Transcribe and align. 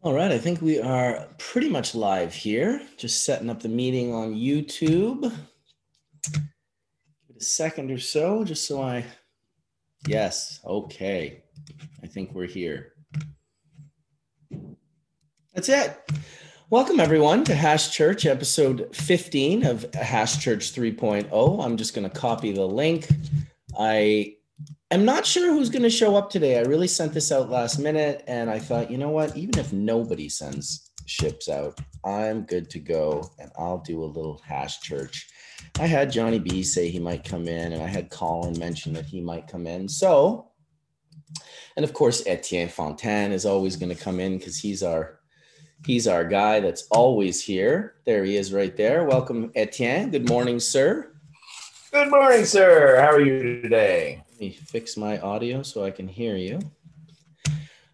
All 0.00 0.14
right, 0.14 0.30
I 0.30 0.38
think 0.38 0.62
we 0.62 0.80
are 0.80 1.26
pretty 1.38 1.68
much 1.68 1.92
live 1.92 2.32
here. 2.32 2.80
Just 2.96 3.24
setting 3.24 3.50
up 3.50 3.60
the 3.60 3.68
meeting 3.68 4.14
on 4.14 4.32
YouTube. 4.32 5.22
Give 5.22 6.40
it 7.30 7.36
a 7.40 7.44
second 7.44 7.90
or 7.90 7.98
so, 7.98 8.44
just 8.44 8.64
so 8.68 8.80
I. 8.80 9.04
Yes, 10.06 10.60
okay. 10.64 11.42
I 12.00 12.06
think 12.06 12.32
we're 12.32 12.46
here. 12.46 12.92
That's 15.52 15.68
it. 15.68 15.98
Welcome, 16.70 17.00
everyone, 17.00 17.42
to 17.44 17.54
Hash 17.56 17.90
Church, 17.90 18.24
episode 18.24 18.94
15 18.94 19.66
of 19.66 19.92
Hash 19.94 20.38
Church 20.38 20.72
3.0. 20.76 21.64
I'm 21.64 21.76
just 21.76 21.92
going 21.96 22.08
to 22.08 22.16
copy 22.16 22.52
the 22.52 22.64
link. 22.64 23.08
I 23.76 24.36
am 24.90 25.04
not 25.04 25.26
sure 25.26 25.52
who's 25.52 25.70
going 25.70 25.82
to 25.82 25.90
show 25.90 26.16
up 26.16 26.30
today. 26.30 26.58
I 26.58 26.62
really 26.62 26.88
sent 26.88 27.12
this 27.12 27.30
out 27.30 27.50
last 27.50 27.78
minute, 27.78 28.24
and 28.26 28.48
I 28.48 28.58
thought, 28.58 28.90
you 28.90 28.98
know 28.98 29.10
what? 29.10 29.36
Even 29.36 29.58
if 29.58 29.72
nobody 29.72 30.28
sends 30.28 30.90
ships 31.06 31.48
out, 31.48 31.78
I'm 32.04 32.42
good 32.42 32.70
to 32.70 32.78
go, 32.78 33.30
and 33.38 33.50
I'll 33.58 33.78
do 33.78 34.02
a 34.02 34.06
little 34.06 34.40
Hash 34.44 34.80
Church. 34.80 35.28
I 35.78 35.86
had 35.86 36.12
Johnny 36.12 36.38
B 36.38 36.62
say 36.62 36.88
he 36.88 36.98
might 36.98 37.24
come 37.24 37.48
in, 37.48 37.72
and 37.72 37.82
I 37.82 37.86
had 37.86 38.10
Colin 38.10 38.58
mention 38.58 38.92
that 38.94 39.04
he 39.04 39.20
might 39.20 39.46
come 39.46 39.66
in. 39.66 39.88
So, 39.88 40.50
and 41.76 41.84
of 41.84 41.92
course, 41.92 42.26
Etienne 42.26 42.68
Fontaine 42.68 43.32
is 43.32 43.44
always 43.44 43.76
going 43.76 43.94
to 43.94 44.02
come 44.02 44.20
in 44.20 44.38
because 44.38 44.58
he's 44.58 44.82
our 44.82 45.20
he's 45.86 46.08
our 46.08 46.24
guy 46.24 46.60
that's 46.60 46.86
always 46.90 47.42
here. 47.42 47.96
There 48.06 48.24
he 48.24 48.36
is, 48.36 48.52
right 48.52 48.76
there. 48.76 49.04
Welcome, 49.04 49.52
Etienne. 49.54 50.10
Good 50.10 50.28
morning, 50.28 50.58
sir. 50.58 51.12
Good 51.92 52.10
morning, 52.10 52.44
sir. 52.44 53.00
How 53.00 53.10
are 53.10 53.20
you 53.20 53.62
today? 53.62 54.22
Let 54.38 54.42
me 54.42 54.52
fix 54.52 54.96
my 54.96 55.18
audio 55.18 55.64
so 55.64 55.82
I 55.82 55.90
can 55.90 56.06
hear 56.06 56.36
you. 56.36 56.60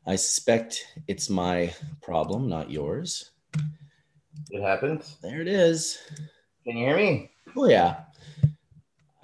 I 0.06 0.16
suspect 0.16 0.86
it's 1.08 1.30
my 1.30 1.72
problem, 2.02 2.50
not 2.50 2.70
yours. 2.70 3.30
It 4.50 4.60
happened. 4.60 5.04
There 5.22 5.40
it 5.40 5.48
is. 5.48 5.96
Can 6.66 6.76
you 6.76 6.84
hear 6.84 6.96
me? 6.98 7.30
Oh, 7.56 7.66
yeah. 7.66 8.00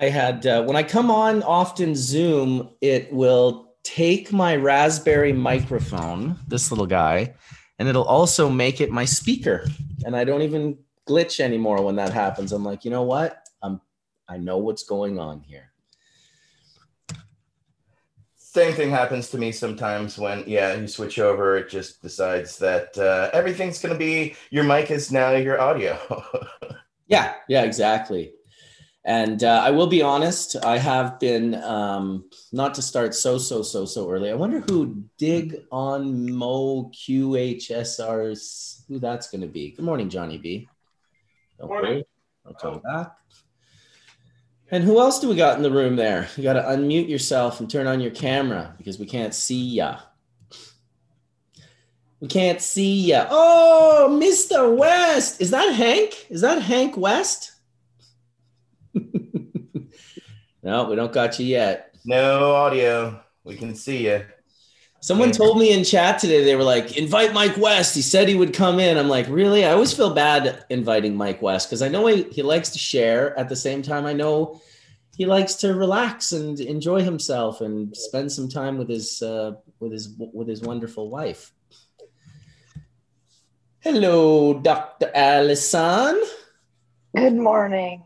I 0.01 0.09
had, 0.09 0.47
uh, 0.47 0.63
when 0.63 0.77
I 0.77 0.83
come 0.83 1.11
on 1.11 1.43
often 1.43 1.95
Zoom, 1.95 2.71
it 2.81 3.13
will 3.13 3.75
take 3.83 4.33
my 4.33 4.57
Raspberry 4.57 5.35
microphone, 5.35 6.39
this 6.49 6.73
little 6.73 6.87
guy, 6.87 7.35
and 7.79 7.87
it'll 7.87 8.05
also 8.05 8.49
make 8.49 8.81
it 8.81 8.91
my 8.91 9.05
speaker. 9.05 9.67
And 10.07 10.17
I 10.17 10.25
don't 10.25 10.41
even 10.41 10.79
glitch 11.07 11.39
anymore 11.39 11.83
when 11.83 11.97
that 11.97 12.15
happens. 12.15 12.53
I'm 12.53 12.65
like, 12.65 12.87
you 12.87 12.91
know 12.91 13.03
what? 13.03 13.47
I'm, 13.63 13.79
I 14.27 14.39
know 14.39 14.57
what's 14.57 14.85
going 14.85 15.19
on 15.19 15.43
here. 15.43 15.70
Same 18.53 18.75
thing 18.75 18.91
happens 18.91 19.31
to 19.31 19.39
me 19.39 19.53
sometimes 19.53 20.19
when, 20.19 20.43
yeah, 20.45 20.75
you 20.75 20.89
switch 20.89 21.21
over, 21.21 21.57
it 21.57 21.69
just 21.71 22.03
decides 22.03 22.59
that 22.59 22.99
uh, 22.99 23.31
everything's 23.33 23.81
going 23.81 23.93
to 23.93 23.99
be 23.99 24.35
your 24.51 24.65
mic 24.65 24.91
is 24.91 25.13
now 25.13 25.31
your 25.31 25.61
audio. 25.61 25.97
yeah, 27.07 27.35
yeah, 27.49 27.63
exactly. 27.63 28.33
And 29.05 29.45
uh, 29.45 29.63
I 29.65 29.71
will 29.71 29.87
be 29.87 30.03
honest, 30.03 30.57
I 30.65 30.79
have 30.79 31.21
been 31.21 31.55
um, 31.63 32.25
not 32.51 32.75
to 32.75 32.83
start 32.83 33.15
so 33.15 33.39
so 33.39 33.63
so 33.63 33.85
so 33.85 34.11
early. 34.11 34.33
I 34.33 34.35
wonder 34.35 34.59
who 34.69 35.05
dig 35.17 35.63
on 35.71 36.33
Mo 36.33 36.91
QHSR's 36.91 38.85
who 38.89 38.99
that's 38.99 39.31
going 39.31 39.43
to 39.43 39.47
be. 39.47 39.71
Good 39.71 39.85
morning, 39.85 40.09
Johnny 40.11 40.39
B. 40.39 40.69
Don't 41.57 41.69
Morning. 41.69 41.93
worry, 41.93 42.05
I'll 42.45 42.55
tell 42.55 42.73
you 42.73 42.83
that. 42.83 43.15
And 44.73 44.85
who 44.85 45.01
else 45.01 45.19
do 45.19 45.29
we 45.29 45.35
got 45.35 45.57
in 45.57 45.63
the 45.65 45.71
room 45.71 45.97
there? 45.97 46.29
You 46.37 46.45
got 46.45 46.53
to 46.53 46.63
unmute 46.63 47.09
yourself 47.09 47.59
and 47.59 47.69
turn 47.69 47.89
on 47.89 48.01
your 48.01 48.13
camera 48.13 48.75
because 48.79 49.01
we 49.01 49.07
can't 49.07 49.35
see 49.35 49.61
ya. 49.61 49.99
We 52.21 52.29
can't 52.29 52.61
see 52.61 53.07
ya. 53.07 53.27
Oh, 53.31 54.17
Mr. 54.23 54.77
West. 54.77 55.41
Is 55.41 55.51
that 55.51 55.75
Hank? 55.75 56.27
Is 56.31 56.43
that 56.43 56.63
Hank 56.63 56.97
West? 56.97 57.53
no, 60.63 60.85
we 60.85 60.95
don't 60.95 61.13
got 61.13 61.41
you 61.41 61.47
yet. 61.47 61.97
no 62.05 62.55
audio. 62.55 63.21
We 63.43 63.57
can 63.57 63.75
see 63.75 64.07
you. 64.07 64.25
Someone 65.03 65.33
told 65.33 65.59
me 65.59 65.73
in 65.73 65.83
chat 65.83 66.19
today, 66.19 66.45
they 66.45 66.57
were 66.57 66.63
like, 66.63 66.99
invite 66.99 67.33
Mike 67.33 67.57
West. 67.57 67.95
He 67.95 68.03
said 68.03 68.29
he 68.29 68.35
would 68.35 68.53
come 68.53 68.79
in. 68.79 68.99
I'm 68.99 69.09
like, 69.09 69.27
really? 69.29 69.65
I 69.65 69.73
always 69.73 69.95
feel 69.95 70.13
bad 70.13 70.65
inviting 70.69 71.17
Mike 71.17 71.41
West 71.41 71.69
because 71.69 71.81
I 71.81 71.89
know 71.89 72.07
he, 72.07 72.25
he 72.25 72.43
likes 72.43 72.69
to 72.71 72.79
share. 72.79 73.39
At 73.39 73.49
the 73.49 73.57
same 73.57 73.81
time, 73.81 74.05
I 74.05 74.13
know 74.13 74.61
he 75.17 75.25
likes 75.25 75.55
to 75.57 75.75
relax 75.75 76.33
and 76.33 76.61
enjoy 76.61 77.01
himself 77.01 77.63
and 77.63 77.97
spend 77.97 78.31
some 78.31 78.49
time 78.49 78.77
with 78.77 78.91
his 78.91 79.23
uh, 79.23 79.53
with 79.79 79.93
his 79.93 80.15
with 80.19 80.49
his 80.49 80.61
wonderful 80.61 81.09
wife. 81.09 81.53
Hello, 83.81 84.61
Dr. 84.61 85.11
Allison. 85.15 86.21
Good 87.17 87.35
morning. 87.35 88.03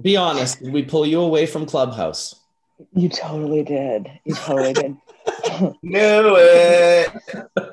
Be 0.00 0.16
honest, 0.16 0.62
did 0.62 0.72
we 0.72 0.84
pull 0.84 1.06
you 1.06 1.20
away 1.20 1.46
from 1.46 1.66
Clubhouse? 1.66 2.36
You 2.92 3.08
totally 3.08 3.64
did. 3.64 4.08
You 4.24 4.34
totally 4.34 4.72
did. 4.74 4.96
Knew 5.82 6.36
it. 6.36 7.10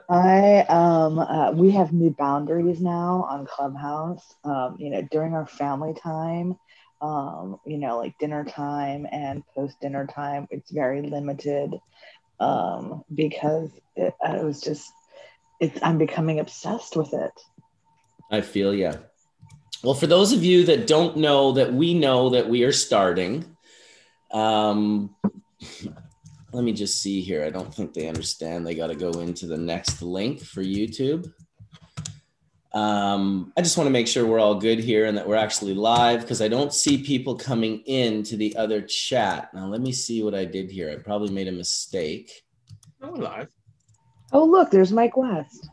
I 0.09 0.59
um 0.69 1.19
uh, 1.19 1.51
we 1.51 1.71
have 1.71 1.93
new 1.93 2.11
boundaries 2.11 2.81
now 2.81 3.25
on 3.29 3.45
Clubhouse. 3.45 4.35
Um, 4.43 4.77
you 4.79 4.89
know, 4.89 5.01
during 5.11 5.33
our 5.33 5.47
family 5.47 5.93
time, 5.93 6.57
um, 7.01 7.59
you 7.65 7.77
know, 7.77 7.99
like 7.99 8.17
dinner 8.19 8.43
time 8.43 9.07
and 9.11 9.43
post 9.55 9.79
dinner 9.81 10.05
time, 10.07 10.47
it's 10.51 10.71
very 10.71 11.01
limited. 11.01 11.73
Um, 12.39 13.03
because 13.13 13.69
it, 13.95 14.13
it 14.21 14.43
was 14.43 14.61
just 14.61 14.91
it's 15.59 15.79
I'm 15.81 15.97
becoming 15.97 16.39
obsessed 16.39 16.95
with 16.95 17.13
it. 17.13 17.31
I 18.29 18.41
feel 18.41 18.73
yeah. 18.73 18.97
Well, 19.83 19.93
for 19.93 20.07
those 20.07 20.31
of 20.33 20.43
you 20.43 20.65
that 20.65 20.87
don't 20.87 21.17
know 21.17 21.53
that 21.53 21.73
we 21.73 21.93
know 21.93 22.29
that 22.29 22.49
we 22.49 22.63
are 22.63 22.71
starting, 22.71 23.57
um, 24.31 25.15
let 26.53 26.63
me 26.63 26.71
just 26.71 27.01
see 27.01 27.21
here. 27.21 27.43
I 27.43 27.49
don't 27.49 27.73
think 27.73 27.93
they 27.93 28.07
understand. 28.07 28.65
They 28.65 28.75
got 28.75 28.87
to 28.87 28.95
go 28.95 29.09
into 29.19 29.47
the 29.47 29.57
next 29.57 30.01
link 30.01 30.39
for 30.41 30.61
YouTube. 30.61 31.31
Um, 32.73 33.51
I 33.57 33.61
just 33.61 33.77
want 33.77 33.87
to 33.87 33.91
make 33.91 34.07
sure 34.07 34.25
we're 34.25 34.39
all 34.39 34.55
good 34.55 34.79
here 34.79 35.05
and 35.05 35.17
that 35.17 35.27
we're 35.27 35.35
actually 35.35 35.73
live 35.73 36.21
because 36.21 36.41
I 36.41 36.47
don't 36.47 36.73
see 36.73 37.03
people 37.03 37.35
coming 37.35 37.79
in 37.85 38.23
to 38.23 38.37
the 38.37 38.55
other 38.55 38.81
chat. 38.81 39.53
Now, 39.53 39.67
let 39.67 39.81
me 39.81 39.91
see 39.91 40.23
what 40.23 40.33
I 40.33 40.45
did 40.45 40.71
here. 40.71 40.91
I 40.91 40.95
probably 40.95 41.31
made 41.31 41.47
a 41.47 41.51
mistake. 41.51 42.31
I'm 43.01 43.15
live. 43.15 43.49
Oh 44.31 44.45
look, 44.45 44.71
there's 44.71 44.91
Mike 44.91 45.17
West. 45.17 45.69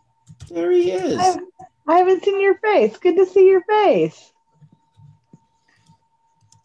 There 0.50 0.70
he 0.70 0.90
is. 0.90 1.18
I, 1.18 1.38
I 1.86 1.98
haven't 1.98 2.24
seen 2.24 2.40
your 2.40 2.58
face. 2.58 2.96
Good 2.98 3.16
to 3.16 3.24
see 3.24 3.46
your 3.46 3.62
face. 3.62 4.32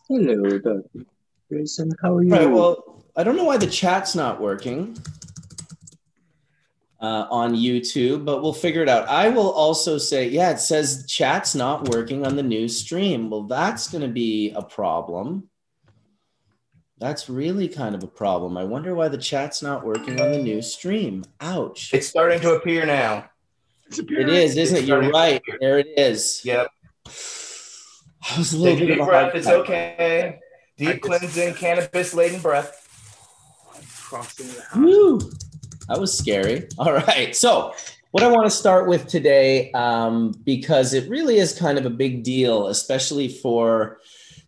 Hello, 0.09 0.57
Dr. 0.59 1.05
Grayson. 1.49 1.91
How 2.01 2.15
are 2.15 2.23
you? 2.23 2.33
All 2.33 2.39
right. 2.39 2.51
Well, 2.51 2.94
I 3.17 3.23
don't 3.23 3.37
know 3.37 3.45
why 3.45 3.57
the 3.57 3.67
chat's 3.67 4.13
not 4.13 4.41
working 4.41 4.97
uh, 6.99 7.27
on 7.29 7.55
YouTube, 7.55 8.25
but 8.25 8.41
we'll 8.41 8.53
figure 8.53 8.81
it 8.81 8.89
out. 8.89 9.07
I 9.07 9.29
will 9.29 9.51
also 9.51 9.97
say, 9.97 10.27
yeah, 10.27 10.51
it 10.51 10.59
says 10.59 11.05
chat's 11.07 11.55
not 11.55 11.89
working 11.89 12.25
on 12.25 12.35
the 12.35 12.43
new 12.43 12.67
stream. 12.67 13.29
Well, 13.29 13.43
that's 13.43 13.89
going 13.89 14.01
to 14.01 14.09
be 14.09 14.51
a 14.51 14.61
problem. 14.61 15.49
That's 16.97 17.29
really 17.29 17.67
kind 17.67 17.93
of 17.93 18.03
a 18.03 18.07
problem. 18.07 18.57
I 18.57 18.63
wonder 18.63 18.95
why 18.95 19.09
the 19.09 19.17
chat's 19.17 19.61
not 19.61 19.85
working 19.85 20.19
on 20.21 20.31
the 20.31 20.41
new 20.41 20.61
stream. 20.61 21.23
Ouch. 21.41 21.93
It's 21.93 22.07
starting 22.07 22.39
to 22.41 22.55
appear 22.55 22.85
now. 22.85 23.29
It 23.91 24.29
is, 24.29 24.57
isn't 24.57 24.77
it? 24.77 24.85
You're 24.85 25.09
right. 25.09 25.41
There 25.59 25.79
it 25.79 25.87
is. 25.97 26.41
Yep. 26.43 26.67
I 27.07 28.37
was 28.39 28.53
a 28.53 28.57
little 28.57 28.79
Take 28.79 28.83
a 28.83 28.87
bit 28.87 28.87
deep 28.87 29.01
of 29.01 29.07
a 29.07 29.09
breath. 29.11 29.35
It's 29.35 29.47
okay. 29.47 30.39
Deep 30.77 31.01
cleansing, 31.01 31.53
cannabis 31.53 32.13
laden 32.13 32.41
breath. 32.41 32.84
Crossing 34.05 34.47
the 34.47 34.61
house. 34.61 34.75
Woo! 34.75 35.19
That 35.87 35.99
was 35.99 36.15
scary. 36.15 36.67
All 36.77 36.93
right. 36.93 37.35
So, 37.35 37.73
what 38.11 38.23
I 38.23 38.27
want 38.27 38.45
to 38.45 38.55
start 38.55 38.87
with 38.87 39.07
today, 39.07 39.71
um, 39.71 40.33
because 40.45 40.93
it 40.93 41.09
really 41.09 41.37
is 41.37 41.57
kind 41.57 41.77
of 41.77 41.85
a 41.85 41.89
big 41.89 42.23
deal, 42.23 42.67
especially 42.67 43.27
for 43.27 43.99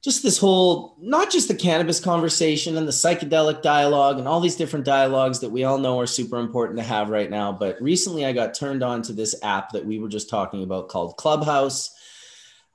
just 0.03 0.23
this 0.23 0.37
whole, 0.37 0.95
not 1.01 1.31
just 1.31 1.47
the 1.47 1.55
cannabis 1.55 1.99
conversation 1.99 2.77
and 2.77 2.87
the 2.87 2.91
psychedelic 2.91 3.61
dialogue 3.61 4.19
and 4.19 4.27
all 4.27 4.39
these 4.39 4.55
different 4.55 4.85
dialogues 4.85 5.39
that 5.39 5.49
we 5.49 5.63
all 5.63 5.79
know 5.79 5.99
are 5.99 6.07
super 6.07 6.37
important 6.37 6.77
to 6.77 6.83
have 6.85 7.09
right 7.09 7.29
now. 7.29 7.51
But 7.51 7.81
recently, 7.81 8.25
I 8.25 8.31
got 8.31 8.53
turned 8.53 8.83
on 8.83 9.01
to 9.01 9.11
this 9.13 9.35
app 9.43 9.71
that 9.71 9.85
we 9.85 9.99
were 9.99 10.07
just 10.07 10.29
talking 10.29 10.63
about 10.63 10.87
called 10.87 11.17
Clubhouse. 11.17 11.96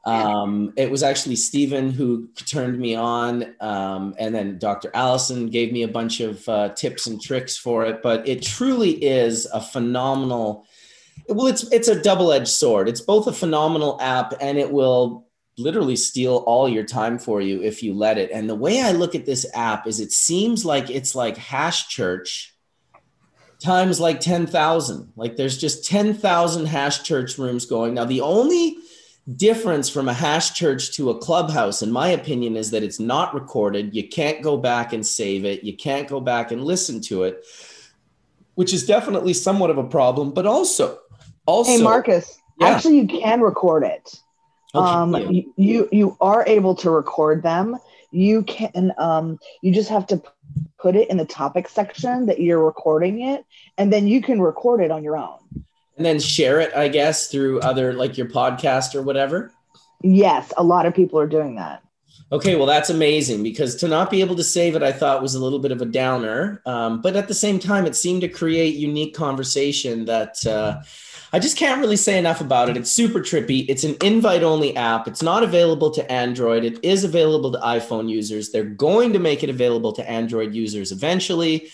Um, 0.05 0.73
it 0.77 0.91
was 0.91 1.03
actually 1.03 1.37
Stephen 1.37 1.91
who 1.91 2.29
turned 2.35 2.79
me 2.79 2.95
on, 2.97 3.55
um, 3.61 4.15
and 4.19 4.35
then 4.35 4.59
Dr. 4.59 4.91
Allison 4.95 5.49
gave 5.49 5.73
me 5.73 5.85
a 5.85 5.89
bunch 5.89 6.21
of 6.21 6.49
uh, 6.49 6.71
tips 6.71 7.07
and 7.07 7.21
tricks 7.21 7.57
for 7.57 7.85
it. 7.85 8.03
But 8.03 8.27
it 8.27 8.43
truly 8.43 8.91
is 8.91 9.47
a 9.47 9.61
phenomenal. 9.61 10.67
Well, 11.29 11.47
it's 11.47 11.71
it's 11.73 11.89
a 11.89 12.03
double 12.03 12.33
edged 12.33 12.49
sword. 12.49 12.89
It's 12.89 13.01
both 13.01 13.29
a 13.29 13.33
phenomenal 13.33 13.97
app, 14.01 14.35
and 14.41 14.59
it 14.59 14.73
will 14.73 15.29
literally 15.57 15.97
steal 15.97 16.39
all 16.47 16.69
your 16.69 16.85
time 16.85 17.19
for 17.19 17.41
you 17.41 17.63
if 17.63 17.83
you 17.83 17.95
let 17.95 18.19
it. 18.19 18.31
And 18.33 18.49
the 18.49 18.55
way 18.57 18.81
I 18.81 18.93
look 18.93 19.15
at 19.15 19.27
this 19.27 19.47
app 19.55 19.87
is, 19.87 20.01
it 20.01 20.11
seems 20.11 20.65
like 20.65 20.91
it's 20.91 21.15
like 21.15 21.37
Hash 21.37 21.89
Church 21.89 22.53
times 23.63 24.01
like 24.01 24.21
10,000. 24.21 25.13
Like 25.17 25.37
there's 25.37 25.57
just 25.57 25.87
10,000 25.87 26.67
hash 26.67 27.03
church 27.05 27.39
rooms 27.39 27.65
going. 27.65 27.95
Now, 27.95 28.05
the 28.05 28.21
only 28.21 28.77
difference 29.37 29.89
from 29.89 30.09
a 30.09 30.15
hash 30.15 30.55
church 30.55 30.93
to 30.97 31.11
a 31.11 31.19
clubhouse, 31.19 31.83
in 31.83 31.93
my 31.93 32.09
opinion, 32.09 32.57
is 32.57 32.71
that 32.73 32.83
it's 32.83 32.99
not 32.99 33.35
recorded. 33.35 33.95
You 33.95 34.09
can't 34.09 34.43
go 34.43 34.57
back 34.57 34.93
and 34.93 35.07
save 35.07 35.45
it, 35.45 35.63
you 35.63 35.77
can't 35.77 36.09
go 36.09 36.21
back 36.21 36.51
and 36.51 36.65
listen 36.65 37.01
to 37.03 37.25
it, 37.25 37.45
which 38.55 38.73
is 38.73 38.85
definitely 38.87 39.35
somewhat 39.35 39.71
of 39.71 39.79
a 39.79 39.85
problem. 39.85 40.33
But 40.33 40.47
also, 40.47 40.99
also, 41.47 41.71
hey, 41.71 41.83
Marcus, 41.83 42.39
Yeah. 42.59 42.69
actually, 42.69 42.99
you 42.99 43.07
can 43.07 43.41
record 43.41 43.85
it. 43.85 44.21
Okay, 44.75 44.91
um, 44.91 45.15
yeah. 45.15 45.29
you, 45.29 45.55
you 45.57 45.89
you 45.93 46.17
are 46.21 46.45
able 46.47 46.75
to 46.77 46.91
record 46.91 47.43
them. 47.43 47.79
You 48.11 48.43
can 48.43 48.93
um, 48.99 49.39
you 49.61 49.73
just 49.73 49.91
have 49.91 50.07
to 50.09 50.23
put 50.79 50.97
it 50.97 51.11
in 51.11 51.17
the 51.17 51.25
topic 51.25 51.69
section 51.69 52.27
that 52.27 52.41
you're 52.41 52.65
recording 52.65 53.21
it, 53.23 53.45
and 53.79 53.93
then 53.93 54.09
you 54.09 54.23
can 54.23 54.41
record 54.41 54.81
it 54.81 54.91
on 54.91 55.05
your 55.05 55.17
own. 55.17 55.39
And 56.03 56.07
then 56.09 56.19
share 56.19 56.59
it, 56.59 56.75
I 56.75 56.89
guess, 56.89 57.29
through 57.29 57.61
other 57.61 57.93
like 57.93 58.19
your 58.19 58.27
podcast 58.27 58.97
or 58.97 59.03
whatever. 59.03 59.53
Yes, 60.03 60.53
a 60.57 60.65
lot 60.65 60.85
of 60.85 60.97
people 60.97 61.17
are 61.21 61.29
doing 61.29 61.55
that. 61.55 61.81
Okay, 62.33 62.57
well, 62.57 62.67
that's 62.67 62.91
amazing 62.91 63.45
because 63.45 63.77
to 63.77 63.87
not 63.87 64.11
be 64.11 64.21
able 64.21 64.35
to 64.35 64.43
save 64.43 64.75
it, 64.75 64.83
I 64.83 64.91
thought 64.91 65.23
was 65.23 65.37
a 65.37 65.41
little 65.41 65.61
bit 65.61 65.71
of 65.71 65.81
a 65.81 65.85
downer. 65.85 66.61
Um, 66.67 67.03
but 67.03 67.15
at 67.15 67.29
the 67.29 67.35
same 67.35 67.61
time, 67.61 67.87
it 67.87 67.95
seemed 67.95 68.23
to 68.23 68.29
create 68.29 68.75
unique 68.75 69.15
conversation 69.15 70.07
that 70.07 70.45
uh, 70.45 70.83
I 71.33 71.39
just 71.39 71.57
can't 71.57 71.81
really 71.81 71.95
say 71.95 72.19
enough 72.19 72.41
about 72.41 72.69
it. 72.69 72.77
It's 72.77 72.91
super 72.91 73.21
trippy. 73.21 73.65
It's 73.69 73.85
an 73.85 73.95
invite 74.03 74.43
only 74.43 74.75
app. 74.75 75.07
It's 75.07 75.23
not 75.23 75.45
available 75.45 75.93
to 75.93 76.11
Android. 76.11 76.65
It 76.65 76.85
is 76.85 77.05
available 77.05 77.53
to 77.53 77.59
iPhone 77.59 78.11
users. 78.11 78.51
They're 78.51 78.65
going 78.65 79.13
to 79.13 79.21
make 79.21 79.45
it 79.45 79.51
available 79.51 79.93
to 79.93 80.11
Android 80.11 80.53
users 80.53 80.91
eventually. 80.91 81.71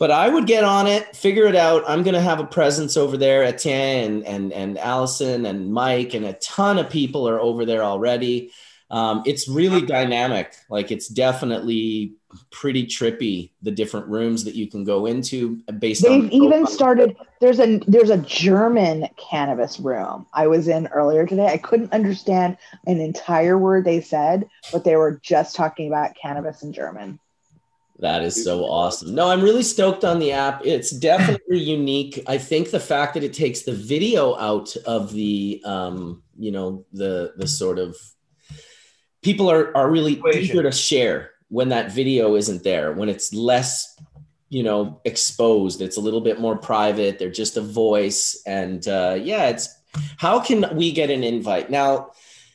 But 0.00 0.10
I 0.10 0.28
would 0.28 0.46
get 0.46 0.64
on 0.64 0.88
it, 0.88 1.14
figure 1.14 1.44
it 1.44 1.54
out. 1.54 1.84
I'm 1.86 2.02
going 2.02 2.14
to 2.14 2.20
have 2.20 2.40
a 2.40 2.46
presence 2.46 2.96
over 2.96 3.16
there. 3.16 3.44
Etienne 3.44 4.04
and, 4.04 4.26
and, 4.26 4.52
and 4.52 4.78
Allison 4.78 5.46
and 5.46 5.72
Mike 5.72 6.14
and 6.14 6.24
a 6.24 6.32
ton 6.32 6.78
of 6.78 6.90
people 6.90 7.28
are 7.28 7.38
over 7.38 7.64
there 7.64 7.84
already 7.84 8.50
um, 8.90 9.22
it's 9.24 9.48
really 9.48 9.82
dynamic. 9.86 10.54
Like 10.68 10.90
it's 10.90 11.08
definitely 11.08 12.14
pretty 12.50 12.86
trippy. 12.86 13.50
The 13.62 13.70
different 13.70 14.08
rooms 14.08 14.44
that 14.44 14.54
you 14.54 14.68
can 14.68 14.84
go 14.84 15.06
into 15.06 15.56
based 15.78 16.04
on. 16.04 16.22
They've 16.22 16.32
even 16.32 16.66
started. 16.66 17.16
There's 17.40 17.60
a 17.60 17.78
there's 17.86 18.10
a 18.10 18.18
German 18.18 19.08
cannabis 19.16 19.78
room 19.78 20.26
I 20.32 20.48
was 20.48 20.66
in 20.66 20.88
earlier 20.88 21.24
today. 21.26 21.46
I 21.46 21.58
couldn't 21.58 21.92
understand 21.92 22.58
an 22.86 23.00
entire 23.00 23.56
word 23.56 23.84
they 23.84 24.00
said, 24.00 24.48
but 24.72 24.84
they 24.84 24.96
were 24.96 25.20
just 25.22 25.54
talking 25.54 25.86
about 25.86 26.16
cannabis 26.20 26.62
in 26.62 26.72
German. 26.72 27.20
That 28.00 28.22
is 28.22 28.42
so 28.42 28.64
awesome. 28.64 29.14
No, 29.14 29.28
I'm 29.28 29.42
really 29.42 29.62
stoked 29.62 30.04
on 30.04 30.18
the 30.18 30.32
app. 30.32 30.62
It's 30.64 30.90
definitely 31.10 31.58
unique. 31.58 32.22
I 32.26 32.38
think 32.38 32.70
the 32.70 32.80
fact 32.80 33.14
that 33.14 33.22
it 33.22 33.34
takes 33.34 33.62
the 33.62 33.74
video 33.74 34.36
out 34.36 34.74
of 34.86 35.12
the, 35.12 35.60
um, 35.64 36.22
you 36.38 36.50
know, 36.50 36.86
the 36.92 37.34
the 37.36 37.46
sort 37.46 37.78
of 37.78 37.96
people 39.22 39.50
are 39.50 39.76
are 39.76 39.90
really 39.90 40.20
eager 40.34 40.62
to 40.62 40.72
share 40.72 41.32
when 41.48 41.68
that 41.68 41.92
video 41.92 42.36
isn't 42.36 42.64
there. 42.64 42.92
When 42.92 43.10
it's 43.10 43.34
less, 43.34 43.98
you 44.48 44.62
know, 44.62 45.00
exposed. 45.04 45.82
It's 45.82 45.98
a 45.98 46.00
little 46.00 46.22
bit 46.22 46.40
more 46.40 46.56
private. 46.56 47.18
They're 47.18 47.30
just 47.30 47.58
a 47.58 47.62
voice, 47.62 48.42
and 48.46 48.86
uh, 48.88 49.18
yeah, 49.20 49.48
it's 49.48 49.68
how 50.16 50.40
can 50.40 50.64
we 50.74 50.92
get 50.92 51.10
an 51.10 51.22
invite 51.22 51.70
now? 51.70 52.12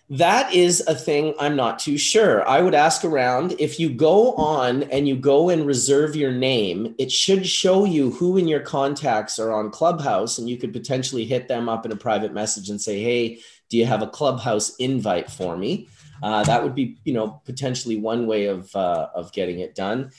That 0.09 0.53
is 0.53 0.83
a 0.87 0.93
thing 0.93 1.33
I'm 1.39 1.55
not 1.55 1.79
too 1.79 1.97
sure. 1.97 2.47
I 2.47 2.61
would 2.61 2.75
ask 2.75 3.03
around 3.03 3.55
if 3.57 3.79
you 3.79 3.89
go 3.89 4.33
on 4.35 4.83
and 4.83 5.07
you 5.07 5.15
go 5.15 5.49
and 5.49 5.65
reserve 5.65 6.15
your 6.15 6.31
name, 6.31 6.93
it 6.99 7.11
should 7.11 7.47
show 7.47 7.85
you 7.85 8.11
who 8.11 8.37
in 8.37 8.47
your 8.47 8.59
contacts 8.59 9.39
are 9.39 9.51
on 9.51 9.71
Clubhouse, 9.71 10.37
and 10.37 10.47
you 10.47 10.57
could 10.57 10.73
potentially 10.73 11.25
hit 11.25 11.47
them 11.47 11.67
up 11.67 11.87
in 11.87 11.91
a 11.91 11.95
private 11.95 12.33
message 12.33 12.69
and 12.69 12.79
say, 12.79 13.01
Hey, 13.01 13.39
do 13.69 13.77
you 13.77 13.85
have 13.87 14.03
a 14.03 14.07
Clubhouse 14.07 14.75
invite 14.75 15.31
for 15.31 15.57
me? 15.57 15.89
Uh, 16.21 16.43
that 16.43 16.63
would 16.63 16.75
be, 16.75 16.97
you 17.03 17.13
know, 17.13 17.41
potentially 17.43 17.97
one 17.97 18.27
way 18.27 18.45
of 18.45 18.75
uh, 18.75 19.07
of 19.15 19.31
getting 19.31 19.59
it 19.59 19.73
done. 19.73 20.11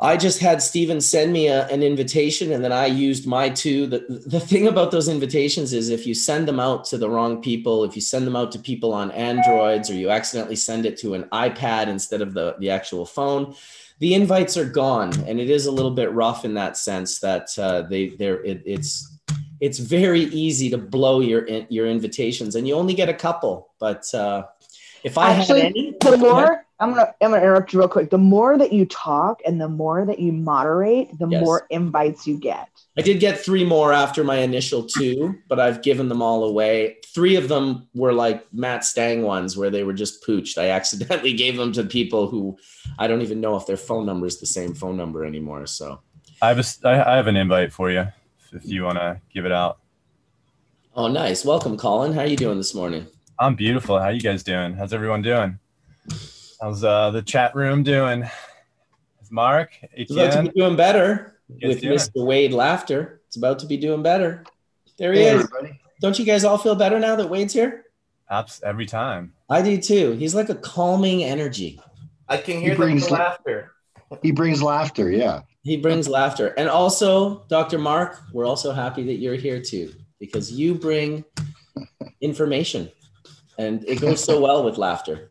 I 0.00 0.16
just 0.16 0.38
had 0.38 0.62
Steven 0.62 1.00
send 1.00 1.32
me 1.32 1.48
a, 1.48 1.66
an 1.68 1.82
invitation 1.82 2.52
and 2.52 2.62
then 2.62 2.70
I 2.70 2.86
used 2.86 3.26
my 3.26 3.48
two. 3.48 3.86
The, 3.88 4.22
the 4.26 4.38
thing 4.38 4.68
about 4.68 4.92
those 4.92 5.08
invitations 5.08 5.72
is 5.72 5.88
if 5.88 6.06
you 6.06 6.14
send 6.14 6.46
them 6.46 6.60
out 6.60 6.84
to 6.86 6.98
the 6.98 7.10
wrong 7.10 7.42
people, 7.42 7.82
if 7.82 7.96
you 7.96 8.02
send 8.02 8.24
them 8.24 8.36
out 8.36 8.52
to 8.52 8.60
people 8.60 8.92
on 8.92 9.10
Androids 9.10 9.90
or 9.90 9.94
you 9.94 10.10
accidentally 10.10 10.54
send 10.54 10.86
it 10.86 10.98
to 10.98 11.14
an 11.14 11.24
iPad 11.32 11.88
instead 11.88 12.22
of 12.22 12.32
the, 12.32 12.54
the 12.60 12.70
actual 12.70 13.04
phone, 13.04 13.56
the 13.98 14.14
invites 14.14 14.56
are 14.56 14.64
gone. 14.64 15.12
And 15.26 15.40
it 15.40 15.50
is 15.50 15.66
a 15.66 15.72
little 15.72 15.90
bit 15.90 16.12
rough 16.12 16.44
in 16.44 16.54
that 16.54 16.76
sense 16.76 17.18
that 17.18 17.58
uh, 17.58 17.82
they 17.82 18.10
they're 18.10 18.44
it, 18.44 18.62
it's 18.64 19.18
it's 19.60 19.80
very 19.80 20.22
easy 20.22 20.70
to 20.70 20.78
blow 20.78 21.18
your 21.18 21.48
your 21.68 21.88
invitations 21.88 22.54
and 22.54 22.68
you 22.68 22.74
only 22.74 22.94
get 22.94 23.08
a 23.08 23.14
couple. 23.14 23.70
But 23.80 24.14
uh, 24.14 24.44
if 25.02 25.18
I 25.18 25.32
Actually, 25.32 25.62
had 25.62 25.70
any, 25.72 25.96
the 26.00 26.18
more 26.18 26.64
I'm 26.80 26.90
gonna 26.90 27.12
I'm 27.20 27.30
gonna 27.30 27.42
interrupt 27.42 27.72
you 27.72 27.80
real 27.80 27.88
quick. 27.88 28.10
The 28.10 28.18
more 28.18 28.56
that 28.56 28.72
you 28.72 28.86
talk 28.86 29.40
and 29.44 29.60
the 29.60 29.68
more 29.68 30.06
that 30.06 30.20
you 30.20 30.32
moderate, 30.32 31.18
the 31.18 31.26
Yes. 31.28 31.40
more 31.44 31.66
invites 31.70 32.26
you 32.26 32.38
get. 32.38 32.68
I 32.96 33.02
did 33.02 33.18
get 33.20 33.38
three 33.40 33.64
more 33.64 33.92
after 33.92 34.22
my 34.22 34.36
initial 34.36 34.84
two, 34.84 35.34
but 35.48 35.58
I've 35.58 35.82
given 35.82 36.08
them 36.08 36.22
all 36.22 36.44
away. 36.44 36.96
Three 37.06 37.34
of 37.36 37.48
them 37.48 37.88
were 37.94 38.12
like 38.12 38.46
Matt 38.52 38.84
Stang 38.84 39.22
ones 39.22 39.56
where 39.56 39.70
they 39.70 39.82
were 39.82 39.92
just 39.92 40.24
pooched. 40.24 40.56
I 40.56 40.68
accidentally 40.78 41.32
gave 41.32 41.56
them 41.56 41.72
to 41.72 41.82
people 41.82 42.28
who 42.28 42.56
I 42.98 43.08
don't 43.08 43.22
even 43.22 43.40
know 43.40 43.56
if 43.56 43.66
their 43.66 43.76
phone 43.76 44.06
number 44.06 44.26
is 44.26 44.38
the 44.38 44.46
same 44.46 44.72
phone 44.74 44.96
number 44.96 45.24
anymore. 45.24 45.66
So, 45.66 46.00
I 46.40 46.48
have 46.48 46.58
a 46.58 46.60
s 46.60 46.78
I 46.84 47.02
I 47.02 47.16
have 47.16 47.26
an 47.26 47.36
invite 47.36 47.72
for 47.72 47.90
you 47.90 48.06
if 48.52 48.64
you 48.64 48.84
want 48.84 48.98
to 48.98 49.20
give 49.34 49.44
it 49.46 49.52
out. 49.52 49.78
oh, 50.94 51.08
nice. 51.08 51.44
Welcome, 51.44 51.76
Colin. 51.76 52.12
How 52.12 52.20
are 52.20 52.26
you 52.26 52.36
doing 52.36 52.56
this 52.58 52.74
morning? 52.74 53.06
I'm 53.40 53.54
beautiful. 53.56 53.98
How 54.00 54.08
you 54.10 54.20
guys 54.20 54.42
doing? 54.44 54.74
How's 54.74 54.92
everyone 54.92 55.22
doing? 55.22 55.58
How's 56.60 56.82
uh, 56.84 57.10
the 57.10 57.22
chat 57.22 57.54
room 57.54 57.82
doing? 57.82 58.22
Is 59.22 59.30
Mark, 59.30 59.70
It's 59.92 60.10
about 60.12 60.32
to 60.32 60.42
be 60.42 60.48
doing 60.50 60.76
better 60.76 61.38
with 61.48 61.80
doing. 61.80 61.96
Mr. 61.96 62.24
Wade 62.26 62.52
Laughter. 62.52 63.20
It's 63.26 63.36
about 63.36 63.58
to 63.60 63.66
be 63.66 63.76
doing 63.76 64.02
better. 64.02 64.44
There 64.96 65.12
he 65.12 65.20
Hey, 65.20 65.28
is. 65.36 65.44
everybody. 65.44 65.80
Don't 66.00 66.18
you 66.18 66.24
guys 66.24 66.44
all 66.44 66.58
feel 66.58 66.74
better 66.74 66.98
now 66.98 67.16
that 67.16 67.28
Wade's 67.28 67.52
here? 67.52 67.84
Abs- 68.30 68.60
every 68.64 68.86
time. 68.86 69.32
I 69.48 69.62
do 69.62 69.78
too. 69.78 70.12
He's 70.12 70.34
like 70.34 70.48
a 70.48 70.54
calming 70.54 71.22
energy. 71.24 71.80
I 72.28 72.36
can 72.38 72.56
He 72.56 72.60
hear 72.62 72.70
the 72.70 72.76
brings- 72.76 73.10
laughter. 73.10 73.72
He 74.22 74.32
brings 74.32 74.62
laughter. 74.62 75.10
Yeah. 75.10 75.42
He 75.62 75.76
brings 75.76 76.08
laughter. 76.08 76.48
And 76.56 76.68
also, 76.68 77.44
Dr. 77.48 77.78
Mark, 77.78 78.20
we're 78.32 78.46
also 78.46 78.72
happy 78.72 79.04
that 79.04 79.14
you're 79.16 79.34
here 79.34 79.60
too, 79.60 79.92
because 80.18 80.50
you 80.50 80.74
bring 80.74 81.24
information 82.22 82.90
and 83.58 83.84
it 83.86 84.00
goes 84.00 84.24
so 84.24 84.40
well 84.40 84.64
with 84.64 84.78
laughter. 84.78 85.30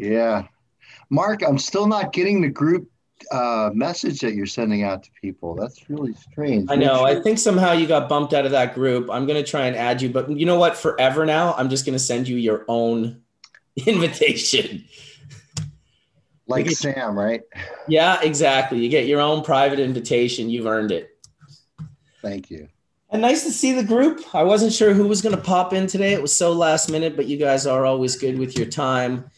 Yeah. 0.00 0.46
Mark, 1.10 1.42
I'm 1.46 1.58
still 1.58 1.86
not 1.86 2.12
getting 2.12 2.40
the 2.40 2.48
group 2.48 2.88
uh, 3.30 3.70
message 3.74 4.20
that 4.20 4.34
you're 4.34 4.46
sending 4.46 4.82
out 4.82 5.02
to 5.02 5.10
people. 5.20 5.54
That's 5.54 5.90
really 5.90 6.14
strange. 6.14 6.70
I 6.70 6.76
know. 6.76 7.04
I 7.04 7.20
think 7.20 7.38
somehow 7.38 7.72
you 7.72 7.86
got 7.86 8.08
bumped 8.08 8.32
out 8.32 8.46
of 8.46 8.52
that 8.52 8.74
group. 8.74 9.10
I'm 9.10 9.26
going 9.26 9.42
to 9.42 9.48
try 9.48 9.66
and 9.66 9.76
add 9.76 10.00
you, 10.00 10.08
but 10.08 10.30
you 10.30 10.46
know 10.46 10.58
what? 10.58 10.76
Forever 10.76 11.26
now, 11.26 11.54
I'm 11.54 11.68
just 11.68 11.84
going 11.84 11.94
to 11.94 12.02
send 12.02 12.28
you 12.28 12.36
your 12.36 12.64
own 12.66 13.20
invitation. 13.86 14.84
like 16.46 16.70
Sam, 16.70 17.18
right? 17.18 17.42
Yeah, 17.86 18.20
exactly. 18.22 18.80
You 18.80 18.88
get 18.88 19.06
your 19.06 19.20
own 19.20 19.44
private 19.44 19.80
invitation. 19.80 20.48
You've 20.48 20.66
earned 20.66 20.92
it. 20.92 21.10
Thank 22.22 22.50
you. 22.50 22.68
And 23.10 23.20
nice 23.20 23.44
to 23.44 23.50
see 23.50 23.72
the 23.72 23.82
group. 23.82 24.22
I 24.34 24.44
wasn't 24.44 24.72
sure 24.72 24.94
who 24.94 25.06
was 25.08 25.20
going 25.20 25.34
to 25.34 25.42
pop 25.42 25.72
in 25.72 25.88
today. 25.88 26.12
It 26.12 26.22
was 26.22 26.34
so 26.34 26.52
last 26.52 26.90
minute, 26.90 27.16
but 27.16 27.26
you 27.26 27.36
guys 27.36 27.66
are 27.66 27.84
always 27.84 28.16
good 28.16 28.38
with 28.38 28.56
your 28.56 28.66
time. 28.66 29.28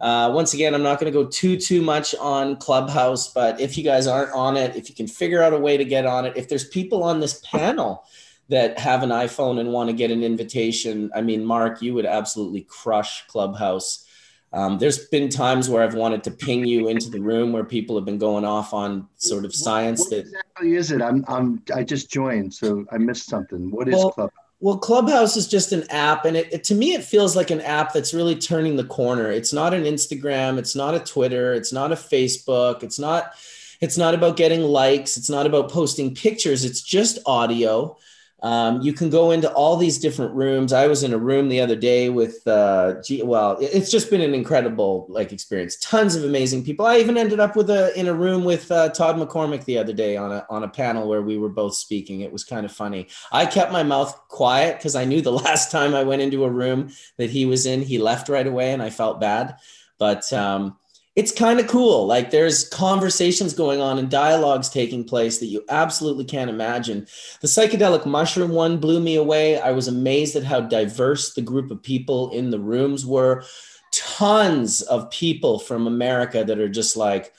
Uh, 0.00 0.32
once 0.34 0.52
again, 0.52 0.74
I'm 0.74 0.82
not 0.82 0.98
going 0.98 1.12
to 1.12 1.16
go 1.16 1.28
too 1.28 1.56
too 1.56 1.80
much 1.80 2.14
on 2.16 2.56
Clubhouse, 2.56 3.32
but 3.32 3.60
if 3.60 3.78
you 3.78 3.84
guys 3.84 4.06
aren't 4.08 4.32
on 4.32 4.56
it, 4.56 4.74
if 4.74 4.88
you 4.88 4.96
can 4.96 5.06
figure 5.06 5.42
out 5.42 5.52
a 5.52 5.58
way 5.58 5.76
to 5.76 5.84
get 5.84 6.06
on 6.06 6.26
it, 6.26 6.36
if 6.36 6.48
there's 6.48 6.66
people 6.68 7.04
on 7.04 7.20
this 7.20 7.40
panel 7.44 8.04
that 8.48 8.78
have 8.78 9.02
an 9.02 9.10
iPhone 9.10 9.60
and 9.60 9.72
want 9.72 9.88
to 9.88 9.94
get 9.94 10.10
an 10.10 10.24
invitation, 10.24 11.10
I 11.14 11.20
mean, 11.20 11.44
Mark, 11.44 11.82
you 11.82 11.94
would 11.94 12.04
absolutely 12.04 12.62
crush 12.62 13.26
Clubhouse. 13.28 14.04
Um, 14.52 14.78
there's 14.78 15.06
been 15.08 15.30
times 15.30 15.70
where 15.70 15.82
I've 15.82 15.94
wanted 15.94 16.24
to 16.24 16.30
ping 16.30 16.66
you 16.66 16.88
into 16.88 17.08
the 17.08 17.20
room 17.20 17.52
where 17.52 17.64
people 17.64 17.96
have 17.96 18.04
been 18.04 18.18
going 18.18 18.44
off 18.44 18.74
on 18.74 19.08
sort 19.16 19.44
of 19.44 19.54
science 19.54 20.00
What 20.00 20.10
that 20.10 20.18
exactly 20.18 20.74
is 20.74 20.90
it? 20.90 21.00
I'm 21.00 21.24
I'm 21.28 21.62
I 21.74 21.84
just 21.84 22.10
joined, 22.10 22.52
so 22.52 22.84
I 22.92 22.98
missed 22.98 23.26
something. 23.26 23.70
What 23.70 23.88
is 23.88 23.94
Well, 23.94 24.10
Club? 24.10 24.30
Well, 24.62 24.78
Clubhouse 24.78 25.36
is 25.36 25.48
just 25.48 25.72
an 25.72 25.84
app, 25.90 26.24
and 26.24 26.36
it, 26.38 26.52
it- 26.54 26.64
to 26.66 26.76
me 26.76 26.94
it 26.94 27.04
feels 27.04 27.36
like 27.36 27.50
an 27.50 27.62
app 27.62 27.94
that's 27.94 28.14
really 28.14 28.36
turning 28.36 28.76
the 28.76 28.84
corner. 28.84 29.32
It's 29.32 29.52
not 29.54 29.74
an 29.74 29.84
Instagram, 29.84 30.58
it's 30.58 30.76
not 30.76 30.94
a 30.96 31.00
Twitter, 31.00 31.54
it's 31.54 31.72
not 31.74 31.92
a 31.92 31.96
Facebook, 31.96 32.84
it's 32.84 32.98
not 33.00 33.34
it's 33.82 33.98
not 33.98 34.14
about 34.14 34.36
getting 34.38 34.62
likes, 34.62 35.18
it's 35.18 35.30
not 35.30 35.46
about 35.46 35.70
posting 35.70 36.14
pictures. 36.14 36.64
It's 36.64 36.82
just 36.82 37.20
audio. 37.26 37.98
Um, 38.42 38.82
you 38.82 38.92
can 38.92 39.08
go 39.08 39.30
into 39.30 39.50
all 39.52 39.76
these 39.76 39.98
different 39.98 40.34
rooms. 40.34 40.72
I 40.72 40.88
was 40.88 41.04
in 41.04 41.12
a 41.12 41.18
room 41.18 41.48
the 41.48 41.60
other 41.60 41.76
day 41.76 42.08
with, 42.08 42.44
uh, 42.46 43.00
G- 43.00 43.22
well, 43.22 43.56
it's 43.60 43.90
just 43.90 44.10
been 44.10 44.20
an 44.20 44.34
incredible 44.34 45.06
like 45.08 45.32
experience. 45.32 45.76
Tons 45.76 46.16
of 46.16 46.24
amazing 46.24 46.64
people. 46.64 46.84
I 46.84 46.98
even 46.98 47.16
ended 47.16 47.38
up 47.38 47.54
with 47.54 47.70
a 47.70 47.96
in 47.98 48.08
a 48.08 48.14
room 48.14 48.42
with 48.44 48.70
uh, 48.72 48.88
Todd 48.88 49.16
McCormick 49.16 49.64
the 49.64 49.78
other 49.78 49.92
day 49.92 50.16
on 50.16 50.32
a 50.32 50.44
on 50.50 50.64
a 50.64 50.68
panel 50.68 51.08
where 51.08 51.22
we 51.22 51.38
were 51.38 51.48
both 51.48 51.74
speaking. 51.74 52.22
It 52.22 52.32
was 52.32 52.42
kind 52.42 52.66
of 52.66 52.72
funny. 52.72 53.06
I 53.30 53.46
kept 53.46 53.70
my 53.70 53.84
mouth 53.84 54.12
quiet 54.28 54.78
because 54.78 54.96
I 54.96 55.04
knew 55.04 55.22
the 55.22 55.32
last 55.46 55.70
time 55.70 55.94
I 55.94 56.02
went 56.02 56.22
into 56.22 56.44
a 56.44 56.50
room 56.50 56.90
that 57.18 57.30
he 57.30 57.46
was 57.46 57.64
in, 57.66 57.82
he 57.82 57.98
left 57.98 58.28
right 58.28 58.46
away, 58.46 58.72
and 58.72 58.82
I 58.82 58.90
felt 58.90 59.20
bad. 59.20 59.56
But 59.98 60.32
um, 60.32 60.78
it's 61.14 61.32
kind 61.32 61.60
of 61.60 61.66
cool. 61.66 62.06
Like 62.06 62.30
there's 62.30 62.68
conversations 62.68 63.52
going 63.52 63.80
on 63.80 63.98
and 63.98 64.10
dialogues 64.10 64.70
taking 64.70 65.04
place 65.04 65.38
that 65.38 65.46
you 65.46 65.62
absolutely 65.68 66.24
can't 66.24 66.48
imagine. 66.48 67.06
The 67.42 67.48
psychedelic 67.48 68.06
mushroom 68.06 68.52
one 68.52 68.78
blew 68.78 68.98
me 68.98 69.16
away. 69.16 69.60
I 69.60 69.72
was 69.72 69.88
amazed 69.88 70.36
at 70.36 70.44
how 70.44 70.62
diverse 70.62 71.34
the 71.34 71.42
group 71.42 71.70
of 71.70 71.82
people 71.82 72.30
in 72.30 72.50
the 72.50 72.60
rooms 72.60 73.04
were. 73.04 73.44
Tons 73.92 74.80
of 74.82 75.10
people 75.10 75.58
from 75.58 75.86
America 75.86 76.44
that 76.44 76.58
are 76.58 76.68
just 76.68 76.96
like, 76.96 77.34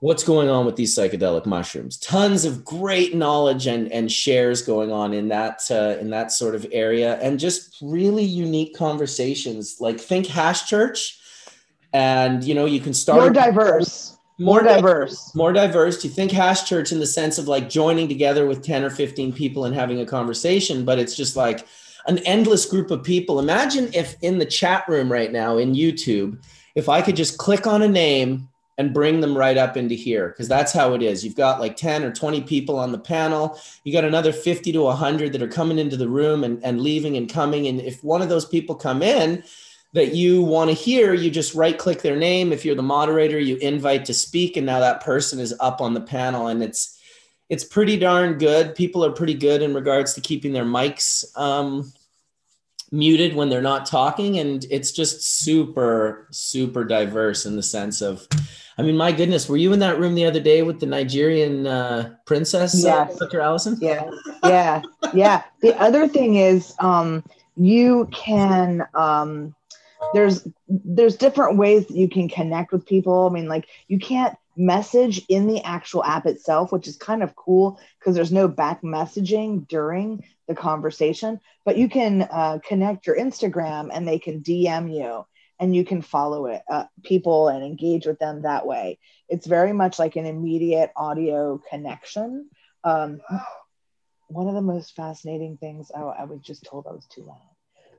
what's 0.00 0.24
going 0.24 0.48
on 0.48 0.66
with 0.66 0.74
these 0.74 0.96
psychedelic 0.96 1.44
mushrooms 1.44 1.98
tons 1.98 2.46
of 2.46 2.64
great 2.64 3.14
knowledge 3.14 3.66
and, 3.66 3.92
and 3.92 4.10
shares 4.10 4.62
going 4.62 4.90
on 4.90 5.12
in 5.12 5.28
that 5.28 5.60
uh, 5.70 5.96
in 6.00 6.08
that 6.08 6.32
sort 6.32 6.54
of 6.54 6.66
area 6.72 7.20
and 7.20 7.38
just 7.38 7.76
really 7.82 8.24
unique 8.24 8.74
conversations 8.74 9.76
like 9.80 10.00
think 10.00 10.26
hash 10.26 10.66
church 10.66 11.20
and 11.92 12.44
you 12.44 12.54
know 12.54 12.64
you 12.64 12.80
can 12.80 12.94
start 12.94 13.20
More 13.20 13.30
diverse. 13.30 14.18
More 14.38 14.62
di- 14.62 14.74
diverse. 14.76 15.34
more 15.34 15.52
diverse. 15.52 16.02
You 16.02 16.10
think 16.10 16.32
hash 16.32 16.68
church 16.68 16.90
in 16.90 16.98
the 16.98 17.06
sense 17.06 17.38
of 17.38 17.48
like 17.48 17.68
joining 17.68 18.08
together 18.08 18.46
with 18.46 18.62
10 18.62 18.82
or 18.82 18.90
15 18.90 19.32
people 19.32 19.66
and 19.66 19.74
having 19.74 20.00
a 20.00 20.06
conversation, 20.06 20.84
but 20.84 20.98
it's 20.98 21.14
just 21.14 21.36
like 21.36 21.66
an 22.06 22.18
endless 22.18 22.66
group 22.66 22.90
of 22.90 23.04
people. 23.04 23.38
Imagine 23.38 23.90
if 23.94 24.16
in 24.22 24.38
the 24.38 24.46
chat 24.46 24.88
room 24.88 25.12
right 25.12 25.30
now 25.30 25.58
in 25.58 25.74
YouTube, 25.74 26.42
if 26.74 26.88
I 26.88 27.02
could 27.02 27.14
just 27.14 27.38
click 27.38 27.66
on 27.66 27.82
a 27.82 27.88
name 27.88 28.48
and 28.78 28.94
bring 28.94 29.20
them 29.20 29.36
right 29.36 29.58
up 29.58 29.76
into 29.76 29.94
here, 29.94 30.30
because 30.30 30.48
that's 30.48 30.72
how 30.72 30.94
it 30.94 31.02
is. 31.02 31.22
You've 31.24 31.36
got 31.36 31.60
like 31.60 31.76
10 31.76 32.02
or 32.02 32.12
20 32.12 32.40
people 32.40 32.78
on 32.78 32.90
the 32.90 32.98
panel. 32.98 33.60
You 33.84 33.92
got 33.92 34.04
another 34.04 34.32
50 34.32 34.72
to 34.72 34.80
100 34.80 35.32
that 35.32 35.42
are 35.42 35.48
coming 35.48 35.78
into 35.78 35.96
the 35.96 36.08
room 36.08 36.42
and, 36.42 36.64
and 36.64 36.80
leaving 36.80 37.16
and 37.16 37.30
coming. 37.30 37.66
And 37.66 37.80
if 37.80 38.02
one 38.02 38.22
of 38.22 38.30
those 38.30 38.46
people 38.46 38.74
come 38.74 39.02
in, 39.02 39.44
that 39.92 40.14
you 40.14 40.42
want 40.42 40.70
to 40.70 40.74
hear, 40.74 41.12
you 41.12 41.30
just 41.30 41.54
right 41.54 41.76
click 41.76 42.00
their 42.00 42.16
name. 42.16 42.52
If 42.52 42.64
you're 42.64 42.74
the 42.74 42.82
moderator, 42.82 43.38
you 43.38 43.56
invite 43.56 44.06
to 44.06 44.14
speak, 44.14 44.56
and 44.56 44.64
now 44.64 44.80
that 44.80 45.02
person 45.02 45.38
is 45.38 45.54
up 45.60 45.80
on 45.80 45.94
the 45.94 46.00
panel, 46.00 46.46
and 46.46 46.62
it's 46.62 46.98
it's 47.48 47.64
pretty 47.64 47.98
darn 47.98 48.38
good. 48.38 48.74
People 48.74 49.04
are 49.04 49.12
pretty 49.12 49.34
good 49.34 49.60
in 49.60 49.74
regards 49.74 50.14
to 50.14 50.22
keeping 50.22 50.52
their 50.52 50.64
mics 50.64 51.24
um, 51.36 51.92
muted 52.90 53.34
when 53.34 53.50
they're 53.50 53.60
not 53.60 53.84
talking, 53.84 54.38
and 54.38 54.64
it's 54.70 54.92
just 54.92 55.22
super 55.22 56.26
super 56.30 56.84
diverse 56.84 57.44
in 57.44 57.56
the 57.56 57.62
sense 57.62 58.00
of. 58.00 58.26
I 58.78 58.80
mean, 58.80 58.96
my 58.96 59.12
goodness, 59.12 59.50
were 59.50 59.58
you 59.58 59.74
in 59.74 59.80
that 59.80 59.98
room 59.98 60.14
the 60.14 60.24
other 60.24 60.40
day 60.40 60.62
with 60.62 60.80
the 60.80 60.86
Nigerian 60.86 61.66
uh, 61.66 62.14
princess, 62.24 62.82
uh, 62.82 62.88
Yes. 62.88 63.18
Dr. 63.18 63.42
Allison? 63.42 63.76
Yeah, 63.82 64.10
yeah, 64.44 64.80
yeah. 65.12 65.42
The 65.60 65.78
other 65.78 66.08
thing 66.08 66.36
is, 66.36 66.74
um, 66.78 67.22
you 67.54 68.08
can. 68.12 68.86
Um, 68.94 69.54
there's 70.14 70.46
there's 70.68 71.16
different 71.16 71.56
ways 71.56 71.90
you 71.90 72.08
can 72.08 72.28
connect 72.28 72.72
with 72.72 72.86
people. 72.86 73.26
I 73.26 73.32
mean, 73.32 73.48
like 73.48 73.66
you 73.88 73.98
can't 73.98 74.36
message 74.56 75.22
in 75.28 75.46
the 75.46 75.62
actual 75.62 76.04
app 76.04 76.26
itself, 76.26 76.72
which 76.72 76.86
is 76.86 76.96
kind 76.96 77.22
of 77.22 77.34
cool 77.36 77.80
because 77.98 78.14
there's 78.14 78.32
no 78.32 78.48
back 78.48 78.82
messaging 78.82 79.66
during 79.68 80.24
the 80.46 80.54
conversation. 80.54 81.40
But 81.64 81.76
you 81.76 81.88
can 81.88 82.22
uh, 82.22 82.58
connect 82.66 83.06
your 83.06 83.16
Instagram, 83.16 83.90
and 83.92 84.06
they 84.06 84.18
can 84.18 84.42
DM 84.42 84.94
you, 84.94 85.24
and 85.58 85.74
you 85.74 85.84
can 85.84 86.02
follow 86.02 86.46
it 86.46 86.62
uh, 86.70 86.84
people 87.02 87.48
and 87.48 87.64
engage 87.64 88.06
with 88.06 88.18
them 88.18 88.42
that 88.42 88.66
way. 88.66 88.98
It's 89.28 89.46
very 89.46 89.72
much 89.72 89.98
like 89.98 90.16
an 90.16 90.26
immediate 90.26 90.90
audio 90.96 91.60
connection. 91.70 92.50
Um, 92.84 93.20
one 94.28 94.48
of 94.48 94.54
the 94.54 94.62
most 94.62 94.96
fascinating 94.96 95.56
things 95.58 95.90
I, 95.94 96.00
I 96.00 96.24
was 96.24 96.40
just 96.40 96.64
told 96.64 96.86
I 96.86 96.92
was 96.92 97.06
too 97.06 97.22
loud. 97.22 97.51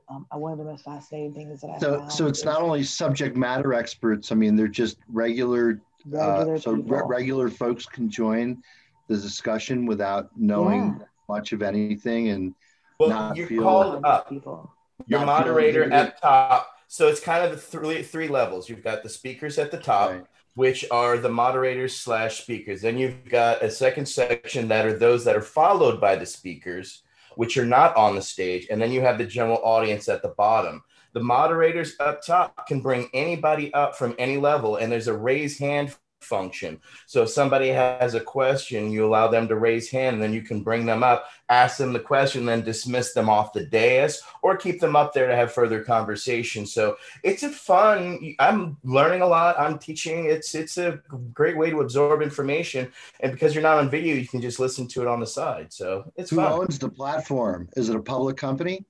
Um, 0.08 0.26
one 0.32 0.52
of 0.52 0.58
the 0.58 0.64
most 0.64 0.84
fascinating 0.84 1.32
things 1.32 1.60
that 1.62 1.70
I 1.70 1.78
So, 1.78 1.98
found 1.98 2.12
so 2.12 2.26
it's 2.26 2.40
is 2.40 2.44
not 2.44 2.60
only 2.60 2.82
subject 2.82 3.36
matter 3.36 3.72
experts. 3.72 4.32
I 4.32 4.34
mean, 4.34 4.54
they're 4.56 4.68
just 4.68 4.98
regular. 5.08 5.80
regular 6.06 6.54
Uh, 6.56 6.58
so 6.58 6.72
re- 6.72 7.00
regular 7.06 7.48
folks 7.48 7.86
can 7.86 8.10
join 8.10 8.62
the 9.08 9.16
discussion 9.16 9.86
without 9.86 10.28
knowing 10.36 11.00
much 11.28 11.52
of 11.52 11.62
anything, 11.62 12.28
and 12.28 12.54
Well, 13.00 13.08
not 13.08 13.36
you're 13.36 13.46
feel- 13.46 13.62
called 13.62 14.04
up. 14.04 14.28
people. 14.28 14.70
Your 15.06 15.20
Not 15.20 15.26
moderator 15.26 15.90
at 15.92 16.20
top. 16.20 16.68
So 16.88 17.08
it's 17.08 17.20
kind 17.20 17.44
of 17.44 17.50
the 17.50 17.56
three 17.56 18.02
three 18.02 18.28
levels. 18.28 18.68
You've 18.68 18.84
got 18.84 19.02
the 19.02 19.08
speakers 19.08 19.58
at 19.58 19.70
the 19.70 19.78
top, 19.78 20.10
Right. 20.10 20.24
which 20.54 20.84
are 20.90 21.16
the 21.18 21.28
moderators 21.30 21.96
slash 21.96 22.42
speakers. 22.42 22.82
Then 22.82 22.98
you've 22.98 23.24
got 23.28 23.62
a 23.62 23.70
second 23.70 24.06
section 24.06 24.68
that 24.68 24.84
are 24.86 24.96
those 24.96 25.24
that 25.24 25.34
are 25.34 25.40
followed 25.42 26.00
by 26.00 26.14
the 26.16 26.26
speakers, 26.26 27.02
which 27.36 27.56
are 27.56 27.66
not 27.66 27.96
on 27.96 28.14
the 28.14 28.22
stage. 28.22 28.66
And 28.70 28.80
then 28.80 28.92
you 28.92 29.00
have 29.00 29.18
the 29.18 29.24
general 29.24 29.60
audience 29.62 30.08
at 30.08 30.22
the 30.22 30.28
bottom. 30.28 30.82
The 31.12 31.20
moderators 31.20 31.94
up 32.00 32.22
top 32.24 32.66
can 32.66 32.80
bring 32.80 33.08
anybody 33.14 33.72
up 33.72 33.96
from 33.96 34.16
any 34.18 34.36
level, 34.36 34.76
and 34.76 34.90
there's 34.90 35.06
a 35.06 35.16
raise 35.16 35.58
hand 35.58 35.94
function. 36.24 36.80
So 37.06 37.22
if 37.22 37.30
somebody 37.30 37.68
has 37.68 38.14
a 38.14 38.20
question, 38.20 38.90
you 38.90 39.06
allow 39.06 39.28
them 39.28 39.46
to 39.48 39.56
raise 39.56 39.90
hand, 39.90 40.14
and 40.14 40.22
then 40.22 40.32
you 40.32 40.42
can 40.42 40.62
bring 40.62 40.86
them 40.86 41.02
up, 41.02 41.26
ask 41.48 41.76
them 41.76 41.92
the 41.92 42.00
question, 42.00 42.46
then 42.46 42.62
dismiss 42.62 43.12
them 43.12 43.28
off 43.28 43.52
the 43.52 43.66
dais, 43.66 44.22
or 44.42 44.56
keep 44.56 44.80
them 44.80 44.96
up 44.96 45.12
there 45.12 45.28
to 45.28 45.36
have 45.36 45.52
further 45.52 45.84
conversation. 45.84 46.66
So 46.66 46.96
it's 47.22 47.42
a 47.42 47.50
fun. 47.50 48.34
I'm 48.38 48.76
learning 48.82 49.22
a 49.22 49.26
lot. 49.26 49.58
I'm 49.58 49.78
teaching. 49.78 50.26
It's 50.26 50.54
it's 50.54 50.78
a 50.78 51.00
great 51.32 51.56
way 51.56 51.70
to 51.70 51.80
absorb 51.80 52.22
information, 52.22 52.90
and 53.20 53.32
because 53.32 53.54
you're 53.54 53.62
not 53.62 53.78
on 53.78 53.90
video, 53.90 54.14
you 54.16 54.26
can 54.26 54.40
just 54.40 54.58
listen 54.58 54.88
to 54.88 55.02
it 55.02 55.08
on 55.08 55.20
the 55.20 55.26
side. 55.26 55.72
So 55.72 56.10
it's 56.16 56.30
who 56.30 56.36
fun. 56.36 56.52
owns 56.52 56.78
the 56.78 56.88
platform? 56.88 57.68
Is 57.76 57.88
it 57.88 57.96
a 57.96 58.02
public 58.02 58.36
company? 58.36 58.84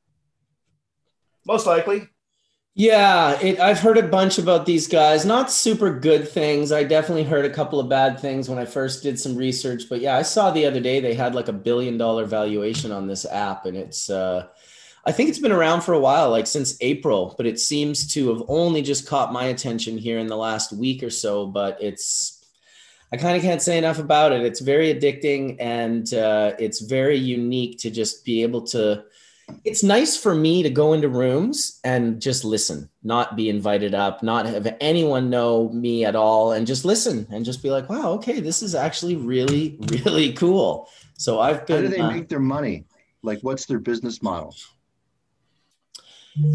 Most 1.47 1.67
likely. 1.67 2.09
Yeah, 2.77 3.39
it, 3.41 3.61
I've 3.61 3.79
heard 3.79 3.99
a 3.99 4.09
bunch 4.09 4.39
about 4.39 4.67
these 4.67 4.89
guys. 4.89 5.25
Not 5.25 5.51
super 5.53 5.97
good 5.97 6.29
things. 6.29 6.73
I 6.73 6.83
definitely 6.83 7.23
heard 7.23 7.45
a 7.45 7.51
couple 7.55 7.79
of 7.79 7.89
bad 7.89 8.19
things 8.19 8.49
when 8.49 8.59
I 8.59 8.65
first 8.65 9.05
did 9.05 9.19
some 9.19 9.37
research. 9.37 9.85
But 9.89 10.01
yeah, 10.01 10.17
I 10.17 10.23
saw 10.23 10.51
the 10.51 10.67
other 10.67 10.81
day 10.81 10.99
they 10.99 11.15
had 11.15 11.37
like 11.37 11.47
a 11.47 11.53
billion 11.53 11.97
dollar 11.99 12.25
valuation 12.25 12.91
on 12.91 13.07
this 13.07 13.25
app, 13.27 13.67
and 13.67 13.77
it's. 13.77 14.11
Uh, 14.11 14.49
I 15.07 15.13
think 15.13 15.29
it's 15.29 15.39
been 15.39 15.53
around 15.53 15.83
for 15.83 15.93
a 15.93 16.01
while, 16.01 16.31
like 16.31 16.47
since 16.47 16.79
April, 16.81 17.35
but 17.37 17.47
it 17.47 17.61
seems 17.61 18.13
to 18.15 18.31
have 18.33 18.43
only 18.49 18.83
just 18.83 19.07
caught 19.07 19.33
my 19.33 19.45
attention 19.45 19.99
here 19.99 20.19
in 20.19 20.27
the 20.27 20.37
last 20.37 20.73
week 20.73 21.03
or 21.05 21.11
so. 21.11 21.47
But 21.47 21.81
it's. 21.81 22.45
I 23.13 23.17
kind 23.17 23.37
of 23.37 23.43
can't 23.43 23.63
say 23.63 23.79
enough 23.79 24.01
about 24.01 24.33
it. 24.33 24.43
It's 24.43 24.59
very 24.61 24.93
addicting, 24.93 25.59
and 25.61 26.13
uh, 26.13 26.55
it's 26.59 26.81
very 26.81 27.19
unique 27.19 27.79
to 27.81 27.91
just 27.91 28.25
be 28.25 28.43
able 28.43 28.63
to 28.69 29.05
it's 29.65 29.83
nice 29.83 30.17
for 30.17 30.35
me 30.35 30.63
to 30.63 30.71
go 30.71 30.93
into 30.93 31.09
rooms 31.09 31.81
and 31.85 32.21
just 32.21 32.45
listen, 32.45 32.89
not 33.03 33.37
be 33.37 33.49
invited 33.49 33.95
up, 33.95 34.23
not 34.23 34.47
have 34.47 34.77
anyone 34.81 35.31
know 35.31 35.69
me 35.71 36.05
at 36.05 36.17
all, 36.17 36.53
and 36.53 36.67
just 36.67 36.85
listen 36.85 37.27
and 37.31 37.45
just 37.45 37.63
be 37.63 37.71
like, 37.71 37.89
wow, 37.89 38.13
okay, 38.13 38.41
this 38.41 38.63
is 38.63 38.75
actually 38.75 39.17
really, 39.17 39.79
really 40.05 40.33
cool. 40.33 40.89
So 41.17 41.41
I've 41.41 41.67
been. 41.67 41.77
How 41.77 41.91
do 41.91 41.97
they 41.97 42.01
uh, 42.01 42.11
make 42.11 42.29
their 42.29 42.41
money? 42.41 42.85
Like, 43.23 43.41
what's 43.41 43.67
their 43.67 43.79
business 43.79 44.23
model? 44.23 44.55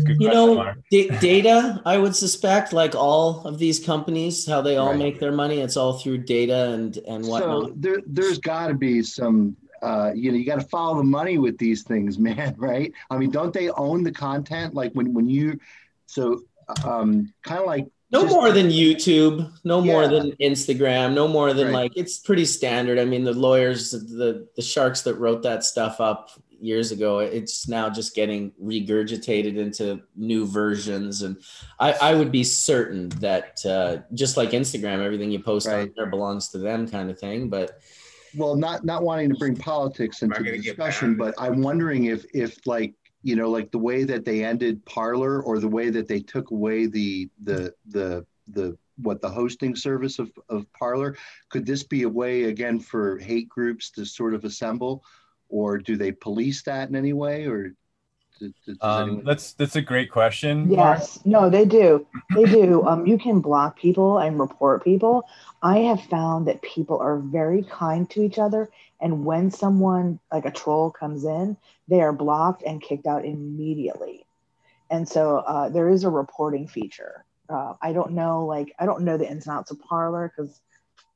Good 0.03 0.19
you 0.19 0.29
know, 0.29 0.55
Mark. 0.55 0.77
da- 0.91 1.10
data, 1.19 1.81
I 1.86 1.98
would 1.98 2.13
suspect, 2.13 2.74
like 2.74 2.96
all 2.96 3.48
of 3.48 3.58
these 3.58 3.79
companies, 3.79 4.46
how 4.46 4.62
they 4.62 4.75
all 4.75 4.89
Right. 4.89 5.00
make 5.00 5.19
their 5.19 5.31
money, 5.31 5.62
it's 5.62 5.77
all 5.77 5.93
through 5.93 6.19
data 6.19 6.72
and 6.72 6.98
and 7.08 7.25
whatnot. 7.25 7.67
So 7.69 7.74
there, 7.77 8.01
there's 8.05 8.39
got 8.39 8.67
to 8.67 8.74
be 8.74 9.01
some. 9.01 9.55
Uh, 9.81 10.12
you 10.15 10.31
know, 10.31 10.38
you 10.38 10.45
got 10.45 10.59
to 10.59 10.67
follow 10.67 10.98
the 10.98 11.03
money 11.03 11.38
with 11.38 11.57
these 11.57 11.83
things, 11.83 12.17
man. 12.27 12.55
Right? 12.57 12.91
I 13.09 13.17
mean, 13.17 13.31
don't 13.31 13.53
they 13.53 13.69
own 13.71 14.03
the 14.03 14.12
content? 14.12 14.74
Like 14.74 14.91
when 14.93 15.13
when 15.13 15.29
you, 15.29 15.59
so 16.05 16.41
um, 16.86 17.33
kind 17.43 17.59
of 17.59 17.65
like 17.65 17.88
No 18.12 18.24
just- 18.24 18.33
more 18.33 18.51
than 18.51 18.67
YouTube, 18.69 19.51
no 19.63 19.81
more 19.81 20.07
than 20.07 20.31
Instagram, 20.33 21.13
no 21.13 21.27
more 21.27 21.53
than 21.53 21.67
Right. 21.67 21.74
like 21.74 21.91
it's 21.95 22.17
pretty 22.19 22.45
standard. 22.45 23.00
I 23.00 23.05
mean, 23.05 23.24
the 23.24 23.33
lawyers, 23.33 23.91
the 23.91 24.48
the 24.55 24.62
sharks 24.62 25.01
that 25.03 25.15
wrote 25.15 25.43
that 25.43 25.63
stuff 25.63 26.00
up 26.00 26.29
years 26.62 26.91
ago, 26.91 27.19
it's 27.19 27.69
now 27.69 27.89
just 27.89 28.13
getting 28.13 28.51
regurgitated 28.62 29.55
into 29.55 30.01
new 30.17 30.45
versions. 30.45 31.21
And 31.21 31.38
I, 31.79 31.93
I 31.93 32.13
would 32.15 32.33
be 32.33 32.43
certain 32.43 33.07
that 33.21 33.65
uh, 33.65 34.00
just 34.13 34.36
like 34.36 34.50
Instagram, 34.51 35.00
everything 35.00 35.31
you 35.31 35.39
post 35.39 35.69
on 35.69 35.93
there 35.95 36.07
belongs 36.07 36.50
to 36.50 36.57
them, 36.57 36.86
kind 36.89 37.09
of 37.09 37.17
thing. 37.17 37.48
But 37.50 37.79
well 38.36 38.55
not 38.55 38.86
not 38.86 39.03
wanting 39.03 39.29
to 39.29 39.36
bring 39.36 39.55
politics 39.55 40.21
into 40.21 40.41
the 40.41 40.57
discussion 40.57 41.15
but 41.15 41.33
i'm 41.38 41.62
wondering 41.62 42.05
if 42.05 42.25
if 42.33 42.65
like 42.65 42.93
you 43.24 43.36
know 43.36 43.50
like 43.50 43.71
the 43.71 43.77
way 43.77 44.03
that 44.03 44.24
they 44.24 44.43
ended 44.43 44.83
Parler 44.86 45.41
or 45.41 45.59
the 45.59 45.67
way 45.67 45.89
that 45.89 46.07
they 46.07 46.19
took 46.19 46.51
away 46.51 46.86
the 46.86 47.29
the 47.43 47.74
the 47.88 48.25
the 48.48 48.77
what 49.01 49.21
the 49.21 49.29
hosting 49.29 49.75
service 49.75 50.19
of, 50.19 50.31
of 50.50 50.65
Parler 50.74 51.15
could 51.50 51.65
this 51.65 51.83
be 51.83 52.03
a 52.03 52.09
way 52.09 52.45
again 52.45 52.79
for 52.79 53.17
hate 53.17 53.48
groups 53.48 53.91
to 53.91 54.05
sort 54.05 54.33
of 54.33 54.43
assemble 54.43 55.03
or 55.50 55.77
do 55.77 55.98
they 55.98 56.12
police 56.12 56.62
that 56.63 56.89
in 56.89 56.95
any 56.95 57.13
way, 57.13 57.45
or 57.45 57.74
does, 58.39 58.51
does 58.65 58.77
Um, 58.81 59.01
anyone- 59.10 59.25
that's 59.25 59.53
that's 59.53 59.75
a 59.75 59.81
great 59.81 60.12
question. 60.12 60.72
Yes, 60.72 61.24
no, 61.25 61.50
they 61.50 61.65
do. 61.65 62.05
They 62.36 62.46
do. 62.46 62.86
Um, 62.88 63.05
you 63.05 63.17
can 63.17 63.39
block 63.41 63.77
people 63.77 64.17
and 64.19 64.39
report 64.39 64.84
people. 64.84 65.25
I 65.62 65.79
have 65.79 66.01
found 66.03 66.48
that 66.48 66.62
people 66.62 66.98
are 67.00 67.17
very 67.17 67.63
kind 67.63 68.10
to 68.12 68.22
each 68.22 68.39
other, 68.39 68.69
and 69.01 69.25
when 69.25 69.51
someone 69.51 70.19
like 70.31 70.46
a 70.46 70.51
troll 70.51 70.89
comes 70.91 71.25
in, 71.25 71.58
they 71.88 72.01
are 72.01 72.13
blocked 72.13 72.63
and 72.63 72.81
kicked 72.81 73.05
out 73.05 73.25
immediately. 73.25 74.25
And 74.89 75.08
so 75.08 75.38
uh, 75.39 75.69
there 75.69 75.89
is 75.89 76.03
a 76.03 76.10
reporting 76.10 76.67
feature. 76.67 77.25
Uh, 77.50 77.74
I 77.81 77.93
don't 77.93 78.12
know, 78.12 78.46
like 78.46 78.74
I 78.79 78.86
don't 78.86 79.01
know 79.03 79.17
the 79.17 79.29
ins 79.29 79.48
and 79.48 79.55
outs 79.58 79.72
of 79.72 79.79
Parler 79.81 80.31
because 80.36 80.60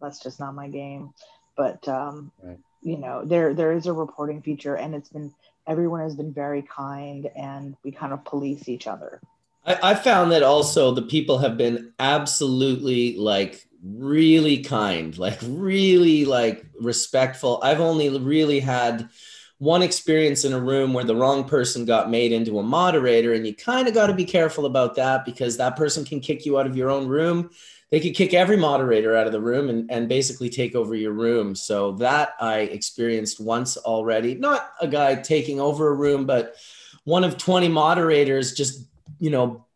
that's 0.01 0.19
just 0.19 0.39
not 0.39 0.53
my 0.55 0.67
game. 0.67 1.13
But 1.55 1.87
um, 1.87 2.31
Right. 2.41 2.59
you 2.81 2.97
know, 2.97 3.23
there 3.23 3.53
there 3.53 3.71
is 3.71 3.85
a 3.85 3.93
reporting 3.93 4.41
feature, 4.41 4.75
and 4.75 4.93
it's 4.95 5.09
been 5.09 5.31
everyone 5.67 6.01
has 6.01 6.15
been 6.15 6.33
very 6.33 6.61
kind, 6.61 7.29
and 7.35 7.75
we 7.83 7.91
kind 7.91 8.13
of 8.13 8.23
police 8.25 8.67
each 8.67 8.87
other. 8.87 9.21
I, 9.65 9.91
I 9.91 9.95
found 9.95 10.31
that 10.31 10.43
also 10.43 10.91
the 10.91 11.03
people 11.03 11.37
have 11.39 11.57
been 11.57 11.93
absolutely 11.99 13.17
like 13.17 13.65
really 13.83 14.63
kind, 14.63 15.17
like 15.17 15.39
really 15.43 16.25
like 16.25 16.65
respectful. 16.79 17.59
I've 17.63 17.81
only 17.81 18.09
really 18.17 18.59
had 18.59 19.09
one 19.57 19.81
experience 19.81 20.43
in 20.43 20.51
a 20.51 20.59
room 20.59 20.93
where 20.93 21.05
the 21.05 21.15
wrong 21.15 21.45
person 21.45 21.85
got 21.85 22.09
made 22.09 22.31
into 22.31 22.59
a 22.59 22.63
moderator, 22.63 23.33
and 23.33 23.47
you 23.47 23.55
kind 23.55 23.87
of 23.87 23.93
got 23.93 24.07
to 24.07 24.13
be 24.13 24.25
careful 24.25 24.65
about 24.65 24.95
that 24.95 25.25
because 25.25 25.57
that 25.57 25.75
person 25.75 26.03
can 26.03 26.19
kick 26.19 26.45
you 26.45 26.59
out 26.59 26.67
of 26.67 26.75
your 26.75 26.89
own 26.89 27.07
room. 27.07 27.49
They 27.93 27.99
could 27.99 28.15
kick 28.15 28.33
every 28.33 28.57
moderator 28.57 29.15
out 29.15 29.27
of 29.27 29.33
the 29.33 29.39
room 29.39 29.69
and, 29.69 29.91
and 29.91 30.09
basically 30.09 30.49
take 30.49 30.73
over 30.73 30.95
your 30.95 31.11
room. 31.11 31.53
So 31.53 31.91
that 31.97 32.33
I 32.39 32.61
experienced 32.61 33.39
once 33.39 33.77
already. 33.77 34.33
Not 34.33 34.71
a 34.81 34.87
guy 34.87 35.13
taking 35.13 35.61
over 35.61 35.89
a 35.89 35.93
room, 35.93 36.25
but 36.25 36.55
one 37.03 37.23
of 37.23 37.37
20 37.37 37.67
moderators 37.67 38.53
just, 38.53 38.87
you 39.19 39.29
know, 39.29 39.67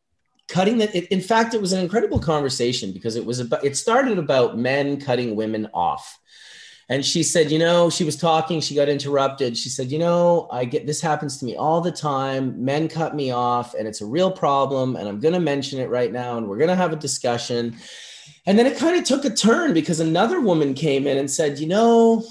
cutting 0.47 0.79
the 0.79 0.97
it, 0.97 1.05
in 1.09 1.21
fact 1.21 1.53
it 1.53 1.61
was 1.61 1.73
an 1.73 1.79
incredible 1.79 2.17
conversation 2.17 2.91
because 2.91 3.15
it 3.15 3.23
was 3.23 3.39
about 3.39 3.63
it 3.63 3.77
started 3.77 4.17
about 4.17 4.57
men 4.57 4.99
cutting 4.99 5.35
women 5.35 5.67
off 5.71 6.17
and 6.87 7.05
she 7.05 7.21
said 7.21 7.51
you 7.51 7.59
know 7.59 7.89
she 7.89 8.05
was 8.05 8.15
talking 8.15 8.61
she 8.61 8.73
got 8.73 8.87
interrupted 8.87 9.57
she 9.57 9.67
said 9.67 9.91
you 9.91 9.99
know 9.99 10.47
i 10.49 10.63
get 10.63 10.87
this 10.87 11.01
happens 11.01 11.37
to 11.37 11.43
me 11.43 11.57
all 11.57 11.81
the 11.81 11.91
time 11.91 12.63
men 12.63 12.87
cut 12.87 13.13
me 13.13 13.29
off 13.29 13.73
and 13.73 13.89
it's 13.89 13.99
a 13.99 14.05
real 14.05 14.31
problem 14.31 14.95
and 14.95 15.09
i'm 15.09 15.19
going 15.19 15.33
to 15.33 15.39
mention 15.41 15.81
it 15.81 15.89
right 15.89 16.13
now 16.13 16.37
and 16.37 16.47
we're 16.47 16.55
going 16.55 16.69
to 16.69 16.75
have 16.77 16.93
a 16.93 16.95
discussion 16.95 17.75
and 18.47 18.57
then 18.57 18.65
it 18.65 18.77
kind 18.77 18.97
of 18.97 19.03
took 19.03 19.25
a 19.25 19.29
turn 19.29 19.73
because 19.73 19.99
another 19.99 20.39
woman 20.39 20.73
came 20.73 21.05
in 21.05 21.17
and 21.17 21.29
said 21.29 21.59
you 21.59 21.67
know 21.67 22.23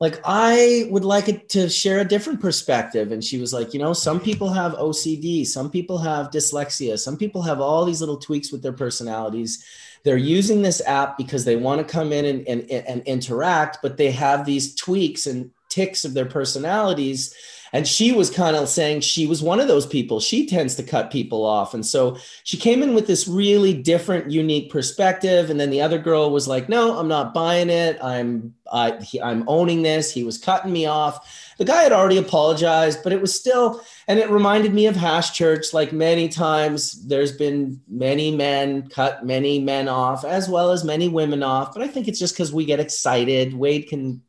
like 0.00 0.20
i 0.24 0.86
would 0.90 1.04
like 1.04 1.28
it 1.28 1.48
to 1.48 1.68
share 1.68 2.00
a 2.00 2.04
different 2.04 2.40
perspective. 2.40 3.12
And 3.12 3.22
she 3.22 3.38
was 3.38 3.52
like 3.52 3.72
you 3.72 3.80
know 3.80 3.92
some 3.92 4.20
people 4.20 4.52
have 4.52 4.72
ocd 4.72 5.46
some 5.46 5.70
people 5.70 5.98
have 5.98 6.30
dyslexia 6.30 6.98
some 6.98 7.16
people 7.16 7.42
have 7.42 7.60
all 7.60 7.84
these 7.84 8.00
little 8.00 8.18
tweaks 8.18 8.52
with 8.52 8.62
their 8.62 8.72
personalities. 8.72 9.64
They're 10.02 10.16
using 10.16 10.62
this 10.62 10.80
app 10.86 11.18
because 11.18 11.44
they 11.44 11.56
want 11.56 11.86
to 11.86 11.92
come 11.92 12.10
in 12.10 12.24
and, 12.24 12.48
and, 12.48 12.70
and 12.70 13.02
interact 13.02 13.78
but 13.82 13.96
they 13.96 14.10
have 14.10 14.44
these 14.44 14.74
tweaks 14.74 15.26
and 15.26 15.50
ticks 15.68 16.04
of 16.04 16.14
their 16.14 16.26
personalities 16.26 17.34
and 17.72 17.86
she 17.86 18.12
was 18.12 18.30
kind 18.30 18.56
of 18.56 18.68
saying 18.68 19.00
she 19.00 19.26
was 19.26 19.42
one 19.42 19.60
of 19.60 19.68
those 19.68 19.86
people. 19.86 20.20
She 20.20 20.46
tends 20.46 20.74
to 20.76 20.82
cut 20.82 21.10
people 21.10 21.44
off. 21.44 21.74
And 21.74 21.86
so 21.86 22.16
she 22.44 22.56
came 22.56 22.82
in 22.82 22.94
with 22.94 23.06
this 23.06 23.28
really 23.28 23.74
different 23.74 24.30
unique 24.30 24.70
perspective. 24.70 25.50
And 25.50 25.60
then 25.60 25.70
the 25.70 25.80
other 25.80 25.98
girl 25.98 26.30
was 26.30 26.48
like 26.48 26.68
no 26.68 26.98
i'm 26.98 27.08
not 27.08 27.34
buying 27.34 27.70
it. 27.70 27.98
I'm 28.02 28.54
I, 28.72 28.96
he, 29.00 29.20
i'm 29.20 29.44
owning 29.48 29.82
this. 29.82 30.12
He 30.12 30.24
was 30.24 30.38
cutting 30.38 30.72
me 30.72 30.86
off. 30.86 31.52
The 31.58 31.64
guy 31.64 31.82
had 31.82 31.92
already 31.92 32.16
apologized 32.16 33.02
but 33.02 33.12
it 33.12 33.20
was 33.20 33.34
still 33.34 33.82
and 34.08 34.18
it 34.18 34.30
reminded 34.30 34.74
me 34.74 34.86
of 34.86 34.96
hash 34.96 35.32
church. 35.32 35.72
Like 35.72 35.92
many 35.92 36.28
times 36.28 37.06
there's 37.06 37.32
been 37.32 37.80
many 37.88 38.34
men 38.34 38.88
cut 38.88 39.24
many 39.24 39.60
men 39.60 39.88
off 39.88 40.24
as 40.24 40.48
well 40.48 40.72
as 40.72 40.84
many 40.84 41.08
women 41.08 41.42
off. 41.42 41.72
But 41.72 41.82
i 41.82 41.88
think 41.88 42.08
it's 42.08 42.18
just 42.18 42.34
because 42.34 42.52
we 42.52 42.64
get 42.64 42.80
excited. 42.80 43.54
Wade 43.54 43.88
can 43.88 44.22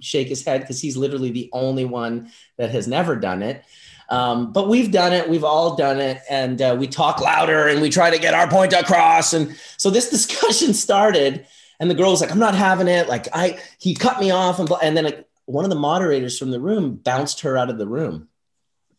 shake 0.00 0.28
his 0.28 0.44
head 0.44 0.60
because 0.60 0.80
he's 0.80 0.96
literally 0.96 1.30
the 1.30 1.50
only 1.52 1.84
one 1.84 2.30
that 2.56 2.70
has 2.70 2.88
never 2.88 3.16
done 3.16 3.42
it. 3.42 3.64
Um, 4.08 4.52
but 4.52 4.68
we've 4.68 4.92
done 4.92 5.12
it. 5.12 5.28
We've 5.28 5.44
all 5.44 5.76
done 5.76 6.00
it. 6.00 6.20
And 6.30 6.60
uh, 6.62 6.76
we 6.78 6.86
talk 6.86 7.20
louder 7.20 7.66
and 7.68 7.80
we 7.82 7.90
try 7.90 8.10
to 8.10 8.18
get 8.18 8.34
our 8.34 8.48
point 8.48 8.72
across. 8.72 9.32
And 9.32 9.56
so 9.76 9.90
this 9.90 10.10
discussion 10.16 10.74
started 10.74 11.46
and 11.78 11.90
the 11.90 11.94
girl 11.94 12.10
was 12.10 12.22
like 12.22 12.30
i'm 12.30 12.38
not 12.38 12.54
having 12.54 12.88
it. 12.88 13.08
Like 13.08 13.28
i 13.32 13.58
he 13.78 13.94
cut 13.94 14.20
me 14.20 14.30
off 14.30 14.58
and, 14.58 14.70
and 14.82 14.96
then 14.96 15.04
like, 15.04 15.28
one 15.46 15.64
of 15.64 15.70
the 15.70 15.76
moderators 15.76 16.38
from 16.38 16.50
the 16.50 16.60
room 16.60 16.96
bounced 16.96 17.40
her 17.42 17.56
out 17.56 17.70
of 17.70 17.78
the 17.78 17.86
room. 17.86 18.28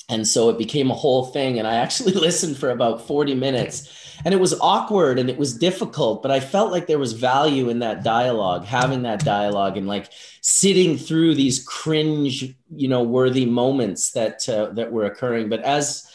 And 0.10 0.26
so 0.26 0.50
it 0.50 0.58
became 0.58 0.90
a 0.90 0.96
whole 0.96 1.26
thing. 1.26 1.60
And 1.60 1.68
i 1.68 1.76
actually 1.76 2.14
listened 2.14 2.58
for 2.58 2.70
about 2.70 3.08
40 3.08 3.36
minutes 3.36 4.07
and 4.26 4.34
it 4.34 4.40
was 4.40 4.60
awkward 4.60 5.20
and 5.20 5.30
it 5.30 5.38
was 5.38 5.58
difficult 5.58 6.22
but 6.22 6.32
i 6.32 6.40
felt 6.40 6.72
like 6.72 6.88
there 6.88 7.00
was 7.00 7.14
value 7.14 7.70
in 7.70 7.80
that 7.80 8.04
dialogue 8.04 8.66
having 8.66 9.04
that 9.04 9.24
dialogue 9.24 9.78
and 9.78 9.88
like 9.88 10.12
sitting 10.42 10.98
through 10.98 11.36
these 11.36 11.64
cringe 11.64 12.56
you 12.74 12.88
know 12.88 13.04
worthy 13.04 13.46
moments 13.46 14.12
that 14.12 14.48
uh, 14.48 14.68
that 14.68 14.92
were 14.92 15.06
occurring. 15.06 15.50
But 15.50 15.62
as 15.62 16.10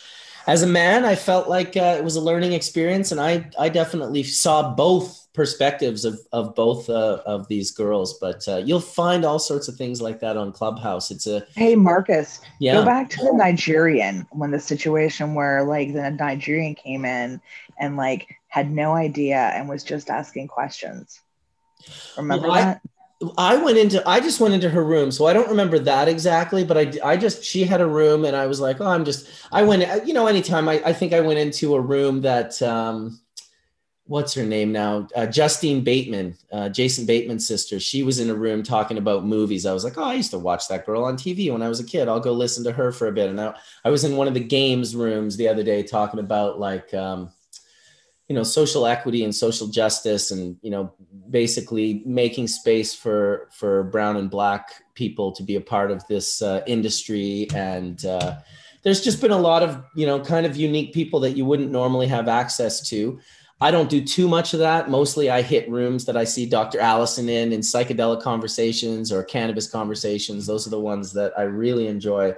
as 0.47 0.63
a 0.63 0.67
man 0.67 1.05
i 1.05 1.15
felt 1.15 1.49
like 1.49 1.77
uh, 1.77 1.97
it 1.99 2.03
was 2.03 2.17
a 2.17 2.21
learning 2.21 2.53
experience 2.53 3.13
and 3.13 3.21
i 3.21 3.49
i 3.59 3.69
definitely 3.69 4.25
saw 4.25 4.75
both 4.75 5.22
perspectives 5.35 6.05
of 6.05 6.21
of 6.33 6.55
both 6.55 6.91
uh, 6.91 7.23
of 7.25 7.49
these 7.49 7.71
girls 7.71 8.19
but 8.19 8.47
uh, 8.49 8.59
you'll 8.59 8.81
find 8.81 9.25
all 9.25 9.39
sorts 9.39 9.67
of 9.69 9.77
things 9.77 10.01
like 10.03 10.21
that 10.21 10.37
on 10.37 10.53
clubhouse 10.53 11.11
it's 11.11 11.27
a 11.27 11.45
Hey, 11.55 11.75
Marcus, 11.75 12.41
yeah 12.59 12.79
go 12.79 12.85
back 12.85 13.09
to 13.11 13.19
the 13.19 13.33
Nigerian 13.33 14.27
when 14.31 14.51
the 14.51 14.61
situation 14.61 15.35
where 15.35 15.63
like 15.65 15.93
the 15.93 16.11
Nigerian 16.11 16.75
came 16.75 17.05
in 17.05 17.41
and 17.79 17.97
like 17.97 18.29
had 18.49 18.71
no 18.71 18.93
idea 18.93 19.39
and 19.55 19.69
was 19.69 19.83
just 19.83 20.11
asking 20.11 20.49
questions. 20.49 21.21
Remember 22.17 22.49
Well, 22.49 22.57
I- 22.57 22.61
that? 22.63 22.81
I 23.39 23.57
went 23.57 23.79
into 23.79 24.03
I 24.09 24.19
just 24.19 24.41
went 24.41 24.53
into 24.53 24.69
her 24.69 24.83
room, 24.83 25.13
so 25.13 25.27
I 25.27 25.33
don't 25.33 25.49
remember 25.49 25.79
that 25.79 26.09
exactly, 26.09 26.65
but 26.65 26.77
I 26.77 26.93
I 27.05 27.17
just 27.17 27.45
she 27.45 27.63
had 27.63 27.81
a 27.81 27.87
room 27.87 28.25
and 28.25 28.35
I 28.35 28.47
was 28.47 28.59
like, 28.59 28.81
oh, 28.81 28.87
I'm 28.87 29.05
just 29.05 29.29
I 29.53 29.63
went 29.63 30.07
you 30.07 30.13
know 30.13 30.27
anytime 30.27 30.69
I 30.69 30.83
I 30.85 30.93
think 30.93 31.13
I 31.13 31.21
went 31.21 31.39
into 31.39 31.75
a 31.77 31.81
room 31.81 32.23
that 32.23 32.61
um 32.63 33.21
what's 34.13 34.35
her 34.35 34.45
name 34.45 34.71
now? 34.73 35.09
Uh, 35.17 35.25
Justine 35.25 35.83
Bateman 35.83 36.37
uh, 36.53 36.69
Jason 36.69 37.07
Bateman's 37.07 37.49
sister. 37.49 37.81
She 37.81 38.03
was 38.03 38.21
in 38.21 38.29
a 38.29 38.35
room 38.35 38.63
talking 38.63 38.99
about 38.99 39.25
movies. 39.25 39.65
I 39.65 39.73
was 39.73 39.85
like 39.85 39.97
oh 39.97 40.05
I 40.05 40.13
used 40.13 40.33
to 40.33 40.39
watch 40.39 40.69
that 40.69 40.85
girl 40.85 41.05
on 41.05 41.17
TV 41.17 41.51
when 41.51 41.63
I 41.63 41.69
was 41.69 41.81
a 41.81 41.85
kid. 41.85 42.09
I'll 42.09 42.21
go 42.21 42.35
listen 42.35 42.63
to 42.65 42.73
her 42.73 42.93
for 42.93 43.07
a 43.07 43.13
bit. 43.13 43.31
And 43.31 43.41
I, 43.41 43.55
I 43.87 43.89
was 43.89 44.05
in 44.05 44.17
one 44.17 44.29
of 44.29 44.35
the 44.35 44.41
games 44.41 44.95
rooms 44.95 45.39
the 45.39 45.49
other 45.49 45.63
day 45.63 45.83
talking 45.83 46.21
about 46.21 46.61
like 46.61 46.93
um 46.93 47.33
you 48.29 48.35
know 48.35 48.43
social 48.43 48.87
equity 48.87 49.25
and 49.25 49.35
social 49.35 49.67
justice 49.67 50.31
and 50.31 50.59
you 50.61 50.71
know 50.71 50.93
basically 51.31 52.03
making 52.05 52.49
space 52.49 52.95
for 52.95 53.49
for 53.51 53.85
brown 53.85 54.19
and 54.19 54.31
black 54.31 54.83
people 54.95 55.33
to 55.33 55.43
be 55.43 55.57
a 55.57 55.61
part 55.61 55.91
of 55.91 56.07
this 56.07 56.43
uh, 56.43 56.61
industry. 56.67 57.49
And 57.55 58.05
uh, 58.05 58.41
there's 58.83 59.01
just 59.01 59.23
been 59.23 59.31
a 59.31 59.39
lot 59.39 59.63
of 59.63 59.83
you 59.97 60.05
know 60.05 60.21
kind 60.21 60.45
of 60.45 60.55
unique 60.55 60.93
people 60.93 61.21
that 61.21 61.31
you 61.31 61.47
wouldn't 61.47 61.71
normally 61.71 62.09
have 62.09 62.29
access 62.29 62.87
to 62.91 63.19
i 63.63 63.71
don't 63.71 63.89
do 63.89 64.03
too 64.05 64.29
much 64.29 64.53
of 64.53 64.59
that 64.61 64.91
mostly 64.91 65.31
i 65.31 65.41
hit 65.41 65.69
rooms 65.71 66.05
that 66.05 66.17
i 66.17 66.25
see 66.25 66.45
dr 66.47 66.79
allison 66.79 67.29
in 67.29 67.53
in 67.53 67.61
psychedelic 67.61 68.21
conversations 68.23 69.11
or 69.13 69.23
cannabis 69.25 69.69
conversations 69.71 70.47
those 70.47 70.67
are 70.67 70.71
the 70.71 70.81
ones 70.81 71.13
that 71.13 71.33
i 71.39 71.43
really 71.43 71.87
enjoy 71.87 72.35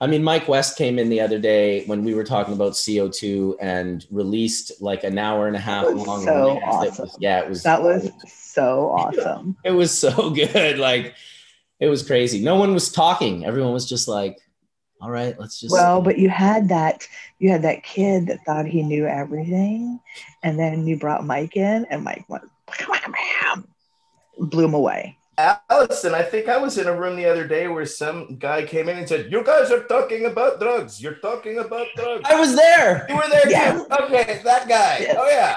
I 0.00 0.06
mean, 0.06 0.22
Mike 0.22 0.46
West 0.46 0.78
came 0.78 0.96
in 0.96 1.08
the 1.08 1.20
other 1.20 1.40
day 1.40 1.84
when 1.86 2.04
we 2.04 2.14
were 2.14 2.22
talking 2.22 2.54
about 2.54 2.74
CO2 2.74 3.56
and 3.60 4.06
released 4.12 4.80
like 4.80 5.02
an 5.02 5.18
hour 5.18 5.48
and 5.48 5.56
a 5.56 5.58
half 5.58 5.86
long. 5.88 6.22
so 6.24 6.60
awesome. 6.60 7.06
was- 7.06 7.16
yeah, 7.18 7.40
it 7.40 7.48
was. 7.48 7.64
That 7.64 7.82
was 7.82 8.08
so 8.28 8.90
awesome. 8.90 9.56
It 9.64 9.72
was 9.72 9.96
so 9.96 10.30
good. 10.42 10.78
Like, 10.78 11.14
it 11.80 11.88
was 11.88 12.06
crazy. 12.06 12.40
No 12.40 12.54
one 12.54 12.74
was 12.74 12.92
talking. 12.92 13.44
Everyone 13.44 13.72
was 13.72 13.88
just 13.88 14.06
like, 14.06 14.38
"All 15.00 15.10
right, 15.10 15.38
let's 15.38 15.60
just." 15.60 15.72
Well, 15.72 16.00
but 16.00 16.18
you 16.18 16.28
had 16.28 16.68
that 16.68 17.06
you 17.38 17.50
had 17.50 17.62
that 17.62 17.82
kid 17.82 18.26
that 18.26 18.44
thought 18.44 18.66
he 18.66 18.82
knew 18.82 19.06
everything, 19.06 20.00
and 20.42 20.58
then 20.58 20.86
you 20.86 20.98
brought 20.98 21.24
Mike 21.24 21.56
in, 21.56 21.86
and 21.90 22.02
Mike 22.04 22.24
went 22.28 22.44
blew 24.38 24.64
him 24.64 24.74
away. 24.74 25.16
Allison, 25.70 26.14
I 26.14 26.22
think 26.22 26.48
I 26.48 26.56
was 26.56 26.78
in 26.78 26.88
a 26.88 26.94
room 26.94 27.16
the 27.16 27.26
other 27.26 27.46
day 27.46 27.68
where 27.68 27.86
some 27.86 28.36
guy 28.38 28.64
came 28.64 28.88
in 28.88 28.98
and 28.98 29.08
said, 29.08 29.30
"You 29.30 29.44
guys 29.44 29.70
are 29.70 29.84
talking 29.84 30.26
about 30.26 30.58
drugs. 30.58 31.00
You're 31.00 31.14
talking 31.14 31.58
about 31.58 31.86
drugs." 31.94 32.22
I 32.24 32.38
was 32.40 32.56
there. 32.56 33.06
You 33.08 33.16
were 33.16 33.28
there 33.30 33.48
Yes. 33.48 33.86
too. 33.86 34.04
Okay, 34.04 34.40
that 34.44 34.68
guy. 34.68 34.98
Yes. 35.00 35.16
Oh 35.18 35.28
yeah. 35.28 35.56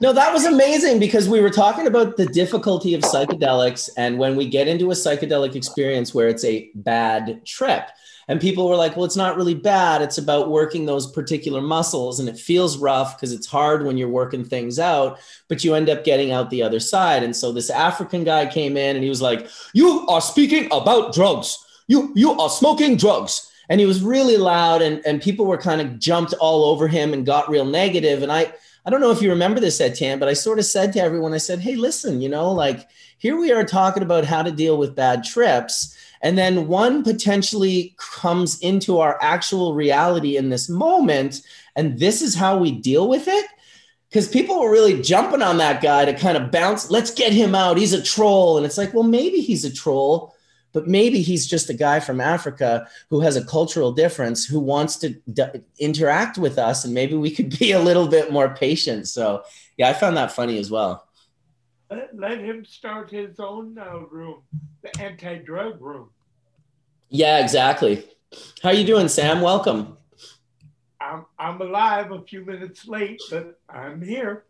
No, 0.00 0.12
that 0.12 0.32
was 0.32 0.44
amazing 0.44 0.98
because 0.98 1.28
we 1.28 1.40
were 1.40 1.48
talking 1.48 1.86
about 1.86 2.18
the 2.18 2.26
difficulty 2.26 2.92
of 2.92 3.00
psychedelics 3.00 3.88
and 3.96 4.18
when 4.18 4.36
we 4.36 4.46
get 4.46 4.68
into 4.68 4.90
a 4.90 4.94
psychedelic 4.94 5.54
experience 5.54 6.12
where 6.12 6.28
it's 6.28 6.44
a 6.44 6.70
bad 6.74 7.46
trip. 7.46 7.88
And 8.28 8.40
people 8.40 8.68
were 8.68 8.76
like, 8.76 8.96
well, 8.96 9.04
it's 9.04 9.16
not 9.16 9.36
really 9.36 9.54
bad. 9.54 10.02
It's 10.02 10.18
about 10.18 10.50
working 10.50 10.86
those 10.86 11.10
particular 11.10 11.60
muscles. 11.60 12.20
And 12.20 12.28
it 12.28 12.38
feels 12.38 12.78
rough 12.78 13.16
because 13.16 13.32
it's 13.32 13.46
hard 13.46 13.84
when 13.84 13.96
you're 13.96 14.08
working 14.08 14.44
things 14.44 14.78
out, 14.78 15.18
but 15.48 15.62
you 15.62 15.74
end 15.74 15.90
up 15.90 16.04
getting 16.04 16.32
out 16.32 16.50
the 16.50 16.62
other 16.62 16.80
side. 16.80 17.22
And 17.22 17.36
so 17.36 17.52
this 17.52 17.70
African 17.70 18.24
guy 18.24 18.46
came 18.46 18.76
in 18.76 18.96
and 18.96 19.02
he 19.02 19.10
was 19.10 19.22
like, 19.22 19.48
You 19.74 20.06
are 20.08 20.20
speaking 20.20 20.68
about 20.72 21.14
drugs. 21.14 21.58
you 21.86 22.12
you 22.14 22.32
are 22.40 22.48
smoking 22.48 22.96
drugs 22.96 23.50
and 23.68 23.80
he 23.80 23.86
was 23.86 24.02
really 24.02 24.36
loud 24.36 24.82
and, 24.82 25.04
and 25.06 25.22
people 25.22 25.46
were 25.46 25.58
kind 25.58 25.80
of 25.80 25.98
jumped 25.98 26.34
all 26.34 26.64
over 26.64 26.88
him 26.88 27.12
and 27.12 27.26
got 27.26 27.48
real 27.48 27.64
negative 27.64 28.22
and 28.22 28.32
i 28.32 28.50
i 28.86 28.90
don't 28.90 29.00
know 29.00 29.10
if 29.10 29.22
you 29.22 29.30
remember 29.30 29.60
this 29.60 29.80
etienne 29.80 30.18
but 30.18 30.28
i 30.28 30.32
sort 30.32 30.58
of 30.58 30.64
said 30.64 30.92
to 30.92 31.00
everyone 31.00 31.34
i 31.34 31.38
said 31.38 31.60
hey 31.60 31.76
listen 31.76 32.20
you 32.20 32.28
know 32.28 32.50
like 32.50 32.88
here 33.18 33.36
we 33.38 33.52
are 33.52 33.64
talking 33.64 34.02
about 34.02 34.24
how 34.24 34.42
to 34.42 34.50
deal 34.50 34.76
with 34.76 34.94
bad 34.94 35.24
trips 35.24 35.96
and 36.24 36.36
then 36.36 36.66
one 36.66 37.04
potentially 37.04 37.94
comes 37.98 38.58
into 38.60 38.98
our 38.98 39.16
actual 39.22 39.74
reality 39.74 40.36
in 40.36 40.48
this 40.48 40.68
moment 40.68 41.42
and 41.76 42.00
this 42.00 42.20
is 42.20 42.34
how 42.34 42.58
we 42.58 42.72
deal 42.72 43.08
with 43.08 43.28
it 43.28 43.46
because 44.08 44.26
people 44.26 44.58
were 44.58 44.70
really 44.70 45.00
jumping 45.00 45.42
on 45.42 45.58
that 45.58 45.80
guy 45.80 46.04
to 46.04 46.14
kind 46.14 46.36
of 46.36 46.50
bounce 46.50 46.90
let's 46.90 47.12
get 47.12 47.32
him 47.32 47.54
out 47.54 47.78
he's 47.78 47.92
a 47.92 48.02
troll 48.02 48.56
and 48.56 48.66
it's 48.66 48.78
like 48.78 48.92
well 48.92 49.04
maybe 49.04 49.40
he's 49.40 49.64
a 49.64 49.72
troll 49.72 50.34
but 50.74 50.88
maybe 50.88 51.22
he's 51.22 51.46
just 51.46 51.70
a 51.70 51.74
guy 51.74 52.00
from 52.00 52.20
Africa 52.20 52.86
who 53.08 53.20
has 53.20 53.36
a 53.36 53.44
cultural 53.44 53.92
difference 53.92 54.44
who 54.44 54.60
wants 54.60 54.96
to 54.96 55.10
d- 55.32 55.44
interact 55.78 56.36
with 56.36 56.58
us 56.58 56.84
and 56.84 56.92
maybe 56.92 57.14
we 57.14 57.30
could 57.30 57.56
be 57.58 57.72
a 57.72 57.80
little 57.80 58.08
bit 58.08 58.30
more 58.30 58.54
patient. 58.54 59.08
So, 59.08 59.44
yeah, 59.78 59.88
I 59.88 59.94
found 59.94 60.18
that 60.18 60.32
funny 60.32 60.58
as 60.58 60.70
well. 60.70 61.08
Let, 62.12 62.40
him 62.40 62.64
start 62.64 63.10
his 63.10 63.38
own 63.38 63.78
uh, 63.78 63.98
room, 64.10 64.42
the 64.82 65.00
anti-drug 65.00 65.80
room. 65.80 66.10
Yeah, 67.08 67.38
exactly. 67.38 68.04
How 68.62 68.70
you 68.70 68.84
doing, 68.84 69.08
Sam? 69.08 69.40
Welcome. 69.40 69.96
I'm, 71.00 71.26
I'm 71.38 71.60
alive 71.60 72.10
a 72.12 72.22
few 72.22 72.44
minutes 72.44 72.88
late, 72.88 73.20
but 73.30 73.60
I'm 73.68 74.02
here. 74.02 74.44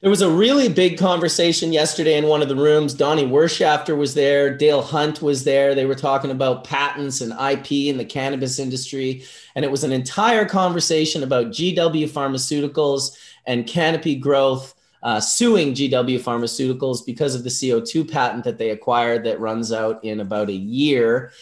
There 0.00 0.10
was 0.10 0.22
a 0.22 0.30
really 0.30 0.68
big 0.68 0.98
conversation 0.98 1.72
yesterday 1.72 2.16
in 2.16 2.26
one 2.26 2.42
of 2.42 2.48
the 2.48 2.56
rooms. 2.56 2.92
Donnie 2.92 3.26
Wirtshafter 3.26 3.96
was 3.96 4.14
there. 4.14 4.56
Dale 4.56 4.82
Hunt 4.82 5.22
was 5.22 5.44
there. 5.44 5.74
They 5.74 5.86
were 5.86 5.94
talking 5.94 6.30
about 6.30 6.64
patents 6.64 7.20
and 7.20 7.32
IP 7.32 7.72
in 7.88 7.96
the 7.96 8.04
cannabis 8.04 8.58
industry. 8.58 9.24
And 9.54 9.64
it 9.64 9.70
was 9.70 9.84
an 9.84 9.92
entire 9.92 10.44
conversation 10.44 11.22
about 11.22 11.48
GW 11.48 12.08
Pharmaceuticals 12.08 13.16
and 13.46 13.66
Canopy 13.66 14.16
Growth 14.16 14.74
uh, 15.02 15.20
suing 15.20 15.72
GW 15.72 16.20
Pharmaceuticals 16.20 17.06
because 17.06 17.34
of 17.34 17.44
the 17.44 17.50
CO2 17.50 18.10
patent 18.10 18.44
that 18.44 18.58
they 18.58 18.70
acquired 18.70 19.24
that 19.24 19.40
runs 19.40 19.72
out 19.72 20.04
in 20.04 20.20
about 20.20 20.50
a 20.50 20.54
year. 20.54 21.32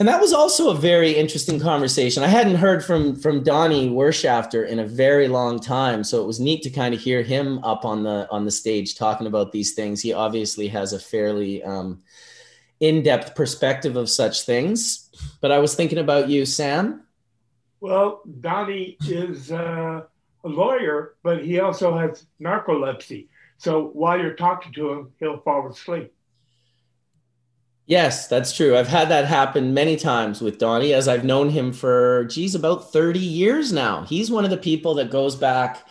And 0.00 0.08
that 0.08 0.18
was 0.18 0.32
also 0.32 0.70
a 0.70 0.74
very 0.74 1.12
interesting 1.12 1.60
conversation. 1.60 2.22
I 2.22 2.28
hadn't 2.28 2.56
heard 2.56 2.82
from 2.82 3.14
from 3.14 3.42
Donnie 3.42 3.90
Wirtshafter 3.90 4.66
in 4.66 4.78
a 4.78 4.86
very 4.86 5.28
long 5.28 5.60
time, 5.60 6.02
so 6.04 6.22
it 6.22 6.26
was 6.26 6.40
neat 6.40 6.62
to 6.62 6.70
kind 6.70 6.94
of 6.94 7.00
hear 7.00 7.22
him 7.22 7.62
up 7.62 7.84
on 7.84 8.02
the 8.02 8.26
on 8.30 8.46
the 8.46 8.50
stage 8.50 8.94
talking 8.94 9.26
about 9.26 9.52
these 9.52 9.74
things. 9.74 10.00
He 10.00 10.14
obviously 10.14 10.68
has 10.68 10.94
a 10.94 10.98
fairly 10.98 11.62
um, 11.64 12.02
in 12.80 13.02
depth 13.02 13.34
perspective 13.34 13.96
of 13.96 14.08
such 14.08 14.44
things. 14.44 15.10
But 15.42 15.52
I 15.52 15.58
was 15.58 15.74
thinking 15.74 15.98
about 15.98 16.30
you, 16.30 16.46
Sam. 16.46 17.02
Well, 17.80 18.22
Donnie 18.40 18.96
is 19.06 19.52
uh, 19.52 20.04
a 20.44 20.48
lawyer, 20.48 21.16
but 21.22 21.44
he 21.44 21.60
also 21.60 21.94
has 21.98 22.24
narcolepsy. 22.40 23.28
So 23.58 23.88
while 23.92 24.18
you're 24.18 24.32
talking 24.32 24.72
to 24.72 24.92
him, 24.92 25.12
he'll 25.18 25.40
fall 25.40 25.68
asleep. 25.68 26.10
Yes, 27.90 28.28
that's 28.28 28.56
true. 28.56 28.76
I've 28.76 28.86
had 28.86 29.08
that 29.08 29.26
happen 29.26 29.74
many 29.74 29.96
times 29.96 30.40
with 30.40 30.58
Donnie 30.58 30.94
as 30.94 31.08
I've 31.08 31.24
known 31.24 31.50
him 31.50 31.72
for, 31.72 32.24
geez, 32.26 32.54
about 32.54 32.92
30 32.92 33.18
years 33.18 33.72
now. 33.72 34.04
He's 34.04 34.30
one 34.30 34.44
of 34.44 34.50
the 34.50 34.56
people 34.56 34.94
that 34.94 35.10
goes 35.10 35.34
back 35.34 35.88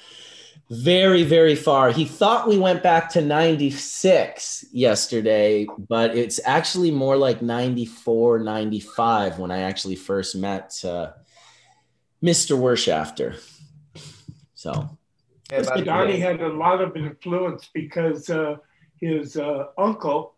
very, 0.70 1.24
very 1.24 1.56
far. 1.56 1.92
He 1.92 2.06
thought 2.06 2.48
we 2.48 2.58
went 2.58 2.82
back 2.82 3.10
to 3.10 3.22
96 3.22 4.64
yesterday, 4.72 5.68
but 5.90 6.16
it's 6.16 6.40
actually 6.46 6.90
more 6.90 7.18
like 7.18 7.42
94, 7.42 8.40
95 8.40 9.38
when 9.38 9.52
I 9.52 9.64
actually 9.64 9.98
first 9.98 10.38
met 10.38 10.82
uh, 10.86 11.12
Mr. 12.24 12.58
Wirtshafter. 12.58 13.42
So, 14.54 14.98
yeah, 15.52 15.64
Donnie 15.82 16.22
had 16.22 16.40
a 16.40 16.48
lot 16.48 16.80
of 16.80 16.96
influence 16.96 17.70
because 17.74 18.30
uh, 18.30 18.56
his 19.02 19.36
uh, 19.36 19.66
uncle 19.78 20.36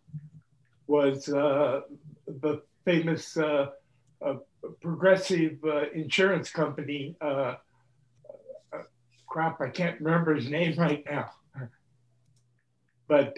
was 0.91 1.30
uh, 1.30 1.82
the 2.27 2.62
famous 2.84 3.38
uh, 3.38 3.67
uh, 4.23 4.36
progressive 4.82 5.58
uh, 5.63 5.89
insurance 5.91 6.51
company. 6.51 7.15
Uh, 7.21 7.56
uh, 8.73 8.84
crap, 9.25 9.62
I 9.62 9.69
can't 9.69 9.99
remember 10.01 10.36
his 10.36 10.49
name 10.49 10.75
right 10.77 11.04
now. 11.10 11.32
But 13.08 13.38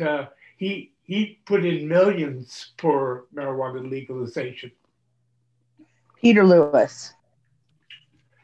he 0.58 0.92
he 1.04 1.40
put 1.46 1.66
in 1.66 1.88
millions 1.88 2.74
for 2.78 3.26
marijuana 3.36 3.90
legalization. 3.90 4.72
Peter 6.22 6.44
Lewis. 6.44 7.14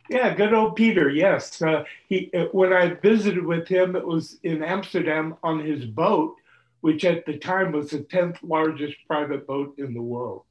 Yeah, 0.09 0.33
good 0.33 0.53
old 0.53 0.75
Peter. 0.75 1.09
Yes, 1.09 1.61
he. 2.07 2.31
When 2.51 2.73
I 2.73 2.95
visited 2.95 3.45
with 3.45 3.67
him, 3.67 3.95
it 3.95 4.05
was 4.05 4.39
in 4.43 4.63
Amsterdam 4.63 5.35
on 5.43 5.59
his 5.59 5.85
boat, 5.85 6.35
which 6.81 7.05
at 7.05 7.25
the 7.25 7.37
time 7.37 7.71
was 7.71 7.89
the 7.89 7.99
10th 7.99 8.37
largest 8.43 8.95
private 9.07 9.45
boat 9.45 9.75
in 9.77 9.93
the 9.93 10.01
world. 10.01 10.43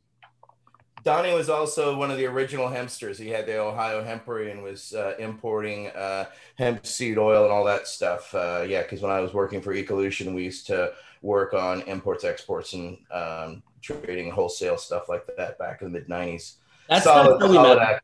Donnie 1.05 1.33
was 1.33 1.49
also 1.49 1.97
one 1.97 2.11
of 2.11 2.19
the 2.19 2.27
original 2.27 2.69
hempsters. 2.69 3.19
He 3.19 3.29
had 3.29 3.47
the 3.47 3.59
Ohio 3.59 4.05
Hempery 4.05 4.51
and 4.51 4.63
was 4.63 4.93
uh, 4.93 5.15
importing 5.19 5.89
uh, 5.89 6.27
hemp 6.57 6.85
seed 6.85 7.19
oil 7.19 7.45
and 7.45 7.53
all 7.53 7.65
that 7.65 7.87
stuff. 7.87 8.35
Uh, 8.35 8.65
yeah, 8.69 8.83
because 8.83 9.01
when 9.01 9.13
I 9.13 9.21
was 9.21 9.33
working 9.33 9.61
for 9.61 9.73
Ecolution, 9.75 10.35
we 10.35 10.45
used 10.45 10.67
to 10.67 10.93
work 11.23 11.55
on 11.55 11.83
imports, 11.83 12.25
exports, 12.25 12.73
and 12.73 12.99
um, 13.11 13.63
trading 13.81 14.31
wholesale 14.31 14.77
stuff 14.77 15.09
like 15.09 15.25
that 15.37 15.59
back 15.59 15.83
in 15.83 15.93
the 15.93 15.99
mid 15.99 16.09
90s. 16.09 16.57
That's 16.89 17.05
solid, 17.05 17.41
how 17.41 17.49
we 17.49 17.57
met. 17.57 18.03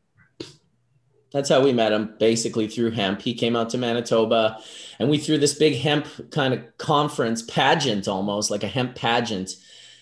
That's 1.35 1.49
how 1.49 1.61
we 1.61 1.73
met 1.73 1.91
him, 1.91 2.13
basically 2.17 2.69
through 2.69 2.91
hemp. 2.91 3.21
He 3.21 3.33
came 3.33 3.57
out 3.57 3.69
to 3.71 3.77
Manitoba 3.77 4.57
and 4.99 5.09
we 5.09 5.17
threw 5.17 5.37
this 5.37 5.53
big 5.53 5.75
hemp 5.75 6.07
kind 6.31 6.53
of 6.53 6.61
conference 6.77 7.41
pageant 7.41 8.07
almost 8.07 8.49
like 8.49 8.63
a 8.63 8.69
hemp 8.69 8.95
pageant. 8.95 9.51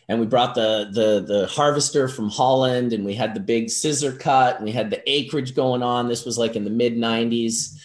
And 0.07 0.19
we 0.19 0.27
brought 0.27 0.53
the, 0.53 0.91
the, 0.91 1.25
the 1.25 1.47
harvester 1.47 2.07
from 2.07 2.29
Holland 2.29 2.93
and 2.93 3.03
we 3.03 3.15
had 3.15 3.33
the 3.33 3.39
big 3.39 3.71
scissor 3.71 4.11
cut 4.11 4.57
and 4.57 4.65
we 4.65 4.71
had 4.71 4.91
the 4.91 5.01
acreage 5.11 5.55
going 5.55 5.81
on. 5.81 6.07
This 6.07 6.23
was 6.23 6.37
like 6.37 6.55
in 6.55 6.65
the 6.65 6.69
mid 6.69 6.93
90s. 6.93 7.79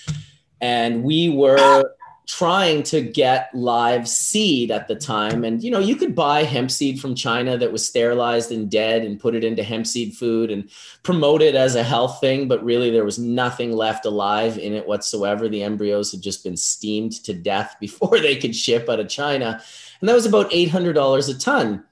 And 0.61 1.03
we 1.03 1.31
were 1.31 1.95
trying 2.29 2.83
to 2.83 3.01
get 3.01 3.49
live 3.55 4.07
seed 4.07 4.71
at 4.71 4.87
the 4.87 4.95
time. 4.95 5.45
And, 5.45 5.65
you 5.65 5.71
know, 5.71 5.79
you 5.79 5.97
could 5.97 6.15
buy 6.15 6.43
hemp 6.43 6.71
seed 6.71 7.01
from 7.01 7.15
China 7.15 7.57
that 7.57 7.73
was 7.73 7.85
sterilized 7.85 8.53
and 8.53 8.71
dead 8.71 9.03
and 9.03 9.19
put 9.19 9.35
it 9.35 9.45
into 9.45 9.63
hemp 9.63 9.87
seed 9.87 10.15
food 10.15 10.51
and 10.51 10.69
promote 11.03 11.41
it 11.41 11.55
as 11.55 11.75
a 11.75 11.83
health 11.83 12.21
thing. 12.21 12.47
But 12.47 12.63
really, 12.63 12.91
there 12.91 13.05
was 13.05 13.19
nothing 13.19 13.73
left 13.73 14.05
alive 14.05 14.59
in 14.59 14.75
it 14.75 14.87
whatsoever. 14.87 15.49
The 15.49 15.63
embryos 15.63 16.13
had 16.13 16.21
just 16.21 16.45
been 16.45 16.59
steamed 16.59 17.13
to 17.25 17.33
death 17.33 17.77
before 17.81 18.21
they 18.21 18.37
could 18.37 18.55
ship 18.55 18.91
out 18.91 19.01
of 19.01 19.09
China. 19.09 19.63
And 20.01 20.09
that 20.09 20.15
was 20.15 20.27
about 20.27 20.51
$800 20.51 21.35
a 21.35 21.39
ton. 21.39 21.83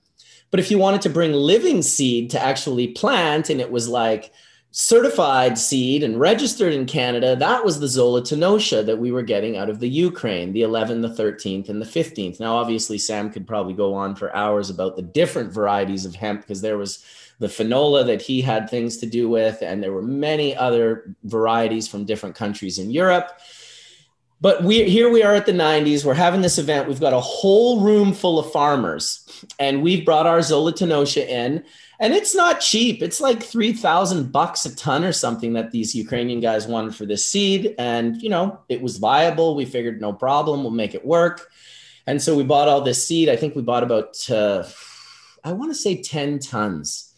But 0.50 0.60
if 0.60 0.70
you 0.70 0.78
wanted 0.78 1.00
to 1.02 1.10
bring 1.10 1.32
living 1.32 1.80
seed 1.80 2.30
to 2.30 2.42
actually 2.42 2.88
plant, 2.88 3.48
and 3.48 3.60
it 3.60 3.72
was 3.72 3.88
like, 3.88 4.32
certified 4.78 5.56
seed 5.56 6.02
and 6.02 6.20
registered 6.20 6.74
in 6.74 6.84
Canada, 6.84 7.34
that 7.34 7.64
was 7.64 7.80
the 7.80 7.86
Zolotonosha 7.86 8.84
that 8.84 8.98
we 8.98 9.10
were 9.10 9.22
getting 9.22 9.56
out 9.56 9.70
of 9.70 9.80
the 9.80 9.88
Ukraine, 9.88 10.52
the 10.52 10.60
11th, 10.60 11.00
the 11.00 11.22
13th, 11.22 11.70
and 11.70 11.80
the 11.80 11.86
15th. 11.86 12.38
Now, 12.38 12.56
obviously, 12.56 12.98
Sam 12.98 13.30
could 13.30 13.46
probably 13.46 13.72
go 13.72 13.94
on 13.94 14.14
for 14.14 14.36
hours 14.36 14.68
about 14.68 14.94
the 14.94 15.02
different 15.02 15.50
varieties 15.50 16.04
of 16.04 16.14
hemp 16.14 16.42
because 16.42 16.60
there 16.60 16.76
was 16.76 17.02
the 17.38 17.48
finola 17.48 18.04
that 18.04 18.20
he 18.20 18.42
had 18.42 18.68
things 18.68 18.98
to 18.98 19.06
do 19.06 19.30
with, 19.30 19.62
and 19.62 19.82
there 19.82 19.94
were 19.94 20.02
many 20.02 20.54
other 20.54 21.16
varieties 21.24 21.88
from 21.88 22.04
different 22.04 22.34
countries 22.34 22.78
in 22.78 22.90
Europe. 22.90 23.30
But 24.42 24.62
we 24.62 24.84
here 24.84 25.08
we 25.08 25.22
are 25.22 25.34
at 25.34 25.46
the 25.46 25.52
90s. 25.52 26.04
We're 26.04 26.12
having 26.12 26.42
this 26.42 26.58
event. 26.58 26.86
We've 26.86 27.00
got 27.00 27.14
a 27.14 27.20
whole 27.20 27.80
room 27.80 28.12
full 28.12 28.38
of 28.38 28.52
farmers, 28.52 29.26
and 29.58 29.82
we've 29.82 30.04
brought 30.04 30.26
our 30.26 30.40
Zolotonosha 30.40 31.26
in 31.26 31.64
and 31.98 32.12
it's 32.12 32.34
not 32.34 32.60
cheap. 32.60 33.02
It's 33.02 33.20
like 33.20 33.42
3000 33.42 34.30
bucks 34.30 34.66
a 34.66 34.74
ton 34.76 35.04
or 35.04 35.12
something 35.12 35.54
that 35.54 35.70
these 35.70 35.94
Ukrainian 35.94 36.40
guys 36.40 36.66
wanted 36.66 36.94
for 36.94 37.06
this 37.06 37.26
seed 37.28 37.74
and 37.78 38.20
you 38.20 38.28
know, 38.28 38.60
it 38.68 38.82
was 38.82 38.98
viable. 38.98 39.54
We 39.54 39.64
figured 39.64 40.00
no 40.00 40.12
problem, 40.12 40.62
we'll 40.62 40.72
make 40.72 40.94
it 40.94 41.04
work. 41.04 41.48
And 42.06 42.22
so 42.22 42.36
we 42.36 42.44
bought 42.44 42.68
all 42.68 42.82
this 42.82 43.04
seed. 43.04 43.28
I 43.28 43.36
think 43.36 43.56
we 43.56 43.62
bought 43.62 43.82
about 43.82 44.30
uh, 44.30 44.64
I 45.42 45.52
want 45.52 45.70
to 45.70 45.78
say 45.78 46.02
10 46.02 46.40
tons. 46.40 47.12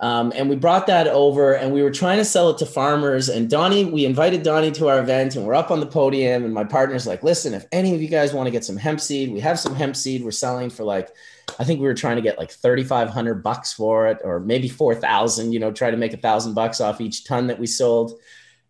Um, 0.00 0.32
and 0.34 0.50
we 0.50 0.56
brought 0.56 0.88
that 0.88 1.06
over 1.06 1.54
and 1.54 1.72
we 1.72 1.82
were 1.82 1.90
trying 1.90 2.18
to 2.18 2.24
sell 2.24 2.50
it 2.50 2.58
to 2.58 2.66
farmers. 2.66 3.28
And 3.28 3.48
Donnie, 3.48 3.84
we 3.84 4.04
invited 4.04 4.42
Donnie 4.42 4.72
to 4.72 4.88
our 4.88 4.98
event 4.98 5.36
and 5.36 5.46
we're 5.46 5.54
up 5.54 5.70
on 5.70 5.80
the 5.80 5.86
podium. 5.86 6.44
And 6.44 6.52
my 6.52 6.64
partner's 6.64 7.06
like, 7.06 7.22
listen, 7.22 7.54
if 7.54 7.64
any 7.70 7.94
of 7.94 8.02
you 8.02 8.08
guys 8.08 8.34
want 8.34 8.46
to 8.46 8.50
get 8.50 8.64
some 8.64 8.76
hemp 8.76 9.00
seed, 9.00 9.32
we 9.32 9.40
have 9.40 9.58
some 9.58 9.74
hemp 9.74 9.96
seed 9.96 10.24
we're 10.24 10.32
selling 10.32 10.68
for 10.68 10.84
like 10.84 11.10
I 11.58 11.64
think 11.64 11.80
we 11.80 11.86
were 11.86 11.94
trying 11.94 12.16
to 12.16 12.22
get 12.22 12.38
like 12.38 12.50
3,500 12.50 13.42
bucks 13.42 13.72
for 13.72 14.08
it, 14.08 14.18
or 14.24 14.40
maybe 14.40 14.68
4,000, 14.68 15.52
you 15.52 15.60
know, 15.60 15.72
try 15.72 15.90
to 15.90 15.96
make 15.96 16.12
a 16.12 16.18
thousand 16.18 16.54
bucks 16.54 16.80
off 16.80 17.00
each 17.00 17.24
ton 17.24 17.46
that 17.48 17.58
we 17.58 17.66
sold. 17.66 18.18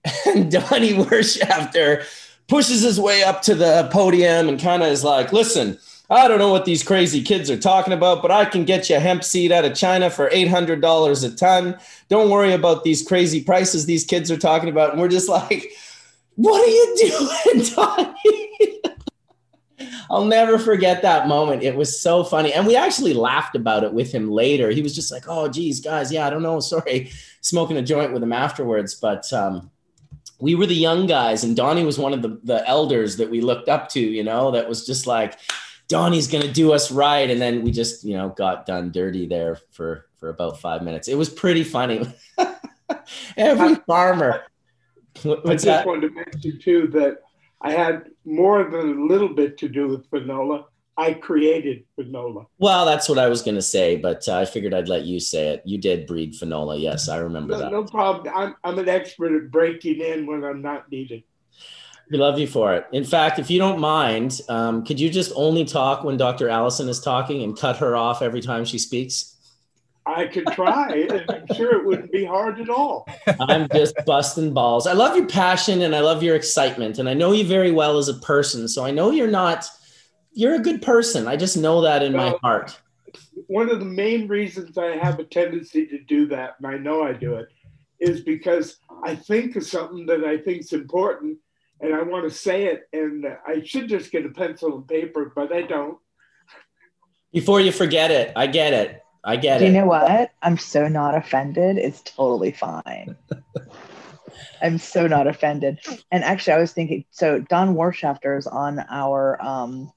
And 0.26 0.50
Donnie 0.50 0.92
Wirtshafter 0.92 2.04
pushes 2.46 2.82
his 2.82 3.00
way 3.00 3.22
up 3.22 3.40
to 3.42 3.54
the 3.54 3.88
podium 3.90 4.50
and 4.50 4.60
kind 4.60 4.82
of 4.82 4.90
is 4.90 5.02
like, 5.02 5.32
listen, 5.32 5.78
I 6.10 6.28
don't 6.28 6.38
know 6.38 6.50
what 6.50 6.66
these 6.66 6.82
crazy 6.82 7.22
kids 7.22 7.50
are 7.50 7.58
talking 7.58 7.94
about, 7.94 8.20
but 8.20 8.30
I 8.30 8.44
can 8.44 8.64
get 8.64 8.90
you 8.90 9.00
hemp 9.00 9.24
seed 9.24 9.50
out 9.50 9.64
of 9.64 9.74
China 9.74 10.10
for 10.10 10.28
$800 10.28 11.24
a 11.24 11.36
ton. 11.36 11.78
Don't 12.10 12.30
worry 12.30 12.52
about 12.52 12.84
these 12.84 13.06
crazy 13.06 13.42
prices 13.42 13.86
these 13.86 14.04
kids 14.04 14.30
are 14.30 14.36
talking 14.36 14.68
about. 14.68 14.92
And 14.92 15.00
we're 15.00 15.08
just 15.08 15.28
like, 15.28 15.72
what 16.36 16.60
are 16.60 16.70
you 16.70 17.44
doing, 17.54 17.64
Donnie? 17.74 18.80
I'll 20.10 20.24
never 20.24 20.58
forget 20.58 21.02
that 21.02 21.28
moment. 21.28 21.62
It 21.62 21.76
was 21.76 22.00
so 22.00 22.24
funny. 22.24 22.52
And 22.52 22.66
we 22.66 22.76
actually 22.76 23.14
laughed 23.14 23.56
about 23.56 23.84
it 23.84 23.92
with 23.92 24.12
him 24.12 24.30
later. 24.30 24.70
He 24.70 24.82
was 24.82 24.94
just 24.94 25.10
like, 25.10 25.24
oh, 25.28 25.48
geez, 25.48 25.80
guys, 25.80 26.12
yeah, 26.12 26.26
I 26.26 26.30
don't 26.30 26.42
know. 26.42 26.60
Sorry. 26.74 27.10
Smoking 27.40 27.76
a 27.76 27.82
joint 27.82 28.12
with 28.12 28.22
him 28.22 28.32
afterwards. 28.32 28.94
But 28.94 29.32
um, 29.32 29.70
we 30.40 30.54
were 30.54 30.66
the 30.66 30.74
young 30.74 31.06
guys, 31.06 31.44
and 31.44 31.56
Donnie 31.56 31.84
was 31.84 31.98
one 31.98 32.12
of 32.12 32.22
the, 32.22 32.40
the 32.44 32.66
elders 32.68 33.16
that 33.16 33.30
we 33.30 33.40
looked 33.40 33.68
up 33.68 33.88
to, 33.90 34.00
you 34.00 34.24
know, 34.24 34.50
that 34.52 34.68
was 34.68 34.86
just 34.86 35.06
like, 35.06 35.38
Donnie's 35.88 36.26
gonna 36.28 36.50
do 36.50 36.72
us 36.72 36.90
right. 36.90 37.28
And 37.28 37.40
then 37.40 37.62
we 37.62 37.70
just, 37.70 38.04
you 38.04 38.16
know, 38.16 38.30
got 38.30 38.66
done 38.66 38.90
dirty 38.90 39.26
there 39.26 39.58
for 39.72 40.06
for 40.16 40.30
about 40.30 40.58
five 40.58 40.82
minutes. 40.82 41.08
It 41.08 41.16
was 41.16 41.28
pretty 41.28 41.64
funny. 41.64 42.06
Every 43.36 43.74
farmer. 43.86 44.44
What's 45.22 45.46
I 45.46 45.52
just 45.52 45.64
that? 45.66 45.86
wanted 45.86 46.08
to 46.08 46.14
mention 46.14 46.60
too 46.60 46.86
that 46.88 47.18
I 47.64 47.70
had 47.70 48.10
more 48.26 48.64
than 48.64 48.98
a 48.98 49.06
little 49.06 49.30
bit 49.30 49.56
to 49.58 49.68
do 49.68 49.88
with 49.88 50.08
Finola. 50.10 50.66
I 50.98 51.14
created 51.14 51.84
Finola. 51.96 52.46
Well, 52.58 52.84
that's 52.84 53.08
what 53.08 53.18
I 53.18 53.28
was 53.28 53.42
going 53.42 53.56
to 53.56 53.62
say, 53.62 53.96
but 53.96 54.28
uh, 54.28 54.38
I 54.38 54.44
figured 54.44 54.74
I'd 54.74 54.88
let 54.88 55.04
you 55.04 55.18
say 55.18 55.48
it. 55.48 55.62
You 55.64 55.78
did 55.78 56.06
breed 56.06 56.36
Finola. 56.36 56.76
Yes, 56.76 57.08
I 57.08 57.16
remember 57.16 57.54
no, 57.54 57.58
that. 57.58 57.72
No 57.72 57.84
problem. 57.84 58.32
I'm, 58.36 58.54
I'm 58.62 58.78
an 58.78 58.88
expert 58.88 59.34
at 59.34 59.50
breaking 59.50 60.00
in 60.00 60.26
when 60.26 60.44
I'm 60.44 60.60
not 60.62 60.90
needed. 60.90 61.24
We 62.10 62.18
love 62.18 62.38
you 62.38 62.46
for 62.46 62.74
it. 62.74 62.86
In 62.92 63.02
fact, 63.02 63.38
if 63.38 63.50
you 63.50 63.58
don't 63.58 63.80
mind, 63.80 64.42
um, 64.50 64.84
could 64.84 65.00
you 65.00 65.08
just 65.08 65.32
only 65.34 65.64
talk 65.64 66.04
when 66.04 66.18
Dr. 66.18 66.50
Allison 66.50 66.88
is 66.88 67.00
talking 67.00 67.42
and 67.42 67.58
cut 67.58 67.78
her 67.78 67.96
off 67.96 68.20
every 68.20 68.42
time 68.42 68.66
she 68.66 68.78
speaks? 68.78 69.33
I 70.06 70.26
could 70.26 70.46
try, 70.48 71.06
and 71.10 71.24
I'm 71.30 71.46
sure 71.54 71.78
it 71.78 71.86
wouldn't 71.86 72.12
be 72.12 72.24
hard 72.24 72.60
at 72.60 72.68
all. 72.68 73.08
I'm 73.40 73.68
just 73.72 73.94
busting 74.04 74.52
balls. 74.52 74.86
I 74.86 74.92
love 74.92 75.16
your 75.16 75.26
passion 75.26 75.82
and 75.82 75.96
I 75.96 76.00
love 76.00 76.22
your 76.22 76.36
excitement, 76.36 76.98
and 76.98 77.08
I 77.08 77.14
know 77.14 77.32
you 77.32 77.46
very 77.46 77.72
well 77.72 77.96
as 77.96 78.08
a 78.08 78.14
person. 78.14 78.68
So 78.68 78.84
I 78.84 78.90
know 78.90 79.10
you're 79.10 79.26
not. 79.26 79.66
You're 80.32 80.56
a 80.56 80.60
good 80.60 80.82
person. 80.82 81.28
I 81.28 81.36
just 81.36 81.56
know 81.56 81.80
that 81.82 82.02
in 82.02 82.12
well, 82.12 82.32
my 82.32 82.38
heart. 82.42 82.78
One 83.46 83.70
of 83.70 83.78
the 83.78 83.86
main 83.86 84.28
reasons 84.28 84.76
I 84.76 84.96
have 84.96 85.18
a 85.20 85.24
tendency 85.24 85.86
to 85.86 85.98
do 86.00 86.26
that, 86.26 86.56
and 86.58 86.66
I 86.66 86.76
know 86.76 87.02
I 87.02 87.12
do 87.12 87.36
it, 87.36 87.48
is 88.00 88.20
because 88.20 88.78
I 89.04 89.14
think 89.14 89.56
of 89.56 89.64
something 89.64 90.06
that 90.06 90.24
I 90.24 90.36
think 90.38 90.60
is 90.62 90.72
important, 90.72 91.38
and 91.80 91.94
I 91.94 92.02
want 92.02 92.24
to 92.24 92.36
say 92.36 92.66
it, 92.66 92.88
and 92.92 93.24
I 93.46 93.62
should 93.62 93.88
just 93.88 94.10
get 94.10 94.26
a 94.26 94.30
pencil 94.30 94.76
and 94.76 94.88
paper, 94.88 95.32
but 95.34 95.52
I 95.52 95.62
don't. 95.62 95.98
Before 97.32 97.60
you 97.60 97.72
forget 97.72 98.10
it, 98.10 98.32
I 98.36 98.48
get 98.48 98.72
it. 98.72 99.03
I 99.24 99.36
get 99.36 99.58
Do 99.58 99.64
it. 99.64 99.68
You 99.68 99.72
know 99.72 99.86
what? 99.86 100.32
I'm 100.42 100.58
so 100.58 100.86
not 100.86 101.14
offended. 101.16 101.78
It's 101.78 102.02
totally 102.02 102.52
fine. 102.52 103.16
I'm 104.62 104.78
so 104.78 105.06
not 105.06 105.26
offended. 105.26 105.80
And 106.10 106.22
actually, 106.24 106.54
I 106.54 106.58
was 106.58 106.72
thinking. 106.72 107.04
So 107.10 107.40
Don 107.40 107.74
Wirtshafter 107.74 108.38
is 108.38 108.46
on 108.46 108.84
our. 108.90 109.42
Um, 109.42 109.92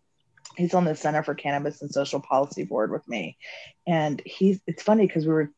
he's 0.55 0.73
on 0.73 0.85
the 0.85 0.95
Center 0.95 1.23
for 1.23 1.35
Cannabis 1.35 1.81
and 1.81 1.91
Social 1.91 2.19
Policy 2.19 2.63
board 2.63 2.91
with 2.91 3.07
me, 3.07 3.37
and 3.85 4.21
he's. 4.25 4.59
It's 4.65 4.83
funny 4.83 5.05
because 5.05 5.25
we 5.25 5.33
were 5.33 5.51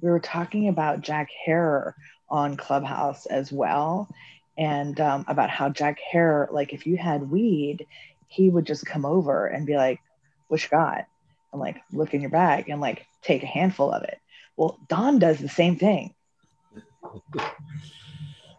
we 0.00 0.10
were 0.10 0.20
talking 0.20 0.68
about 0.68 1.00
Jack 1.00 1.28
Herer 1.44 1.94
on 2.28 2.56
Clubhouse 2.56 3.26
as 3.26 3.52
well, 3.52 4.08
and 4.56 4.98
um, 5.00 5.24
about 5.26 5.50
how 5.50 5.68
Jack 5.68 5.98
Herer, 6.12 6.48
like 6.52 6.72
if 6.72 6.86
you 6.86 6.96
had 6.96 7.30
weed, 7.30 7.86
he 8.28 8.50
would 8.50 8.66
just 8.66 8.86
come 8.86 9.04
over 9.04 9.46
and 9.46 9.66
be 9.66 9.76
like, 9.76 10.00
"What 10.48 10.62
you 10.62 10.68
got?" 10.68 11.06
And 11.52 11.60
like 11.60 11.82
look 11.92 12.14
in 12.14 12.20
your 12.20 12.30
bag 12.30 12.68
and 12.68 12.80
like 12.80 13.06
take 13.26 13.42
a 13.42 13.46
handful 13.46 13.92
of 13.92 14.02
it. 14.04 14.18
Well, 14.56 14.78
Don 14.88 15.18
does 15.18 15.38
the 15.38 15.48
same 15.48 15.76
thing. 15.76 16.14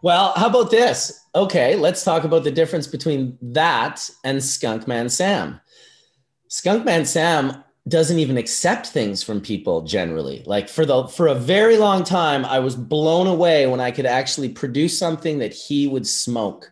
Well, 0.02 0.32
how 0.36 0.46
about 0.46 0.70
this? 0.70 1.24
Okay, 1.34 1.74
let's 1.74 2.04
talk 2.04 2.24
about 2.24 2.44
the 2.44 2.50
difference 2.50 2.86
between 2.86 3.36
that 3.42 4.08
and 4.24 4.38
Skunkman 4.38 5.10
Sam. 5.10 5.60
Skunkman 6.48 7.04
Sam 7.04 7.64
doesn't 7.88 8.18
even 8.18 8.36
accept 8.36 8.86
things 8.88 9.22
from 9.22 9.40
people 9.40 9.82
generally. 9.82 10.42
Like 10.46 10.68
for 10.68 10.84
the 10.86 11.08
for 11.08 11.26
a 11.26 11.34
very 11.34 11.78
long 11.78 12.04
time, 12.04 12.44
I 12.44 12.58
was 12.58 12.76
blown 12.76 13.26
away 13.26 13.66
when 13.66 13.80
I 13.80 13.90
could 13.90 14.06
actually 14.06 14.50
produce 14.50 14.96
something 14.96 15.38
that 15.38 15.54
he 15.54 15.88
would 15.88 16.06
smoke. 16.06 16.70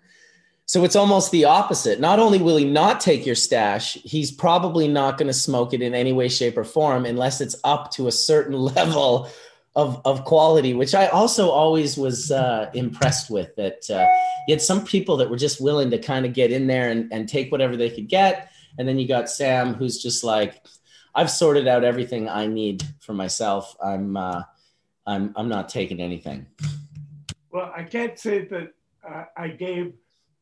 So 0.69 0.83
it's 0.83 0.97
almost 0.97 1.31
the 1.31 1.45
opposite. 1.45 2.01
Not 2.01 2.19
only 2.19 2.39
will 2.39 2.57
he 2.57 2.65
not 2.65 3.01
take 3.01 3.25
your 3.25 3.37
stash, 3.37 3.95
he's 4.03 4.33
probably 4.33 4.89
not 4.89 5.17
going 5.17 5.29
to 5.29 5.33
smoke 5.33 5.73
it 5.73 5.81
in 5.81 5.95
any 5.95 6.13
way, 6.13 6.29
shape, 6.29 6.59
or 6.59 6.65
form 6.65 7.07
unless 7.07 7.41
it's 7.41 7.55
up 7.63 7.93
to 7.93 8.09
a 8.09 8.13
certain 8.13 8.55
level 8.75 9.31
of, 9.77 10.01
of 10.05 10.25
quality, 10.25 10.75
which 10.75 10.93
I 10.95 11.07
also 11.07 11.51
always 11.51 11.97
was 11.97 12.33
uh, 12.33 12.69
impressed 12.75 13.31
with. 13.31 13.55
That 13.55 13.89
uh, 13.89 14.07
you 14.49 14.55
had 14.55 14.63
some 14.63 14.85
people 14.85 15.17
that 15.19 15.31
were 15.31 15.37
just 15.37 15.61
willing 15.61 15.91
to 15.91 15.99
kind 15.99 16.27
of 16.27 16.33
get 16.33 16.51
in 16.51 16.67
there 16.67 16.91
and, 16.91 17.13
and 17.13 17.29
take 17.29 17.53
whatever 17.53 17.77
they 17.77 17.91
could 17.91 18.09
get. 18.09 18.51
And 18.77 18.89
then 18.89 18.99
you 18.99 19.07
got 19.07 19.31
Sam, 19.31 19.73
who's 19.75 20.03
just 20.03 20.25
like, 20.25 20.63
I've 21.15 21.31
sorted 21.31 21.69
out 21.69 21.85
everything 21.85 22.29
I 22.29 22.49
need 22.49 22.83
for 22.99 23.15
myself. 23.15 23.77
I'm 23.83 24.17
uh, 24.17 24.43
I'm 25.07 25.33
I'm 25.37 25.49
not 25.49 25.69
taking 25.69 26.01
anything. 26.01 26.47
Well, 27.53 27.73
I 27.75 27.85
can't 27.85 28.19
say 28.19 28.45
that 28.47 28.75
uh, 29.09 29.25
I 29.37 29.49
gave 29.49 29.95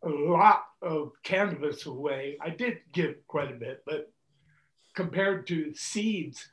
a 0.05 0.09
lot 0.09 0.65
of 0.83 1.13
cannabis 1.23 1.87
away. 1.87 2.37
I 2.41 2.51
did 2.51 2.79
give 2.93 3.17
quite 3.27 3.51
a 3.51 3.57
bit, 3.57 3.83
but 3.87 4.13
compared 4.95 5.47
to 5.49 5.75
seeds, 5.75 6.49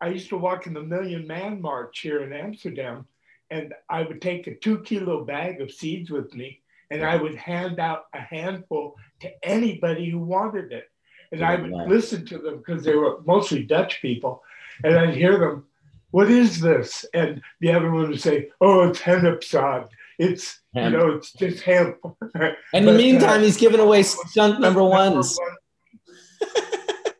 I 0.00 0.08
used 0.08 0.28
to 0.30 0.38
walk 0.38 0.66
in 0.66 0.74
the 0.74 0.82
Million 0.82 1.26
Man 1.26 1.60
March 1.60 2.00
here 2.00 2.22
in 2.22 2.32
Amsterdam, 2.32 3.06
and 3.50 3.72
I 3.88 4.02
would 4.02 4.20
take 4.20 4.46
a 4.46 4.54
two 4.56 4.80
kilo 4.80 5.24
bag 5.24 5.60
of 5.60 5.70
seeds 5.70 6.10
with 6.10 6.34
me, 6.34 6.60
and 6.90 7.04
I 7.04 7.16
would 7.16 7.34
hand 7.34 7.78
out 7.78 8.06
a 8.12 8.20
handful 8.20 8.96
to 9.20 9.30
anybody 9.42 10.10
who 10.10 10.18
wanted 10.18 10.72
it. 10.72 10.90
And 11.32 11.44
I 11.44 11.56
would 11.56 11.72
listen 11.88 12.24
to 12.26 12.38
them 12.38 12.58
because 12.58 12.84
they 12.84 12.94
were 12.94 13.20
mostly 13.24 13.64
Dutch 13.64 14.00
people. 14.00 14.42
And 14.84 14.96
I'd 14.96 15.16
hear 15.16 15.38
them, 15.38 15.64
what 16.10 16.30
is 16.30 16.60
this? 16.60 17.04
And 17.12 17.42
the 17.60 17.72
other 17.72 17.90
one 17.90 18.08
would 18.08 18.20
say, 18.20 18.50
oh, 18.60 18.88
it's 18.88 19.00
hennepzaad. 19.00 19.88
It's, 20.18 20.60
hemp. 20.74 20.92
you 20.92 20.98
know, 20.98 21.10
it's 21.16 21.32
just. 21.32 21.66
And 21.66 21.94
in 22.72 22.86
the 22.86 22.92
meantime, 22.92 23.40
uh, 23.40 23.44
he's 23.44 23.56
giving 23.56 23.80
away 23.80 24.02
skunk 24.04 24.60
number 24.60 24.82
ones. 24.82 25.38
Number 25.38 25.50
one. 25.50 26.64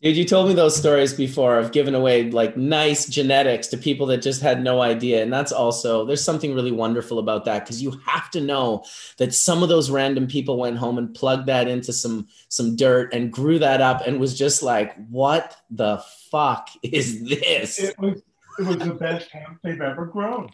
Dude, 0.00 0.16
you 0.16 0.24
told 0.24 0.46
me 0.46 0.54
those 0.54 0.76
stories 0.76 1.12
before 1.12 1.58
of 1.58 1.72
giving 1.72 1.96
away 1.96 2.30
like 2.30 2.56
nice 2.56 3.06
genetics 3.06 3.66
to 3.68 3.76
people 3.76 4.06
that 4.06 4.22
just 4.22 4.40
had 4.40 4.62
no 4.62 4.80
idea. 4.80 5.24
And 5.24 5.32
that's 5.32 5.50
also, 5.50 6.04
there's 6.04 6.22
something 6.22 6.54
really 6.54 6.70
wonderful 6.70 7.18
about 7.18 7.44
that 7.46 7.64
because 7.64 7.82
you 7.82 7.98
have 8.06 8.30
to 8.30 8.40
know 8.40 8.84
that 9.16 9.34
some 9.34 9.64
of 9.64 9.68
those 9.68 9.90
random 9.90 10.28
people 10.28 10.56
went 10.56 10.78
home 10.78 10.98
and 10.98 11.12
plugged 11.12 11.46
that 11.46 11.66
into 11.66 11.92
some 11.92 12.28
some 12.48 12.76
dirt 12.76 13.12
and 13.12 13.32
grew 13.32 13.58
that 13.58 13.80
up 13.80 14.06
and 14.06 14.20
was 14.20 14.38
just 14.38 14.62
like, 14.62 14.94
what 15.08 15.56
the 15.68 16.00
fuck 16.30 16.68
is 16.84 17.28
this? 17.28 17.80
It 17.80 17.98
was, 17.98 18.22
it 18.60 18.66
was 18.66 18.78
the 18.78 18.94
best 18.94 19.30
hemp 19.32 19.58
they've 19.64 19.80
ever 19.80 20.06
grown. 20.06 20.48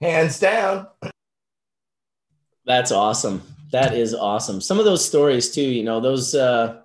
Hands 0.00 0.38
down. 0.38 0.86
That's 2.64 2.92
awesome. 2.92 3.42
That 3.72 3.94
is 3.94 4.14
awesome. 4.14 4.60
Some 4.60 4.78
of 4.78 4.84
those 4.84 5.04
stories 5.04 5.50
too, 5.50 5.62
you 5.62 5.82
know, 5.82 6.00
those 6.00 6.34
uh 6.34 6.82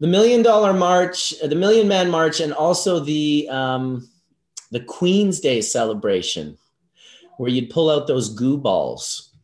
the 0.00 0.06
million 0.06 0.42
dollar 0.42 0.72
march, 0.72 1.34
the 1.40 1.54
million 1.54 1.88
man 1.88 2.10
march, 2.10 2.40
and 2.40 2.52
also 2.52 3.00
the 3.00 3.48
um, 3.50 4.08
the 4.70 4.80
Queen's 4.80 5.40
Day 5.40 5.60
celebration, 5.60 6.56
where 7.36 7.50
you'd 7.50 7.70
pull 7.70 7.90
out 7.90 8.06
those 8.06 8.28
goo 8.34 8.56
balls. 8.56 9.34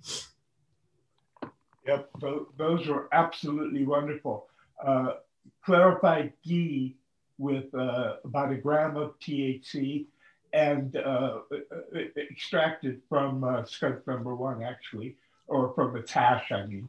Yep, 1.86 2.10
those 2.56 2.86
were 2.86 3.08
absolutely 3.12 3.84
wonderful. 3.84 4.46
Uh, 4.84 5.14
clarified 5.64 6.32
ghee 6.42 6.96
with 7.38 7.74
uh, 7.74 8.16
about 8.24 8.52
a 8.52 8.56
gram 8.56 8.96
of 8.96 9.18
THC 9.18 10.06
and 10.54 10.96
uh, 10.96 11.40
extracted 12.16 13.02
from 13.08 13.42
uh, 13.42 13.64
number 14.06 14.36
one, 14.36 14.62
actually, 14.62 15.16
or 15.48 15.74
from 15.74 15.96
its 15.96 16.12
hash, 16.12 16.52
I 16.52 16.64
mean. 16.64 16.88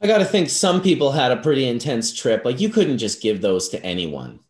I 0.00 0.06
got 0.06 0.18
to 0.18 0.24
think 0.24 0.50
some 0.50 0.82
people 0.82 1.12
had 1.12 1.30
a 1.30 1.36
pretty 1.36 1.68
intense 1.68 2.12
trip. 2.12 2.44
Like 2.44 2.60
you 2.60 2.68
couldn't 2.68 2.98
just 2.98 3.22
give 3.22 3.40
those 3.40 3.68
to 3.70 3.82
anyone. 3.84 4.40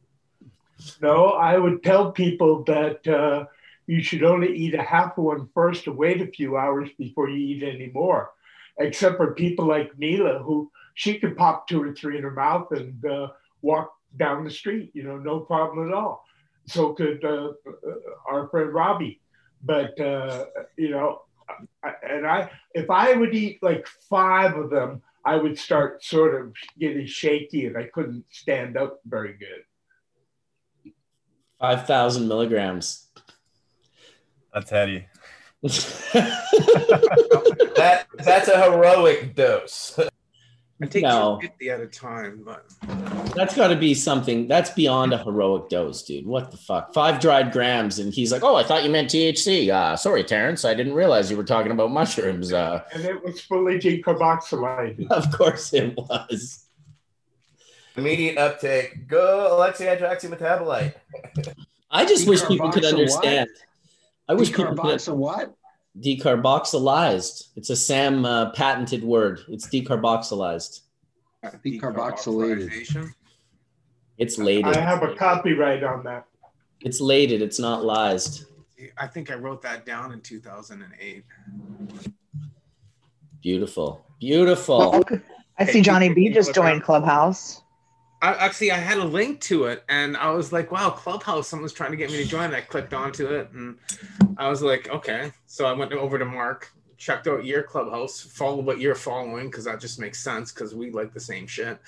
No, 1.02 1.30
I 1.32 1.58
would 1.58 1.82
tell 1.82 2.12
people 2.12 2.64
that 2.64 3.06
uh, 3.06 3.44
you 3.86 4.02
should 4.02 4.24
only 4.24 4.54
eat 4.56 4.74
a 4.74 4.82
half 4.82 5.18
of 5.18 5.24
one 5.24 5.48
first 5.54 5.84
to 5.84 5.92
wait 5.92 6.22
a 6.22 6.26
few 6.26 6.56
hours 6.56 6.88
before 6.98 7.28
you 7.28 7.36
eat 7.36 7.62
any 7.62 7.90
more. 7.92 8.30
Except 8.78 9.16
for 9.16 9.34
people 9.34 9.66
like 9.66 9.98
Neela, 9.98 10.38
who 10.42 10.70
she 10.94 11.18
could 11.18 11.36
pop 11.36 11.68
two 11.68 11.82
or 11.82 11.92
three 11.92 12.16
in 12.16 12.22
her 12.22 12.30
mouth 12.30 12.70
and 12.72 13.04
uh, 13.04 13.28
walk 13.60 13.92
down 14.16 14.44
the 14.44 14.50
street, 14.50 14.90
you 14.94 15.02
know, 15.02 15.18
no 15.18 15.40
problem 15.40 15.88
at 15.88 15.94
all. 15.94 16.24
So 16.68 16.92
could 16.92 17.24
uh, 17.24 17.52
uh 17.66 18.30
our 18.30 18.48
friend 18.48 18.72
Robbie. 18.72 19.20
But, 19.64 19.98
uh, 20.00 20.46
you 20.76 20.90
know, 20.90 21.22
and 22.02 22.26
I, 22.26 22.50
if 22.74 22.90
I 22.90 23.14
would 23.14 23.34
eat 23.34 23.62
like 23.62 23.86
five 24.08 24.56
of 24.56 24.70
them, 24.70 25.02
I 25.24 25.36
would 25.36 25.58
start 25.58 26.04
sort 26.04 26.40
of 26.40 26.54
getting 26.78 27.06
shaky 27.06 27.66
and 27.66 27.76
I 27.76 27.88
couldn't 27.92 28.24
stand 28.30 28.76
up 28.76 29.00
very 29.04 29.36
good. 29.36 29.64
5,000 31.60 32.28
milligrams. 32.28 33.08
That's 34.54 34.70
heady. 34.78 35.06
that 35.62 36.86
that's 38.14 38.48
a 38.48 38.62
heroic 38.62 39.34
dose. 39.34 39.98
I 40.80 40.86
take 40.86 41.02
No. 41.02 41.38
250 41.40 41.70
at 41.70 41.80
a 41.80 41.86
time, 41.88 42.42
but 42.44 42.64
That's 43.34 43.54
got 43.56 43.68
to 43.68 43.76
be 43.76 43.94
something 43.94 44.46
that's 44.46 44.70
beyond 44.70 45.12
a 45.12 45.18
heroic 45.18 45.68
dose, 45.68 46.02
dude. 46.02 46.24
What 46.26 46.50
the 46.52 46.56
fuck? 46.56 46.94
Five 46.94 47.18
dried 47.20 47.50
grams, 47.50 47.98
and 47.98 48.12
he's 48.14 48.30
like, 48.30 48.44
"Oh, 48.44 48.54
I 48.54 48.62
thought 48.62 48.84
you 48.84 48.90
meant 48.90 49.10
THC." 49.10 49.70
Uh, 49.70 49.96
sorry, 49.96 50.22
Terrence, 50.22 50.64
I 50.64 50.74
didn't 50.74 50.94
realize 50.94 51.30
you 51.30 51.36
were 51.36 51.44
talking 51.44 51.72
about 51.72 51.90
mushrooms. 51.90 52.52
Uh, 52.52 52.82
And 52.94 53.04
it 53.04 53.22
was 53.24 53.40
fully 53.40 53.78
decarboxylated. 53.80 55.06
of 55.10 55.30
course, 55.36 55.72
it 55.72 55.96
was. 55.96 56.64
Immediate 57.96 58.38
uptake. 58.38 59.08
Go 59.08 59.48
Alexi 59.50 59.84
hydroxy 59.86 60.30
metabolite. 60.32 60.94
I 61.90 62.04
just 62.04 62.28
wish 62.28 62.44
people 62.46 62.70
could 62.70 62.84
Decarboxyl 62.84 62.92
what? 62.92 62.98
understand. 63.26 63.48
I 64.28 64.34
wish 64.34 64.48
people 64.52 64.66
could 64.66 64.76
Decarboxyl 64.76 65.16
what? 65.16 65.54
Decarboxylized. 66.00 67.48
It's 67.56 67.70
a 67.70 67.76
Sam 67.76 68.24
uh, 68.24 68.50
patented 68.50 69.02
word. 69.02 69.40
It's 69.48 69.66
decarboxylized. 69.68 70.80
Decarboxylated. 71.44 72.70
decarboxylation. 72.70 73.12
It's 74.18 74.38
I 74.38 74.42
lated. 74.42 74.76
have 74.76 75.02
a 75.02 75.14
copyright 75.14 75.84
on 75.84 76.02
that. 76.04 76.26
It's 76.80 77.00
lated. 77.00 77.42
It's 77.42 77.58
not 77.58 77.84
lized. 77.84 78.46
I 78.96 79.06
think 79.06 79.30
I 79.30 79.34
wrote 79.34 79.62
that 79.62 79.84
down 79.84 80.12
in 80.12 80.20
2008. 80.20 81.24
Beautiful. 83.42 84.04
Beautiful. 84.20 84.90
Well, 84.90 85.04
I 85.58 85.64
see 85.66 85.80
Johnny 85.80 86.12
B 86.12 86.28
just 86.30 86.54
joined 86.54 86.82
Clubhouse. 86.82 87.62
I, 88.20 88.34
actually, 88.34 88.72
I 88.72 88.78
had 88.78 88.98
a 88.98 89.04
link 89.04 89.40
to 89.42 89.64
it, 89.64 89.84
and 89.88 90.16
I 90.16 90.30
was 90.30 90.52
like, 90.52 90.72
"Wow, 90.72 90.90
Clubhouse! 90.90 91.46
Someone's 91.48 91.72
trying 91.72 91.92
to 91.92 91.96
get 91.96 92.10
me 92.10 92.16
to 92.16 92.24
join." 92.24 92.52
I 92.52 92.60
clicked 92.60 92.92
onto 92.92 93.26
it, 93.26 93.50
and 93.52 93.78
I 94.36 94.48
was 94.48 94.60
like, 94.60 94.88
"Okay." 94.90 95.32
So 95.46 95.66
I 95.66 95.72
went 95.72 95.92
over 95.92 96.18
to 96.18 96.24
Mark, 96.24 96.72
checked 96.96 97.28
out 97.28 97.44
your 97.44 97.62
Clubhouse, 97.62 98.20
followed 98.20 98.64
what 98.64 98.80
you're 98.80 98.96
following 98.96 99.46
because 99.50 99.64
that 99.66 99.80
just 99.80 100.00
makes 100.00 100.18
sense 100.22 100.50
because 100.52 100.74
we 100.74 100.90
like 100.90 101.14
the 101.14 101.20
same 101.20 101.46
shit, 101.46 101.78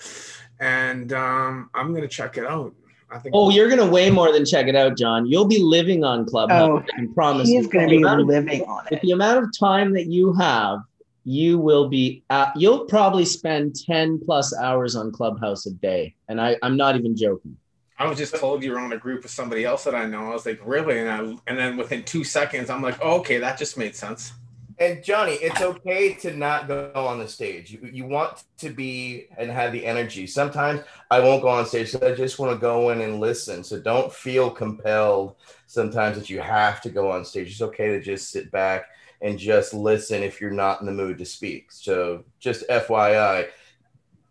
and 0.60 1.12
um, 1.12 1.68
I'm 1.74 1.92
gonna 1.94 2.06
check 2.08 2.36
it 2.38 2.46
out. 2.46 2.72
I 3.10 3.18
think. 3.18 3.34
Oh, 3.34 3.50
you're 3.50 3.68
gonna 3.68 3.90
way 3.90 4.08
more 4.08 4.32
than 4.32 4.44
check 4.46 4.68
it 4.68 4.76
out, 4.76 4.96
John. 4.96 5.26
You'll 5.26 5.48
be 5.48 5.58
living 5.60 6.04
on 6.04 6.26
Clubhouse. 6.26 6.68
Oh, 6.68 6.78
I 6.78 6.96
can 6.96 7.12
promise. 7.12 7.48
He 7.48 7.54
you. 7.54 7.60
is 7.60 7.66
gonna 7.66 7.88
be 7.88 7.96
amount 7.96 8.20
of- 8.20 8.26
living 8.28 8.62
on 8.62 8.84
with 8.84 8.92
it. 8.92 9.02
the 9.02 9.10
amount 9.10 9.42
of 9.44 9.50
time 9.58 9.92
that 9.94 10.06
you 10.06 10.32
have, 10.34 10.78
you 11.24 11.58
will 11.58 11.88
be. 11.88 12.22
At, 12.30 12.56
you'll 12.56 12.86
probably 12.86 13.24
spend 13.24 13.74
ten 13.74 14.20
plus 14.24 14.56
hours 14.56 14.96
on 14.96 15.12
Clubhouse 15.12 15.66
a 15.66 15.72
day, 15.72 16.14
and 16.28 16.40
I, 16.40 16.56
I'm 16.62 16.76
not 16.76 16.96
even 16.96 17.16
joking. 17.16 17.56
I 17.98 18.06
was 18.06 18.16
just 18.16 18.34
told 18.34 18.62
you 18.62 18.72
were 18.72 18.78
on 18.78 18.92
a 18.92 18.96
group 18.96 19.24
with 19.24 19.30
somebody 19.30 19.66
else 19.66 19.84
that 19.84 19.94
I 19.94 20.06
know. 20.06 20.30
I 20.30 20.32
was 20.32 20.46
like, 20.46 20.58
really? 20.64 20.98
And 20.98 21.08
I, 21.10 21.18
and 21.46 21.58
then 21.58 21.76
within 21.76 22.02
two 22.02 22.24
seconds, 22.24 22.70
I'm 22.70 22.80
like, 22.80 22.98
oh, 23.02 23.18
okay, 23.20 23.36
that 23.38 23.58
just 23.58 23.76
made 23.76 23.94
sense. 23.94 24.32
And 24.78 25.04
Johnny, 25.04 25.32
it's 25.32 25.60
okay 25.60 26.14
to 26.14 26.34
not 26.34 26.66
go 26.66 26.90
on 26.94 27.18
the 27.18 27.28
stage. 27.28 27.70
You, 27.70 27.90
you 27.92 28.06
want 28.06 28.44
to 28.56 28.70
be 28.70 29.26
and 29.36 29.50
have 29.50 29.72
the 29.72 29.84
energy. 29.84 30.26
Sometimes 30.26 30.80
I 31.10 31.20
won't 31.20 31.42
go 31.42 31.48
on 31.48 31.66
stage, 31.66 31.90
so 31.90 32.00
I 32.02 32.14
just 32.14 32.38
want 32.38 32.52
to 32.52 32.58
go 32.58 32.88
in 32.88 33.02
and 33.02 33.20
listen. 33.20 33.62
So 33.62 33.78
don't 33.78 34.10
feel 34.10 34.50
compelled 34.50 35.36
sometimes 35.66 36.16
that 36.16 36.30
you 36.30 36.40
have 36.40 36.80
to 36.80 36.88
go 36.88 37.10
on 37.10 37.26
stage. 37.26 37.50
It's 37.50 37.60
okay 37.60 37.88
to 37.88 38.00
just 38.00 38.30
sit 38.30 38.50
back 38.50 38.86
and 39.20 39.38
just 39.38 39.74
listen 39.74 40.22
if 40.22 40.40
you're 40.40 40.50
not 40.50 40.80
in 40.80 40.86
the 40.86 40.92
mood 40.92 41.18
to 41.18 41.24
speak. 41.24 41.70
So 41.70 42.24
just 42.38 42.68
FYI, 42.68 43.48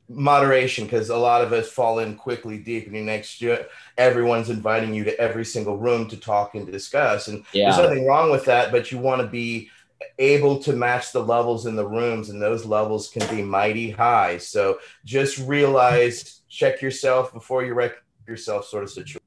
moderation, 0.08 0.86
because 0.86 1.10
a 1.10 1.18
lot 1.18 1.44
of 1.44 1.54
us 1.54 1.70
fall 1.70 2.00
in 2.00 2.16
quickly 2.16 2.58
deep, 2.58 2.88
and 2.88 2.96
the 2.96 3.02
next 3.02 3.42
year 3.42 3.68
everyone's 3.98 4.50
inviting 4.50 4.94
you 4.94 5.04
to 5.04 5.20
every 5.20 5.46
single 5.46 5.78
room 5.78 6.08
to 6.08 6.18
talk 6.18 6.56
and 6.56 6.70
discuss. 6.72 7.28
And 7.28 7.46
there's 7.54 7.78
nothing 7.78 8.08
wrong 8.08 8.32
with 8.32 8.46
that, 8.46 8.72
but 8.72 8.92
you 8.92 8.98
want 8.98 9.22
to 9.22 9.28
be 9.28 9.70
able 10.18 10.60
to 10.60 10.74
match 10.74 11.12
the 11.12 11.24
levels 11.24 11.66
in 11.66 11.76
the 11.76 11.88
rooms, 11.88 12.30
and 12.30 12.42
those 12.42 12.66
levels 12.66 13.10
can 13.10 13.28
be 13.36 13.44
mighty 13.44 13.92
high. 13.92 14.38
So 14.38 14.80
just 15.06 15.38
realize, 15.40 16.42
check 16.50 16.82
yourself 16.82 17.34
before 17.34 17.64
you 17.64 17.74
wreck 17.74 17.94
yourself, 18.28 18.66
sort 18.66 18.84
of 18.84 18.90
situation. 18.90 19.22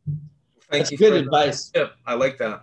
Thank 0.70 0.84
that's 0.84 0.92
you 0.92 0.98
good 0.98 1.12
for 1.12 1.18
advice. 1.18 1.68
the 1.68 1.80
tip. 1.80 1.92
I 2.06 2.14
like 2.14 2.38
that. 2.38 2.62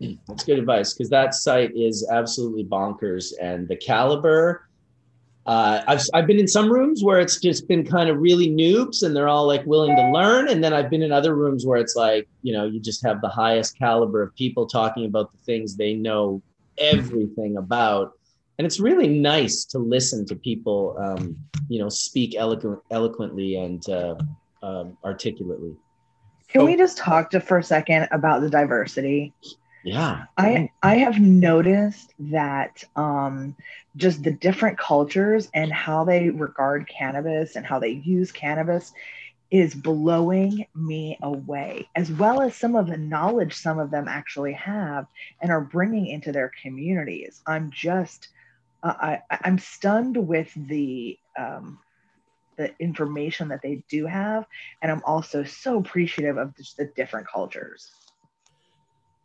That's 0.00 0.44
good 0.44 0.58
advice 0.58 0.92
because 0.92 1.10
that 1.10 1.34
site 1.34 1.72
is 1.74 2.08
absolutely 2.10 2.64
bonkers, 2.64 3.32
and 3.40 3.68
the 3.68 3.76
caliber. 3.76 4.68
Uh, 5.46 5.82
I've 5.86 6.00
I've 6.14 6.26
been 6.26 6.38
in 6.38 6.48
some 6.48 6.72
rooms 6.72 7.04
where 7.04 7.20
it's 7.20 7.38
just 7.38 7.68
been 7.68 7.84
kind 7.84 8.08
of 8.08 8.18
really 8.18 8.48
noobs, 8.48 9.02
and 9.02 9.14
they're 9.14 9.28
all 9.28 9.46
like 9.46 9.64
willing 9.66 9.94
to 9.94 10.10
learn, 10.10 10.48
and 10.48 10.64
then 10.64 10.72
I've 10.72 10.90
been 10.90 11.02
in 11.02 11.12
other 11.12 11.34
rooms 11.34 11.66
where 11.66 11.78
it's 11.78 11.94
like 11.94 12.26
you 12.42 12.52
know 12.52 12.64
you 12.64 12.80
just 12.80 13.04
have 13.04 13.20
the 13.20 13.28
highest 13.28 13.78
caliber 13.78 14.22
of 14.22 14.34
people 14.34 14.66
talking 14.66 15.04
about 15.04 15.30
the 15.32 15.38
things 15.44 15.76
they 15.76 15.94
know 15.94 16.42
everything 16.78 17.56
about, 17.56 18.12
and 18.58 18.66
it's 18.66 18.80
really 18.80 19.08
nice 19.08 19.64
to 19.66 19.78
listen 19.78 20.24
to 20.26 20.34
people 20.34 20.96
um, 20.98 21.36
you 21.68 21.78
know 21.78 21.88
speak 21.90 22.34
eloquent, 22.36 22.80
eloquently 22.90 23.56
and 23.56 23.88
uh, 23.90 24.16
um, 24.62 24.96
articulately. 25.04 25.76
Can 26.48 26.64
we 26.64 26.76
just 26.76 26.96
talk 26.96 27.30
to 27.30 27.40
for 27.40 27.58
a 27.58 27.62
second 27.62 28.08
about 28.12 28.40
the 28.40 28.48
diversity? 28.48 29.32
Yeah, 29.84 30.24
I 30.38 30.70
I 30.82 30.96
have 30.96 31.20
noticed 31.20 32.14
that 32.18 32.84
um, 32.96 33.56
just 33.96 34.22
the 34.24 34.32
different 34.32 34.78
cultures 34.78 35.50
and 35.54 35.72
how 35.72 36.04
they 36.04 36.30
regard 36.30 36.88
cannabis 36.88 37.56
and 37.56 37.66
how 37.66 37.78
they 37.80 37.90
use 37.90 38.32
cannabis 38.32 38.92
is 39.50 39.74
blowing 39.74 40.66
me 40.74 41.18
away, 41.22 41.88
as 41.96 42.10
well 42.10 42.42
as 42.42 42.56
some 42.56 42.76
of 42.76 42.88
the 42.88 42.96
knowledge 42.96 43.54
some 43.54 43.78
of 43.78 43.90
them 43.90 44.08
actually 44.08 44.54
have 44.54 45.06
and 45.42 45.52
are 45.52 45.60
bringing 45.60 46.06
into 46.08 46.32
their 46.32 46.52
communities. 46.62 47.42
I'm 47.46 47.70
just 47.70 48.28
I, 48.82 49.20
I 49.30 49.38
I'm 49.44 49.58
stunned 49.58 50.16
with 50.16 50.52
the 50.54 51.18
um, 51.38 51.80
the 52.56 52.74
information 52.80 53.48
that 53.48 53.62
they 53.62 53.84
do 53.90 54.06
have, 54.06 54.46
and 54.82 54.90
I'm 54.92 55.02
also 55.04 55.44
so 55.44 55.78
appreciative 55.78 56.38
of 56.38 56.56
just 56.56 56.78
the 56.78 56.90
different 56.96 57.28
cultures. 57.28 57.90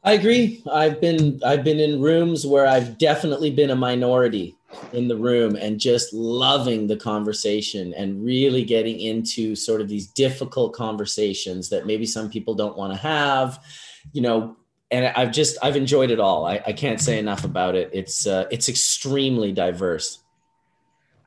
I 0.03 0.13
agree. 0.13 0.63
I've 0.71 1.01
been 1.01 1.39
I've 1.43 1.63
been 1.63 1.79
in 1.79 2.01
rooms 2.01 2.45
where 2.45 2.65
I've 2.65 2.97
definitely 2.97 3.51
been 3.51 3.69
a 3.69 3.75
minority 3.75 4.55
in 4.93 5.07
the 5.07 5.17
room 5.17 5.55
and 5.55 5.79
just 5.79 6.13
loving 6.13 6.87
the 6.87 6.95
conversation 6.95 7.93
and 7.95 8.23
really 8.23 8.63
getting 8.63 8.99
into 8.99 9.55
sort 9.55 9.81
of 9.81 9.89
these 9.89 10.07
difficult 10.07 10.73
conversations 10.73 11.69
that 11.69 11.85
maybe 11.85 12.05
some 12.05 12.29
people 12.29 12.53
don't 12.53 12.77
want 12.77 12.93
to 12.93 12.99
have, 12.99 13.63
you 14.13 14.21
know. 14.21 14.55
And 14.91 15.05
I've 15.15 15.31
just 15.31 15.57
I've 15.61 15.75
enjoyed 15.75 16.09
it 16.11 16.19
all. 16.19 16.45
I, 16.45 16.61
I 16.65 16.73
can't 16.73 16.99
say 16.99 17.19
enough 17.19 17.43
about 17.43 17.75
it. 17.75 17.89
It's 17.93 18.25
uh, 18.25 18.45
it's 18.49 18.69
extremely 18.69 19.51
diverse. 19.51 20.23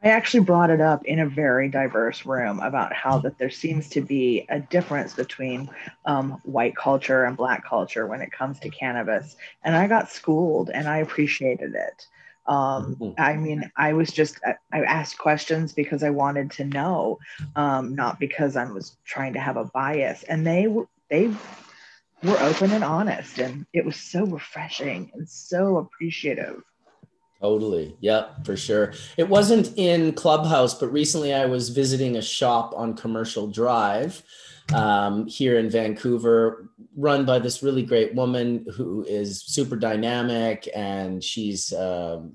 I 0.04 0.08
actually 0.08 0.40
brought 0.40 0.70
it 0.70 0.80
up 0.80 1.04
in 1.04 1.20
a 1.20 1.26
very 1.28 1.68
diverse 1.68 2.26
room 2.26 2.58
about 2.60 2.92
how 2.92 3.18
that 3.20 3.38
there 3.38 3.50
seems 3.50 3.88
to 3.90 4.00
be 4.00 4.44
a 4.48 4.58
difference 4.58 5.14
between 5.14 5.70
um, 6.06 6.40
white 6.44 6.74
culture 6.74 7.24
and 7.24 7.36
black 7.36 7.64
culture 7.64 8.06
when 8.06 8.20
it 8.20 8.32
comes 8.32 8.58
to 8.60 8.70
cannabis, 8.70 9.36
and 9.62 9.76
I 9.76 9.86
got 9.86 10.10
schooled, 10.10 10.70
and 10.70 10.88
I 10.88 10.98
appreciated 10.98 11.74
it. 11.74 12.06
Um, 12.46 12.96
Mhm. 12.96 13.14
I 13.18 13.36
mean, 13.36 13.70
I 13.76 13.92
was 13.92 14.10
just 14.10 14.40
I, 14.44 14.56
I 14.72 14.82
asked 14.82 15.18
questions 15.18 15.72
because 15.72 16.02
I 16.02 16.10
wanted 16.10 16.50
to 16.52 16.64
know, 16.64 17.18
um, 17.54 17.94
not 17.94 18.18
because 18.18 18.56
I 18.56 18.64
was 18.64 18.96
trying 19.04 19.34
to 19.34 19.40
have 19.40 19.56
a 19.56 19.64
bias, 19.66 20.24
and 20.24 20.44
they 20.44 20.66
were 20.66 20.88
they 21.10 21.28
were 22.24 22.40
open 22.40 22.72
and 22.72 22.82
honest, 22.84 23.38
and 23.38 23.66
it 23.72 23.84
was 23.84 23.96
so 23.96 24.24
refreshing 24.26 25.10
and 25.14 25.28
so 25.28 25.76
appreciative. 25.78 26.62
Totally. 27.42 27.96
Yep, 28.00 28.46
for 28.46 28.56
sure. 28.56 28.92
It 29.16 29.28
wasn't 29.28 29.76
in 29.76 30.12
Clubhouse, 30.12 30.74
but 30.74 30.92
recently 30.92 31.34
I 31.34 31.46
was 31.46 31.70
visiting 31.70 32.16
a 32.16 32.22
shop 32.22 32.72
on 32.76 32.94
Commercial 32.94 33.48
Drive 33.48 34.22
um, 34.72 35.26
here 35.26 35.58
in 35.58 35.68
Vancouver, 35.68 36.70
run 36.96 37.24
by 37.24 37.40
this 37.40 37.62
really 37.62 37.82
great 37.82 38.14
woman 38.14 38.64
who 38.76 39.04
is 39.08 39.42
super 39.42 39.74
dynamic 39.74 40.68
and 40.74 41.22
she's 41.22 41.72
um, 41.72 42.32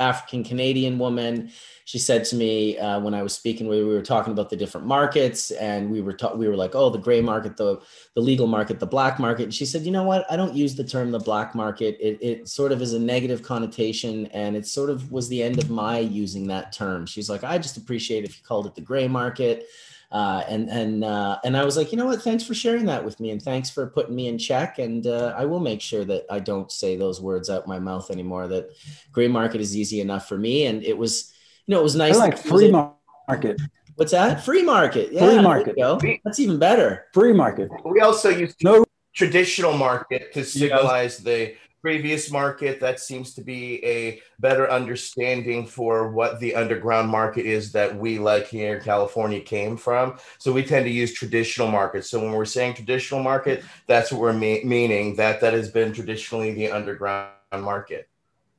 African 0.00 0.42
Canadian 0.42 0.98
woman. 0.98 1.50
She 1.84 1.98
said 1.98 2.24
to 2.26 2.36
me 2.36 2.78
uh, 2.78 3.00
when 3.00 3.14
I 3.14 3.22
was 3.22 3.34
speaking, 3.34 3.68
we 3.68 3.84
we 3.84 3.94
were 3.94 4.02
talking 4.02 4.32
about 4.32 4.48
the 4.48 4.56
different 4.56 4.86
markets, 4.86 5.50
and 5.52 5.90
we 5.90 6.00
were 6.00 6.12
ta- 6.12 6.34
we 6.34 6.48
were 6.48 6.56
like, 6.56 6.74
oh, 6.74 6.88
the 6.88 6.98
gray 6.98 7.20
market, 7.20 7.56
the 7.56 7.80
the 8.14 8.20
legal 8.20 8.46
market, 8.46 8.80
the 8.80 8.86
black 8.86 9.18
market. 9.18 9.44
And 9.44 9.54
she 9.54 9.66
said, 9.66 9.82
you 9.82 9.90
know 9.90 10.04
what? 10.04 10.24
I 10.30 10.36
don't 10.36 10.54
use 10.54 10.74
the 10.76 10.84
term 10.84 11.10
the 11.10 11.18
black 11.18 11.54
market. 11.54 11.96
It 12.00 12.18
it 12.20 12.48
sort 12.48 12.72
of 12.72 12.80
is 12.80 12.94
a 12.94 12.98
negative 12.98 13.42
connotation, 13.42 14.26
and 14.26 14.56
it 14.56 14.66
sort 14.66 14.88
of 14.90 15.10
was 15.10 15.28
the 15.28 15.42
end 15.42 15.58
of 15.58 15.68
my 15.68 15.98
using 15.98 16.46
that 16.48 16.72
term. 16.72 17.06
She's 17.06 17.28
like, 17.28 17.44
I 17.44 17.58
just 17.58 17.76
appreciate 17.76 18.24
if 18.24 18.38
you 18.38 18.44
called 18.44 18.66
it 18.66 18.74
the 18.74 18.80
gray 18.80 19.08
market. 19.08 19.66
Uh, 20.10 20.42
and 20.48 20.68
and 20.68 21.04
uh, 21.04 21.38
and 21.44 21.56
I 21.56 21.64
was 21.64 21.76
like, 21.76 21.92
you 21.92 21.98
know 21.98 22.06
what? 22.06 22.22
Thanks 22.22 22.42
for 22.42 22.52
sharing 22.54 22.86
that 22.86 23.04
with 23.04 23.20
me, 23.20 23.30
and 23.30 23.40
thanks 23.40 23.70
for 23.70 23.86
putting 23.86 24.14
me 24.14 24.26
in 24.26 24.38
check. 24.38 24.78
And 24.80 25.06
uh, 25.06 25.34
I 25.36 25.44
will 25.44 25.60
make 25.60 25.80
sure 25.80 26.04
that 26.04 26.26
I 26.28 26.40
don't 26.40 26.70
say 26.72 26.96
those 26.96 27.20
words 27.20 27.48
out 27.48 27.68
my 27.68 27.78
mouth 27.78 28.10
anymore. 28.10 28.48
That 28.48 28.70
gray 29.12 29.28
market 29.28 29.60
is 29.60 29.76
easy 29.76 30.00
enough 30.00 30.28
for 30.28 30.36
me, 30.36 30.66
and 30.66 30.82
it 30.82 30.98
was 30.98 31.32
you 31.66 31.74
know, 31.74 31.80
it 31.80 31.84
was 31.84 31.94
nice. 31.94 32.16
I 32.16 32.18
like 32.18 32.36
that 32.36 32.44
it 32.44 32.48
free 32.48 32.72
market. 32.72 33.60
What's 33.94 34.10
that? 34.12 34.44
Free 34.44 34.62
market. 34.62 35.12
Yeah, 35.12 35.20
Free 35.20 35.34
there 35.34 35.42
market. 35.42 35.74
you 35.76 35.84
go. 35.84 36.00
That's 36.24 36.40
even 36.40 36.58
better. 36.58 37.06
Free 37.12 37.32
market. 37.32 37.70
We 37.84 38.00
also 38.00 38.30
use 38.30 38.54
No 38.62 38.84
traditional 39.14 39.74
market 39.76 40.32
to 40.32 40.44
signalize 40.44 41.18
the 41.18 41.54
previous 41.80 42.30
market. 42.30 42.80
That 42.80 43.00
seems 43.00 43.34
to 43.34 43.42
be 43.42 43.84
a 43.84 44.20
better 44.38 44.70
understanding 44.70 45.66
for 45.66 46.10
what 46.10 46.40
the 46.40 46.54
underground 46.54 47.08
market 47.08 47.46
is 47.46 47.72
that 47.72 47.96
we, 47.96 48.18
like 48.18 48.48
here 48.48 48.76
in 48.76 48.82
California, 48.82 49.40
came 49.40 49.76
from. 49.76 50.18
So 50.38 50.52
we 50.52 50.64
tend 50.64 50.84
to 50.84 50.90
use 50.90 51.12
traditional 51.12 51.68
markets. 51.68 52.10
So 52.10 52.20
when 52.20 52.32
we're 52.32 52.44
saying 52.44 52.74
traditional 52.74 53.22
market, 53.22 53.64
that's 53.86 54.12
what 54.12 54.20
we're 54.20 54.32
me- 54.32 54.64
meaning 54.64 55.16
that 55.16 55.40
that 55.40 55.52
has 55.52 55.70
been 55.70 55.92
traditionally 55.92 56.52
the 56.52 56.70
underground 56.70 57.32
market. 57.58 58.08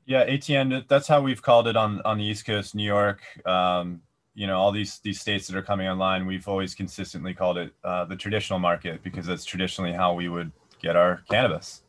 Yeah, 0.06 0.26
ATN. 0.26 0.88
That's 0.88 1.08
how 1.08 1.22
we've 1.22 1.42
called 1.42 1.68
it 1.68 1.78
on 1.78 2.02
on 2.02 2.18
the 2.18 2.24
East 2.24 2.46
Coast, 2.46 2.76
New 2.76 2.84
York. 2.84 3.22
Um, 3.46 4.02
you 4.34 4.48
know, 4.48 4.58
all 4.58 4.72
these 4.72 5.00
these 5.00 5.22
states 5.22 5.48
that 5.48 5.56
are 5.56 5.62
coming 5.62 5.88
online, 5.88 6.26
we've 6.26 6.48
always 6.48 6.74
consistently 6.74 7.34
called 7.34 7.58
it 7.58 7.74
uh, 7.84 8.06
the 8.06 8.16
traditional 8.16 8.60
market 8.60 9.04
because 9.04 9.26
that's 9.26 9.46
traditionally 9.46 9.94
how 9.94 10.14
we 10.14 10.28
would 10.28 10.52
get 10.82 10.96
our 10.96 11.22
cannabis. 11.30 11.84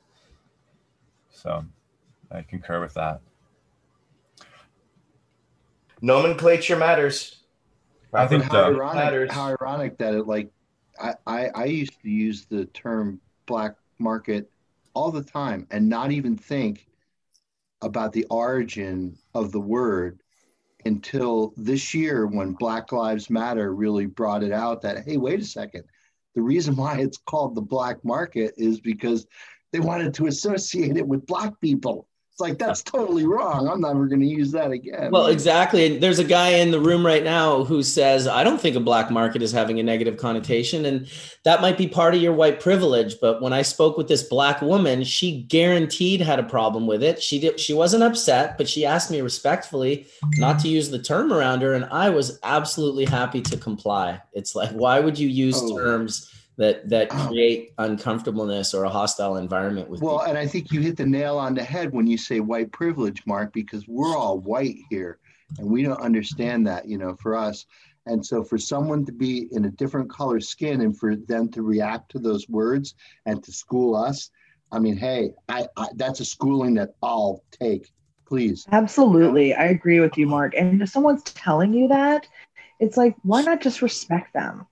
So, 1.43 1.65
I 2.31 2.43
concur 2.43 2.81
with 2.81 2.95
that. 2.95 3.21
Nomenclature 6.01 6.77
matters. 6.77 7.41
I 8.15 8.29
think 8.29 8.45
Proper 8.45 8.57
how 8.57 8.71
so. 8.71 8.77
ironic, 8.77 9.05
matters. 9.05 9.33
how 9.33 9.57
ironic 9.61 9.99
that 9.99 10.15
it 10.15 10.29
like 10.29 10.53
I, 11.01 11.15
I 11.27 11.49
I 11.55 11.65
used 11.65 12.01
to 12.03 12.09
use 12.09 12.45
the 12.45 12.67
term 12.67 13.21
black 13.47 13.75
market 13.99 14.51
all 14.95 15.11
the 15.11 15.25
time 15.25 15.67
and 15.73 15.89
not 15.89 16.13
even 16.13 16.37
think 16.37 16.87
about 17.81 18.13
the 18.13 18.25
origin 18.31 19.19
of 19.35 19.51
the 19.51 19.61
word 19.61 20.21
until 20.85 21.55
this 21.57 21.93
year 21.93 22.27
when 22.27 22.53
Black 22.53 22.93
Lives 22.93 23.31
Matter 23.31 23.75
really 23.75 24.07
brought 24.07 24.45
it 24.45 24.53
out 24.53 24.83
that 24.83 25.05
hey 25.05 25.17
wait 25.17 25.41
a 25.41 25.45
second 25.45 25.83
the 26.37 26.43
reason 26.43 26.77
why 26.77 26.99
it's 26.99 27.19
called 27.19 27.57
the 27.57 27.63
black 27.63 28.05
market 28.05 28.55
is 28.57 28.81
because 28.81 29.27
they 29.73 29.81
wanted 29.81 30.15
to 30.15 30.27
associate 30.27 30.97
it 30.97 31.07
with 31.07 31.27
black 31.27 31.59
people 31.61 32.07
it's 32.31 32.41
like 32.41 32.57
that's 32.57 32.83
totally 32.83 33.27
wrong 33.27 33.69
i'm 33.69 33.83
never 33.83 34.07
going 34.07 34.21
to 34.21 34.27
use 34.27 34.51
that 34.53 34.71
again 34.71 35.11
Well, 35.11 35.27
exactly. 35.27 35.85
And 35.85 36.03
there's 36.03 36.19
a 36.19 36.25
guy 36.25 36.49
in 36.51 36.71
the 36.71 36.81
room 36.81 37.05
right 37.05 37.23
now 37.23 37.63
who 37.65 37.83
says, 37.83 38.27
I 38.27 38.43
don't 38.43 38.59
think 38.59 38.75
a 38.75 38.81
black 38.81 39.11
market 39.11 39.43
is 39.43 39.53
having 39.53 39.79
a 39.79 39.83
negative 39.83 40.17
connotation. 40.17 40.87
And 40.87 41.07
that 41.45 41.61
might 41.61 41.77
be 41.77 41.87
part 41.87 42.15
of 42.15 42.23
your 42.23 42.33
white 42.33 42.59
privilege. 42.59 43.17
But 43.21 43.43
when 43.43 43.53
I 43.53 43.61
spoke 43.61 43.99
with 43.99 44.09
this 44.09 44.23
black 44.23 44.63
woman, 44.63 45.05
she 45.05 45.43
guaranteed 45.43 46.23
had 46.23 46.39
a 46.39 46.43
problem 46.45 46.87
with 46.87 47.03
it. 47.03 47.23
She 47.23 47.39
did, 47.39 47.61
she 47.61 47.75
wasn't 47.75 48.03
upset, 48.03 48.57
but 48.57 48.67
she 48.67 48.87
asked 48.87 49.11
me 49.11 49.21
respectfully 49.21 50.07
not 50.39 50.59
to 50.61 50.69
use 50.69 50.89
the 50.89 50.99
term 51.03 51.35
around 51.35 51.61
her. 51.61 51.75
And 51.75 51.85
I 51.87 52.09
was 52.09 52.39
absolutely 52.43 53.05
happy 53.05 53.43
to 53.43 53.59
comply. 53.59 54.23
It's 54.33 54.55
like, 54.55 54.71
why 54.71 55.01
would 55.01 55.19
you 55.19 55.29
use 55.29 55.61
Oh. 55.63 55.77
terms 55.77 56.31
that 56.59 56.89
that 56.89 57.09
Oh. 57.11 57.29
create 57.29 57.73
uncomfortableness 57.79 58.75
or 58.75 58.85
a 58.85 58.89
hostile 58.89 59.37
environment 59.37 59.89
with 59.89 60.03
Well, 60.03 60.19
people? 60.19 60.29
and 60.31 60.39
I 60.39 60.47
think 60.47 60.71
you 60.73 60.81
hit 60.81 60.97
the 60.97 61.07
nail 61.07 61.39
on 61.39 61.55
the 61.55 61.65
head 61.65 61.93
when 61.93 62.07
you 62.07 62.19
say 62.19 62.41
white 62.41 62.71
privilege, 62.73 63.23
Mark, 63.27 63.53
because 63.53 63.89
we're 63.89 64.17
all 64.17 64.39
white 64.39 64.77
here 64.91 65.19
and 65.59 65.67
we 65.69 65.83
don't 65.83 66.01
understand 66.01 66.67
that, 66.67 66.87
you 66.87 66.99
know, 66.99 67.17
for 67.17 67.37
us. 67.37 67.67
And 68.07 68.25
so 68.25 68.43
for 68.43 68.59
someone 68.59 69.05
to 69.07 69.13
be 69.13 69.49
in 69.53 69.65
a 69.65 69.71
different 69.71 70.11
color 70.11 70.41
skin 70.41 70.81
and 70.81 70.99
for 70.99 71.15
them 71.17 71.49
to 71.51 71.63
react 71.63 72.11
to 72.13 72.19
those 72.19 72.49
words 72.49 72.95
and 73.27 73.43
to 73.45 73.53
school 73.53 73.95
us, 73.95 74.31
I 74.73 74.79
mean, 74.79 74.97
hey, 74.97 75.35
I, 75.49 75.67
I 75.77 75.89
that's 75.97 76.21
a 76.21 76.25
schooling 76.25 76.75
that 76.75 76.95
I'll 77.03 77.45
take, 77.51 77.91
please. 78.27 78.67
Absolutely. 78.73 79.55
I 79.55 79.67
agree 79.67 80.01
with 80.01 80.19
you, 80.19 80.27
Mark. 80.27 80.55
And 80.57 80.83
if 80.83 80.89
someone's 80.89 81.23
telling 81.23 81.73
you 81.73 81.89
that, 81.89 82.27
it's 82.81 82.97
like, 82.97 83.15
why 83.23 83.43
not 83.43 83.61
just 83.61 83.83
respect 83.83 84.33
them? 84.35 84.67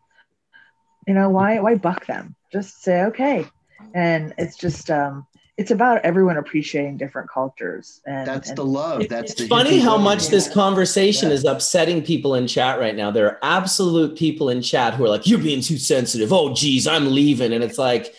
You 1.07 1.15
know, 1.15 1.31
why 1.31 1.61
why 1.61 1.75
buck 1.77 2.07
them? 2.07 2.35
Just 2.53 2.83
say, 2.83 3.03
okay. 3.05 3.47
And 3.95 4.35
it's 4.39 4.57
just 4.57 4.91
um 4.91 5.27
it's 5.57 5.71
about 5.71 6.01
everyone 6.03 6.39
appreciating 6.39 6.97
different 6.97 7.29
cultures. 7.29 8.01
And 8.07 8.27
That's 8.27 8.49
and 8.49 8.57
the 8.59 8.65
love. 8.65 9.09
That's 9.09 9.33
it's 9.33 9.43
the 9.43 9.49
funny 9.49 9.79
how 9.79 9.99
way. 9.99 10.05
much 10.05 10.29
this 10.29 10.49
conversation 10.49 11.29
Yeah. 11.29 11.35
is 11.35 11.45
upsetting 11.45 12.03
people 12.03 12.35
in 12.35 12.47
chat 12.47 12.79
right 12.79 12.97
now. 12.97 13.11
There 13.11 13.27
are 13.27 13.39
absolute 13.43 14.17
people 14.17 14.49
in 14.49 14.63
chat 14.63 14.95
who 14.95 15.05
are 15.05 15.09
like, 15.09 15.27
"You're 15.27 15.39
being 15.39 15.61
too 15.61 15.77
sensitive." 15.77 16.33
Oh, 16.33 16.55
geez, 16.55 16.87
I'm 16.87 17.13
leaving, 17.13 17.53
and 17.53 17.63
it's 17.63 17.79
like, 17.79 18.15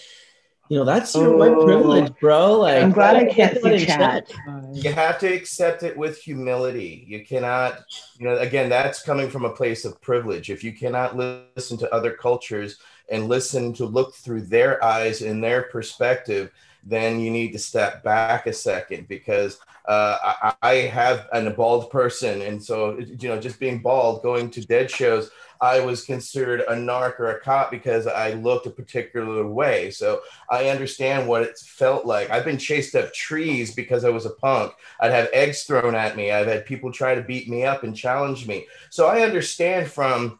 you 0.71 0.77
know, 0.77 0.85
that's 0.85 1.13
your 1.13 1.35
white 1.35 1.51
Oh. 1.51 1.65
privilege, 1.65 2.13
bro. 2.21 2.59
Like, 2.59 2.81
I'm 2.81 2.93
glad 2.93 3.17
I 3.17 3.25
can't 3.25 3.61
see 3.61 3.73
in 3.73 3.85
chat. 3.85 4.31
You 4.71 4.93
have 4.93 5.19
to 5.19 5.27
accept 5.27 5.83
it 5.83 5.97
with 5.97 6.17
humility. 6.17 7.03
You 7.05 7.25
cannot, 7.25 7.79
you 8.17 8.25
know, 8.25 8.37
again, 8.37 8.69
that's 8.69 9.03
coming 9.03 9.29
from 9.29 9.43
a 9.43 9.49
place 9.49 9.83
of 9.83 9.99
privilege. 9.99 10.49
If 10.49 10.63
you 10.63 10.71
cannot 10.71 11.17
listen 11.17 11.77
to 11.79 11.93
other 11.93 12.11
cultures 12.11 12.77
and 13.09 13.27
listen 13.27 13.73
to 13.73 13.85
look 13.85 14.15
through 14.15 14.43
their 14.43 14.81
eyes 14.81 15.21
and 15.21 15.43
their 15.43 15.63
perspective, 15.63 16.51
then 16.83 17.19
you 17.19 17.31
need 17.31 17.51
to 17.53 17.59
step 17.59 18.03
back 18.03 18.47
a 18.47 18.53
second 18.53 19.07
because 19.07 19.59
uh, 19.85 20.17
I, 20.41 20.53
I 20.61 20.73
have 20.73 21.27
an, 21.33 21.47
a 21.47 21.51
bald 21.51 21.89
person. 21.89 22.41
And 22.41 22.61
so, 22.61 22.97
you 22.99 23.29
know, 23.29 23.39
just 23.39 23.59
being 23.59 23.79
bald, 23.79 24.23
going 24.23 24.49
to 24.51 24.65
dead 24.65 24.89
shows, 24.89 25.31
I 25.59 25.79
was 25.79 26.03
considered 26.03 26.61
a 26.61 26.73
narc 26.73 27.19
or 27.19 27.29
a 27.31 27.39
cop 27.39 27.69
because 27.69 28.07
I 28.07 28.33
looked 28.33 28.65
a 28.65 28.71
particular 28.71 29.47
way. 29.47 29.91
So 29.91 30.21
I 30.49 30.69
understand 30.69 31.27
what 31.27 31.43
it 31.43 31.57
felt 31.59 32.05
like. 32.05 32.31
I've 32.31 32.45
been 32.45 32.57
chased 32.57 32.95
up 32.95 33.13
trees 33.13 33.73
because 33.75 34.03
I 34.03 34.09
was 34.09 34.25
a 34.25 34.31
punk. 34.31 34.73
I'd 34.99 35.11
have 35.11 35.29
eggs 35.33 35.63
thrown 35.63 35.93
at 35.93 36.15
me. 36.15 36.31
I've 36.31 36.47
had 36.47 36.65
people 36.65 36.91
try 36.91 37.13
to 37.13 37.21
beat 37.21 37.47
me 37.47 37.63
up 37.63 37.83
and 37.83 37.95
challenge 37.95 38.47
me. 38.47 38.65
So 38.89 39.07
I 39.07 39.21
understand 39.21 39.91
from 39.91 40.39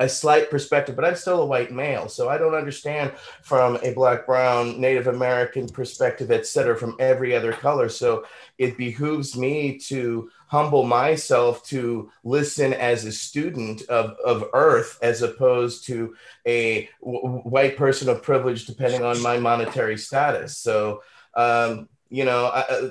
a 0.00 0.08
slight 0.08 0.50
perspective, 0.50 0.96
but 0.96 1.04
I'm 1.04 1.14
still 1.14 1.42
a 1.42 1.46
white 1.46 1.70
male. 1.72 2.08
So 2.08 2.28
I 2.28 2.38
don't 2.38 2.54
understand 2.54 3.12
from 3.42 3.78
a 3.82 3.92
black, 3.92 4.26
brown, 4.26 4.80
Native 4.80 5.06
American 5.06 5.68
perspective, 5.68 6.32
et 6.32 6.46
cetera, 6.46 6.76
from 6.76 6.96
every 6.98 7.36
other 7.36 7.52
color. 7.52 7.88
So 7.88 8.24
it 8.58 8.76
behooves 8.76 9.36
me 9.36 9.78
to 9.78 10.30
humble 10.48 10.82
myself 10.84 11.64
to 11.66 12.10
listen 12.24 12.72
as 12.74 13.04
a 13.04 13.12
student 13.12 13.82
of, 13.82 14.16
of 14.24 14.48
earth 14.52 14.98
as 15.02 15.22
opposed 15.22 15.84
to 15.86 16.16
a 16.46 16.88
w- 17.00 17.38
white 17.44 17.76
person 17.76 18.08
of 18.08 18.20
privilege 18.22 18.66
depending 18.66 19.04
on 19.04 19.22
my 19.22 19.38
monetary 19.38 19.96
status 19.96 20.58
so 20.58 21.02
um, 21.36 21.88
you 22.08 22.24
know 22.24 22.46
I, 22.46 22.60
I- 22.68 22.90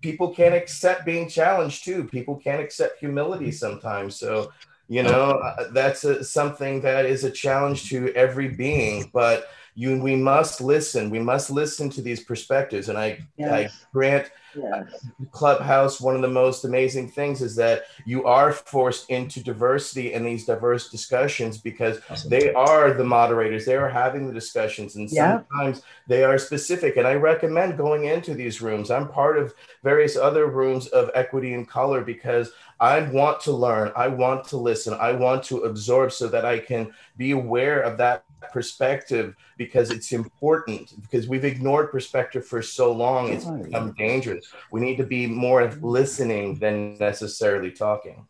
people 0.00 0.32
can't 0.32 0.54
accept 0.54 1.04
being 1.04 1.28
challenged 1.28 1.84
too 1.84 2.04
people 2.04 2.36
can't 2.36 2.62
accept 2.62 3.00
humility 3.00 3.50
sometimes 3.50 4.16
so 4.16 4.52
you 4.90 5.04
know 5.04 5.38
uh, 5.38 5.70
that's 5.72 6.04
a, 6.04 6.22
something 6.24 6.82
that 6.82 7.06
is 7.06 7.24
a 7.24 7.30
challenge 7.30 7.88
to 7.88 8.12
every 8.14 8.48
being 8.48 9.08
but 9.14 9.46
you 9.76 10.02
we 10.02 10.16
must 10.16 10.60
listen 10.60 11.08
we 11.10 11.20
must 11.20 11.48
listen 11.48 11.88
to 11.88 12.02
these 12.02 12.24
perspectives 12.24 12.88
and 12.90 12.98
i 12.98 13.18
i 13.50 13.68
grant 13.92 14.30
Yes. 14.54 15.06
Clubhouse, 15.30 16.00
one 16.00 16.16
of 16.16 16.22
the 16.22 16.28
most 16.28 16.64
amazing 16.64 17.08
things 17.10 17.40
is 17.40 17.54
that 17.56 17.84
you 18.04 18.24
are 18.24 18.52
forced 18.52 19.08
into 19.10 19.42
diversity 19.42 20.12
in 20.12 20.24
these 20.24 20.44
diverse 20.44 20.90
discussions 20.90 21.58
because 21.58 22.00
they 22.26 22.52
are 22.54 22.92
the 22.92 23.04
moderators. 23.04 23.64
They 23.64 23.76
are 23.76 23.88
having 23.88 24.26
the 24.26 24.34
discussions, 24.34 24.96
and 24.96 25.10
Yeah. 25.10 25.42
sometimes 25.50 25.82
they 26.08 26.24
are 26.24 26.38
specific. 26.38 26.96
And 26.96 27.06
I 27.06 27.14
recommend 27.14 27.76
going 27.76 28.06
into 28.06 28.34
these 28.34 28.60
rooms. 28.60 28.90
I'm 28.90 29.08
part 29.08 29.38
of 29.38 29.54
various 29.84 30.16
other 30.16 30.46
rooms 30.46 30.88
of 30.88 31.10
equity 31.14 31.54
and 31.54 31.68
color 31.68 32.00
because 32.02 32.52
I 32.80 33.02
want 33.02 33.40
to 33.42 33.52
learn. 33.52 33.92
I 33.94 34.08
want 34.08 34.44
to 34.48 34.56
listen. 34.56 34.94
I 34.94 35.12
want 35.12 35.44
to 35.44 35.58
absorb 35.58 36.12
so 36.12 36.28
that 36.28 36.46
I 36.46 36.58
can 36.58 36.92
be 37.16 37.32
aware 37.32 37.80
of 37.82 37.98
that 37.98 38.24
perspective 38.52 39.36
because 39.58 39.90
it's 39.90 40.12
important 40.12 41.00
because 41.02 41.28
we've 41.28 41.44
ignored 41.44 41.90
perspective 41.90 42.44
for 42.46 42.62
so 42.62 42.90
long 42.90 43.28
it's 43.28 43.44
become 43.44 43.92
dangerous 43.92 44.52
we 44.72 44.80
need 44.80 44.96
to 44.96 45.04
be 45.04 45.26
more 45.26 45.70
listening 45.82 46.54
than 46.56 46.96
necessarily 46.98 47.70
talking 47.70 48.26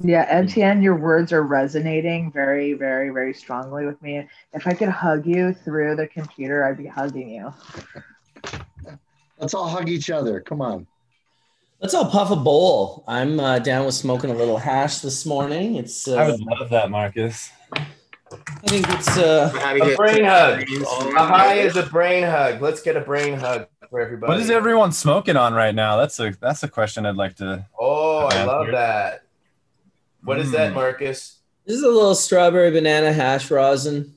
Yeah, 0.00 0.42
MTN, 0.42 0.82
your 0.82 0.96
words 0.96 1.32
are 1.32 1.44
resonating 1.44 2.32
very, 2.32 2.72
very, 2.72 3.10
very 3.10 3.32
strongly 3.32 3.86
with 3.86 4.00
me. 4.02 4.26
If 4.52 4.66
I 4.66 4.72
could 4.72 4.88
hug 4.88 5.26
you 5.26 5.52
through 5.52 5.94
the 5.94 6.08
computer, 6.08 6.64
I'd 6.64 6.78
be 6.78 6.86
hugging 6.86 7.30
you. 7.30 7.54
Let's 9.38 9.54
all 9.54 9.68
hug 9.68 9.88
each 9.88 10.10
other. 10.10 10.40
Come 10.40 10.60
on. 10.60 10.86
Let's 11.82 11.94
all 11.94 12.08
puff 12.08 12.30
a 12.30 12.36
bowl. 12.36 13.02
I'm 13.08 13.40
uh, 13.40 13.58
down 13.58 13.84
with 13.86 13.96
smoking 13.96 14.30
a 14.30 14.34
little 14.34 14.56
hash 14.56 15.00
this 15.00 15.26
morning. 15.26 15.74
It's 15.74 16.06
uh, 16.06 16.14
I 16.14 16.30
would 16.30 16.40
love 16.40 16.70
that, 16.70 16.90
Marcus. 16.90 17.50
I 18.32 18.68
think 18.68 18.88
it's 18.88 19.18
uh, 19.18 19.50
a 19.82 19.96
brain 19.96 20.24
hug 20.24 20.62
a 20.62 21.26
high 21.26 21.54
is 21.56 21.76
a 21.76 21.82
brain 21.82 22.22
hug 22.22 22.62
let's 22.62 22.80
get 22.80 22.96
a 22.96 23.00
brain 23.02 23.34
hug 23.38 23.66
for 23.90 24.00
everybody 24.00 24.30
What 24.30 24.40
is 24.40 24.48
everyone 24.48 24.90
smoking 24.92 25.36
on 25.36 25.52
right 25.52 25.74
now? 25.74 25.98
That's 25.98 26.18
a 26.18 26.30
that's 26.40 26.62
a 26.62 26.68
question 26.68 27.04
I'd 27.04 27.16
like 27.16 27.36
to. 27.36 27.66
oh 27.78 28.26
i 28.28 28.34
Yeah. 28.36 28.44
love 28.44 28.68
that 28.70 29.24
What 30.24 30.38
is 30.38 30.50
that 30.52 30.70
Mm. 30.72 30.76
marcus 30.76 31.40
this 31.66 31.76
is 31.76 31.82
a 31.82 31.88
little 31.88 32.14
strawberry 32.14 32.70
banana 32.70 33.12
hash 33.12 33.50
rosin. 33.50 34.14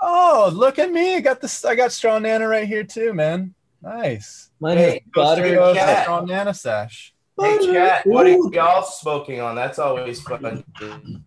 Oh, 0.00 0.50
look 0.54 0.78
at 0.78 0.92
me! 0.92 1.16
I 1.16 1.20
got 1.20 1.40
this. 1.40 1.64
I 1.64 1.74
got 1.74 1.90
straw 1.90 2.18
nana 2.20 2.46
right 2.46 2.68
here 2.68 2.84
too, 2.84 3.12
man. 3.12 3.54
Nice. 3.82 4.45
Mine 4.60 4.76
Hey, 4.78 4.90
has 4.92 5.00
go 5.12 5.22
butter. 5.22 5.60
up. 5.60 5.74
Yeah. 5.74 6.22
Nana 6.26 6.54
sash. 6.54 7.12
Hey, 7.38 7.58
chat, 7.66 8.06
what 8.06 8.26
are 8.26 8.30
y'all 8.30 8.82
smoking 8.82 9.42
on? 9.42 9.54
That's 9.54 9.78
always 9.78 10.22
fun. 10.22 10.64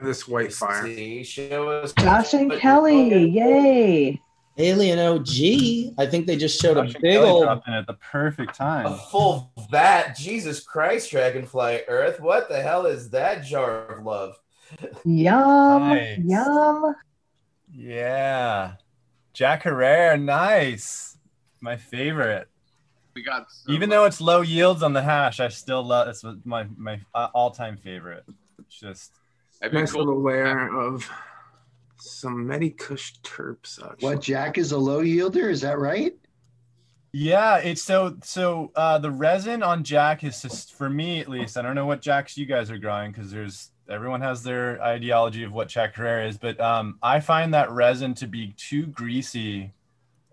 This 0.01 0.27
white 0.27 0.51
fire. 0.51 0.83
See, 0.85 1.23
show 1.23 1.69
us. 1.69 1.93
Josh 1.93 2.33
and 2.33 2.51
Kelly, 2.53 3.29
yay! 3.29 4.19
Alien 4.57 4.97
OG. 4.97 5.93
I 5.99 6.07
think 6.09 6.25
they 6.25 6.35
just 6.35 6.59
showed 6.59 6.77
a 6.77 6.81
Josh 6.87 6.95
and 6.95 7.01
big 7.03 7.13
Kelly 7.13 7.29
old. 7.29 7.61
in 7.67 7.73
at 7.75 7.85
the 7.85 7.93
perfect 7.93 8.55
time. 8.55 8.87
A 8.87 8.97
full 8.97 9.53
vat. 9.69 10.15
Jesus 10.17 10.61
Christ, 10.61 11.11
Dragonfly 11.11 11.81
Earth. 11.87 12.19
What 12.19 12.49
the 12.49 12.59
hell 12.59 12.87
is 12.87 13.11
that 13.11 13.43
jar 13.45 13.85
of 13.85 14.03
love? 14.03 14.35
Yum, 15.05 15.89
Nice. 15.89 16.19
yum. 16.25 16.95
Yeah. 17.71 18.73
Jack 19.33 19.63
Herer, 19.63 20.17
nice. 20.17 21.17
My 21.61 21.77
favorite. 21.77 22.48
We 23.19 23.23
got 23.25 23.51
some, 23.51 23.75
Even 23.75 23.89
though 23.89 24.05
it's 24.05 24.21
low 24.21 24.39
yields 24.41 24.81
on 24.81 24.93
the 24.93 25.01
hash, 25.01 25.41
I 25.41 25.49
still 25.49 25.83
love 25.83 26.07
it's 26.07 26.23
my 26.45 26.65
my 26.77 27.01
uh, 27.13 27.27
all-time 27.33 27.75
favorite. 27.75 28.23
It's 28.59 28.79
just 28.79 29.11
It'd 29.61 29.73
be 29.73 29.79
Nice 29.79 29.91
cool. 29.91 30.05
little 30.05 30.23
layer 30.23 30.73
of 30.73 31.05
some 31.97 32.45
Medikush 32.45 33.19
terps. 33.23 33.83
Actually. 33.83 34.07
What 34.07 34.21
Jack 34.21 34.57
is 34.57 34.71
a 34.71 34.77
low 34.77 35.01
yielder? 35.01 35.49
Is 35.51 35.59
that 35.61 35.79
right? 35.79 36.13
Yeah, 37.11 37.57
it's 37.57 37.81
so 37.81 38.15
so 38.23 38.71
uh 38.75 38.99
the 38.99 39.11
resin 39.11 39.63
on 39.63 39.83
Jack 39.83 40.23
is 40.23 40.41
just 40.41 40.73
for 40.73 40.89
me 40.89 41.19
at 41.19 41.27
least. 41.27 41.57
I 41.57 41.61
don't 41.61 41.75
know 41.75 41.87
what 41.87 42.01
Jacks 42.01 42.37
you 42.37 42.45
guys 42.45 42.71
are 42.71 42.77
growing 42.77 43.11
because 43.11 43.31
there's 43.31 43.71
everyone 43.89 44.21
has 44.21 44.43
their 44.43 44.81
ideology 44.81 45.43
of 45.43 45.51
what 45.51 45.67
Jack 45.67 45.95
Herer 45.95 46.25
is, 46.25 46.37
but 46.37 46.57
um 46.61 46.99
I 47.03 47.19
find 47.19 47.53
that 47.53 47.69
resin 47.71 48.13
to 48.15 48.27
be 48.27 48.53
too 48.55 48.85
greasy 48.85 49.73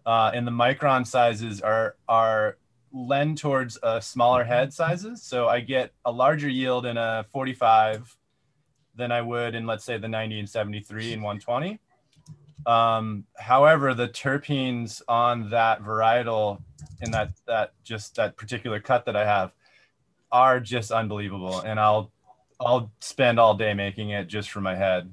uh 0.05 0.31
and 0.35 0.47
the 0.47 0.53
micron 0.53 1.05
sizes 1.05 1.61
are 1.63 1.97
are 2.07 2.59
lend 2.97 3.39
towards 3.39 3.79
uh, 3.83 4.01
smaller 4.01 4.43
head 4.43 4.73
sizes. 4.73 5.23
So 5.23 5.49
I 5.49 5.61
get 5.61 5.93
a 6.05 6.11
larger 6.11 6.49
yield 6.49 6.87
in 6.87 6.97
a 6.97 7.27
45 7.33 8.17
than 8.95 9.13
I 9.13 9.21
would 9.21 9.55
in 9.55 9.67
let's 9.67 9.85
say 9.85 9.99
the 9.99 10.09
90 10.09 10.41
and 10.41 10.49
73 10.49 11.13
and 11.13 11.23
120. 11.23 11.79
Um, 12.65 13.25
however, 13.37 13.95
the 13.95 14.09
terpenes 14.09 15.03
on 15.07 15.51
that 15.51 15.83
varietal 15.83 16.63
in 17.01 17.11
that 17.13 17.33
that 17.47 17.75
just 17.85 18.17
that 18.17 18.37
particular 18.37 18.81
cut 18.81 19.05
that 19.05 19.15
I 19.15 19.25
have 19.25 19.53
are 20.33 20.59
just 20.59 20.91
unbelievable, 20.91 21.61
and 21.61 21.79
I'll 21.79 22.11
I'll 22.59 22.91
spend 23.01 23.39
all 23.39 23.55
day 23.55 23.73
making 23.75 24.11
it 24.11 24.27
just 24.27 24.51
for 24.51 24.61
my 24.61 24.75
head. 24.75 25.13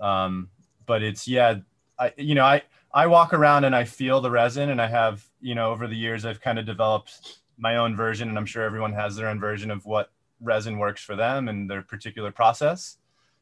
Um, 0.00 0.48
but 0.86 1.02
it's 1.02 1.28
yeah, 1.28 1.58
I 1.96 2.12
you 2.16 2.34
know 2.34 2.44
I 2.44 2.62
I 2.92 3.06
walk 3.06 3.32
around 3.32 3.64
and 3.64 3.74
I 3.74 3.84
feel 3.84 4.20
the 4.20 4.30
resin, 4.30 4.70
and 4.70 4.80
I 4.80 4.86
have 4.86 5.24
you 5.40 5.54
know 5.54 5.70
over 5.70 5.86
the 5.86 5.96
years 5.96 6.24
I've 6.24 6.40
kind 6.40 6.58
of 6.58 6.66
developed 6.66 7.38
my 7.56 7.76
own 7.76 7.96
version, 7.96 8.28
and 8.28 8.38
I'm 8.38 8.46
sure 8.46 8.62
everyone 8.62 8.92
has 8.92 9.16
their 9.16 9.28
own 9.28 9.38
version 9.40 9.70
of 9.70 9.84
what 9.86 10.10
resin 10.40 10.78
works 10.78 11.02
for 11.02 11.16
them 11.16 11.48
and 11.48 11.70
their 11.70 11.82
particular 11.82 12.32
process. 12.32 12.96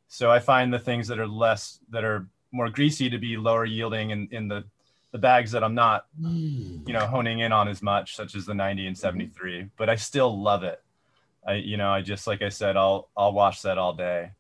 So 0.09 0.31
I 0.31 0.41
find 0.41 0.73
the 0.73 0.79
things 0.79 1.07
that 1.09 1.19
are 1.19 1.27
less 1.27 1.81
that 1.91 2.05
are 2.05 2.27
more 2.53 2.71
greasy 2.71 3.11
to 3.11 3.19
be 3.19 3.37
lower 3.37 3.65
yielding 3.65 4.11
in, 4.11 4.29
in 4.31 4.49
the 4.49 4.65
the 5.13 5.19
bags 5.19 5.53
that 5.53 5.65
I'm 5.65 5.75
not 5.75 6.07
you 6.87 6.93
know 6.93 7.07
honing 7.07 7.41
in 7.41 7.53
on 7.53 7.69
as 7.69 7.83
much 7.83 8.17
such 8.17 8.35
as 8.35 8.45
the 8.45 8.55
90 8.55 8.89
and 8.89 8.99
73 8.99 9.71
but 9.77 9.89
I 9.89 9.97
still 9.97 10.43
love 10.43 10.65
it 10.65 10.83
I 11.47 11.55
you 11.55 11.79
know 11.79 11.91
I 11.91 12.03
just 12.03 12.27
like 12.27 12.43
I 12.43 12.51
said 12.51 12.77
I'll 12.77 13.09
I'll 13.17 13.33
wash 13.33 13.63
that 13.63 13.79
all 13.79 13.95
day 13.95 14.33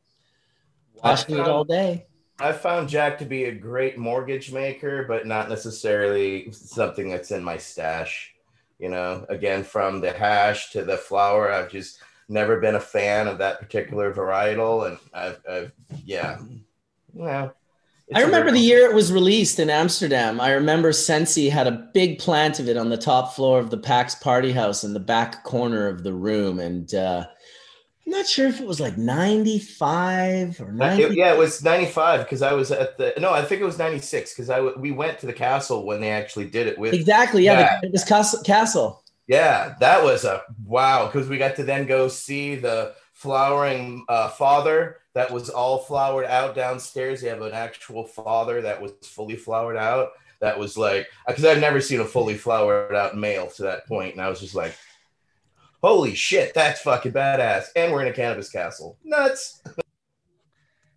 Washing 1.02 1.38
it 1.38 1.46
all 1.46 1.64
day. 1.64 2.06
I 2.40 2.52
found 2.52 2.88
Jack 2.88 3.18
to 3.18 3.24
be 3.24 3.44
a 3.44 3.52
great 3.52 3.98
mortgage 3.98 4.52
maker, 4.52 5.04
but 5.08 5.26
not 5.26 5.48
necessarily 5.48 6.50
something 6.52 7.08
that's 7.08 7.32
in 7.32 7.42
my 7.42 7.56
stash. 7.56 8.32
You 8.78 8.90
know, 8.90 9.26
again, 9.28 9.64
from 9.64 10.00
the 10.00 10.12
hash 10.12 10.70
to 10.70 10.84
the 10.84 10.96
flower, 10.96 11.50
I've 11.50 11.70
just 11.70 12.00
never 12.28 12.60
been 12.60 12.76
a 12.76 12.80
fan 12.80 13.26
of 13.26 13.38
that 13.38 13.58
particular 13.58 14.12
varietal. 14.12 14.86
And 14.88 14.98
I've, 15.12 15.40
I've 15.50 15.72
yeah. 16.04 16.38
Well, 17.12 17.54
I 18.14 18.22
remember 18.22 18.52
the 18.52 18.58
year 18.60 18.88
it 18.88 18.94
was 18.94 19.12
released 19.12 19.58
in 19.58 19.68
Amsterdam. 19.68 20.40
I 20.40 20.52
remember 20.52 20.92
Sensi 20.92 21.48
had 21.50 21.66
a 21.66 21.90
big 21.92 22.18
plant 22.18 22.58
of 22.60 22.68
it 22.68 22.76
on 22.76 22.88
the 22.88 22.96
top 22.96 23.34
floor 23.34 23.58
of 23.58 23.70
the 23.70 23.76
PAX 23.76 24.14
party 24.14 24.52
house 24.52 24.84
in 24.84 24.94
the 24.94 25.00
back 25.00 25.44
corner 25.44 25.88
of 25.88 26.04
the 26.04 26.14
room. 26.14 26.58
And 26.58 26.94
uh, 26.94 27.26
I'm 28.08 28.12
not 28.12 28.26
sure 28.26 28.48
if 28.48 28.58
it 28.58 28.66
was 28.66 28.80
like 28.80 28.96
95 28.96 30.62
or 30.62 30.72
90. 30.72 31.02
It- 31.02 31.12
yeah, 31.12 31.34
it 31.34 31.36
was 31.38 31.62
95 31.62 32.20
because 32.20 32.40
I 32.40 32.54
was 32.54 32.70
at 32.70 32.96
the, 32.96 33.12
no, 33.18 33.34
I 33.34 33.44
think 33.44 33.60
it 33.60 33.66
was 33.66 33.76
96 33.76 34.32
because 34.32 34.48
I 34.48 34.62
we 34.62 34.92
went 34.92 35.18
to 35.18 35.26
the 35.26 35.32
castle 35.34 35.84
when 35.84 36.00
they 36.00 36.10
actually 36.10 36.46
did 36.46 36.68
it 36.68 36.78
with 36.78 36.94
Exactly. 36.94 37.44
Yeah. 37.44 37.78
The, 37.82 37.88
it 37.88 37.92
was 37.92 38.04
castle, 38.04 38.42
castle. 38.42 39.04
Yeah, 39.26 39.74
that 39.80 40.02
was 40.02 40.24
a 40.24 40.42
wow 40.64 41.04
because 41.04 41.28
we 41.28 41.36
got 41.36 41.54
to 41.56 41.64
then 41.64 41.84
go 41.84 42.08
see 42.08 42.54
the 42.54 42.94
flowering 43.12 44.06
uh, 44.08 44.30
father 44.30 45.00
that 45.12 45.30
was 45.30 45.50
all 45.50 45.76
flowered 45.76 46.24
out 46.24 46.54
downstairs. 46.54 47.20
They 47.20 47.28
have 47.28 47.42
an 47.42 47.52
actual 47.52 48.06
father 48.06 48.62
that 48.62 48.80
was 48.80 48.92
fully 49.02 49.36
flowered 49.36 49.76
out. 49.76 50.12
That 50.40 50.58
was 50.58 50.78
like 50.78 51.08
because 51.26 51.44
I've 51.44 51.60
never 51.60 51.82
seen 51.82 52.00
a 52.00 52.06
fully 52.06 52.38
flowered 52.38 52.94
out 52.94 53.18
male 53.18 53.48
to 53.48 53.64
that 53.64 53.86
point, 53.86 54.14
and 54.14 54.22
I 54.22 54.30
was 54.30 54.40
just 54.40 54.54
like, 54.54 54.74
"Holy 55.82 56.14
shit, 56.14 56.54
that's 56.54 56.80
fucking 56.82 57.12
badass!" 57.12 57.66
And 57.76 57.92
we're 57.92 58.02
in 58.02 58.08
a 58.08 58.12
cannabis 58.12 58.50
castle, 58.50 58.98
nuts. 59.04 59.62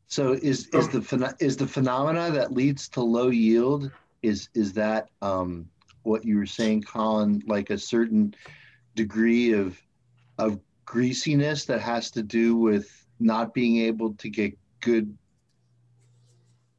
So 0.07 0.33
is 0.33 0.67
is 0.73 0.89
the 0.89 1.35
is 1.39 1.55
the 1.57 1.67
phenomena 1.67 2.31
that 2.31 2.51
leads 2.53 2.89
to 2.89 3.01
low 3.01 3.29
yield 3.29 3.91
is 4.21 4.49
is 4.53 4.73
that 4.73 5.09
um, 5.21 5.69
what 6.03 6.25
you 6.25 6.37
were 6.37 6.45
saying, 6.45 6.83
Colin? 6.83 7.41
Like 7.47 7.69
a 7.69 7.77
certain 7.77 8.35
degree 8.95 9.53
of 9.53 9.81
of 10.37 10.59
greasiness 10.85 11.63
that 11.65 11.79
has 11.79 12.11
to 12.11 12.23
do 12.23 12.57
with 12.57 13.07
not 13.19 13.53
being 13.53 13.77
able 13.85 14.13
to 14.15 14.29
get 14.29 14.57
good 14.81 15.15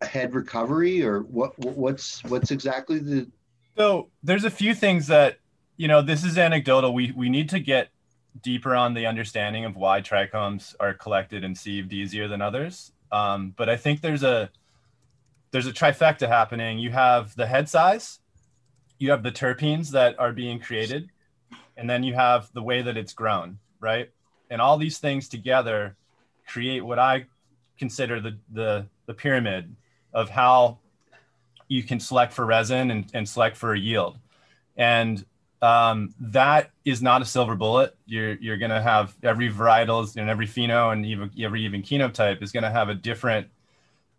head 0.03 0.35
recovery, 0.35 1.03
or 1.03 1.21
what? 1.23 1.59
what- 1.59 1.77
What's 1.77 2.23
what's 2.25 2.51
exactly 2.51 2.99
the 2.99 3.29
So 3.79 4.11
there's 4.23 4.45
a 4.45 4.51
few 4.51 4.75
things 4.75 5.07
that 5.07 5.39
you 5.79 5.89
know. 5.89 6.03
This 6.03 6.23
is 6.23 6.37
anecdotal. 6.37 6.93
We 6.93 7.13
we 7.13 7.31
need 7.31 7.49
to 7.51 7.61
get 7.61 7.89
deeper 8.41 8.75
on 8.75 8.95
the 8.95 9.07
understanding 9.07 9.65
of 9.65 9.77
why 9.77 10.01
trichomes 10.01 10.75
are 10.81 10.95
collected 10.95 11.45
and 11.45 11.57
sieved 11.57 11.93
easier 11.93 12.29
than 12.29 12.41
others. 12.41 12.93
Um, 13.11 13.55
but 13.57 13.69
I 13.69 13.77
think 13.77 14.01
there's 14.01 14.23
a 14.23 14.51
there's 15.51 15.67
a 15.67 15.73
trifecta 15.73 16.27
happening. 16.27 16.79
You 16.79 16.91
have 16.93 17.37
the 17.37 17.47
head 17.47 17.69
size, 17.69 18.21
you 18.99 19.11
have 19.11 19.23
the 19.23 19.33
terpenes 19.33 19.91
that 19.91 20.19
are 20.19 20.33
being 20.33 20.59
created, 20.59 21.11
and 21.77 21.89
then 21.89 22.03
you 22.03 22.15
have 22.15 22.51
the 22.55 22.63
way 22.63 22.81
that 22.81 22.97
it's 22.97 23.13
grown, 23.13 23.59
right? 23.81 24.11
And 24.51 24.61
all 24.63 24.79
these 24.79 24.99
things 24.99 25.29
together 25.29 25.97
create 26.47 26.81
what 26.81 26.99
I 26.99 27.27
consider 27.79 28.21
the 28.21 28.39
the, 28.51 28.87
the 29.07 29.15
pyramid 29.15 29.77
of 30.15 30.31
how 30.31 30.79
you 31.69 31.83
can 31.83 32.01
select 32.01 32.33
for 32.33 32.45
resin 32.45 32.91
and, 32.91 33.11
and 33.15 33.29
select 33.29 33.57
for 33.57 33.73
a 33.73 33.79
yield. 33.79 34.19
And 34.77 35.25
um, 35.63 36.13
that 36.19 36.71
is 36.85 37.01
not 37.01 37.23
a 37.23 37.25
silver 37.25 37.55
bullet. 37.55 37.97
You're, 38.05 38.35
you're 38.35 38.59
going 38.59 38.73
to 38.73 38.83
have 38.83 39.15
every 39.23 39.49
varietals 39.49 40.17
and 40.17 40.29
every 40.29 40.47
pheno 40.47 40.93
and 40.93 41.07
even 41.07 41.31
every 41.41 41.65
even 41.65 41.83
chemotype 41.83 42.43
is 42.43 42.51
going 42.51 42.65
to 42.65 42.71
have 42.71 42.89
a 42.89 42.95
different 42.95 43.47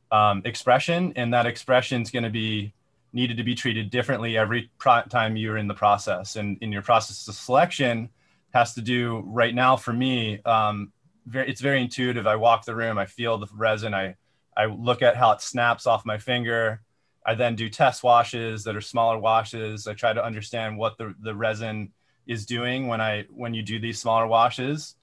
um, 0.10 0.42
expression. 0.46 1.12
And 1.18 1.34
that 1.34 1.46
expression 1.46 2.02
is 2.02 2.12
going 2.12 2.24
to 2.24 2.30
be 2.30 2.74
needed 3.12 3.38
to 3.38 3.44
be 3.44 3.56
treated 3.56 3.90
differently 3.90 4.38
every 4.38 4.72
pro- 4.78 5.04
time 5.04 5.36
you're 5.36 5.58
in 5.58 5.68
the 5.68 5.74
process. 5.74 6.38
And 6.38 6.58
in 6.62 6.72
your 6.72 6.82
process 6.82 7.28
of 7.28 7.36
selection 7.36 8.10
has 8.54 8.74
to 8.76 8.82
do 8.82 9.22
right 9.28 9.54
now 9.54 9.76
for 9.76 9.92
me, 9.92 10.42
um, 10.44 10.94
very, 11.28 11.50
it's 11.50 11.62
very 11.62 11.82
intuitive. 11.82 12.26
I 12.26 12.38
walk 12.38 12.64
the 12.64 12.76
room, 12.76 12.98
I 12.98 13.06
feel 13.06 13.38
the 13.38 13.48
resin, 13.54 13.94
I, 13.94 14.16
I 14.56 14.66
look 14.66 15.02
at 15.02 15.18
how 15.18 15.32
it 15.32 15.42
snaps 15.42 15.88
off 15.88 16.06
my 16.06 16.18
finger. 16.18 16.82
I 17.26 17.36
then 17.36 17.56
do 17.56 17.70
test 17.70 18.04
washes 18.04 18.64
that 18.64 18.76
are 18.76 18.82
smaller 18.82 19.18
washes. 19.18 19.88
I 19.88 19.94
try 19.94 20.14
to 20.14 20.24
understand 20.24 20.78
what 20.78 20.98
the, 20.98 21.16
the 21.22 21.34
resin 21.34 21.92
is 22.26 22.46
doing 22.46 22.88
when 22.88 23.02
I 23.02 23.26
when 23.30 23.54
you 23.54 23.62
do 23.62 23.80
these 23.80 24.00
smaller 24.00 24.28
washes. 24.28 24.96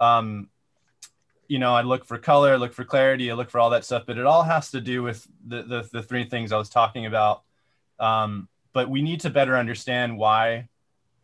Um, 0.00 0.48
you 1.48 1.58
know, 1.58 1.74
I 1.74 1.82
look 1.82 2.06
for 2.06 2.18
color, 2.18 2.58
look 2.58 2.72
for 2.72 2.84
clarity, 2.84 3.30
I 3.30 3.34
look 3.34 3.50
for 3.50 3.60
all 3.60 3.70
that 3.70 3.84
stuff, 3.84 4.04
but 4.06 4.16
it 4.16 4.24
all 4.26 4.42
has 4.42 4.70
to 4.70 4.80
do 4.80 5.02
with 5.02 5.26
the 5.46 5.62
the, 5.62 5.88
the 5.92 6.02
three 6.02 6.24
things 6.24 6.52
I 6.52 6.58
was 6.58 6.68
talking 6.68 7.06
about. 7.06 7.42
Um, 7.98 8.48
but 8.72 8.88
we 8.88 9.02
need 9.02 9.20
to 9.20 9.30
better 9.30 9.56
understand 9.56 10.16
why 10.16 10.68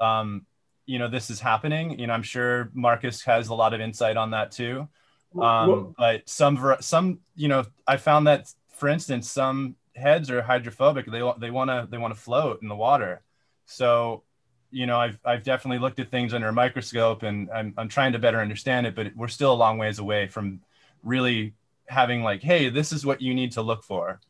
um, 0.01 0.47
you 0.87 0.99
know 0.99 1.09
this 1.09 1.31
is 1.31 1.41
happening. 1.41 1.99
You 1.99 2.07
know, 2.07 2.13
I'm 2.13 2.23
sure 2.23 2.71
Marcus 2.75 3.23
has 3.23 3.49
a 3.49 3.55
lot 3.55 3.75
of 3.75 3.81
insight 3.81 4.17
on 4.17 4.31
that 4.31 4.53
too 4.53 4.89
um, 5.37 5.95
but 5.99 6.29
some 6.29 6.77
some 6.81 7.21
you 7.37 7.49
know 7.49 7.65
i 7.87 7.97
found 7.97 8.27
that 8.27 8.53
for 8.75 8.89
instance 8.89 9.31
some 9.31 9.77
heads 9.99 10.31
are 10.31 10.41
hydrophobic. 10.43 11.07
They, 11.07 11.23
they 11.39 11.51
want 11.51 11.71
to 11.71 11.87
they 11.91 11.99
want 11.99 12.15
to 12.15 12.21
float 12.21 12.63
in 12.63 12.69
the 12.69 12.77
water. 12.77 13.23
So 13.67 14.23
you 14.71 14.87
know 14.87 14.99
I've, 14.99 15.19
I've 15.25 15.43
definitely 15.43 15.79
looked 15.79 15.99
at 15.99 16.11
things 16.11 16.35
under 16.35 16.49
a 16.49 16.53
microscope 16.53 17.23
and 17.23 17.51
I'm, 17.51 17.73
I'm 17.79 17.89
trying 17.89 18.13
to 18.13 18.19
better 18.19 18.39
understand 18.39 18.87
it 18.87 18.95
but 18.95 19.17
we're 19.17 19.29
still 19.29 19.53
a 19.53 19.55
long 19.55 19.79
ways 19.79 19.99
away 19.99 20.29
from 20.29 20.61
really 21.03 21.55
having 21.87 22.23
like 22.23 22.43
hey 22.43 22.69
this 22.69 22.93
is 22.93 23.07
what 23.07 23.23
you 23.23 23.35
need 23.35 23.53
to 23.53 23.63
look 23.63 23.83
for. 23.83 24.21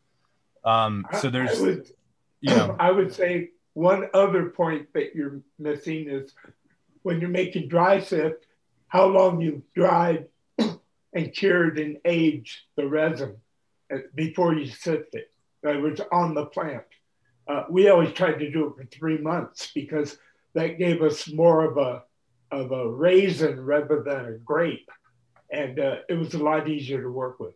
Um, 0.64 1.06
so 1.20 1.30
there's 1.30 1.58
I 1.58 1.62
would, 1.62 1.92
you 2.40 2.54
know. 2.54 2.76
I 2.80 2.90
would 2.90 3.12
say 3.12 3.50
one 3.74 4.08
other 4.12 4.50
point 4.50 4.92
that 4.94 5.14
you're 5.14 5.40
missing 5.58 6.08
is 6.08 6.34
when 7.02 7.20
you're 7.20 7.30
making 7.30 7.68
dry 7.68 8.00
sift, 8.00 8.44
how 8.88 9.06
long 9.06 9.40
you 9.40 9.62
dried 9.74 10.26
and 11.12 11.32
cured 11.32 11.78
and 11.78 11.98
aged 12.04 12.58
the 12.76 12.86
resin 12.86 13.36
uh, 13.92 13.98
before 14.14 14.54
you 14.54 14.66
sift 14.66 15.14
it. 15.14 15.30
That 15.62 15.80
was 15.80 16.00
on 16.12 16.34
the 16.34 16.46
plant. 16.46 16.84
Uh, 17.48 17.64
we 17.70 17.88
always 17.88 18.12
tried 18.12 18.38
to 18.38 18.50
do 18.50 18.68
it 18.68 18.76
for 18.76 18.84
three 18.84 19.18
months 19.18 19.70
because 19.74 20.18
that 20.54 20.78
gave 20.78 21.02
us 21.02 21.30
more 21.32 21.64
of 21.64 21.76
a 21.78 22.02
of 22.50 22.72
a 22.72 22.88
raisin 22.88 23.61
rather 23.64 24.02
than 24.02 24.26
a 24.26 24.38
grape, 24.38 24.88
and 25.50 25.78
uh, 25.78 25.96
it 26.09 26.14
was 26.14 26.32
a 26.34 26.38
lot 26.38 26.68
easier 26.68 27.02
to 27.02 27.11
work 27.11 27.40
with. 27.40 27.54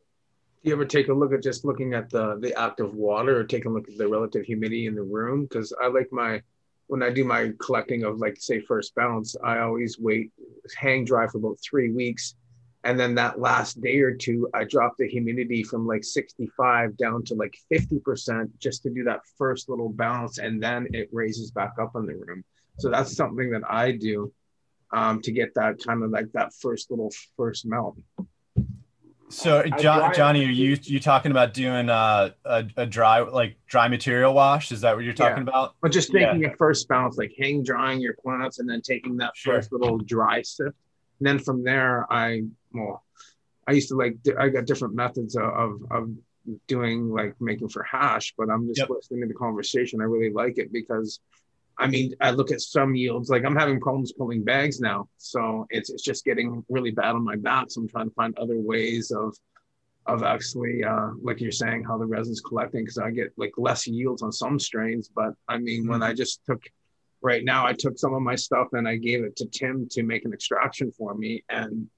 Do 0.63 0.69
you 0.69 0.75
ever 0.75 0.85
take 0.85 1.09
a 1.09 1.15
look 1.15 1.33
at 1.33 1.43
just 1.43 1.65
looking 1.65 1.95
at 1.95 2.11
the 2.11 2.39
the 2.41 2.59
active 2.59 2.95
water, 2.95 3.39
or 3.39 3.45
take 3.45 3.65
a 3.65 3.69
look 3.69 3.89
at 3.89 3.97
the 3.97 4.09
relative 4.09 4.45
humidity 4.45 4.87
in 4.87 4.95
the 4.95 5.03
room? 5.03 5.45
Because 5.45 5.73
I 5.81 5.89
like 5.89 6.13
my 6.13 6.43
when 6.87 7.03
I 7.03 7.11
do 7.11 7.25
my 7.25 7.53
collecting 7.59 8.05
of 8.05 8.19
like 8.19 8.37
say 8.39 8.61
first 8.61 8.95
bounce, 8.95 9.37
I 9.43 9.59
always 9.61 9.99
wait 9.99 10.31
hang 10.77 11.05
dry 11.05 11.27
for 11.27 11.39
about 11.39 11.59
three 11.63 11.91
weeks 11.91 12.35
and 12.85 12.99
then 12.99 13.15
that 13.15 13.39
last 13.39 13.81
day 13.81 14.01
or 14.01 14.13
two, 14.13 14.49
I 14.53 14.65
dropped 14.65 14.99
the 14.99 15.09
humidity 15.09 15.63
from 15.63 15.87
like 15.87 16.03
65 16.03 16.97
down 16.97 17.23
to 17.25 17.35
like 17.35 17.57
50% 17.73 18.51
just 18.59 18.83
to 18.83 18.91
do 18.91 19.05
that 19.05 19.21
first 19.39 19.69
little 19.69 19.89
bounce. 19.89 20.39
And 20.39 20.61
then 20.61 20.89
it 20.93 21.09
raises 21.13 21.53
back 21.53 21.75
up 21.81 21.93
in 21.95 22.07
the 22.07 22.17
room. 22.17 22.45
So 22.79 22.91
that's 22.91 23.15
something 23.15 23.51
that 23.51 23.63
I 23.69 23.93
do 23.93 24.33
um, 24.93 25.23
to 25.23 25.31
get 25.31 25.55
that 25.55 25.79
kind 25.87 26.03
of 26.03 26.11
like 26.11 26.33
that 26.33 26.53
first 26.55 26.91
little 26.91 27.13
first 27.37 27.67
melt. 27.67 27.99
So 29.29 29.63
John, 29.79 30.13
Johnny, 30.13 30.45
are 30.45 30.51
you 30.51 30.77
you 30.83 31.01
talking 31.01 31.31
about 31.31 31.55
doing 31.55 31.89
uh, 31.89 32.31
a, 32.45 32.65
a 32.77 32.85
dry 32.85 33.21
like 33.21 33.57
dry 33.67 33.89
material 33.89 34.35
wash? 34.35 34.73
Is 34.73 34.83
that 34.83 34.95
what 34.95 35.05
you're 35.05 35.15
talking 35.15 35.45
yeah. 35.45 35.51
about? 35.51 35.75
But 35.81 35.91
just 35.91 36.13
taking 36.13 36.43
yeah. 36.43 36.49
a 36.49 36.57
first 36.57 36.87
bounce, 36.87 37.17
like 37.17 37.33
hang 37.39 37.63
drying 37.63 38.01
your 38.01 38.15
plants, 38.15 38.59
and 38.59 38.69
then 38.69 38.83
taking 38.83 39.17
that 39.19 39.33
sure. 39.35 39.55
first 39.55 39.73
little 39.73 39.97
dry 39.97 40.43
sift. 40.43 40.77
And 41.19 41.27
then 41.27 41.39
from 41.39 41.65
there, 41.65 42.07
I 42.13 42.43
well, 42.75 43.05
I 43.67 43.73
used 43.73 43.89
to 43.89 43.97
like 43.97 44.17
I 44.39 44.49
got 44.49 44.67
different 44.67 44.95
methods 44.95 45.37
of 45.37 45.83
of 45.91 46.11
doing 46.67 47.11
like 47.11 47.35
making 47.41 47.69
for 47.69 47.83
hash, 47.83 48.35
but 48.37 48.51
I'm 48.51 48.67
just 48.67 48.81
yep. 48.81 48.91
listening 48.91 49.23
to 49.23 49.29
the 49.29 49.35
conversation. 49.35 50.01
I 50.01 50.05
really 50.05 50.33
like 50.33 50.59
it 50.59 50.73
because 50.73 51.21
I 51.79 51.87
mean, 51.87 52.15
I 52.21 52.31
look 52.31 52.51
at 52.51 52.61
some 52.61 52.95
yields, 52.95 53.31
like 53.31 53.45
I'm 53.45 53.57
having 53.57 53.81
problems 53.81 54.13
pulling 54.13 54.45
bags 54.45 54.81
now. 54.81 55.09
So 55.17 55.67
it's, 55.71 55.91
it's 55.91 56.03
just 56.03 56.25
getting 56.25 56.65
really 56.69 56.91
bad 56.91 57.15
on 57.15 57.25
my 57.25 57.37
back. 57.37 57.67
So 57.71 57.81
I'm 57.81 57.89
trying 57.89 58.09
to 58.09 58.15
find 58.15 58.39
other 58.39 58.59
ways 58.59 59.11
of, 59.11 59.37
of 60.07 60.23
actually, 60.23 60.85
uh, 60.85 61.11
like 61.23 61.41
you're 61.41 61.51
saying, 61.51 61.85
how 61.85 61.97
the 61.97 62.05
resin's 62.05 62.41
collecting. 62.41 62.85
Cause 62.85 62.99
I 62.99 63.11
get 63.11 63.33
like 63.37 63.53
less 63.57 63.87
yields 63.87 64.23
on 64.23 64.33
some 64.33 64.59
strains. 64.59 65.09
But 65.09 65.35
I 65.49 65.59
mean, 65.59 65.83
mm-hmm. 65.83 65.93
when 65.93 66.03
I 66.03 66.13
just 66.13 66.45
took, 66.45 66.63
right 67.23 67.45
now, 67.45 67.67
I 67.67 67.73
took 67.73 67.99
some 67.99 68.15
of 68.15 68.23
my 68.23 68.35
stuff 68.35 68.69
and 68.73 68.87
I 68.87 68.97
gave 68.97 69.25
it 69.25 69.37
to 69.37 69.47
Tim 69.47 69.89
to 69.93 70.03
make 70.03 70.25
an 70.25 70.33
extraction 70.33 70.93
for 70.93 71.15
me. 71.15 71.43
And 71.49 71.89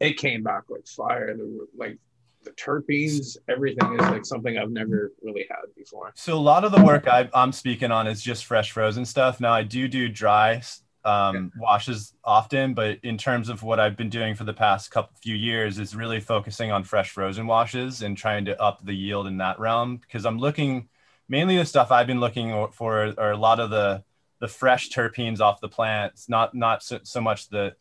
it 0.00 0.16
came 0.16 0.42
back 0.42 0.64
like 0.68 0.86
fire. 0.86 1.36
The 1.36 1.66
like 1.76 1.98
the 2.44 2.52
terpenes, 2.52 3.36
everything 3.48 3.94
is 3.94 4.00
like 4.00 4.24
something 4.24 4.56
I've 4.56 4.70
never 4.70 5.12
really 5.22 5.46
had 5.50 5.74
before. 5.76 6.12
So 6.14 6.34
a 6.34 6.38
lot 6.38 6.64
of 6.64 6.72
the 6.72 6.82
work 6.82 7.08
I, 7.08 7.28
am 7.34 7.52
speaking 7.52 7.90
on 7.90 8.06
is 8.06 8.22
just 8.22 8.44
fresh 8.44 8.70
frozen 8.70 9.04
stuff. 9.04 9.40
Now 9.40 9.52
I 9.52 9.62
do 9.62 9.88
do 9.88 10.08
dry 10.08 10.62
um, 11.04 11.52
washes 11.56 12.14
often, 12.24 12.74
but 12.74 12.98
in 13.02 13.16
terms 13.16 13.48
of 13.48 13.62
what 13.62 13.78
I've 13.78 13.96
been 13.96 14.10
doing 14.10 14.34
for 14.34 14.44
the 14.44 14.52
past 14.52 14.90
couple 14.90 15.16
few 15.22 15.36
years 15.36 15.78
is 15.78 15.94
really 15.94 16.20
focusing 16.20 16.72
on 16.72 16.82
fresh 16.82 17.10
frozen 17.10 17.46
washes 17.46 18.02
and 18.02 18.16
trying 18.16 18.44
to 18.46 18.60
up 18.60 18.84
the 18.84 18.94
yield 18.94 19.26
in 19.26 19.36
that 19.38 19.60
realm 19.60 19.98
because 19.98 20.24
I'm 20.26 20.38
looking 20.38 20.88
mainly 21.28 21.56
the 21.56 21.64
stuff 21.64 21.90
I've 21.90 22.06
been 22.06 22.20
looking 22.20 22.68
for 22.72 23.14
are 23.18 23.32
a 23.32 23.36
lot 23.36 23.60
of 23.60 23.70
the 23.70 24.02
the 24.38 24.48
fresh 24.48 24.90
terpenes 24.90 25.40
off 25.40 25.60
the 25.60 25.68
plants, 25.68 26.28
not 26.28 26.54
not 26.54 26.82
so, 26.82 27.00
so 27.02 27.20
much 27.20 27.48
the 27.48 27.74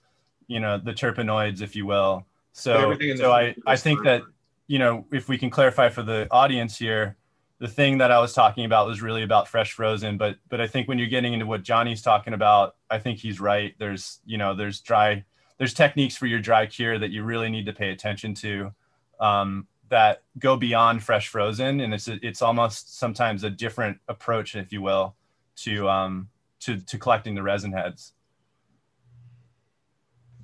you 0.48 0.60
know 0.60 0.78
the 0.78 0.94
terpenoids 0.94 1.62
if 1.62 1.76
you 1.76 1.86
will. 1.86 2.26
So 2.54 2.98
so 3.18 3.34
i 3.34 3.54
i 3.68 3.76
think 3.76 4.04
that 4.04 4.22
you 4.68 4.80
know 4.80 5.06
if 5.12 5.28
we 5.28 5.38
can 5.38 5.50
clarify 5.50 5.90
for 5.90 6.04
the 6.04 6.26
audience 6.32 6.78
here 6.78 7.18
the 7.60 7.68
thing 7.68 7.98
that 7.98 8.12
i 8.12 8.20
was 8.20 8.34
talking 8.34 8.64
about 8.64 8.88
was 8.88 9.02
really 9.02 9.24
about 9.24 9.50
fresh 9.50 9.74
frozen 9.74 10.18
but 10.18 10.38
but 10.48 10.62
i 10.62 10.68
think 10.68 10.88
when 10.88 10.98
you're 10.98 11.10
getting 11.10 11.34
into 11.34 11.46
what 11.46 11.64
johnny's 11.64 12.02
talking 12.02 12.34
about 12.34 12.76
i 12.90 12.98
think 12.98 13.20
he's 13.20 13.42
right. 13.42 13.76
There's 13.78 14.20
you 14.26 14.38
know 14.38 14.56
there's 14.56 14.80
dry 14.80 15.26
there's 15.58 15.74
techniques 15.74 16.16
for 16.16 16.28
your 16.28 16.40
dry 16.40 16.66
cure 16.66 17.00
that 17.00 17.12
you 17.12 17.24
really 17.24 17.50
need 17.50 17.66
to 17.66 17.74
pay 17.74 17.92
attention 17.92 18.34
to 18.36 18.74
um, 19.20 19.68
that 19.90 20.24
go 20.40 20.58
beyond 20.58 21.04
fresh 21.04 21.30
frozen. 21.30 21.80
And 21.80 21.94
it's 21.94 22.08
it's 22.08 22.42
almost 22.42 22.98
sometimes 22.98 23.44
a 23.44 23.50
different 23.50 23.98
approach 24.08 24.56
if 24.56 24.72
you 24.74 24.82
will 24.82 25.16
to 25.58 25.88
um 25.90 26.30
to 26.60 26.78
to 26.78 26.98
collecting 26.98 27.36
the 27.36 27.44
resin 27.44 27.72
heads 27.72 28.14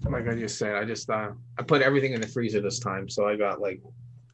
like 0.10 0.28
I 0.28 0.36
just 0.36 0.58
said, 0.58 0.76
I 0.76 0.86
just 0.86 1.10
uh, 1.10 1.32
I 1.58 1.64
put 1.64 1.82
everything 1.82 2.14
in 2.14 2.22
the 2.22 2.28
freezer 2.28 2.62
this 2.62 2.80
time, 2.80 3.10
so 3.10 3.28
I 3.28 3.36
got 3.36 3.62
like 3.62 3.82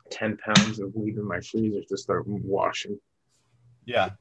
ten 0.09 0.37
pounds 0.37 0.79
of 0.79 0.95
weed 0.95 1.17
in 1.17 1.25
my 1.25 1.39
freezer 1.41 1.81
to 1.87 1.97
start 1.97 2.27
washing. 2.27 2.99
Yeah, 3.85 4.11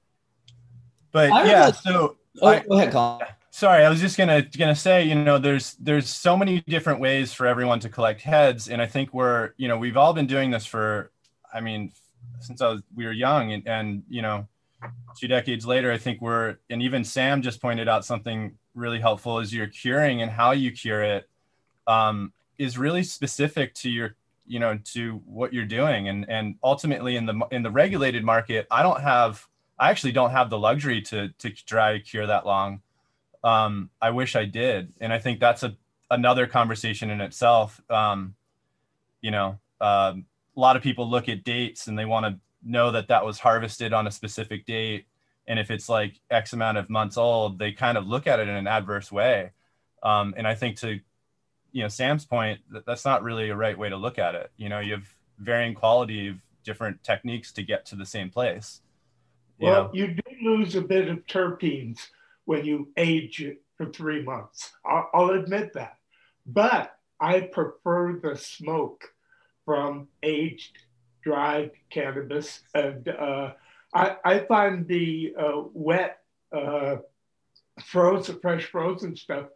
but 1.13 1.29
yeah, 1.47 1.71
so 1.71 2.17
oh, 2.43 2.47
I, 2.47 2.61
go 2.61 2.75
ahead, 2.77 2.93
Colin. 2.93 3.27
Sorry, 3.51 3.85
I 3.85 3.89
was 3.89 4.01
just 4.01 4.19
gonna 4.19 4.43
gonna 4.43 4.75
say, 4.75 5.05
you 5.05 5.15
know, 5.15 5.39
there's 5.39 5.75
there's 5.75 6.09
so 6.09 6.37
many 6.37 6.63
different 6.67 7.01
ways 7.01 7.33
for 7.33 7.47
everyone 7.47 7.81
to 7.81 7.89
collect 7.89 8.23
heads, 8.23 8.69
and 8.69 8.83
I 8.83 8.87
think 8.87 9.15
we're, 9.15 9.53
you 9.57 9.69
know, 9.69 9.79
we've 9.79 9.97
all 9.97 10.13
been 10.13 10.27
doing 10.27 10.51
this 10.51 10.67
for, 10.67 11.11
I 11.55 11.61
mean, 11.61 11.93
since 12.41 12.61
I 12.61 12.69
was 12.69 12.83
we 12.95 13.07
were 13.07 13.13
young, 13.13 13.53
and 13.53 13.67
and 13.67 14.03
you 14.09 14.21
know, 14.21 14.47
two 15.19 15.29
decades 15.29 15.65
later, 15.65 15.91
I 15.93 15.99
think 15.99 16.21
we're, 16.21 16.57
and 16.69 16.83
even 16.83 17.05
Sam 17.05 17.41
just 17.41 17.63
pointed 17.63 17.89
out 17.89 18.05
something 18.05 18.59
really 18.75 19.01
helpful 19.01 19.39
is 19.39 19.55
you're 19.55 19.69
curing 19.69 20.21
and 20.21 20.31
how 20.31 20.51
you 20.51 20.71
cure 20.71 21.03
it 21.03 21.27
um, 21.87 22.33
is 22.59 22.79
really 22.79 23.03
specific 23.03 23.75
to 23.75 23.91
your 23.91 24.17
you 24.47 24.59
know 24.59 24.79
to 24.85 25.21
what 25.27 25.53
you're 25.53 25.65
doing. 25.65 26.09
And 26.09 26.29
and 26.29 26.57
ultimately 26.63 27.17
in 27.17 27.27
the 27.27 27.41
in 27.51 27.63
the 27.63 27.71
regulated 27.71 28.25
market 28.25 28.67
i 28.71 28.83
don't 28.83 29.01
have 29.01 29.47
i 29.79 29.91
actually 29.91 30.13
don't 30.13 30.31
have 30.31 30.51
the 30.51 30.59
luxury 30.59 31.03
to 31.03 31.29
to 31.39 31.51
dry 31.67 31.99
cure 31.99 32.27
that 32.27 32.47
long. 32.47 32.81
Um, 33.45 33.91
i 34.01 34.11
wish 34.11 34.37
i 34.37 34.45
did. 34.45 34.93
And 35.01 35.13
i 35.13 35.19
think 35.19 35.41
that's 35.41 35.63
a 35.63 35.77
another 36.11 36.47
conversation 36.47 37.11
in 37.11 37.21
itself. 37.21 37.81
Um, 37.91 38.35
you 39.21 39.31
know 39.31 39.59
um, 39.81 40.27
a 40.57 40.61
lot 40.61 40.77
of 40.77 40.83
people 40.83 41.11
look 41.11 41.29
at 41.29 41.45
dates 41.45 41.87
and 41.89 41.99
they 41.99 42.05
want 42.05 42.27
to 42.27 42.41
know 42.65 42.91
that 42.93 43.09
that 43.09 43.25
was 43.25 43.39
harvested 43.39 43.93
on 43.93 44.07
a 44.07 44.11
specific 44.11 44.65
date. 44.65 45.07
And 45.47 45.59
if 45.59 45.71
it's 45.71 45.89
like 45.89 46.21
x 46.31 46.53
amount 46.53 46.79
of 46.79 46.89
months 46.89 47.17
old 47.17 47.59
they 47.59 47.73
kind 47.73 47.99
of 47.99 48.07
look 48.07 48.27
at 48.27 48.41
it 48.41 48.49
in 48.49 48.55
an 48.55 48.67
adverse 48.67 49.11
way. 49.11 49.51
Um, 50.03 50.35
and 50.37 50.47
i 50.47 50.55
think 50.55 50.77
to 50.77 51.01
you 51.77 51.83
know 51.83 51.89
sam's 51.89 52.25
point 52.25 52.59
that 52.71 52.87
that's 52.87 53.05
not 53.05 53.23
really 53.23 53.51
a 53.51 53.55
right 53.55 53.77
way 53.77 53.91
to 53.91 53.99
look 53.99 54.19
at 54.19 54.35
it. 54.35 54.51
You 54.57 54.71
know 54.71 54.81
you 54.81 54.93
have 54.93 55.07
varying 55.39 55.75
quality 55.75 56.29
of 56.29 56.37
different 56.65 57.05
techniques 57.05 57.53
to 57.53 57.63
get 57.63 57.85
to 57.87 57.97
the 57.97 58.07
same 58.07 58.31
place. 58.31 58.81
You 59.59 59.67
well 59.67 59.85
know? 59.85 59.91
you 59.93 60.07
do 60.07 60.23
lose 60.43 60.75
a 60.75 60.81
bit 60.81 61.09
of 61.09 61.27
terpenes 61.27 61.99
when 62.47 62.65
you 62.65 62.89
age 62.97 63.43
it 63.43 63.61
for 63.77 63.85
three 63.91 64.23
months. 64.23 64.73
I'll, 64.87 65.11
I'll 65.13 65.31
admit 65.31 65.75
that. 65.75 65.99
But 66.47 66.97
i 67.21 67.41
prefer 67.41 68.21
the 68.23 68.37
smoke 68.37 69.13
from 69.67 70.09
aged 70.23 70.79
dried 71.23 71.73
cannabis. 71.91 72.61
And 72.75 73.07
uh, 73.09 73.53
I, 73.93 74.17
I 74.25 74.39
find 74.41 74.89
the 74.89 75.35
uh, 75.39 75.63
wet 75.75 76.21
uh, 76.57 76.97
frozen 77.85 78.39
fresh 78.41 78.65
frozen 78.65 79.15
stuff 79.15 79.49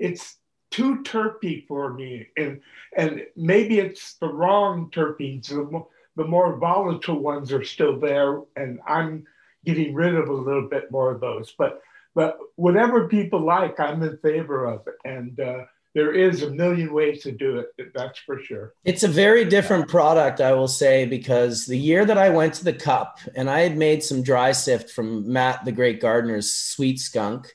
it's 0.00 0.38
too 0.70 1.02
terpy 1.02 1.66
for 1.66 1.92
me, 1.92 2.28
and 2.36 2.60
and 2.96 3.26
maybe 3.36 3.78
it's 3.78 4.14
the 4.14 4.28
wrong 4.28 4.90
terpenes. 4.90 5.48
The 5.48 5.64
more, 5.64 5.86
the 6.16 6.24
more 6.24 6.56
volatile 6.56 7.18
ones 7.18 7.52
are 7.52 7.64
still 7.64 7.98
there, 7.98 8.40
and 8.56 8.80
I'm 8.86 9.26
getting 9.64 9.94
rid 9.94 10.14
of 10.14 10.28
a 10.28 10.32
little 10.32 10.68
bit 10.68 10.90
more 10.90 11.12
of 11.12 11.20
those. 11.20 11.54
But 11.56 11.82
but 12.14 12.38
whatever 12.56 13.08
people 13.08 13.40
like, 13.40 13.78
I'm 13.78 14.02
in 14.02 14.16
favor 14.18 14.64
of 14.66 14.86
it, 14.86 14.94
and 15.04 15.38
uh, 15.38 15.64
there 15.94 16.12
is 16.12 16.42
a 16.42 16.50
million 16.50 16.92
ways 16.92 17.22
to 17.22 17.32
do 17.32 17.58
it. 17.58 17.92
That's 17.94 18.18
for 18.20 18.40
sure. 18.40 18.74
It's 18.84 19.02
a 19.02 19.08
very 19.08 19.44
different 19.44 19.88
product, 19.88 20.40
I 20.40 20.52
will 20.52 20.68
say, 20.68 21.04
because 21.04 21.66
the 21.66 21.78
year 21.78 22.04
that 22.04 22.18
I 22.18 22.30
went 22.30 22.54
to 22.54 22.64
the 22.64 22.72
Cup 22.72 23.18
and 23.34 23.50
I 23.50 23.60
had 23.60 23.76
made 23.76 24.02
some 24.02 24.22
dry 24.22 24.52
sift 24.52 24.90
from 24.90 25.30
Matt 25.30 25.64
the 25.64 25.72
Great 25.72 26.00
Gardener's 26.00 26.52
Sweet 26.52 27.00
Skunk 27.00 27.54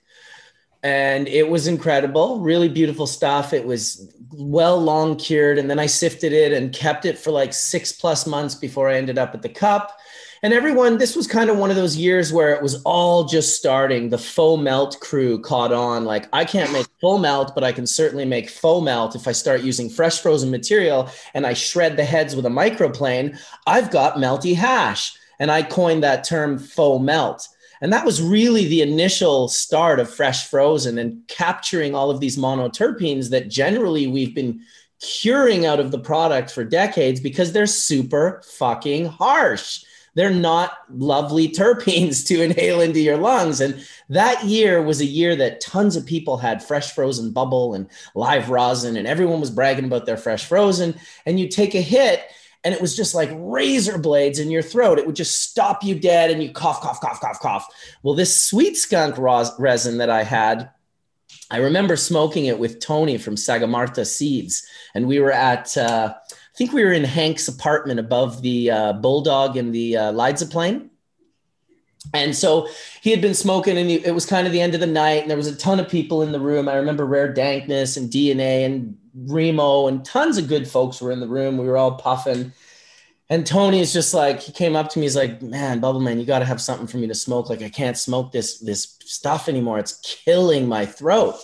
and 0.86 1.28
it 1.28 1.50
was 1.50 1.66
incredible 1.66 2.40
really 2.40 2.70
beautiful 2.70 3.08
stuff. 3.08 3.54
It 3.54 3.66
was 3.66 4.14
well 4.38 4.80
long 4.80 5.16
cured 5.16 5.58
and 5.58 5.70
then 5.70 5.80
i 5.80 5.86
sifted 5.86 6.34
it 6.34 6.52
and 6.52 6.74
kept 6.74 7.06
it 7.06 7.18
for 7.18 7.32
like 7.32 7.54
six 7.54 7.94
plus 7.94 8.28
months 8.28 8.54
before 8.54 8.90
i 8.90 8.96
ended 8.96 9.18
up 9.18 9.34
at 9.34 9.42
the 9.42 9.50
cup. 9.50 9.98
And 10.44 10.54
everyone 10.54 10.98
this 10.98 11.16
was 11.16 11.26
kind 11.26 11.50
of 11.50 11.58
one 11.58 11.70
of 11.70 11.76
those 11.76 11.96
years 11.96 12.32
where 12.32 12.54
it 12.54 12.62
was 12.62 12.82
all 12.84 13.24
just 13.24 13.56
starting. 13.56 14.10
The 14.10 14.18
faux 14.18 14.62
melt 14.62 15.00
crew 15.00 15.42
caught 15.42 15.74
on. 15.74 16.06
Like 16.06 16.28
i 16.34 16.46
can't 16.46 16.72
make 16.72 16.88
full 17.02 17.18
melt 17.18 17.56
but 17.56 17.64
i 17.64 17.72
can 17.72 17.88
certainly 17.88 18.26
make 18.26 18.50
faux 18.50 18.86
melt 18.86 19.16
if 19.16 19.28
i 19.28 19.32
start 19.32 19.62
using 19.62 19.90
fresh 19.90 20.20
frozen 20.20 20.52
material 20.52 21.10
and 21.34 21.48
i 21.48 21.54
shred 21.54 21.98
the 21.98 22.06
heads 22.06 22.36
with 22.36 22.46
a 22.46 22.50
microplane. 22.50 23.40
I've 23.66 23.90
got 23.90 24.18
melty 24.18 24.56
hash 24.56 25.18
and 25.40 25.50
i 25.50 25.64
coined 25.64 26.04
that 26.04 26.26
term 26.26 26.60
faux 26.60 27.04
melt 27.04 27.48
And 27.82 27.92
that 27.94 28.06
was 28.06 28.22
really 28.22 28.66
the 28.68 28.82
initial 28.82 29.48
start 29.48 30.00
of 30.00 30.10
fresh 30.10 30.48
frozen 30.48 30.98
and 30.98 31.22
capturing 31.28 31.96
all 31.96 32.10
of 32.10 32.20
these 32.20 32.38
monoterpenes 32.38 33.30
that 33.30 33.50
generally 33.50 34.08
we've 34.08 34.36
been 34.36 34.62
curing 35.02 35.66
out 35.66 35.80
of 35.80 35.92
the 35.92 36.00
product 36.00 36.52
for 36.52 36.64
decades 36.64 37.20
because 37.20 37.52
they're 37.52 37.68
super 37.68 38.42
fucking 38.58 39.06
harsh. 39.06 39.84
They're 40.16 40.30
not 40.30 40.78
lovely 40.90 41.50
terpenes 41.52 42.26
to 42.28 42.42
inhale 42.42 42.82
into 42.82 43.00
your 43.00 43.18
lungs. 43.18 43.62
And 43.62 43.86
that 44.10 44.44
year 44.46 44.82
was 44.82 45.02
a 45.02 45.06
year 45.06 45.36
that 45.36 45.62
tons 45.62 45.96
of 45.96 46.06
people 46.06 46.38
had 46.38 46.64
fresh 46.64 46.94
frozen 46.94 47.32
bubble 47.32 47.74
and 47.74 47.88
live 48.16 48.50
rosin, 48.50 48.98
and 48.98 49.08
everyone 49.08 49.42
was 49.42 49.52
bragging 49.52 49.86
about 49.86 50.06
their 50.06 50.18
fresh 50.18 50.46
frozen. 50.46 50.96
And 51.26 51.40
you 51.40 51.50
take 51.50 51.76
a 51.76 51.82
hit, 51.82 52.22
and 52.66 52.74
it 52.74 52.82
was 52.82 52.96
just 52.96 53.16
like 53.16 53.30
razor 53.34 53.98
blades 53.98 54.40
in 54.40 54.52
your 54.52 54.64
throat. 54.64 55.00
It 55.00 55.06
would 55.06 55.16
just 55.16 55.42
stop 55.42 55.84
you 55.84 55.98
dead, 55.98 56.32
and 56.32 56.44
you 56.44 56.52
cough, 56.52 56.82
cough, 56.82 57.00
cough, 57.00 57.22
cough, 57.22 57.40
cough. 57.40 57.68
Well, 58.04 58.16
this 58.16 58.42
sweet 58.42 58.76
skunk 58.76 59.16
resin 59.18 60.00
that 60.00 60.10
I 60.10 60.24
had 60.24 60.72
I 61.52 61.58
remember 61.58 61.96
smoking 61.96 62.46
it 62.46 62.58
with 62.58 62.80
Tony 62.80 63.18
from 63.18 63.36
Sagarmatha 63.36 64.06
Seeds, 64.06 64.66
and 64.96 65.08
we 65.08 65.20
were 65.20 65.32
at, 65.32 65.78
uh, 65.78 66.14
I 66.16 66.58
think 66.58 66.74
we 66.74 66.84
were 66.84 66.92
in 66.92 67.04
Hank's 67.04 67.48
apartment 67.48 68.00
above 68.00 68.42
the 68.42 68.72
uh, 68.72 68.94
Bulldog 68.94 69.56
in 69.56 69.72
the 69.72 69.98
uh, 69.98 70.12
Leidseplein. 70.12 70.90
And 72.14 72.36
so 72.36 72.68
he 73.02 73.12
had 73.12 73.22
been 73.22 73.34
smoking, 73.34 73.78
and 73.78 73.90
he, 73.90 73.96
it 74.04 74.14
was 74.14 74.26
kind 74.26 74.48
of 74.48 74.54
the 74.54 74.62
end 74.62 74.74
of 74.74 74.80
the 74.80 74.88
night, 74.88 75.22
and 75.22 75.30
there 75.30 75.38
was 75.38 75.48
a 75.48 75.56
ton 75.56 75.80
of 75.80 75.88
people 75.88 76.24
in 76.24 76.32
the 76.32 76.40
room. 76.40 76.68
I 76.68 76.76
remember 76.76 77.06
Rare 77.06 77.32
Dankness 77.32 77.98
and 77.98 78.10
DNA 78.10 78.66
and 78.66 78.98
Remo, 79.16 79.88
and 79.88 80.04
tons 80.04 80.38
of 80.38 80.48
good 80.48 80.68
folks 80.68 81.02
were 81.02 81.12
in 81.12 81.20
the 81.20 81.28
room. 81.28 81.58
We 81.58 81.68
were 81.68 81.78
all 81.78 81.96
puffing. 81.96 82.52
And 83.30 83.46
Tony 83.46 83.80
is 83.80 83.92
just 83.92 84.14
like, 84.14 84.40
he 84.40 84.52
came 84.52 84.76
up 84.76 84.90
to 84.90 85.00
me, 85.00 85.06
he's 85.06 85.16
like, 85.16 85.42
man, 85.42 85.80
Bubble 85.80 86.00
Man, 86.00 86.20
you 86.20 86.26
got 86.26 86.40
to 86.40 86.46
have 86.46 86.62
something 86.62 86.86
for 86.86 86.98
me 86.98 87.08
to 87.08 87.16
smoke. 87.16 87.50
Like, 87.50 87.64
I 87.64 87.70
can't 87.70 87.98
smoke 87.98 88.32
this, 88.32 88.60
this 88.60 88.98
stuff 89.04 89.50
anymore. 89.50 89.80
It's 89.80 90.00
killing 90.24 90.68
my 90.68 90.86
throat. 90.86 91.36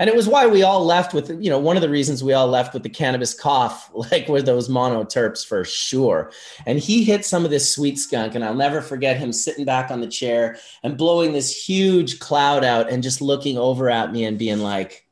And 0.00 0.08
it 0.08 0.14
was 0.14 0.28
why 0.28 0.46
we 0.46 0.62
all 0.62 0.84
left 0.84 1.12
with, 1.12 1.28
you 1.42 1.50
know, 1.50 1.58
one 1.58 1.76
of 1.76 1.82
the 1.82 1.88
reasons 1.88 2.22
we 2.22 2.32
all 2.32 2.46
left 2.46 2.72
with 2.72 2.84
the 2.84 2.88
cannabis 2.88 3.34
cough, 3.34 3.90
like 4.12 4.28
were 4.28 4.42
those 4.42 4.68
monoterps 4.68 5.46
for 5.46 5.64
sure. 5.64 6.32
And 6.66 6.78
he 6.78 7.04
hit 7.04 7.24
some 7.24 7.44
of 7.44 7.50
this 7.50 7.72
sweet 7.72 7.98
skunk, 7.98 8.34
and 8.34 8.44
I'll 8.44 8.54
never 8.54 8.80
forget 8.80 9.16
him 9.16 9.32
sitting 9.32 9.64
back 9.64 9.90
on 9.90 10.00
the 10.00 10.06
chair 10.06 10.56
and 10.82 10.96
blowing 10.96 11.32
this 11.32 11.68
huge 11.68 12.18
cloud 12.20 12.64
out 12.64 12.90
and 12.90 13.02
just 13.02 13.20
looking 13.20 13.58
over 13.58 13.90
at 13.90 14.12
me 14.12 14.24
and 14.24 14.38
being 14.38 14.60
like, 14.60 15.07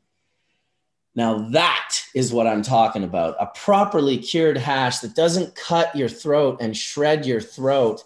now 1.16 1.38
that 1.48 1.98
is 2.14 2.32
what 2.32 2.46
I'm 2.46 2.62
talking 2.62 3.02
about. 3.02 3.36
A 3.40 3.46
properly 3.46 4.18
cured 4.18 4.58
hash 4.58 4.98
that 4.98 5.14
doesn't 5.14 5.54
cut 5.54 5.96
your 5.96 6.10
throat 6.10 6.58
and 6.60 6.76
shred 6.76 7.24
your 7.24 7.40
throat. 7.40 8.04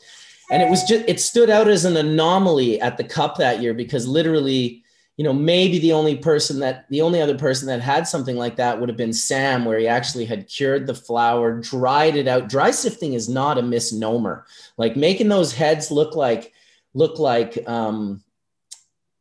And 0.50 0.62
it 0.62 0.70
was 0.70 0.84
just, 0.84 1.08
it 1.08 1.20
stood 1.20 1.50
out 1.50 1.68
as 1.68 1.84
an 1.84 1.96
anomaly 1.96 2.80
at 2.80 2.96
the 2.96 3.04
cup 3.04 3.36
that 3.36 3.60
year 3.60 3.74
because 3.74 4.06
literally, 4.06 4.84
you 5.16 5.24
know, 5.24 5.32
maybe 5.32 5.80
the 5.80 5.92
only 5.92 6.16
person 6.16 6.60
that, 6.60 6.88
the 6.88 7.02
only 7.02 7.20
other 7.20 7.36
person 7.36 7.66
that 7.66 7.80
had 7.80 8.06
something 8.06 8.36
like 8.36 8.56
that 8.56 8.78
would 8.78 8.88
have 8.88 8.96
been 8.96 9.12
Sam, 9.12 9.64
where 9.64 9.78
he 9.78 9.88
actually 9.88 10.24
had 10.24 10.48
cured 10.48 10.86
the 10.86 10.94
flower, 10.94 11.60
dried 11.60 12.14
it 12.14 12.28
out. 12.28 12.48
Dry 12.48 12.70
sifting 12.70 13.14
is 13.14 13.28
not 13.28 13.58
a 13.58 13.62
misnomer. 13.62 14.46
Like 14.76 14.96
making 14.96 15.28
those 15.28 15.52
heads 15.52 15.90
look 15.90 16.14
like, 16.14 16.52
look 16.94 17.18
like 17.18 17.68
um, 17.68 18.22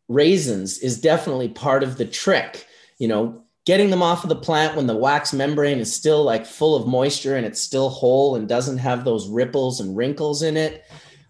raisins 0.08 0.78
is 0.78 1.02
definitely 1.02 1.50
part 1.50 1.82
of 1.82 1.98
the 1.98 2.06
trick. 2.06 2.66
You 2.98 3.08
know, 3.08 3.44
getting 3.66 3.90
them 3.90 4.02
off 4.02 4.24
of 4.24 4.30
the 4.30 4.36
plant 4.36 4.76
when 4.76 4.88
the 4.88 4.96
wax 4.96 5.34
membrane 5.34 5.80
is 5.80 5.94
still 5.94 6.24
like 6.24 6.46
full 6.46 6.76
of 6.76 6.88
moisture 6.88 7.36
and 7.36 7.46
it's 7.46 7.62
still 7.62 7.90
whole 7.90 8.36
and 8.36 8.48
doesn't 8.48 8.78
have 8.78 9.06
those 9.06 9.30
ripples 9.30 9.80
and 9.80 9.96
wrinkles 9.96 10.42
in 10.42 10.58
it 10.58 10.84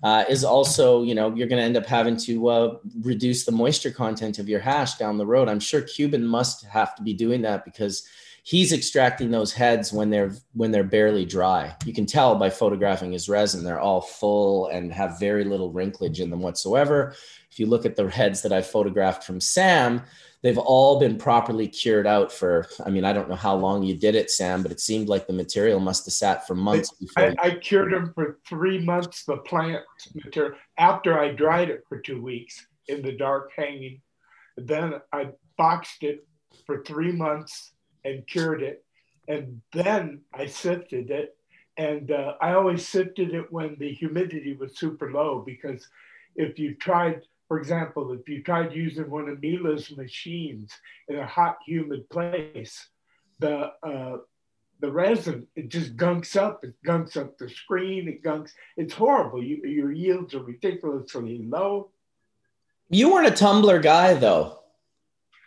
uh, 0.04 0.24
is 0.30 0.44
also, 0.44 1.04
you 1.04 1.14
know, 1.14 1.34
you're 1.36 1.48
going 1.48 1.60
to 1.60 1.66
end 1.66 1.78
up 1.78 1.86
having 1.86 2.16
to 2.16 2.48
uh, 2.48 2.78
reduce 3.02 3.46
the 3.46 3.52
moisture 3.52 3.92
content 3.92 4.40
of 4.40 4.48
your 4.48 4.60
hash 4.60 4.96
down 4.96 5.18
the 5.18 5.26
road. 5.26 5.50
I'm 5.50 5.60
sure 5.60 5.82
Cuban 5.82 6.26
must 6.26 6.66
have 6.66 6.96
to 6.96 7.04
be 7.04 7.14
doing 7.14 7.42
that 7.42 7.66
because 7.66 8.08
he's 8.44 8.72
extracting 8.72 9.32
those 9.32 9.52
heads 9.52 9.92
when 9.92 10.10
they're 10.10 10.32
when 10.54 10.72
they're 10.72 10.84
barely 10.84 11.26
dry. 11.26 11.76
You 11.86 11.94
can 11.94 12.06
tell 12.06 12.36
by 12.36 12.50
photographing 12.50 13.12
his 13.12 13.28
resin; 13.28 13.64
they're 13.64 13.80
all 13.80 14.02
full 14.02 14.68
and 14.68 14.94
have 14.94 15.20
very 15.20 15.44
little 15.44 15.74
wrinklage 15.74 16.22
in 16.22 16.30
them 16.30 16.42
whatsoever. 16.42 17.14
If 17.52 17.60
you 17.60 17.66
look 17.66 17.86
at 17.86 17.98
the 17.98 18.10
heads 18.10 18.42
that 18.44 18.54
I 18.54 18.62
photographed 18.62 19.26
from 19.26 19.42
Sam, 19.42 20.02
they've 20.42 20.58
all 20.58 21.00
been 21.00 21.18
properly 21.18 21.68
cured 21.68 22.08
out 22.08 22.32
for 22.32 22.68
i 22.86 22.90
mean 22.90 23.04
i 23.04 23.12
don't 23.12 23.30
know 23.30 23.36
how 23.36 23.56
long 23.56 23.84
you 23.84 23.96
did 23.96 24.16
it 24.16 24.32
sam 24.32 24.64
but 24.64 24.72
it 24.72 24.80
seemed 24.80 25.10
like 25.10 25.28
the 25.28 25.34
material 25.34 25.80
must 25.80 26.06
have 26.06 26.14
sat 26.14 26.48
for 26.48 26.56
months 26.56 26.92
before 26.92 27.24
I, 27.24 27.36
I 27.48 27.52
cured 27.56 27.94
them 27.94 28.12
for 28.16 28.40
three 28.48 28.84
months 28.84 29.26
the 29.26 29.38
plant 29.38 29.84
material 30.16 30.58
after 30.78 31.20
i 31.20 31.32
dried 31.32 31.70
it 31.70 31.84
for 31.90 32.00
two 32.00 32.22
weeks 32.22 32.66
in 32.90 33.02
the 33.02 33.14
dark 33.14 33.52
hanging. 33.56 34.02
Then 34.58 34.96
i 35.14 35.30
boxed 35.58 36.04
it 36.04 36.28
for 36.66 36.84
three 36.84 37.12
months 37.12 37.72
and 38.04 38.28
cured 38.28 38.62
it. 38.62 38.84
And 39.28 39.62
then 39.72 40.22
i 40.34 40.48
sifted 40.48 41.12
it. 41.12 41.38
And 41.78 42.12
uh, 42.12 42.34
i 42.42 42.54
always 42.54 42.88
sifted 42.88 43.34
it 43.34 43.52
when 43.52 43.78
the 43.80 43.94
humidity 43.94 44.54
was 44.54 44.78
super 44.78 45.12
low 45.12 45.44
because 45.46 45.88
if 46.36 46.60
you 46.60 46.76
tried 46.76 47.22
for 47.50 47.58
example, 47.58 48.14
if 48.14 48.30
you 48.30 48.44
tried 48.44 48.74
using 48.74 49.10
one 49.10 49.28
of 49.28 49.42
Mila's 49.42 49.92
machines 49.98 50.72
in 51.08 51.18
a 51.18 51.26
hot, 51.26 51.58
humid 51.66 52.08
place, 52.12 52.88
the 53.40 53.72
uh, 53.82 54.18
the 54.82 54.92
resin 54.92 55.48
it 55.56 55.70
just 55.70 55.98
gunks 55.98 56.38
up. 56.38 56.64
It 56.64 56.76
gunks 56.86 57.18
up 57.18 57.40
the 57.40 57.50
screen. 57.50 58.08
It 58.08 58.24
gunks. 58.24 58.52
It's 58.78 58.94
horrible. 58.94 59.44
You, 59.44 59.58
your 59.66 59.92
yields 59.92 60.36
are 60.36 60.44
ridiculously 60.44 61.40
low. 61.44 61.90
You 62.92 63.12
weren't 63.12 63.28
a 63.28 63.32
tumbler 63.32 63.80
guy, 63.80 64.14
though. 64.14 64.60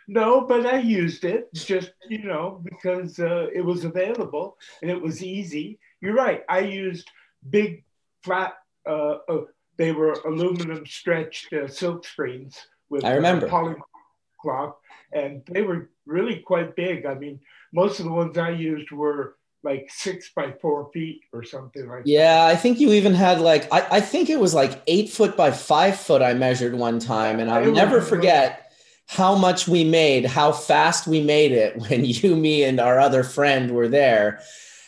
No, 0.09 0.41
but 0.41 0.65
I 0.65 0.79
used 0.79 1.23
it 1.23 1.53
just 1.53 1.93
you 2.09 2.25
know 2.25 2.61
because 2.65 3.17
uh, 3.17 3.47
it 3.55 3.61
was 3.61 3.85
available 3.85 4.57
and 4.81 4.91
it 4.91 5.01
was 5.01 5.23
easy. 5.23 5.79
You're 6.01 6.15
right. 6.15 6.43
I 6.49 6.59
used 6.59 7.09
big 7.49 7.85
flat 8.23 8.55
uh, 8.85 9.19
uh 9.29 9.41
they 9.77 9.91
were 9.91 10.13
aluminum 10.25 10.85
stretched 10.85 11.51
uh, 11.53 11.67
silk 11.67 12.05
screens 12.05 12.67
with 12.89 13.03
I 13.03 13.13
remember. 13.13 13.47
polycloth, 13.47 14.75
and 15.11 15.41
they 15.49 15.61
were 15.61 15.89
really 16.05 16.39
quite 16.39 16.75
big. 16.75 17.05
I 17.05 17.15
mean, 17.15 17.39
most 17.71 17.99
of 17.99 18.05
the 18.05 18.11
ones 18.11 18.37
I 18.37 18.51
used 18.51 18.91
were 18.91 19.35
like 19.63 19.89
six 19.89 20.31
by 20.35 20.51
four 20.61 20.91
feet 20.91 21.21
or 21.31 21.43
something 21.43 21.87
like 21.87 22.03
yeah, 22.05 22.47
that. 22.47 22.51
I 22.51 22.55
think 22.55 22.79
you 22.79 22.91
even 22.93 23.13
had 23.13 23.39
like 23.39 23.71
I, 23.73 23.97
I 23.97 24.01
think 24.01 24.29
it 24.29 24.39
was 24.39 24.53
like 24.53 24.81
eight 24.87 25.09
foot 25.09 25.37
by 25.37 25.51
five 25.51 25.99
foot 25.99 26.21
I 26.21 26.33
measured 26.33 26.75
one 26.75 26.99
time, 26.99 27.39
and 27.39 27.49
I'll 27.49 27.71
never 27.71 28.01
forget 28.01 28.63
how 29.07 29.35
much 29.35 29.67
we 29.67 29.83
made, 29.83 30.25
how 30.25 30.51
fast 30.51 31.07
we 31.07 31.21
made 31.21 31.51
it 31.51 31.77
when 31.89 32.05
you, 32.05 32.35
me, 32.35 32.63
and 32.63 32.79
our 32.79 32.99
other 32.99 33.23
friend 33.23 33.71
were 33.71 33.87
there. 33.87 34.41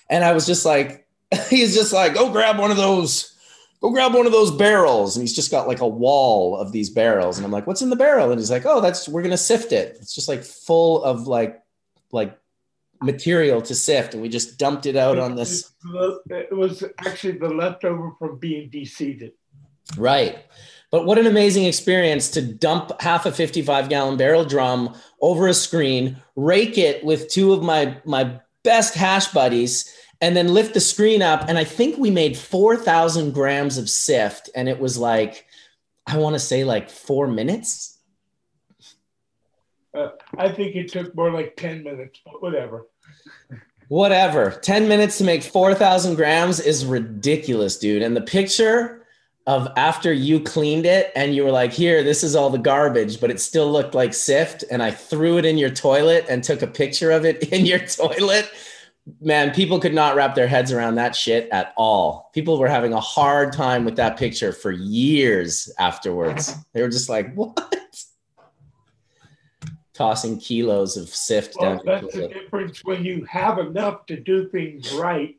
And 0.10 0.24
I 0.24 0.34
was 0.34 0.46
just 0.46 0.66
like, 0.66 1.08
he's 1.50 1.74
just 1.76 1.94
like, 1.94 2.14
go 2.14 2.32
grab 2.32 2.60
one 2.60 2.72
of 2.72 2.78
those 2.78 3.35
go 3.86 3.92
grab 3.92 4.16
one 4.16 4.26
of 4.26 4.32
those 4.32 4.52
barrels. 4.52 5.16
And 5.16 5.22
he's 5.22 5.36
just 5.36 5.52
got 5.52 5.68
like 5.68 5.82
a 5.82 5.88
wall 5.88 6.58
of 6.58 6.72
these 6.72 6.90
barrels. 6.90 7.38
And 7.38 7.46
I'm 7.46 7.52
like, 7.52 7.68
what's 7.68 7.82
in 7.82 7.90
the 7.90 7.96
barrel? 7.96 8.32
And 8.32 8.40
he's 8.40 8.52
like, 8.52 8.66
oh, 8.66 8.82
that's, 8.82 9.08
we're 9.08 9.22
going 9.22 9.32
to 9.32 9.38
sift 9.38 9.72
it. 9.72 9.98
It's 10.02 10.16
just 10.16 10.28
like 10.28 10.44
full 10.44 11.04
of 11.04 11.28
like, 11.28 11.62
like 12.12 12.38
material 13.02 13.62
to 13.62 13.76
sift. 13.76 14.14
And 14.14 14.24
we 14.24 14.30
just 14.30 14.58
dumped 14.58 14.88
it 14.88 14.96
out 14.96 15.20
on 15.20 15.36
this. 15.36 15.72
It 16.30 16.56
was 16.56 16.84
actually 17.06 17.38
the 17.38 17.50
leftover 17.50 18.14
from 18.18 18.40
being 18.40 18.70
deseeded. 18.72 19.34
Right. 19.98 20.46
But 20.90 21.06
what 21.06 21.20
an 21.20 21.28
amazing 21.28 21.66
experience 21.66 22.32
to 22.32 22.42
dump 22.42 23.00
half 23.02 23.26
a 23.26 23.32
55 23.32 23.90
gallon 23.90 24.18
barrel 24.18 24.46
drum 24.46 24.96
over 25.22 25.48
a 25.48 25.54
screen, 25.54 26.18
rake 26.36 26.78
it 26.78 27.04
with 27.04 27.30
two 27.30 27.54
of 27.54 27.62
my, 27.62 27.98
my 28.06 28.40
best 28.64 28.96
hash 28.96 29.28
buddies 29.28 29.94
and 30.26 30.36
then 30.36 30.48
lift 30.48 30.74
the 30.74 30.80
screen 30.80 31.22
up. 31.22 31.48
And 31.48 31.56
I 31.56 31.64
think 31.64 32.00
we 32.00 32.10
made 32.10 32.36
4,000 32.36 33.32
grams 33.32 33.78
of 33.78 33.88
sift. 33.88 34.50
And 34.56 34.68
it 34.68 34.80
was 34.80 34.98
like, 34.98 35.46
I 36.08 36.18
want 36.18 36.34
to 36.34 36.40
say 36.40 36.64
like 36.64 36.90
four 36.90 37.28
minutes. 37.28 38.00
Uh, 39.94 40.10
I 40.36 40.50
think 40.50 40.76
it 40.76 40.92
took 40.92 41.14
more 41.16 41.32
like 41.32 41.56
10 41.58 41.84
minutes, 41.84 42.22
but 42.26 42.42
whatever. 42.42 42.88
Whatever. 43.88 44.50
10 44.50 44.88
minutes 44.88 45.20
to 45.20 45.24
make 45.24 45.44
4,000 45.44 46.16
grams 46.16 46.60
is 46.60 46.88
ridiculous, 46.88 47.78
dude. 47.78 48.02
And 48.02 48.18
the 48.18 48.22
picture 48.22 49.06
of 49.46 49.68
after 49.78 50.12
you 50.12 50.40
cleaned 50.40 50.88
it 50.88 51.12
and 51.16 51.36
you 51.36 51.44
were 51.44 51.52
like, 51.52 51.72
here, 51.72 52.02
this 52.02 52.24
is 52.24 52.36
all 52.36 52.50
the 52.50 52.58
garbage, 52.58 53.22
but 53.22 53.30
it 53.30 53.40
still 53.40 53.72
looked 53.72 53.94
like 53.94 54.16
sift. 54.16 54.64
And 54.72 54.82
I 54.82 54.90
threw 54.90 55.38
it 55.38 55.46
in 55.46 55.60
your 55.60 55.70
toilet 55.70 56.26
and 56.28 56.44
took 56.44 56.64
a 56.64 56.68
picture 56.68 57.12
of 57.12 57.26
it 57.26 57.44
in 57.54 57.68
your 57.68 57.78
toilet 57.78 58.50
man, 59.22 59.52
people 59.52 59.80
could 59.80 59.94
not 59.94 60.16
wrap 60.16 60.36
their 60.36 60.48
heads 60.48 60.72
around 60.72 60.96
that 60.96 61.16
shit 61.16 61.50
at 61.52 61.74
all. 61.78 62.32
People 62.34 62.58
were 62.58 62.68
having 62.68 62.94
a 62.94 63.00
hard 63.00 63.54
time 63.54 63.86
with 63.86 63.96
that 63.98 64.18
picture 64.18 64.52
for 64.52 64.72
years 64.72 65.72
afterwards. 65.78 66.56
They 66.74 66.82
were 66.82 66.90
just 66.90 67.10
like, 67.10 67.34
what? 67.36 67.76
Tossing 69.94 70.40
kilos 70.40 70.98
of 70.98 71.08
sift 71.08 71.56
well, 71.60 71.78
down. 71.78 71.86
That's 71.86 72.14
the 72.14 72.28
difference 72.28 72.84
when 72.84 73.06
you 73.06 73.24
have 73.26 73.60
enough 73.60 74.06
to 74.08 74.20
do 74.20 74.50
things 74.50 74.92
right. 74.94 75.36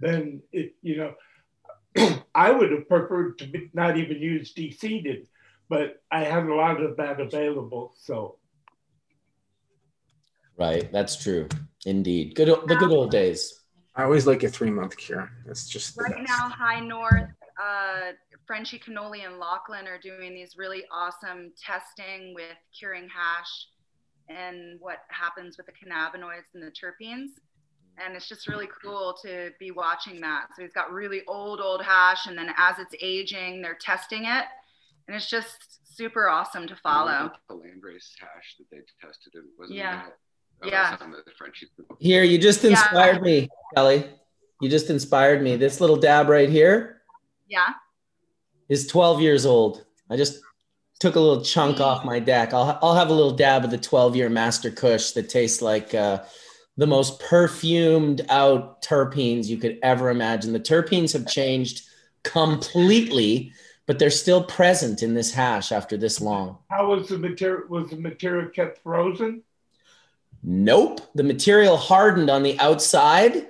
Then 0.00 0.42
it, 0.52 0.74
you 0.82 0.96
know, 0.96 2.18
I 2.34 2.50
would 2.50 2.70
have 2.70 2.88
preferred 2.88 3.38
to 3.38 3.68
not 3.72 3.96
even 3.96 4.18
use 4.18 4.52
deseeded, 4.52 5.26
but 5.68 6.02
I 6.10 6.24
had 6.24 6.44
a 6.44 6.54
lot 6.54 6.82
of 6.82 6.96
that 6.98 7.18
available. 7.20 7.94
So 7.98 8.36
Right, 10.58 10.90
that's 10.90 11.16
true. 11.16 11.48
Indeed, 11.86 12.34
good 12.34 12.48
the 12.66 12.76
good 12.76 12.90
old 12.90 13.10
days. 13.10 13.60
I 13.94 14.04
always 14.04 14.26
like 14.26 14.42
a 14.42 14.48
three 14.48 14.70
month 14.70 14.96
cure. 14.96 15.30
It's 15.46 15.68
just 15.68 15.96
the 15.96 16.02
Right 16.04 16.16
best. 16.16 16.28
now, 16.28 16.48
High 16.48 16.80
North, 16.80 17.30
uh, 17.60 18.12
Frenchie 18.46 18.78
Cannoli 18.78 19.24
and 19.26 19.38
Lachlan 19.38 19.86
are 19.88 19.98
doing 19.98 20.34
these 20.34 20.56
really 20.56 20.84
awesome 20.92 21.52
testing 21.60 22.34
with 22.34 22.56
curing 22.78 23.08
hash 23.08 23.66
and 24.28 24.78
what 24.80 24.98
happens 25.08 25.56
with 25.56 25.66
the 25.66 25.72
cannabinoids 25.72 26.54
and 26.54 26.62
the 26.62 26.70
terpenes. 26.70 27.30
And 28.04 28.14
it's 28.14 28.28
just 28.28 28.46
really 28.46 28.68
cool 28.82 29.16
to 29.24 29.50
be 29.58 29.72
watching 29.72 30.20
that. 30.20 30.48
So 30.54 30.62
he's 30.62 30.72
got 30.72 30.92
really 30.92 31.22
old, 31.26 31.60
old 31.60 31.82
hash, 31.82 32.26
and 32.26 32.38
then 32.38 32.52
as 32.56 32.78
it's 32.78 32.94
aging, 33.02 33.60
they're 33.62 33.78
testing 33.80 34.24
it. 34.26 34.44
And 35.08 35.16
it's 35.16 35.28
just 35.28 35.96
super 35.96 36.28
awesome 36.28 36.68
to 36.68 36.76
follow. 36.76 37.32
The 37.48 37.54
landrace 37.56 38.12
hash 38.20 38.54
that 38.58 38.70
they 38.70 38.82
tested 39.00 39.32
it 39.34 39.42
wasn't 39.58 39.78
Yeah. 39.78 40.04
that. 40.04 40.18
That 40.62 40.70
Yeah. 40.70 40.98
some 40.98 41.14
of 41.14 41.24
the 41.24 41.30
Frenchies. 41.32 41.68
Here, 41.98 42.22
you 42.22 42.38
just 42.38 42.62
Yeah. 42.64 42.70
inspired 42.70 43.22
me, 43.22 43.48
Kelly. 43.74 44.08
You 44.60 44.68
just 44.68 44.90
inspired 44.90 45.42
me. 45.42 45.56
This 45.56 45.80
little 45.80 45.96
dab 45.96 46.28
right 46.28 46.48
here 46.48 47.02
Yeah. 47.48 47.74
is 48.68 48.86
12 48.86 49.20
years 49.20 49.46
old. 49.46 49.84
I 50.10 50.16
just 50.16 50.40
took 50.98 51.14
a 51.14 51.20
little 51.20 51.42
chunk 51.44 51.80
off 51.80 52.04
my 52.04 52.18
deck. 52.18 52.52
I'll, 52.52 52.76
I'll 52.82 52.94
have 52.96 53.08
a 53.10 53.12
little 53.14 53.30
dab 53.36 53.64
of 53.64 53.70
the 53.70 53.78
12 53.78 54.16
year 54.16 54.28
Master 54.28 54.70
Kush 54.70 55.12
that 55.12 55.28
tastes 55.28 55.62
like 55.62 55.94
uh, 55.94 56.24
the 56.76 56.86
most 56.88 57.20
perfumed 57.20 58.26
out 58.28 58.82
terpenes 58.82 59.46
you 59.46 59.58
could 59.58 59.78
ever 59.82 60.10
imagine. 60.10 60.52
The 60.52 60.60
terpenes 60.60 61.12
have 61.12 61.26
changed 61.28 61.82
completely, 62.24 63.52
but 63.86 63.98
they're 64.00 64.10
still 64.10 64.42
present 64.42 65.02
in 65.04 65.14
this 65.14 65.32
hash 65.32 65.70
after 65.70 65.96
this 65.96 66.20
long. 66.20 66.58
how 66.68 66.88
was 66.90 67.08
the 67.08 67.18
material? 67.18 67.68
Was 67.68 67.90
the 67.90 67.96
material 67.96 68.48
kept 68.50 68.78
frozen? 68.82 69.42
Nope. 70.42 71.00
The 71.14 71.24
material 71.24 71.76
hardened 71.76 72.30
on 72.30 72.42
the 72.42 72.58
outside 72.60 73.46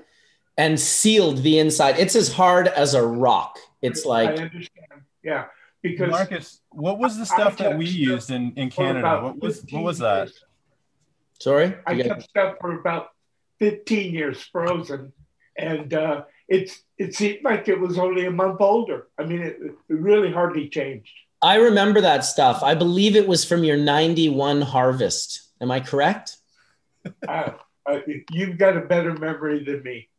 and 0.57 0.78
sealed 0.78 1.39
the 1.39 1.59
inside. 1.59 1.99
It's 1.99 2.16
as 2.16 2.32
hard 2.32 2.68
as 2.68 2.95
a 2.95 3.07
rock. 3.07 3.59
It's 3.82 4.05
I 4.05 4.09
like 4.09 4.30
understand. 4.30 5.03
Yeah, 5.22 5.45
because 5.82 6.11
Marcus, 6.11 6.61
what 6.70 6.99
was 6.99 7.16
the 7.16 7.22
I 7.22 7.36
stuff 7.36 7.57
that 7.59 7.76
we 7.76 7.86
used 7.86 8.30
in, 8.30 8.53
in 8.57 8.70
Canada? 8.70 9.20
What 9.22 9.39
was 9.41 9.64
what 9.70 9.82
was 9.84 9.99
that? 9.99 10.28
years. 10.28 10.45
sorry. 11.41 11.74
I 11.86 11.93
You 11.93 12.05
got- 12.05 12.09
kept 12.18 12.22
stuff 12.30 12.55
for 12.61 12.78
about 12.80 13.09
15 13.61 14.14
years 14.14 14.41
frozen, 14.43 15.12
and 15.57 15.93
uh, 15.93 16.22
it's 16.49 16.82
it 16.97 17.14
seemed 17.14 17.41
like 17.45 17.68
it 17.68 17.78
was 17.78 17.99
only 17.99 18.24
a 18.26 18.30
month 18.30 18.61
older. 18.61 19.09
I 19.18 19.24
mean, 19.24 19.43
it, 19.43 19.59
it 19.61 19.74
really 19.89 20.32
hardly 20.32 20.68
changed. 20.68 21.12
I 21.41 21.57
remember 21.57 22.01
that 22.01 22.24
stuff. 22.24 22.64
I 22.64 22.74
believe 22.74 23.14
it 23.14 23.28
was 23.28 23.45
from 23.45 23.62
your 23.62 23.76
91 23.76 24.62
harvest. 24.62 25.43
Am 25.61 25.70
I 25.70 25.78
correct? 25.78 26.38
Uh, 27.88 28.00
you've 28.32 28.59
got 28.59 28.76
a 28.76 28.80
better 28.80 29.14
memory 29.14 29.64
than 29.64 29.82
me. 29.82 30.11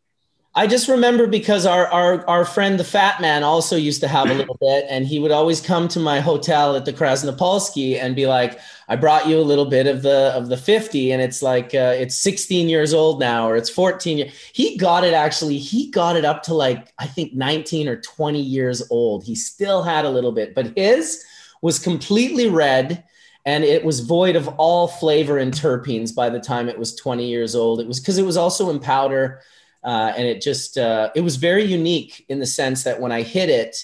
I 0.55 0.65
just 0.65 0.87
remember 0.87 1.27
because 1.27 1.67
our, 1.67 1.85
our 1.87 2.27
our 2.27 2.43
friend 2.43 2.79
the 2.79 2.83
fat 2.83 3.21
man 3.21 3.43
also 3.43 3.75
used 3.75 4.01
to 4.01 4.07
have 4.07 4.27
a 4.29 4.33
little 4.33 4.57
bit, 4.59 4.85
and 4.89 5.05
he 5.05 5.19
would 5.19 5.29
always 5.29 5.61
come 5.61 5.87
to 5.89 5.99
my 5.99 6.19
hotel 6.19 6.75
at 6.75 6.85
the 6.85 6.91
Krasnapolsky 6.93 8.01
and 8.01 8.15
be 8.15 8.25
like, 8.25 8.59
"I 8.87 8.95
brought 8.95 9.27
you 9.27 9.39
a 9.39 9.45
little 9.45 9.65
bit 9.67 9.85
of 9.85 10.01
the 10.01 10.33
of 10.35 10.49
the 10.49 10.57
50," 10.57 11.11
and 11.11 11.21
it's 11.21 11.43
like 11.43 11.75
uh, 11.75 11.93
it's 11.95 12.15
16 12.17 12.67
years 12.67 12.91
old 12.95 13.19
now, 13.19 13.47
or 13.47 13.55
it's 13.55 13.69
14. 13.69 14.17
year- 14.17 14.31
He 14.53 14.75
got 14.75 15.03
it 15.03 15.13
actually. 15.13 15.59
He 15.59 15.91
got 15.91 16.15
it 16.15 16.25
up 16.25 16.41
to 16.43 16.55
like 16.55 16.91
I 16.97 17.05
think 17.05 17.35
19 17.35 17.87
or 17.87 18.01
20 18.01 18.41
years 18.41 18.81
old. 18.89 19.23
He 19.23 19.35
still 19.35 19.83
had 19.83 20.05
a 20.05 20.09
little 20.09 20.31
bit, 20.31 20.55
but 20.55 20.75
his 20.75 21.23
was 21.61 21.77
completely 21.77 22.47
red 22.49 23.03
and 23.45 23.63
it 23.63 23.83
was 23.83 24.01
void 24.01 24.35
of 24.35 24.47
all 24.57 24.87
flavor 24.87 25.37
and 25.37 25.53
terpenes 25.53 26.13
by 26.13 26.29
the 26.29 26.39
time 26.39 26.69
it 26.69 26.77
was 26.77 26.95
20 26.95 27.27
years 27.27 27.55
old. 27.55 27.79
It 27.79 27.87
was 27.87 27.99
because 27.99 28.17
it 28.17 28.25
was 28.25 28.37
also 28.37 28.69
in 28.69 28.79
powder. 28.79 29.41
Uh, 29.81 30.11
and 30.17 30.27
it 30.27 30.41
just 30.41 30.77
uh, 30.77 31.09
it 31.15 31.21
was 31.21 31.37
very 31.37 31.63
unique 31.63 32.25
in 32.27 32.39
the 32.39 32.45
sense 32.45 32.83
that 32.83 32.99
when 32.99 33.13
I 33.13 33.21
hit 33.21 33.49
it, 33.49 33.77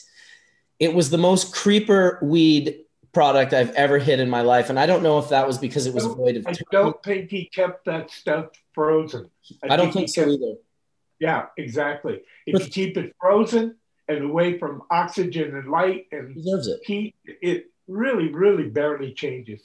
it 0.78 0.94
was 0.94 1.10
the 1.10 1.18
most 1.18 1.56
creeper 1.56 2.20
weed 2.22 2.82
product 3.14 3.54
I've 3.54 3.72
ever 3.72 3.98
hit 3.98 4.20
in 4.20 4.30
my 4.30 4.42
life, 4.42 4.70
and 4.70 4.78
I 4.78 4.88
don't 4.88 5.04
know 5.04 5.20
if 5.20 5.30
that 5.30 5.48
was 5.48 5.58
because 5.58 5.86
it 5.86 5.94
was 5.94 6.04
void 6.04 6.36
of. 6.36 6.46
I 6.48 6.52
terpenes. 6.52 6.70
don't 6.70 7.02
think 7.02 7.32
he 7.32 7.46
kept 7.46 7.86
that 7.86 8.12
stuff 8.12 8.48
frozen. 8.74 9.30
I 9.70 9.78
don't 9.78 9.88
he 9.88 9.94
think 9.94 10.10
so 10.10 10.24
kept- 10.24 10.32
either. 10.34 10.56
Yeah, 11.20 11.46
exactly. 11.58 12.20
If 12.46 12.52
But- 12.54 12.64
you 12.64 12.68
keep 12.72 12.98
it 12.98 13.16
frozen 13.18 13.76
and 14.10 14.22
away 14.26 14.60
from 14.60 14.82
oxygen 14.92 15.56
and 15.56 15.72
light 15.72 16.08
and 16.12 16.36
heat, 16.84 17.16
it 17.26 17.68
really, 17.88 18.30
really 18.30 18.70
barely 18.70 19.14
changes. 19.14 19.62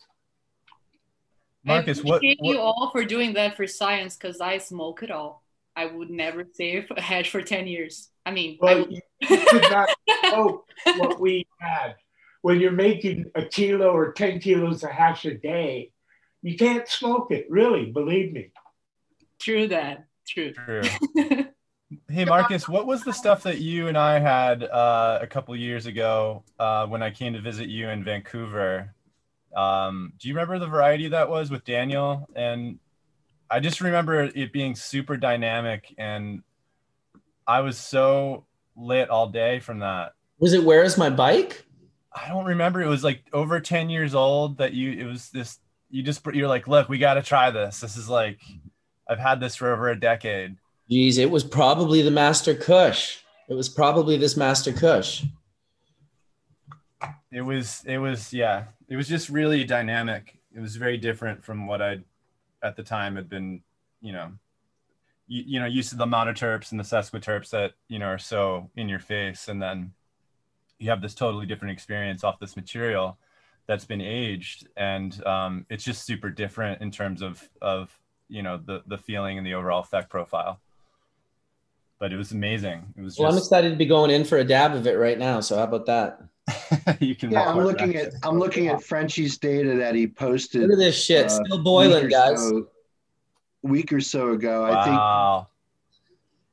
Marcus, 1.65 1.99
I 1.99 2.03
what, 2.03 2.17
appreciate 2.17 2.39
you 2.43 2.59
all 2.59 2.91
for 2.91 3.05
doing 3.05 3.35
that 3.35 3.57
for 3.57 3.67
science 3.67 4.17
because 4.17 4.41
I 4.41 4.59
smoke 4.59 5.03
it 5.03 5.11
all. 5.11 5.43
I 5.77 5.87
would 5.87 6.11
never 6.11 6.45
save 6.53 6.91
a 6.97 7.01
hash 7.01 7.31
for 7.31 7.43
10 7.43 7.67
years. 7.67 8.09
I 8.25 8.31
mean, 8.31 8.59
I 8.63 8.65
Well, 8.65 8.79
would- 8.81 8.93
you 8.93 9.01
could 9.49 9.71
not 9.71 9.89
know 10.33 10.65
what 10.97 11.21
we 11.21 11.47
had. 11.61 11.97
When 12.43 12.59
you're 12.59 12.73
making 12.73 13.27
a 13.35 13.45
kilo 13.45 13.91
or 13.91 14.13
10 14.13 14.41
kilos 14.41 14.83
of 14.83 14.91
hash 14.91 15.27
a 15.27 15.35
day, 15.35 15.93
you 16.43 16.57
can't 16.57 16.89
smoke 16.89 17.31
it, 17.31 17.47
really, 17.51 17.87
believe 17.93 18.33
me. 18.33 18.51
true 19.39 19.69
that. 19.69 20.07
True. 20.27 20.53
True. 20.55 20.83
Hey 22.11 22.25
Marcus, 22.25 22.69
what 22.69 22.89
was 22.89 23.05
the 23.05 23.13
stuff 23.13 23.45
that 23.45 23.61
you 23.61 23.87
and 23.87 23.97
I 23.97 24.19
had 24.19 24.65
uh, 24.65 25.21
a 25.23 25.29
couple 25.29 25.55
years 25.55 25.87
ago 25.87 26.43
uh, 26.59 26.85
when 26.87 27.05
I 27.05 27.11
came 27.11 27.35
to 27.35 27.41
visit 27.41 27.69
you 27.69 27.89
in 27.89 28.03
Vancouver? 28.03 28.93
Um, 29.55 30.15
do 30.19 30.27
you 30.27 30.35
remember 30.35 30.59
the 30.59 30.67
variety 30.67 31.07
that 31.09 31.31
was 31.31 31.53
with 31.53 31.65
Daniel? 31.65 32.29
And 32.35 32.81
I 33.49 33.61
just 33.61 33.81
remember 33.81 34.25
it 34.25 34.53
being 34.53 34.75
super 34.75 35.17
dynamic, 35.17 35.95
and 35.99 36.43
I 37.47 37.61
was 37.61 37.79
so 37.79 38.45
lit 38.77 39.09
all 39.09 39.29
day 39.29 39.61
from 39.61 39.79
that. 39.79 40.15
Was 40.41 40.53
it 40.53 40.65
where 40.65 40.83
is 40.83 40.99
my 40.99 41.11
bike? 41.11 41.65
I 42.13 42.27
don't 42.27 42.47
remember. 42.47 42.83
It 42.83 42.89
was 42.89 43.05
like 43.05 43.23
over 43.33 43.61
ten 43.61 43.89
years 43.89 44.17
old 44.17 44.59
that 44.59 44.73
you. 44.73 44.91
It 44.93 45.05
was 45.05 45.31
this. 45.31 45.61
You 45.91 46.03
just 46.03 46.27
you're 46.33 46.49
like, 46.49 46.67
look, 46.67 46.89
we 46.89 46.99
got 46.99 47.15
to 47.15 47.23
try 47.23 47.53
this. 47.53 47.81
This 47.81 47.97
is 47.97 48.09
like, 48.09 48.41
I've 49.09 49.21
had 49.21 49.39
this 49.39 49.55
for 49.55 49.73
over 49.73 49.89
a 49.91 49.99
decade. 49.99 50.57
Geez, 50.91 51.19
it 51.19 51.31
was 51.31 51.45
probably 51.45 52.03
the 52.03 52.11
Master 52.11 52.53
Kush. 52.53 53.19
It 53.49 53.55
was 53.55 53.69
probably 53.69 54.17
this 54.17 54.37
Master 54.37 54.73
Kush. 54.73 55.23
it 57.31 57.43
was 57.43 57.85
it 57.87 57.99
was 57.99 58.33
yeah. 58.33 58.65
It 58.89 58.97
was 58.97 59.07
just 59.07 59.29
really 59.29 59.63
dynamic. 59.63 60.37
It 60.53 60.59
was 60.59 60.75
very 60.75 60.97
different 60.97 61.45
from 61.45 61.69
what 61.69 61.81
i 61.81 61.99
at 62.63 62.77
the 62.77 62.83
time 62.83 63.17
had 63.17 63.29
been 63.29 63.63
you 64.03 64.13
know 64.13 64.33
you, 65.29 65.45
you 65.47 65.61
know 65.61 65.67
used 65.67 65.91
to 65.91 65.97
the 65.97 66.07
monoterps 66.07 66.73
and 66.73 66.81
the 66.81 66.85
sesquiterps 66.85 67.51
that 67.51 67.75
you 67.89 68.01
know 68.01 68.07
are 68.07 68.19
so 68.19 68.69
in 68.75 68.89
your 68.89 68.99
face. 68.99 69.47
And 69.47 69.63
then 69.63 69.93
you 70.81 70.91
have 70.91 71.03
this 71.03 71.15
totally 71.15 71.47
different 71.47 71.73
experience 71.73 72.25
off 72.25 72.41
this 72.41 72.57
material 72.57 73.17
that's 73.69 73.85
been 73.85 74.01
aged. 74.01 74.67
And 74.77 75.25
um, 75.25 75.67
it's 75.71 75.85
just 75.85 76.05
super 76.05 76.31
different 76.31 76.83
in 76.83 76.91
terms 76.91 77.23
of 77.23 77.49
of 77.63 77.97
you 78.29 78.43
know 78.43 78.57
the 78.57 78.83
the 78.89 78.99
feeling 78.99 79.39
and 79.39 79.47
the 79.47 79.55
overall 79.55 79.83
effect 79.83 80.11
profile 80.11 80.61
but 82.01 82.13
it 82.13 82.17
was 82.17 82.33
amazing 82.33 82.83
it 82.97 83.03
was 83.03 83.17
Well, 83.17 83.31
I'm 83.31 83.39
excited 83.39 83.71
to 83.71 83.77
be 83.77 83.87
going 83.87 84.11
in 84.11 84.25
for 84.25 84.39
a 84.39 84.45
dab 84.45 84.75
of 84.75 84.87
it 84.89 84.95
right 84.95 85.19
now. 85.19 85.39
So 85.41 85.57
how 85.57 85.65
about 85.65 85.87
that? 85.87 86.21
you 87.01 87.15
can 87.15 87.31
Yeah, 87.31 87.49
I'm 87.49 87.59
looking 87.63 87.93
back. 87.93 88.07
at 88.07 88.13
I'm 88.25 88.39
looking 88.41 88.67
at 88.67 88.83
Frenchie's 88.83 89.39
data 89.39 89.77
that 89.77 89.95
he 89.95 90.09
posted. 90.09 90.63
Look 90.63 90.73
at 90.73 90.79
this 90.79 91.01
shit, 91.01 91.27
uh, 91.27 91.45
still 91.45 91.63
boiling, 91.63 92.09
guys. 92.09 92.41
so- 92.41 92.67
week 93.63 93.93
or 93.93 94.01
so 94.01 94.31
ago. 94.31 94.65
I 94.65 94.85
think 94.85 94.97
wow 94.97 95.47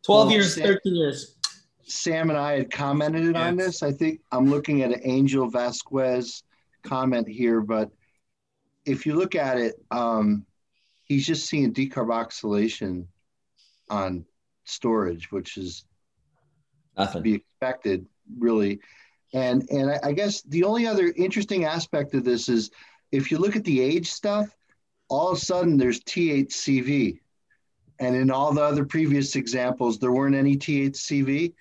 12 0.04 0.26
Well, 0.28 0.34
years, 0.34 0.54
Sam- 0.56 0.64
13 0.66 0.96
years. 0.96 1.36
Sam 1.84 2.30
and 2.30 2.38
I 2.38 2.58
had 2.58 2.70
commented 2.70 3.38
on 3.38 3.56
this. 3.56 3.82
I 3.82 3.94
think 3.94 4.20
I'm 4.34 4.50
looking 4.50 4.82
at 4.84 4.92
an 4.92 5.00
Angel 5.04 5.50
Vasquez 5.50 6.44
comment 6.84 7.28
here, 7.30 7.62
but 7.62 7.90
if 8.86 9.06
you 9.06 9.16
look 9.16 9.36
at 9.36 9.58
it, 9.58 9.76
um, 9.90 10.46
he's 11.04 11.26
just 11.26 11.48
seeing 11.48 11.74
decarboxylation 11.74 13.06
on 13.90 14.26
storage, 14.68 15.32
which 15.32 15.58
is 15.58 15.86
to 16.98 17.20
be 17.22 17.36
expected, 17.36 18.06
really. 18.38 18.80
And 19.34 19.70
and 19.70 19.92
I, 19.92 20.00
I 20.04 20.12
guess 20.14 20.42
the 20.44 20.64
only 20.64 20.88
other 20.88 21.14
interesting 21.16 21.66
aspect 21.66 22.14
of 22.14 22.24
this 22.24 22.50
is 22.50 22.72
if 23.12 23.32
you 23.32 23.38
look 23.38 23.56
at 23.56 23.64
the 23.64 23.82
age 23.82 24.10
stuff, 24.10 24.50
all 25.10 25.32
of 25.32 25.38
a 25.38 25.42
sudden 25.42 25.78
there's 25.78 26.02
THCV. 26.02 27.20
And 28.00 28.16
in 28.16 28.30
all 28.30 28.54
the 28.54 28.62
other 28.62 28.86
previous 28.86 29.36
examples, 29.36 29.98
there 29.98 30.12
weren't 30.12 30.36
any 30.36 30.56
THCV. 30.56 31.54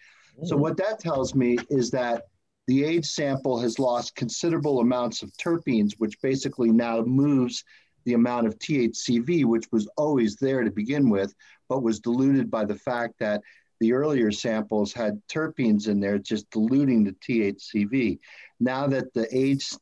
So 0.44 0.56
mm. 0.56 0.58
what 0.58 0.76
that 0.76 1.00
tells 1.00 1.34
me 1.34 1.56
is 1.70 1.90
that 1.92 2.24
the 2.66 2.84
age 2.84 3.06
sample 3.06 3.58
has 3.60 3.78
lost 3.78 4.16
considerable 4.16 4.80
amounts 4.80 5.22
of 5.22 5.32
terpenes, 5.38 5.94
which 5.98 6.20
basically 6.20 6.70
now 6.70 7.00
moves 7.02 7.64
the 8.06 8.14
amount 8.14 8.46
of 8.46 8.58
THCV, 8.58 9.44
which 9.44 9.66
was 9.70 9.88
always 9.98 10.36
there 10.36 10.62
to 10.62 10.70
begin 10.70 11.10
with, 11.10 11.34
but 11.68 11.82
was 11.82 12.00
diluted 12.00 12.50
by 12.50 12.64
the 12.64 12.76
fact 12.76 13.14
that 13.18 13.42
the 13.80 13.92
earlier 13.92 14.32
samples 14.32 14.94
had 14.94 15.20
terpenes 15.28 15.88
in 15.88 16.00
there, 16.00 16.18
just 16.18 16.48
diluting 16.50 17.04
the 17.04 17.12
THCV. 17.12 18.18
Now 18.58 18.86
that 18.86 19.12
the 19.12 19.28
age 19.36 19.74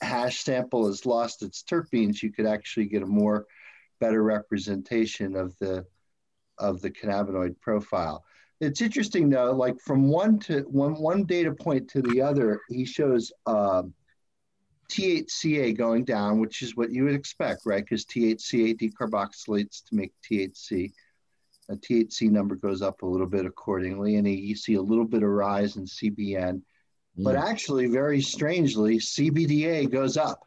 hash 0.00 0.40
sample 0.44 0.86
has 0.86 1.04
lost 1.04 1.42
its 1.42 1.62
terpenes, 1.62 2.22
you 2.22 2.32
could 2.32 2.46
actually 2.46 2.86
get 2.86 3.02
a 3.02 3.06
more 3.06 3.46
better 4.00 4.22
representation 4.22 5.36
of 5.36 5.56
the 5.58 5.84
of 6.58 6.80
the 6.80 6.90
cannabinoid 6.90 7.60
profile. 7.60 8.24
It's 8.60 8.80
interesting 8.80 9.28
though, 9.28 9.52
like 9.52 9.80
from 9.80 10.08
one 10.08 10.38
to 10.40 10.60
one 10.62 10.94
one 10.94 11.24
data 11.24 11.52
point 11.52 11.88
to 11.90 12.02
the 12.02 12.22
other, 12.22 12.60
he 12.68 12.84
shows 12.84 13.32
um, 13.46 13.92
THCA 14.94 15.76
going 15.76 16.04
down, 16.04 16.38
which 16.38 16.62
is 16.62 16.76
what 16.76 16.92
you 16.92 17.04
would 17.04 17.14
expect, 17.14 17.62
right? 17.64 17.84
Because 17.84 18.04
THCA 18.04 18.78
decarboxylates 18.78 19.84
to 19.86 19.94
make 19.94 20.12
THC. 20.30 20.92
A 21.70 21.76
THC 21.76 22.30
number 22.30 22.54
goes 22.56 22.82
up 22.82 23.02
a 23.02 23.06
little 23.06 23.26
bit 23.26 23.46
accordingly, 23.46 24.16
and 24.16 24.28
you 24.28 24.54
see 24.54 24.74
a 24.74 24.82
little 24.82 25.06
bit 25.06 25.22
of 25.22 25.30
rise 25.30 25.76
in 25.76 25.84
CBN. 25.86 26.62
But 27.16 27.36
mm. 27.36 27.42
actually, 27.42 27.86
very 27.86 28.20
strangely, 28.20 28.98
CBDA 28.98 29.90
goes 29.90 30.16
up. 30.16 30.40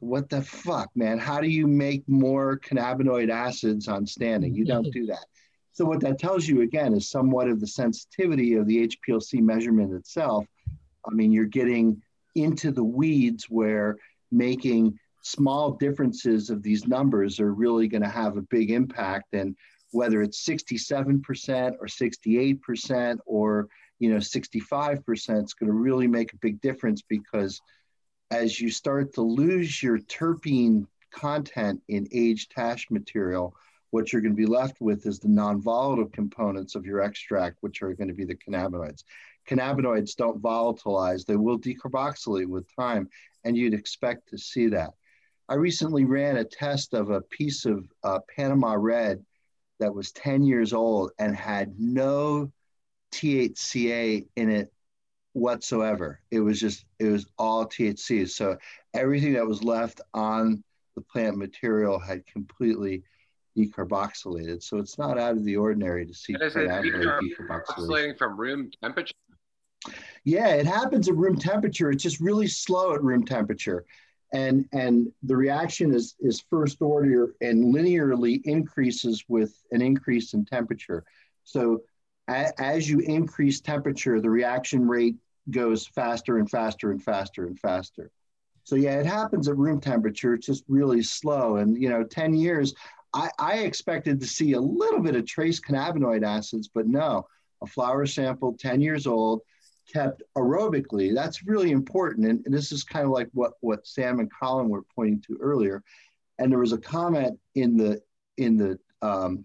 What 0.00 0.28
the 0.28 0.42
fuck, 0.42 0.90
man? 0.94 1.18
How 1.18 1.40
do 1.40 1.48
you 1.48 1.66
make 1.66 2.08
more 2.08 2.58
cannabinoid 2.58 3.30
acids 3.30 3.88
on 3.88 4.06
standing? 4.06 4.54
You 4.54 4.64
don't 4.64 4.90
do 4.92 5.06
that. 5.06 5.24
So, 5.72 5.84
what 5.84 6.00
that 6.00 6.18
tells 6.18 6.46
you 6.46 6.62
again 6.62 6.94
is 6.94 7.10
somewhat 7.10 7.48
of 7.48 7.60
the 7.60 7.66
sensitivity 7.66 8.54
of 8.54 8.66
the 8.66 8.88
HPLC 8.88 9.40
measurement 9.40 9.92
itself. 9.92 10.46
I 11.04 11.12
mean, 11.12 11.32
you're 11.32 11.46
getting 11.46 12.00
into 12.38 12.70
the 12.72 12.84
weeds 12.84 13.44
where 13.48 13.96
making 14.30 14.98
small 15.22 15.72
differences 15.72 16.50
of 16.50 16.62
these 16.62 16.86
numbers 16.86 17.40
are 17.40 17.52
really 17.52 17.88
going 17.88 18.02
to 18.02 18.08
have 18.08 18.36
a 18.36 18.42
big 18.42 18.70
impact. 18.70 19.34
And 19.34 19.56
whether 19.90 20.22
it's 20.22 20.44
67% 20.46 21.74
or 21.80 21.86
68% 21.86 23.18
or 23.26 23.68
you 23.98 24.10
know 24.10 24.18
65% 24.18 25.42
it's 25.42 25.54
going 25.54 25.66
to 25.66 25.72
really 25.72 26.06
make 26.06 26.32
a 26.32 26.36
big 26.36 26.60
difference 26.60 27.02
because 27.02 27.60
as 28.30 28.60
you 28.60 28.70
start 28.70 29.14
to 29.14 29.22
lose 29.22 29.82
your 29.82 29.98
terpene 29.98 30.86
content 31.10 31.80
in 31.88 32.06
aged 32.12 32.52
hash 32.54 32.90
material 32.90 33.54
what 33.90 34.12
you're 34.12 34.22
going 34.22 34.34
to 34.34 34.36
be 34.36 34.46
left 34.46 34.80
with 34.80 35.06
is 35.06 35.18
the 35.18 35.28
non-volatile 35.28 36.10
components 36.10 36.74
of 36.74 36.84
your 36.84 37.00
extract 37.00 37.56
which 37.60 37.82
are 37.82 37.94
going 37.94 38.08
to 38.08 38.14
be 38.14 38.24
the 38.24 38.36
cannabinoids 38.36 39.02
cannabinoids 39.48 40.14
don't 40.16 40.42
volatilize 40.42 41.24
they 41.24 41.36
will 41.36 41.58
decarboxylate 41.58 42.46
with 42.46 42.74
time 42.76 43.08
and 43.44 43.56
you'd 43.56 43.74
expect 43.74 44.28
to 44.28 44.36
see 44.36 44.68
that 44.68 44.90
i 45.48 45.54
recently 45.54 46.04
ran 46.04 46.36
a 46.36 46.44
test 46.44 46.94
of 46.94 47.10
a 47.10 47.22
piece 47.22 47.64
of 47.64 47.88
uh, 48.04 48.18
panama 48.36 48.74
red 48.76 49.24
that 49.78 49.94
was 49.94 50.12
10 50.12 50.42
years 50.42 50.72
old 50.72 51.12
and 51.18 51.34
had 51.36 51.78
no 51.78 52.50
THCA 53.12 54.26
in 54.36 54.50
it 54.50 54.72
whatsoever. 55.32 56.20
It 56.30 56.40
was 56.40 56.60
just, 56.60 56.84
it 56.98 57.06
was 57.06 57.26
all 57.38 57.66
THC. 57.66 58.28
So 58.28 58.58
everything 58.94 59.34
that 59.34 59.46
was 59.46 59.62
left 59.62 60.00
on 60.14 60.62
the 60.94 61.00
plant 61.00 61.36
material 61.36 61.98
had 61.98 62.26
completely 62.26 63.04
decarboxylated. 63.56 64.62
So 64.62 64.78
it's 64.78 64.98
not 64.98 65.18
out 65.18 65.36
of 65.36 65.44
the 65.44 65.56
ordinary 65.56 66.06
to 66.06 66.14
see 66.14 66.34
decarboxylating 66.34 68.18
from 68.18 68.38
room 68.38 68.70
temperature. 68.82 69.14
Yeah, 70.24 70.48
it 70.48 70.66
happens 70.66 71.08
at 71.08 71.16
room 71.16 71.36
temperature. 71.36 71.90
It's 71.90 72.02
just 72.02 72.20
really 72.20 72.48
slow 72.48 72.94
at 72.94 73.02
room 73.02 73.24
temperature. 73.24 73.84
And, 74.32 74.66
and 74.72 75.10
the 75.22 75.36
reaction 75.36 75.94
is, 75.94 76.14
is 76.20 76.44
first 76.50 76.82
order 76.82 77.34
and 77.40 77.74
linearly 77.74 78.40
increases 78.44 79.24
with 79.28 79.54
an 79.70 79.80
increase 79.80 80.34
in 80.34 80.44
temperature. 80.44 81.04
So 81.44 81.82
as 82.28 82.90
you 82.90 83.00
increase 83.00 83.60
temperature, 83.60 84.20
the 84.20 84.28
reaction 84.28 84.86
rate 84.86 85.16
goes 85.50 85.86
faster 85.86 86.38
and 86.38 86.50
faster 86.50 86.90
and 86.90 87.02
faster 87.02 87.46
and 87.46 87.58
faster. 87.58 88.10
So 88.64 88.76
yeah, 88.76 89.00
it 89.00 89.06
happens 89.06 89.48
at 89.48 89.56
room 89.56 89.80
temperature. 89.80 90.34
It's 90.34 90.46
just 90.46 90.64
really 90.68 91.02
slow. 91.02 91.56
And 91.56 91.80
you 91.80 91.88
know, 91.88 92.04
10 92.04 92.34
years, 92.34 92.74
I, 93.14 93.30
I 93.38 93.54
expected 93.60 94.20
to 94.20 94.26
see 94.26 94.52
a 94.52 94.60
little 94.60 95.00
bit 95.00 95.16
of 95.16 95.24
trace 95.24 95.58
cannabinoid 95.58 96.22
acids, 96.22 96.68
but 96.68 96.86
no, 96.86 97.26
a 97.62 97.66
flower 97.66 98.04
sample 98.04 98.54
10 98.58 98.82
years 98.82 99.06
old, 99.06 99.40
kept 99.92 100.22
aerobically. 100.36 101.14
That's 101.14 101.44
really 101.44 101.70
important. 101.70 102.26
And, 102.26 102.44
and 102.44 102.54
this 102.54 102.72
is 102.72 102.84
kind 102.84 103.04
of 103.04 103.10
like 103.10 103.28
what, 103.32 103.52
what 103.60 103.86
Sam 103.86 104.20
and 104.20 104.30
Colin 104.32 104.68
were 104.68 104.84
pointing 104.94 105.22
to 105.22 105.38
earlier. 105.40 105.82
And 106.38 106.50
there 106.50 106.58
was 106.58 106.72
a 106.72 106.78
comment 106.78 107.38
in 107.54 107.76
the 107.76 108.00
in 108.36 108.56
the 108.56 108.78
um, 109.02 109.44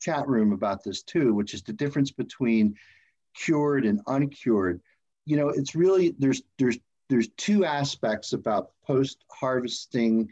chat 0.00 0.28
room 0.28 0.52
about 0.52 0.84
this 0.84 1.02
too, 1.02 1.34
which 1.34 1.54
is 1.54 1.62
the 1.62 1.72
difference 1.72 2.10
between 2.10 2.74
cured 3.34 3.86
and 3.86 4.00
uncured. 4.06 4.80
You 5.24 5.38
know, 5.38 5.48
it's 5.48 5.74
really 5.74 6.14
there's 6.18 6.42
there's 6.58 6.78
there's 7.08 7.28
two 7.36 7.64
aspects 7.64 8.32
about 8.32 8.72
post 8.86 9.24
harvesting 9.30 10.28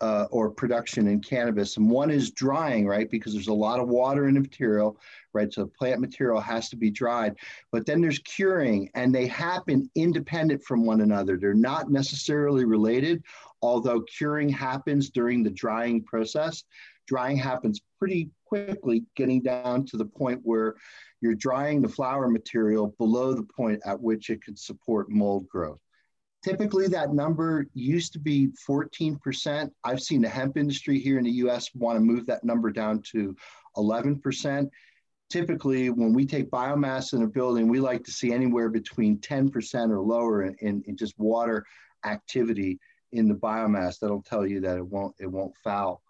uh, 0.00 0.26
or 0.30 0.50
production 0.50 1.08
in 1.08 1.20
cannabis, 1.20 1.76
and 1.76 1.90
one 1.90 2.10
is 2.10 2.30
drying, 2.30 2.86
right? 2.86 3.10
Because 3.10 3.32
there's 3.32 3.48
a 3.48 3.52
lot 3.52 3.80
of 3.80 3.88
water 3.88 4.28
in 4.28 4.34
the 4.34 4.40
material, 4.40 4.98
right? 5.32 5.52
So 5.52 5.62
the 5.62 5.68
plant 5.68 6.00
material 6.00 6.40
has 6.40 6.68
to 6.70 6.76
be 6.76 6.90
dried. 6.90 7.36
But 7.70 7.86
then 7.86 8.00
there's 8.00 8.18
curing, 8.20 8.90
and 8.94 9.14
they 9.14 9.26
happen 9.26 9.90
independent 9.94 10.62
from 10.64 10.86
one 10.86 11.02
another. 11.02 11.36
They're 11.36 11.54
not 11.54 11.90
necessarily 11.90 12.64
related, 12.64 13.22
although 13.62 14.00
curing 14.02 14.48
happens 14.48 15.10
during 15.10 15.42
the 15.42 15.50
drying 15.50 16.02
process. 16.02 16.64
Drying 17.06 17.36
happens 17.36 17.80
pretty 17.98 18.30
quickly, 18.46 19.04
getting 19.16 19.42
down 19.42 19.84
to 19.86 19.96
the 19.96 20.04
point 20.04 20.40
where 20.44 20.76
you're 21.20 21.34
drying 21.34 21.82
the 21.82 21.88
flower 21.88 22.28
material 22.28 22.94
below 22.98 23.34
the 23.34 23.42
point 23.42 23.80
at 23.84 24.00
which 24.00 24.30
it 24.30 24.42
could 24.42 24.58
support 24.58 25.10
mold 25.10 25.46
growth. 25.48 25.80
Typically, 26.42 26.88
that 26.88 27.12
number 27.12 27.66
used 27.74 28.12
to 28.14 28.18
be 28.18 28.48
14%. 28.66 29.70
I've 29.84 30.00
seen 30.00 30.22
the 30.22 30.28
hemp 30.28 30.56
industry 30.56 30.98
here 30.98 31.18
in 31.18 31.24
the 31.24 31.30
US 31.30 31.74
want 31.74 31.96
to 31.96 32.00
move 32.00 32.26
that 32.26 32.44
number 32.44 32.70
down 32.70 33.02
to 33.12 33.36
11%. 33.76 34.70
Typically, 35.28 35.90
when 35.90 36.14
we 36.14 36.26
take 36.26 36.50
biomass 36.50 37.12
in 37.12 37.22
a 37.22 37.26
building, 37.26 37.68
we 37.68 37.78
like 37.78 38.02
to 38.04 38.10
see 38.10 38.32
anywhere 38.32 38.70
between 38.70 39.18
10% 39.18 39.90
or 39.90 40.00
lower 40.00 40.44
in, 40.44 40.82
in, 40.86 40.96
just 40.96 41.18
water 41.18 41.64
activity 42.04 42.78
in 43.12 43.28
the 43.28 43.34
biomass. 43.34 43.98
That'll 43.98 44.22
tell 44.22 44.46
you 44.46 44.60
that 44.62 44.78
it 44.78 44.86
won't 44.86 45.14
it 45.20 45.30
won't 45.30 45.54
foul. 45.62 46.02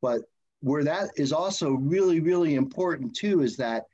But 0.00 0.22
where 0.60 0.82
that 0.84 1.10
is 1.16 1.32
also 1.32 1.72
really, 1.72 2.20
really 2.20 2.54
important 2.54 3.14
too 3.14 3.42
is 3.42 3.56
that 3.58 3.84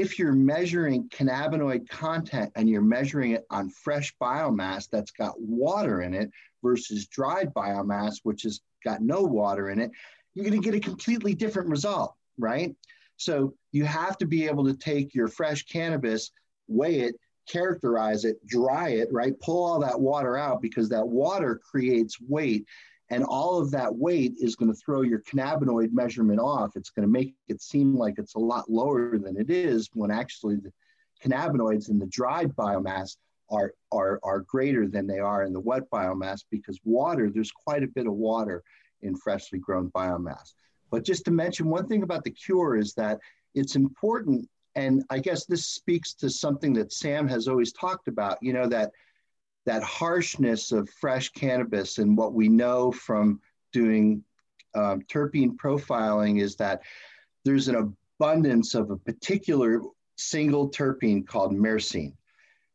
if 0.00 0.18
you're 0.18 0.32
measuring 0.32 1.08
cannabinoid 1.08 1.88
content 1.88 2.52
and 2.54 2.68
you're 2.68 2.82
measuring 2.82 3.32
it 3.32 3.46
on 3.50 3.70
fresh 3.70 4.14
biomass 4.20 4.88
that's 4.90 5.10
got 5.10 5.40
water 5.40 6.02
in 6.02 6.14
it 6.14 6.30
versus 6.62 7.06
dried 7.06 7.52
biomass, 7.54 8.16
which 8.22 8.42
has 8.42 8.60
got 8.84 9.00
no 9.00 9.22
water 9.22 9.70
in 9.70 9.80
it, 9.80 9.90
you're 10.34 10.44
going 10.44 10.60
to 10.60 10.64
get 10.64 10.76
a 10.76 10.80
completely 10.80 11.34
different 11.34 11.68
result, 11.68 12.14
right? 12.38 12.74
So 13.16 13.54
you 13.72 13.84
have 13.84 14.18
to 14.18 14.26
be 14.26 14.46
able 14.46 14.64
to 14.66 14.74
take 14.74 15.14
your 15.14 15.28
fresh 15.28 15.64
cannabis, 15.64 16.30
weigh 16.68 17.00
it, 17.00 17.14
characterize 17.48 18.24
it, 18.24 18.44
dry 18.46 18.90
it, 18.90 19.08
right? 19.10 19.38
Pull 19.40 19.64
all 19.64 19.80
that 19.80 19.98
water 19.98 20.36
out 20.36 20.60
because 20.60 20.88
that 20.90 21.06
water 21.06 21.60
creates 21.70 22.18
weight 22.20 22.66
and 23.10 23.24
all 23.24 23.60
of 23.60 23.70
that 23.70 23.94
weight 23.94 24.34
is 24.40 24.56
going 24.56 24.72
to 24.72 24.78
throw 24.78 25.02
your 25.02 25.20
cannabinoid 25.20 25.92
measurement 25.92 26.40
off. 26.40 26.76
It's 26.76 26.90
going 26.90 27.06
to 27.06 27.12
make 27.12 27.34
it 27.48 27.62
seem 27.62 27.94
like 27.94 28.18
it's 28.18 28.34
a 28.34 28.40
lot 28.40 28.70
lower 28.70 29.18
than 29.18 29.36
it 29.36 29.48
is 29.48 29.88
when 29.94 30.10
actually 30.10 30.56
the 30.56 30.72
cannabinoids 31.24 31.88
in 31.88 31.98
the 31.98 32.06
dried 32.06 32.54
biomass 32.56 33.16
are, 33.50 33.72
are, 33.92 34.18
are 34.24 34.40
greater 34.40 34.88
than 34.88 35.06
they 35.06 35.20
are 35.20 35.44
in 35.44 35.52
the 35.52 35.60
wet 35.60 35.88
biomass 35.90 36.44
because 36.50 36.80
water, 36.84 37.30
there's 37.30 37.52
quite 37.52 37.84
a 37.84 37.88
bit 37.88 38.06
of 38.06 38.14
water 38.14 38.62
in 39.02 39.16
freshly 39.16 39.58
grown 39.58 39.90
biomass. 39.90 40.54
But 40.90 41.04
just 41.04 41.24
to 41.26 41.30
mention 41.30 41.68
one 41.68 41.86
thing 41.86 42.02
about 42.02 42.24
the 42.24 42.30
cure 42.30 42.76
is 42.76 42.92
that 42.94 43.20
it's 43.54 43.76
important, 43.76 44.48
and 44.74 45.04
I 45.10 45.20
guess 45.20 45.46
this 45.46 45.66
speaks 45.66 46.12
to 46.14 46.28
something 46.28 46.72
that 46.74 46.92
Sam 46.92 47.28
has 47.28 47.46
always 47.46 47.72
talked 47.72 48.08
about, 48.08 48.38
you 48.42 48.52
know, 48.52 48.66
that 48.68 48.92
that 49.66 49.82
harshness 49.82 50.72
of 50.72 50.88
fresh 50.88 51.28
cannabis 51.30 51.98
and 51.98 52.16
what 52.16 52.32
we 52.32 52.48
know 52.48 52.90
from 52.92 53.40
doing 53.72 54.22
um, 54.74 55.02
terpene 55.02 55.56
profiling 55.56 56.40
is 56.40 56.56
that 56.56 56.82
there's 57.44 57.68
an 57.68 57.94
abundance 58.20 58.74
of 58.74 58.90
a 58.90 58.96
particular 58.96 59.80
single 60.16 60.70
terpene 60.70 61.26
called 61.26 61.52
myrcene. 61.52 62.14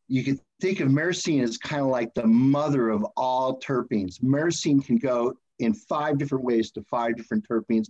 You 0.07 0.23
can 0.23 0.39
think 0.59 0.81
of 0.81 0.89
myrcene 0.89 1.41
as 1.41 1.57
kind 1.57 1.81
of 1.81 1.87
like 1.87 2.13
the 2.13 2.27
mother 2.27 2.89
of 2.89 3.05
all 3.15 3.59
terpenes. 3.59 4.21
Myrcene 4.21 4.83
can 4.85 4.97
go 4.97 5.33
in 5.59 5.73
five 5.73 6.17
different 6.17 6.43
ways 6.43 6.71
to 6.71 6.83
five 6.83 7.15
different 7.15 7.47
terpenes, 7.47 7.87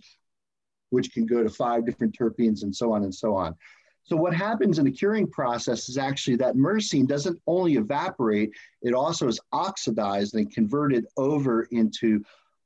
which 0.90 1.12
can 1.12 1.26
go 1.26 1.42
to 1.42 1.50
five 1.50 1.84
different 1.84 2.16
terpenes 2.16 2.62
and 2.62 2.74
so 2.74 2.92
on 2.92 3.02
and 3.02 3.14
so 3.14 3.34
on. 3.34 3.56
So 4.04 4.16
what 4.16 4.34
happens 4.34 4.78
in 4.78 4.84
the 4.84 4.90
curing 4.90 5.28
process 5.28 5.88
is 5.88 5.96
actually 5.96 6.36
that 6.36 6.56
myrcene 6.56 7.06
doesn't 7.06 7.40
only 7.46 7.76
evaporate, 7.76 8.52
it 8.82 8.94
also 8.94 9.28
is 9.28 9.40
oxidized 9.52 10.34
and 10.34 10.52
converted 10.52 11.06
over 11.16 11.64
into 11.70 12.22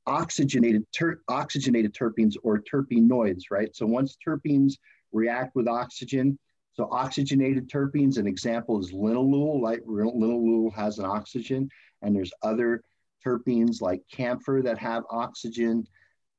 oxygenated, 0.07 0.85
ter 0.91 1.21
oxygenated 1.27 1.93
terpenes 1.93 2.35
or 2.41 2.59
terpenoids, 2.59 3.43
right? 3.51 3.75
So 3.75 3.85
once 3.85 4.17
terpenes 4.25 4.73
react 5.11 5.55
with 5.55 5.67
oxygen, 5.67 6.39
so 6.73 6.87
oxygenated 6.91 7.69
terpenes, 7.69 8.17
an 8.17 8.27
example 8.27 8.79
is 8.79 8.91
linalool, 8.91 9.61
right? 9.61 9.85
Linalool 9.85 10.73
has 10.73 10.99
an 10.99 11.05
oxygen 11.05 11.69
and 12.01 12.15
there's 12.15 12.31
other 12.43 12.83
terpenes 13.25 13.81
like 13.81 14.01
camphor 14.11 14.61
that 14.63 14.77
have 14.77 15.03
oxygen. 15.09 15.87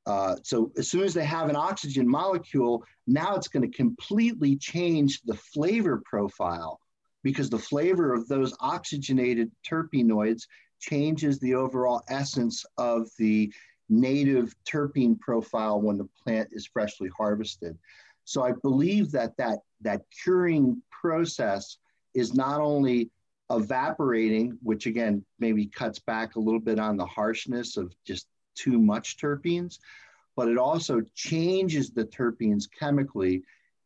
Uh, 0.09 0.37
so 0.43 0.73
as 0.79 0.89
soon 0.89 1.03
as 1.03 1.13
they 1.13 1.25
have 1.25 1.51
an 1.51 1.57
oxygen 1.57 2.09
molecule, 2.09 2.83
now 3.07 3.37
it's 3.37 3.49
going 3.49 3.71
to 3.71 3.77
completely 3.77 4.57
change 4.57 5.21
the 5.27 5.35
flavor 5.35 6.01
profile 6.07 6.81
because 7.23 7.51
the 7.51 7.59
flavor 7.59 8.15
of 8.15 8.27
those 8.27 8.57
oxygenated 8.61 9.51
terpenoids 9.71 10.45
changes 10.81 11.39
the 11.39 11.55
overall 11.55 12.03
essence 12.09 12.65
of 12.79 13.07
the 13.19 13.53
native 13.91 14.55
terpene 14.65 15.21
profile 15.21 15.79
when 15.79 15.99
the 15.99 16.09
plant 16.25 16.49
is 16.53 16.67
freshly 16.67 17.11
harvested. 17.15 17.77
So 18.25 18.43
I 18.43 18.53
believe 18.63 19.11
that 19.13 19.37
that, 19.37 19.59
that 19.83 20.03
curing 20.23 20.83
process 20.91 21.77
is 22.15 22.33
not 22.33 22.63
only 22.63 23.11
evaporating, 23.51 24.57
which 24.63 24.87
again 24.87 25.23
maybe 25.39 25.67
cuts 25.67 25.99
back 25.99 26.37
a 26.37 26.41
little 26.41 26.61
bit 26.61 26.79
on 26.79 26.97
the 26.97 27.07
harshness 27.07 27.77
of 27.77 27.93
just 28.07 28.27
too 28.59 28.79
much 28.79 29.17
terpenes, 29.17 29.79
but 30.37 30.49
it 30.49 30.59
also 30.59 31.03
changes 31.15 31.91
the 31.91 32.05
terpenes 32.05 32.65
chemically 32.71 33.43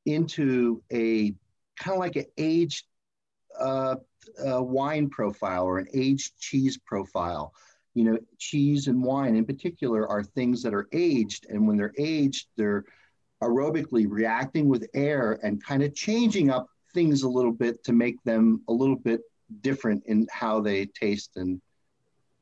into 0.07 0.83
a 0.93 1.35
kind 1.79 1.95
of 1.95 1.99
like 1.99 2.17
an 2.17 2.27
aged 2.39 2.85
uh, 3.59 3.97
uh, 4.47 4.63
wine 4.63 5.09
profile 5.09 5.65
or 5.65 5.79
an 5.79 5.89
aged 5.93 6.39
cheese 6.39 6.79
profile. 6.79 7.53
You 7.95 8.05
know, 8.05 8.19
cheese 8.39 8.87
and 8.87 9.03
wine 9.03 9.37
in 9.37 9.45
particular 9.45 10.09
are 10.09 10.23
things 10.23 10.63
that 10.63 10.73
are 10.73 10.89
aged, 10.93 11.47
and 11.51 11.67
when 11.67 11.77
they're 11.77 11.95
aged, 11.99 12.47
they're 12.57 12.85
aerobically 13.43 14.07
reacting 14.09 14.69
with 14.69 14.89
air 14.95 15.39
and 15.43 15.63
kind 15.63 15.83
of 15.83 15.95
changing 15.95 16.51
up 16.51 16.69
things 16.95 17.23
a 17.23 17.29
little 17.29 17.53
bit 17.53 17.83
to 17.85 17.93
make 17.93 18.23
them 18.23 18.63
a 18.69 18.73
little 18.73 18.97
bit 18.97 19.21
different 19.61 20.03
in 20.07 20.27
how 20.31 20.61
they 20.61 20.87
taste 20.87 21.37
and 21.37 21.61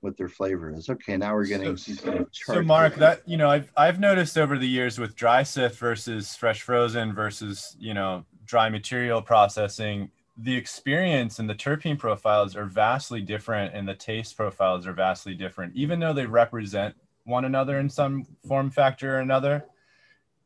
what 0.01 0.16
their 0.16 0.28
flavor 0.28 0.72
is. 0.72 0.88
Okay, 0.88 1.16
now 1.16 1.34
we're 1.34 1.46
getting 1.46 1.76
so, 1.76 2.26
so 2.32 2.62
Mark, 2.62 2.94
that 2.96 3.22
you 3.26 3.36
know, 3.36 3.51
I've 3.51 3.70
I've 3.76 4.01
noticed 4.01 4.38
over 4.38 4.59
the 4.59 4.68
years 4.68 4.98
with 4.98 5.14
dry 5.14 5.42
sift 5.42 5.78
versus 5.78 6.34
fresh 6.34 6.62
frozen 6.62 7.14
versus 7.14 7.76
you 7.78 7.94
know 7.94 8.24
dry 8.46 8.68
material 8.68 9.22
processing, 9.22 10.11
the 10.36 10.57
experience 10.57 11.38
and 11.38 11.48
the 11.48 11.55
terpene 11.55 11.98
profiles 11.98 12.57
are 12.57 12.64
vastly 12.64 13.20
different, 13.20 13.74
and 13.74 13.88
the 13.88 13.94
taste 13.94 14.36
profiles 14.36 14.86
are 14.86 14.92
vastly 14.92 15.34
different, 15.34 15.74
even 15.76 16.01
though 16.01 16.12
they 16.12 16.26
represent 16.26 16.94
one 17.24 17.44
another 17.44 17.78
in 17.78 17.88
some 17.88 18.26
form 18.46 18.70
factor 18.70 19.16
or 19.16 19.20
another. 19.20 19.64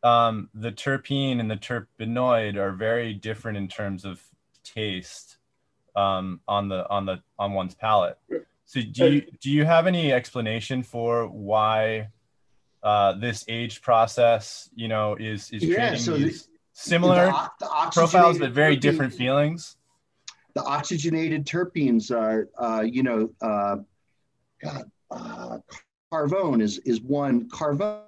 Um, 0.03 0.51
the 0.53 0.71
terpene 0.71 1.41
and 1.41 1.51
the 1.51 1.57
terpenoid 1.57 2.57
are 2.57 2.73
very 2.73 3.15
different 3.15 3.57
in 3.57 3.69
terms 3.69 4.05
of 4.05 4.21
taste 4.63 5.39
um, 5.97 6.41
on 6.47 6.69
the 6.69 6.89
on 6.91 7.07
the 7.07 7.23
on 7.39 7.53
one's 7.53 7.75
palate. 7.75 8.19
So 8.67 8.81
do 8.81 9.13
you 9.13 9.23
do 9.41 9.51
you 9.51 9.65
have 9.65 9.87
any 9.87 10.13
explanation 10.13 10.83
for 10.83 11.29
why 11.29 12.09
uh, 12.83 13.13
this 13.13 13.45
age 13.49 13.83
process, 13.83 14.69
you 14.75 14.89
know, 14.89 15.17
is 15.17 15.51
is 15.51 15.65
yeah, 15.65 15.75
creating 15.75 16.01
so 16.01 16.17
these 16.17 16.47
the, 16.47 16.49
similar 16.73 17.27
the, 17.27 17.51
the 17.61 17.91
profiles 17.93 18.39
but 18.39 18.53
very 18.53 18.77
terpenes, 18.77 18.81
different 18.81 19.15
feelings? 19.15 19.77
The 20.55 20.63
oxygenated 20.63 21.47
terpenes 21.47 22.11
are, 22.11 22.49
uh, 22.59 22.83
you 22.83 23.03
know, 23.03 23.31
uh, 23.41 23.77
God, 24.63 24.91
uh, 25.11 25.59
carvone 26.13 26.63
is 26.63 26.79
is 26.79 27.01
one 27.01 27.49
carvone 27.49 28.03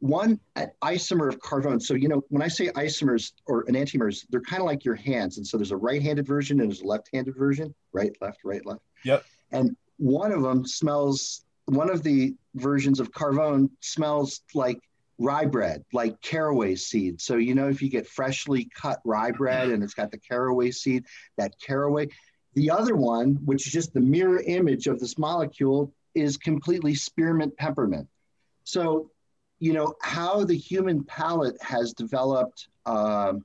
one 0.00 0.38
isomer 0.82 1.28
of 1.28 1.40
carvone. 1.40 1.82
So, 1.82 1.94
you 1.94 2.08
know, 2.08 2.22
when 2.28 2.42
I 2.42 2.48
say 2.48 2.68
isomers 2.68 3.32
or 3.46 3.64
enantiomers, 3.64 4.24
they're 4.30 4.40
kind 4.40 4.60
of 4.60 4.66
like 4.66 4.84
your 4.84 4.94
hands. 4.94 5.38
And 5.38 5.46
so 5.46 5.56
there's 5.56 5.72
a 5.72 5.76
right 5.76 6.00
handed 6.00 6.26
version 6.26 6.60
and 6.60 6.70
there's 6.70 6.82
a 6.82 6.86
left 6.86 7.08
handed 7.12 7.36
version, 7.36 7.74
right, 7.92 8.16
left, 8.20 8.38
right, 8.44 8.64
left. 8.64 8.82
Yep. 9.04 9.24
And 9.50 9.76
one 9.96 10.30
of 10.32 10.42
them 10.42 10.64
smells, 10.66 11.44
one 11.64 11.90
of 11.90 12.02
the 12.02 12.34
versions 12.54 13.00
of 13.00 13.10
carvone 13.10 13.70
smells 13.80 14.42
like 14.54 14.78
rye 15.18 15.46
bread, 15.46 15.84
like 15.92 16.20
caraway 16.22 16.76
seed. 16.76 17.20
So, 17.20 17.36
you 17.36 17.56
know, 17.56 17.68
if 17.68 17.82
you 17.82 17.90
get 17.90 18.06
freshly 18.06 18.68
cut 18.72 19.00
rye 19.04 19.32
bread 19.32 19.70
and 19.70 19.82
it's 19.82 19.94
got 19.94 20.12
the 20.12 20.18
caraway 20.18 20.70
seed, 20.70 21.06
that 21.36 21.54
caraway. 21.60 22.08
The 22.54 22.70
other 22.70 22.94
one, 22.94 23.38
which 23.44 23.66
is 23.66 23.72
just 23.72 23.92
the 23.92 24.00
mirror 24.00 24.40
image 24.40 24.86
of 24.86 25.00
this 25.00 25.18
molecule, 25.18 25.92
is 26.14 26.36
completely 26.36 26.94
spearmint 26.94 27.56
peppermint. 27.56 28.08
So 28.62 29.10
you 29.58 29.72
know, 29.72 29.94
how 30.00 30.44
the 30.44 30.56
human 30.56 31.04
palate 31.04 31.56
has 31.62 31.92
developed 31.92 32.68
um, 32.86 33.44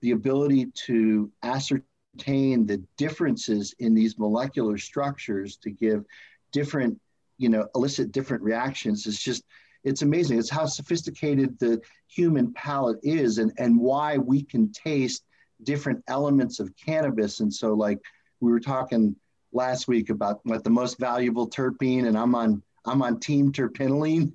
the 0.00 0.10
ability 0.10 0.66
to 0.86 1.30
ascertain 1.42 2.66
the 2.66 2.82
differences 2.96 3.74
in 3.78 3.94
these 3.94 4.18
molecular 4.18 4.78
structures 4.78 5.56
to 5.56 5.70
give 5.70 6.04
different, 6.52 7.00
you 7.38 7.48
know, 7.48 7.66
elicit 7.74 8.12
different 8.12 8.42
reactions 8.42 9.06
is 9.06 9.18
just, 9.18 9.44
it's 9.82 10.02
amazing. 10.02 10.38
It's 10.38 10.50
how 10.50 10.66
sophisticated 10.66 11.58
the 11.58 11.80
human 12.08 12.52
palate 12.52 12.98
is 13.02 13.38
and, 13.38 13.52
and 13.58 13.78
why 13.78 14.18
we 14.18 14.42
can 14.42 14.70
taste 14.72 15.24
different 15.62 16.02
elements 16.08 16.60
of 16.60 16.74
cannabis. 16.76 17.40
And 17.40 17.52
so, 17.52 17.74
like, 17.74 18.00
we 18.40 18.52
were 18.52 18.60
talking 18.60 19.16
last 19.52 19.88
week 19.88 20.10
about 20.10 20.40
what 20.44 20.64
the 20.64 20.70
most 20.70 20.98
valuable 20.98 21.48
terpene, 21.48 22.06
and 22.06 22.18
I'm 22.18 22.34
on 22.34 22.62
I'm 22.86 23.02
on 23.02 23.20
team 23.20 23.52
terpinolene. 23.52 24.32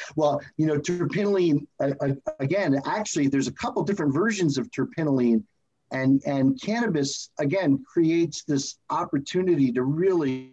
well, 0.16 0.40
you 0.56 0.66
know, 0.66 0.78
terpinolene, 0.78 1.66
uh, 1.80 2.14
again, 2.40 2.80
actually, 2.86 3.28
there's 3.28 3.48
a 3.48 3.52
couple 3.52 3.82
different 3.82 4.14
versions 4.14 4.58
of 4.58 4.70
terpinolene. 4.70 5.44
And, 5.90 6.20
and 6.26 6.60
cannabis, 6.60 7.30
again, 7.38 7.82
creates 7.90 8.44
this 8.44 8.76
opportunity 8.90 9.72
to 9.72 9.82
really 9.82 10.52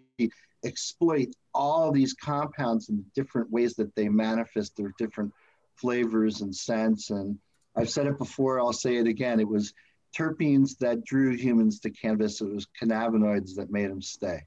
exploit 0.64 1.28
all 1.54 1.92
these 1.92 2.14
compounds 2.14 2.90
in 2.90 3.04
different 3.16 3.52
ways 3.52 3.76
that 3.76 3.94
they 3.96 4.08
manifest 4.08 4.76
their 4.76 4.94
different 4.98 5.34
flavors 5.76 6.42
and 6.42 6.56
scents. 6.56 7.10
And 7.10 7.38
I've 7.76 7.90
said 7.90 8.08
it 8.08 8.18
before, 8.18 8.60
I'll 8.60 8.74
say 8.74 8.96
it 8.96 9.08
again. 9.08 9.40
It 9.40 9.48
was 9.48 9.74
terpenes 10.18 10.78
that 10.80 11.04
drew 11.04 11.36
humans 11.36 11.80
to 11.82 11.90
cannabis, 11.90 12.42
it 12.42 12.48
was 12.48 12.68
cannabinoids 12.82 13.56
that 13.56 13.72
made 13.72 13.90
them 13.90 14.02
stay. 14.02 14.42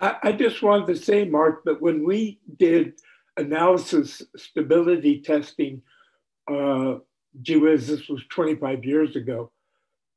I, 0.00 0.32
just 0.32 0.62
wanted 0.62 0.86
to 0.88 0.96
say, 0.96 1.24
Mark, 1.24 1.64
that 1.64 1.80
when 1.80 2.04
we 2.04 2.40
did 2.58 2.94
analysis 3.36 4.22
stability 4.36 5.22
testing, 5.22 5.82
uh, 6.50 6.96
gee 7.42 7.56
whiz, 7.56 7.86
this 7.86 8.08
was 8.08 8.22
25 8.30 8.84
years 8.84 9.16
ago, 9.16 9.50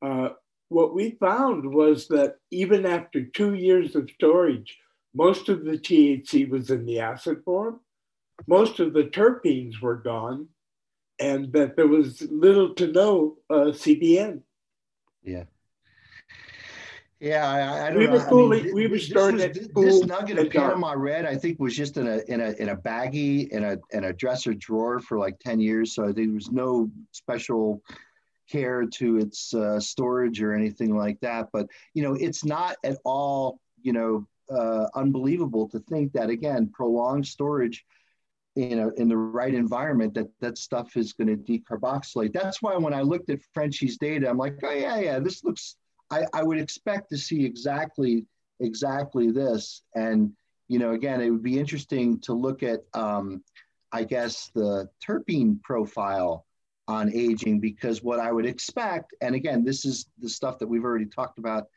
uh, 0.02 0.30
what 0.68 0.94
we 0.94 1.12
found 1.12 1.72
was 1.72 2.08
that 2.08 2.36
even 2.50 2.84
after 2.84 3.24
two 3.24 3.54
years 3.54 3.96
of 3.96 4.10
storage, 4.10 4.76
most 5.14 5.48
of 5.48 5.64
the 5.64 5.78
THC 5.78 6.48
was 6.48 6.70
in 6.70 6.84
the 6.84 7.00
acid 7.00 7.42
form, 7.44 7.80
most 8.46 8.78
of 8.78 8.92
the 8.92 9.04
terpenes 9.04 9.80
were 9.80 9.96
gone, 9.96 10.48
and 11.18 11.52
that 11.52 11.76
there 11.76 11.88
was 11.88 12.22
little 12.30 12.74
to 12.74 12.86
no 12.88 13.36
uh, 13.50 13.72
CBN. 13.72 14.42
Yeah. 15.22 15.44
Yeah, 17.20 17.50
I, 17.50 17.86
I 17.86 17.90
don't 17.90 17.98
we 17.98 18.06
know. 18.06 18.12
Were 18.12 18.54
I 18.54 18.62
mean, 18.62 18.74
we 18.74 18.86
were 18.86 18.98
starting 18.98 19.38
this, 19.38 19.68
was, 19.74 20.00
this 20.00 20.06
nugget 20.06 20.38
of 20.38 20.50
Panama 20.50 20.94
Red, 20.96 21.26
I 21.26 21.34
think, 21.34 21.58
was 21.58 21.74
just 21.74 21.96
in 21.96 22.06
a 22.06 22.18
in 22.28 22.40
a 22.40 22.50
in 22.52 22.68
a 22.68 22.76
baggie 22.76 23.48
in 23.48 23.64
a 23.64 23.76
in 23.90 24.04
a 24.04 24.12
dresser 24.12 24.54
drawer 24.54 25.00
for 25.00 25.18
like 25.18 25.36
ten 25.40 25.58
years. 25.58 25.94
So 25.94 26.04
I 26.04 26.12
think 26.12 26.28
there 26.28 26.34
was 26.34 26.52
no 26.52 26.88
special 27.10 27.82
care 28.48 28.86
to 28.86 29.18
its 29.18 29.52
uh, 29.52 29.80
storage 29.80 30.40
or 30.40 30.54
anything 30.54 30.96
like 30.96 31.18
that. 31.20 31.48
But 31.52 31.66
you 31.92 32.04
know, 32.04 32.14
it's 32.14 32.44
not 32.44 32.76
at 32.84 32.98
all 33.04 33.58
you 33.82 33.92
know 33.92 34.26
uh, 34.48 34.86
unbelievable 34.94 35.68
to 35.70 35.80
think 35.80 36.12
that 36.12 36.30
again, 36.30 36.70
prolonged 36.72 37.26
storage 37.26 37.84
you 38.54 38.76
know 38.76 38.92
in 38.96 39.08
the 39.08 39.16
right 39.16 39.54
environment 39.54 40.14
that 40.14 40.28
that 40.40 40.56
stuff 40.56 40.96
is 40.96 41.12
going 41.12 41.28
to 41.28 41.36
decarboxylate 41.36 42.32
that's 42.32 42.60
why 42.60 42.76
when 42.76 42.94
i 42.94 43.02
looked 43.02 43.30
at 43.30 43.38
frenchie's 43.52 43.98
data 43.98 44.28
i'm 44.28 44.38
like 44.38 44.56
oh 44.64 44.72
yeah 44.72 44.98
yeah 44.98 45.18
this 45.20 45.44
looks 45.44 45.76
I, 46.10 46.24
I 46.32 46.42
would 46.42 46.58
expect 46.58 47.10
to 47.10 47.18
see 47.18 47.44
exactly 47.44 48.26
exactly 48.60 49.30
this. 49.30 49.82
And 49.94 50.32
you 50.68 50.78
know, 50.78 50.92
again, 50.92 51.20
it 51.20 51.30
would 51.30 51.42
be 51.42 51.58
interesting 51.58 52.20
to 52.20 52.34
look 52.34 52.62
at, 52.62 52.80
um, 52.92 53.42
I 53.90 54.04
guess, 54.04 54.50
the 54.54 54.88
terpene 55.04 55.62
profile 55.62 56.44
on 56.86 57.12
aging 57.12 57.58
because 57.60 58.02
what 58.02 58.20
I 58.20 58.30
would 58.32 58.46
expect, 58.46 59.14
and 59.20 59.34
again, 59.34 59.64
this 59.64 59.84
is 59.84 60.06
the 60.18 60.28
stuff 60.28 60.58
that 60.58 60.66
we've 60.66 60.84
already 60.84 61.06
talked 61.06 61.38
about 61.38 61.68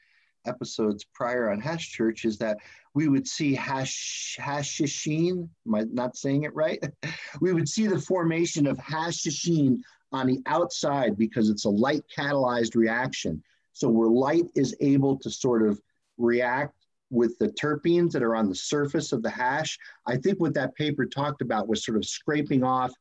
episodes 0.46 1.06
prior 1.14 1.50
on 1.50 1.62
Hash 1.62 1.90
Church, 1.90 2.26
is 2.26 2.38
that 2.40 2.58
we 2.94 3.08
would 3.08 3.28
see 3.28 3.54
hash 3.54 4.38
hashishene. 4.40 5.48
Am 5.66 5.76
I 5.76 5.86
not 5.92 6.18
saying 6.18 6.44
it 6.44 6.54
right? 6.54 6.84
we 7.42 7.54
would 7.54 7.70
see 7.70 7.88
the 7.88 8.00
formation 8.00 8.68
of 8.68 8.78
hashishene 8.78 9.80
on 10.12 10.28
the 10.28 10.42
outside 10.46 11.18
because 11.18 11.50
it's 11.50 11.64
a 11.64 11.70
light 11.70 12.04
catalyzed 12.18 12.76
reaction. 12.76 13.42
So 13.74 13.90
where 13.90 14.10
light 14.10 14.46
is 14.56 14.76
able 14.82 15.18
to 15.20 15.30
sort 15.30 15.64
of 15.64 15.80
react 16.18 16.76
with 17.10 17.38
the 17.40 17.50
terpenes 17.50 18.12
that 18.12 18.24
are 18.24 18.36
on 18.36 18.48
the 18.48 18.56
surface 18.56 19.12
of 19.12 19.22
the 19.22 19.30
hash, 19.30 19.78
I 20.06 20.18
think 20.18 20.40
what 20.40 20.54
that 20.54 20.76
paper 20.76 21.06
talked 21.06 21.42
about 21.42 21.68
was 21.68 21.84
sort 21.84 21.98
of 21.98 22.06
scraping 22.06 22.64
off 22.64 22.92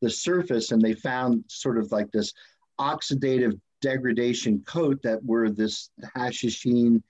the 0.00 0.10
surface 0.10 0.72
and 0.72 0.80
they 0.80 0.94
found 0.94 1.44
sort 1.48 1.78
of 1.78 1.92
like 1.92 2.10
this 2.12 2.32
oxidative 2.80 3.60
degradation 3.80 4.60
coat 4.66 5.00
that 5.02 5.22
where 5.24 5.50
this 5.50 5.90
hashishene 6.16 7.02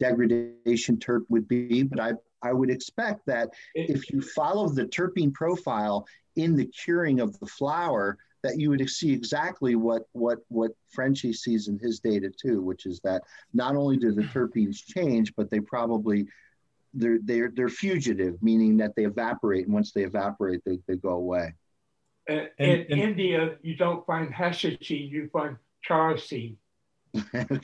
degradation 0.00 0.96
terp 0.96 1.22
would 1.28 1.48
be, 1.48 1.82
but 1.82 2.00
I, 2.00 2.12
I 2.42 2.52
would 2.52 2.70
expect 2.70 3.26
that 3.26 3.50
if 3.74 4.10
you 4.10 4.20
follow 4.20 4.68
the 4.68 4.84
terpene 4.84 5.32
profile 5.32 6.06
in 6.36 6.56
the 6.56 6.66
curing 6.66 7.20
of 7.20 7.38
the 7.38 7.46
flower, 7.46 8.18
that 8.42 8.58
you 8.58 8.70
would 8.70 8.88
see 8.88 9.12
exactly 9.12 9.76
what 9.76 10.02
what 10.12 10.38
what 10.48 10.72
Frenchy 10.90 11.32
sees 11.32 11.68
in 11.68 11.78
his 11.78 12.00
data 12.00 12.30
too, 12.30 12.60
which 12.60 12.86
is 12.86 13.00
that 13.00 13.22
not 13.52 13.76
only 13.76 13.96
do 13.96 14.12
the 14.12 14.22
terpenes 14.22 14.84
change, 14.84 15.32
but 15.36 15.50
they 15.50 15.60
probably 15.60 16.26
they're 16.94 17.18
they're 17.22 17.52
they're 17.54 17.68
fugitive, 17.68 18.42
meaning 18.42 18.76
that 18.78 18.94
they 18.96 19.04
evaporate, 19.04 19.66
and 19.66 19.74
once 19.74 19.92
they 19.92 20.02
evaporate, 20.02 20.62
they, 20.64 20.78
they 20.86 20.96
go 20.96 21.10
away. 21.10 21.54
Uh, 22.30 22.44
in 22.58 22.82
India, 22.86 23.56
you 23.62 23.76
don't 23.76 24.06
find 24.06 24.32
hashishene, 24.32 25.10
you 25.10 25.28
find 25.32 25.56
charosine. 25.88 26.56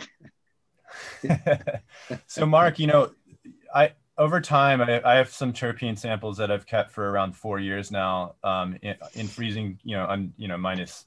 so, 2.27 2.47
Mark, 2.47 2.79
you 2.79 2.87
know, 2.87 3.11
I 3.75 3.93
over 4.19 4.41
time, 4.41 4.81
I, 4.81 5.01
I, 5.05 5.15
have 5.17 5.31
some 5.31 5.53
terpene 5.53 5.97
samples 5.97 6.37
that 6.39 6.51
I've 6.51 6.67
kept 6.67 6.91
for 6.91 7.09
around 7.09 7.37
four 7.37 7.61
years 7.61 7.93
now, 7.93 8.35
um, 8.43 8.77
in, 8.83 8.97
in, 9.15 9.29
freezing, 9.29 9.79
you 9.85 9.97
know, 9.97 10.29
you 10.37 10.49
know, 10.49 10.59
minus 10.59 11.07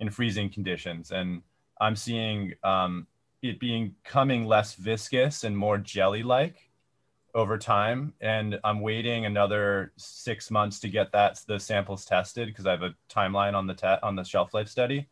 in 0.00 0.10
freezing 0.10 0.50
conditions, 0.50 1.12
and 1.12 1.42
I'm 1.80 1.94
seeing 1.94 2.54
um, 2.64 3.06
it 3.42 3.60
being 3.60 3.94
coming 4.04 4.44
less 4.44 4.74
viscous 4.74 5.44
and 5.44 5.56
more 5.56 5.78
jelly-like 5.78 6.70
over 7.34 7.56
time. 7.56 8.14
And 8.20 8.58
I'm 8.64 8.80
waiting 8.80 9.26
another 9.26 9.92
six 9.96 10.50
months 10.50 10.80
to 10.80 10.88
get 10.88 11.12
that 11.12 11.40
the 11.46 11.60
samples 11.60 12.04
tested 12.04 12.48
because 12.48 12.66
I 12.66 12.72
have 12.72 12.82
a 12.82 12.94
timeline 13.08 13.54
on 13.54 13.66
the 13.66 13.74
te- 13.74 14.02
on 14.02 14.16
the 14.16 14.24
shelf 14.24 14.54
life 14.54 14.68
study. 14.68 15.06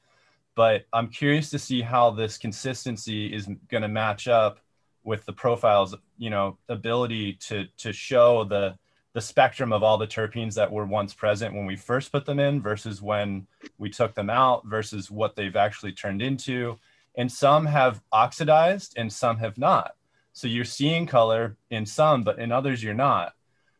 But 0.56 0.86
I'm 0.92 1.08
curious 1.08 1.50
to 1.50 1.58
see 1.58 1.82
how 1.82 2.10
this 2.10 2.38
consistency 2.38 3.32
is 3.32 3.46
going 3.68 3.82
to 3.82 3.88
match 3.88 4.26
up 4.26 4.58
with 5.06 5.24
the 5.24 5.32
profiles, 5.32 5.94
you 6.18 6.28
know, 6.28 6.58
ability 6.68 7.34
to 7.34 7.66
to 7.78 7.92
show 7.92 8.44
the 8.44 8.76
the 9.14 9.20
spectrum 9.22 9.72
of 9.72 9.82
all 9.82 9.96
the 9.96 10.06
terpenes 10.06 10.54
that 10.54 10.70
were 10.70 10.84
once 10.84 11.14
present 11.14 11.54
when 11.54 11.64
we 11.64 11.76
first 11.76 12.12
put 12.12 12.26
them 12.26 12.38
in 12.38 12.60
versus 12.60 13.00
when 13.00 13.46
we 13.78 13.88
took 13.88 14.14
them 14.14 14.28
out 14.28 14.66
versus 14.66 15.10
what 15.10 15.34
they've 15.34 15.56
actually 15.56 15.92
turned 15.92 16.20
into. 16.20 16.76
And 17.14 17.32
some 17.32 17.64
have 17.64 18.02
oxidized 18.12 18.92
and 18.98 19.10
some 19.10 19.38
have 19.38 19.56
not. 19.56 19.92
So 20.34 20.48
you're 20.48 20.66
seeing 20.66 21.06
color 21.06 21.56
in 21.70 21.86
some, 21.86 22.24
but 22.24 22.38
in 22.38 22.52
others 22.52 22.82
you're 22.82 22.92
not. 22.92 23.32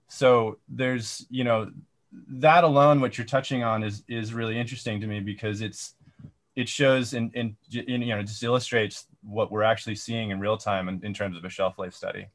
So 0.08 0.58
there's, 0.70 1.26
you 1.28 1.44
know, 1.44 1.70
that 2.28 2.64
alone, 2.64 3.02
what 3.02 3.18
you're 3.18 3.26
touching 3.26 3.62
on 3.62 3.82
is 3.82 4.04
is 4.08 4.32
really 4.32 4.58
interesting 4.58 5.02
to 5.02 5.06
me 5.06 5.20
because 5.20 5.60
it's 5.60 5.95
it 6.56 6.68
shows 6.68 7.12
and, 7.12 7.30
and, 7.34 7.54
you 7.68 7.98
know 7.98 8.22
just 8.22 8.42
illustrates 8.42 9.06
what 9.22 9.52
we're 9.52 9.62
actually 9.62 9.94
seeing 9.94 10.30
in 10.30 10.40
real 10.40 10.56
time 10.56 10.88
in, 10.88 11.04
in 11.04 11.12
terms 11.12 11.36
of 11.36 11.44
a 11.44 11.50
shelf 11.50 11.78
life 11.78 11.94
study. 11.94 12.26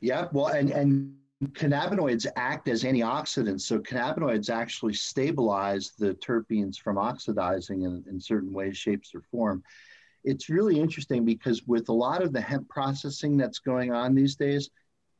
Yeah 0.00 0.26
well 0.32 0.48
and 0.48 0.70
and 0.70 1.14
cannabinoids 1.46 2.26
act 2.36 2.68
as 2.68 2.84
antioxidants 2.84 3.62
so 3.62 3.78
cannabinoids 3.78 4.50
actually 4.50 4.94
stabilize 4.94 5.92
the 5.98 6.14
terpenes 6.14 6.78
from 6.78 6.96
oxidizing 6.96 7.82
in, 7.82 8.04
in 8.08 8.20
certain 8.20 8.52
ways 8.52 8.76
shapes 8.76 9.14
or 9.14 9.20
form. 9.30 9.62
It's 10.24 10.48
really 10.48 10.80
interesting 10.80 11.24
because 11.24 11.66
with 11.66 11.90
a 11.90 11.92
lot 11.92 12.22
of 12.22 12.32
the 12.32 12.40
hemp 12.40 12.68
processing 12.68 13.36
that's 13.36 13.58
going 13.58 13.92
on 13.92 14.14
these 14.14 14.36
days 14.36 14.70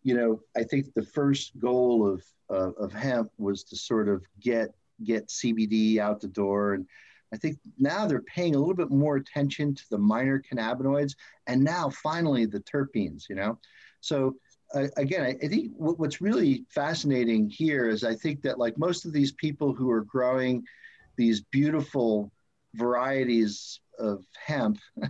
you 0.04 0.14
know 0.14 0.40
i 0.56 0.62
think 0.62 0.92
the 0.94 1.02
first 1.02 1.58
goal 1.58 2.06
of 2.06 2.22
of, 2.54 2.92
hemp 2.92 3.30
was 3.38 3.64
to 3.64 3.76
sort 3.76 4.08
of 4.08 4.22
get 4.40 4.74
get 5.04 5.28
CBD 5.28 5.98
out 5.98 6.20
the 6.20 6.28
door 6.28 6.74
and 6.74 6.86
I 7.32 7.36
think 7.36 7.58
now 7.78 8.06
they're 8.06 8.22
paying 8.22 8.54
a 8.54 8.58
little 8.58 8.76
bit 8.76 8.90
more 8.90 9.16
attention 9.16 9.74
to 9.74 9.82
the 9.90 9.98
minor 9.98 10.40
cannabinoids 10.40 11.16
and 11.48 11.64
now 11.64 11.90
finally 11.90 12.46
the 12.46 12.60
terpenes, 12.60 13.28
you 13.28 13.34
know. 13.34 13.58
So 14.00 14.36
uh, 14.72 14.86
again, 14.96 15.24
I, 15.24 15.30
I 15.44 15.48
think 15.48 15.76
w- 15.76 15.96
what's 15.96 16.20
really 16.20 16.64
fascinating 16.70 17.50
here 17.50 17.88
is 17.88 18.04
I 18.04 18.14
think 18.14 18.42
that 18.42 18.60
like 18.60 18.78
most 18.78 19.04
of 19.04 19.12
these 19.12 19.32
people 19.32 19.74
who 19.74 19.90
are 19.90 20.02
growing 20.02 20.62
these 21.16 21.40
beautiful 21.40 22.30
varieties 22.74 23.80
of 23.98 24.24
hemp 24.36 24.78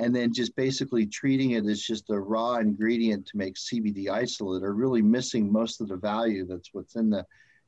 and 0.00 0.16
then 0.16 0.32
just 0.32 0.56
basically 0.56 1.04
treating 1.04 1.50
it 1.50 1.66
as 1.66 1.82
just 1.82 2.08
a 2.08 2.18
raw 2.18 2.56
ingredient 2.56 3.26
to 3.26 3.36
make 3.36 3.54
CBD 3.54 4.08
isolate 4.08 4.62
are 4.62 4.72
really 4.72 5.02
missing 5.02 5.52
most 5.52 5.82
of 5.82 5.88
the 5.88 5.96
value 5.96 6.46
that's 6.46 6.70
what's 6.72 6.96
in 6.96 7.10
the 7.10 7.24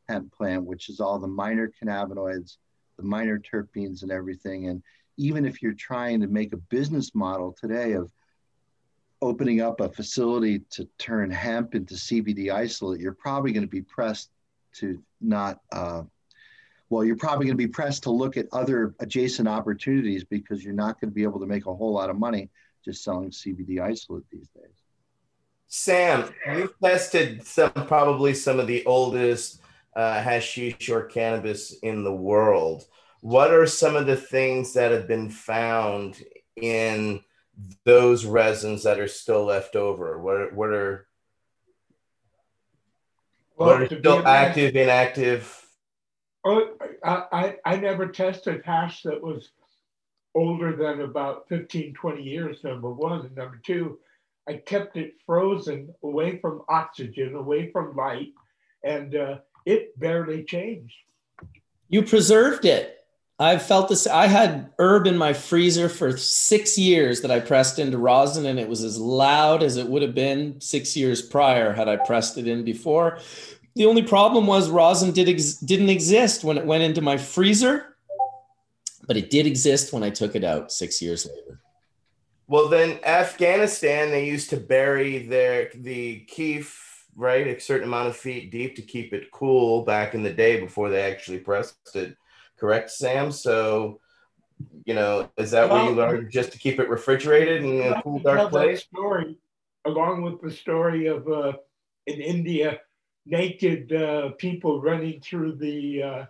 hemp 0.09 0.33
plant, 0.33 0.65
which 0.65 0.89
is 0.89 0.99
all 0.99 1.19
the 1.19 1.29
minor 1.29 1.71
cannabinoids, 1.71 2.57
the 2.97 3.05
minor 3.05 3.39
terpenes, 3.39 4.03
and 4.03 4.11
everything. 4.11 4.69
And 4.69 4.83
even 5.19 5.45
if 5.45 5.61
you're 5.61 5.75
trying 5.75 6.23
to 6.23 6.27
make 6.27 6.55
a 6.55 6.57
business 6.57 7.15
model 7.15 7.55
today 7.61 7.93
of 7.93 8.11
opening 9.21 9.61
up 9.61 9.81
a 9.81 9.91
facility 9.91 10.61
to 10.71 10.89
turn 10.99 11.31
hemp 11.31 11.75
into 11.75 11.95
CBD 11.95 12.51
isolate, 12.51 13.01
you're 13.01 13.13
probably 13.13 13.53
going 13.53 13.67
to 13.67 13.71
be 13.71 13.83
pressed 13.83 14.31
to 14.77 14.99
not 15.21 15.61
uh, 15.71 16.03
well, 16.93 17.03
you're 17.03 17.17
probably 17.17 17.47
going 17.47 17.57
to 17.57 17.67
be 17.67 17.73
pressed 17.73 18.03
to 18.03 18.11
look 18.11 18.37
at 18.37 18.49
other 18.53 18.95
adjacent 19.01 19.49
opportunities 19.49 20.25
because 20.25 20.63
you're 20.63 20.75
not 20.75 21.01
going 21.01 21.09
to 21.09 21.15
be 21.15 21.23
able 21.23 21.41
to 21.41 21.47
make 21.47 21.65
a 21.65 21.75
whole 21.75 21.95
lot 21.95 22.11
of 22.11 22.19
money 22.19 22.51
just 22.85 23.03
selling 23.03 23.31
CBD 23.31 23.81
isolate 23.81 24.25
these 24.31 24.49
days. 24.49 24.75
Sam, 25.69 26.29
you've 26.55 26.79
tested 26.85 27.47
some 27.47 27.73
probably 27.73 28.35
some 28.35 28.61
of 28.61 28.67
the 28.67 28.85
oldest 28.85 29.63
uh, 29.97 30.23
hashish 30.23 30.91
or 30.91 31.05
cannabis 31.05 31.73
in 31.83 32.05
the 32.05 32.13
world. 32.13 32.85
What 33.23 33.55
are 33.55 33.67
some 33.67 33.97
of 33.97 34.05
the 34.05 34.17
things 34.17 34.75
that 34.75 34.93
have 34.93 35.09
been 35.09 35.31
found 35.31 36.23
in 36.57 37.23
those 37.87 38.27
resins 38.27 38.83
that 38.83 39.01
are 39.01 39.09
still 39.09 39.47
left 39.47 39.77
over? 39.77 40.21
What 40.21 40.37
are, 40.37 40.55
what 40.55 40.69
are 40.69 41.07
well, 43.57 43.81
what 43.81 43.81
are 43.81 43.99
still 43.99 44.27
active, 44.27 44.77
inactive? 44.77 45.62
Oh, 46.45 46.71
I, 47.05 47.57
I, 47.65 47.77
never 47.77 48.09
tested 48.09 48.63
hash 48.65 49.03
that 49.03 49.23
was 49.23 49.51
older 50.35 50.75
than 50.75 51.03
about 51.03 51.49
15, 51.49 51.95
20 51.95 52.23
years, 52.23 52.65
number 52.65 52.91
one. 52.91 53.21
And 53.27 53.37
number 53.37 53.61
two, 53.65 53.99
I 54.49 54.55
kept 54.55 54.97
it 54.97 55.15
frozen 55.25 55.95
away 56.03 56.39
from 56.39 56.63
oxygen, 56.69 57.37
away 57.37 57.71
from 57.71 57.95
light, 57.95 58.33
and 58.83 59.15
uh, 59.15 59.39
it 59.67 59.99
barely 60.01 60.43
changed. 60.43 60.95
You 61.89 62.03
preserved 62.03 62.65
it. 62.65 62.99
I've 63.39 63.63
felt 63.63 63.89
this. 63.89 64.07
I 64.07 64.27
had 64.27 64.73
herb 64.79 65.07
in 65.07 65.17
my 65.17 65.33
freezer 65.33 65.89
for 65.89 66.17
six 66.17 66.79
years 66.79 67.23
that 67.23 67.31
I 67.31 67.41
pressed 67.41 67.79
into 67.79 67.99
rosin, 67.99 68.47
and 68.47 68.59
it 68.59 68.69
was 68.69 68.85
as 68.85 68.99
loud 68.99 69.63
as 69.63 69.77
it 69.77 69.89
would 69.89 70.03
have 70.03 70.15
been 70.15 70.61
six 70.61 70.97
years 70.97 71.23
prior 71.23 71.73
had 71.73 71.89
I 71.89 71.97
pressed 71.97 72.39
it 72.39 72.47
in 72.47 72.65
before. 72.65 73.19
The 73.75 73.87
only 73.87 74.03
problem 74.03 74.47
was 74.47 74.69
rosin 74.69 75.13
did 75.13 75.29
ex- 75.29 75.55
didn't 75.55 75.89
exist 75.89 76.45
when 76.45 76.59
it 76.59 76.67
went 76.67 76.83
into 76.83 77.01
my 77.01 77.17
freezer, 77.17 77.97
but 79.07 79.17
it 79.17 79.31
did 79.31 79.47
exist 79.47 79.93
when 79.93 80.03
I 80.03 80.11
took 80.11 80.37
it 80.37 80.45
out 80.45 80.71
six 80.71 81.01
years 81.01 81.27
later. 81.27 81.61
Well, 82.49 82.69
then 82.69 82.99
Afghanistan, 83.05 84.11
they 84.11 84.27
used 84.27 84.51
to 84.51 84.59
bury 84.59 85.27
their 85.27 85.71
the 85.75 86.21
keef 86.21 87.07
right 87.15 87.47
a 87.47 87.61
certain 87.61 87.89
amount 87.89 88.09
of 88.09 88.17
feet 88.17 88.51
deep 88.51 88.77
to 88.77 88.83
keep 88.83 89.13
it 89.13 89.31
cool 89.31 89.85
back 89.85 90.15
in 90.15 90.23
the 90.23 90.33
day 90.33 90.61
before 90.61 90.91
they 90.91 91.03
actually 91.03 91.39
pressed 91.39 91.77
it. 91.95 92.17
Correct, 92.59 92.91
Sam? 92.91 93.33
So, 93.33 94.01
you 94.85 94.95
know, 94.95 95.31
is 95.39 95.51
that 95.53 95.69
well, 95.71 95.79
where 95.79 95.91
you 95.91 95.97
learned 95.97 96.31
just 96.31 96.53
to 96.53 96.59
keep 96.59 96.79
it 96.79 96.89
refrigerated 96.89 97.65
in 97.65 97.93
a 97.93 98.03
cool, 98.03 98.19
dark 98.19 98.51
place? 98.51 98.83
Story, 98.83 99.39
along 99.87 100.23
with 100.23 100.41
the 100.43 100.51
story 100.51 101.07
of 101.07 101.27
uh, 101.29 101.55
in 102.07 102.21
India 102.21 102.81
naked 103.27 103.93
uh, 103.93 104.31
people 104.39 104.81
running 104.81 105.21
through 105.21 105.57
the, 105.57 106.03
uh, 106.03 106.25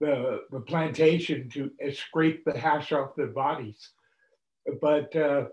the, 0.00 0.40
the 0.50 0.60
plantation 0.60 1.48
to 1.50 1.70
scrape 1.92 2.44
the 2.44 2.58
hash 2.58 2.92
off 2.92 3.16
their 3.16 3.28
bodies. 3.28 3.90
But 4.80 5.14
uh, 5.14 5.46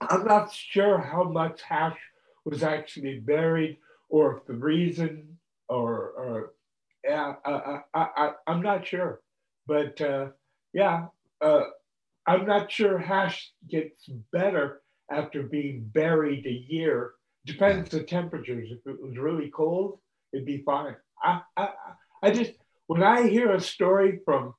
I'm 0.00 0.24
not 0.24 0.52
sure 0.52 0.98
how 0.98 1.24
much 1.24 1.62
hash 1.62 1.98
was 2.44 2.62
actually 2.62 3.20
buried 3.20 3.78
or 4.08 4.38
if 4.38 4.46
the 4.46 4.54
reason 4.54 5.38
or, 5.68 6.10
or 6.10 6.52
yeah, 7.04 7.34
I, 7.44 7.80
I, 7.94 8.06
I, 8.16 8.32
am 8.46 8.62
not 8.62 8.86
sure. 8.86 9.20
But 9.66 10.00
uh, 10.00 10.28
yeah, 10.72 11.06
uh, 11.40 11.62
I'm 12.26 12.46
not 12.46 12.70
sure 12.70 12.98
hash 12.98 13.50
gets 13.68 14.08
better 14.32 14.82
after 15.10 15.42
being 15.42 15.90
buried 15.92 16.46
a 16.46 16.72
year 16.72 17.12
Depends 17.44 17.90
the 17.90 18.02
temperatures. 18.04 18.70
If 18.70 18.86
it 18.86 19.02
was 19.02 19.16
really 19.18 19.50
cold, 19.50 19.98
it'd 20.32 20.46
be 20.46 20.62
fine. 20.62 20.94
I, 21.22 21.40
I, 21.56 21.68
I 22.22 22.30
just 22.30 22.52
when 22.86 23.02
I 23.02 23.28
hear 23.28 23.52
a 23.52 23.60
story 23.60 24.20
from 24.24 24.54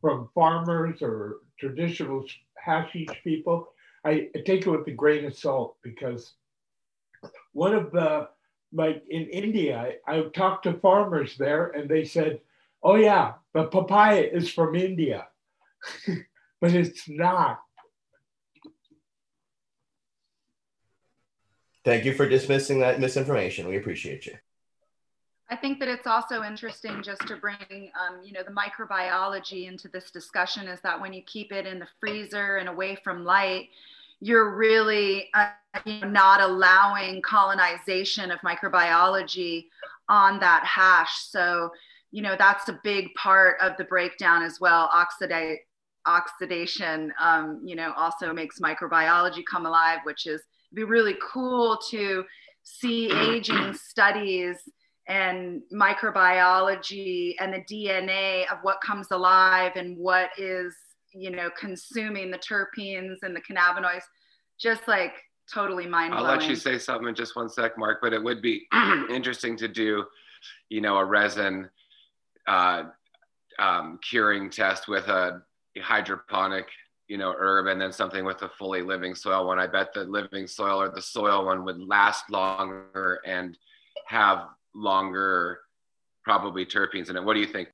from 0.00 0.28
farmers 0.34 1.00
or 1.00 1.38
traditional 1.60 2.24
hashish 2.56 3.08
people, 3.22 3.68
I, 4.04 4.28
I 4.34 4.40
take 4.44 4.66
it 4.66 4.70
with 4.70 4.86
a 4.88 4.92
grain 4.92 5.24
of 5.24 5.36
salt 5.36 5.76
because 5.82 6.34
one 7.52 7.74
of 7.74 7.92
the 7.92 8.28
like 8.72 9.04
in 9.10 9.28
India, 9.28 9.96
I, 10.08 10.12
I 10.12 10.22
talked 10.34 10.64
to 10.64 10.74
farmers 10.74 11.36
there 11.36 11.68
and 11.68 11.88
they 11.88 12.04
said, 12.04 12.40
"Oh 12.82 12.96
yeah, 12.96 13.34
the 13.54 13.64
papaya 13.64 14.22
is 14.22 14.50
from 14.50 14.74
India." 14.74 15.28
but 16.60 16.72
it's 16.72 17.08
not. 17.08 17.60
Thank 21.84 22.04
you 22.04 22.14
for 22.14 22.28
dismissing 22.28 22.78
that 22.80 23.00
misinformation. 23.00 23.66
We 23.66 23.76
appreciate 23.76 24.26
you. 24.26 24.34
I 25.50 25.56
think 25.56 25.80
that 25.80 25.88
it's 25.88 26.06
also 26.06 26.42
interesting 26.42 27.02
just 27.02 27.26
to 27.26 27.36
bring, 27.36 27.58
um, 28.00 28.22
you 28.24 28.32
know, 28.32 28.42
the 28.42 28.52
microbiology 28.52 29.68
into 29.68 29.88
this 29.88 30.10
discussion 30.10 30.66
is 30.66 30.80
that 30.80 30.98
when 30.98 31.12
you 31.12 31.22
keep 31.26 31.52
it 31.52 31.66
in 31.66 31.78
the 31.78 31.88
freezer 32.00 32.56
and 32.56 32.68
away 32.68 32.96
from 33.04 33.24
light, 33.24 33.68
you're 34.20 34.54
really 34.56 35.28
uh, 35.34 35.50
not 36.06 36.40
allowing 36.40 37.20
colonization 37.20 38.30
of 38.30 38.38
microbiology 38.40 39.66
on 40.08 40.38
that 40.40 40.64
hash. 40.64 41.26
So, 41.28 41.70
you 42.12 42.22
know, 42.22 42.36
that's 42.38 42.68
a 42.68 42.80
big 42.82 43.12
part 43.14 43.60
of 43.60 43.76
the 43.76 43.84
breakdown 43.84 44.42
as 44.42 44.60
well. 44.60 44.88
Oxidate, 44.94 45.58
oxidation, 46.06 47.12
um, 47.20 47.60
you 47.64 47.74
know, 47.74 47.92
also 47.96 48.32
makes 48.32 48.60
microbiology 48.60 49.42
come 49.44 49.66
alive, 49.66 49.98
which 50.04 50.26
is 50.26 50.40
be 50.74 50.84
really 50.84 51.16
cool 51.22 51.78
to 51.90 52.24
see 52.62 53.10
aging 53.10 53.74
studies 53.88 54.56
and 55.08 55.62
microbiology 55.72 57.34
and 57.40 57.52
the 57.52 57.60
DNA 57.60 58.50
of 58.50 58.58
what 58.62 58.80
comes 58.80 59.08
alive 59.10 59.72
and 59.74 59.96
what 59.96 60.30
is, 60.38 60.74
you 61.12 61.30
know, 61.30 61.50
consuming 61.58 62.30
the 62.30 62.38
terpenes 62.38 63.16
and 63.22 63.34
the 63.34 63.40
cannabinoids, 63.40 64.04
just 64.60 64.86
like 64.86 65.14
totally 65.52 65.86
mind 65.86 66.12
blowing. 66.12 66.26
I'll 66.26 66.38
let 66.38 66.48
you 66.48 66.54
say 66.54 66.78
something 66.78 67.08
in 67.08 67.14
just 67.14 67.36
one 67.36 67.48
sec, 67.48 67.76
Mark, 67.76 67.98
but 68.00 68.12
it 68.12 68.22
would 68.22 68.40
be 68.40 68.66
interesting 69.10 69.56
to 69.56 69.68
do, 69.68 70.04
you 70.68 70.80
know, 70.80 70.96
a 70.96 71.04
resin 71.04 71.68
uh, 72.46 72.84
um, 73.58 73.98
curing 74.08 74.50
test 74.50 74.88
with 74.88 75.08
a 75.08 75.42
hydroponic, 75.80 76.66
you 77.12 77.18
know, 77.18 77.34
herb 77.38 77.66
and 77.66 77.78
then 77.78 77.92
something 77.92 78.24
with 78.24 78.40
a 78.40 78.48
fully 78.48 78.80
living 78.80 79.14
soil 79.14 79.46
one. 79.46 79.58
I 79.58 79.66
bet 79.66 79.92
the 79.92 80.04
living 80.04 80.46
soil 80.46 80.80
or 80.80 80.88
the 80.88 81.02
soil 81.02 81.44
one 81.44 81.62
would 81.66 81.78
last 81.78 82.30
longer 82.30 83.20
and 83.26 83.58
have 84.06 84.46
longer 84.74 85.60
probably 86.24 86.64
terpenes 86.64 87.10
in 87.10 87.16
it. 87.18 87.22
What 87.22 87.34
do 87.34 87.40
you 87.40 87.46
think? 87.46 87.68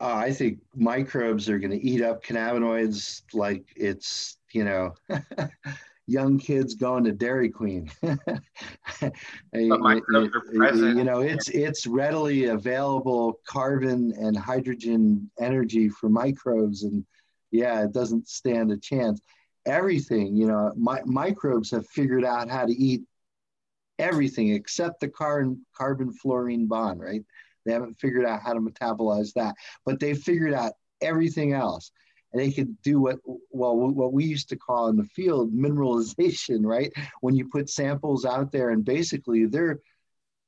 Uh, 0.00 0.14
I 0.14 0.32
think 0.32 0.60
microbes 0.74 1.46
are 1.50 1.58
going 1.58 1.78
to 1.78 1.86
eat 1.86 2.00
up 2.00 2.24
cannabinoids 2.24 3.20
like 3.34 3.66
it's, 3.76 4.38
you 4.52 4.64
know, 4.64 4.94
young 6.10 6.38
kids 6.38 6.74
going 6.74 7.04
to 7.04 7.12
Dairy 7.12 7.48
Queen. 7.48 7.90
you, 8.02 8.18
you 10.98 11.04
know, 11.04 11.20
it's 11.20 11.48
it's 11.48 11.86
readily 11.86 12.46
available 12.46 13.40
carbon 13.46 14.12
and 14.18 14.36
hydrogen 14.36 15.30
energy 15.38 15.88
for 15.88 16.08
microbes, 16.08 16.82
and 16.82 17.04
yeah, 17.50 17.84
it 17.84 17.92
doesn't 17.92 18.28
stand 18.28 18.72
a 18.72 18.76
chance. 18.76 19.20
Everything, 19.66 20.34
you 20.34 20.46
know, 20.46 20.72
my, 20.76 21.00
microbes 21.04 21.70
have 21.70 21.86
figured 21.88 22.24
out 22.24 22.48
how 22.48 22.66
to 22.66 22.72
eat 22.72 23.02
everything 23.98 24.52
except 24.54 25.00
the 25.00 25.08
carbon 25.08 25.64
carbon 25.76 26.12
fluorine 26.12 26.66
bond, 26.66 27.00
right? 27.00 27.22
They 27.64 27.72
haven't 27.72 28.00
figured 28.00 28.24
out 28.24 28.40
how 28.42 28.54
to 28.54 28.60
metabolize 28.60 29.32
that, 29.34 29.54
but 29.84 30.00
they've 30.00 30.18
figured 30.18 30.54
out 30.54 30.72
everything 31.00 31.52
else. 31.52 31.92
And 32.32 32.40
they 32.40 32.52
could 32.52 32.80
do 32.82 33.00
what 33.00 33.18
well 33.50 33.76
what 33.76 34.12
we 34.12 34.24
used 34.24 34.48
to 34.50 34.56
call 34.56 34.88
in 34.88 34.96
the 34.96 35.04
field 35.04 35.52
mineralization, 35.52 36.60
right? 36.64 36.92
When 37.20 37.34
you 37.34 37.48
put 37.48 37.68
samples 37.68 38.24
out 38.24 38.52
there 38.52 38.70
and 38.70 38.84
basically 38.84 39.46
they're 39.46 39.80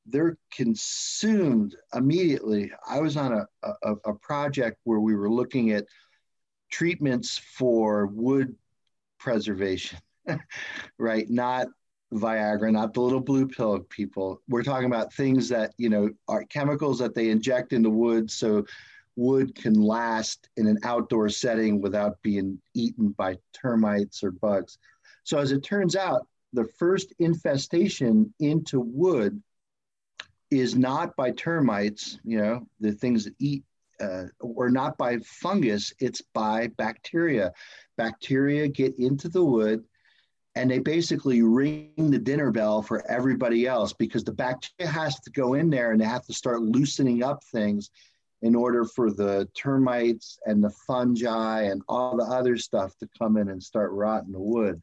they're 0.06 0.36
consumed 0.52 1.76
immediately. 1.94 2.72
I 2.88 3.00
was 3.00 3.16
on 3.16 3.32
a, 3.32 3.46
a, 3.82 3.92
a 4.04 4.14
project 4.14 4.78
where 4.84 5.00
we 5.00 5.14
were 5.14 5.30
looking 5.30 5.70
at 5.70 5.86
treatments 6.70 7.38
for 7.38 8.06
wood 8.06 8.56
preservation, 9.18 9.98
right? 10.98 11.28
Not 11.30 11.68
Viagra, 12.12 12.70
not 12.72 12.94
the 12.94 13.00
little 13.00 13.20
blue 13.20 13.46
pill 13.46 13.80
people. 13.80 14.40
We're 14.48 14.62
talking 14.62 14.86
about 14.86 15.12
things 15.14 15.48
that, 15.48 15.72
you 15.78 15.88
know, 15.88 16.10
are 16.28 16.44
chemicals 16.44 16.98
that 16.98 17.14
they 17.14 17.30
inject 17.30 17.72
in 17.72 17.82
the 17.82 17.90
wood 17.90 18.30
so 18.30 18.64
wood 19.16 19.54
can 19.54 19.74
last 19.74 20.48
in 20.56 20.66
an 20.66 20.78
outdoor 20.84 21.28
setting 21.28 21.80
without 21.80 22.20
being 22.22 22.60
eaten 22.74 23.10
by 23.10 23.36
termites 23.52 24.22
or 24.22 24.30
bugs. 24.30 24.78
So 25.24 25.38
as 25.38 25.52
it 25.52 25.62
turns 25.62 25.96
out, 25.96 26.26
the 26.52 26.64
first 26.78 27.12
infestation 27.18 28.32
into 28.40 28.80
wood 28.80 29.42
is 30.50 30.76
not 30.76 31.16
by 31.16 31.30
termites, 31.30 32.18
you 32.24 32.38
know, 32.38 32.66
the 32.80 32.92
things 32.92 33.24
that 33.24 33.34
eat, 33.38 33.64
uh, 34.00 34.24
or 34.40 34.68
not 34.68 34.98
by 34.98 35.18
fungus, 35.18 35.92
it's 35.98 36.22
by 36.34 36.68
bacteria. 36.76 37.52
Bacteria 37.96 38.68
get 38.68 38.98
into 38.98 39.28
the 39.28 39.44
wood 39.44 39.84
and 40.54 40.70
they 40.70 40.78
basically 40.78 41.42
ring 41.42 41.92
the 41.96 42.18
dinner 42.18 42.50
bell 42.50 42.82
for 42.82 43.06
everybody 43.10 43.66
else 43.66 43.92
because 43.94 44.24
the 44.24 44.32
bacteria 44.32 44.90
has 44.90 45.18
to 45.20 45.30
go 45.30 45.54
in 45.54 45.70
there 45.70 45.92
and 45.92 46.00
they 46.00 46.04
have 46.04 46.26
to 46.26 46.34
start 46.34 46.60
loosening 46.60 47.22
up 47.22 47.42
things 47.44 47.90
in 48.42 48.54
order 48.54 48.84
for 48.84 49.10
the 49.10 49.48
termites 49.54 50.38
and 50.46 50.62
the 50.62 50.70
fungi 50.86 51.62
and 51.62 51.82
all 51.88 52.16
the 52.16 52.24
other 52.24 52.56
stuff 52.56 52.96
to 52.98 53.08
come 53.16 53.36
in 53.36 53.48
and 53.48 53.62
start 53.62 53.92
rotting 53.92 54.32
the 54.32 54.40
wood. 54.40 54.82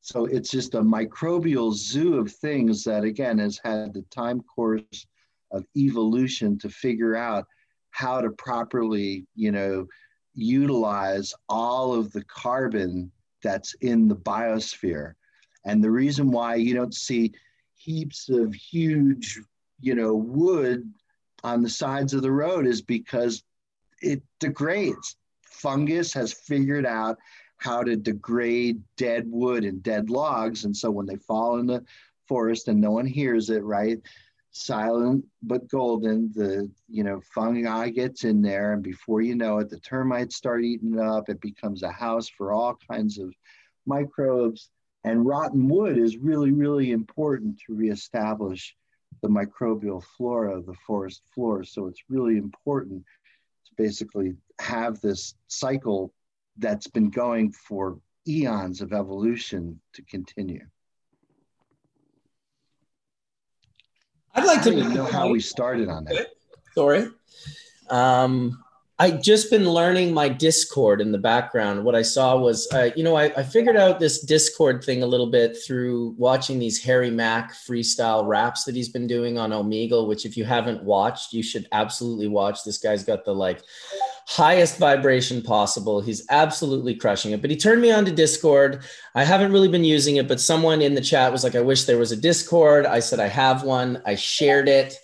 So 0.00 0.26
it's 0.26 0.50
just 0.50 0.74
a 0.74 0.80
microbial 0.80 1.72
zoo 1.74 2.18
of 2.18 2.30
things 2.30 2.84
that, 2.84 3.04
again, 3.04 3.38
has 3.38 3.58
had 3.62 3.94
the 3.94 4.02
time 4.10 4.42
course 4.42 5.06
of 5.50 5.64
evolution 5.76 6.58
to 6.58 6.68
figure 6.68 7.16
out 7.16 7.46
how 7.90 8.20
to 8.20 8.30
properly, 8.30 9.26
you 9.34 9.50
know, 9.50 9.86
utilize 10.34 11.32
all 11.48 11.94
of 11.94 12.12
the 12.12 12.24
carbon 12.24 13.10
that's 13.42 13.74
in 13.80 14.08
the 14.08 14.16
biosphere. 14.16 15.14
And 15.64 15.82
the 15.82 15.90
reason 15.90 16.30
why 16.30 16.56
you 16.56 16.74
don't 16.74 16.94
see 16.94 17.32
heaps 17.74 18.28
of 18.28 18.54
huge, 18.54 19.40
you 19.80 19.94
know, 19.94 20.14
wood 20.14 20.92
on 21.44 21.62
the 21.62 21.68
sides 21.68 22.14
of 22.14 22.22
the 22.22 22.32
road 22.32 22.66
is 22.66 22.82
because 22.82 23.44
it 24.00 24.22
degrades. 24.40 25.16
Fungus 25.42 26.12
has 26.14 26.32
figured 26.32 26.86
out 26.86 27.18
how 27.58 27.82
to 27.82 27.96
degrade 27.96 28.82
dead 28.96 29.24
wood 29.26 29.64
and 29.64 29.82
dead 29.82 30.10
logs. 30.10 30.64
And 30.64 30.76
so 30.76 30.90
when 30.90 31.06
they 31.06 31.16
fall 31.16 31.58
in 31.58 31.66
the 31.66 31.84
forest 32.26 32.68
and 32.68 32.80
no 32.80 32.90
one 32.90 33.06
hears 33.06 33.50
it, 33.50 33.62
right? 33.62 33.98
Silent 34.50 35.24
but 35.42 35.68
golden, 35.68 36.32
the 36.34 36.70
you 36.88 37.04
know, 37.04 37.20
fungi 37.34 37.90
gets 37.90 38.24
in 38.24 38.40
there, 38.40 38.72
and 38.72 38.82
before 38.82 39.20
you 39.20 39.34
know 39.34 39.58
it, 39.58 39.68
the 39.68 39.80
termites 39.80 40.36
start 40.36 40.62
eating 40.62 40.94
it 40.94 41.00
up. 41.00 41.28
It 41.28 41.40
becomes 41.40 41.82
a 41.82 41.90
house 41.90 42.28
for 42.28 42.52
all 42.52 42.78
kinds 42.88 43.18
of 43.18 43.34
microbes. 43.84 44.70
And 45.02 45.26
rotten 45.26 45.68
wood 45.68 45.98
is 45.98 46.16
really, 46.16 46.52
really 46.52 46.92
important 46.92 47.60
to 47.66 47.74
reestablish 47.74 48.76
the 49.22 49.28
microbial 49.28 50.02
flora 50.16 50.56
of 50.56 50.66
the 50.66 50.74
forest 50.86 51.22
floor. 51.34 51.64
So 51.64 51.86
it's 51.86 52.02
really 52.08 52.36
important 52.36 53.04
to 53.66 53.72
basically 53.76 54.34
have 54.60 55.00
this 55.00 55.34
cycle 55.48 56.12
that's 56.58 56.86
been 56.86 57.10
going 57.10 57.52
for 57.52 57.98
eons 58.26 58.80
of 58.80 58.92
evolution 58.92 59.80
to 59.94 60.02
continue. 60.02 60.64
I'd 64.34 64.46
like 64.46 64.62
to 64.62 64.88
know 64.88 65.04
how 65.04 65.28
we 65.28 65.40
started 65.40 65.88
on 65.88 66.04
that. 66.06 66.28
Sorry. 66.74 67.08
Um, 67.88 68.63
I 68.96 69.10
just 69.10 69.50
been 69.50 69.68
learning 69.68 70.14
my 70.14 70.28
Discord 70.28 71.00
in 71.00 71.10
the 71.10 71.18
background. 71.18 71.84
What 71.84 71.96
I 71.96 72.02
saw 72.02 72.38
was, 72.38 72.68
uh, 72.72 72.90
you 72.94 73.02
know, 73.02 73.16
I, 73.16 73.24
I, 73.36 73.42
figured 73.42 73.76
out 73.76 73.98
this 73.98 74.20
Discord 74.20 74.84
thing 74.84 75.02
a 75.02 75.06
little 75.06 75.26
bit 75.26 75.56
through 75.66 76.14
watching 76.16 76.60
these 76.60 76.80
Harry 76.84 77.10
Mack 77.10 77.54
freestyle 77.54 78.24
raps 78.24 78.62
that 78.64 78.76
he's 78.76 78.88
been 78.88 79.08
doing 79.08 79.36
on 79.36 79.50
Omegle. 79.50 80.06
Which, 80.06 80.24
if 80.24 80.36
you 80.36 80.44
haven't 80.44 80.84
watched, 80.84 81.32
you 81.32 81.42
should 81.42 81.66
absolutely 81.72 82.28
watch. 82.28 82.62
This 82.62 82.78
guy's 82.78 83.02
got 83.02 83.24
the 83.24 83.34
like 83.34 83.62
highest 84.28 84.78
vibration 84.78 85.42
possible. 85.42 86.00
He's 86.00 86.24
absolutely 86.30 86.94
crushing 86.94 87.32
it. 87.32 87.40
But 87.40 87.50
he 87.50 87.56
turned 87.56 87.82
me 87.82 87.90
on 87.90 88.04
to 88.04 88.12
Discord. 88.12 88.84
I 89.16 89.24
haven't 89.24 89.50
really 89.50 89.68
been 89.68 89.82
using 89.82 90.16
it, 90.16 90.28
but 90.28 90.40
someone 90.40 90.80
in 90.80 90.94
the 90.94 91.00
chat 91.00 91.32
was 91.32 91.42
like, 91.42 91.56
"I 91.56 91.60
wish 91.62 91.82
there 91.82 91.98
was 91.98 92.12
a 92.12 92.16
Discord." 92.16 92.86
I 92.86 93.00
said, 93.00 93.18
"I 93.18 93.28
have 93.28 93.64
one." 93.64 94.00
I 94.06 94.14
shared 94.14 94.68
it 94.68 94.96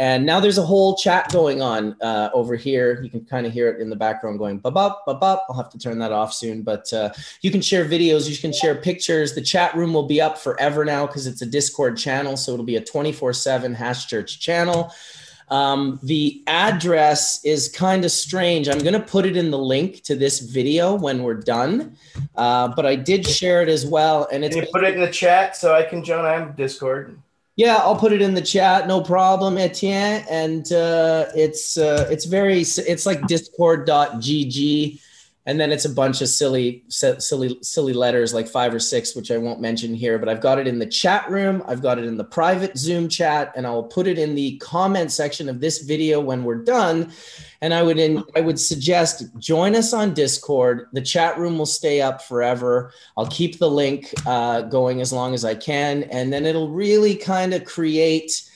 and 0.00 0.24
now 0.24 0.40
there's 0.40 0.56
a 0.56 0.62
whole 0.62 0.96
chat 0.96 1.30
going 1.30 1.60
on 1.60 1.94
uh, 2.00 2.30
over 2.32 2.56
here. 2.56 3.02
You 3.02 3.10
can 3.10 3.26
kind 3.26 3.46
of 3.46 3.52
hear 3.52 3.68
it 3.68 3.82
in 3.82 3.90
the 3.90 3.96
background 3.96 4.38
going 4.38 4.58
ba 4.58 4.70
bop 4.70 5.04
ba 5.04 5.12
bop. 5.12 5.44
I'll 5.46 5.56
have 5.56 5.68
to 5.72 5.78
turn 5.78 5.98
that 5.98 6.10
off 6.10 6.32
soon, 6.32 6.62
but 6.62 6.90
uh, 6.90 7.10
you 7.42 7.50
can 7.50 7.60
share 7.60 7.84
videos, 7.84 8.26
you 8.26 8.38
can 8.38 8.50
share 8.50 8.74
pictures. 8.74 9.34
The 9.34 9.42
chat 9.42 9.74
room 9.74 9.92
will 9.92 10.06
be 10.06 10.18
up 10.18 10.38
forever 10.38 10.86
now 10.86 11.06
because 11.06 11.26
it's 11.26 11.42
a 11.42 11.46
Discord 11.46 11.98
channel, 11.98 12.38
so 12.38 12.54
it'll 12.54 12.64
be 12.64 12.76
a 12.76 12.80
24/7 12.80 13.74
Hash 13.74 14.06
Church 14.06 14.40
channel. 14.40 14.90
Um, 15.50 16.00
the 16.02 16.42
address 16.46 17.44
is 17.44 17.68
kind 17.68 18.02
of 18.06 18.10
strange. 18.10 18.70
I'm 18.70 18.78
going 18.78 18.94
to 18.94 19.00
put 19.00 19.26
it 19.26 19.36
in 19.36 19.50
the 19.50 19.58
link 19.58 20.02
to 20.04 20.16
this 20.16 20.40
video 20.40 20.94
when 20.94 21.22
we're 21.22 21.34
done, 21.34 21.98
uh, 22.36 22.68
but 22.68 22.86
I 22.86 22.96
did 22.96 23.26
share 23.26 23.60
it 23.60 23.68
as 23.68 23.84
well. 23.84 24.28
And 24.32 24.46
it's 24.46 24.54
can 24.54 24.64
you 24.64 24.70
put 24.72 24.84
it 24.84 24.94
in 24.94 25.00
the 25.02 25.10
chat 25.10 25.56
so 25.56 25.74
I 25.74 25.82
can 25.82 26.02
join. 26.02 26.24
I'm 26.24 26.52
Discord. 26.52 27.20
Yeah, 27.56 27.76
I'll 27.76 27.96
put 27.96 28.12
it 28.12 28.22
in 28.22 28.34
the 28.34 28.40
chat. 28.40 28.88
No 28.88 29.02
problem, 29.02 29.58
Etienne. 29.58 30.24
And 30.30 30.72
uh, 30.72 31.26
it's 31.34 31.76
uh, 31.76 32.08
it's 32.10 32.24
very 32.24 32.60
it's 32.60 33.06
like 33.06 33.26
discord.gg 33.26 35.00
and 35.46 35.58
then 35.58 35.72
it's 35.72 35.84
a 35.84 35.90
bunch 35.90 36.20
of 36.20 36.28
silly 36.28 36.84
silly 36.88 37.58
silly 37.62 37.92
letters 37.92 38.34
like 38.34 38.46
five 38.48 38.74
or 38.74 38.78
six 38.78 39.14
which 39.16 39.30
i 39.30 39.38
won't 39.38 39.60
mention 39.60 39.94
here 39.94 40.18
but 40.18 40.28
i've 40.28 40.40
got 40.40 40.58
it 40.58 40.66
in 40.66 40.78
the 40.78 40.86
chat 40.86 41.28
room 41.30 41.62
i've 41.66 41.82
got 41.82 41.98
it 41.98 42.04
in 42.04 42.16
the 42.16 42.24
private 42.24 42.76
zoom 42.76 43.08
chat 43.08 43.52
and 43.56 43.66
i'll 43.66 43.82
put 43.82 44.06
it 44.06 44.18
in 44.18 44.34
the 44.34 44.56
comment 44.58 45.10
section 45.10 45.48
of 45.48 45.60
this 45.60 45.82
video 45.82 46.20
when 46.20 46.44
we're 46.44 46.62
done. 46.62 47.12
And 47.62 47.74
i 47.74 47.82
would 47.82 47.98
in, 47.98 48.24
i 48.34 48.40
would 48.40 48.58
suggest 48.58 49.24
join 49.38 49.74
us 49.74 49.92
on 49.92 50.14
discord. 50.14 50.88
The 50.92 51.02
chat 51.02 51.38
room 51.38 51.58
will 51.58 51.66
stay 51.66 52.00
up 52.00 52.22
forever. 52.22 52.92
I'll 53.16 53.26
keep 53.26 53.58
the 53.58 53.70
link 53.70 54.14
uh, 54.26 54.62
going 54.62 55.00
as 55.00 55.12
long 55.12 55.34
as 55.34 55.44
i 55.44 55.54
can 55.54 56.04
and 56.04 56.32
then 56.32 56.46
it'll 56.46 56.70
really 56.70 57.14
kind 57.14 57.52
of 57.54 57.64
create 57.64 58.49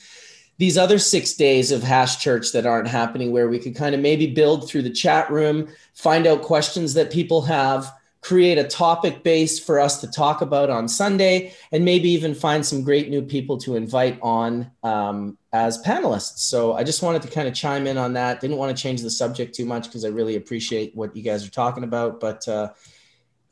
these 0.57 0.77
other 0.77 0.99
six 0.99 1.33
days 1.33 1.71
of 1.71 1.83
hash 1.83 2.17
church 2.19 2.51
that 2.51 2.65
aren't 2.65 2.87
happening 2.87 3.31
where 3.31 3.49
we 3.49 3.59
could 3.59 3.75
kind 3.75 3.93
of 3.93 4.01
maybe 4.01 4.27
build 4.27 4.67
through 4.67 4.81
the 4.81 4.89
chat 4.89 5.29
room 5.29 5.67
find 5.93 6.25
out 6.27 6.41
questions 6.41 6.93
that 6.93 7.11
people 7.11 7.41
have 7.41 7.91
create 8.21 8.57
a 8.57 8.63
topic 8.63 9.21
base 9.21 9.59
for 9.59 9.79
us 9.79 10.01
to 10.01 10.07
talk 10.07 10.41
about 10.41 10.69
on 10.69 10.87
sunday 10.87 11.53
and 11.71 11.85
maybe 11.85 12.09
even 12.09 12.33
find 12.33 12.65
some 12.65 12.83
great 12.83 13.09
new 13.09 13.21
people 13.21 13.57
to 13.57 13.75
invite 13.75 14.17
on 14.21 14.69
um, 14.83 15.37
as 15.53 15.81
panelists. 15.83 16.39
So 16.39 16.73
i 16.73 16.83
just 16.83 17.03
wanted 17.03 17.21
to 17.21 17.27
kind 17.29 17.47
of 17.47 17.53
chime 17.53 17.87
in 17.87 17.97
on 17.97 18.13
that. 18.13 18.41
Didn't 18.41 18.57
want 18.57 18.75
to 18.75 18.81
change 18.81 19.01
the 19.01 19.11
subject 19.11 19.55
too 19.55 19.65
much 19.65 19.85
because 19.85 20.05
i 20.05 20.09
really 20.09 20.35
appreciate 20.35 20.95
what 20.95 21.15
you 21.15 21.23
guys 21.23 21.45
are 21.45 21.51
talking 21.51 21.83
about 21.83 22.19
but 22.19 22.47
uh, 22.47 22.71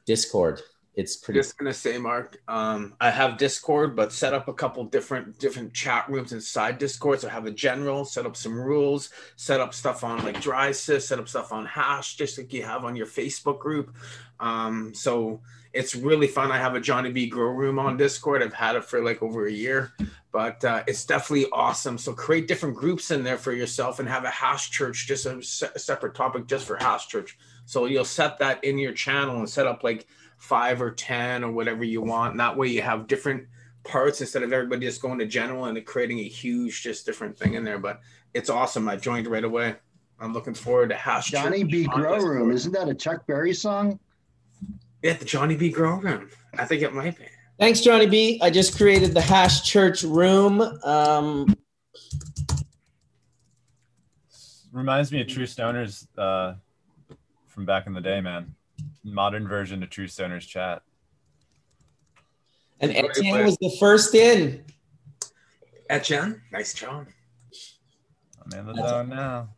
discord 0.06 0.62
it's 0.96 1.18
pretty 1.18 1.40
just 1.40 1.58
gonna 1.58 1.74
say 1.74 1.98
mark 1.98 2.42
um, 2.48 2.94
i 3.02 3.10
have 3.10 3.38
discord 3.38 3.96
but 3.96 4.12
set 4.12 4.34
up 4.34 4.48
a 4.48 4.54
couple 4.54 4.84
different 4.86 5.38
different 5.40 5.74
chat 5.74 6.08
rooms 6.10 6.32
inside 6.32 6.78
discord. 6.78 7.20
So 7.20 7.30
have 7.30 7.46
a 7.46 7.52
general 7.52 8.06
set 8.06 8.26
up 8.26 8.36
some 8.36 8.60
rules 8.60 9.10
set 9.36 9.60
up 9.60 9.74
stuff 9.74 10.04
on 10.04 10.24
like 10.24 10.42
dry 10.42 10.72
sift 10.72 11.06
set 11.06 11.20
up 11.20 11.28
stuff 11.28 11.52
on 11.52 11.66
hash 11.66 12.16
just 12.16 12.38
like 12.38 12.54
you 12.54 12.64
have 12.64 12.86
on 12.86 12.96
your 12.96 13.08
facebook 13.08 13.60
group. 13.60 13.96
Um, 14.40 14.94
so 14.94 15.42
it's 15.74 15.96
really 15.96 16.28
fun. 16.28 16.52
I 16.52 16.58
have 16.58 16.76
a 16.76 16.80
johnny 16.80 17.12
b. 17.12 17.28
Grow 17.28 17.50
room 17.50 17.80
on 17.80 17.98
discord. 17.98 18.44
I've 18.44 18.54
had 18.54 18.76
it 18.76 18.86
for 18.86 19.04
like 19.04 19.22
over 19.22 19.48
a 19.48 19.52
year 19.52 19.94
but 20.32 20.66
uh, 20.66 20.84
it's 20.88 21.06
definitely 21.06 21.46
awesome. 21.54 21.96
So 21.96 22.12
create 22.12 22.48
different 22.48 22.76
groups 22.76 23.12
in 23.12 23.24
there 23.24 23.38
for 23.38 23.54
yourself 23.54 24.00
and 24.00 24.10
have 24.10 24.24
a 24.24 24.32
hash 24.32 24.72
church 24.72 25.06
just 25.08 25.28
a, 25.28 25.42
se- 25.44 25.70
a 25.76 25.80
separate 25.80 26.16
topic 26.16 26.48
just 26.48 26.66
for 26.66 26.76
hash 26.76 27.08
church. 27.08 27.38
So 27.66 27.86
you'll 27.86 28.04
set 28.04 28.40
that 28.40 28.64
in 28.64 28.80
your 28.80 28.94
channel 28.94 29.38
and 29.38 29.48
set 29.48 29.68
up 29.68 29.84
like 29.84 30.08
five 30.44 30.82
or 30.82 30.92
10 30.92 31.42
or 31.42 31.54
whatever 31.54 31.86
you 31.86 32.02
want. 32.02 32.32
And 32.32 32.40
that 32.42 32.58
way 32.58 32.68
you 32.68 32.82
have 32.82 33.08
different 33.08 33.48
parts 33.86 34.20
instead 34.20 34.44
of 34.44 34.52
everybody 34.52 34.86
just 34.86 35.02
going 35.02 35.18
to 35.20 35.26
general 35.26 35.66
and 35.66 35.86
creating 35.86 36.20
a 36.20 36.28
huge, 36.28 36.84
just 36.84 37.06
different 37.06 37.38
thing 37.40 37.54
in 37.54 37.64
there. 37.64 37.80
But 37.80 38.02
it's 38.34 38.50
awesome. 38.50 38.90
I 38.90 38.98
joined 38.98 39.28
right 39.28 39.46
away. 39.46 39.76
I'm 40.20 40.34
looking 40.34 40.54
forward 40.54 40.90
to 40.90 40.96
Hash 40.96 41.32
Johnny 41.32 41.64
B. 41.64 41.86
Grow 41.86 42.18
Room. 42.18 42.52
Isn't 42.52 42.74
that 42.74 42.90
a 42.90 42.94
Chuck 42.94 43.26
Berry 43.26 43.54
song? 43.54 44.00
Yeah, 45.02 45.14
the 45.14 45.24
Johnny 45.24 45.56
B. 45.56 45.70
Grow 45.70 45.96
Room. 45.96 46.30
I 46.58 46.66
think 46.66 46.82
it 46.82 46.94
might 46.94 47.18
be. 47.18 47.26
Thanks, 47.58 47.80
Johnny 47.80 48.06
B. 48.06 48.38
I 48.42 48.50
just 48.50 48.76
created 48.76 49.14
the 49.14 49.22
Hash 49.22 49.64
Church 49.64 50.04
Room. 50.04 50.60
Um, 50.84 51.56
Reminds 54.74 55.10
me 55.10 55.22
of 55.22 55.28
True 55.28 55.46
Stoners 55.46 56.06
uh, 56.18 56.56
from 57.48 57.66
back 57.66 57.88
in 57.88 57.94
the 57.94 58.02
day, 58.02 58.20
man 58.20 58.54
modern 59.04 59.48
version 59.48 59.84
of 59.84 59.90
True 59.90 60.08
Stoners 60.08 60.48
chat. 60.48 60.82
And 62.80 62.92
Etienne 62.92 63.46
was 63.46 63.58
the 63.58 63.76
first 63.80 64.14
in. 64.16 64.64
Etienne, 65.90 66.42
nice 66.52 66.74
job. 66.74 67.08
I'm 68.52 68.60
in 68.60 68.76
the 68.76 68.88
zone 68.88 69.10
now. 69.10 69.50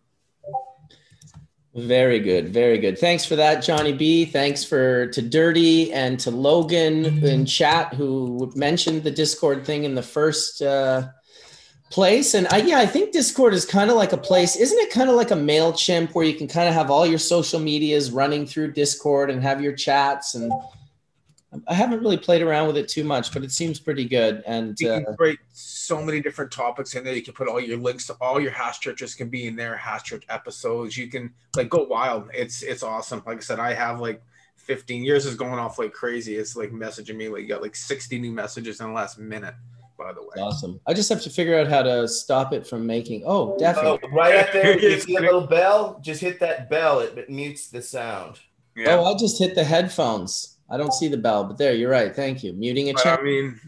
Very 1.75 2.19
good, 2.19 2.49
very 2.49 2.77
good. 2.77 2.97
Thanks 2.97 3.25
for 3.25 3.35
that, 3.35 3.61
Johnny 3.61 3.91
B. 3.91 4.23
Thanks 4.23 4.63
for 4.63 5.07
to 5.07 5.21
Dirty 5.21 5.91
and 5.91 6.17
to 6.21 6.31
Logan 6.31 7.23
in 7.23 7.45
chat 7.45 7.93
who 7.93 8.51
mentioned 8.55 9.03
the 9.03 9.11
Discord 9.11 9.65
thing 9.65 9.83
in 9.83 9.93
the 9.93 10.01
first 10.01 10.61
uh, 10.61 11.09
place. 11.89 12.33
And 12.33 12.47
I, 12.49 12.57
yeah, 12.57 12.79
I 12.79 12.85
think 12.85 13.11
Discord 13.11 13.53
is 13.53 13.65
kind 13.65 13.89
of 13.89 13.95
like 13.95 14.11
a 14.11 14.17
place, 14.17 14.55
isn't 14.55 14.77
it 14.77 14.91
kind 14.91 15.09
of 15.09 15.15
like 15.15 15.31
a 15.31 15.35
MailChimp 15.35 16.13
where 16.13 16.25
you 16.25 16.33
can 16.33 16.47
kind 16.47 16.67
of 16.67 16.73
have 16.73 16.89
all 16.89 17.05
your 17.05 17.19
social 17.19 17.59
medias 17.59 18.11
running 18.11 18.45
through 18.45 18.73
Discord 18.73 19.29
and 19.29 19.41
have 19.43 19.61
your 19.61 19.73
chats? 19.73 20.35
And 20.35 20.51
I 21.67 21.73
haven't 21.73 21.99
really 21.99 22.17
played 22.17 22.41
around 22.41 22.67
with 22.67 22.77
it 22.77 22.87
too 22.87 23.03
much, 23.03 23.31
but 23.31 23.43
it 23.43 23.51
seems 23.51 23.79
pretty 23.79 24.05
good. 24.05 24.43
And 24.45 24.79
you 24.79 24.87
can 24.87 25.05
uh, 25.07 25.15
create 25.15 25.39
so 25.53 26.03
many 26.03 26.19
different 26.19 26.51
topics 26.51 26.95
in 26.95 27.03
there. 27.03 27.15
You 27.15 27.21
can 27.21 27.33
put 27.33 27.47
all 27.47 27.59
your 27.59 27.77
links 27.77 28.07
to 28.07 28.13
all 28.19 28.41
your 28.41 28.51
hash 28.51 28.79
churches 28.79 29.15
can 29.15 29.29
be 29.29 29.47
in 29.47 29.55
there, 29.55 29.77
hash 29.77 30.03
church 30.03 30.25
episodes. 30.29 30.97
You 30.97 31.07
can 31.07 31.33
like 31.55 31.69
go 31.69 31.83
wild. 31.83 32.29
It's 32.33 32.63
it's 32.63 32.83
awesome. 32.83 33.21
Like 33.25 33.37
I 33.37 33.41
said, 33.41 33.59
I 33.59 33.73
have 33.73 34.01
like 34.01 34.21
15 34.57 35.03
years 35.03 35.25
is 35.25 35.35
going 35.35 35.59
off 35.59 35.79
like 35.79 35.93
crazy. 35.93 36.35
It's 36.35 36.55
like 36.55 36.71
messaging 36.71 37.15
me 37.15 37.29
like 37.29 37.43
you 37.43 37.47
got 37.47 37.61
like 37.61 37.75
60 37.75 38.19
new 38.19 38.31
messages 38.31 38.81
in 38.81 38.87
the 38.87 38.93
last 38.93 39.19
minute 39.19 39.53
by 39.97 40.13
the 40.13 40.21
way. 40.21 40.41
Awesome. 40.41 40.79
I 40.87 40.93
just 40.93 41.09
have 41.09 41.21
to 41.23 41.29
figure 41.29 41.57
out 41.57 41.67
how 41.67 41.83
to 41.83 42.07
stop 42.07 42.53
it 42.53 42.67
from 42.67 42.85
making. 42.85 43.23
Oh, 43.25 43.57
definitely. 43.57 43.99
Oh, 44.03 44.15
right 44.15 44.35
up 44.35 44.51
there, 44.51 44.79
you 44.79 44.99
see 44.99 45.15
a 45.15 45.21
little 45.21 45.47
bell. 45.47 45.99
Just 46.03 46.21
hit 46.21 46.39
that 46.39 46.69
bell. 46.69 46.99
It, 46.99 47.17
it 47.17 47.29
mutes 47.29 47.67
the 47.67 47.81
sound. 47.81 48.39
Yeah. 48.75 48.95
Oh, 48.95 49.05
I 49.05 49.17
just 49.17 49.39
hit 49.39 49.55
the 49.55 49.63
headphones. 49.63 50.57
I 50.69 50.77
don't 50.77 50.93
see 50.93 51.07
the 51.07 51.17
bell, 51.17 51.43
but 51.43 51.57
there, 51.57 51.73
you're 51.73 51.91
right. 51.91 52.15
Thank 52.15 52.43
you. 52.43 52.53
Muting 52.53 52.89
a 52.89 52.93
chat. 52.93 53.19
I 53.19 53.23
mean, 53.23 53.59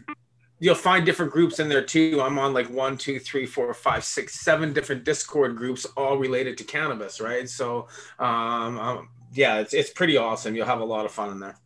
you'll 0.58 0.74
find 0.74 1.06
different 1.06 1.32
groups 1.32 1.60
in 1.60 1.68
there 1.68 1.84
too. 1.84 2.20
I'm 2.20 2.38
on 2.38 2.52
like 2.52 2.68
one, 2.68 2.98
two, 2.98 3.18
three, 3.18 3.46
four, 3.46 3.72
five, 3.72 4.04
six, 4.04 4.40
seven 4.40 4.72
different 4.72 5.04
Discord 5.04 5.56
groups, 5.56 5.86
all 5.96 6.18
related 6.18 6.58
to 6.58 6.64
cannabis, 6.64 7.20
right? 7.20 7.48
So, 7.48 7.88
um, 8.18 8.78
um 8.78 9.08
yeah, 9.32 9.58
it's 9.58 9.74
it's 9.74 9.90
pretty 9.90 10.16
awesome. 10.16 10.54
You'll 10.54 10.66
have 10.66 10.80
a 10.80 10.84
lot 10.84 11.04
of 11.04 11.12
fun 11.12 11.30
in 11.32 11.40
there. 11.40 11.56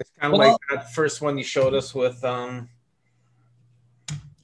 It's 0.00 0.10
kind 0.18 0.32
of 0.32 0.38
well, 0.38 0.52
like 0.52 0.60
that 0.70 0.92
first 0.94 1.20
one 1.20 1.36
you 1.38 1.44
showed 1.44 1.74
us 1.74 1.94
with 1.94 2.22
um 2.24 2.68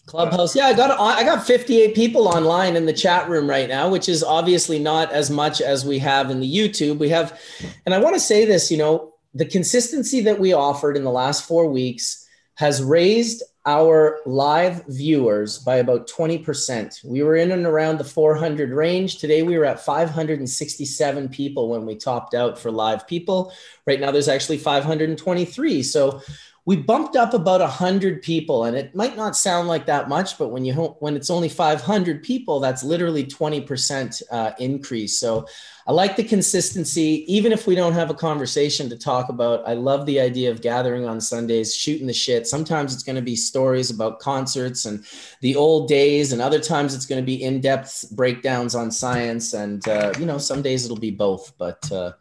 Clubhouse. 0.07 0.55
Yeah, 0.55 0.67
I 0.67 0.75
got 0.75 0.99
I 1.01 1.25
got 1.25 1.47
58 1.47 1.95
people 1.95 2.29
online 2.29 2.77
in 2.77 2.85
the 2.87 2.93
chat 2.93 3.29
room 3.29 3.49
right 3.49 3.69
now, 3.69 3.89
which 3.89 4.09
is 4.09 4.23
obviously 4.23 4.79
not 4.79 5.11
as 5.13 5.31
much 5.31 5.61
as 5.61 5.85
we 5.85 5.99
have 5.99 6.31
in 6.31 6.41
the 6.41 6.57
YouTube. 6.57 6.99
We 6.99 7.09
have 7.09 7.41
and 7.87 7.95
I 7.95 7.99
want 7.99 8.15
to 8.15 8.21
say 8.21 8.45
this, 8.45 8.71
you 8.71 8.77
know, 8.77 9.15
the 9.33 9.47
consistency 9.47 10.21
that 10.23 10.39
we 10.39 10.53
offered 10.53 10.97
in 10.97 11.05
the 11.05 11.11
last 11.11 11.49
4 11.49 11.71
weeks 11.71 12.29
has 12.57 12.83
raised 12.83 13.43
our 13.67 14.21
live 14.27 14.85
viewers 14.89 15.59
by 15.59 15.77
about 15.77 16.07
20%. 16.07 17.03
We 17.03 17.23
were 17.23 17.35
in 17.35 17.51
and 17.51 17.65
around 17.65 17.99
the 17.99 18.05
400 18.05 18.71
range. 18.71 19.17
Today 19.19 19.43
we 19.43 19.57
were 19.57 19.65
at 19.65 19.81
567 19.81 21.29
people 21.31 21.71
when 21.71 21.87
we 21.87 21.97
topped 21.97 22.35
out 22.35 22.59
for 22.59 22.71
live 22.71 23.07
people. 23.07 23.53
Right 23.87 23.99
now 23.99 24.11
there's 24.11 24.29
actually 24.29 24.59
523. 24.59 25.83
So 25.83 26.21
we 26.66 26.77
bumped 26.77 27.15
up 27.15 27.35
about 27.35 27.61
100 27.61 28.23
people 28.23 28.65
and 28.65 28.74
it 28.74 28.95
might 28.95 29.16
not 29.16 29.36
sound 29.36 29.69
like 29.69 29.85
that 29.85 30.09
much 30.09 30.39
but 30.39 30.49
when 30.49 30.65
you 30.65 30.73
when 30.73 31.15
it's 31.15 31.28
only 31.28 31.49
500 31.49 32.23
people 32.23 32.59
that's 32.59 32.82
literally 32.82 33.24
20% 33.24 34.23
uh, 34.31 34.53
increase. 34.59 35.19
So 35.19 35.47
i 35.86 35.93
like 35.93 36.16
the 36.16 36.24
consistency. 36.24 37.24
Even 37.28 37.53
if 37.53 37.66
we 37.66 37.74
don't 37.74 37.93
have 37.93 38.09
a 38.09 38.15
conversation 38.15 38.89
to 38.89 38.97
talk 38.97 39.28
about 39.28 39.66
i 39.69 39.74
love 39.74 40.07
the 40.07 40.20
idea 40.20 40.51
of 40.51 40.62
gathering 40.62 41.07
on 41.07 41.20
sundays 41.20 41.74
shooting 41.74 42.07
the 42.07 42.15
shit. 42.15 42.47
Sometimes 42.47 42.95
it's 42.95 43.03
going 43.03 43.16
to 43.16 43.23
be 43.23 43.36
stories 43.36 43.91
about 43.91 44.20
concerts 44.20 44.86
and 44.86 45.05
the 45.43 45.57
old 45.57 45.89
days 45.89 46.32
and 46.32 46.41
other 46.41 46.61
times 46.61 46.95
it's 46.95 47.07
going 47.07 47.20
to 47.20 47.27
be 47.27 47.43
in-depth 47.43 48.11
breakdowns 48.12 48.74
on 48.74 48.91
science 48.91 49.53
and 49.53 49.86
uh, 49.89 50.12
you 50.19 50.24
know 50.24 50.39
some 50.39 50.62
days 50.62 50.85
it'll 50.85 50.97
be 50.97 51.11
both 51.11 51.53
but 51.59 51.93
uh, 51.93 52.12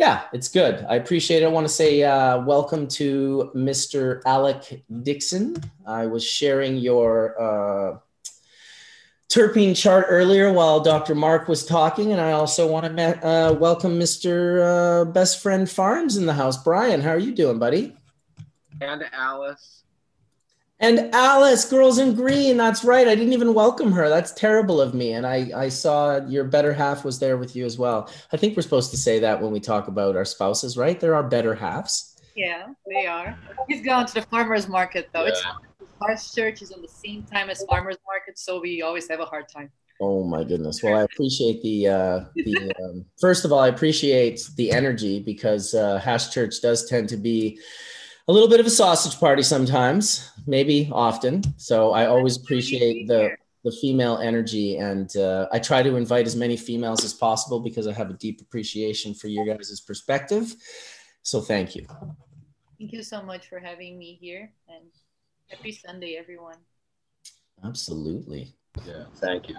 yeah, 0.00 0.22
it's 0.32 0.48
good. 0.48 0.86
I 0.88 0.94
appreciate 0.94 1.42
it. 1.42 1.44
I 1.44 1.48
want 1.48 1.66
to 1.66 1.72
say 1.72 2.02
uh, 2.02 2.40
welcome 2.40 2.88
to 2.88 3.52
Mr. 3.54 4.22
Alec 4.24 4.82
Dixon. 5.02 5.56
I 5.86 6.06
was 6.06 6.24
sharing 6.24 6.76
your 6.76 7.38
uh, 7.38 7.98
terpene 9.28 9.76
chart 9.76 10.06
earlier 10.08 10.50
while 10.54 10.80
Dr. 10.80 11.14
Mark 11.14 11.48
was 11.48 11.66
talking, 11.66 12.12
and 12.12 12.20
I 12.20 12.32
also 12.32 12.66
want 12.66 12.96
to 12.96 13.26
uh, 13.26 13.52
welcome 13.52 14.00
Mr. 14.00 15.02
Uh, 15.02 15.04
best 15.04 15.42
friend 15.42 15.68
Farms 15.68 16.16
in 16.16 16.24
the 16.24 16.32
house. 16.32 16.56
Brian, 16.64 17.02
how 17.02 17.10
are 17.10 17.18
you 17.18 17.34
doing, 17.34 17.58
buddy? 17.58 17.94
And 18.80 19.04
Alice. 19.12 19.79
And 20.80 21.14
Alice, 21.14 21.68
Girls 21.68 21.98
in 21.98 22.14
Green. 22.14 22.56
That's 22.56 22.84
right. 22.84 23.06
I 23.06 23.14
didn't 23.14 23.34
even 23.34 23.52
welcome 23.52 23.92
her. 23.92 24.08
That's 24.08 24.32
terrible 24.32 24.80
of 24.80 24.94
me. 24.94 25.12
And 25.12 25.26
I, 25.26 25.50
I 25.54 25.68
saw 25.68 26.26
your 26.26 26.44
better 26.44 26.72
half 26.72 27.04
was 27.04 27.18
there 27.18 27.36
with 27.36 27.54
you 27.54 27.66
as 27.66 27.76
well. 27.78 28.10
I 28.32 28.38
think 28.38 28.56
we're 28.56 28.62
supposed 28.62 28.90
to 28.92 28.96
say 28.96 29.18
that 29.18 29.42
when 29.42 29.52
we 29.52 29.60
talk 29.60 29.88
about 29.88 30.16
our 30.16 30.24
spouses, 30.24 30.78
right? 30.78 30.98
There 30.98 31.14
are 31.14 31.22
better 31.22 31.54
halves. 31.54 32.16
Yeah, 32.34 32.68
they 32.88 33.06
are. 33.06 33.38
He's 33.68 33.84
gone 33.84 34.06
to 34.06 34.14
the 34.14 34.22
farmers 34.22 34.68
market 34.68 35.10
though. 35.12 35.24
Yeah. 35.24 35.30
It's 35.30 35.44
our 36.00 36.16
church 36.16 36.62
is 36.62 36.72
on 36.72 36.80
the 36.80 36.88
same 36.88 37.24
time 37.24 37.50
as 37.50 37.62
farmers 37.64 37.98
market, 38.06 38.38
so 38.38 38.60
we 38.60 38.80
always 38.80 39.06
have 39.08 39.20
a 39.20 39.26
hard 39.26 39.48
time. 39.48 39.70
Oh 40.00 40.24
my 40.24 40.44
goodness. 40.44 40.82
Well, 40.82 40.96
I 40.96 41.02
appreciate 41.02 41.60
the 41.62 41.88
uh, 41.88 42.24
the 42.34 42.72
um, 42.82 43.04
first 43.20 43.44
of 43.44 43.52
all, 43.52 43.58
I 43.58 43.68
appreciate 43.68 44.40
the 44.56 44.72
energy 44.72 45.20
because 45.20 45.74
uh, 45.74 45.98
Hash 45.98 46.30
Church 46.30 46.62
does 46.62 46.88
tend 46.88 47.10
to 47.10 47.18
be 47.18 47.60
a 48.30 48.32
a 48.32 48.32
little 48.32 48.48
bit 48.48 48.60
of 48.60 48.66
a 48.66 48.70
sausage 48.70 49.18
party 49.18 49.42
sometimes, 49.42 50.30
maybe 50.46 50.88
often. 50.92 51.42
So 51.58 51.90
I 51.90 52.06
always 52.06 52.36
appreciate 52.36 53.08
the 53.08 53.30
the 53.62 53.72
female 53.72 54.16
energy, 54.16 54.78
and 54.78 55.14
uh, 55.16 55.46
I 55.52 55.58
try 55.58 55.82
to 55.82 55.96
invite 55.96 56.26
as 56.26 56.34
many 56.34 56.56
females 56.56 57.04
as 57.04 57.12
possible 57.12 57.60
because 57.60 57.86
I 57.86 57.92
have 57.92 58.08
a 58.08 58.14
deep 58.14 58.40
appreciation 58.40 59.12
for 59.12 59.28
your 59.28 59.44
guys' 59.44 59.80
perspective. 59.80 60.54
So 61.22 61.42
thank 61.42 61.76
you. 61.76 61.86
Thank 62.78 62.92
you 62.92 63.02
so 63.02 63.20
much 63.20 63.48
for 63.48 63.58
having 63.58 63.98
me 63.98 64.16
here, 64.18 64.52
and 64.68 64.86
happy 65.48 65.72
Sunday, 65.72 66.16
everyone. 66.16 66.56
Absolutely. 67.62 68.54
Yeah, 68.86 69.04
thank 69.16 69.50
you. 69.50 69.56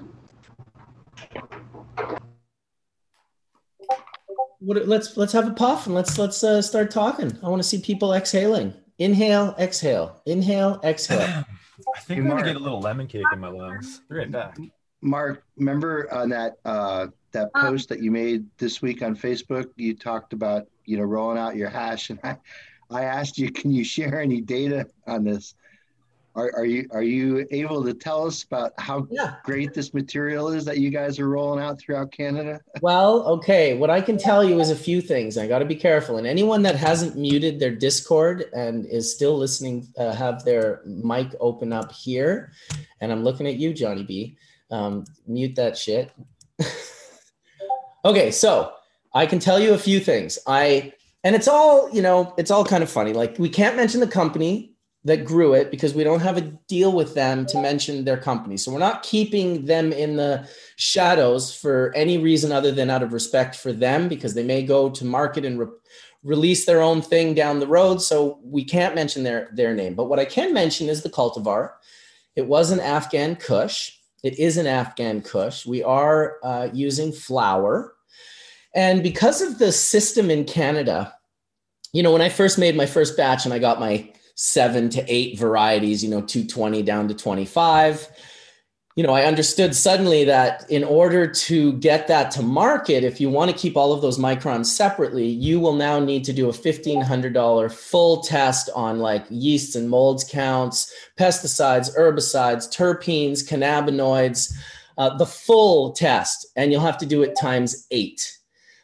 What, 4.62 4.88
let's 4.88 5.18
let's 5.18 5.34
have 5.34 5.48
a 5.48 5.54
puff 5.54 5.88
and 5.88 5.96
let's 5.96 6.18
let's 6.20 6.44
uh, 6.44 6.62
start 6.62 6.92
talking. 6.92 7.36
I 7.44 7.50
want 7.50 7.62
to 7.62 7.68
see 7.68 7.82
people 7.82 8.14
exhaling. 8.14 8.74
Inhale, 9.00 9.56
exhale. 9.58 10.22
Inhale, 10.28 10.80
exhale. 10.84 11.46
I 11.96 12.00
think 12.02 12.22
I'm 12.22 12.28
gonna 12.28 12.44
get 12.44 12.56
a 12.56 12.60
little 12.60 12.80
lemon 12.80 13.08
cake 13.08 13.26
in 13.34 13.40
my 13.40 13.48
lungs. 13.48 14.02
Be 14.08 14.18
right 14.18 14.32
back. 14.32 14.58
Mark, 15.02 15.44
remember 15.58 16.14
on 16.14 16.30
that 16.30 16.58
uh, 16.64 17.08
that 17.32 17.52
post 17.56 17.90
that 17.90 18.04
you 18.04 18.12
made 18.12 18.46
this 18.60 18.84
week 18.84 19.02
on 19.02 19.16
Facebook? 19.16 19.70
You 19.78 19.96
talked 19.96 20.32
about 20.32 20.68
you 20.86 20.98
know 20.98 21.04
rolling 21.04 21.40
out 21.40 21.56
your 21.56 21.70
hash, 21.70 22.12
and 22.12 22.20
I, 22.24 22.38
I 22.92 23.04
asked 23.06 23.40
you, 23.40 23.52
can 23.52 23.72
you 23.72 23.84
share 23.84 24.22
any 24.22 24.42
data 24.42 24.86
on 25.08 25.24
this? 25.24 25.56
Are, 26.34 26.52
are 26.56 26.66
you 26.66 26.88
are 26.92 27.04
you 27.04 27.46
able 27.52 27.84
to 27.84 27.94
tell 27.94 28.26
us 28.26 28.44
about 28.44 28.72
how 28.78 29.06
Yeah. 29.12 29.36
great 29.44 29.74
this 29.74 29.94
material 29.94 30.50
is 30.50 30.64
that 30.66 30.78
you 30.78 30.90
guys 30.90 31.20
are 31.20 31.28
rolling 31.28 31.64
out 31.64 31.80
throughout 31.80 32.12
Canada? 32.12 32.62
Well, 32.82 33.24
okay. 33.24 33.76
What 33.76 33.90
I 33.90 34.02
can 34.02 34.18
tell 34.18 34.44
you 34.44 34.60
is 34.60 34.70
a 34.72 34.76
few 34.76 35.02
things. 35.02 35.38
I 35.38 35.46
got 35.48 35.60
to 35.60 35.66
be 35.66 35.76
careful. 35.76 36.18
And 36.18 36.26
anyone 36.26 36.62
that 36.64 36.76
hasn't 36.76 37.16
muted 37.18 37.60
their 37.60 37.76
Discord 37.76 38.46
and 38.54 38.86
is 38.86 39.14
still 39.14 39.38
listening, 39.38 39.88
uh, 39.98 40.14
have 40.14 40.44
their 40.46 40.82
mic 40.86 41.36
open 41.40 41.72
up 41.74 41.92
here. 41.92 42.54
And 43.02 43.12
I'm 43.12 43.24
looking 43.24 43.46
at 43.46 43.58
you, 43.58 43.74
Johnny 43.74 44.04
B. 44.04 44.38
Um, 44.72 45.06
mute 45.28 45.56
that 45.56 45.78
shit. 45.78 46.12
okay, 48.06 48.32
so 48.32 48.74
I 49.14 49.26
can 49.26 49.40
tell 49.40 49.60
you 49.60 49.74
a 49.74 49.78
few 49.78 50.00
things. 50.00 50.40
I 50.48 50.94
and 51.24 51.36
it's 51.36 51.48
all 51.48 51.90
you 51.92 52.02
know. 52.02 52.34
It's 52.38 52.50
all 52.52 52.66
kind 52.66 52.82
of 52.84 52.90
funny. 52.90 53.14
Like 53.14 53.38
we 53.38 53.50
can't 53.50 53.76
mention 53.76 54.00
the 54.00 54.08
company 54.08 54.71
that 55.04 55.26
grew 55.26 55.54
it 55.54 55.72
because 55.72 55.96
we 55.96 56.04
don't 56.04 56.20
have 56.20 56.38
a 56.38 56.42
deal 56.68 56.92
with 56.92 57.16
them 57.16 57.46
to 57.48 57.60
mention 57.60 58.06
their 58.06 58.18
company. 58.18 58.56
So 58.56 58.72
we're 58.72 58.80
not 58.80 59.02
keeping 59.02 59.66
them 59.66 59.92
in 59.92 60.16
the 60.16 60.48
shadows 60.76 61.56
for 61.56 61.92
any 61.96 62.20
reason 62.20 62.52
other 62.52 62.72
than 62.72 62.92
out 62.92 63.02
of 63.02 63.14
respect 63.14 63.56
for 63.56 63.74
them 63.74 64.08
because 64.08 64.36
they 64.36 64.44
may 64.44 64.62
go 64.64 64.90
to 64.92 65.06
market 65.06 65.44
and 65.44 65.60
re- 65.60 65.68
release 66.24 66.66
their 66.66 66.82
own 66.82 67.02
thing 67.02 67.34
down 67.34 67.60
the 67.60 67.68
road. 67.68 68.00
So 68.00 68.40
we 68.44 68.64
can't 68.64 68.94
mention 68.94 69.24
their 69.24 69.50
their 69.54 69.74
name. 69.74 69.96
But 69.96 70.06
what 70.06 70.20
I 70.20 70.26
can 70.26 70.54
mention 70.54 70.88
is 70.88 71.02
the 71.02 71.10
cultivar. 71.10 71.72
It 72.36 72.46
was 72.46 72.70
an 72.70 72.80
Afghan 72.80 73.36
Kush. 73.36 73.94
It 74.24 74.38
is 74.38 74.58
an 74.58 74.68
Afghan 74.68 75.22
Kush. 75.22 75.66
We 75.66 75.82
are 75.84 76.38
uh, 76.44 76.70
using 76.72 77.12
flower. 77.12 77.96
And 78.76 79.02
because 79.02 79.42
of 79.42 79.58
the 79.58 79.72
system 79.72 80.30
in 80.30 80.46
Canada, 80.46 81.14
you 81.92 82.04
know, 82.04 82.14
when 82.14 82.22
I 82.22 82.30
first 82.30 82.60
made 82.60 82.78
my 82.78 82.86
first 82.86 83.18
batch 83.18 83.46
and 83.46 83.54
I 83.54 83.60
got 83.60 83.80
my 83.80 84.14
seven 84.42 84.90
to 84.90 85.06
eight 85.08 85.38
varieties, 85.38 86.04
you 86.04 86.10
know, 86.10 86.20
220 86.20 86.82
down 86.82 87.08
to 87.08 87.14
25, 87.14 88.10
you 88.96 89.04
know, 89.04 89.14
I 89.14 89.26
understood 89.26 89.76
suddenly 89.76 90.26
that 90.26 90.68
in 90.68 90.84
order 90.84 91.28
to 91.28 91.74
get 91.74 92.08
that 92.08 92.32
to 92.32 92.42
market, 92.42 93.04
if 93.04 93.22
you 93.22 93.30
want 93.30 93.52
to 93.52 93.56
keep 93.56 93.78
all 93.78 93.94
of 93.94 94.02
those 94.02 94.18
microns 94.18 94.66
separately, 94.66 95.28
you 95.28 95.60
will 95.60 95.76
now 95.76 96.00
need 96.00 96.24
to 96.24 96.34
do 96.34 96.50
a 96.50 96.54
$1,500 96.54 97.72
full 97.72 98.22
test 98.22 98.72
on 98.76 98.98
like 98.98 99.26
yeasts 99.30 99.76
and 99.76 99.88
molds 99.88 100.24
counts, 100.24 100.92
pesticides, 101.20 101.96
herbicides, 101.96 102.68
terpenes, 102.68 103.48
cannabinoids, 103.48 104.52
uh, 104.98 105.16
the 105.18 105.26
full 105.26 105.94
test. 105.94 106.48
And 106.56 106.72
you'll 106.72 106.82
have 106.82 106.98
to 106.98 107.06
do 107.06 107.22
it 107.22 107.38
times 107.40 107.86
eight. 107.92 108.40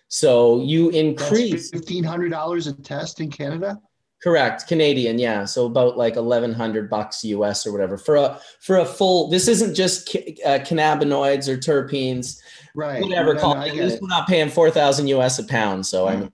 So 0.08 0.62
you 0.62 0.90
increase 0.92 1.72
fifteen 1.72 2.04
hundred 2.04 2.30
dollars 2.30 2.68
a 2.68 2.74
test 2.74 3.20
in 3.20 3.30
Canada. 3.30 3.78
Correct, 4.24 4.68
Canadian, 4.68 5.20
yeah. 5.20 5.46
So 5.46 5.68
about 5.68 5.96
like 5.98 6.16
eleven 6.16 6.52
hundred 6.54 6.90
bucks 6.90 7.24
US 7.24 7.68
or 7.68 7.72
whatever 7.72 7.98
for 7.98 8.16
a 8.16 8.40
for 8.62 8.78
a 8.78 8.86
full. 8.86 9.30
This 9.30 9.48
isn't 9.48 9.76
just 9.76 10.10
ca- 10.10 10.36
uh, 10.44 10.60
cannabinoids 10.60 11.48
or 11.48 11.56
terpenes, 11.58 12.40
Right. 12.74 13.02
whatever. 13.02 13.36
No, 13.36 13.40
call 13.40 13.56
no, 13.56 13.62
it. 13.62 13.70
At 13.70 13.76
least 13.76 13.96
it. 13.98 14.02
we're 14.02 14.08
not 14.08 14.28
paying 14.28 14.50
four 14.50 14.72
thousand 14.72 15.08
US 15.10 15.38
a 15.38 15.44
pound. 15.44 15.86
So 15.86 16.08
I'm 16.08 16.34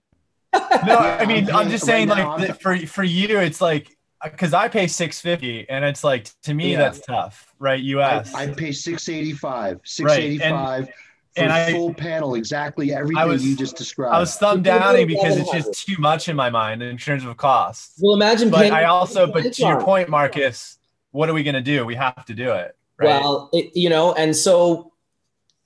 No, 0.86 0.98
I 0.98 1.26
mean, 1.26 1.50
I'm 1.52 1.70
just 1.70 1.86
saying, 1.86 2.08
Right 2.10 2.26
like, 2.26 2.50
I'm- 2.50 2.56
for 2.58 2.78
for 2.88 3.04
you, 3.04 3.40
it's 3.40 3.60
like, 3.60 3.96
because 4.24 4.54
I 4.54 4.70
pay 4.70 4.88
six 4.88 5.20
fifty, 5.20 5.68
and 5.70 5.84
it's 5.84 6.04
like 6.06 6.30
to 6.44 6.54
me 6.54 6.72
Yeah. 6.72 6.78
that's 6.78 7.02
tough, 7.02 7.54
right? 7.60 7.80
I, 7.80 7.84
U.S. 7.84 8.34
I 8.34 8.48
pay 8.48 8.72
six 8.72 9.10
eighty 9.10 9.34
five. 9.34 9.82
Six 9.84 10.10
eighty 10.14 10.40
five 10.40 10.88
for 10.88 10.94
and 11.36 11.52
I- 11.52 11.72
full 11.72 11.94
panel, 11.94 12.36
exactly 12.36 12.94
everything 12.94 13.28
was- 13.28 13.46
you 13.46 13.56
just 13.56 13.76
described. 13.76 14.16
I 14.16 14.20
was 14.20 14.36
thumb 14.36 14.58
You're 14.58 14.78
downing 14.78 15.08
because 15.08 15.38
it's 15.38 15.52
just 15.52 15.86
too 15.86 15.96
much 16.00 16.30
in 16.30 16.36
my 16.36 16.50
mind 16.50 16.84
in 16.84 16.98
terms 16.98 17.26
of 17.26 17.36
cost. 17.38 17.94
well. 18.02 18.14
Imagine 18.16 18.50
But. 18.50 18.72
I 18.72 18.86
also, 18.86 19.28
but 19.28 19.54
to 19.54 19.62
your 19.62 19.82
point, 19.82 20.10
Marcus, 20.10 20.78
what 21.12 21.30
are 21.30 21.34
we 21.34 21.44
gonna 21.44 21.62
do? 21.62 21.86
We 21.86 21.96
have 21.96 22.26
to 22.26 22.34
do 22.34 22.52
it, 22.52 22.76
right? 22.98 23.08
Well, 23.08 23.50
it, 23.54 23.76
you 23.76 23.90
know, 23.90 24.14
and 24.14 24.36
so 24.36 24.92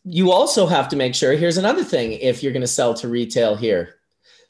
you 0.03 0.31
also 0.31 0.65
have 0.67 0.87
to 0.89 0.95
make 0.95 1.13
sure. 1.13 1.33
Here's 1.33 1.57
another 1.57 1.83
thing: 1.83 2.13
if 2.13 2.41
you're 2.41 2.53
going 2.53 2.61
to 2.61 2.67
sell 2.67 2.93
to 2.93 3.09
retail 3.09 3.55
here, 3.57 3.95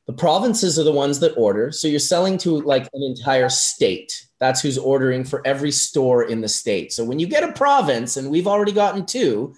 the 0.05 0.13
provinces 0.13 0.77
are 0.77 0.83
the 0.83 0.91
ones 0.91 1.19
that 1.19 1.33
order. 1.35 1.71
So 1.71 1.87
you're 1.87 1.99
selling 1.99 2.37
to 2.39 2.61
like 2.61 2.87
an 2.93 3.01
entire 3.03 3.49
state. 3.49 4.25
That's 4.39 4.61
who's 4.61 4.77
ordering 4.77 5.23
for 5.23 5.41
every 5.47 5.71
store 5.71 6.25
in 6.25 6.41
the 6.41 6.47
state. 6.47 6.93
So 6.93 7.03
when 7.03 7.17
you 7.17 7.25
get 7.25 7.43
a 7.43 7.51
province, 7.53 8.17
and 8.17 8.29
we've 8.29 8.45
already 8.45 8.71
gotten 8.71 9.03
two, 9.05 9.55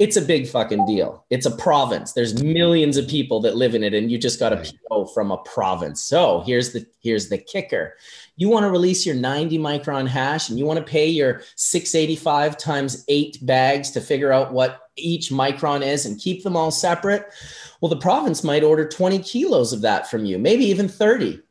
it's 0.00 0.16
a 0.16 0.22
big 0.22 0.48
fucking 0.48 0.86
deal. 0.86 1.26
It's 1.28 1.44
a 1.44 1.50
province. 1.50 2.12
There's 2.12 2.42
millions 2.42 2.96
of 2.96 3.06
people 3.06 3.38
that 3.40 3.56
live 3.56 3.74
in 3.74 3.84
it, 3.84 3.92
and 3.92 4.10
you 4.10 4.16
just 4.16 4.40
got 4.40 4.50
a 4.50 4.56
Right. 4.56 4.72
PO 4.90 5.04
from 5.06 5.30
a 5.30 5.36
province. 5.38 6.02
So 6.02 6.42
here's 6.46 6.72
the 6.72 6.86
here's 7.00 7.28
the 7.28 7.36
kicker. 7.36 7.96
You 8.36 8.48
want 8.48 8.64
to 8.64 8.70
release 8.70 9.04
your 9.04 9.14
90 9.14 9.58
micron 9.58 10.08
hash 10.08 10.48
and 10.48 10.58
you 10.58 10.64
want 10.64 10.78
to 10.78 10.84
pay 10.90 11.06
your 11.06 11.42
685 11.56 12.56
times 12.56 13.04
eight 13.08 13.38
bags 13.42 13.90
to 13.90 14.00
figure 14.00 14.32
out 14.32 14.54
what 14.54 14.88
each 14.96 15.28
micron 15.28 15.86
is 15.86 16.06
and 16.06 16.18
keep 16.18 16.42
them 16.44 16.56
all 16.56 16.70
separate. 16.70 17.26
Well, 17.82 17.90
the 17.90 17.96
province 17.98 18.42
might 18.42 18.64
order 18.64 18.88
20 18.88 19.18
kilos 19.18 19.74
of 19.74 19.82
that 19.82 20.10
from 20.10 20.24
you, 20.24 20.38
maybe 20.38 20.64
even 20.64 20.88
30. 20.88 21.42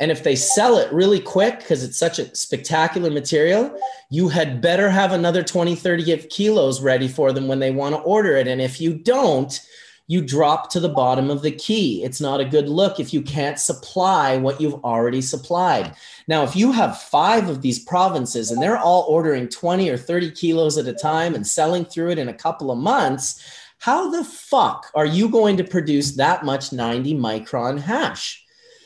And 0.00 0.10
if 0.10 0.24
they 0.24 0.34
sell 0.34 0.76
it 0.78 0.92
really 0.92 1.20
quick 1.20 1.60
because 1.60 1.84
it's 1.84 1.98
such 1.98 2.18
a 2.18 2.34
spectacular 2.34 3.10
material, 3.10 3.78
you 4.10 4.28
had 4.28 4.60
better 4.60 4.90
have 4.90 5.12
another 5.12 5.42
20, 5.42 5.76
30 5.76 6.16
kilos 6.28 6.80
ready 6.80 7.06
for 7.06 7.32
them 7.32 7.46
when 7.46 7.60
they 7.60 7.70
want 7.70 7.94
to 7.94 8.00
order 8.00 8.36
it. 8.36 8.48
And 8.48 8.60
if 8.60 8.80
you 8.80 8.94
don't, 8.94 9.60
you 10.06 10.20
drop 10.20 10.70
to 10.70 10.80
the 10.80 10.88
bottom 10.88 11.30
of 11.30 11.42
the 11.42 11.50
key. 11.50 12.04
It's 12.04 12.20
not 12.20 12.40
a 12.40 12.44
good 12.44 12.68
look 12.68 13.00
if 13.00 13.14
you 13.14 13.22
can't 13.22 13.58
supply 13.58 14.36
what 14.36 14.60
you've 14.60 14.84
already 14.84 15.22
supplied. 15.22 15.94
Now, 16.28 16.42
if 16.42 16.54
you 16.54 16.72
have 16.72 17.00
five 17.00 17.48
of 17.48 17.62
these 17.62 17.78
provinces 17.78 18.50
and 18.50 18.60
they're 18.60 18.76
all 18.76 19.06
ordering 19.08 19.48
20 19.48 19.88
or 19.88 19.96
30 19.96 20.32
kilos 20.32 20.76
at 20.76 20.88
a 20.88 20.92
time 20.92 21.34
and 21.34 21.46
selling 21.46 21.86
through 21.86 22.10
it 22.10 22.18
in 22.18 22.28
a 22.28 22.34
couple 22.34 22.70
of 22.70 22.78
months, 22.78 23.42
how 23.78 24.10
the 24.10 24.24
fuck 24.24 24.90
are 24.94 25.06
you 25.06 25.28
going 25.28 25.56
to 25.56 25.64
produce 25.64 26.16
that 26.16 26.44
much 26.44 26.72
90 26.72 27.14
micron 27.14 27.78
hash? 27.78 28.43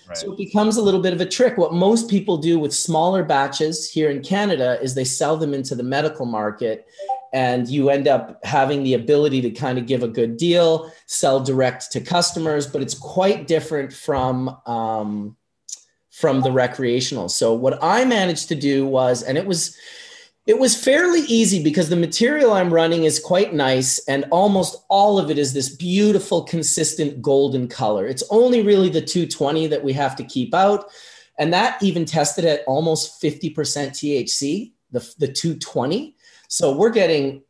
Right. 0.08 0.16
So 0.16 0.32
it 0.32 0.38
becomes 0.38 0.76
a 0.76 0.82
little 0.82 1.00
bit 1.00 1.12
of 1.12 1.20
a 1.20 1.26
trick. 1.26 1.58
What 1.58 1.74
most 1.74 2.08
people 2.08 2.38
do 2.38 2.58
with 2.58 2.74
smaller 2.74 3.22
batches 3.22 3.90
here 3.90 4.10
in 4.10 4.22
Canada 4.22 4.78
is 4.80 4.94
they 4.94 5.04
sell 5.04 5.36
them 5.36 5.52
into 5.52 5.74
the 5.74 5.82
medical 5.82 6.24
market 6.24 6.86
and 7.34 7.68
you 7.68 7.90
end 7.90 8.08
up 8.08 8.42
having 8.44 8.82
the 8.82 8.94
ability 8.94 9.42
to 9.42 9.50
kind 9.50 9.78
of 9.78 9.86
give 9.86 10.02
a 10.02 10.08
good 10.08 10.38
deal, 10.38 10.90
sell 11.06 11.40
direct 11.40 11.92
to 11.92 12.00
customers, 12.00 12.66
but 12.66 12.80
it's 12.80 12.94
quite 12.94 13.46
different 13.46 13.92
from 13.92 14.56
um, 14.66 15.36
from 16.10 16.40
the 16.40 16.50
recreational. 16.50 17.28
So 17.28 17.52
what 17.52 17.78
I 17.82 18.04
managed 18.04 18.48
to 18.48 18.56
do 18.56 18.86
was, 18.86 19.22
and 19.22 19.38
it 19.38 19.46
was 19.46 19.76
it 20.48 20.58
was 20.58 20.82
fairly 20.82 21.20
easy 21.28 21.62
because 21.62 21.90
the 21.90 21.96
material 21.96 22.54
I'm 22.54 22.72
running 22.72 23.04
is 23.04 23.20
quite 23.20 23.52
nice, 23.52 23.98
and 24.08 24.24
almost 24.30 24.82
all 24.88 25.18
of 25.18 25.30
it 25.30 25.36
is 25.36 25.52
this 25.52 25.68
beautiful, 25.68 26.42
consistent 26.42 27.20
golden 27.20 27.68
color. 27.68 28.06
It's 28.06 28.22
only 28.30 28.62
really 28.62 28.88
the 28.88 29.02
220 29.02 29.66
that 29.66 29.84
we 29.84 29.92
have 29.92 30.16
to 30.16 30.24
keep 30.24 30.54
out, 30.54 30.86
and 31.38 31.52
that 31.52 31.82
even 31.82 32.06
tested 32.06 32.46
at 32.46 32.62
almost 32.66 33.20
50% 33.22 33.54
THC, 33.54 34.72
the, 34.90 35.00
the 35.18 35.30
220. 35.30 36.16
So 36.48 36.74
we're 36.74 36.92
getting 36.92 37.42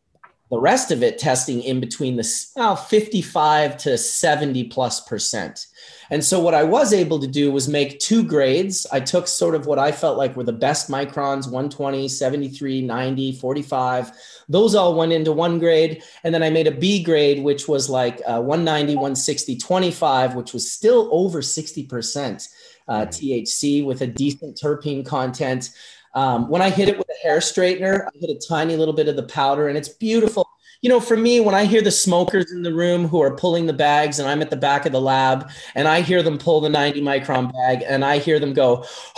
the 0.50 0.58
rest 0.58 0.90
of 0.90 1.04
it 1.04 1.18
testing 1.18 1.62
in 1.62 1.78
between 1.78 2.16
the 2.16 2.28
well, 2.56 2.74
55 2.74 3.76
to 3.76 3.96
70 3.96 4.64
plus 4.64 5.02
percent. 5.02 5.68
And 6.10 6.24
so 6.24 6.40
what 6.40 6.54
I 6.54 6.64
was 6.64 6.92
able 6.92 7.18
to 7.20 7.26
do 7.26 7.52
was 7.52 7.68
make 7.68 8.00
two 8.00 8.22
grades. 8.22 8.86
I 8.92 9.00
took 9.00 9.28
sort 9.28 9.54
of 9.54 9.66
what 9.66 9.78
I 9.78 9.92
felt 9.92 10.16
like 10.16 10.36
were 10.36 10.44
the 10.44 10.52
best 10.52 10.90
microns 10.90 11.44
120, 11.44 12.08
73, 12.08 12.82
90, 12.82 13.32
45. 13.32 14.12
Those 14.48 14.74
all 14.74 14.94
went 14.94 15.12
into 15.12 15.32
one 15.32 15.58
grade. 15.58 16.02
And 16.24 16.34
then 16.34 16.42
I 16.42 16.50
made 16.50 16.66
a 16.66 16.72
B 16.72 17.02
grade, 17.02 17.42
which 17.42 17.68
was 17.68 17.90
like 17.90 18.20
uh, 18.26 18.40
190, 18.40 18.94
160, 18.94 19.58
25, 19.58 20.34
which 20.34 20.52
was 20.52 20.70
still 20.70 21.08
over 21.12 21.40
60% 21.40 22.48
uh, 22.88 23.06
THC 23.06 23.84
with 23.84 24.00
a 24.00 24.06
decent 24.06 24.56
terpene 24.56 25.04
content. 25.04 25.70
Um, 26.14 26.48
when 26.48 26.62
I 26.62 26.70
hit 26.70 26.88
it 26.88 26.96
with 26.96 27.08
a 27.08 27.22
hair 27.22 27.38
straightener, 27.38 28.06
I 28.06 28.10
hit 28.18 28.30
a 28.30 28.48
tiny 28.48 28.76
little 28.76 28.94
bit 28.94 29.08
of 29.08 29.16
the 29.16 29.24
powder, 29.24 29.68
and 29.68 29.76
it's 29.76 29.90
beautiful. 29.90 30.48
You 30.80 30.88
know, 30.88 31.00
for 31.00 31.16
me, 31.16 31.40
when 31.40 31.56
I 31.56 31.64
hear 31.64 31.82
the 31.82 31.90
smokers 31.90 32.52
in 32.52 32.62
the 32.62 32.72
room 32.72 33.08
who 33.08 33.20
are 33.20 33.34
pulling 33.34 33.66
the 33.66 33.72
bags, 33.72 34.20
and 34.20 34.28
I'm 34.28 34.40
at 34.42 34.50
the 34.50 34.56
back 34.56 34.86
of 34.86 34.92
the 34.92 35.00
lab, 35.00 35.50
and 35.74 35.88
I 35.88 36.02
hear 36.02 36.22
them 36.22 36.38
pull 36.38 36.60
the 36.60 36.68
90 36.68 37.00
micron 37.02 37.52
bag, 37.52 37.82
and 37.84 38.04
I 38.04 38.18
hear 38.18 38.38
them 38.38 38.52
go, 38.52 38.84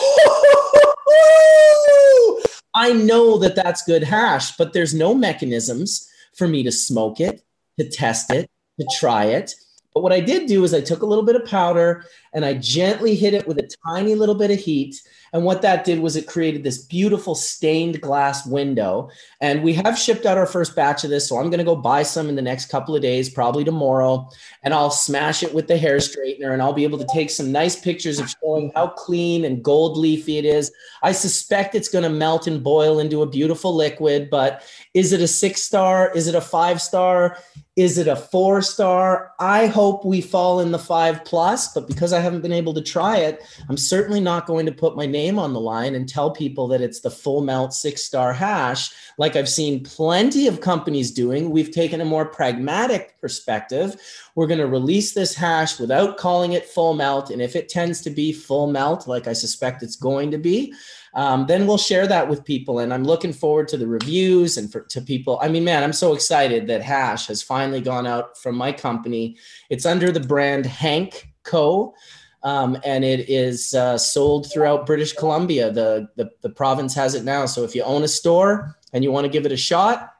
I 2.74 2.92
know 2.94 3.36
that 3.38 3.56
that's 3.56 3.82
good 3.82 4.02
hash, 4.04 4.56
but 4.56 4.72
there's 4.72 4.94
no 4.94 5.12
mechanisms 5.14 6.08
for 6.34 6.48
me 6.48 6.62
to 6.62 6.72
smoke 6.72 7.20
it, 7.20 7.42
to 7.78 7.90
test 7.90 8.32
it, 8.32 8.50
to 8.78 8.86
try 8.98 9.24
it. 9.26 9.54
But 9.92 10.02
what 10.02 10.12
I 10.12 10.20
did 10.20 10.46
do 10.46 10.64
is 10.64 10.72
I 10.72 10.80
took 10.80 11.02
a 11.02 11.06
little 11.06 11.24
bit 11.24 11.36
of 11.36 11.44
powder 11.44 12.04
and 12.32 12.44
I 12.44 12.54
gently 12.54 13.16
hit 13.16 13.34
it 13.34 13.46
with 13.46 13.58
a 13.58 13.68
tiny 13.86 14.14
little 14.14 14.36
bit 14.36 14.50
of 14.50 14.58
heat. 14.58 15.02
And 15.32 15.44
what 15.44 15.62
that 15.62 15.84
did 15.84 16.00
was 16.00 16.16
it 16.16 16.26
created 16.26 16.62
this 16.62 16.78
beautiful 16.78 17.34
stained 17.34 18.00
glass 18.00 18.46
window. 18.46 19.10
And 19.40 19.62
we 19.62 19.74
have 19.74 19.98
shipped 19.98 20.26
out 20.26 20.38
our 20.38 20.46
first 20.46 20.74
batch 20.74 21.04
of 21.04 21.10
this. 21.10 21.28
So 21.28 21.38
I'm 21.38 21.50
going 21.50 21.58
to 21.58 21.64
go 21.64 21.76
buy 21.76 22.02
some 22.02 22.28
in 22.28 22.36
the 22.36 22.42
next 22.42 22.66
couple 22.66 22.96
of 22.96 23.02
days, 23.02 23.28
probably 23.28 23.64
tomorrow. 23.64 24.28
And 24.62 24.74
I'll 24.74 24.90
smash 24.90 25.42
it 25.42 25.54
with 25.54 25.68
the 25.68 25.78
hair 25.78 25.98
straightener 25.98 26.52
and 26.52 26.60
I'll 26.60 26.72
be 26.72 26.84
able 26.84 26.98
to 26.98 27.08
take 27.12 27.30
some 27.30 27.52
nice 27.52 27.78
pictures 27.78 28.18
of 28.18 28.34
showing 28.42 28.72
how 28.74 28.88
clean 28.88 29.44
and 29.44 29.62
gold 29.62 29.96
leafy 29.96 30.38
it 30.38 30.44
is. 30.44 30.72
I 31.02 31.12
suspect 31.12 31.74
it's 31.74 31.88
going 31.88 32.04
to 32.04 32.10
melt 32.10 32.46
and 32.46 32.62
boil 32.62 32.98
into 32.98 33.22
a 33.22 33.26
beautiful 33.26 33.74
liquid, 33.74 34.30
but 34.30 34.62
is 34.94 35.12
it 35.12 35.20
a 35.20 35.28
six 35.28 35.62
star? 35.62 36.10
Is 36.14 36.26
it 36.26 36.34
a 36.34 36.40
five 36.40 36.82
star? 36.82 37.38
Is 37.80 37.96
it 37.96 38.08
a 38.08 38.14
four 38.14 38.60
star? 38.60 39.32
I 39.38 39.66
hope 39.66 40.04
we 40.04 40.20
fall 40.20 40.60
in 40.60 40.70
the 40.70 40.78
five 40.78 41.24
plus, 41.24 41.72
but 41.72 41.88
because 41.88 42.12
I 42.12 42.20
haven't 42.20 42.42
been 42.42 42.52
able 42.52 42.74
to 42.74 42.82
try 42.82 43.16
it, 43.16 43.42
I'm 43.70 43.78
certainly 43.78 44.20
not 44.20 44.44
going 44.44 44.66
to 44.66 44.72
put 44.72 44.96
my 44.96 45.06
name 45.06 45.38
on 45.38 45.54
the 45.54 45.60
line 45.60 45.94
and 45.94 46.06
tell 46.06 46.30
people 46.30 46.68
that 46.68 46.82
it's 46.82 47.00
the 47.00 47.10
full 47.10 47.40
melt 47.40 47.72
six 47.72 48.04
star 48.04 48.34
hash, 48.34 48.90
like 49.16 49.34
I've 49.34 49.48
seen 49.48 49.82
plenty 49.82 50.46
of 50.46 50.60
companies 50.60 51.10
doing. 51.10 51.48
We've 51.48 51.70
taken 51.70 52.02
a 52.02 52.04
more 52.04 52.26
pragmatic 52.26 53.18
perspective. 53.18 53.98
We're 54.34 54.46
going 54.46 54.60
to 54.60 54.66
release 54.66 55.14
this 55.14 55.34
hash 55.34 55.80
without 55.80 56.18
calling 56.18 56.52
it 56.52 56.66
full 56.66 56.92
melt. 56.92 57.30
And 57.30 57.40
if 57.40 57.56
it 57.56 57.70
tends 57.70 58.02
to 58.02 58.10
be 58.10 58.30
full 58.30 58.66
melt, 58.66 59.08
like 59.08 59.26
I 59.26 59.32
suspect 59.32 59.82
it's 59.82 59.96
going 59.96 60.32
to 60.32 60.38
be, 60.38 60.74
um, 61.14 61.46
then 61.46 61.66
we'll 61.66 61.78
share 61.78 62.06
that 62.06 62.28
with 62.28 62.44
people. 62.44 62.78
And 62.78 62.94
I'm 62.94 63.04
looking 63.04 63.32
forward 63.32 63.68
to 63.68 63.76
the 63.76 63.86
reviews 63.86 64.56
and 64.56 64.70
for, 64.70 64.82
to 64.82 65.00
people. 65.00 65.38
I 65.42 65.48
mean, 65.48 65.64
man, 65.64 65.82
I'm 65.82 65.92
so 65.92 66.12
excited 66.12 66.66
that 66.68 66.82
Hash 66.82 67.26
has 67.26 67.42
finally 67.42 67.80
gone 67.80 68.06
out 68.06 68.38
from 68.38 68.56
my 68.56 68.72
company. 68.72 69.36
It's 69.70 69.86
under 69.86 70.12
the 70.12 70.20
brand 70.20 70.66
Hank 70.66 71.28
Co. 71.42 71.94
Um, 72.42 72.78
and 72.84 73.04
it 73.04 73.28
is 73.28 73.74
uh, 73.74 73.98
sold 73.98 74.50
throughout 74.50 74.86
British 74.86 75.12
Columbia. 75.12 75.70
The, 75.70 76.08
the, 76.16 76.30
the 76.40 76.48
province 76.48 76.94
has 76.94 77.14
it 77.14 77.24
now. 77.24 77.44
So 77.46 77.64
if 77.64 77.74
you 77.74 77.82
own 77.82 78.02
a 78.02 78.08
store 78.08 78.76
and 78.92 79.04
you 79.04 79.12
want 79.12 79.24
to 79.24 79.30
give 79.30 79.44
it 79.44 79.52
a 79.52 79.56
shot, 79.56 80.14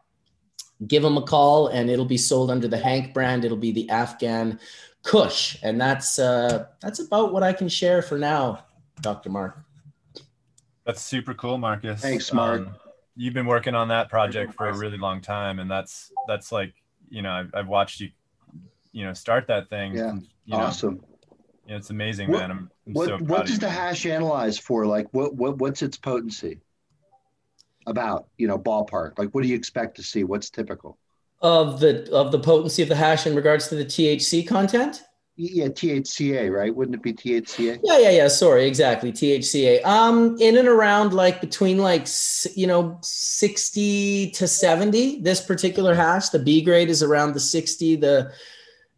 give 0.87 1.03
them 1.03 1.17
a 1.17 1.23
call 1.23 1.69
and 1.69 1.89
it'll 1.89 2.05
be 2.05 2.19
sold 2.19 2.51
under 2.51 2.69
the 2.69 2.77
Hank 2.77 3.15
brand. 3.15 3.45
It'll 3.45 3.57
be 3.57 3.73
the 3.73 3.89
Afghan 3.89 4.59
Kush. 5.03 5.57
And 5.63 5.81
that's, 5.81 6.19
uh, 6.19 6.67
that's 6.83 6.99
about 6.99 7.33
what 7.33 7.43
I 7.43 7.55
can 7.55 7.69
share 7.69 8.03
for 8.03 8.19
now, 8.19 8.65
Dr. 9.01 9.31
Mark. 9.31 9.65
That's 10.85 11.03
super 11.03 11.35
cool, 11.35 11.59
Marcus. 11.59 12.01
Thanks, 12.01 12.33
Mark. 12.33 12.63
Um, 12.63 12.75
you've 13.17 13.35
been 13.35 13.47
working 13.47 13.75
on 13.75 13.89
that 13.89 14.09
project 14.09 14.55
for 14.55 14.69
a 14.69 14.77
really 14.77 14.99
long 14.99 15.21
time, 15.21 15.59
and 15.59 15.71
that's 15.71 16.11
that's 16.27 16.53
like 16.53 16.75
you 17.09 17.23
know 17.23 17.31
I've, 17.31 17.51
I've 17.55 17.69
watched 17.69 18.01
you, 18.01 18.11
you 18.93 19.05
know, 19.05 19.13
start 19.13 19.47
that 19.49 19.69
thing. 19.69 19.95
Yeah, 19.95 20.11
and, 20.11 20.27
you 20.47 20.57
awesome. 20.57 20.95
Know, 20.97 21.05
yeah, 21.67 21.77
it's 21.77 21.91
amazing, 21.91 22.31
What- 22.31 22.41
man. 22.41 22.51
I'm, 22.51 22.71
I'm 22.87 22.93
What 22.95 23.09
so 23.09 23.17
proud 23.19 23.29
what 23.29 23.41
of 23.43 23.47
does 23.47 23.55
you. 23.57 23.61
the 23.61 23.71
hash 23.71 24.07
analyze 24.07 24.59
for? 24.59 24.87
Like 24.87 25.07
what 25.13 25.35
what 25.35 25.59
what's 25.59 25.83
its 25.83 25.97
potency? 25.97 26.61
About 27.87 28.29
you 28.37 28.47
know 28.49 28.59
ballpark. 28.59 29.19
Like 29.19 29.31
what 29.31 29.43
do 29.43 29.49
you 29.49 29.57
expect 29.57 29.97
to 29.97 30.03
see? 30.03 30.25
What's 30.25 30.51
typical? 30.51 30.99
Of 31.43 31.81
the 31.81 32.11
of 32.13 32.33
the 32.33 32.39
potency 32.39 32.83
of 32.83 32.89
the 32.89 32.97
hash 32.97 33.27
in 33.27 33.35
regards 33.35 33.69
to 33.69 33.75
the 33.75 33.85
THC 33.85 34.47
content? 34.47 35.03
Yeah, 35.43 35.69
THCA, 35.69 36.53
right? 36.55 36.75
Wouldn't 36.75 36.97
it 36.97 37.03
be 37.03 37.15
THCA? 37.15 37.81
Yeah, 37.83 37.99
yeah, 37.99 38.11
yeah. 38.11 38.29
Sorry, 38.29 38.67
exactly. 38.67 39.11
THCA. 39.11 39.83
Um, 39.87 40.37
in 40.39 40.59
and 40.59 40.69
around 40.69 41.15
like 41.15 41.41
between 41.41 41.79
like 41.79 42.07
you 42.55 42.67
know 42.67 42.99
sixty 43.03 44.33
to 44.33 44.47
seventy. 44.47 45.19
This 45.23 45.41
particular 45.41 45.95
hash, 45.95 46.29
the 46.29 46.41
B 46.41 46.61
grade 46.61 46.91
is 46.91 47.03
around 47.03 47.33
the 47.33 47.41
sixty. 47.41 47.97
The 47.97 48.31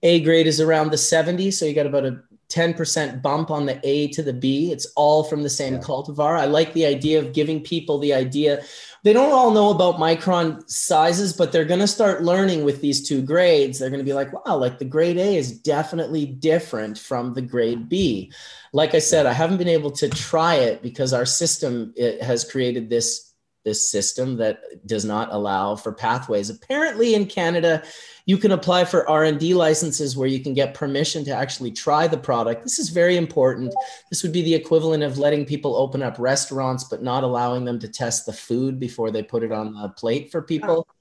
A 0.02 0.20
grade 0.24 0.48
is 0.48 0.60
around 0.60 0.90
the 0.90 0.98
seventy. 0.98 1.52
So 1.52 1.64
you 1.64 1.74
got 1.74 1.86
about 1.86 2.06
a 2.06 2.20
ten 2.52 2.74
percent 2.74 3.22
bump 3.22 3.50
on 3.50 3.64
the 3.64 3.80
A 3.82 4.08
to 4.08 4.22
the 4.22 4.34
B. 4.34 4.70
It's 4.72 4.84
all 4.94 5.24
from 5.24 5.42
the 5.42 5.48
same 5.48 5.78
cultivar. 5.78 6.38
I 6.38 6.44
like 6.44 6.74
the 6.74 6.84
idea 6.84 7.18
of 7.18 7.32
giving 7.32 7.62
people 7.62 7.98
the 7.98 8.12
idea. 8.12 8.62
They 9.04 9.14
don't 9.14 9.32
all 9.32 9.50
know 9.50 9.70
about 9.70 9.96
micron 9.96 10.68
sizes, 10.70 11.32
but 11.32 11.50
they're 11.50 11.64
going 11.64 11.80
to 11.80 11.86
start 11.86 12.22
learning 12.22 12.62
with 12.62 12.82
these 12.82 13.08
two 13.08 13.22
grades. 13.22 13.78
They're 13.78 13.88
going 13.88 14.00
to 14.00 14.04
be 14.04 14.12
like, 14.12 14.32
wow, 14.32 14.56
like 14.58 14.78
the 14.78 14.84
grade 14.84 15.16
A 15.16 15.36
is 15.36 15.58
definitely 15.58 16.26
different 16.26 16.98
from 16.98 17.32
the 17.32 17.42
grade 17.42 17.88
B. 17.88 18.30
Like 18.74 18.94
I 18.94 19.00
said, 19.00 19.24
I 19.24 19.32
haven't 19.32 19.56
been 19.56 19.66
able 19.66 19.90
to 19.92 20.10
try 20.10 20.56
it 20.56 20.82
because 20.82 21.14
our 21.14 21.26
system 21.26 21.94
it 21.96 22.22
has 22.22 22.44
created 22.44 22.90
this 22.90 23.31
this 23.64 23.88
system 23.88 24.36
that 24.38 24.86
does 24.86 25.04
not 25.04 25.32
allow 25.32 25.76
for 25.76 25.92
pathways. 25.92 26.50
Apparently 26.50 27.14
in 27.14 27.26
Canada, 27.26 27.82
you 28.26 28.36
can 28.36 28.52
apply 28.52 28.84
for 28.84 29.08
R&D 29.08 29.54
licenses 29.54 30.16
where 30.16 30.28
you 30.28 30.40
can 30.40 30.54
get 30.54 30.74
permission 30.74 31.24
to 31.24 31.30
actually 31.30 31.70
try 31.70 32.06
the 32.06 32.16
product. 32.16 32.62
This 32.62 32.78
is 32.78 32.88
very 32.88 33.16
important. 33.16 33.74
This 34.10 34.22
would 34.22 34.32
be 34.32 34.42
the 34.42 34.54
equivalent 34.54 35.02
of 35.02 35.18
letting 35.18 35.44
people 35.44 35.76
open 35.76 36.02
up 36.02 36.18
restaurants 36.18 36.84
but 36.84 37.02
not 37.02 37.24
allowing 37.24 37.64
them 37.64 37.78
to 37.80 37.88
test 37.88 38.26
the 38.26 38.32
food 38.32 38.78
before 38.78 39.10
they 39.10 39.22
put 39.22 39.42
it 39.42 39.52
on 39.52 39.74
the 39.74 39.88
plate 39.90 40.30
for 40.30 40.42
people. 40.42 40.86
Oh. 40.88 40.94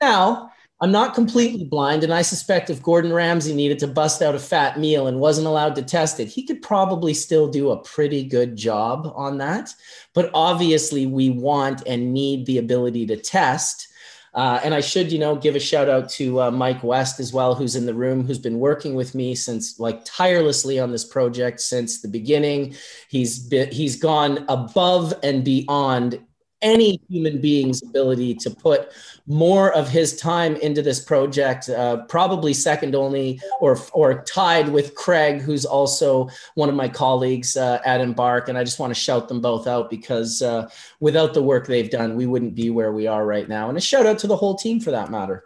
Now, 0.00 0.52
I'm 0.82 0.92
not 0.92 1.14
completely 1.14 1.64
blind, 1.64 2.04
and 2.04 2.12
I 2.12 2.22
suspect 2.22 2.70
if 2.70 2.82
Gordon 2.82 3.12
Ramsay 3.12 3.54
needed 3.54 3.78
to 3.80 3.86
bust 3.86 4.22
out 4.22 4.34
a 4.34 4.38
fat 4.38 4.78
meal 4.78 5.06
and 5.08 5.20
wasn't 5.20 5.46
allowed 5.46 5.74
to 5.74 5.82
test 5.82 6.18
it, 6.20 6.28
he 6.28 6.42
could 6.42 6.62
probably 6.62 7.12
still 7.12 7.48
do 7.48 7.70
a 7.70 7.82
pretty 7.82 8.24
good 8.24 8.56
job 8.56 9.12
on 9.14 9.36
that. 9.38 9.74
But 10.14 10.30
obviously, 10.32 11.04
we 11.04 11.28
want 11.28 11.82
and 11.86 12.14
need 12.14 12.46
the 12.46 12.56
ability 12.56 13.06
to 13.08 13.16
test. 13.18 13.88
Uh, 14.32 14.60
and 14.64 14.74
I 14.74 14.80
should, 14.80 15.12
you 15.12 15.18
know, 15.18 15.36
give 15.36 15.54
a 15.54 15.60
shout 15.60 15.88
out 15.88 16.08
to 16.10 16.40
uh, 16.40 16.50
Mike 16.50 16.82
West 16.82 17.20
as 17.20 17.32
well, 17.32 17.54
who's 17.54 17.76
in 17.76 17.84
the 17.84 17.94
room, 17.94 18.24
who's 18.24 18.38
been 18.38 18.58
working 18.58 18.94
with 18.94 19.14
me 19.14 19.34
since 19.34 19.78
like 19.80 20.00
tirelessly 20.04 20.78
on 20.78 20.92
this 20.92 21.04
project 21.04 21.60
since 21.60 22.00
the 22.00 22.08
beginning. 22.08 22.74
He's 23.08 23.38
been, 23.40 23.70
he's 23.70 23.96
gone 23.96 24.46
above 24.48 25.12
and 25.22 25.44
beyond 25.44 26.20
any 26.62 27.00
human 27.08 27.40
being's 27.40 27.82
ability 27.82 28.34
to 28.34 28.50
put 28.50 28.92
more 29.26 29.72
of 29.72 29.88
his 29.88 30.16
time 30.16 30.56
into 30.56 30.82
this 30.82 31.00
project, 31.00 31.68
uh, 31.68 32.04
probably 32.06 32.52
second 32.52 32.94
only 32.94 33.40
or 33.60 33.78
or 33.92 34.22
tied 34.24 34.68
with 34.68 34.94
Craig, 34.94 35.40
who's 35.40 35.64
also 35.64 36.28
one 36.54 36.68
of 36.68 36.74
my 36.74 36.88
colleagues 36.88 37.56
uh, 37.56 37.80
at 37.84 38.00
Embark. 38.00 38.48
And 38.48 38.58
I 38.58 38.64
just 38.64 38.78
want 38.78 38.92
to 38.92 39.00
shout 39.00 39.28
them 39.28 39.40
both 39.40 39.66
out 39.66 39.90
because 39.90 40.42
uh, 40.42 40.68
without 41.00 41.34
the 41.34 41.42
work 41.42 41.66
they've 41.66 41.90
done, 41.90 42.16
we 42.16 42.26
wouldn't 42.26 42.54
be 42.54 42.70
where 42.70 42.92
we 42.92 43.06
are 43.06 43.24
right 43.24 43.48
now. 43.48 43.68
And 43.68 43.78
a 43.78 43.80
shout 43.80 44.06
out 44.06 44.18
to 44.20 44.26
the 44.26 44.36
whole 44.36 44.56
team 44.56 44.80
for 44.80 44.90
that 44.90 45.10
matter. 45.10 45.44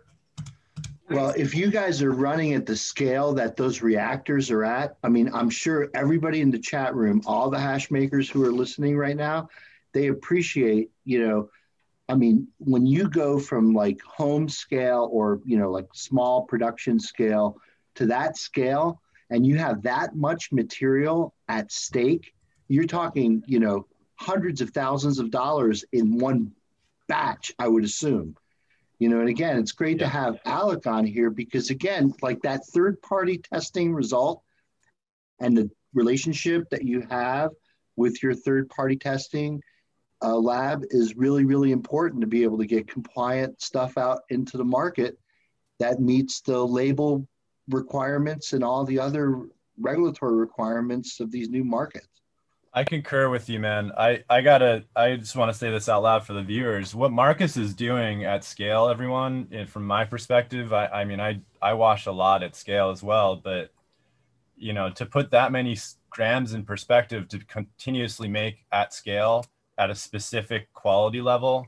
Well, 1.10 1.34
if 1.36 1.54
you 1.54 1.70
guys 1.70 2.00
are 2.00 2.12
running 2.12 2.54
at 2.54 2.64
the 2.64 2.74
scale 2.74 3.34
that 3.34 3.56
those 3.56 3.82
reactors 3.82 4.50
are 4.50 4.64
at, 4.64 4.96
I 5.04 5.10
mean, 5.10 5.30
I'm 5.34 5.50
sure 5.50 5.90
everybody 5.94 6.40
in 6.40 6.50
the 6.50 6.58
chat 6.58 6.94
room, 6.94 7.20
all 7.26 7.50
the 7.50 7.58
hash 7.58 7.90
makers 7.90 8.30
who 8.30 8.42
are 8.42 8.50
listening 8.50 8.96
right 8.96 9.16
now, 9.16 9.50
they 9.94 10.08
appreciate, 10.08 10.90
you 11.04 11.26
know, 11.26 11.48
I 12.08 12.14
mean, 12.14 12.48
when 12.58 12.84
you 12.84 13.08
go 13.08 13.38
from 13.38 13.72
like 13.72 14.02
home 14.02 14.48
scale 14.48 15.08
or, 15.10 15.40
you 15.46 15.56
know, 15.56 15.70
like 15.70 15.86
small 15.94 16.42
production 16.42 17.00
scale 17.00 17.56
to 17.94 18.06
that 18.06 18.36
scale, 18.36 19.00
and 19.30 19.46
you 19.46 19.56
have 19.56 19.82
that 19.82 20.14
much 20.14 20.52
material 20.52 21.34
at 21.48 21.72
stake, 21.72 22.34
you're 22.68 22.86
talking, 22.86 23.42
you 23.46 23.58
know, 23.58 23.86
hundreds 24.16 24.60
of 24.60 24.70
thousands 24.70 25.18
of 25.18 25.30
dollars 25.30 25.84
in 25.92 26.18
one 26.18 26.52
batch, 27.08 27.52
I 27.58 27.68
would 27.68 27.84
assume. 27.84 28.36
You 28.98 29.08
know, 29.08 29.20
and 29.20 29.28
again, 29.28 29.58
it's 29.58 29.72
great 29.72 29.98
to 30.00 30.06
have 30.06 30.38
Alec 30.44 30.86
on 30.86 31.04
here 31.06 31.30
because, 31.30 31.70
again, 31.70 32.12
like 32.22 32.42
that 32.42 32.66
third 32.66 33.00
party 33.02 33.38
testing 33.38 33.92
result 33.92 34.42
and 35.40 35.56
the 35.56 35.70
relationship 35.94 36.68
that 36.70 36.84
you 36.84 37.06
have 37.10 37.50
with 37.96 38.22
your 38.22 38.34
third 38.34 38.68
party 38.68 38.96
testing 38.96 39.62
uh, 40.24 40.36
lab 40.36 40.84
is 40.90 41.16
really, 41.16 41.44
really 41.44 41.70
important 41.70 42.20
to 42.22 42.26
be 42.26 42.42
able 42.42 42.56
to 42.58 42.66
get 42.66 42.88
compliant 42.88 43.60
stuff 43.60 43.98
out 43.98 44.20
into 44.30 44.56
the 44.56 44.64
market 44.64 45.18
that 45.78 46.00
meets 46.00 46.40
the 46.40 46.58
label 46.58 47.26
requirements 47.68 48.54
and 48.54 48.64
all 48.64 48.84
the 48.84 48.98
other 48.98 49.42
regulatory 49.78 50.36
requirements 50.36 51.20
of 51.20 51.30
these 51.30 51.50
new 51.50 51.64
markets. 51.64 52.08
I 52.72 52.84
concur 52.84 53.28
with 53.28 53.48
you, 53.48 53.60
man. 53.60 53.92
I, 53.96 54.24
I 54.28 54.40
gotta, 54.40 54.84
I 54.96 55.16
just 55.16 55.36
want 55.36 55.52
to 55.52 55.56
say 55.56 55.70
this 55.70 55.88
out 55.88 56.02
loud 56.02 56.26
for 56.26 56.32
the 56.32 56.42
viewers. 56.42 56.94
What 56.94 57.12
Marcus 57.12 57.56
is 57.56 57.74
doing 57.74 58.24
at 58.24 58.44
scale, 58.44 58.88
everyone, 58.88 59.46
and 59.52 59.68
from 59.68 59.86
my 59.86 60.04
perspective, 60.04 60.72
I, 60.72 60.86
I 60.86 61.04
mean, 61.04 61.20
I, 61.20 61.40
I 61.62 61.74
wash 61.74 62.06
a 62.06 62.12
lot 62.12 62.42
at 62.42 62.56
scale 62.56 62.90
as 62.90 63.02
well, 63.02 63.36
but 63.36 63.70
you 64.56 64.72
know, 64.72 64.90
to 64.90 65.06
put 65.06 65.30
that 65.32 65.52
many 65.52 65.76
grams 66.10 66.54
in 66.54 66.64
perspective 66.64 67.28
to 67.28 67.38
continuously 67.40 68.28
make 68.28 68.64
at 68.72 68.92
scale 68.94 69.44
at 69.78 69.90
a 69.90 69.94
specific 69.94 70.72
quality 70.72 71.20
level 71.20 71.66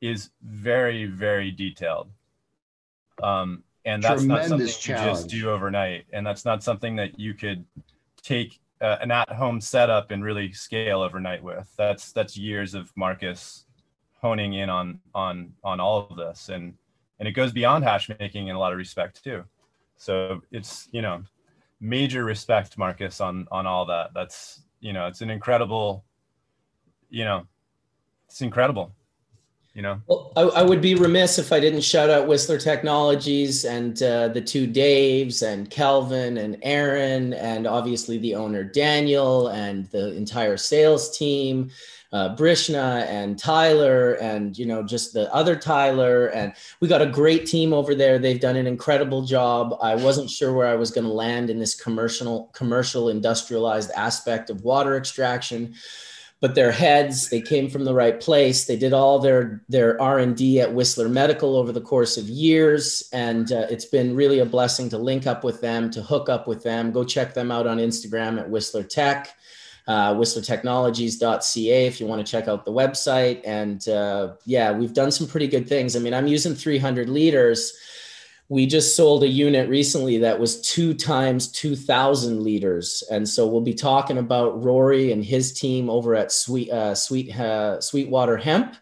is 0.00 0.30
very 0.42 1.06
very 1.06 1.50
detailed. 1.50 2.08
Um, 3.22 3.64
and 3.84 4.02
that's 4.02 4.22
not 4.24 4.44
something 4.44 4.68
Tremendous 4.68 4.86
you 4.86 4.94
just 4.94 5.28
do 5.28 5.50
overnight. 5.50 6.06
And 6.12 6.26
that's 6.26 6.44
not 6.44 6.62
something 6.62 6.96
that 6.96 7.18
you 7.18 7.34
could 7.34 7.64
take 8.22 8.60
uh, 8.80 8.96
an 9.00 9.10
at-home 9.10 9.60
setup 9.60 10.10
and 10.10 10.22
really 10.22 10.52
scale 10.52 11.02
overnight 11.02 11.42
with. 11.42 11.70
That's 11.76 12.12
that's 12.12 12.36
years 12.36 12.74
of 12.74 12.92
marcus 12.96 13.66
honing 14.20 14.54
in 14.54 14.68
on 14.68 15.00
on 15.14 15.52
on 15.64 15.80
all 15.80 16.06
of 16.10 16.16
this. 16.16 16.50
And 16.50 16.74
and 17.18 17.28
it 17.28 17.32
goes 17.32 17.52
beyond 17.52 17.84
hash 17.84 18.10
making 18.18 18.48
in 18.48 18.56
a 18.56 18.58
lot 18.58 18.72
of 18.72 18.78
respect 18.78 19.22
too. 19.22 19.44
So 19.96 20.42
it's 20.50 20.88
you 20.92 21.02
know 21.02 21.22
major 21.80 22.24
respect 22.24 22.76
marcus 22.76 23.20
on 23.20 23.46
on 23.50 23.66
all 23.66 23.86
that. 23.86 24.10
That's 24.14 24.62
you 24.80 24.92
know 24.92 25.06
it's 25.06 25.22
an 25.22 25.30
incredible 25.30 26.04
you 27.10 27.24
know 27.24 27.46
it's 28.28 28.40
incredible 28.40 28.92
you 29.74 29.82
know 29.82 30.00
Well, 30.06 30.32
I, 30.36 30.42
I 30.42 30.62
would 30.62 30.80
be 30.80 30.94
remiss 30.94 31.38
if 31.38 31.52
I 31.52 31.60
didn't 31.60 31.82
shout 31.82 32.10
out 32.10 32.26
Whistler 32.26 32.58
Technologies 32.58 33.64
and 33.64 34.02
uh, 34.02 34.28
the 34.28 34.40
two 34.40 34.66
Daves 34.66 35.46
and 35.46 35.70
Kelvin 35.70 36.38
and 36.38 36.56
Aaron 36.62 37.34
and 37.34 37.66
obviously 37.66 38.18
the 38.18 38.34
owner 38.34 38.64
Daniel 38.64 39.48
and 39.48 39.88
the 39.90 40.12
entire 40.14 40.56
sales 40.56 41.16
team, 41.16 41.70
uh, 42.12 42.34
Brishna 42.34 43.06
and 43.08 43.38
Tyler 43.38 44.14
and 44.14 44.58
you 44.58 44.66
know 44.66 44.82
just 44.82 45.12
the 45.12 45.32
other 45.32 45.54
Tyler 45.54 46.26
and 46.28 46.52
we 46.80 46.88
got 46.88 47.02
a 47.02 47.06
great 47.06 47.46
team 47.46 47.72
over 47.72 47.94
there. 47.94 48.18
They've 48.18 48.40
done 48.40 48.56
an 48.56 48.66
incredible 48.66 49.22
job. 49.22 49.78
I 49.80 49.94
wasn't 49.94 50.30
sure 50.30 50.52
where 50.52 50.66
I 50.66 50.74
was 50.74 50.90
going 50.90 51.06
to 51.06 51.12
land 51.12 51.48
in 51.48 51.60
this 51.60 51.80
commercial 51.80 52.50
commercial 52.52 53.08
industrialized 53.08 53.92
aspect 53.92 54.50
of 54.50 54.64
water 54.64 54.96
extraction 54.96 55.74
but 56.40 56.54
their 56.54 56.72
heads 56.72 57.28
they 57.28 57.40
came 57.40 57.68
from 57.68 57.84
the 57.84 57.94
right 57.94 58.18
place. 58.18 58.64
They 58.64 58.76
did 58.76 58.92
all 58.92 59.18
their 59.18 59.62
their 59.68 60.00
r&d 60.00 60.60
at 60.60 60.74
whistler 60.74 61.08
medical 61.08 61.56
over 61.56 61.70
the 61.70 61.80
course 61.80 62.16
of 62.16 62.28
years 62.28 63.08
and 63.12 63.52
uh, 63.52 63.66
it's 63.70 63.84
been 63.84 64.16
really 64.16 64.38
a 64.38 64.46
blessing 64.46 64.88
to 64.90 64.98
link 64.98 65.26
up 65.26 65.44
with 65.44 65.60
them 65.60 65.90
to 65.90 66.02
hook 66.02 66.28
up 66.28 66.48
with 66.48 66.62
them. 66.62 66.92
Go 66.92 67.04
check 67.04 67.34
them 67.34 67.50
out 67.50 67.66
on 67.66 67.78
instagram 67.78 68.40
at 68.40 68.48
whistler 68.48 68.82
tech 68.82 69.36
uh, 69.86 70.14
whistlertechnologies.ca 70.14 71.86
if 71.86 72.00
you 72.00 72.06
want 72.06 72.24
to 72.24 72.30
check 72.30 72.48
out 72.48 72.64
the 72.64 72.72
website 72.72 73.40
and 73.44 73.88
uh, 73.88 74.32
yeah 74.46 74.72
we've 74.72 74.94
done 74.94 75.10
some 75.10 75.26
pretty 75.26 75.46
good 75.46 75.68
things. 75.68 75.94
I 75.94 75.98
mean 75.98 76.14
i'm 76.14 76.26
using 76.26 76.54
300 76.54 77.08
liters 77.08 77.76
we 78.50 78.66
just 78.66 78.96
sold 78.96 79.22
a 79.22 79.28
unit 79.28 79.68
recently 79.68 80.18
that 80.18 80.40
was 80.40 80.60
two 80.60 80.92
times 80.92 81.46
2000 81.52 82.42
liters. 82.42 83.04
And 83.08 83.26
so 83.26 83.46
we'll 83.46 83.60
be 83.60 83.72
talking 83.72 84.18
about 84.18 84.62
rory 84.62 85.12
and 85.12 85.24
his 85.24 85.52
team 85.52 85.88
over 85.88 86.16
at 86.16 86.32
sweet 86.32 86.68
uh, 86.68 86.96
sweet 86.96 87.34
uh, 87.38 87.80
sweetwater 87.80 88.36
hemp 88.36 88.76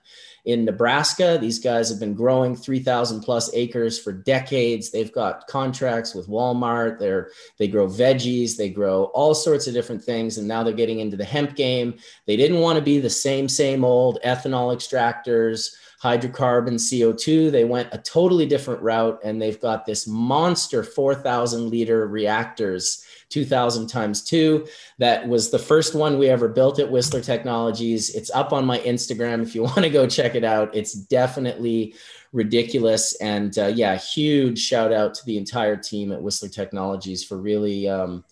in 0.46 0.64
nebraska. 0.64 1.36
These 1.38 1.58
guys 1.58 1.90
have 1.90 2.00
been 2.00 2.14
growing 2.14 2.56
3000 2.56 3.20
plus 3.20 3.52
acres 3.52 3.98
for 3.98 4.10
decades. 4.10 4.90
They've 4.90 5.12
got 5.12 5.46
contracts 5.48 6.14
with 6.14 6.28
walmart. 6.28 6.98
They're 6.98 7.30
they 7.58 7.68
grow 7.68 7.86
veggies. 7.86 8.56
They 8.56 8.70
grow 8.70 9.04
all 9.12 9.34
sorts 9.34 9.66
of 9.66 9.74
different 9.74 10.02
things. 10.02 10.38
And 10.38 10.48
now 10.48 10.62
they're 10.62 10.72
getting 10.72 11.00
into 11.00 11.18
the 11.18 11.26
hemp 11.26 11.56
game. 11.56 11.98
They 12.24 12.38
didn't 12.38 12.60
want 12.60 12.78
to 12.78 12.84
be 12.84 13.00
the 13.00 13.10
same 13.10 13.50
same 13.50 13.84
old 13.84 14.18
ethanol 14.24 14.74
extractors 14.74 15.74
hydrocarbon 16.02 16.74
CO2. 16.74 17.50
They 17.50 17.64
went 17.64 17.88
a 17.92 17.98
totally 17.98 18.46
different 18.46 18.82
route 18.82 19.18
and 19.24 19.40
they've 19.40 19.60
got 19.60 19.84
this 19.84 20.06
monster 20.06 20.84
4,000 20.84 21.68
liter 21.68 22.06
reactors, 22.06 23.04
2,000 23.30 23.88
times 23.88 24.22
two. 24.22 24.66
That 24.98 25.26
was 25.26 25.50
the 25.50 25.58
first 25.58 25.94
one 25.94 26.18
we 26.18 26.28
ever 26.28 26.48
built 26.48 26.78
at 26.78 26.90
Whistler 26.90 27.20
Technologies. 27.20 28.14
It's 28.14 28.30
up 28.30 28.52
on 28.52 28.64
my 28.64 28.78
Instagram 28.80 29.42
if 29.42 29.54
you 29.54 29.62
want 29.64 29.78
to 29.78 29.90
go 29.90 30.06
check 30.06 30.36
it 30.36 30.44
out. 30.44 30.74
It's 30.74 30.92
definitely 30.92 31.94
ridiculous. 32.32 33.16
And 33.20 33.58
uh, 33.58 33.66
yeah, 33.66 33.96
huge 33.96 34.60
shout 34.60 34.92
out 34.92 35.14
to 35.14 35.26
the 35.26 35.36
entire 35.36 35.76
team 35.76 36.12
at 36.12 36.22
Whistler 36.22 36.48
Technologies 36.48 37.24
for 37.24 37.38
really. 37.38 37.88
Um, 37.88 38.24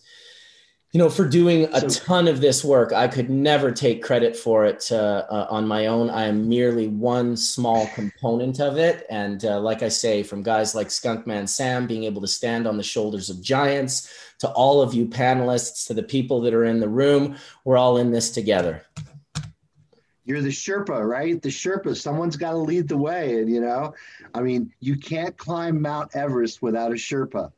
you 0.97 1.03
know, 1.03 1.11
for 1.11 1.27
doing 1.27 1.69
a 1.75 1.81
ton 1.81 2.27
of 2.27 2.41
this 2.41 2.63
work, 2.63 2.91
I 2.91 3.07
could 3.07 3.29
never 3.29 3.71
take 3.71 4.01
credit 4.01 4.35
for 4.35 4.65
it 4.65 4.91
uh, 4.91 5.25
uh, 5.29 5.45
on 5.47 5.67
my 5.67 5.85
own. 5.85 6.09
I 6.09 6.23
am 6.23 6.49
merely 6.49 6.87
one 6.87 7.37
small 7.37 7.85
component 7.93 8.59
of 8.59 8.77
it. 8.77 9.05
And 9.07 9.45
uh, 9.45 9.59
like 9.59 9.83
I 9.83 9.89
say, 9.89 10.23
from 10.23 10.41
guys 10.41 10.73
like 10.73 10.87
Skunkman 10.87 11.47
Sam 11.47 11.85
being 11.85 12.05
able 12.05 12.21
to 12.21 12.27
stand 12.27 12.65
on 12.65 12.77
the 12.77 12.83
shoulders 12.83 13.29
of 13.29 13.43
giants, 13.43 14.11
to 14.39 14.49
all 14.53 14.81
of 14.81 14.95
you 14.95 15.05
panelists, 15.05 15.85
to 15.85 15.93
the 15.93 16.01
people 16.01 16.41
that 16.41 16.55
are 16.55 16.65
in 16.65 16.79
the 16.79 16.89
room, 16.89 17.37
we're 17.63 17.77
all 17.77 17.97
in 17.97 18.09
this 18.09 18.31
together. 18.31 18.81
You're 20.25 20.41
the 20.41 20.49
Sherpa, 20.49 21.07
right? 21.07 21.39
The 21.39 21.49
Sherpa. 21.49 21.95
Someone's 21.95 22.37
got 22.37 22.53
to 22.53 22.57
lead 22.57 22.87
the 22.87 22.97
way. 22.97 23.37
And, 23.37 23.47
you 23.51 23.61
know, 23.61 23.93
I 24.33 24.41
mean, 24.41 24.73
you 24.79 24.97
can't 24.97 25.37
climb 25.37 25.79
Mount 25.79 26.15
Everest 26.15 26.63
without 26.63 26.89
a 26.89 26.95
Sherpa. 26.95 27.51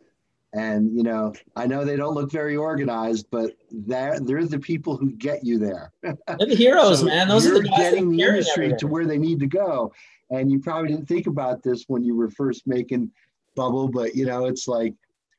And, 0.54 0.96
you 0.96 1.04
know, 1.04 1.34
I 1.56 1.68
know 1.68 1.86
they 1.86 1.96
don't 1.96 2.16
look 2.16 2.32
very 2.32 2.56
organized, 2.58 3.28
but 3.30 3.52
they're, 3.70 4.20
they're 4.20 4.46
the 4.46 4.60
people 4.60 4.98
who 4.98 5.12
get 5.12 5.46
you 5.46 5.60
there. 5.60 5.92
They're 6.02 6.16
the 6.40 6.56
heroes, 6.56 7.02
So 7.02 7.06
man. 7.06 7.28
Those 7.28 7.46
are 7.46 7.54
the 7.54 7.68
guys 7.70 7.78
getting 7.78 8.10
the 8.10 8.24
industry 8.24 8.66
everything. 8.66 8.80
to 8.80 8.88
where 8.88 9.06
they 9.06 9.20
need 9.20 9.40
to 9.42 9.48
go. 9.48 9.94
And 10.32 10.52
you 10.52 10.60
probably 10.60 10.90
didn't 10.90 11.08
think 11.08 11.28
about 11.28 11.62
this 11.62 11.86
when 11.88 12.04
you 12.04 12.16
were 12.16 12.30
first 12.30 12.66
making 12.66 13.12
Bubble, 13.56 13.88
but 13.88 14.16
you 14.16 14.26
know, 14.26 14.46
it's 14.46 14.68
like 14.68 14.94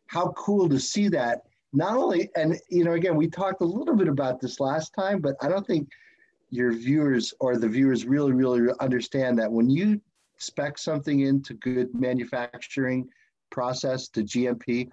how 0.06 0.32
cool 0.32 0.68
to 0.68 0.78
see 0.78 1.08
that. 1.08 1.42
Not 1.72 1.96
only, 1.96 2.30
and 2.36 2.56
you 2.68 2.84
know, 2.84 2.92
again, 2.92 3.16
we 3.16 3.28
talked 3.28 3.62
a 3.62 3.64
little 3.64 3.96
bit 3.96 4.08
about 4.08 4.40
this 4.40 4.60
last 4.60 4.92
time, 4.94 5.20
but 5.20 5.36
I 5.40 5.48
don't 5.48 5.66
think 5.66 5.88
your 6.50 6.72
viewers 6.72 7.32
or 7.40 7.56
the 7.56 7.68
viewers 7.68 8.04
really, 8.04 8.32
really 8.32 8.72
understand 8.80 9.38
that 9.38 9.50
when 9.50 9.70
you 9.70 10.00
spec 10.38 10.78
something 10.78 11.20
into 11.20 11.54
good 11.54 11.94
manufacturing 11.94 13.08
process 13.50 14.08
to 14.08 14.22
GMP, 14.22 14.90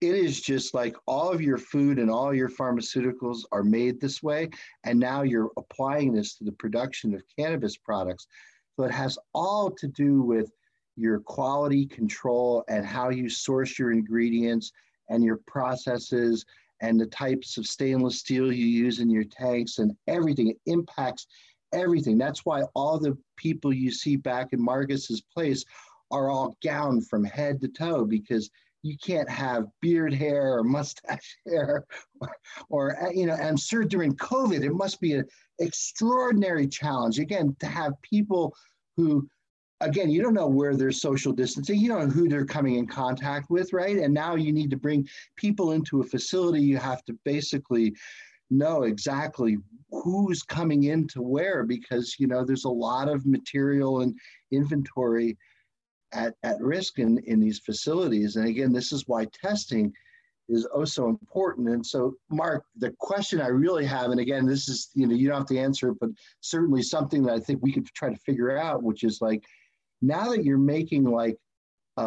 it 0.00 0.14
is 0.14 0.40
just 0.40 0.74
like 0.74 0.96
all 1.06 1.30
of 1.30 1.40
your 1.40 1.58
food 1.58 1.98
and 1.98 2.10
all 2.10 2.32
your 2.32 2.48
pharmaceuticals 2.48 3.40
are 3.50 3.64
made 3.64 4.00
this 4.00 4.22
way. 4.22 4.48
And 4.84 4.98
now 4.98 5.22
you're 5.22 5.50
applying 5.56 6.12
this 6.12 6.34
to 6.36 6.44
the 6.44 6.52
production 6.52 7.14
of 7.14 7.22
cannabis 7.36 7.76
products. 7.76 8.28
So 8.76 8.84
it 8.84 8.92
has 8.92 9.18
all 9.34 9.70
to 9.72 9.88
do 9.88 10.22
with 10.22 10.52
your 10.96 11.20
quality 11.20 11.86
control 11.86 12.64
and 12.68 12.86
how 12.86 13.10
you 13.10 13.28
source 13.28 13.78
your 13.78 13.90
ingredients 13.92 14.72
and 15.08 15.24
your 15.24 15.40
processes 15.46 16.44
and 16.80 17.00
the 17.00 17.06
types 17.06 17.56
of 17.56 17.66
stainless 17.66 18.20
steel 18.20 18.52
you 18.52 18.66
use 18.66 19.00
in 19.00 19.10
your 19.10 19.24
tanks 19.24 19.78
and 19.78 19.96
everything. 20.06 20.48
It 20.48 20.58
impacts 20.66 21.26
everything. 21.72 22.18
That's 22.18 22.44
why 22.44 22.62
all 22.74 22.98
the 22.98 23.18
people 23.36 23.72
you 23.72 23.90
see 23.90 24.14
back 24.14 24.52
in 24.52 24.62
Marcus's 24.62 25.20
place 25.20 25.64
are 26.10 26.30
all 26.30 26.56
gowned 26.62 27.08
from 27.08 27.24
head 27.24 27.60
to 27.60 27.68
toe 27.68 28.04
because 28.04 28.48
you 28.88 28.96
can't 29.04 29.28
have 29.28 29.66
beard 29.80 30.12
hair 30.12 30.54
or 30.54 30.64
mustache 30.64 31.36
hair 31.46 31.84
or, 32.20 32.36
or 32.70 33.10
you 33.14 33.26
know 33.26 33.34
i'm 33.34 33.56
sure 33.56 33.84
during 33.84 34.14
covid 34.16 34.62
it 34.62 34.72
must 34.72 35.00
be 35.00 35.12
an 35.12 35.24
extraordinary 35.60 36.66
challenge 36.66 37.18
again 37.18 37.54
to 37.60 37.66
have 37.66 37.92
people 38.02 38.54
who 38.96 39.28
again 39.80 40.10
you 40.10 40.22
don't 40.22 40.34
know 40.34 40.48
where 40.48 40.74
they're 40.74 40.90
social 40.92 41.32
distancing 41.32 41.78
you 41.78 41.88
don't 41.88 42.08
know 42.08 42.14
who 42.14 42.28
they're 42.28 42.44
coming 42.44 42.76
in 42.76 42.86
contact 42.86 43.50
with 43.50 43.72
right? 43.72 43.98
And 43.98 44.12
now 44.12 44.34
you 44.34 44.52
need 44.52 44.70
to 44.70 44.76
bring 44.76 45.06
people 45.36 45.72
into 45.72 46.00
a 46.00 46.04
facility 46.04 46.60
you 46.60 46.78
have 46.78 47.04
to 47.04 47.18
basically 47.24 47.94
know 48.50 48.84
exactly 48.84 49.58
who's 49.90 50.42
coming 50.42 50.84
in 50.84 51.06
to 51.08 51.22
where 51.22 51.64
because 51.64 52.16
you 52.18 52.26
know 52.26 52.44
there's 52.44 52.64
a 52.64 52.68
lot 52.68 53.08
of 53.08 53.26
material 53.26 54.00
and 54.00 54.18
inventory 54.50 55.36
at, 56.12 56.34
at 56.42 56.60
risk 56.60 56.98
in, 56.98 57.18
in 57.26 57.40
these 57.40 57.58
facilities. 57.58 58.36
And 58.36 58.46
again, 58.46 58.72
this 58.72 58.92
is 58.92 59.04
why 59.06 59.26
testing 59.26 59.92
is 60.48 60.66
oh 60.72 60.84
so 60.84 61.08
important. 61.08 61.68
And 61.68 61.84
so, 61.84 62.14
Mark, 62.30 62.64
the 62.76 62.94
question 62.98 63.40
I 63.40 63.48
really 63.48 63.84
have, 63.84 64.10
and 64.10 64.20
again, 64.20 64.46
this 64.46 64.68
is, 64.68 64.90
you 64.94 65.06
know, 65.06 65.14
you 65.14 65.28
don't 65.28 65.38
have 65.38 65.46
to 65.48 65.58
answer 65.58 65.90
it, 65.90 65.98
but 66.00 66.10
certainly 66.40 66.82
something 66.82 67.22
that 67.24 67.34
I 67.34 67.40
think 67.40 67.62
we 67.62 67.72
could 67.72 67.86
try 67.86 68.10
to 68.10 68.16
figure 68.16 68.56
out, 68.56 68.82
which 68.82 69.04
is 69.04 69.20
like, 69.20 69.44
now 70.00 70.30
that 70.30 70.44
you're 70.44 70.58
making 70.58 71.04
like 71.04 71.36
a, 71.96 72.02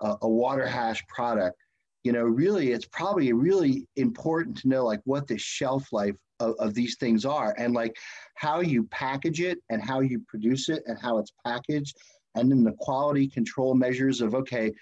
a, 0.00 0.16
a 0.22 0.28
water 0.28 0.66
hash 0.66 1.06
product, 1.06 1.56
you 2.04 2.12
know, 2.12 2.24
really, 2.24 2.72
it's 2.72 2.86
probably 2.86 3.32
really 3.32 3.86
important 3.96 4.56
to 4.58 4.68
know 4.68 4.84
like 4.84 5.00
what 5.04 5.26
the 5.26 5.38
shelf 5.38 5.92
life 5.92 6.16
of, 6.40 6.54
of 6.58 6.74
these 6.74 6.96
things 6.96 7.24
are 7.24 7.54
and 7.56 7.72
like 7.72 7.96
how 8.34 8.60
you 8.60 8.84
package 8.84 9.40
it 9.40 9.58
and 9.70 9.82
how 9.82 10.00
you 10.00 10.20
produce 10.26 10.68
it 10.68 10.82
and 10.86 10.98
how 11.00 11.18
it's 11.18 11.32
packaged 11.46 11.96
and 12.34 12.50
then 12.50 12.64
the 12.64 12.72
quality 12.78 13.28
control 13.28 13.74
measures 13.74 14.20
of 14.20 14.34
okay 14.34 14.72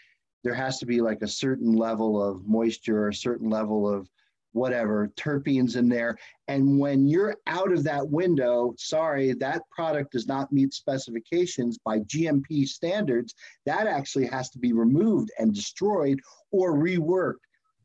there 0.42 0.54
has 0.54 0.78
to 0.78 0.86
be 0.86 1.00
like 1.00 1.20
a 1.22 1.28
certain 1.28 1.72
level 1.74 2.22
of 2.22 2.46
moisture 2.46 3.04
or 3.04 3.08
a 3.08 3.14
certain 3.14 3.50
level 3.50 3.88
of 3.92 4.08
whatever 4.52 5.08
terpenes 5.16 5.76
in 5.76 5.88
there 5.88 6.16
and 6.48 6.78
when 6.78 7.06
you're 7.06 7.36
out 7.46 7.70
of 7.72 7.84
that 7.84 8.08
window 8.08 8.74
sorry 8.76 9.32
that 9.32 9.62
product 9.70 10.10
does 10.10 10.26
not 10.26 10.50
meet 10.52 10.74
specifications 10.74 11.78
by 11.84 11.98
gmp 12.00 12.66
standards 12.66 13.34
that 13.64 13.86
actually 13.86 14.26
has 14.26 14.50
to 14.50 14.58
be 14.58 14.72
removed 14.72 15.30
and 15.38 15.54
destroyed 15.54 16.18
or 16.50 16.74
reworked 16.74 17.34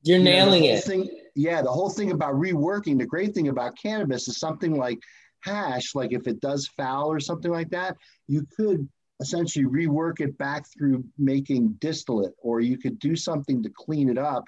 You're 0.02 0.18
you 0.18 0.24
nailing 0.24 0.64
whole 0.64 0.72
it. 0.72 0.84
Thing, 0.84 1.10
yeah, 1.36 1.62
the 1.62 1.72
whole 1.72 1.90
thing 1.90 2.12
about 2.12 2.34
reworking, 2.36 2.98
the 2.98 3.06
great 3.06 3.34
thing 3.34 3.50
about 3.50 3.78
cannabis 3.78 4.28
is 4.28 4.40
something 4.40 4.76
like 4.78 5.00
hash, 5.42 5.94
like 5.94 6.14
if 6.14 6.28
it 6.28 6.40
does 6.40 6.68
foul 6.78 7.12
or 7.12 7.20
something 7.20 7.52
like 7.52 7.70
that, 7.70 7.96
you 8.28 8.48
could 8.56 8.88
essentially 9.22 9.66
rework 9.66 10.20
it 10.20 10.38
back 10.38 10.66
through 10.68 11.04
making 11.18 11.74
distillate, 11.80 12.34
or 12.38 12.60
you 12.60 12.78
could 12.78 13.00
do 13.00 13.16
something 13.16 13.64
to 13.64 13.70
clean 13.70 14.10
it 14.10 14.18
up. 14.18 14.48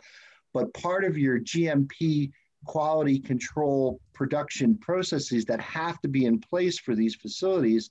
But 0.54 0.74
part 0.74 1.04
of 1.04 1.18
your 1.18 1.40
GMP 1.40 2.32
quality 2.66 3.20
control 3.20 4.00
production 4.14 4.78
processes 4.78 5.46
that 5.46 5.62
have 5.62 6.00
to 6.02 6.08
be 6.08 6.26
in 6.26 6.40
place 6.40 6.80
for 6.80 6.96
these 6.96 7.16
facilities 7.16 7.90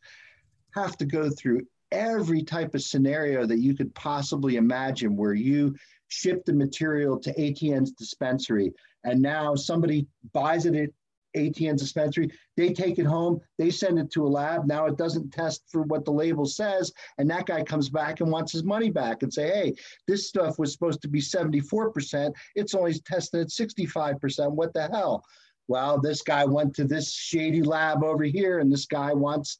have 0.74 0.97
to 0.98 1.07
go 1.07 1.31
through 1.31 1.62
every 1.93 2.43
type 2.43 2.74
of 2.74 2.82
scenario 2.82 3.47
that 3.47 3.61
you 3.61 3.74
could 3.74 3.94
possibly 3.94 4.57
imagine 4.57 5.16
where 5.16 5.35
you 5.35 5.74
ship 6.09 6.44
the 6.44 6.53
material 6.53 7.19
to 7.19 7.32
ATN's 7.35 7.93
dispensary 7.93 8.73
and 9.05 9.23
now 9.23 9.55
somebody 9.55 10.07
buys 10.32 10.66
it 10.66 10.93
at 11.36 11.42
ATN's 11.42 11.82
dispensary, 11.82 12.30
they 12.56 12.72
take 12.72 12.98
it 12.98 13.06
home, 13.06 13.40
they 13.58 13.70
send 13.70 13.98
it 13.98 14.10
to 14.12 14.26
a 14.26 14.28
lab. 14.28 14.66
Now 14.66 14.86
it 14.86 14.96
doesn't 14.96 15.32
test 15.32 15.64
for 15.70 15.82
what 15.82 16.04
the 16.04 16.12
label 16.12 16.46
says. 16.46 16.92
And 17.18 17.28
that 17.30 17.46
guy 17.46 17.62
comes 17.62 17.88
back 17.88 18.20
and 18.20 18.30
wants 18.30 18.52
his 18.52 18.64
money 18.64 18.90
back 18.90 19.22
and 19.22 19.32
say, 19.32 19.48
hey, 19.48 19.74
this 20.06 20.28
stuff 20.28 20.58
was 20.58 20.72
supposed 20.72 21.02
to 21.02 21.08
be 21.08 21.20
74%. 21.20 22.32
It's 22.54 22.74
only 22.74 22.94
tested 22.94 23.42
at 23.42 23.48
65%. 23.48 24.50
What 24.52 24.72
the 24.72 24.88
hell? 24.88 25.24
Well, 25.68 26.00
this 26.00 26.22
guy 26.22 26.44
went 26.44 26.74
to 26.76 26.84
this 26.84 27.12
shady 27.12 27.62
lab 27.62 28.04
over 28.04 28.22
here, 28.22 28.60
and 28.60 28.70
this 28.70 28.86
guy 28.86 29.12
wants 29.12 29.58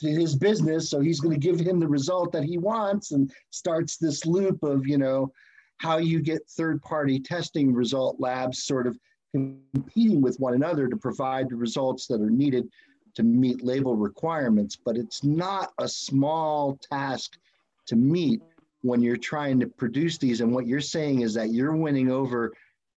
his 0.00 0.36
business. 0.36 0.88
So 0.88 1.00
he's 1.00 1.20
going 1.20 1.38
to 1.38 1.46
give 1.46 1.60
him 1.60 1.80
the 1.80 1.88
result 1.88 2.32
that 2.32 2.44
he 2.44 2.56
wants 2.56 3.10
and 3.10 3.32
starts 3.50 3.96
this 3.96 4.24
loop 4.26 4.62
of, 4.62 4.86
you 4.86 4.96
know, 4.96 5.32
how 5.78 5.98
you 5.98 6.20
get 6.20 6.48
third 6.50 6.80
party 6.82 7.18
testing 7.18 7.72
result 7.72 8.20
labs 8.20 8.64
sort 8.64 8.86
of 8.86 8.98
competing 9.32 10.20
with 10.20 10.38
one 10.38 10.54
another 10.54 10.88
to 10.88 10.96
provide 10.96 11.48
the 11.48 11.56
results 11.56 12.06
that 12.06 12.20
are 12.20 12.30
needed 12.30 12.68
to 13.14 13.22
meet 13.22 13.64
label 13.64 13.96
requirements. 13.96 14.76
But 14.76 14.96
it's 14.96 15.24
not 15.24 15.72
a 15.78 15.88
small 15.88 16.78
task 16.90 17.38
to 17.86 17.96
meet 17.96 18.40
when 18.82 19.02
you're 19.02 19.16
trying 19.16 19.60
to 19.60 19.66
produce 19.66 20.18
these. 20.18 20.40
And 20.40 20.54
what 20.54 20.66
you're 20.66 20.80
saying 20.80 21.22
is 21.22 21.34
that 21.34 21.52
you're 21.52 21.76
winning 21.76 22.10
over 22.10 22.52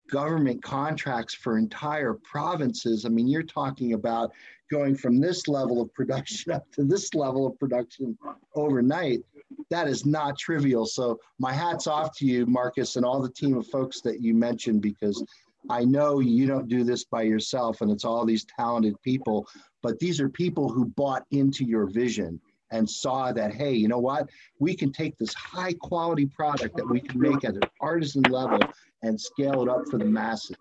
government 0.10 0.62
contracts 0.62 1.34
for 1.34 1.58
entire 1.58 2.14
provinces. 2.14 3.06
I 3.06 3.10
mean, 3.10 3.28
you're 3.28 3.44
talking 3.44 3.94
about 3.94 4.32
going 4.70 4.96
from 4.96 5.20
this 5.20 5.48
level 5.48 5.82
of 5.82 5.94
production 5.94 6.52
up 6.54 6.72
to 6.74 6.84
this 6.84 7.14
level 7.14 7.48
of 7.48 7.58
production 7.60 8.18
overnight. 8.56 9.22
That 9.70 9.88
is 9.88 10.06
not 10.06 10.38
trivial. 10.38 10.86
So, 10.86 11.20
my 11.40 11.54
hat's 11.54 11.88
off 11.88 12.18
to 12.18 12.26
you, 12.26 12.46
Marcus, 12.46 12.96
and 12.96 13.06
all 13.06 13.22
the 13.22 13.32
team 13.32 13.58
of 13.58 13.68
folks 13.68 14.02
that 14.02 14.22
you 14.22 14.34
mentioned, 14.34 14.82
because 14.82 15.24
I 15.70 15.84
know 15.84 16.20
you 16.20 16.48
don't 16.48 16.68
do 16.68 16.84
this 16.84 17.04
by 17.04 17.24
yourself 17.24 17.82
and 17.82 17.92
it's 17.92 18.06
all 18.06 18.26
these 18.26 18.46
talented 18.46 19.02
people, 19.02 19.48
but 19.82 20.00
these 20.00 20.20
are 20.20 20.30
people 20.30 20.70
who 20.70 20.86
bought 20.86 21.26
into 21.32 21.64
your 21.66 21.86
vision 21.86 22.40
and 22.72 22.90
saw 22.90 23.32
that, 23.34 23.54
hey, 23.54 23.74
you 23.74 23.88
know 23.88 24.00
what? 24.00 24.30
We 24.60 24.76
can 24.76 24.92
take 24.92 25.18
this 25.18 25.34
high 25.34 25.74
quality 25.74 26.26
product 26.26 26.78
that 26.78 26.90
we 26.90 27.02
can 27.02 27.20
make 27.20 27.44
at 27.44 27.56
an 27.56 27.64
artisan 27.80 28.24
level 28.24 28.60
and 29.04 29.20
scale 29.20 29.62
it 29.64 29.70
up 29.70 29.88
for 29.90 29.98
the 29.98 30.06
masses. 30.06 30.56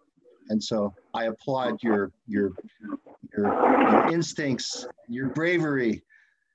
And 0.49 0.63
so 0.63 0.93
I 1.15 1.27
applaud 1.27 1.81
your 1.83 2.11
your 2.27 2.53
your, 3.37 3.47
your 3.47 4.09
instincts, 4.09 4.85
your 5.09 5.29
bravery, 5.29 6.03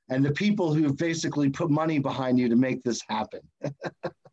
and 0.09 0.23
the 0.23 0.31
people 0.31 0.73
who 0.73 0.93
basically 0.93 1.49
put 1.49 1.69
money 1.69 1.99
behind 1.99 2.37
you 2.37 2.49
to 2.49 2.57
make 2.57 2.83
this 2.83 3.01
happen. 3.07 3.39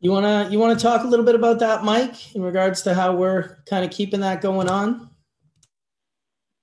You 0.00 0.10
wanna 0.10 0.48
you 0.50 0.58
wanna 0.58 0.76
talk 0.76 1.04
a 1.04 1.06
little 1.06 1.24
bit 1.24 1.34
about 1.34 1.58
that, 1.58 1.84
Mike, 1.84 2.34
in 2.34 2.42
regards 2.42 2.82
to 2.82 2.94
how 2.94 3.14
we're 3.14 3.62
kind 3.68 3.84
of 3.84 3.90
keeping 3.90 4.20
that 4.20 4.40
going 4.40 4.68
on? 4.68 5.10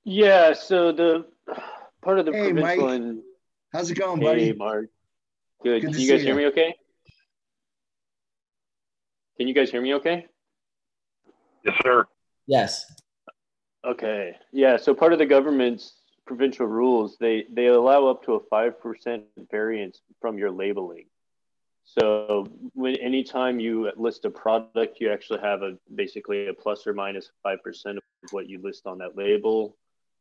Yeah. 0.04 0.54
So 0.54 0.92
the 0.92 1.26
part 2.02 2.18
of 2.20 2.26
the 2.26 2.32
Hey, 2.32 2.52
provincial 2.52 2.88
Mike. 2.88 2.96
and 3.00 3.22
How's 3.74 3.92
it 3.92 3.96
going, 4.00 4.20
buddy? 4.22 4.46
hey, 4.46 4.52
buddy? 4.54 4.58
Mark. 4.58 4.86
Good. 5.64 5.82
Good 5.82 5.92
Can 5.94 6.02
you 6.02 6.10
guys 6.10 6.22
hear 6.22 6.32
you. 6.32 6.36
me? 6.38 6.46
Okay. 6.48 6.76
Can 9.38 9.48
you 9.48 9.54
guys 9.54 9.70
hear 9.70 9.82
me? 9.82 9.94
Okay. 9.96 10.26
Yes, 11.64 11.76
sir. 11.84 12.08
Yes. 12.48 12.92
Okay. 13.86 14.36
Yeah. 14.52 14.78
So 14.78 14.96
part 14.96 15.14
of 15.14 15.20
the 15.20 15.26
government's 15.28 15.94
provincial 16.26 16.66
rules, 16.66 17.18
they 17.20 17.46
they 17.52 17.68
allow 17.68 18.08
up 18.08 18.24
to 18.26 18.34
a 18.34 18.40
five 18.50 18.80
percent 18.82 19.26
variance 19.52 20.02
from 20.22 20.40
your 20.40 20.50
labeling. 20.50 21.06
So 21.90 22.48
when 22.74 22.96
anytime 22.98 23.62
you 23.62 23.90
list 23.96 24.26
a 24.26 24.30
product, 24.30 25.00
you 25.00 25.10
actually 25.10 25.40
have 25.40 25.62
a 25.64 25.78
basically 25.96 26.48
a 26.48 26.54
plus 26.54 26.86
or 26.86 26.94
minus 26.94 27.32
five 27.44 27.64
percent 27.64 27.98
of 27.98 28.04
what 28.32 28.50
you 28.50 28.60
list 28.62 28.86
on 28.86 28.98
that 28.98 29.16
label. 29.16 29.78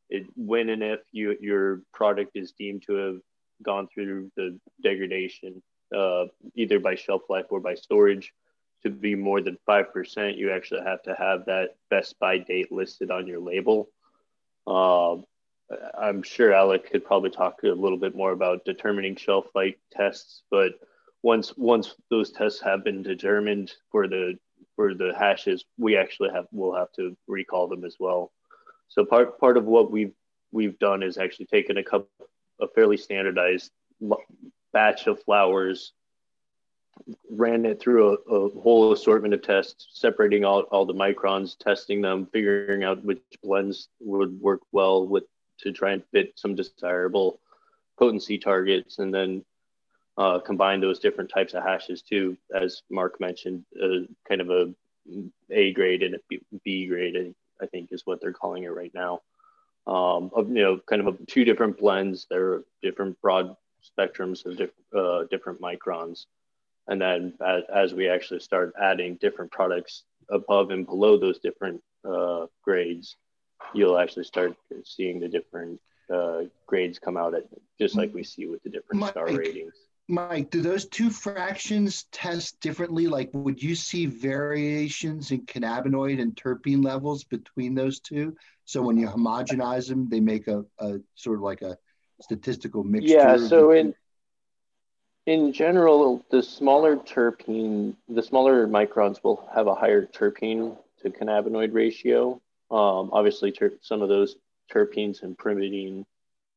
It, 0.08 0.26
when 0.36 0.68
and 0.68 0.82
if 0.82 1.00
you 1.10 1.36
your 1.40 1.82
product 1.92 2.36
is 2.36 2.52
deemed 2.52 2.84
to 2.86 2.94
have 2.94 3.16
gone 3.64 3.88
through 3.92 4.30
the 4.36 4.60
degradation, 4.80 5.60
uh, 5.94 6.26
either 6.54 6.78
by 6.78 6.94
shelf 6.94 7.22
life 7.28 7.46
or 7.50 7.58
by 7.58 7.74
storage, 7.74 8.32
to 8.84 8.90
be 8.90 9.16
more 9.16 9.40
than 9.40 9.58
five 9.66 9.92
percent, 9.92 10.36
you 10.36 10.52
actually 10.52 10.84
have 10.84 11.02
to 11.02 11.16
have 11.16 11.46
that 11.46 11.70
best 11.90 12.16
by 12.20 12.38
date 12.38 12.70
listed 12.70 13.10
on 13.10 13.26
your 13.26 13.40
label. 13.40 13.90
Um, 14.68 15.24
I'm 15.98 16.22
sure 16.22 16.52
Alec 16.52 16.92
could 16.92 17.04
probably 17.04 17.30
talk 17.30 17.64
a 17.64 17.68
little 17.68 17.98
bit 17.98 18.14
more 18.14 18.30
about 18.30 18.64
determining 18.64 19.16
shelf 19.16 19.46
life 19.52 19.74
tests, 19.90 20.44
but 20.48 20.74
once 21.22 21.56
once 21.56 21.94
those 22.10 22.30
tests 22.30 22.60
have 22.60 22.84
been 22.84 23.02
determined 23.02 23.72
for 23.90 24.08
the 24.08 24.38
for 24.74 24.94
the 24.94 25.12
hashes, 25.18 25.64
we 25.78 25.96
actually 25.96 26.30
have 26.30 26.46
we'll 26.52 26.74
have 26.74 26.92
to 26.92 27.16
recall 27.26 27.68
them 27.68 27.84
as 27.84 27.96
well. 27.98 28.32
So 28.88 29.04
part 29.04 29.38
part 29.38 29.56
of 29.56 29.64
what 29.64 29.90
we've 29.90 30.14
we've 30.52 30.78
done 30.78 31.02
is 31.02 31.18
actually 31.18 31.46
taken 31.46 31.78
a 31.78 31.82
cup 31.82 32.08
a 32.60 32.68
fairly 32.68 32.96
standardized 32.96 33.70
batch 34.72 35.06
of 35.06 35.22
flowers, 35.22 35.92
ran 37.30 37.66
it 37.66 37.80
through 37.80 38.18
a, 38.28 38.34
a 38.34 38.60
whole 38.60 38.92
assortment 38.92 39.34
of 39.34 39.42
tests, 39.42 39.88
separating 39.92 40.44
all, 40.44 40.60
all 40.70 40.86
the 40.86 40.94
microns, 40.94 41.58
testing 41.58 42.00
them, 42.00 42.26
figuring 42.32 42.84
out 42.84 43.04
which 43.04 43.20
blends 43.42 43.88
would 44.00 44.40
work 44.40 44.60
well 44.72 45.06
with 45.06 45.24
to 45.58 45.72
try 45.72 45.92
and 45.92 46.02
fit 46.12 46.32
some 46.36 46.54
desirable 46.54 47.40
potency 47.98 48.38
targets, 48.38 48.98
and 48.98 49.12
then 49.12 49.44
uh, 50.18 50.38
combine 50.40 50.80
those 50.80 50.98
different 50.98 51.30
types 51.30 51.54
of 51.54 51.62
hashes 51.62 52.02
too, 52.02 52.36
as 52.54 52.82
Mark 52.90 53.20
mentioned, 53.20 53.64
uh, 53.82 54.06
kind 54.28 54.40
of 54.40 54.50
a 54.50 54.74
A 55.50 55.72
grade 55.72 56.02
and 56.02 56.14
a 56.14 56.18
B, 56.28 56.40
B 56.64 56.86
grade, 56.86 57.16
I- 57.16 57.34
I 57.64 57.66
think 57.66 57.90
is 57.90 58.04
what 58.04 58.20
they're 58.20 58.32
calling 58.32 58.64
it 58.64 58.68
right 58.68 58.92
now. 58.94 59.22
Um, 59.86 60.30
of 60.34 60.48
you 60.48 60.62
know, 60.62 60.78
kind 60.86 61.00
of 61.06 61.14
a, 61.14 61.24
two 61.26 61.44
different 61.44 61.78
blends. 61.78 62.26
They're 62.28 62.64
different 62.82 63.20
broad 63.22 63.56
spectrums 63.82 64.44
of 64.44 64.56
diff, 64.56 64.70
uh, 64.94 65.24
different 65.30 65.60
microns, 65.60 66.26
and 66.88 67.00
then 67.00 67.34
as, 67.40 67.62
as 67.72 67.94
we 67.94 68.08
actually 68.08 68.40
start 68.40 68.74
adding 68.80 69.14
different 69.16 69.52
products 69.52 70.02
above 70.28 70.70
and 70.70 70.84
below 70.84 71.16
those 71.16 71.38
different 71.38 71.80
uh, 72.04 72.46
grades, 72.62 73.16
you'll 73.74 73.96
actually 73.96 74.24
start 74.24 74.54
seeing 74.84 75.20
the 75.20 75.28
different 75.28 75.80
uh, 76.12 76.42
grades 76.66 76.98
come 76.98 77.16
out 77.16 77.34
at 77.34 77.44
just 77.78 77.94
like 77.96 78.12
we 78.12 78.24
see 78.24 78.46
with 78.46 78.62
the 78.64 78.70
different 78.70 79.00
star 79.12 79.26
ratings. 79.38 79.74
Mike, 80.08 80.50
do 80.50 80.60
those 80.62 80.86
two 80.88 81.10
fractions 81.10 82.04
test 82.12 82.60
differently? 82.60 83.08
Like, 83.08 83.30
would 83.32 83.60
you 83.60 83.74
see 83.74 84.06
variations 84.06 85.32
in 85.32 85.44
cannabinoid 85.46 86.20
and 86.20 86.34
terpene 86.36 86.84
levels 86.84 87.24
between 87.24 87.74
those 87.74 87.98
two? 87.98 88.36
So 88.64 88.82
when 88.82 88.96
you 88.98 89.08
homogenize 89.08 89.88
them, 89.88 90.08
they 90.08 90.20
make 90.20 90.46
a, 90.46 90.64
a 90.78 90.98
sort 91.16 91.38
of 91.38 91.42
like 91.42 91.62
a 91.62 91.76
statistical 92.20 92.84
mixture. 92.84 93.14
Yeah, 93.14 93.36
so 93.36 93.72
in 93.72 93.94
in 95.26 95.52
general, 95.52 96.24
the 96.30 96.40
smaller 96.40 96.96
terpene, 96.96 97.96
the 98.08 98.22
smaller 98.22 98.68
microns 98.68 99.22
will 99.24 99.48
have 99.52 99.66
a 99.66 99.74
higher 99.74 100.06
terpene 100.06 100.76
to 101.02 101.10
cannabinoid 101.10 101.74
ratio. 101.74 102.40
Um, 102.70 103.10
obviously, 103.12 103.50
ter- 103.50 103.78
some 103.82 104.02
of 104.02 104.08
those 104.08 104.36
terpenes 104.72 105.24
and 105.24 105.36
pyrimidine 105.36 106.04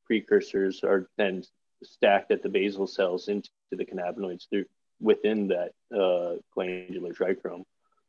precursors 0.05 0.83
are 0.83 1.09
then 1.17 1.43
stacked 1.83 2.31
at 2.31 2.43
the 2.43 2.49
basal 2.49 2.87
cells 2.87 3.27
into 3.27 3.49
the 3.71 3.85
cannabinoids 3.85 4.49
through 4.49 4.65
within 5.01 5.47
that 5.47 5.71
uh, 5.95 6.35
glandular 6.53 7.13
trichome. 7.13 7.63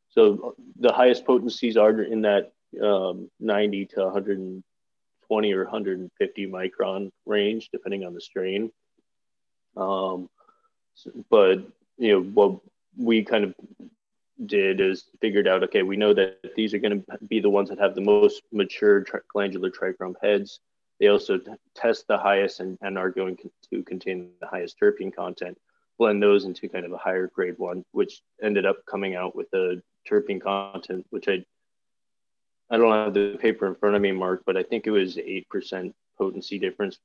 So 0.09 0.57
the 0.79 0.93
highest 0.93 1.25
potencies 1.25 1.77
are 1.77 2.03
in 2.03 2.23
that 2.23 2.53
um, 2.83 3.31
90 3.39 3.87
to 3.87 4.05
120 4.05 5.53
or 5.53 5.63
150 5.65 6.47
micron 6.49 7.11
range, 7.27 7.69
depending 7.73 8.05
on 8.05 8.15
the 8.15 8.21
strain. 8.21 8.73
Um, 9.77 10.29
but 11.31 11.59
you 11.97 12.13
know 12.13 12.23
what 12.23 12.61
we 12.97 13.23
kind 13.23 13.45
of 13.45 13.55
did 14.47 14.81
is 14.81 15.05
figured 15.21 15.47
out 15.47 15.63
okay 15.63 15.83
we 15.83 15.97
know 15.97 16.15
that 16.15 16.39
these 16.57 16.73
are 16.73 16.79
going 16.79 17.03
to 17.03 17.19
be 17.29 17.41
the 17.41 17.51
ones 17.51 17.69
that 17.69 17.79
have 17.79 17.95
the 17.95 18.01
most 18.01 18.43
mature 18.53 19.03
tri- 19.03 19.21
glandular 19.29 19.71
trichome 19.71 20.15
heads 20.23 20.61
they 21.01 21.09
also 21.09 21.41
test 21.75 22.07
the 22.07 22.19
highest 22.19 22.61
and, 22.61 22.79
and 22.83 22.99
are 22.99 23.11
going 23.11 23.37
to 23.73 23.83
contain 23.83 24.31
the 24.41 24.47
highest 24.47 24.79
terpene 24.79 25.15
content 25.15 25.59
blend 25.99 26.23
those 26.23 26.47
into 26.47 26.69
kind 26.69 26.87
of 26.87 26.93
a 26.93 26.97
higher 26.97 27.27
grade 27.27 27.59
one 27.59 27.85
which 27.93 28.23
ended 28.43 28.65
up 28.65 28.85
coming 28.87 29.15
out 29.17 29.37
with 29.37 29.53
a 29.53 29.83
terpene 30.09 30.41
content, 30.41 31.07
which 31.11 31.29
I 31.29 31.45
I 32.73 32.77
don't 32.77 32.93
have 32.93 33.15
the 33.15 33.37
paper 33.41 33.67
in 33.67 33.75
front 33.75 33.97
of 33.97 34.03
me, 34.03 34.13
Mark, 34.13 34.43
but 34.47 34.57
I 34.57 34.63
think 34.63 34.87
it 34.87 34.93
was 34.93 35.19
eight 35.19 35.49
percent 35.49 35.95
potency 36.17 36.59
difference 36.59 36.99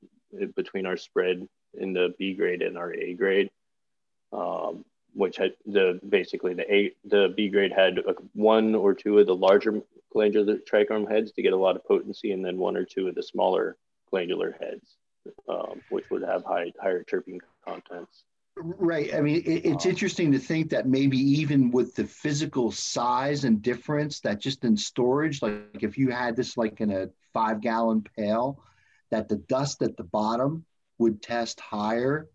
between 0.54 0.86
our 0.86 0.96
spread 0.96 1.48
in 1.74 1.92
the 1.92 2.14
B 2.18 2.34
grade 2.34 2.62
and 2.62 2.78
our 2.78 2.94
A 2.94 3.14
grade, 3.14 3.50
um, 4.32 4.84
which 5.12 5.36
had 5.36 5.54
the 5.66 5.98
basically 6.08 6.54
the 6.54 6.72
A 6.72 6.92
the 7.04 7.34
B 7.36 7.48
grade 7.48 7.72
had 7.72 8.00
one 8.32 8.74
or 8.74 8.94
two 8.94 9.18
of 9.18 9.26
the 9.26 9.34
larger 9.34 9.82
glandular 10.12 10.56
trichome 10.58 11.10
heads 11.10 11.32
to 11.32 11.42
get 11.42 11.52
a 11.52 11.56
lot 11.56 11.76
of 11.76 11.84
potency, 11.84 12.32
and 12.32 12.44
then 12.44 12.58
one 12.58 12.76
or 12.76 12.84
two 12.84 13.08
of 13.08 13.14
the 13.14 13.22
smaller 13.22 13.76
glandular 14.10 14.56
heads, 14.60 14.96
um, 15.48 15.80
which 15.90 16.08
would 16.10 16.22
have 16.22 16.44
high 16.44 16.72
higher 16.80 17.04
terpene 17.04 17.40
contents. 17.64 18.24
Right. 18.58 19.14
I 19.14 19.20
mean, 19.20 19.42
it, 19.44 19.66
it's 19.66 19.84
interesting 19.84 20.32
to 20.32 20.38
think 20.38 20.70
that 20.70 20.88
maybe 20.88 21.18
even 21.18 21.70
with 21.70 21.94
the 21.94 22.04
physical 22.04 22.72
size 22.72 23.44
and 23.44 23.60
difference, 23.60 24.20
that 24.20 24.40
just 24.40 24.64
in 24.64 24.76
storage, 24.78 25.42
like 25.42 25.82
if 25.82 25.98
you 25.98 26.10
had 26.10 26.36
this 26.36 26.56
like 26.56 26.80
in 26.80 26.90
a 26.90 27.08
five 27.34 27.60
gallon 27.60 28.02
pail, 28.16 28.62
that 29.10 29.28
the 29.28 29.36
dust 29.36 29.82
at 29.82 29.96
the 29.96 30.04
bottom 30.04 30.64
would 30.98 31.22
test 31.22 31.60
higher 31.60 32.28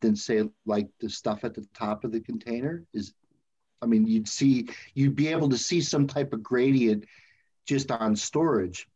than 0.00 0.14
say 0.14 0.44
like 0.66 0.88
the 1.00 1.08
stuff 1.08 1.44
at 1.44 1.54
the 1.54 1.66
top 1.74 2.04
of 2.04 2.12
the 2.12 2.20
container 2.20 2.84
is 2.92 3.14
i 3.80 3.86
mean 3.86 4.06
you'd 4.06 4.28
see 4.28 4.68
you'd 4.92 5.16
be 5.16 5.28
able 5.28 5.48
to 5.48 5.56
see 5.56 5.80
some 5.80 6.06
type 6.06 6.32
of 6.32 6.42
gradient 6.42 7.04
just 7.66 7.90
on 7.90 8.14
storage 8.14 8.86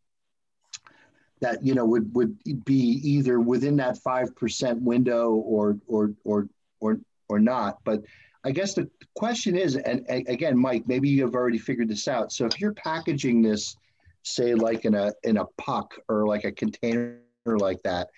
that 1.41 1.65
you 1.65 1.75
know 1.75 1.85
would 1.85 2.15
would 2.15 2.37
be 2.65 3.01
either 3.03 3.41
within 3.41 3.77
that 3.77 3.99
5% 3.99 4.81
window 4.81 5.31
or 5.31 5.79
or 5.87 6.13
or 6.25 6.49
or 6.81 7.01
or 7.29 7.39
not. 7.39 7.79
But 7.85 8.03
i 8.45 8.53
guess 8.53 8.75
the 8.75 8.89
question 9.17 9.57
is 9.57 9.75
and, 9.75 10.07
and 10.09 10.29
again 10.29 10.57
mike 10.57 10.85
maybe 10.87 11.09
you 11.09 11.25
have 11.25 11.35
already 11.35 11.59
figured 11.59 11.89
this 11.89 12.09
out. 12.09 12.33
So 12.33 12.47
if 12.47 12.61
you're 12.61 12.73
packaging 12.75 13.43
this 13.43 13.77
say 14.23 14.55
like 14.55 14.85
in 14.85 14.95
a 14.95 15.13
in 15.23 15.37
a 15.39 15.45
puck 15.57 15.95
or 16.09 16.27
like 16.27 16.45
a 16.45 16.53
container 16.53 17.19
like 17.47 17.83
that 17.83 18.09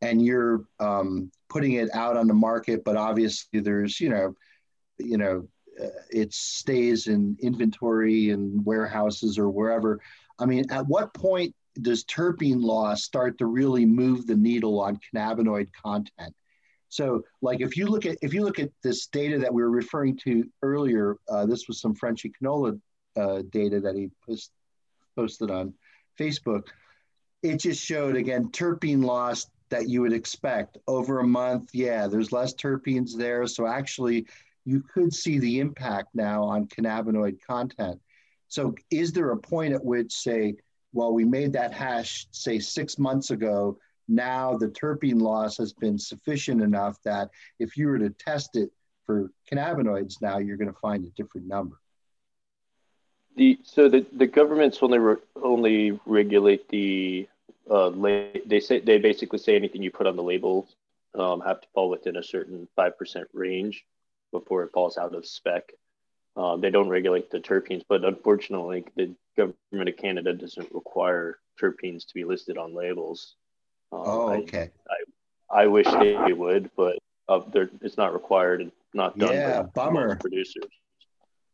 and 0.00 0.24
you're 0.24 0.64
um, 0.80 1.30
putting 1.48 1.72
it 1.72 1.88
out 1.94 2.16
on 2.16 2.26
the 2.26 2.34
market 2.34 2.84
but 2.84 2.96
obviously 2.96 3.60
there's 3.60 4.00
you 4.00 4.08
know 4.08 4.34
you 4.98 5.18
know 5.18 5.46
uh, 5.82 5.86
it 6.10 6.32
stays 6.32 7.06
in 7.06 7.36
inventory 7.40 8.30
and 8.30 8.64
warehouses 8.64 9.38
or 9.38 9.48
wherever 9.50 10.00
i 10.38 10.46
mean 10.46 10.64
at 10.70 10.86
what 10.86 11.12
point 11.14 11.54
does 11.80 12.04
terpene 12.04 12.62
loss 12.62 13.04
start 13.04 13.38
to 13.38 13.46
really 13.46 13.86
move 13.86 14.26
the 14.26 14.36
needle 14.36 14.80
on 14.80 14.98
cannabinoid 14.98 15.68
content 15.82 16.34
so 16.88 17.22
like 17.40 17.60
if 17.60 17.76
you 17.76 17.86
look 17.86 18.04
at 18.04 18.16
if 18.22 18.34
you 18.34 18.44
look 18.44 18.58
at 18.58 18.70
this 18.82 19.06
data 19.06 19.38
that 19.38 19.52
we 19.52 19.62
were 19.62 19.70
referring 19.70 20.16
to 20.16 20.44
earlier 20.62 21.16
uh, 21.28 21.46
this 21.46 21.66
was 21.68 21.80
some 21.80 21.94
Frenchy 21.94 22.30
Cannoli 22.30 22.78
uh, 23.16 23.42
data 23.50 23.80
that 23.80 23.94
he 23.94 24.10
post, 24.26 24.50
posted 25.16 25.50
on 25.50 25.72
facebook 26.18 26.64
it 27.42 27.56
just 27.56 27.82
showed 27.82 28.16
again 28.16 28.48
terpene 28.50 29.04
loss 29.04 29.46
that 29.72 29.88
you 29.88 30.02
would 30.02 30.12
expect 30.12 30.76
over 30.86 31.20
a 31.20 31.26
month. 31.26 31.70
Yeah, 31.72 32.06
there's 32.06 32.30
less 32.30 32.52
terpenes 32.52 33.16
there. 33.16 33.46
So 33.46 33.66
actually, 33.66 34.26
you 34.66 34.82
could 34.82 35.12
see 35.14 35.38
the 35.38 35.60
impact 35.60 36.08
now 36.14 36.44
on 36.44 36.66
cannabinoid 36.66 37.38
content. 37.44 37.98
So, 38.48 38.74
is 38.90 39.12
there 39.12 39.30
a 39.30 39.36
point 39.38 39.72
at 39.72 39.82
which, 39.82 40.12
say, 40.12 40.56
well, 40.92 41.12
we 41.12 41.24
made 41.24 41.52
that 41.54 41.72
hash, 41.72 42.26
say, 42.30 42.58
six 42.58 42.98
months 42.98 43.30
ago, 43.30 43.78
now 44.08 44.56
the 44.56 44.68
terpene 44.68 45.20
loss 45.20 45.56
has 45.58 45.72
been 45.72 45.98
sufficient 45.98 46.60
enough 46.60 46.98
that 47.04 47.30
if 47.58 47.76
you 47.76 47.88
were 47.88 47.98
to 47.98 48.10
test 48.10 48.56
it 48.56 48.70
for 49.06 49.30
cannabinoids 49.50 50.20
now, 50.20 50.38
you're 50.38 50.56
going 50.56 50.72
to 50.72 50.78
find 50.78 51.04
a 51.04 51.10
different 51.10 51.46
number? 51.46 51.76
The, 53.36 53.58
so 53.62 53.88
the, 53.88 54.04
the 54.12 54.26
governments 54.26 54.78
only 54.82 54.98
re, 54.98 55.16
only 55.42 56.00
regulate 56.04 56.68
the 56.68 57.28
uh, 57.70 57.90
they 58.44 58.60
say 58.60 58.80
they 58.80 58.98
basically 58.98 59.38
say 59.38 59.54
anything 59.56 59.82
you 59.82 59.90
put 59.90 60.06
on 60.06 60.16
the 60.16 60.22
labels 60.22 60.74
um, 61.14 61.40
have 61.40 61.60
to 61.60 61.68
fall 61.72 61.88
within 61.88 62.16
a 62.16 62.22
certain 62.22 62.68
five 62.76 62.98
percent 62.98 63.28
range 63.32 63.84
before 64.32 64.64
it 64.64 64.72
falls 64.72 64.98
out 64.98 65.14
of 65.14 65.24
spec. 65.24 65.72
Um, 66.36 66.60
they 66.60 66.70
don't 66.70 66.88
regulate 66.88 67.30
the 67.30 67.40
terpenes, 67.40 67.82
but 67.88 68.04
unfortunately, 68.04 68.84
the 68.96 69.14
government 69.36 69.88
of 69.88 69.96
Canada 69.96 70.32
doesn't 70.32 70.72
require 70.72 71.38
terpenes 71.60 72.06
to 72.06 72.14
be 72.14 72.24
listed 72.24 72.56
on 72.56 72.74
labels. 72.74 73.36
Um, 73.92 74.02
oh, 74.04 74.32
okay. 74.40 74.70
I, 74.88 75.58
I, 75.58 75.62
I, 75.64 75.66
wish 75.66 75.86
they 75.86 76.32
would, 76.32 76.70
but 76.74 76.98
uh, 77.28 77.40
it's 77.82 77.98
not 77.98 78.14
required 78.14 78.62
and 78.62 78.72
not 78.94 79.18
done. 79.18 79.34
Yeah, 79.34 79.62
bummer. 79.62 80.16
Producers. 80.16 80.64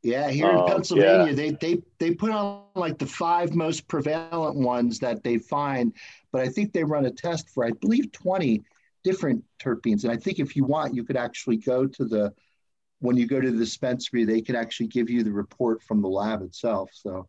Yeah, 0.03 0.31
here 0.31 0.49
in 0.49 0.57
um, 0.57 0.67
Pennsylvania, 0.67 1.27
yeah. 1.27 1.33
they 1.33 1.51
they 1.51 1.83
they 1.99 2.15
put 2.15 2.31
on 2.31 2.63
like 2.77 2.99
the 2.99 3.07
five 3.07 3.55
most 3.55 3.89
prevalent 3.89 4.57
ones 4.57 5.01
that 5.01 5.25
they 5.25 5.39
find, 5.39 5.93
but 6.31 6.41
I 6.41 6.49
think 6.49 6.73
they 6.73 6.85
run 6.85 7.07
a 7.07 7.11
test 7.11 7.51
for 7.51 7.65
I 7.65 7.73
believe 7.73 8.13
20 8.13 8.63
different 9.03 9.45
terpenes. 9.61 10.05
And 10.05 10.13
I 10.13 10.17
think 10.17 10.39
if 10.39 10.55
you 10.55 10.65
want, 10.65 10.95
you 10.95 11.03
could 11.03 11.17
actually 11.17 11.57
go 11.57 11.87
to 11.87 12.05
the 12.05 12.33
when 13.01 13.17
you 13.17 13.27
go 13.27 13.41
to 13.41 13.51
the 13.51 13.59
dispensary, 13.59 14.25
they 14.25 14.41
can 14.41 14.57
actually 14.57 14.89
give 14.89 15.09
you 15.09 15.23
the 15.23 15.33
report 15.33 15.83
from 15.83 16.03
the 16.03 16.09
lab 16.09 16.43
itself. 16.43 16.91
So 16.93 17.29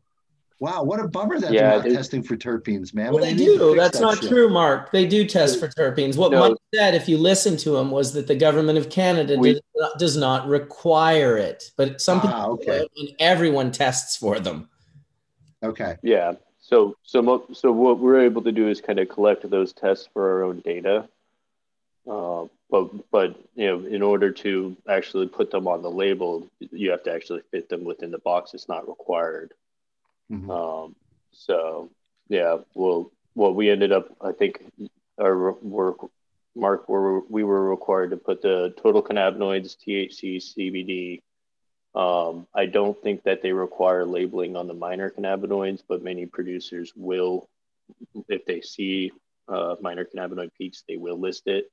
Wow, 0.59 0.83
what 0.83 0.99
a 0.99 1.07
bummer 1.07 1.39
that 1.39 1.53
yeah, 1.53 1.61
they're 1.61 1.75
not 1.77 1.83
they, 1.85 1.95
testing 1.95 2.21
for 2.21 2.35
terpenes, 2.35 2.93
man. 2.93 3.13
Well, 3.13 3.23
they, 3.23 3.33
they 3.33 3.45
do. 3.45 3.75
That's 3.75 3.97
that 3.97 4.03
not 4.03 4.19
shit. 4.19 4.29
true, 4.29 4.49
Mark. 4.49 4.91
They 4.91 5.07
do 5.07 5.25
test 5.25 5.57
for 5.57 5.69
terpenes. 5.69 6.17
What 6.17 6.33
no. 6.33 6.49
Mike 6.49 6.57
said, 6.75 6.95
if 6.95 7.07
you 7.07 7.17
listen 7.17 7.55
to 7.57 7.77
him, 7.77 7.91
was 7.91 8.11
that 8.13 8.27
the 8.27 8.35
government 8.35 8.77
of 8.77 8.89
Canada 8.89 9.37
we, 9.37 9.53
does, 9.53 9.61
not, 9.75 9.99
does, 9.99 10.17
not, 10.17 10.47
require 10.49 11.37
it, 11.37 11.71
but 11.77 12.01
some 12.01 12.19
people 12.19 12.35
ah, 12.35 12.47
okay. 12.47 12.85
and 12.97 13.09
everyone 13.19 13.71
tests 13.71 14.17
for 14.17 14.37
them. 14.41 14.67
Okay. 15.63 15.95
Yeah. 16.03 16.33
So, 16.59 16.97
so, 17.03 17.45
so 17.53 17.71
what 17.71 17.99
we're 17.99 18.19
able 18.19 18.41
to 18.41 18.51
do 18.51 18.67
is 18.67 18.81
kind 18.81 18.99
of 18.99 19.07
collect 19.07 19.49
those 19.49 19.71
tests 19.71 20.09
for 20.11 20.29
our 20.29 20.43
own 20.43 20.59
data. 20.59 21.07
Uh, 22.07 22.45
but, 22.69 23.11
but 23.11 23.39
you 23.55 23.67
know, 23.67 23.85
in 23.85 24.01
order 24.01 24.31
to 24.31 24.75
actually 24.87 25.27
put 25.27 25.51
them 25.51 25.67
on 25.67 25.81
the 25.81 25.91
label, 25.91 26.47
you 26.59 26.91
have 26.91 27.03
to 27.03 27.13
actually 27.13 27.41
fit 27.51 27.69
them 27.69 27.83
within 27.83 28.11
the 28.11 28.19
box. 28.19 28.53
It's 28.53 28.69
not 28.69 28.87
required. 28.87 29.53
Mm-hmm. 30.31 30.49
Um, 30.49 30.95
so 31.31 31.89
yeah, 32.29 32.57
well, 32.75 33.11
well, 33.35 33.53
we 33.53 33.69
ended 33.69 33.91
up, 33.91 34.15
I 34.21 34.31
think, 34.31 34.63
our 35.19 35.53
work, 35.53 35.97
Mark, 36.55 36.87
where 36.87 37.21
we 37.29 37.43
were 37.43 37.69
required 37.69 38.11
to 38.11 38.17
put 38.17 38.41
the 38.41 38.73
total 38.81 39.01
cannabinoids, 39.01 39.75
THC, 39.77 40.37
CBD. 40.37 41.21
Um, 41.95 42.47
I 42.53 42.67
don't 42.67 43.01
think 43.01 43.23
that 43.23 43.41
they 43.41 43.51
require 43.51 44.05
labeling 44.05 44.55
on 44.55 44.67
the 44.67 44.73
minor 44.73 45.09
cannabinoids, 45.09 45.81
but 45.87 46.03
many 46.03 46.25
producers 46.25 46.93
will, 46.95 47.49
if 48.27 48.45
they 48.45 48.61
see 48.61 49.11
uh, 49.47 49.75
minor 49.81 50.05
cannabinoid 50.05 50.51
peaks, 50.57 50.83
they 50.87 50.97
will 50.97 51.19
list 51.19 51.47
it. 51.47 51.71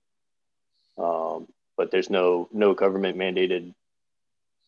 Um, 0.98 1.48
but 1.76 1.90
there's 1.90 2.10
no 2.10 2.48
no 2.52 2.74
government 2.74 3.18
mandated 3.18 3.74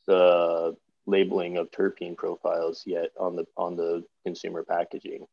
uh, 0.08 0.72
labeling 1.06 1.56
of 1.56 1.70
terpene 1.70 2.16
profiles 2.16 2.82
yet 2.86 3.10
on 3.18 3.36
the 3.36 3.46
on 3.56 3.76
the 3.76 4.04
consumer 4.24 4.62
packaging. 4.62 5.26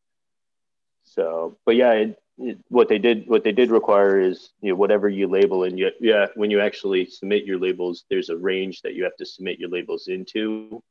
So, 1.04 1.58
but 1.66 1.76
yeah, 1.76 1.92
it, 1.92 2.20
it, 2.38 2.58
what 2.70 2.90
they 2.90 2.98
did 2.98 3.28
what 3.28 3.44
they 3.44 3.52
did 3.52 3.72
require 3.72 4.20
is 4.20 4.50
you 4.62 4.70
know 4.72 4.76
whatever 4.76 5.08
you 5.08 5.28
label 5.28 5.64
and 5.64 5.78
you, 5.78 5.92
yeah 6.00 6.28
when 6.36 6.52
you 6.52 6.60
actually 6.60 7.06
submit 7.06 7.46
your 7.46 7.60
labels, 7.60 8.06
there's 8.10 8.30
a 8.30 8.38
range 8.38 8.82
that 8.82 8.96
you 8.96 9.04
have 9.04 9.16
to 9.18 9.26
submit 9.26 9.60
your 9.60 9.70
labels 9.70 10.08
into, 10.08 10.82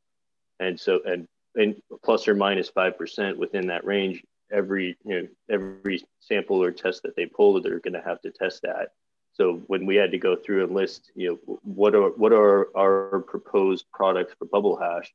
and 0.60 0.78
so 0.78 1.01
and 1.05 1.26
and 1.56 1.76
plus 2.05 2.28
or 2.28 2.35
minus 2.35 2.68
five 2.68 2.97
percent 2.97 3.39
within 3.39 3.66
that 3.68 3.85
range. 3.85 4.22
Every 4.52 4.97
you 5.05 5.22
know 5.22 5.28
every 5.51 6.05
sample 6.20 6.62
or 6.62 6.70
test 6.70 7.02
that 7.02 7.16
they 7.16 7.26
pull, 7.26 7.60
they're 7.60 7.81
going 7.81 7.94
to 7.94 8.02
have 8.02 8.20
to 8.22 8.31
test 8.31 8.62
that. 8.62 8.93
So 9.35 9.62
when 9.66 9.85
we 9.85 9.97
had 9.97 10.12
to 10.12 10.19
go 10.19 10.36
through 10.36 10.65
and 10.65 10.74
list, 10.74 11.11
you 11.16 11.40
know, 11.47 11.59
what 11.62 11.94
are 11.94 12.11
what 12.11 12.32
are 12.32 12.69
our 12.77 13.20
proposed 13.20 13.86
products 13.93 14.35
for 14.39 14.44
bubble 14.47 14.77
hash? 14.77 15.12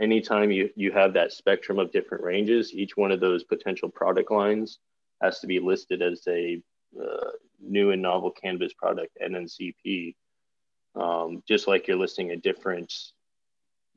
Anytime 0.00 0.50
you 0.50 0.70
you 0.76 0.92
have 0.92 1.14
that 1.14 1.32
spectrum 1.32 1.78
of 1.78 1.90
different 1.90 2.22
ranges, 2.22 2.74
each 2.74 2.96
one 2.96 3.10
of 3.10 3.20
those 3.20 3.44
potential 3.44 3.88
product 3.88 4.30
lines 4.30 4.78
has 5.22 5.40
to 5.40 5.46
be 5.46 5.58
listed 5.58 6.02
as 6.02 6.22
a 6.28 6.62
uh, 7.00 7.30
new 7.60 7.92
and 7.92 8.02
novel 8.02 8.30
cannabis 8.30 8.74
product 8.74 9.16
NNCP, 9.22 10.14
um, 10.94 11.42
just 11.48 11.66
like 11.66 11.88
you're 11.88 11.96
listing 11.96 12.32
a 12.32 12.36
different 12.36 12.92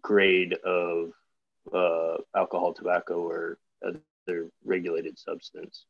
grade 0.01 0.53
of 0.63 1.11
uh, 1.73 2.15
alcohol, 2.33 2.73
tobacco, 2.73 3.15
or 3.15 3.57
other 3.85 4.49
regulated 4.63 5.19
substance. 5.19 5.85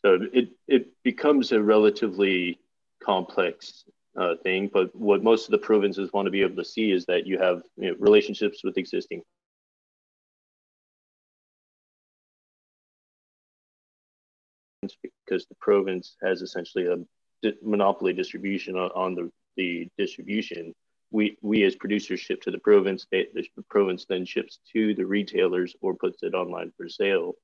So 0.00 0.20
it 0.32 0.50
it 0.66 1.02
becomes 1.02 1.52
a 1.52 1.62
relatively 1.62 2.60
complex 3.04 3.84
uh, 4.16 4.34
thing. 4.42 4.70
But 4.72 4.94
what 4.94 5.22
most 5.22 5.46
of 5.46 5.52
the 5.52 5.58
provinces 5.58 6.12
want 6.12 6.26
to 6.26 6.30
be 6.30 6.42
able 6.42 6.56
to 6.56 6.64
see 6.64 6.90
is 6.92 7.04
that 7.06 7.26
you 7.26 7.38
have 7.38 7.62
you 7.76 7.90
know, 7.90 7.96
relationships 7.98 8.62
with 8.64 8.78
existing 8.78 9.22
because 15.26 15.46
the 15.46 15.54
province 15.60 16.16
has 16.22 16.42
essentially 16.42 16.86
a 16.86 16.96
di- 17.42 17.56
monopoly 17.62 18.12
distribution 18.12 18.76
on, 18.76 18.90
on, 18.94 19.14
the, 19.14 19.30
the 19.56 19.88
distribution. 19.98 20.74
we 21.10 21.36
we 21.42 21.64
as 21.64 21.74
producers 21.74 22.20
ship 22.20 22.42
to 22.42 22.50
the 22.50 22.58
province. 22.58 23.06
They, 23.10 23.26
the 23.34 23.46
province 23.70 24.04
then 24.08 24.24
ships 24.24 24.58
to 24.72 24.94
the 24.94 25.06
retailers 25.06 25.74
or 25.80 25.94
puts 25.94 26.22
it 26.22 26.34
online 26.34 26.72
for 26.76 26.88
sale. 26.88 27.34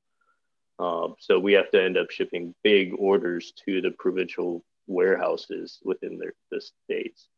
Um, 0.78 1.14
so 1.18 1.38
we 1.38 1.52
have 1.54 1.70
to 1.72 1.82
end 1.82 1.98
up 1.98 2.10
shipping 2.10 2.54
big 2.62 2.92
orders 2.98 3.52
to 3.66 3.80
the 3.80 3.90
provincial 3.98 4.64
warehouses 4.90 5.78
within 5.84 6.18
the, 6.18 6.32
the 6.50 6.60
states. 6.60 7.28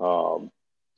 Um, 0.00 0.50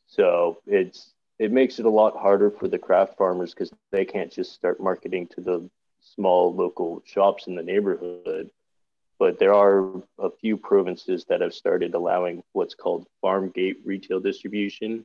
so 0.06 0.59
it's 0.66 1.12
it 1.39 1.52
makes 1.52 1.78
it 1.78 1.86
a 1.86 1.90
lot 1.90 2.16
harder 2.16 2.51
for 2.51 2.69
the 2.69 2.78
craft 2.78 3.16
farmers 3.16 3.52
because 3.52 3.73
they 3.90 4.05
can't 4.05 4.32
just 4.32 4.52
start 4.52 4.81
marketing 4.81 5.28
to 5.28 5.40
the 5.40 5.70
small 6.01 6.55
local 6.55 7.02
shops 7.05 7.47
in 7.47 7.55
the 7.55 7.62
neighborhood. 7.62 8.51
But 9.19 9.39
there 9.39 9.55
are 9.55 10.02
a 10.19 10.31
few 10.40 10.56
provinces 10.56 11.24
that 11.28 11.40
have 11.40 11.55
started 11.55 11.94
allowing 11.94 12.43
what's 12.52 12.74
called 12.74 13.06
farm 13.20 13.51
gate 13.51 13.78
retail 13.85 14.20
distribution. 14.20 15.05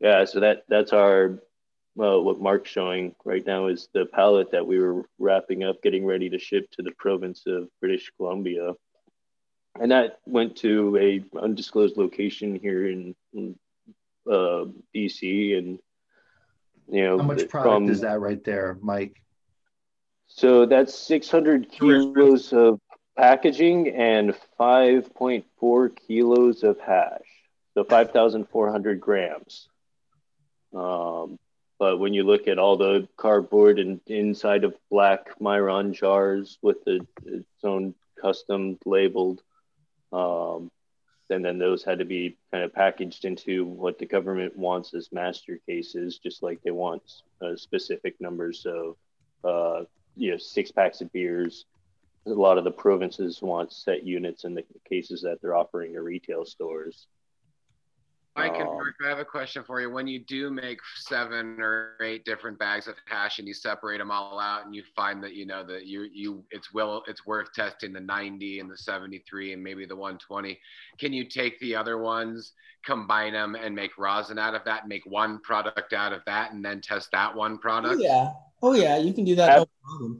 Yeah, 0.00 0.24
so 0.24 0.40
that 0.40 0.64
that's 0.68 0.92
our 0.92 1.40
what 1.94 2.40
Mark's 2.40 2.70
showing 2.70 3.14
right 3.24 3.46
now 3.46 3.68
is 3.68 3.88
the 3.94 4.04
pallet 4.06 4.50
that 4.50 4.66
we 4.66 4.78
were 4.78 5.08
wrapping 5.18 5.64
up, 5.64 5.82
getting 5.82 6.04
ready 6.04 6.28
to 6.28 6.38
ship 6.38 6.70
to 6.72 6.82
the 6.82 6.92
province 6.98 7.44
of 7.46 7.68
British 7.80 8.12
Columbia, 8.18 8.72
and 9.80 9.90
that 9.90 10.20
went 10.26 10.56
to 10.56 10.96
a 10.98 11.38
undisclosed 11.38 11.96
location 11.96 12.58
here 12.58 12.86
in, 12.88 13.14
in 13.32 13.58
uh, 14.30 14.64
BC, 14.94 15.58
and 15.58 15.78
you 16.88 17.04
know 17.04 17.18
How 17.18 17.24
much 17.24 17.48
product 17.48 17.74
from- 17.74 17.90
is 17.90 18.00
that 18.00 18.20
right 18.20 18.42
there, 18.44 18.78
Mike? 18.80 19.22
So 20.28 20.66
that's 20.66 20.94
600 20.94 21.70
kilos 21.70 22.52
of 22.52 22.80
packaging 23.16 23.88
and 23.88 24.34
5.4 24.58 25.96
kilos 26.06 26.62
of 26.62 26.78
hash. 26.80 27.20
So 27.74 27.84
5,400 27.84 29.00
grams. 29.00 29.68
Um, 30.74 31.38
but 31.78 31.98
when 31.98 32.14
you 32.14 32.24
look 32.24 32.48
at 32.48 32.58
all 32.58 32.76
the 32.76 33.08
cardboard 33.16 33.78
and 33.78 34.00
inside 34.06 34.64
of 34.64 34.74
black 34.90 35.40
Miron 35.40 35.92
jars 35.92 36.58
with 36.62 36.82
the, 36.84 37.06
its 37.24 37.46
own 37.64 37.94
custom 38.20 38.78
labeled, 38.84 39.42
um, 40.12 40.70
and 41.30 41.44
then 41.44 41.58
those 41.58 41.82
had 41.82 41.98
to 41.98 42.04
be 42.04 42.36
kind 42.52 42.64
of 42.64 42.72
packaged 42.72 43.24
into 43.24 43.64
what 43.64 43.98
the 43.98 44.06
government 44.06 44.56
wants 44.56 44.94
as 44.94 45.10
master 45.12 45.58
cases, 45.66 46.18
just 46.18 46.42
like 46.42 46.62
they 46.62 46.70
want 46.70 47.02
uh, 47.42 47.56
specific 47.56 48.20
numbers 48.20 48.64
of, 48.66 48.96
uh, 49.44 49.84
you 50.16 50.30
know, 50.30 50.36
six 50.36 50.70
packs 50.70 51.00
of 51.00 51.12
beers. 51.12 51.64
A 52.26 52.30
lot 52.30 52.58
of 52.58 52.64
the 52.64 52.70
provinces 52.70 53.42
want 53.42 53.72
set 53.72 54.04
units 54.04 54.44
in 54.44 54.54
the 54.54 54.64
cases 54.88 55.22
that 55.22 55.40
they're 55.40 55.54
offering 55.54 55.92
to 55.94 56.02
retail 56.02 56.44
stores. 56.44 57.06
Mike 58.36 58.54
and 58.56 58.68
Um, 58.68 58.74
Mark, 58.74 58.94
I 59.04 59.08
have 59.08 59.18
a 59.18 59.24
question 59.24 59.64
for 59.64 59.80
you. 59.80 59.90
When 59.90 60.06
you 60.06 60.18
do 60.18 60.50
make 60.50 60.78
seven 60.96 61.58
or 61.60 61.96
eight 62.02 62.24
different 62.24 62.58
bags 62.58 62.86
of 62.86 62.96
hash 63.06 63.38
and 63.38 63.48
you 63.48 63.54
separate 63.54 63.98
them 63.98 64.10
all 64.10 64.38
out 64.38 64.66
and 64.66 64.74
you 64.74 64.82
find 64.94 65.22
that 65.24 65.32
you 65.32 65.46
know 65.46 65.64
that 65.64 65.86
you 65.86 66.08
you 66.12 66.44
it's 66.50 66.72
will 66.72 67.02
it's 67.06 67.24
worth 67.24 67.52
testing 67.54 67.92
the 67.92 68.00
90 68.00 68.60
and 68.60 68.70
the 68.70 68.76
73 68.76 69.54
and 69.54 69.62
maybe 69.62 69.86
the 69.86 69.96
120, 69.96 70.58
can 70.98 71.12
you 71.12 71.24
take 71.24 71.58
the 71.60 71.74
other 71.74 71.96
ones, 71.98 72.52
combine 72.84 73.32
them, 73.32 73.54
and 73.54 73.74
make 73.74 73.96
rosin 73.96 74.38
out 74.38 74.54
of 74.54 74.64
that, 74.64 74.86
make 74.86 75.06
one 75.06 75.40
product 75.40 75.94
out 75.94 76.12
of 76.12 76.20
that, 76.26 76.52
and 76.52 76.62
then 76.64 76.82
test 76.82 77.10
that 77.12 77.34
one 77.34 77.56
product? 77.56 77.96
Oh, 77.96 78.02
yeah. 78.02 78.32
Oh, 78.62 78.74
yeah. 78.74 78.96
You 78.98 79.14
can 79.14 79.24
do 79.24 79.34
that. 79.36 79.66
No. 79.90 80.16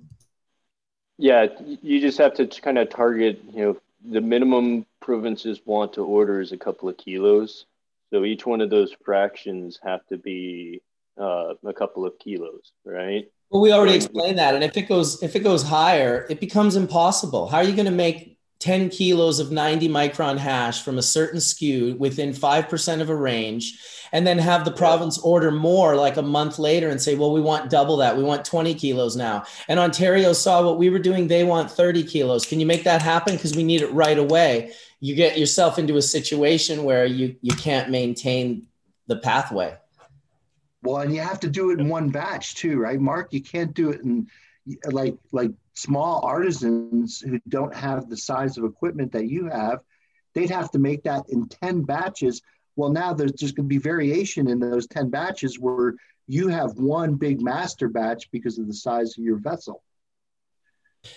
Yeah, 1.18 1.46
you 1.60 2.00
just 2.00 2.18
have 2.18 2.34
to 2.34 2.46
kind 2.46 2.78
of 2.78 2.90
target, 2.90 3.42
you 3.50 3.64
know, 3.64 3.80
the 4.04 4.20
minimum 4.20 4.84
provinces 5.00 5.60
want 5.64 5.94
to 5.94 6.02
order 6.02 6.40
is 6.40 6.52
a 6.52 6.58
couple 6.58 6.88
of 6.88 6.96
kilos. 6.98 7.64
So 8.10 8.24
each 8.24 8.46
one 8.46 8.60
of 8.60 8.70
those 8.70 8.94
fractions 9.04 9.78
have 9.82 10.06
to 10.06 10.18
be 10.18 10.82
uh, 11.20 11.54
a 11.64 11.72
couple 11.72 12.06
of 12.06 12.18
kilos, 12.18 12.72
right? 12.84 13.24
Well, 13.50 13.62
we 13.62 13.72
already 13.72 13.94
explained 13.94 14.38
that, 14.38 14.54
and 14.54 14.64
if 14.64 14.76
it 14.76 14.82
goes 14.82 15.22
if 15.22 15.36
it 15.36 15.40
goes 15.40 15.62
higher, 15.62 16.26
it 16.28 16.40
becomes 16.40 16.76
impossible. 16.76 17.48
How 17.48 17.58
are 17.58 17.64
you 17.64 17.74
going 17.74 17.86
to 17.86 17.92
make 17.92 18.36
10 18.58 18.88
kilos 18.88 19.38
of 19.38 19.52
90 19.52 19.88
micron 19.88 20.38
hash 20.38 20.82
from 20.82 20.96
a 20.96 21.02
certain 21.02 21.38
SKU 21.38 21.98
within 21.98 22.32
5% 22.32 23.00
of 23.00 23.10
a 23.10 23.14
range 23.14 23.78
and 24.12 24.26
then 24.26 24.38
have 24.38 24.64
the 24.64 24.70
province 24.70 25.18
order 25.18 25.50
more 25.50 25.94
like 25.94 26.16
a 26.16 26.22
month 26.22 26.58
later 26.58 26.88
and 26.88 27.00
say, 27.00 27.14
well, 27.14 27.32
we 27.32 27.40
want 27.40 27.68
double 27.68 27.98
that. 27.98 28.16
We 28.16 28.22
want 28.22 28.46
20 28.46 28.74
kilos 28.74 29.14
now. 29.14 29.44
And 29.68 29.78
Ontario 29.78 30.32
saw 30.32 30.64
what 30.64 30.78
we 30.78 30.88
were 30.88 30.98
doing. 30.98 31.28
They 31.28 31.44
want 31.44 31.70
30 31.70 32.04
kilos. 32.04 32.46
Can 32.46 32.58
you 32.58 32.66
make 32.66 32.84
that 32.84 33.02
happen? 33.02 33.34
Because 33.34 33.54
we 33.54 33.62
need 33.62 33.82
it 33.82 33.92
right 33.92 34.18
away. 34.18 34.72
You 35.00 35.14
get 35.14 35.38
yourself 35.38 35.78
into 35.78 35.96
a 35.96 36.02
situation 36.02 36.84
where 36.84 37.04
you, 37.04 37.36
you 37.42 37.54
can't 37.54 37.90
maintain 37.90 38.66
the 39.06 39.16
pathway. 39.16 39.76
Well, 40.82 40.98
and 40.98 41.14
you 41.14 41.20
have 41.20 41.40
to 41.40 41.50
do 41.50 41.70
it 41.70 41.80
in 41.80 41.88
one 41.88 42.10
batch 42.10 42.54
too, 42.54 42.78
right, 42.78 43.00
Mark? 43.00 43.32
You 43.32 43.42
can't 43.42 43.74
do 43.74 43.90
it 43.90 44.02
in 44.02 44.28
like 44.84 45.16
like 45.32 45.52
small 45.74 46.24
artisans 46.24 47.20
who 47.20 47.40
don't 47.48 47.74
have 47.74 48.08
the 48.08 48.16
size 48.16 48.56
of 48.56 48.64
equipment 48.64 49.12
that 49.12 49.28
you 49.28 49.46
have. 49.46 49.80
They'd 50.34 50.50
have 50.50 50.70
to 50.72 50.78
make 50.78 51.04
that 51.04 51.24
in 51.28 51.48
ten 51.48 51.82
batches. 51.82 52.42
Well, 52.76 52.90
now 52.90 53.14
there's 53.14 53.32
just 53.32 53.56
going 53.56 53.66
to 53.66 53.74
be 53.74 53.78
variation 53.78 54.48
in 54.48 54.60
those 54.60 54.86
ten 54.86 55.10
batches 55.10 55.58
where 55.58 55.94
you 56.26 56.48
have 56.48 56.72
one 56.78 57.14
big 57.14 57.40
master 57.40 57.88
batch 57.88 58.30
because 58.30 58.58
of 58.58 58.66
the 58.66 58.74
size 58.74 59.16
of 59.16 59.24
your 59.24 59.38
vessel. 59.38 59.82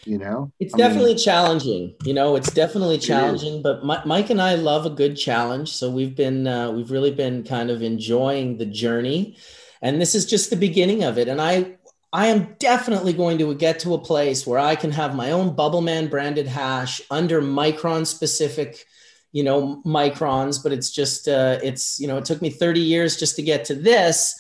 You 0.06 0.18
know, 0.18 0.52
It's 0.60 0.74
I 0.74 0.78
mean, 0.78 0.88
definitely 0.88 1.16
challenging. 1.16 1.96
You 2.04 2.14
know, 2.14 2.36
it's 2.36 2.52
definitely 2.52 2.98
challenging. 2.98 3.62
But 3.62 3.86
Mi- 3.86 4.06
Mike 4.06 4.30
and 4.30 4.42
I 4.42 4.56
love 4.56 4.86
a 4.86 4.90
good 4.90 5.16
challenge, 5.16 5.72
so 5.72 5.90
we've 5.90 6.16
been 6.16 6.48
uh, 6.48 6.72
we've 6.72 6.92
really 6.92 7.12
been 7.12 7.44
kind 7.44 7.70
of 7.70 7.82
enjoying 7.82 8.58
the 8.58 8.66
journey, 8.66 9.38
and 9.82 10.02
this 10.02 10.16
is 10.16 10.26
just 10.26 10.50
the 10.50 10.56
beginning 10.56 11.04
of 11.04 11.18
it. 11.18 11.28
And 11.28 11.42
I 11.42 11.78
I 12.12 12.28
am 12.28 12.56
definitely 12.58 13.14
going 13.14 13.38
to 13.38 13.54
get 13.56 13.80
to 13.80 13.94
a 13.94 14.00
place 14.00 14.48
where 14.48 14.60
I 14.60 14.76
can 14.76 14.92
have 14.92 15.16
my 15.16 15.32
own 15.32 15.56
Bubbleman 15.56 16.10
branded 16.10 16.48
hash 16.48 17.02
under 17.12 17.42
micron 17.42 18.06
specific, 18.08 18.86
you 19.32 19.44
know, 19.44 19.82
microns. 19.86 20.62
But 20.62 20.72
it's 20.72 20.92
just 20.92 21.28
uh, 21.28 21.60
it's 21.62 22.00
you 22.00 22.08
know 22.08 22.18
it 22.18 22.26
took 22.26 22.42
me 22.42 22.50
30 22.50 22.80
years 22.80 23.18
just 23.18 23.36
to 23.36 23.42
get 23.44 23.66
to 23.66 23.76
this. 23.76 24.40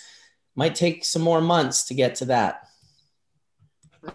Might 0.55 0.75
take 0.75 1.05
some 1.05 1.21
more 1.21 1.41
months 1.41 1.85
to 1.85 1.93
get 1.93 2.15
to 2.15 2.25
that. 2.25 2.68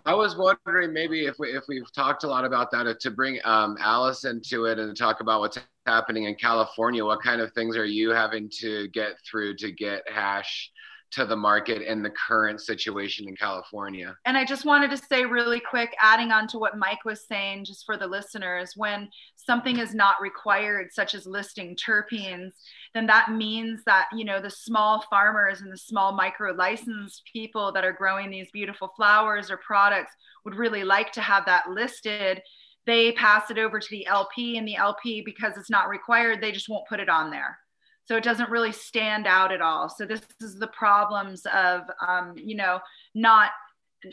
I 0.07 0.15
was 0.15 0.37
wondering 0.37 0.93
maybe 0.93 1.27
if 1.27 1.39
we 1.39 1.51
if 1.51 1.65
we've 1.69 1.91
talked 1.93 2.25
a 2.25 2.29
lot 2.29 2.45
about 2.45 2.71
that 2.71 2.87
uh, 2.87 2.95
to 3.01 3.11
bring 3.11 3.39
um, 3.45 3.77
Alice 3.81 4.25
into 4.25 4.67
it 4.67 4.79
and 4.79 4.97
talk 4.97 5.21
about 5.21 5.41
what's 5.41 5.59
happening 5.87 6.25
in 6.25 6.35
California. 6.37 7.05
What 7.05 7.23
kind 7.23 7.41
of 7.41 7.53
things 7.53 7.77
are 7.77 7.85
you 7.85 8.11
having 8.11 8.51
to 8.61 8.89
get 8.89 9.13
through 9.29 9.57
to 9.57 9.73
get 9.73 10.03
hash 10.09 10.71
to 11.15 11.25
the 11.25 11.37
market 11.37 11.83
and 11.87 12.05
the 12.05 12.11
current 12.11 12.61
situation 12.61 13.29
in 13.29 13.37
California? 13.37 14.17
And 14.25 14.37
I 14.37 14.45
just 14.45 14.65
wanted 14.65 14.91
to 14.91 14.97
say 14.97 15.25
really 15.25 15.61
quick, 15.61 15.95
adding 16.01 16.33
on 16.33 16.49
to 16.49 16.59
what 16.59 16.79
Mike 16.79 17.05
was 17.05 17.27
saying, 17.27 17.65
just 17.65 17.87
for 17.87 17.97
the 17.97 18.07
listeners, 18.07 18.73
when 18.77 19.09
something 19.37 19.79
is 19.79 19.95
not 19.95 20.21
required, 20.21 20.89
such 20.93 21.15
as 21.15 21.27
listing 21.27 21.77
terpenes, 21.77 22.53
then 22.95 23.07
that 23.07 23.31
means 23.31 23.83
that, 23.87 24.07
you 24.13 24.25
know, 24.25 24.41
the 24.41 24.51
small 24.51 25.05
farmers 25.09 25.61
and 25.61 25.73
the 25.73 25.79
small 25.79 26.13
micro 26.13 26.53
licensed 26.53 27.23
people 27.33 27.73
that 27.73 27.85
are 27.85 27.93
growing 27.93 28.31
these 28.31 28.51
beautiful 28.53 28.91
flowers 28.97 29.51
or 29.51 29.59
products 29.59 30.13
would 30.45 30.57
really 30.57 30.85
like 30.85 31.13
to 31.13 31.21
have 31.21 31.47
that 31.47 31.71
listed. 31.71 32.43
They 32.87 33.13
pass 33.13 33.51
it 33.51 33.59
over 33.59 33.79
to 33.79 33.91
the 33.91 34.07
LP, 34.07 34.59
and 34.59 34.67
the 34.67 34.77
LP, 34.77 35.23
because 35.25 35.57
it's 35.57 35.71
not 35.71 35.89
required, 35.89 36.43
they 36.43 36.53
just 36.53 36.69
won't 36.69 36.89
put 36.89 37.01
it 37.01 37.09
on 37.09 37.31
there 37.31 37.59
so 38.05 38.17
it 38.17 38.25
doesn't 38.25 38.51
really 38.51 38.73
stand 38.73 39.27
out 39.27 39.53
at 39.53 39.61
all 39.61 39.89
so 39.89 40.05
this 40.05 40.23
is 40.41 40.57
the 40.57 40.67
problems 40.69 41.47
of 41.47 41.83
um, 42.07 42.35
you 42.37 42.57
know 42.57 42.79
not 43.15 43.51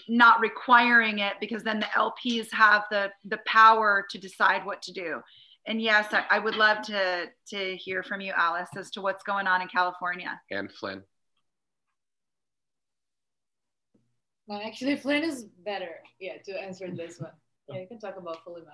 not 0.07 0.39
requiring 0.39 1.19
it 1.19 1.34
because 1.39 1.63
then 1.63 1.80
the 1.80 1.88
lps 1.97 2.51
have 2.51 2.84
the 2.91 3.09
the 3.26 3.39
power 3.45 4.05
to 4.09 4.18
decide 4.18 4.65
what 4.65 4.81
to 4.81 4.93
do 4.93 5.19
and 5.68 5.81
yes 5.81 6.07
i, 6.13 6.23
I 6.30 6.39
would 6.39 6.55
love 6.55 6.81
to 6.84 7.26
to 7.49 7.76
hear 7.76 8.01
from 8.01 8.22
you 8.22 8.31
alice 8.35 8.69
as 8.77 8.89
to 8.91 9.01
what's 9.01 9.23
going 9.23 9.47
on 9.47 9.61
in 9.61 9.68
california 9.68 10.39
And 10.49 10.72
Flynn. 10.72 11.03
Well, 14.51 14.61
actually, 14.65 14.97
Flynn 14.97 15.23
is 15.23 15.45
better. 15.63 16.01
Yeah, 16.19 16.34
to 16.43 16.61
answer 16.61 16.91
this 16.91 17.22
one. 17.22 17.31
Yeah, 17.69 17.80
you 17.80 17.88
can 17.88 17.99
talk 17.99 18.18
about 18.18 18.43
full 18.43 18.55
melt 18.55 18.65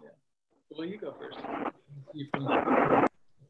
yeah. 0.00 0.10
Well, 0.70 0.86
you 0.86 0.98
go 0.98 1.12
first. 1.18 1.38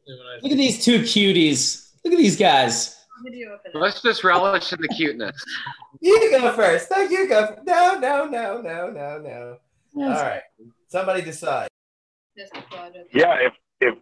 Look 0.07 0.51
at 0.51 0.57
these 0.57 0.83
two 0.83 0.99
cuties. 0.99 1.91
Look 2.03 2.13
at 2.13 2.17
these 2.17 2.37
guys. 2.37 2.99
Let's 3.73 4.01
just 4.01 4.23
relish 4.23 4.73
in 4.73 4.81
the 4.81 4.87
cuteness. 4.89 5.41
You 6.01 6.29
go 6.31 6.51
first. 6.53 6.91
No, 6.91 7.01
you 7.01 7.27
go. 7.27 7.55
No, 7.65 7.97
no, 7.99 8.25
no, 8.25 8.61
no, 8.61 8.89
no, 8.89 9.57
no. 9.95 10.03
All 10.03 10.09
right. 10.09 10.41
Somebody 10.89 11.21
decide. 11.21 11.69
Yeah, 13.13 13.35
if 13.39 13.53
if 13.79 13.95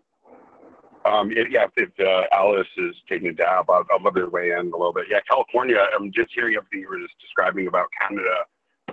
um 1.06 1.32
if, 1.32 1.50
yeah 1.50 1.68
if 1.76 1.90
uh, 2.00 2.24
Alice 2.32 2.68
is 2.78 2.96
taking 3.10 3.28
a 3.28 3.34
dab, 3.34 3.70
I'll, 3.70 3.86
I'll 3.92 4.02
love 4.02 4.16
to 4.16 4.28
weigh 4.28 4.52
in 4.52 4.58
a 4.60 4.78
little 4.78 4.94
bit. 4.94 5.06
Yeah, 5.10 5.20
California. 5.30 5.78
I'm 5.94 6.12
just 6.12 6.32
hearing 6.34 6.56
everything 6.56 6.80
you 6.82 6.90
were 6.90 7.00
just 7.00 7.20
describing 7.20 7.68
about 7.68 7.88
Canada 8.00 8.46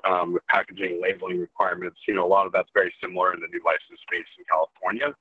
um, 0.04 0.32
with 0.32 0.46
packaging 0.48 1.00
labeling 1.00 1.40
requirements. 1.40 1.98
You 2.06 2.14
know, 2.14 2.26
a 2.26 2.28
lot 2.28 2.46
of 2.46 2.52
that's 2.52 2.70
very 2.74 2.92
similar 3.02 3.32
in 3.32 3.40
the 3.40 3.46
new 3.46 3.62
license 3.64 4.00
space 4.02 4.26
in 4.38 4.44
California, 4.50 5.14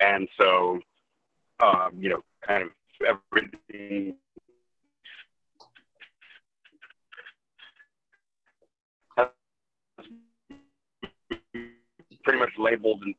and 0.00 0.28
so 0.38 0.80
um, 1.62 1.92
you 1.98 2.08
know, 2.08 2.20
kind 2.46 2.64
of 2.64 2.70
everything 3.32 4.16
pretty 12.24 12.38
much 12.38 12.50
labeled 12.58 13.02
and 13.02 13.14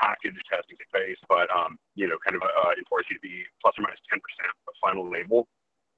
packaged 0.00 0.40
testing 0.50 0.76
phase, 0.92 1.16
but 1.28 1.48
um, 1.54 1.78
you 1.94 2.08
know, 2.08 2.16
kind 2.24 2.36
of 2.36 2.42
uh, 2.42 2.72
enforce 2.78 3.04
you 3.10 3.16
to 3.16 3.20
be 3.20 3.44
plus 3.62 3.74
or 3.78 3.82
minus 3.82 4.00
10% 4.12 4.16
of 4.18 4.74
final 4.82 5.10
label. 5.10 5.46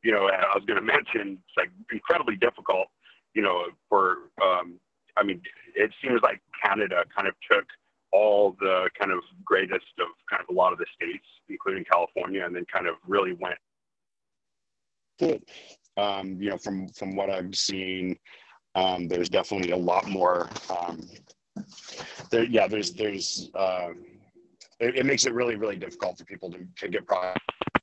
You 0.02 0.12
know, 0.12 0.28
I 0.28 0.54
was 0.54 0.64
going 0.66 0.80
to 0.82 0.84
mention 0.84 1.38
it's 1.38 1.56
like 1.56 1.70
incredibly 1.92 2.36
difficult. 2.36 2.88
You 3.34 3.42
know, 3.42 3.64
for 3.88 4.30
um, 4.42 4.78
I 5.16 5.22
mean, 5.22 5.40
it 5.74 5.90
seems 6.02 6.20
like 6.22 6.40
Canada 6.62 7.04
kind 7.14 7.28
of 7.28 7.34
took 7.50 7.64
all 8.12 8.56
the 8.60 8.88
kind 8.98 9.10
of 9.10 9.20
greatest 9.44 9.86
of 9.98 10.06
kind 10.30 10.42
of 10.42 10.54
a 10.54 10.56
lot 10.56 10.72
of 10.72 10.78
the 10.78 10.86
states, 10.94 11.26
including 11.48 11.84
California, 11.84 12.44
and 12.44 12.54
then 12.54 12.66
kind 12.72 12.86
of 12.86 12.96
really 13.06 13.32
went. 13.32 13.58
Good. 15.18 15.42
Um, 15.96 16.40
you 16.40 16.50
know, 16.50 16.58
from 16.58 16.88
from 16.88 17.16
what 17.16 17.30
I've 17.30 17.54
seen, 17.54 18.18
um, 18.74 19.08
there's 19.08 19.28
definitely 19.28 19.72
a 19.72 19.76
lot 19.76 20.08
more. 20.08 20.48
Um, 20.70 21.00
there, 22.30 22.44
yeah, 22.44 22.66
there's 22.66 22.92
there's 22.92 23.50
um, 23.54 24.04
it, 24.80 24.96
it, 24.96 25.06
makes 25.06 25.26
it 25.26 25.34
really 25.34 25.56
really 25.56 25.76
difficult 25.76 26.18
for 26.18 26.24
people 26.24 26.50
to, 26.50 26.66
to 26.78 26.88
get 26.88 27.06
product. 27.06 27.40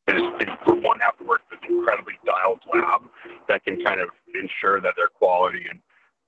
For 0.07 0.75
one, 0.75 0.99
have 0.99 1.17
to 1.19 1.23
work 1.23 1.41
with 1.51 1.59
an 1.63 1.75
incredibly 1.75 2.13
dialed 2.25 2.61
lab 2.73 3.01
that 3.47 3.63
can 3.63 3.83
kind 3.83 4.01
of 4.01 4.09
ensure 4.33 4.81
that 4.81 4.93
their 4.97 5.07
quality 5.07 5.65
and 5.69 5.79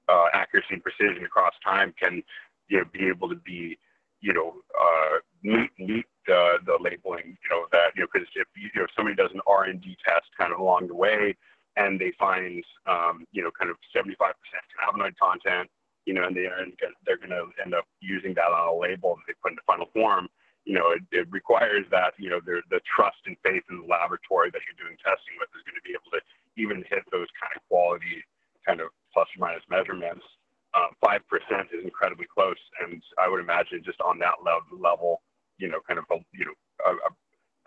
uh, 0.08 0.26
accuracy 0.34 0.68
and 0.72 0.84
precision 0.84 1.26
across 1.26 1.54
time 1.64 1.94
can 2.00 2.22
you 2.68 2.78
know 2.78 2.86
be 2.94 3.08
able 3.08 3.28
to 3.28 3.36
be 3.36 3.78
you 4.22 4.34
know 4.34 4.54
uh, 4.80 5.18
meet 5.44 5.70
meet 5.78 6.06
the 6.28 6.58
the 6.66 6.78
labeling 6.80 7.38
you 7.42 7.50
know 7.50 7.66
that 7.72 7.92
you 7.96 8.02
know 8.02 8.08
because 8.12 8.28
if 8.36 8.48
you 8.56 8.70
know 8.76 8.86
if 8.86 8.92
somebody 8.96 9.16
does 9.16 9.32
an 9.34 9.42
R 9.48 9.66
and 9.66 9.82
D 9.82 9.98
test 10.06 10.26
kind 10.38 10.54
of 10.54 10.60
along 10.60 10.88
the 10.88 10.96
way 10.96 11.36
and 11.78 12.00
they 12.00 12.14
find 12.18 12.64
um, 12.88 13.26
you 13.32 13.44
know 13.44 13.52
kind 13.58 13.72
of 13.72 13.78
75% 13.96 14.14
cannabinoid 14.14 15.18
content 15.18 15.70
you 16.06 16.14
know 16.14 16.26
and 16.26 16.36
they 16.36 16.46
are 16.46 16.66
they're 17.06 17.18
going 17.18 17.30
to 17.30 17.50
end 17.62 17.74
up 17.74 17.86
using 18.00 18.34
that 18.36 18.54
on 18.54 18.68
a 18.68 18.78
label 18.78 19.16
that 19.16 19.26
they 19.28 19.38
put 19.42 19.52
into 19.52 19.64
final 19.66 19.90
form 19.94 20.28
you 20.66 20.74
know 20.74 20.92
it, 20.92 21.02
it 21.12 21.28
requires 21.32 21.86
that 21.90 22.14
you 22.18 22.30
know 22.30 22.40
the 22.46 22.62
the 22.70 22.80
trust 22.86 23.18
and 23.26 23.38
faith 23.44 23.64
in 23.70 23.82
the 23.82 23.88
laboratory 23.88 24.50
that 24.52 24.62
you're 24.70 24.78
doing 24.78 24.98
testing 25.02 25.34
with 25.42 25.50
is 25.58 25.66
going 25.66 25.78
to 25.78 25.86
be 25.86 25.98
able 25.98 26.12
to 26.14 26.22
even 26.58 26.86
hit 26.90 27.02
those 27.10 27.30
kind 27.42 27.54
of 27.56 27.62
quality 27.68 28.22
kind 28.66 28.82
of 28.82 28.94
plus 29.14 29.28
or 29.34 29.42
minus 29.42 29.66
measurements 29.70 30.26
five 31.02 31.22
um, 31.22 31.30
percent 31.30 31.68
is 31.74 31.84
incredibly 31.84 32.28
close, 32.28 32.60
and 32.82 33.02
I 33.20 33.28
would 33.28 33.42
imagine 33.42 33.82
just 33.84 34.00
on 34.02 34.20
that 34.20 34.40
level, 34.44 35.22
you 35.58 35.68
know, 35.70 35.80
kind 35.88 36.00
of, 36.00 36.06
a, 36.12 36.18
you 36.34 36.46
know, 36.46 36.56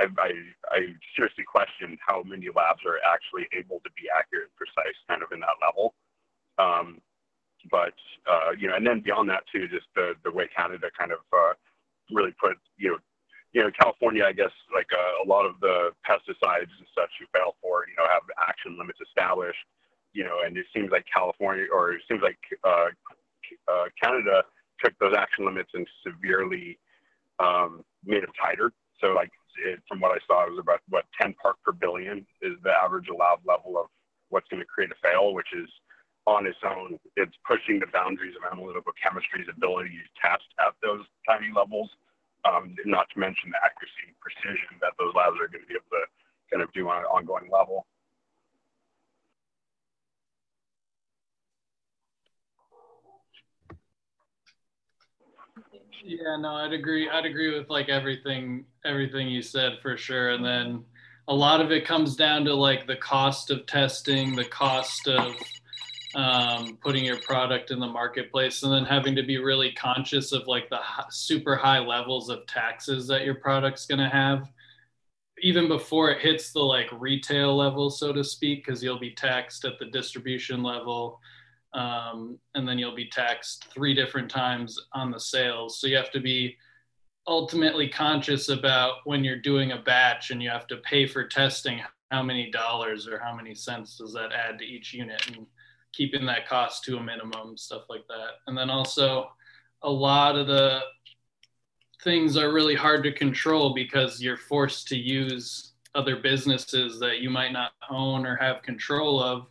I, 0.01 0.05
I, 0.19 0.31
I 0.71 0.79
seriously 1.15 1.45
question 1.45 1.99
how 2.05 2.23
many 2.23 2.49
labs 2.55 2.83
are 2.87 2.99
actually 3.07 3.47
able 3.53 3.81
to 3.85 3.91
be 3.97 4.11
accurate 4.11 4.51
and 4.51 4.57
precise, 4.57 4.97
kind 5.09 5.23
of 5.23 5.31
in 5.33 5.41
that 5.41 5.61
level. 5.63 5.95
Um, 6.59 7.01
but 7.71 7.95
uh, 8.29 8.53
you 8.59 8.69
know, 8.69 8.77
and 8.77 8.87
then 8.87 9.01
beyond 9.01 9.29
that 9.31 9.45
too, 9.53 9.69
just 9.69 9.87
the 9.95 10.15
the 10.25 10.31
way 10.31 10.49
Canada 10.55 10.89
kind 10.99 11.13
of 11.13 11.21
uh, 11.33 11.55
really 12.11 12.35
put, 12.41 12.59
you 12.77 12.91
know, 12.93 12.99
you 13.53 13.63
know, 13.63 13.71
California, 13.79 14.25
I 14.25 14.33
guess, 14.33 14.53
like 14.75 14.89
uh, 14.93 15.25
a 15.25 15.27
lot 15.27 15.47
of 15.47 15.61
the 15.61 15.91
pesticides 16.05 16.73
and 16.77 16.89
such 16.93 17.11
you 17.21 17.27
fail 17.33 17.57
for, 17.63 17.87
you 17.89 17.95
know, 17.97 18.05
have 18.11 18.23
action 18.37 18.77
limits 18.79 18.99
established 19.01 19.63
you 20.15 20.25
know, 20.25 20.39
and 20.47 20.57
it 20.57 20.67
seems 20.75 20.91
like 20.91 21.05
California 21.13 21.67
or 21.75 21.93
it 21.93 22.03
seems 22.09 22.23
like 22.23 22.39
uh, 22.63 22.89
uh, 23.69 23.87
Canada 24.03 24.43
took 24.83 24.97
those 24.99 25.15
action 25.17 25.45
limits 25.45 25.71
and 25.75 25.87
severely 26.07 26.79
um, 27.39 27.85
made 28.05 28.23
them 28.23 28.33
tighter. 28.41 28.73
So, 29.03 29.09
like 29.09 29.31
it, 29.67 29.83
from 29.89 30.01
what 30.01 30.13
I 30.13 30.19
saw, 30.27 30.47
it 30.47 30.51
was 30.51 30.63
about 30.63 30.81
what 30.89 31.05
10 31.21 31.35
part 31.35 31.57
per 31.63 31.73
billion 31.73 32.27
is 32.41 32.55
the 32.63 32.71
average 32.71 33.09
allowed 33.09 33.43
level 33.45 33.77
of 33.77 33.87
what's 34.31 34.49
going 34.49 34.63
to 34.63 34.67
create 34.67 34.91
a 34.91 34.99
fail, 35.03 35.35
which 35.35 35.51
is 35.53 35.69
on 36.27 36.47
its 36.47 36.59
own, 36.65 36.99
it's 37.17 37.37
pushing 37.45 37.79
the 37.79 37.91
boundaries 37.93 38.33
of 38.33 38.49
analytical 38.49 38.93
chemistry's 38.97 39.47
ability 39.51 39.93
to 39.93 40.09
test 40.17 40.49
at 40.57 40.73
those 40.81 41.05
tiny 41.29 41.53
levels. 41.53 41.91
Um, 42.45 42.77
not 42.85 43.09
to 43.13 43.17
mention 43.19 43.49
the 43.49 43.61
accuracy 43.65 44.05
and 44.05 44.17
precision 44.21 44.77
that 44.85 44.93
those 45.01 45.17
labs 45.17 45.41
are 45.41 45.49
going 45.49 45.65
to 45.65 45.71
be 45.71 45.81
able 45.81 45.89
to 45.97 46.05
kind 46.53 46.61
of 46.61 46.69
do 46.77 46.89
on 46.93 47.01
an 47.01 47.09
ongoing 47.09 47.49
level. 47.49 47.89
Yeah, 56.07 56.37
no, 56.37 56.51
I'd 56.51 56.75
agree. 56.75 57.09
I'd 57.09 57.25
agree 57.25 57.59
with 57.59 57.71
like 57.71 57.89
everything 57.89 58.67
everything 58.85 59.29
you 59.29 59.41
said 59.41 59.79
for 59.81 59.97
sure. 59.97 60.31
And 60.33 60.45
then 60.45 60.85
a 61.29 61.35
lot 61.35 61.63
of 61.63 61.73
it 61.73 61.87
comes 61.87 62.15
down 62.15 62.45
to 62.45 62.55
like 62.55 62.87
the 62.87 62.97
cost 62.97 63.51
of 63.51 63.65
testing, 63.67 64.37
the 64.37 64.45
cost 64.45 65.09
of 65.09 65.35
um, 66.15 66.77
putting 66.83 67.07
your 67.07 67.19
product 67.21 67.71
in 67.71 67.81
the 67.81 67.87
marketplace, 67.87 68.63
and 68.63 68.73
then 68.73 68.85
having 68.85 69.17
to 69.17 69.23
be 69.23 69.39
really 69.39 69.73
conscious 69.73 70.33
of 70.33 70.47
like 70.47 70.69
the 70.69 70.79
super 71.11 71.57
high 71.57 71.79
levels 71.81 72.29
of 72.29 72.47
taxes 72.47 73.07
that 73.09 73.25
your 73.25 73.37
product's 73.37 73.87
going 73.87 73.99
to 73.99 74.09
have, 74.09 74.47
even 75.41 75.69
before 75.69 76.11
it 76.11 76.21
hits 76.21 76.53
the 76.53 76.61
like 76.61 76.89
retail 76.93 77.57
level, 77.57 77.89
so 77.91 78.13
to 78.13 78.23
speak, 78.23 78.65
because 78.65 78.83
you'll 78.83 79.01
be 79.01 79.15
taxed 79.15 79.65
at 79.65 79.79
the 79.79 79.87
distribution 79.87 80.63
level 80.63 81.19
um, 81.75 82.39
and 82.55 82.67
then 82.67 82.79
you'll 82.79 82.95
be 82.95 83.09
taxed 83.09 83.67
three 83.73 83.95
different 83.95 84.31
times 84.31 84.79
on 84.93 85.11
the 85.11 85.21
sales. 85.21 85.79
So 85.79 85.87
you 85.87 85.97
have 85.97 86.13
to 86.13 86.21
be 86.21 86.57
ultimately 87.27 87.89
conscious 87.89 88.49
about 88.49 88.99
when 89.05 89.25
you're 89.25 89.41
doing 89.41 89.73
a 89.73 89.79
batch 89.79 90.31
and 90.31 90.43
you 90.43 90.51
have 90.51 90.67
to 90.69 90.77
pay 90.79 91.07
for 91.07 91.25
testing 91.25 91.81
how 92.11 92.23
many 92.23 92.51
dollars 92.51 93.09
or 93.09 93.19
how 93.19 93.35
many 93.35 93.55
cents 93.55 93.99
does 93.99 94.13
that 94.13 94.33
add 94.33 94.59
to 94.59 94.65
each 94.65 94.93
unit 94.93 95.27
and 95.29 95.47
keeping 95.93 96.27
that 96.27 96.47
cost 96.47 96.85
to 96.85 96.97
a 96.97 97.03
minimum 97.03 97.57
stuff 97.57 97.85
like 97.89 98.07
that 98.09 98.33
and 98.47 98.59
then 98.59 98.69
also 98.69 99.29
a 99.83 99.91
lot 99.91 100.37
of 100.37 100.47
the 100.47 100.81
things 102.03 102.37
are 102.37 102.53
really 102.53 102.75
hard 102.75 103.03
to 103.03 103.13
control 103.13 103.73
because 103.75 104.21
you're 104.21 104.37
forced 104.37 104.87
to 104.89 104.97
use 104.97 105.73
other 105.95 106.17
businesses 106.17 106.99
that 107.01 107.21
you 107.21 107.31
might 107.31 107.53
not 107.53 107.73
own 107.91 108.27
or 108.27 108.37
have 108.37 108.63
control 108.63 109.23
of 109.23 109.47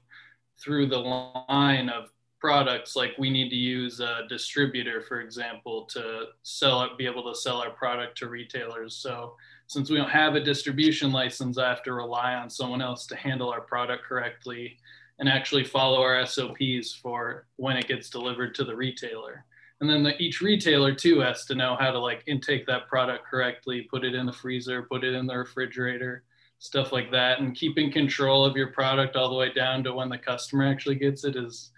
through 0.64 0.88
the 0.88 0.98
line 0.98 1.90
of 1.90 2.10
products 2.40 2.96
like 2.96 3.12
we 3.18 3.30
need 3.30 3.50
to 3.50 3.56
use 3.56 4.02
a 4.02 4.22
distributor 4.28 5.02
for 5.02 5.22
example 5.22 5.86
to 5.86 6.26
sell 6.42 6.84
it 6.84 6.98
be 6.98 7.06
able 7.06 7.24
to 7.24 7.40
sell 7.40 7.58
our 7.58 7.70
product 7.70 8.18
to 8.18 8.28
retailers. 8.28 8.96
So 8.96 9.36
since 9.68 9.90
we 9.90 9.98
don't 9.98 10.10
have 10.10 10.36
a 10.36 10.44
distribution 10.44 11.12
license 11.12 11.58
i 11.58 11.70
have 11.70 11.84
to 11.84 11.94
rely 11.94 12.34
on 12.34 12.50
someone 12.50 12.82
else 12.82 13.08
to 13.08 13.16
handle 13.16 13.50
our 13.50 13.62
product 13.62 14.04
correctly 14.04 14.78
and 15.20 15.30
actually 15.30 15.64
follow 15.64 16.02
our 16.02 16.26
sops 16.26 16.94
for 16.94 17.46
when 17.56 17.78
it 17.78 17.88
gets 17.88 18.10
delivered 18.10 18.54
to 18.56 18.64
the 18.64 18.76
retailer. 18.76 19.46
And 19.80 19.90
then 19.90 20.04
the, 20.04 20.22
each 20.22 20.42
retailer 20.42 20.94
too 20.94 21.20
has 21.20 21.46
to 21.46 21.56
know 21.56 21.78
how 21.80 21.92
to 21.92 22.00
like 22.00 22.24
intake 22.28 22.66
that 22.68 22.88
product 22.88 23.26
correctly 23.26 23.88
put 23.90 24.04
it 24.04 24.16
in 24.16 24.26
the 24.26 24.34
freezer 24.34 24.84
put 24.84 25.04
it 25.04 25.14
in 25.14 25.28
the 25.28 25.38
refrigerator 25.38 26.24
stuff 26.64 26.94
like 26.94 27.12
that 27.12 27.42
and 27.42 27.54
keeping 27.54 27.92
control 27.92 28.46
of 28.46 28.56
your 28.56 28.68
product 28.68 29.18
all 29.18 29.28
the 29.28 29.36
way 29.36 29.52
down 29.52 29.84
to 29.84 29.94
when 29.94 30.08
the 30.08 30.18
customer 30.18 30.66
actually 30.66 30.96
gets 30.96 31.26
it 31.26 31.36
is 31.36 31.72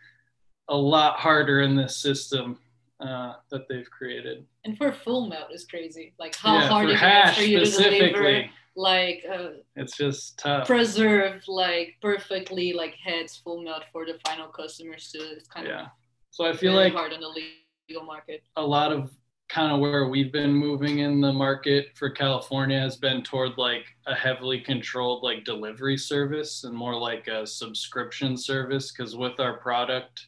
a 0.69 0.77
lot 0.77 1.15
harder 1.15 1.61
in 1.61 1.75
this 1.75 1.97
system 1.97 2.59
uh, 2.99 3.33
that 3.49 3.67
they've 3.67 3.89
created. 3.89 4.45
And 4.63 4.77
for 4.77 4.91
full 4.91 5.25
melt 5.25 5.51
is 5.51 5.65
crazy. 5.65 6.13
Like 6.19 6.35
how 6.35 6.59
yeah, 6.59 6.67
hard 6.67 6.89
it 6.91 7.01
is 7.01 7.35
for 7.35 7.41
you 7.41 7.59
to 7.65 7.99
deliver 7.99 8.43
like 8.75 9.25
uh, 9.27 9.49
it's 9.75 9.97
just 9.97 10.37
tough. 10.37 10.67
Preserve 10.67 11.41
like 11.47 11.95
perfectly 11.99 12.71
like 12.71 12.93
heads 12.93 13.35
full 13.35 13.63
melt 13.63 13.85
for 13.91 14.05
the 14.05 14.19
final 14.23 14.49
customers 14.49 15.11
to 15.13 15.17
it's 15.17 15.47
kind 15.47 15.65
yeah. 15.65 15.85
of 15.85 15.87
so 16.29 16.45
I 16.45 16.53
feel 16.53 16.73
like 16.73 16.93
hard 16.93 17.11
on 17.11 17.21
the 17.21 17.41
legal 17.89 18.05
market. 18.05 18.43
A 18.55 18.61
lot 18.61 18.91
of 18.91 19.09
kind 19.47 19.71
of 19.71 19.79
where 19.79 20.07
we've 20.07 20.31
been 20.31 20.51
moving 20.53 20.99
in 20.99 21.21
the 21.21 21.31
market 21.31 21.87
for 21.95 22.09
California 22.09 22.79
has 22.79 22.97
been 22.97 23.23
toward 23.23 23.57
like 23.57 23.85
a 24.07 24.15
heavily 24.15 24.59
controlled 24.59 25.23
like 25.23 25.45
delivery 25.45 25.97
service 25.97 26.63
and 26.63 26.75
more 26.75 26.99
like 26.99 27.27
a 27.27 27.45
subscription 27.45 28.35
service 28.35 28.91
because 28.91 29.15
with 29.15 29.39
our 29.39 29.57
product 29.57 30.27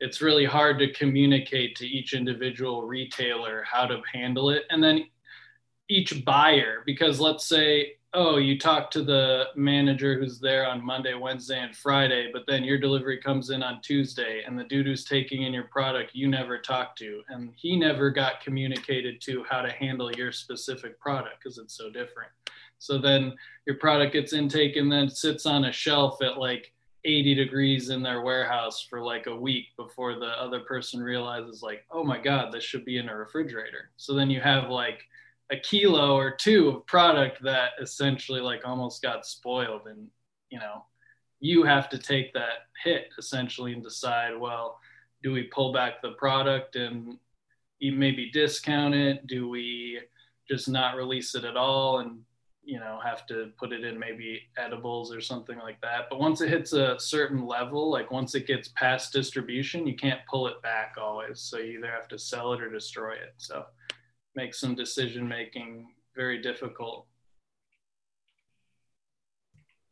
it's 0.00 0.20
really 0.20 0.44
hard 0.44 0.78
to 0.78 0.92
communicate 0.92 1.76
to 1.76 1.86
each 1.86 2.12
individual 2.14 2.82
retailer 2.82 3.64
how 3.64 3.86
to 3.86 4.02
handle 4.12 4.50
it. 4.50 4.64
And 4.70 4.82
then 4.82 5.06
each 5.88 6.24
buyer 6.24 6.82
because 6.84 7.20
let's 7.20 7.46
say 7.46 7.92
oh 8.14 8.36
you 8.36 8.58
talk 8.58 8.90
to 8.90 9.02
the 9.02 9.44
manager 9.56 10.18
who's 10.18 10.38
there 10.38 10.66
on 10.66 10.84
monday 10.84 11.14
wednesday 11.14 11.60
and 11.60 11.76
friday 11.76 12.30
but 12.32 12.44
then 12.46 12.64
your 12.64 12.78
delivery 12.78 13.18
comes 13.18 13.50
in 13.50 13.62
on 13.62 13.80
tuesday 13.82 14.42
and 14.46 14.58
the 14.58 14.64
dude 14.64 14.86
who's 14.86 15.04
taking 15.04 15.42
in 15.42 15.52
your 15.52 15.64
product 15.64 16.10
you 16.14 16.28
never 16.28 16.58
talked 16.58 16.96
to 16.98 17.22
and 17.28 17.52
he 17.56 17.76
never 17.76 18.10
got 18.10 18.40
communicated 18.40 19.20
to 19.20 19.44
how 19.48 19.60
to 19.60 19.70
handle 19.72 20.10
your 20.12 20.32
specific 20.32 20.98
product 21.00 21.36
because 21.42 21.58
it's 21.58 21.76
so 21.76 21.90
different. 21.90 22.30
So 22.78 22.98
then 22.98 23.34
your 23.66 23.76
product 23.76 24.12
gets 24.12 24.32
intake 24.32 24.76
and 24.76 24.90
then 24.90 25.08
sits 25.08 25.46
on 25.46 25.66
a 25.66 25.72
shelf 25.72 26.22
at 26.22 26.38
like 26.38 26.72
80 27.04 27.34
degrees 27.34 27.90
in 27.90 28.02
their 28.02 28.22
warehouse 28.22 28.86
for 28.88 29.02
like 29.02 29.26
a 29.26 29.36
week 29.36 29.66
before 29.76 30.14
the 30.14 30.30
other 30.40 30.60
person 30.60 31.02
realizes 31.02 31.62
like 31.62 31.84
oh 31.90 32.02
my 32.02 32.18
god 32.18 32.50
this 32.50 32.64
should 32.64 32.84
be 32.84 32.98
in 32.98 33.08
a 33.08 33.16
refrigerator. 33.16 33.90
So 33.96 34.14
then 34.14 34.30
you 34.30 34.40
have 34.40 34.70
like 34.70 35.00
a 35.50 35.56
kilo 35.56 36.16
or 36.16 36.30
two 36.30 36.68
of 36.68 36.86
product 36.86 37.42
that 37.42 37.70
essentially 37.80 38.40
like 38.40 38.62
almost 38.64 39.02
got 39.02 39.26
spoiled. 39.26 39.86
And 39.86 40.08
you 40.50 40.58
know 40.58 40.84
you 41.40 41.64
have 41.64 41.88
to 41.90 41.98
take 41.98 42.32
that 42.32 42.68
hit 42.82 43.08
essentially 43.18 43.74
and 43.74 43.82
decide 43.82 44.38
well 44.38 44.78
do 45.22 45.32
we 45.32 45.44
pull 45.44 45.72
back 45.72 46.02
the 46.02 46.12
product 46.12 46.76
and 46.76 47.18
maybe 47.80 48.30
discount 48.30 48.94
it? 48.94 49.26
Do 49.26 49.48
we 49.48 50.00
just 50.48 50.68
not 50.68 50.96
release 50.96 51.34
it 51.34 51.44
at 51.44 51.56
all 51.56 52.00
and 52.00 52.20
you 52.66 52.78
know 52.78 52.98
have 53.04 53.26
to 53.26 53.50
put 53.58 53.72
it 53.72 53.84
in 53.84 53.98
maybe 53.98 54.42
edibles 54.58 55.12
or 55.12 55.20
something 55.20 55.58
like 55.58 55.80
that? 55.80 56.08
But 56.10 56.20
once 56.20 56.40
it 56.40 56.50
hits 56.50 56.74
a 56.74 56.96
certain 56.98 57.46
level 57.46 57.90
like 57.90 58.10
once 58.10 58.34
it 58.34 58.46
gets 58.46 58.68
past 58.68 59.12
distribution 59.12 59.86
you 59.86 59.96
can't 59.96 60.20
pull 60.28 60.46
it 60.46 60.60
back 60.62 60.96
always. 61.00 61.40
So 61.40 61.58
you 61.58 61.78
either 61.78 61.90
have 61.90 62.08
to 62.08 62.18
sell 62.18 62.52
it 62.52 62.62
or 62.62 62.70
destroy 62.70 63.14
it. 63.14 63.34
So 63.38 63.64
makes 64.36 64.60
some 64.60 64.74
decision 64.74 65.26
making 65.26 65.86
very 66.14 66.40
difficult 66.40 67.06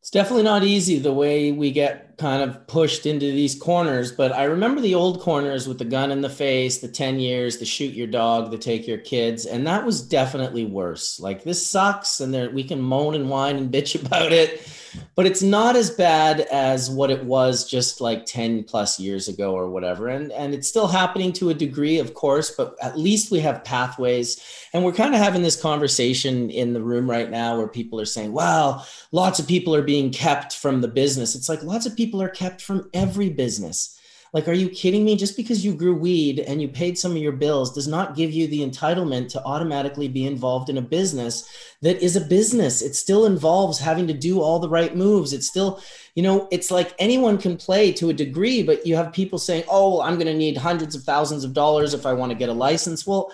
it's 0.03 0.11
definitely 0.11 0.43
not 0.43 0.65
easy 0.65 0.99
the 0.99 1.13
way 1.13 1.53
we 1.53 1.71
get 1.71 2.19
kind 2.19 2.43
of 2.43 2.67
pushed 2.67 3.07
into 3.07 3.27
these 3.27 3.55
corners, 3.55 4.11
but 4.11 4.33
I 4.33 4.45
remember 4.45 4.81
the 4.81 4.97
old 4.97 5.21
corners 5.21 5.69
with 5.69 5.79
the 5.79 5.85
gun 5.85 6.11
in 6.11 6.23
the 6.23 6.29
face, 6.29 6.79
the 6.79 6.89
10 6.89 7.21
years, 7.21 7.59
the 7.59 7.65
shoot 7.65 7.95
your 7.95 8.09
dog, 8.09 8.51
the 8.51 8.59
take 8.59 8.89
your 8.89 8.99
kids, 8.99 9.47
and 9.47 9.65
that 9.69 9.87
was 9.87 10.03
definitely 10.03 10.65
worse. 10.65 11.21
Like 11.21 11.45
this 11.45 11.65
sucks 11.65 12.19
and 12.19 12.35
there 12.35 12.51
we 12.51 12.65
can 12.65 12.81
moan 12.81 13.15
and 13.15 13.31
whine 13.31 13.55
and 13.55 13.73
bitch 13.73 13.95
about 14.05 14.33
it, 14.33 14.69
but 15.15 15.27
it's 15.27 15.43
not 15.43 15.77
as 15.77 15.91
bad 15.91 16.41
as 16.41 16.91
what 16.91 17.11
it 17.11 17.25
was 17.25 17.69
just 17.69 18.01
like 18.01 18.27
10 18.27 18.65
plus 18.65 18.99
years 18.99 19.29
ago 19.29 19.55
or 19.55 19.71
whatever. 19.71 20.09
And 20.09 20.33
and 20.33 20.55
it's 20.55 20.69
still 20.69 20.87
happening 20.87 21.33
to 21.35 21.51
a 21.51 21.55
degree, 21.55 21.99
of 21.99 22.15
course, 22.15 22.51
but 22.51 22.77
at 22.83 22.99
least 22.99 23.31
we 23.31 23.41
have 23.41 23.65
pathways. 23.65 24.41
And 24.73 24.85
we're 24.85 24.93
kind 24.93 25.15
of 25.15 25.21
having 25.21 25.43
this 25.43 25.61
conversation 25.61 26.51
in 26.51 26.73
the 26.73 26.83
room 26.83 27.11
right 27.11 27.31
now 27.31 27.57
where 27.57 27.69
people 27.69 28.01
are 28.01 28.07
saying, 28.07 28.33
"Wow, 28.33 28.85
lots 29.13 29.39
of 29.39 29.47
people 29.47 29.75
are 29.75 29.83
being 29.83 30.11
kept 30.11 30.55
from 30.55 30.81
the 30.81 30.89
business." 30.89 31.35
It's 31.35 31.49
like 31.49 31.63
lots 31.63 31.87
of 31.87 31.97
people 31.97 32.23
are 32.23 32.29
kept 32.29 32.61
from 32.61 32.89
every 32.95 33.31
business. 33.31 33.99
Like, 34.33 34.49
are 34.49 34.55
you 34.55 34.71
kidding 34.71 35.05
me? 35.05 35.17
Just 35.17 35.37
because 35.37 35.63
you 35.63 35.75
grew 35.75 35.95
weed 35.95 36.41
and 36.41 36.63
you 36.63 36.69
paid 36.69 36.99
some 36.99 37.11
of 37.13 37.19
your 37.19 37.33
bills 37.33 37.75
does 37.75 37.87
not 37.87 38.17
give 38.17 38.33
you 38.33 38.47
the 38.47 38.67
entitlement 38.67 39.29
to 39.31 39.45
automatically 39.45 40.09
be 40.09 40.25
involved 40.27 40.71
in 40.71 40.79
a 40.79 40.83
business 40.83 41.47
that 41.83 42.03
is 42.03 42.17
a 42.17 42.21
business. 42.21 42.81
It 42.81 42.95
still 42.95 43.27
involves 43.27 43.79
having 43.79 44.07
to 44.07 44.15
do 44.15 44.41
all 44.41 44.59
the 44.59 44.71
right 44.71 44.97
moves. 44.97 45.35
It's 45.35 45.49
still, 45.49 45.83
you 46.15 46.23
know, 46.23 46.49
it's 46.51 46.71
like 46.71 46.95
anyone 46.99 47.37
can 47.37 47.59
play 47.59 47.93
to 47.93 48.09
a 48.09 48.15
degree, 48.15 48.63
but 48.63 48.87
you 48.87 48.97
have 48.97 49.13
people 49.13 49.39
saying, 49.39 49.65
oh, 49.69 50.01
I'm 50.01 50.15
going 50.15 50.27
to 50.27 50.35
need 50.35 50.57
hundreds 50.57 50.95
of 50.95 51.03
thousands 51.03 51.45
of 51.45 51.53
dollars 51.53 51.93
if 51.93 52.07
I 52.07 52.15
want 52.15 52.33
to 52.33 52.39
get 52.39 52.49
a 52.49 52.55
license. 52.55 53.07
Well, 53.07 53.31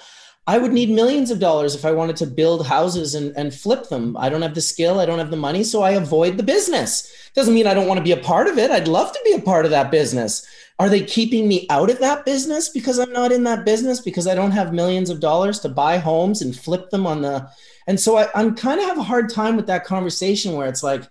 I 0.49 0.57
would 0.57 0.73
need 0.73 0.89
millions 0.89 1.31
of 1.31 1.41
dollars 1.41 1.75
if 1.75 1.85
I 1.85 1.93
wanted 1.93 2.17
to 2.17 2.27
build 2.27 2.67
houses 2.67 3.15
and, 3.15 3.37
and 3.37 3.55
flip 3.55 3.91
them. 3.91 4.17
I 4.17 4.31
don't 4.31 4.41
have 4.41 4.55
the 4.55 4.63
skill, 4.63 4.99
I 4.99 5.05
don't 5.05 5.19
have 5.19 5.31
the 5.31 5.37
money, 5.37 5.63
so 5.63 5.83
I 5.83 5.91
avoid 5.91 6.39
the 6.39 6.43
business. 6.43 7.31
Doesn't 7.35 7.53
mean 7.53 7.67
I 7.67 7.75
don't 7.75 7.87
want 7.87 7.99
to 7.99 8.05
be 8.05 8.13
a 8.13 8.17
part 8.17 8.49
of 8.49 8.57
it. 8.57 8.71
I'd 8.71 8.89
love 8.89 9.13
to 9.13 9.21
be 9.27 9.33
a 9.35 9.43
part 9.43 9.67
of 9.67 9.71
that 9.73 9.91
business. 9.91 10.47
Are 10.81 10.89
they 10.89 11.03
keeping 11.03 11.49
me 11.49 11.67
out 11.71 11.91
of 11.91 11.99
that 11.99 12.25
business 12.25 12.69
because 12.69 13.01
I'm 13.01 13.13
not 13.13 13.33
in 13.33 13.43
that 13.45 13.65
business 13.65 14.01
because 14.01 14.29
I 14.29 14.37
don't 14.37 14.53
have 14.53 14.73
millions 14.73 15.11
of 15.11 15.19
dollars 15.19 15.59
to 15.61 15.69
buy 15.69 15.99
homes 15.99 16.41
and 16.41 16.57
flip 16.57 16.91
them 16.91 17.07
on 17.07 17.23
the 17.23 17.51
and 17.89 17.99
so 17.99 18.19
I, 18.19 18.29
I'm 18.35 18.55
kind 18.55 18.79
of 18.79 18.87
have 18.87 18.99
a 18.99 19.03
hard 19.03 19.31
time 19.31 19.57
with 19.57 19.67
that 19.69 19.85
conversation 19.85 20.53
where 20.53 20.69
it's 20.69 20.83
like, 20.83 21.05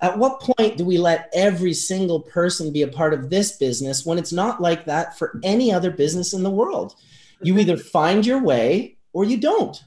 at 0.00 0.18
what 0.18 0.40
point 0.40 0.76
do 0.76 0.84
we 0.84 0.98
let 0.98 1.30
every 1.32 1.72
single 1.72 2.20
person 2.20 2.72
be 2.72 2.82
a 2.82 2.88
part 2.88 3.14
of 3.14 3.30
this 3.30 3.56
business 3.56 4.04
when 4.04 4.18
it's 4.18 4.32
not 4.32 4.60
like 4.60 4.84
that 4.84 5.16
for 5.16 5.38
any 5.44 5.72
other 5.72 5.92
business 5.92 6.34
in 6.34 6.42
the 6.42 6.50
world? 6.50 6.96
You 7.40 7.52
mm-hmm. 7.52 7.60
either 7.60 7.76
find 7.76 8.26
your 8.26 8.42
way 8.42 8.98
or 9.12 9.24
you 9.24 9.36
don't. 9.36 9.82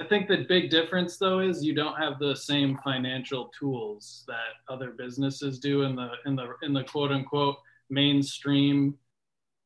I 0.00 0.04
think 0.08 0.26
the 0.26 0.44
big 0.48 0.70
difference 0.70 1.18
though 1.18 1.38
is 1.38 1.62
you 1.64 1.74
don't 1.74 1.96
have 1.96 2.18
the 2.18 2.34
same 2.34 2.76
financial 2.82 3.52
tools 3.56 4.24
that 4.26 4.58
other 4.68 4.90
businesses 4.90 5.60
do 5.60 5.82
in 5.82 5.94
the 5.94 6.10
in 6.26 6.34
the 6.34 6.54
in 6.62 6.72
the 6.72 6.82
quote 6.82 7.12
unquote 7.12 7.56
mainstream 7.90 8.94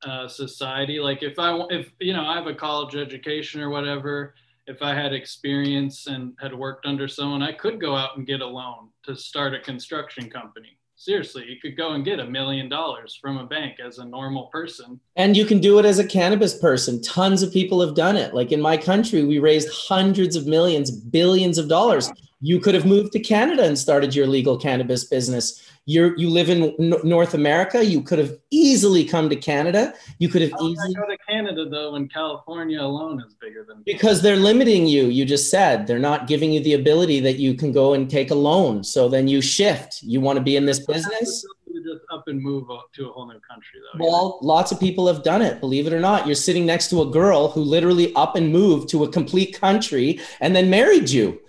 uh, 0.05 0.29
society. 0.29 1.01
Like 1.01 1.23
if 1.23 1.39
I 1.39 1.59
if 1.71 1.91
you 2.01 2.13
know 2.13 2.25
I 2.25 2.37
have 2.37 2.47
a 2.47 2.55
college 2.55 2.97
education 2.97 3.61
or 3.61 3.71
whatever, 3.71 4.35
if 4.67 4.83
I 4.83 4.95
had 4.95 5.13
experience 5.13 6.07
and 6.07 6.35
had 6.41 6.55
worked 6.55 6.87
under 6.87 7.09
someone, 7.09 7.43
I 7.43 7.53
could 7.53 7.81
go 7.81 7.97
out 7.97 8.17
and 8.17 8.27
get 8.27 8.41
a 8.41 8.47
loan 8.47 8.89
to 9.05 9.17
start 9.17 9.55
a 9.55 9.61
construction 9.61 10.31
company. 10.31 10.79
Seriously, 10.97 11.45
you 11.49 11.57
could 11.61 11.77
go 11.77 11.93
and 11.93 12.05
get 12.05 12.21
a 12.21 12.25
million 12.25 12.69
dollars 12.69 13.19
from 13.21 13.37
a 13.37 13.47
bank 13.47 13.79
as 13.85 13.99
a 13.99 14.05
normal 14.05 14.47
person. 14.47 15.01
And 15.17 15.37
you 15.37 15.45
can 15.45 15.61
do 15.61 15.79
it 15.81 15.85
as 15.85 15.99
a 15.99 16.07
cannabis 16.07 16.57
person. 16.57 17.03
Tons 17.03 17.43
of 17.43 17.53
people 17.53 17.81
have 17.81 17.97
done 17.97 18.17
it. 18.17 18.33
Like 18.33 18.53
in 18.53 18.61
my 18.61 18.77
country, 18.77 19.25
we 19.25 19.41
raised 19.41 19.69
hundreds 19.71 20.37
of 20.37 20.47
millions, 20.47 20.93
billions 20.93 21.59
of 21.59 21.69
dollars. 21.69 22.13
You 22.41 22.61
could 22.61 22.75
have 22.75 22.87
moved 22.87 23.13
to 23.13 23.19
Canada 23.19 23.65
and 23.65 23.77
started 23.77 24.15
your 24.15 24.29
legal 24.29 24.57
cannabis 24.57 25.05
business 25.05 25.69
you're 25.87 26.17
you 26.19 26.31
live 26.31 26.49
in 26.49 26.75
N- 26.81 26.95
North 27.05 27.35
America. 27.35 27.85
You 27.85 28.01
could 28.01 28.19
have 28.19 28.33
easily 28.51 29.05
come 29.05 29.29
to 29.29 29.37
Canada. 29.37 29.95
You 30.19 30.29
could 30.29 30.43
have 30.43 30.53
How 30.53 30.67
easily 30.67 30.95
go 30.95 31.07
to 31.07 31.19
Canada 31.29 31.69
though 31.69 31.93
when 31.93 32.09
California 32.09 32.81
alone 32.81 33.23
is 33.27 33.35
bigger 33.41 33.65
than 33.69 33.83
because 33.85 34.23
they're 34.23 34.37
limiting 34.37 34.87
you. 34.87 35.07
You 35.07 35.25
just 35.25 35.51
said 35.51 35.87
they're 35.87 35.99
not 35.99 36.27
giving 36.27 36.53
you 36.53 36.61
the 36.61 36.75
ability 36.75 37.21
that 37.21 37.35
you 37.39 37.55
can 37.55 37.71
go 37.73 37.93
and 37.95 38.09
take 38.09 38.31
a 38.31 38.35
loan. 38.35 38.83
So 38.83 39.09
then 39.09 39.29
you 39.29 39.43
shift. 39.43 40.03
You 40.03 40.21
want 40.21 40.39
to 40.39 40.43
be 40.43 40.57
in 40.57 40.65
this 40.65 40.81
business. 40.87 41.45
just 41.85 42.01
up 42.11 42.25
and 42.29 42.41
move 42.41 42.67
to 42.95 43.09
a 43.09 43.13
whole 43.13 43.27
new 43.27 43.39
country 43.41 43.79
though. 43.93 44.05
Well, 44.07 44.39
lots 44.41 44.73
of 44.73 44.81
people 44.81 45.07
have 45.07 45.23
done 45.23 45.43
it. 45.43 45.61
Believe 45.61 45.87
it 45.87 45.93
or 45.93 46.01
not, 46.01 46.25
you're 46.27 46.35
sitting 46.35 46.65
next 46.65 46.89
to 46.91 47.03
a 47.03 47.07
girl 47.11 47.49
who 47.49 47.61
literally 47.61 48.15
up 48.15 48.37
and 48.37 48.51
moved 48.51 48.89
to 48.91 49.05
a 49.05 49.09
complete 49.11 49.61
country 49.61 50.19
and 50.41 50.57
then 50.57 50.71
married 50.71 51.11
you. 51.11 51.41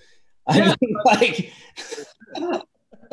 I 0.48 0.58
Yeah. 0.58 0.76
mean, 0.82 0.96
like. 1.06 1.54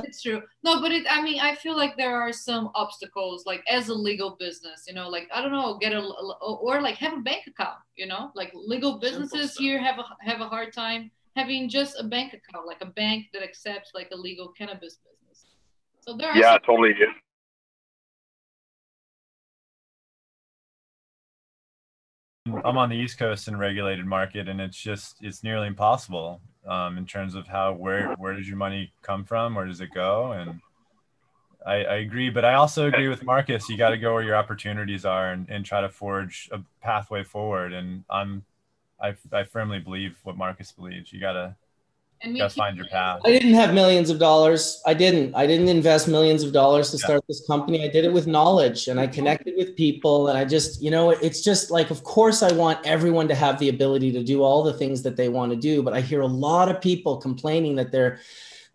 It's 0.04 0.22
true. 0.22 0.42
No 0.62 0.80
but 0.80 0.90
it 0.92 1.06
i 1.10 1.20
mean 1.22 1.40
i 1.40 1.54
feel 1.54 1.76
like 1.76 1.96
there 1.96 2.16
are 2.16 2.32
some 2.32 2.70
obstacles 2.74 3.44
like 3.46 3.62
as 3.68 3.88
a 3.88 3.94
legal 3.94 4.36
business 4.38 4.84
you 4.88 4.94
know 4.94 5.08
like 5.08 5.28
i 5.34 5.40
don't 5.42 5.52
know 5.52 5.78
get 5.78 5.92
a 5.92 6.00
or 6.40 6.80
like 6.80 6.96
have 6.96 7.12
a 7.14 7.20
bank 7.20 7.46
account 7.46 7.78
you 7.96 8.06
know? 8.06 8.30
Like 8.34 8.50
legal 8.54 8.98
businesses 8.98 9.54
here 9.56 9.78
have 9.78 9.98
a 9.98 10.04
have 10.20 10.40
a 10.40 10.48
hard 10.48 10.72
time 10.72 11.10
having 11.36 11.68
just 11.68 11.98
a 12.00 12.04
bank 12.04 12.32
account 12.34 12.66
like 12.66 12.80
a 12.80 12.86
bank 12.86 13.26
that 13.32 13.42
accepts 13.42 13.90
like 13.94 14.08
a 14.12 14.16
legal 14.16 14.48
cannabis 14.48 14.98
business. 15.04 15.46
So 16.00 16.16
there 16.16 16.30
are 16.30 16.36
Yeah, 16.36 16.52
some- 16.54 16.60
totally. 16.66 16.94
I'm 22.64 22.76
on 22.76 22.88
the 22.90 22.96
East 22.96 23.18
Coast 23.18 23.46
in 23.48 23.54
a 23.54 23.58
regulated 23.58 24.04
market, 24.04 24.48
and 24.48 24.60
it's 24.60 24.76
just 24.76 25.16
it's 25.20 25.44
nearly 25.44 25.68
impossible 25.68 26.40
um, 26.66 26.98
in 26.98 27.06
terms 27.06 27.34
of 27.34 27.46
how 27.46 27.72
where 27.72 28.12
where 28.14 28.34
does 28.34 28.48
your 28.48 28.56
money 28.56 28.92
come 29.02 29.24
from, 29.24 29.54
where 29.54 29.66
does 29.66 29.80
it 29.80 29.90
go, 29.94 30.32
and 30.32 30.60
I, 31.64 31.84
I 31.84 31.94
agree, 31.96 32.30
but 32.30 32.44
I 32.44 32.54
also 32.54 32.86
agree 32.86 33.08
with 33.08 33.24
Marcus. 33.24 33.68
You 33.68 33.76
got 33.76 33.90
to 33.90 33.98
go 33.98 34.14
where 34.14 34.22
your 34.22 34.36
opportunities 34.36 35.04
are 35.04 35.30
and, 35.30 35.48
and 35.48 35.64
try 35.64 35.80
to 35.80 35.88
forge 35.88 36.48
a 36.52 36.60
pathway 36.80 37.22
forward. 37.22 37.72
And 37.72 38.04
I'm 38.10 38.44
I, 39.00 39.14
I 39.32 39.44
firmly 39.44 39.80
believe 39.80 40.18
what 40.22 40.36
Marcus 40.36 40.72
believes. 40.72 41.12
You 41.12 41.20
gotta 41.20 41.56
And 42.22 42.34
we 42.34 42.38
gotta 42.38 42.54
find 42.54 42.76
your 42.76 42.86
path. 42.86 43.20
I 43.24 43.30
didn't 43.30 43.54
have 43.54 43.74
millions 43.74 44.08
of 44.08 44.18
dollars. 44.18 44.80
I 44.86 44.94
didn't. 44.94 45.34
I 45.34 45.46
didn't 45.46 45.68
invest 45.68 46.06
millions 46.06 46.44
of 46.44 46.52
dollars 46.52 46.90
to 46.90 46.96
Yeah. 46.96 47.04
start 47.04 47.24
this 47.26 47.44
company. 47.46 47.84
I 47.84 47.88
did 47.88 48.04
it 48.04 48.12
with 48.12 48.26
knowledge 48.26 48.86
and 48.88 49.00
I 49.00 49.06
mm-hmm. 49.06 49.14
connected 49.14 49.54
with 49.56 49.74
people. 49.76 50.28
And 50.28 50.38
I 50.38 50.44
just, 50.44 50.80
you 50.80 50.90
know, 50.90 51.10
it's 51.10 51.42
just 51.42 51.70
like, 51.70 51.90
of 51.90 52.04
course, 52.04 52.42
I 52.42 52.52
want 52.52 52.78
everyone 52.86 53.26
to 53.28 53.34
have 53.34 53.58
the 53.58 53.68
ability 53.68 54.12
to 54.12 54.22
do 54.22 54.42
all 54.42 54.62
the 54.62 54.72
things 54.72 55.02
that 55.02 55.16
they 55.16 55.28
want 55.28 55.50
to 55.50 55.56
do. 55.56 55.82
But 55.82 55.94
I 55.94 56.00
hear 56.00 56.20
a 56.20 56.26
lot 56.26 56.68
of 56.68 56.80
people 56.80 57.16
complaining 57.16 57.74
that 57.76 57.90
they're, 57.90 58.20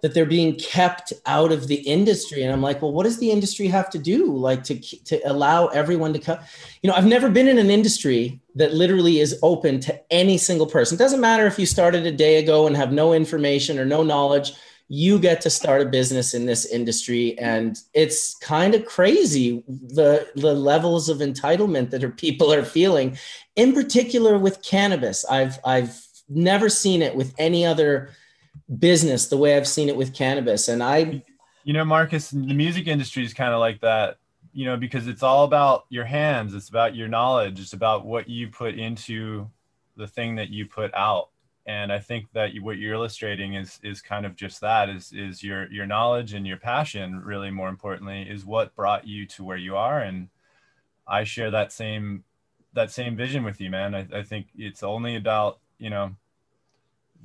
that 0.02 0.14
they're 0.14 0.26
being 0.26 0.56
kept 0.56 1.12
out 1.26 1.52
of 1.52 1.68
the 1.68 1.76
industry. 1.76 2.44
And 2.44 2.54
i'm 2.54 2.62
like 2.62 2.82
well 2.82 2.92
what 2.92 3.04
does 3.04 3.20
the 3.20 3.32
industry 3.32 3.68
have 3.68 3.90
to 3.92 4.00
do? 4.00 4.36
Like 4.36 4.64
to 4.66 4.80
to 4.80 5.20
allow 5.30 5.68
everyone 5.68 6.14
to 6.14 6.20
come 6.20 6.40
you 6.82 6.90
know 6.90 6.96
i've 6.96 7.06
never 7.06 7.30
been 7.30 7.48
in 7.48 7.58
an 7.58 7.70
industry 7.70 8.40
that 8.56 8.74
literally 8.74 9.20
is 9.20 9.40
open 9.44 9.80
to 9.82 10.00
any 10.12 10.38
single 10.38 10.68
person. 10.68 10.96
It 10.96 11.00
doesn't 11.00 11.22
matter 11.22 11.46
if 11.46 11.60
you 11.60 11.66
started 11.66 12.06
a 12.06 12.12
day 12.12 12.38
ago 12.38 12.68
and 12.68 12.76
have 12.76 12.92
no 12.92 13.14
information 13.14 13.78
or 13.78 13.86
no 13.86 14.04
knowledge 14.04 14.54
you 14.90 15.20
get 15.20 15.42
to 15.42 15.50
start 15.50 15.82
a 15.82 15.86
business 15.86 16.34
in 16.34 16.46
this 16.46 16.66
industry. 16.66 17.38
And 17.40 17.78
it's 17.94 18.36
kind 18.36 18.74
of 18.74 18.86
crazy 18.86 19.64
the 19.68 20.28
the 20.36 20.54
levels 20.54 21.10
of 21.10 21.18
entitlement 21.18 21.90
that 21.90 22.04
are, 22.04 22.10
people 22.10 22.54
are 22.54 22.64
feeling 22.64 23.18
in 23.56 23.74
particular 23.74 24.38
with 24.38 24.64
cannabis. 24.64 25.26
I've 25.26 25.60
i've 25.66 26.02
never 26.30 26.70
seen 26.70 27.02
it 27.02 27.16
with 27.16 27.34
any 27.38 27.66
other 27.66 28.10
business 28.80 29.28
the 29.28 29.38
way 29.38 29.56
I've 29.56 29.68
seen 29.68 29.90
it 29.90 29.96
with 29.96 30.14
cannabis. 30.14 30.68
And 30.68 30.84
I, 30.84 31.24
you 31.64 31.74
know, 31.74 31.86
Marcus, 31.86 32.32
the 32.32 32.54
music 32.54 32.88
industry 32.88 33.24
is 33.24 33.34
kind 33.34 33.54
of 33.54 33.60
like 33.60 33.82
that, 33.82 34.18
you 34.54 34.66
know, 34.66 34.78
because 34.78 35.08
it's 35.08 35.24
all 35.24 35.44
about 35.46 35.86
your 35.90 36.06
hands, 36.06 36.54
it's 36.54 36.70
about 36.70 36.96
your 36.96 37.08
knowledge, 37.08 37.60
it's 37.60 37.74
about 37.74 38.06
what 38.06 38.30
you 38.30 38.48
put 38.48 38.76
into 38.76 39.50
the 39.96 40.08
thing 40.08 40.36
that 40.36 40.50
you 40.50 40.66
put 40.66 40.94
out. 40.94 41.30
And 41.66 41.92
I 41.92 42.00
think 42.00 42.32
that 42.32 42.52
what 42.62 42.78
you're 42.78 42.94
illustrating 42.94 43.56
is 43.56 43.80
is 43.84 44.02
kind 44.02 44.26
of 44.26 44.38
just 44.38 44.62
that 44.62 44.88
is 44.88 45.12
is 45.12 45.44
your 45.44 45.70
your 45.70 45.86
knowledge 45.86 46.34
and 46.34 46.48
your 46.48 46.56
passion 46.56 47.22
really 47.22 47.52
more 47.52 47.68
importantly 47.68 48.22
is 48.22 48.46
what 48.46 48.74
brought 48.74 49.06
you 49.06 49.26
to 49.28 49.44
where 49.44 49.58
you 49.58 49.76
are 49.76 50.00
and 50.00 50.30
I 51.06 51.26
share 51.26 51.52
that 51.52 51.74
same 51.74 52.24
that 52.72 52.90
same 52.90 53.18
vision 53.18 53.44
with 53.44 53.60
you 53.60 53.70
man 53.70 53.96
I, 53.96 54.08
I 54.14 54.24
think 54.24 54.48
it's 54.56 54.82
only 54.82 55.18
about 55.18 55.60
you 55.78 55.90
know 55.90 56.16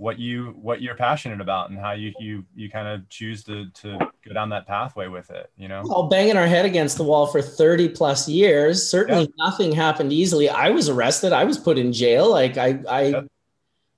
what 0.03 0.19
you 0.19 0.47
what 0.61 0.83
you're 0.83 0.97
passionate 0.97 1.41
about 1.41 1.71
and 1.71 1.79
how 1.79 1.93
you 1.93 2.13
you 2.19 2.45
you 2.57 2.69
kind 2.69 2.89
of 2.89 3.09
choose 3.09 3.45
to 3.45 3.71
to 3.71 3.97
go 4.27 4.35
down 4.35 4.49
that 4.49 4.67
pathway 4.67 5.07
with 5.07 5.31
it 5.31 5.49
you 5.57 5.69
know? 5.69 5.83
All 5.89 6.09
banging 6.09 6.37
our 6.37 6.49
head 6.49 6.65
against 6.65 6.97
the 6.97 7.05
wall 7.05 7.29
for 7.29 7.41
30 7.41 7.91
plus 7.91 8.29
years 8.29 8.87
certainly 8.89 9.23
yeah. 9.23 9.45
nothing 9.45 9.71
happened 9.71 10.13
easily. 10.13 10.49
I 10.49 10.71
was 10.71 10.89
arrested. 10.89 11.33
I 11.33 11.45
was 11.45 11.57
put 11.57 11.79
in 11.79 11.93
jail. 11.93 12.29
Like 12.29 12.59
i 12.59 12.81
i 12.89 13.03
yeah. 13.03 13.21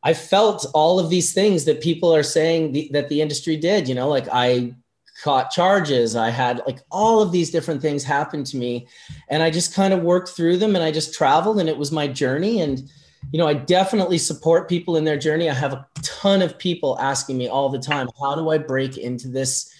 i 0.02 0.12
felt 0.12 0.66
all 0.74 1.00
of 1.00 1.08
these 1.08 1.32
things 1.32 1.64
that 1.64 1.80
people 1.80 2.14
are 2.14 2.22
saying 2.22 2.72
the, 2.72 2.90
that 2.92 3.08
the 3.08 3.22
industry 3.22 3.56
did 3.56 3.88
you 3.88 3.94
know? 3.94 4.08
Like 4.08 4.28
i 4.30 4.74
caught 5.22 5.52
charges. 5.52 6.16
I 6.16 6.28
had 6.28 6.60
like 6.66 6.80
all 6.90 7.22
of 7.22 7.32
these 7.32 7.50
different 7.50 7.80
things 7.80 8.04
happen 8.04 8.44
to 8.44 8.58
me. 8.58 8.88
And 9.30 9.42
i 9.42 9.48
just 9.50 9.74
kind 9.74 9.94
of 9.94 10.02
worked 10.02 10.28
through 10.36 10.58
them 10.58 10.76
and 10.76 10.84
i 10.84 10.90
just 10.90 11.14
traveled 11.14 11.60
and 11.60 11.68
it 11.68 11.78
was 11.78 11.90
my 11.90 12.08
journey. 12.08 12.60
And 12.60 12.90
you 13.32 13.38
know, 13.38 13.46
I 13.46 13.54
definitely 13.54 14.18
support 14.18 14.68
people 14.68 14.96
in 14.96 15.04
their 15.04 15.18
journey. 15.18 15.50
I 15.50 15.54
have 15.54 15.72
a 15.72 15.86
ton 16.02 16.42
of 16.42 16.58
people 16.58 16.98
asking 17.00 17.38
me 17.38 17.48
all 17.48 17.68
the 17.68 17.78
time, 17.78 18.08
how 18.20 18.34
do 18.34 18.50
I 18.50 18.58
break 18.58 18.96
into 18.96 19.28
this 19.28 19.72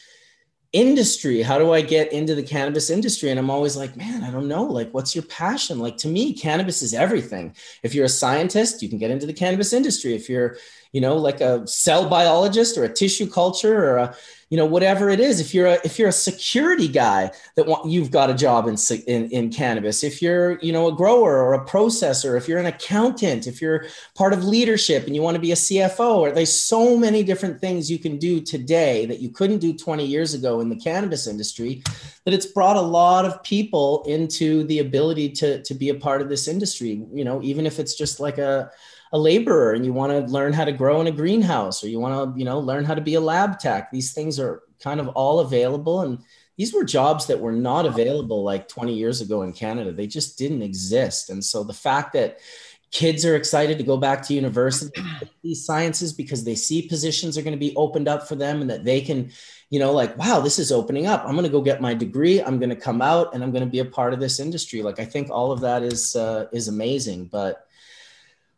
industry? 0.72 1.40
How 1.40 1.58
do 1.58 1.72
I 1.72 1.80
get 1.80 2.12
into 2.12 2.34
the 2.34 2.42
cannabis 2.42 2.90
industry? 2.90 3.30
And 3.30 3.38
I'm 3.38 3.50
always 3.50 3.76
like, 3.76 3.96
man, 3.96 4.24
I 4.24 4.30
don't 4.30 4.48
know. 4.48 4.64
Like, 4.64 4.92
what's 4.92 5.14
your 5.14 5.24
passion? 5.24 5.78
Like, 5.78 5.96
to 5.98 6.08
me, 6.08 6.34
cannabis 6.34 6.82
is 6.82 6.94
everything. 6.94 7.54
If 7.84 7.94
you're 7.94 8.06
a 8.06 8.08
scientist, 8.08 8.82
you 8.82 8.88
can 8.88 8.98
get 8.98 9.12
into 9.12 9.26
the 9.26 9.32
cannabis 9.32 9.72
industry. 9.72 10.14
If 10.14 10.28
you're, 10.28 10.56
you 10.94 11.00
know, 11.00 11.16
like 11.16 11.40
a 11.40 11.66
cell 11.66 12.08
biologist 12.08 12.78
or 12.78 12.84
a 12.84 12.92
tissue 12.92 13.28
culture 13.28 13.84
or 13.84 13.96
a, 13.96 14.16
you 14.48 14.56
know 14.56 14.64
whatever 14.66 15.10
it 15.10 15.18
is. 15.18 15.40
If 15.40 15.52
you're 15.52 15.66
a 15.66 15.80
if 15.84 15.98
you're 15.98 16.08
a 16.08 16.12
security 16.12 16.86
guy 16.86 17.32
that 17.56 17.66
want, 17.66 17.90
you've 17.90 18.12
got 18.12 18.30
a 18.30 18.34
job 18.34 18.68
in, 18.68 18.76
in 19.08 19.28
in 19.30 19.50
cannabis. 19.50 20.04
If 20.04 20.22
you're 20.22 20.60
you 20.60 20.72
know 20.72 20.86
a 20.86 20.92
grower 20.92 21.42
or 21.42 21.54
a 21.54 21.64
processor 21.64 22.36
if 22.36 22.46
you're 22.46 22.58
an 22.58 22.66
accountant 22.66 23.46
if 23.46 23.60
you're 23.60 23.86
part 24.14 24.32
of 24.32 24.44
leadership 24.44 25.06
and 25.06 25.14
you 25.14 25.22
want 25.22 25.34
to 25.34 25.40
be 25.40 25.52
a 25.52 25.56
cfo 25.56 26.16
or 26.16 26.30
there's 26.30 26.52
so 26.52 26.96
many 26.96 27.22
different 27.22 27.60
things 27.60 27.90
you 27.90 27.98
can 27.98 28.18
do 28.18 28.40
today 28.40 29.06
that 29.06 29.20
you 29.20 29.28
couldn't 29.28 29.58
do 29.58 29.72
20 29.72 30.04
years 30.04 30.34
ago 30.34 30.60
in 30.60 30.68
the 30.68 30.76
cannabis 30.76 31.26
industry 31.26 31.82
that 32.24 32.34
it's 32.34 32.46
brought 32.46 32.76
a 32.76 32.80
lot 32.80 33.24
of 33.24 33.42
people 33.42 34.04
into 34.06 34.64
the 34.64 34.78
ability 34.78 35.28
to 35.30 35.62
to 35.62 35.74
be 35.74 35.88
a 35.88 35.94
part 35.94 36.22
of 36.22 36.28
this 36.28 36.46
industry 36.48 37.04
you 37.12 37.24
know 37.24 37.42
even 37.42 37.66
if 37.66 37.78
it's 37.78 37.94
just 37.94 38.20
like 38.20 38.38
a 38.38 38.70
a 39.15 39.19
laborer 39.19 39.73
and 39.73 39.86
you 39.86 39.93
want 39.93 40.11
to 40.11 40.31
learn 40.31 40.53
how 40.53 40.65
to 40.65 40.73
grow 40.73 41.01
in 41.01 41.07
a 41.07 41.12
greenhouse 41.12 41.82
or 41.85 41.89
you 41.89 42.01
want 42.01 42.35
to 42.35 42.39
you 42.39 42.45
know 42.45 42.59
learn 42.59 42.85
how 42.85 42.95
to 42.95 43.01
be 43.01 43.15
a 43.15 43.20
lab 43.20 43.61
tech. 43.61 43.91
These 43.91 44.12
things 44.12 44.41
are 44.41 44.62
kind 44.82 45.01
of 45.01 45.09
all 45.09 45.39
available. 45.39 46.03
And 46.03 46.19
these 46.59 46.74
were 46.74 46.85
jobs 46.85 47.27
that 47.28 47.41
were 47.41 47.53
not 47.53 47.86
available 47.86 48.43
like 48.43 48.69
20 48.69 48.93
years 48.93 49.20
ago 49.20 49.43
in 49.43 49.53
canada. 49.53 49.93
They 49.93 50.09
just 50.09 50.36
didn't 50.36 50.62
exist. 50.62 51.31
And 51.31 51.43
so 51.43 51.62
the 51.62 51.73
fact 51.73 52.12
that 52.15 52.39
kids 52.91 53.24
are 53.24 53.36
excited 53.36 53.78
to 53.78 53.85
go 53.85 53.97
back 53.97 54.23
to 54.23 54.35
university 54.35 55.01
these 55.43 55.65
sciences 55.65 56.12
because 56.12 56.45
they 56.45 56.55
see 56.57 56.86
positions 56.86 57.39
are 57.39 57.43
going 57.43 57.55
to 57.55 57.59
be 57.59 57.74
opened 57.77 58.09
up 58.09 58.28
for 58.28 58.35
them 58.35 58.61
and 58.61 58.70
that 58.70 58.85
they 58.85 59.01
can 59.01 59.31
you 59.70 59.81
know 59.81 59.91
like 59.93 60.16
wow 60.16 60.41
this 60.41 60.59
is 60.59 60.73
opening 60.73 61.07
up. 61.07 61.23
I'm 61.24 61.32
going 61.32 61.45
to 61.45 61.51
go 61.51 61.62
get 61.62 61.81
my 61.81 61.95
degree. 61.95 62.43
I'm 62.43 62.59
going 62.59 62.70
to 62.70 62.77
come 62.77 63.01
out 63.01 63.32
and 63.32 63.45
i'm 63.45 63.53
going 63.53 63.65
to 63.65 63.70
be 63.70 63.78
a 63.78 63.85
part 63.85 64.12
of 64.12 64.19
this 64.19 64.41
industry. 64.41 64.82
Like 64.82 64.99
i 64.99 65.05
think 65.05 65.31
all 65.31 65.53
of 65.53 65.61
that 65.61 65.85
is 65.85 66.16
uh, 66.16 66.47
is 66.53 66.66
amazing. 66.66 67.27
But 67.27 67.66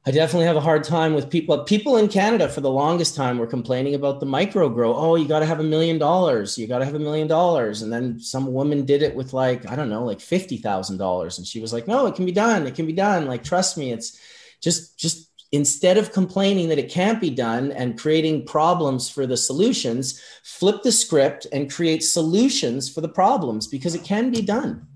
I 0.09 0.12
definitely 0.12 0.47
have 0.47 0.57
a 0.57 0.61
hard 0.61 0.85
time 0.85 1.15
with 1.15 1.28
people. 1.28 1.59
People 1.65 1.97
in 1.97 2.07
Canada 2.07 2.49
for 2.49 2.61
the 2.61 2.70
longest 2.70 3.16
time 3.16 3.39
were 3.39 3.47
complaining 3.47 3.97
about 3.97 4.20
the 4.20 4.27
micro 4.27 4.69
grow. 4.69 4.95
Oh, 4.95 5.16
you 5.16 5.27
got 5.27 5.41
to 5.41 5.47
have 5.47 5.59
a 5.59 5.65
million 5.65 5.99
dollars. 5.99 6.57
You 6.57 6.69
got 6.69 6.78
to 6.78 6.85
have 6.85 6.95
a 6.95 7.01
million 7.01 7.27
dollars. 7.27 7.83
And 7.83 7.93
then 7.93 8.20
some 8.20 8.53
woman 8.53 8.85
did 8.85 9.03
it 9.03 9.16
with 9.16 9.33
like, 9.33 9.69
I 9.69 9.74
don't 9.74 9.91
know, 9.91 10.05
like 10.05 10.20
$50,000. 10.20 11.39
And 11.39 11.47
she 11.47 11.61
was 11.61 11.73
like, 11.73 11.89
no, 11.89 12.07
it 12.07 12.15
can 12.15 12.24
be 12.24 12.31
done. 12.31 12.69
It 12.69 12.77
can 12.77 12.87
be 12.87 12.93
done. 12.93 13.27
Like, 13.27 13.43
trust 13.43 13.77
me. 13.77 13.91
It's 13.91 14.16
just, 14.62 14.97
just 14.97 15.28
instead 15.51 15.99
of 15.99 16.12
complaining 16.12 16.69
that 16.69 16.78
it 16.78 16.89
can't 16.89 17.20
be 17.20 17.31
done 17.31 17.73
and 17.73 17.99
creating 17.99 18.47
problems 18.47 19.11
for 19.11 19.27
the 19.27 19.37
solutions, 19.37 20.23
flip 20.45 20.85
the 20.85 20.93
script 20.93 21.49
and 21.53 21.69
create 21.69 22.05
solutions 22.05 22.89
for 22.89 23.01
the 23.01 23.09
problems 23.09 23.66
because 23.66 23.97
it 23.97 24.05
can 24.05 24.31
be 24.31 24.41
done. 24.41 24.87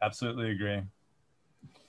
Absolutely 0.00 0.50
agree. 0.50 0.80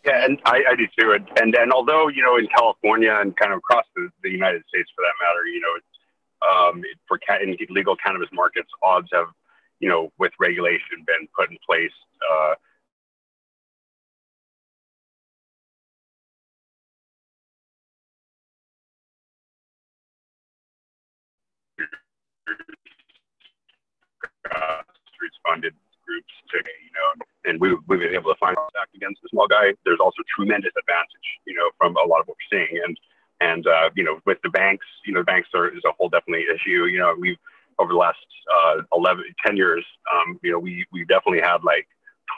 Yeah, 0.06 0.26
and 0.26 0.40
I, 0.46 0.64
I 0.72 0.76
do 0.76 0.88
too. 1.00 1.14
And, 1.14 1.28
and 1.38 1.56
and 1.56 1.72
although 1.74 2.08
you 2.10 2.24
know 2.24 2.38
in 2.38 2.48
California 2.48 3.14
and 3.22 3.36
kind 3.38 3.54
of 3.54 3.60
across 3.60 3.86
the, 3.96 4.10
the 4.24 4.32
United 4.32 4.64
States 4.70 4.90
for 4.96 5.04
that 5.04 5.16
matter, 5.22 5.46
you 5.48 5.62
know, 5.62 5.76
um, 6.50 6.84
for 7.08 7.20
ca- 7.28 7.40
in 7.44 7.58
legal 7.70 7.96
cannabis 7.98 8.30
markets, 8.34 8.70
odds 8.84 9.10
have 9.14 9.28
you 9.80 9.90
know 9.90 10.12
with 10.20 10.32
regulation 10.40 11.04
been 11.08 11.28
put 11.38 11.52
in 11.52 11.58
place. 11.68 11.94
Uh, 12.32 12.56
funded 25.48 25.74
groups 26.06 26.34
to 26.54 26.58
you 26.58 26.94
know 26.94 27.26
and 27.46 27.60
we, 27.62 27.76
we've 27.88 28.00
been 28.00 28.14
able 28.14 28.34
to 28.34 28.40
find 28.40 28.58
act 28.82 28.96
against 28.96 29.22
the 29.22 29.30
small 29.30 29.48
guy. 29.48 29.74
There's 29.86 30.00
also 30.00 30.22
tremendous 30.36 30.72
advantage, 30.78 31.28
you 31.46 31.56
know, 31.56 31.70
from 31.78 31.96
a 31.96 32.08
lot 32.08 32.22
of 32.22 32.28
what 32.28 32.38
we're 32.38 32.58
seeing. 32.58 32.82
And, 32.84 33.00
and, 33.42 33.68
uh, 33.68 33.90
you 33.96 34.04
know, 34.04 34.20
with 34.26 34.40
the 34.44 34.50
banks, 34.50 34.86
you 35.06 35.14
know, 35.14 35.24
banks 35.24 35.50
are, 35.54 35.68
is 35.68 35.84
a 35.86 35.92
whole 35.98 36.10
definitely 36.10 36.46
issue. 36.54 36.86
You 36.86 37.00
know, 37.00 37.16
we've, 37.18 37.38
over 37.78 37.94
the 37.94 37.98
last 37.98 38.18
uh, 38.54 38.82
11, 38.94 39.24
10 39.46 39.58
years, 39.58 39.86
um, 40.14 40.40
you 40.44 40.52
know, 40.52 40.60
we, 40.60 40.86
we 40.92 41.06
definitely 41.06 41.42
had 41.42 41.64
like 41.64 41.88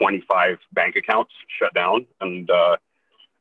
25 0.00 0.58
bank 0.72 0.96
accounts 0.96 1.32
shut 1.58 1.72
down. 1.74 2.06
And, 2.20 2.50
uh, 2.50 2.76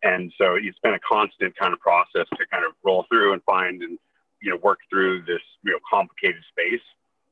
and 0.03 0.31
so 0.37 0.55
it's 0.55 0.79
been 0.79 0.93
a 0.93 0.99
constant 0.99 1.55
kind 1.57 1.73
of 1.73 1.79
process 1.79 2.27
to 2.37 2.45
kind 2.51 2.63
of 2.63 2.73
roll 2.83 3.05
through 3.09 3.33
and 3.33 3.41
find 3.43 3.81
and, 3.81 3.97
you 4.41 4.51
know, 4.51 4.57
work 4.57 4.79
through 4.89 5.23
this, 5.23 5.41
you 5.63 5.71
know, 5.71 5.79
complicated 5.89 6.43
space. 6.49 6.83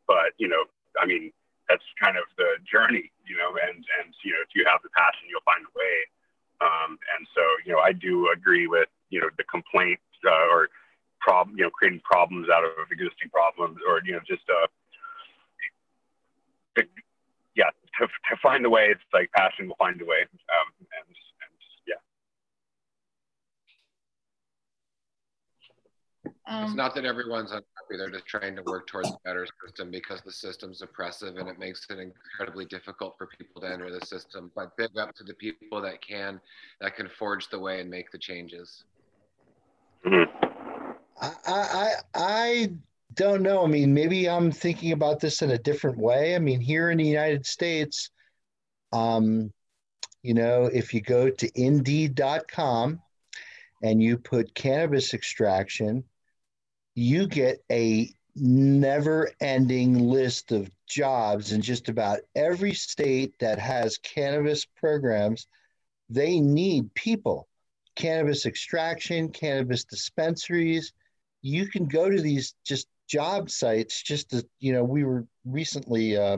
But, 0.07 0.33
you 0.37 0.47
know, 0.47 0.65
I 0.99 1.05
mean, 1.05 1.31
that's 1.69 1.83
kind 2.01 2.17
of 2.17 2.25
the 2.37 2.61
journey, 2.65 3.11
you 3.25 3.37
know, 3.37 3.57
and, 3.57 3.81
and, 3.99 4.13
you 4.23 4.33
know, 4.33 4.41
if 4.45 4.53
you 4.53 4.65
have 4.69 4.81
the 4.83 4.89
passion, 4.93 5.25
you'll 5.29 5.45
find 5.45 5.65
a 5.65 5.73
way. 5.73 5.97
Um, 6.61 6.97
and 7.17 7.27
so, 7.35 7.41
you 7.65 7.73
know, 7.73 7.79
I 7.79 7.91
do 7.91 8.29
agree 8.31 8.67
with, 8.67 8.89
you 9.09 9.19
know, 9.19 9.29
the 9.37 9.43
complaint 9.45 9.99
uh, 10.25 10.53
or 10.53 10.69
problem, 11.19 11.57
you 11.57 11.63
know, 11.63 11.73
creating 11.73 12.01
problems 12.05 12.47
out 12.53 12.63
of 12.63 12.71
existing 12.91 13.29
problems 13.33 13.79
or, 13.87 14.01
you 14.05 14.13
know, 14.13 14.21
just, 14.27 14.45
uh, 14.49 14.67
to, 16.77 16.83
yeah, 17.55 17.71
to, 17.99 18.07
to 18.07 18.33
find 18.41 18.63
the 18.63 18.69
way, 18.69 18.87
it's 18.91 19.01
like 19.13 19.31
passion 19.33 19.67
will 19.67 19.79
find 19.79 20.01
a 20.01 20.05
way. 20.05 20.21
Um, 20.21 20.69
and 20.79 21.15
Um, 26.47 26.65
it's 26.65 26.75
not 26.75 26.93
that 26.95 27.05
everyone's 27.05 27.51
unhappy; 27.51 27.97
they're 27.97 28.11
just 28.11 28.27
trying 28.27 28.55
to 28.55 28.63
work 28.63 28.87
towards 28.87 29.09
a 29.09 29.17
better 29.23 29.47
system 29.65 29.89
because 29.89 30.21
the 30.21 30.31
system's 30.31 30.81
oppressive 30.81 31.37
and 31.37 31.49
it 31.49 31.57
makes 31.57 31.87
it 31.89 31.97
incredibly 31.99 32.65
difficult 32.65 33.15
for 33.17 33.27
people 33.27 33.61
to 33.61 33.71
enter 33.71 33.91
the 33.91 34.05
system. 34.05 34.51
But 34.55 34.77
big 34.77 34.97
up 34.97 35.15
to 35.15 35.23
the 35.23 35.33
people 35.33 35.81
that 35.81 36.01
can, 36.01 36.39
that 36.81 36.95
can 36.95 37.09
forge 37.09 37.49
the 37.49 37.59
way 37.59 37.81
and 37.81 37.89
make 37.89 38.11
the 38.11 38.19
changes. 38.19 38.83
I, 40.05 41.31
I, 41.47 41.91
I 42.13 42.69
don't 43.15 43.41
know. 43.41 43.63
I 43.63 43.67
mean, 43.67 43.93
maybe 43.93 44.29
I'm 44.29 44.51
thinking 44.51 44.91
about 44.91 45.19
this 45.19 45.41
in 45.41 45.51
a 45.51 45.57
different 45.57 45.97
way. 45.97 46.35
I 46.35 46.39
mean, 46.39 46.59
here 46.59 46.91
in 46.91 46.97
the 46.97 47.07
United 47.07 47.45
States, 47.45 48.11
um, 48.91 49.51
you 50.21 50.33
know, 50.33 50.65
if 50.65 50.93
you 50.93 51.01
go 51.01 51.29
to 51.29 51.49
indeed.com 51.59 52.99
and 53.81 54.03
you 54.03 54.17
put 54.17 54.53
cannabis 54.53 55.13
extraction, 55.13 56.03
you 56.95 57.27
get 57.27 57.63
a 57.71 58.09
never 58.35 59.31
ending 59.39 59.99
list 59.99 60.51
of 60.51 60.69
jobs 60.87 61.51
in 61.51 61.61
just 61.61 61.89
about 61.89 62.19
every 62.35 62.73
state 62.73 63.33
that 63.39 63.59
has 63.59 63.97
cannabis 63.97 64.65
programs. 64.65 65.47
They 66.09 66.39
need 66.39 66.93
people, 66.93 67.47
cannabis 67.95 68.45
extraction, 68.45 69.29
cannabis 69.29 69.83
dispensaries. 69.83 70.93
You 71.41 71.67
can 71.67 71.85
go 71.85 72.09
to 72.09 72.21
these 72.21 72.55
just 72.65 72.87
job 73.07 73.49
sites 73.49 74.01
just 74.01 74.31
to, 74.31 74.45
you 74.59 74.73
know, 74.73 74.83
we 74.83 75.03
were 75.03 75.25
recently 75.45 76.17
uh, 76.17 76.37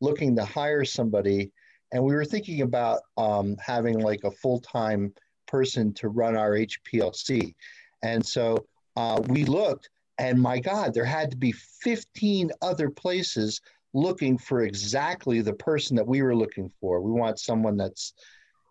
looking 0.00 0.36
to 0.36 0.44
hire 0.44 0.84
somebody 0.84 1.52
and 1.92 2.02
we 2.02 2.14
were 2.14 2.24
thinking 2.24 2.62
about 2.62 3.00
um, 3.16 3.56
having 3.64 4.00
like 4.00 4.24
a 4.24 4.30
full 4.30 4.60
time 4.60 5.12
person 5.46 5.92
to 5.94 6.08
run 6.08 6.36
our 6.36 6.52
HPLC. 6.52 7.54
And 8.02 8.24
so 8.24 8.66
uh, 8.96 9.20
we 9.28 9.44
looked, 9.44 9.90
and 10.18 10.40
my 10.40 10.58
God, 10.58 10.94
there 10.94 11.04
had 11.04 11.30
to 11.30 11.36
be 11.36 11.52
15 11.52 12.50
other 12.60 12.90
places 12.90 13.60
looking 13.94 14.38
for 14.38 14.62
exactly 14.62 15.40
the 15.40 15.52
person 15.52 15.96
that 15.96 16.06
we 16.06 16.22
were 16.22 16.36
looking 16.36 16.70
for. 16.80 17.00
We 17.00 17.12
want 17.12 17.38
someone 17.38 17.76
that's, 17.76 18.14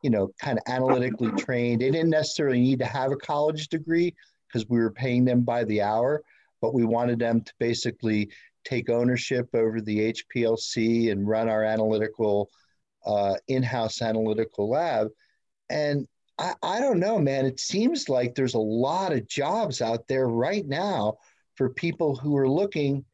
you 0.01 0.09
know, 0.09 0.31
kind 0.39 0.57
of 0.57 0.63
analytically 0.71 1.31
trained. 1.31 1.81
They 1.81 1.91
didn't 1.91 2.09
necessarily 2.09 2.59
need 2.59 2.79
to 2.79 2.85
have 2.85 3.11
a 3.11 3.17
college 3.17 3.67
degree 3.67 4.15
because 4.47 4.67
we 4.67 4.79
were 4.79 4.91
paying 4.91 5.25
them 5.25 5.41
by 5.41 5.63
the 5.63 5.81
hour, 5.81 6.23
but 6.61 6.73
we 6.73 6.85
wanted 6.85 7.19
them 7.19 7.41
to 7.41 7.53
basically 7.59 8.29
take 8.63 8.89
ownership 8.89 9.49
over 9.53 9.81
the 9.81 10.13
HPLC 10.13 11.11
and 11.11 11.27
run 11.27 11.49
our 11.49 11.63
analytical, 11.63 12.49
uh, 13.05 13.35
in 13.47 13.63
house 13.63 14.01
analytical 14.01 14.69
lab. 14.69 15.09
And 15.69 16.07
I, 16.37 16.53
I 16.63 16.79
don't 16.79 16.99
know, 16.99 17.19
man. 17.19 17.45
It 17.45 17.59
seems 17.59 18.09
like 18.09 18.35
there's 18.35 18.53
a 18.53 18.59
lot 18.59 19.13
of 19.13 19.27
jobs 19.27 19.81
out 19.81 20.07
there 20.07 20.27
right 20.27 20.65
now 20.65 21.17
for 21.55 21.69
people 21.69 22.15
who 22.15 22.35
are 22.37 22.49
looking 22.49 23.05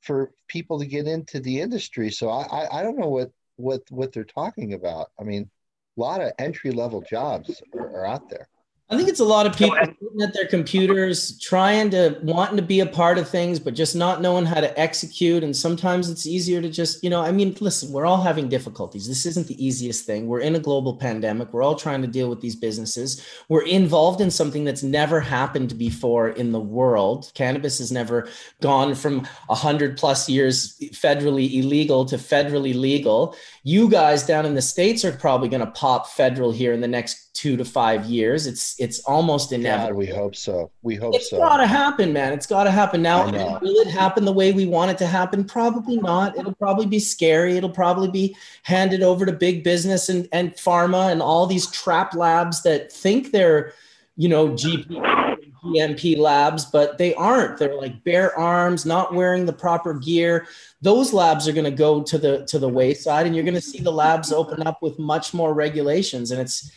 for 0.00 0.32
people 0.48 0.78
to 0.78 0.86
get 0.86 1.06
into 1.06 1.40
the 1.40 1.60
industry. 1.60 2.10
So 2.10 2.28
I, 2.28 2.44
I, 2.44 2.78
I 2.80 2.82
don't 2.82 2.98
know 2.98 3.08
what, 3.08 3.30
what, 3.56 3.82
what 3.90 4.12
they're 4.12 4.24
talking 4.24 4.74
about. 4.74 5.08
I 5.18 5.24
mean, 5.24 5.50
a 5.96 6.00
lot 6.00 6.20
of 6.20 6.32
entry 6.38 6.70
level 6.70 7.02
jobs 7.02 7.62
are, 7.74 8.00
are 8.00 8.06
out 8.06 8.28
there. 8.28 8.48
I 8.90 8.98
think 8.98 9.08
it's 9.08 9.20
a 9.20 9.24
lot 9.24 9.46
of 9.46 9.56
people 9.56 9.78
sitting 9.80 10.22
at 10.22 10.34
their 10.34 10.46
computers 10.46 11.38
trying 11.40 11.88
to 11.90 12.18
wanting 12.22 12.56
to 12.56 12.62
be 12.62 12.80
a 12.80 12.86
part 12.86 13.16
of 13.16 13.26
things, 13.26 13.58
but 13.58 13.72
just 13.72 13.96
not 13.96 14.20
knowing 14.20 14.44
how 14.44 14.60
to 14.60 14.78
execute. 14.78 15.42
And 15.42 15.56
sometimes 15.56 16.10
it's 16.10 16.26
easier 16.26 16.60
to 16.60 16.68
just, 16.68 17.02
you 17.02 17.08
know, 17.08 17.22
I 17.22 17.32
mean, 17.32 17.56
listen, 17.60 17.90
we're 17.92 18.04
all 18.04 18.20
having 18.20 18.50
difficulties. 18.50 19.08
This 19.08 19.24
isn't 19.24 19.46
the 19.46 19.64
easiest 19.64 20.04
thing. 20.04 20.26
We're 20.26 20.40
in 20.40 20.54
a 20.54 20.60
global 20.60 20.98
pandemic. 20.98 21.50
We're 21.54 21.62
all 21.62 21.76
trying 21.76 22.02
to 22.02 22.08
deal 22.08 22.28
with 22.28 22.42
these 22.42 22.56
businesses. 22.56 23.26
We're 23.48 23.64
involved 23.64 24.20
in 24.20 24.30
something 24.30 24.64
that's 24.64 24.82
never 24.82 25.18
happened 25.18 25.78
before 25.78 26.28
in 26.28 26.52
the 26.52 26.60
world. 26.60 27.32
Cannabis 27.32 27.78
has 27.78 27.90
never 27.90 28.28
gone 28.60 28.94
from 28.94 29.26
a 29.48 29.54
hundred 29.54 29.96
plus 29.96 30.28
years 30.28 30.78
federally 30.92 31.54
illegal 31.54 32.04
to 32.04 32.16
federally 32.16 32.78
legal. 32.78 33.34
You 33.66 33.88
guys 33.88 34.24
down 34.24 34.44
in 34.44 34.54
the 34.54 34.60
States 34.60 35.06
are 35.06 35.12
probably 35.12 35.48
going 35.48 35.64
to 35.64 35.70
pop 35.70 36.06
federal 36.06 36.52
here 36.52 36.74
in 36.74 36.82
the 36.82 36.88
next 36.88 37.34
two 37.34 37.56
to 37.56 37.64
five 37.64 38.04
years. 38.04 38.46
It's 38.46 38.78
it's 38.78 39.00
almost 39.00 39.52
inevitable. 39.52 40.02
God, 40.02 40.06
we 40.06 40.06
hope 40.06 40.36
so. 40.36 40.70
We 40.82 40.96
hope 40.96 41.14
it's 41.14 41.30
so. 41.30 41.36
It's 41.36 41.42
got 41.42 41.56
to 41.56 41.66
happen, 41.66 42.12
man. 42.12 42.34
It's 42.34 42.46
got 42.46 42.64
to 42.64 42.70
happen 42.70 43.00
now. 43.00 43.26
Will 43.60 43.80
it 43.80 43.88
happen 43.88 44.26
the 44.26 44.32
way 44.32 44.52
we 44.52 44.66
want 44.66 44.90
it 44.90 44.98
to 44.98 45.06
happen? 45.06 45.44
Probably 45.44 45.96
not. 45.96 46.36
It'll 46.36 46.54
probably 46.54 46.84
be 46.84 46.98
scary. 46.98 47.56
It'll 47.56 47.70
probably 47.70 48.10
be 48.10 48.36
handed 48.64 49.02
over 49.02 49.24
to 49.24 49.32
big 49.32 49.64
business 49.64 50.10
and 50.10 50.28
and 50.30 50.52
pharma 50.52 51.10
and 51.10 51.22
all 51.22 51.46
these 51.46 51.66
trap 51.70 52.14
labs 52.14 52.62
that 52.64 52.92
think 52.92 53.32
they're, 53.32 53.72
you 54.16 54.28
know, 54.28 54.50
GP. 54.50 55.33
GMP 55.64 56.16
labs, 56.16 56.64
but 56.64 56.98
they 56.98 57.14
aren't. 57.14 57.58
They're 57.58 57.74
like 57.74 58.04
bare 58.04 58.38
arms, 58.38 58.84
not 58.84 59.14
wearing 59.14 59.46
the 59.46 59.52
proper 59.52 59.94
gear. 59.94 60.46
Those 60.82 61.12
labs 61.12 61.48
are 61.48 61.52
going 61.52 61.64
to 61.64 61.70
go 61.70 62.02
to 62.02 62.18
the 62.18 62.44
to 62.46 62.58
the 62.58 62.68
wayside, 62.68 63.26
and 63.26 63.34
you're 63.34 63.44
going 63.44 63.54
to 63.54 63.60
see 63.60 63.80
the 63.80 63.92
labs 63.92 64.32
open 64.32 64.66
up 64.66 64.82
with 64.82 64.98
much 64.98 65.34
more 65.34 65.54
regulations. 65.54 66.30
And 66.30 66.40
it's 66.40 66.70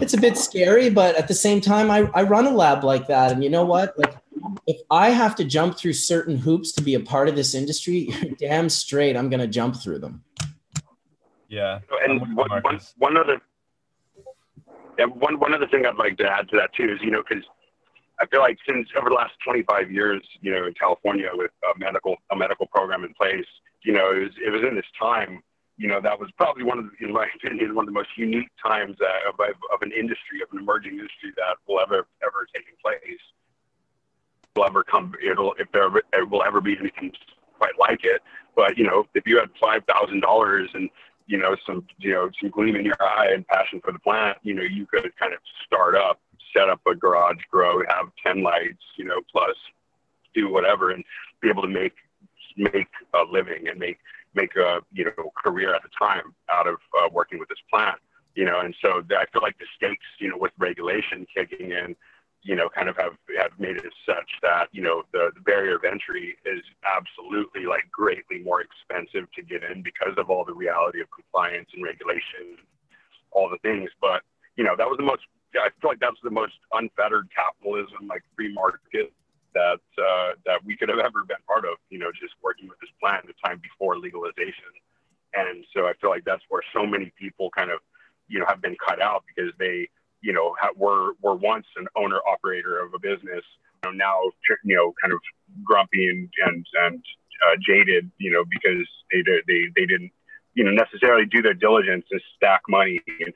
it's 0.00 0.14
a 0.14 0.20
bit 0.20 0.36
scary, 0.36 0.90
but 0.90 1.16
at 1.16 1.28
the 1.28 1.34
same 1.34 1.60
time, 1.60 1.90
I, 1.90 2.10
I 2.14 2.22
run 2.22 2.46
a 2.46 2.50
lab 2.50 2.84
like 2.84 3.06
that. 3.06 3.32
And 3.32 3.42
you 3.42 3.50
know 3.50 3.64
what? 3.64 3.98
Like, 3.98 4.14
if 4.66 4.76
I 4.90 5.10
have 5.10 5.34
to 5.36 5.44
jump 5.44 5.78
through 5.78 5.94
certain 5.94 6.36
hoops 6.36 6.72
to 6.72 6.82
be 6.82 6.94
a 6.94 7.00
part 7.00 7.28
of 7.28 7.36
this 7.36 7.54
industry, 7.54 8.10
you're 8.22 8.34
damn 8.38 8.68
straight 8.68 9.16
I'm 9.16 9.30
going 9.30 9.40
to 9.40 9.46
jump 9.46 9.76
through 9.76 10.00
them. 10.00 10.22
Yeah. 11.48 11.80
And 12.04 12.36
one, 12.36 12.50
one, 12.62 12.80
one 12.98 13.16
other, 13.16 13.40
and 14.98 15.14
one, 15.16 15.38
one 15.38 15.54
other 15.54 15.66
thing 15.66 15.86
I'd 15.86 15.96
like 15.96 16.18
to 16.18 16.28
add 16.28 16.48
to 16.50 16.56
that 16.56 16.74
too 16.74 16.92
is, 16.92 16.98
you 17.02 17.10
know, 17.10 17.22
because 17.26 17.44
I 18.20 18.26
feel 18.26 18.40
like 18.40 18.58
since 18.66 18.88
over 18.96 19.10
the 19.10 19.14
last 19.14 19.34
25 19.44 19.90
years, 19.90 20.22
you 20.40 20.52
know, 20.52 20.66
in 20.66 20.74
California 20.74 21.28
with 21.32 21.50
a 21.64 21.78
medical, 21.78 22.16
a 22.30 22.36
medical 22.36 22.66
program 22.66 23.04
in 23.04 23.12
place, 23.14 23.46
you 23.82 23.92
know, 23.92 24.10
it 24.10 24.20
was, 24.20 24.32
it 24.46 24.50
was 24.50 24.62
in 24.62 24.74
this 24.74 24.86
time 24.98 25.42
you 25.78 25.88
know, 25.88 26.00
that 26.00 26.18
was 26.18 26.30
probably 26.36 26.64
one 26.64 26.78
of, 26.78 26.86
the, 26.86 27.06
in 27.06 27.12
my 27.12 27.26
opinion, 27.36 27.74
one 27.74 27.84
of 27.84 27.86
the 27.86 27.98
most 27.98 28.10
unique 28.16 28.48
times 28.64 28.96
uh, 29.00 29.28
of, 29.28 29.38
of 29.38 29.82
an 29.82 29.92
industry, 29.92 30.42
of 30.42 30.48
an 30.52 30.58
emerging 30.58 30.92
industry 30.92 31.32
that 31.36 31.56
will 31.68 31.80
ever, 31.80 32.06
ever 32.22 32.46
taking 32.54 32.74
place. 32.82 33.20
Will 34.54 34.64
ever 34.64 34.82
come, 34.82 35.12
it'll, 35.22 35.54
if 35.58 35.70
there 35.72 35.88
it 35.96 36.30
will 36.30 36.42
ever 36.42 36.62
be 36.62 36.76
anything 36.78 37.12
quite 37.58 37.78
like 37.78 38.00
it. 38.04 38.22
But, 38.54 38.78
you 38.78 38.84
know, 38.84 39.06
if 39.14 39.26
you 39.26 39.38
had 39.38 39.50
$5,000 39.62 40.74
and, 40.74 40.88
you 41.26 41.36
know, 41.36 41.56
some, 41.66 41.86
you 41.98 42.12
know, 42.12 42.30
some 42.40 42.50
gleam 42.50 42.74
in 42.76 42.84
your 42.84 42.96
eye 43.02 43.32
and 43.34 43.46
passion 43.46 43.82
for 43.84 43.92
the 43.92 43.98
plant, 43.98 44.38
you 44.42 44.54
know, 44.54 44.62
you 44.62 44.86
could 44.86 45.14
kind 45.18 45.34
of 45.34 45.40
start 45.66 45.94
up, 45.94 46.20
set 46.56 46.68
up 46.68 46.80
a 46.86 46.94
garage 46.94 47.40
grow, 47.50 47.80
have 47.88 48.06
10 48.24 48.42
lights, 48.42 48.82
you 48.96 49.04
know, 49.04 49.20
plus 49.30 49.56
do 50.34 50.50
whatever 50.50 50.90
and 50.90 51.04
be 51.40 51.48
able 51.48 51.62
to 51.62 51.68
make, 51.68 51.94
make 52.56 52.88
a 53.14 53.22
living 53.30 53.68
and 53.68 53.78
make, 53.78 53.98
make 54.34 54.54
a 54.56 54.80
you 54.92 55.04
know 55.04 55.32
career 55.42 55.74
at 55.74 55.82
the 55.82 55.88
time 55.98 56.34
out 56.52 56.66
of 56.66 56.76
uh, 56.98 57.08
working 57.12 57.38
with 57.38 57.48
this 57.48 57.58
plant 57.70 57.98
you 58.36 58.44
know? 58.44 58.60
And 58.60 58.74
so 58.80 59.02
i 59.10 59.24
feel 59.32 59.42
like 59.42 59.58
the 59.58 59.64
stakes 59.76 60.04
you 60.20 60.28
know 60.28 60.36
with 60.38 60.52
regulation 60.58 61.26
kicking 61.34 61.72
in 61.72 61.96
you 62.42 62.54
know 62.54 62.68
kind 62.68 62.88
of 62.88 62.96
have 62.96 63.16
have 63.40 63.58
made 63.58 63.76
it 63.76 63.92
such 64.06 64.30
that 64.42 64.68
you 64.70 64.82
know 64.82 65.02
the, 65.12 65.30
the 65.34 65.40
barrier 65.40 65.76
of 65.76 65.84
entry 65.84 66.36
is 66.44 66.62
absolutely 66.84 67.66
like 67.66 67.90
greatly 67.90 68.38
more 68.44 68.62
expensive 68.62 69.26
to 69.32 69.42
get 69.42 69.64
in 69.64 69.82
because 69.82 70.14
of 70.16 70.30
all 70.30 70.44
the 70.44 70.54
reality 70.54 71.00
of 71.00 71.08
compliance 71.10 71.68
and 71.74 71.82
regulation 71.82 72.60
all 73.32 73.50
the 73.50 73.58
things. 73.58 73.90
But 74.00 74.22
you 74.56 74.64
know 74.64 74.76
that 74.76 74.86
was 74.86 74.96
the 74.96 75.04
most 75.04 75.22
i 75.54 75.68
feel 75.80 75.90
like 75.90 76.00
that's 76.00 76.20
the 76.22 76.30
most 76.30 76.54
unfettered 76.72 77.28
capitalism 77.34 78.06
like 78.08 78.22
free 78.36 78.52
market 78.52 79.12
that 79.56 79.80
uh, 79.96 80.36
that 80.44 80.60
we 80.64 80.76
could 80.76 80.90
have 80.90 81.00
ever 81.00 81.24
been 81.24 81.40
part 81.48 81.64
of. 81.64 81.80
You 81.88 81.98
know, 81.98 82.12
just 82.12 82.34
working 82.44 82.68
with 82.68 82.78
this 82.78 82.92
plan 83.00 83.24
the 83.26 83.32
time 83.42 83.60
before 83.64 83.98
legalization, 83.98 84.68
and 85.32 85.64
so 85.74 85.88
I 85.88 85.94
feel 86.00 86.10
like 86.10 86.24
that's 86.24 86.44
where 86.50 86.62
so 86.76 86.84
many 86.84 87.10
people 87.18 87.48
kind 87.56 87.70
of 87.70 87.80
you 88.28 88.38
know 88.38 88.46
have 88.46 88.60
been 88.60 88.76
cut 88.86 89.00
out 89.00 89.24
because 89.24 89.52
they 89.58 89.88
you 90.20 90.32
know 90.32 90.54
ha- 90.60 90.76
were 90.76 91.16
were 91.22 91.34
once 91.34 91.66
an 91.76 91.88
owner 91.96 92.20
operator 92.28 92.78
of 92.78 92.92
a 92.92 93.00
business. 93.00 93.44
You 93.82 93.90
know, 93.90 93.96
now 93.96 94.16
you 94.62 94.76
know 94.76 94.92
kind 95.00 95.12
of 95.12 95.20
grumpy 95.64 96.06
and 96.06 96.28
and 96.44 96.66
and 96.84 97.04
uh, 97.48 97.56
jaded. 97.66 98.10
You 98.18 98.32
know, 98.32 98.44
because 98.44 98.86
they 99.10 99.24
they 99.24 99.72
they 99.74 99.86
didn't 99.86 100.12
you 100.52 100.64
know 100.64 100.72
necessarily 100.72 101.24
do 101.24 101.40
their 101.40 101.54
diligence 101.56 102.04
and 102.10 102.20
stack 102.36 102.60
money 102.68 103.00
and 103.24 103.32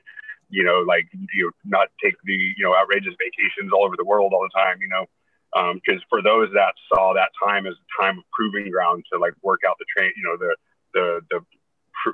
you 0.51 0.63
know 0.63 0.83
like 0.85 1.07
you 1.33 1.45
know, 1.45 1.51
not 1.65 1.87
take 2.03 2.15
the 2.23 2.33
you 2.33 2.63
know 2.63 2.75
outrageous 2.75 3.15
vacations 3.17 3.71
all 3.73 3.83
over 3.83 3.95
the 3.97 4.05
world 4.05 4.33
all 4.33 4.43
the 4.43 4.55
time. 4.55 4.77
You 4.81 4.89
know 4.89 5.05
because 5.51 5.99
um, 5.99 6.09
for 6.09 6.21
those 6.21 6.49
that 6.53 6.73
saw 6.87 7.13
that 7.13 7.31
time 7.35 7.67
as 7.67 7.75
a 7.75 8.01
time 8.01 8.17
of 8.17 8.23
proving 8.31 8.71
ground 8.71 9.03
to 9.11 9.19
like 9.19 9.33
work 9.43 9.61
out 9.67 9.75
the 9.79 9.85
train, 9.95 10.11
you 10.15 10.23
know, 10.23 10.37
the 10.37 10.55
the 10.93 11.21
the 11.29 11.39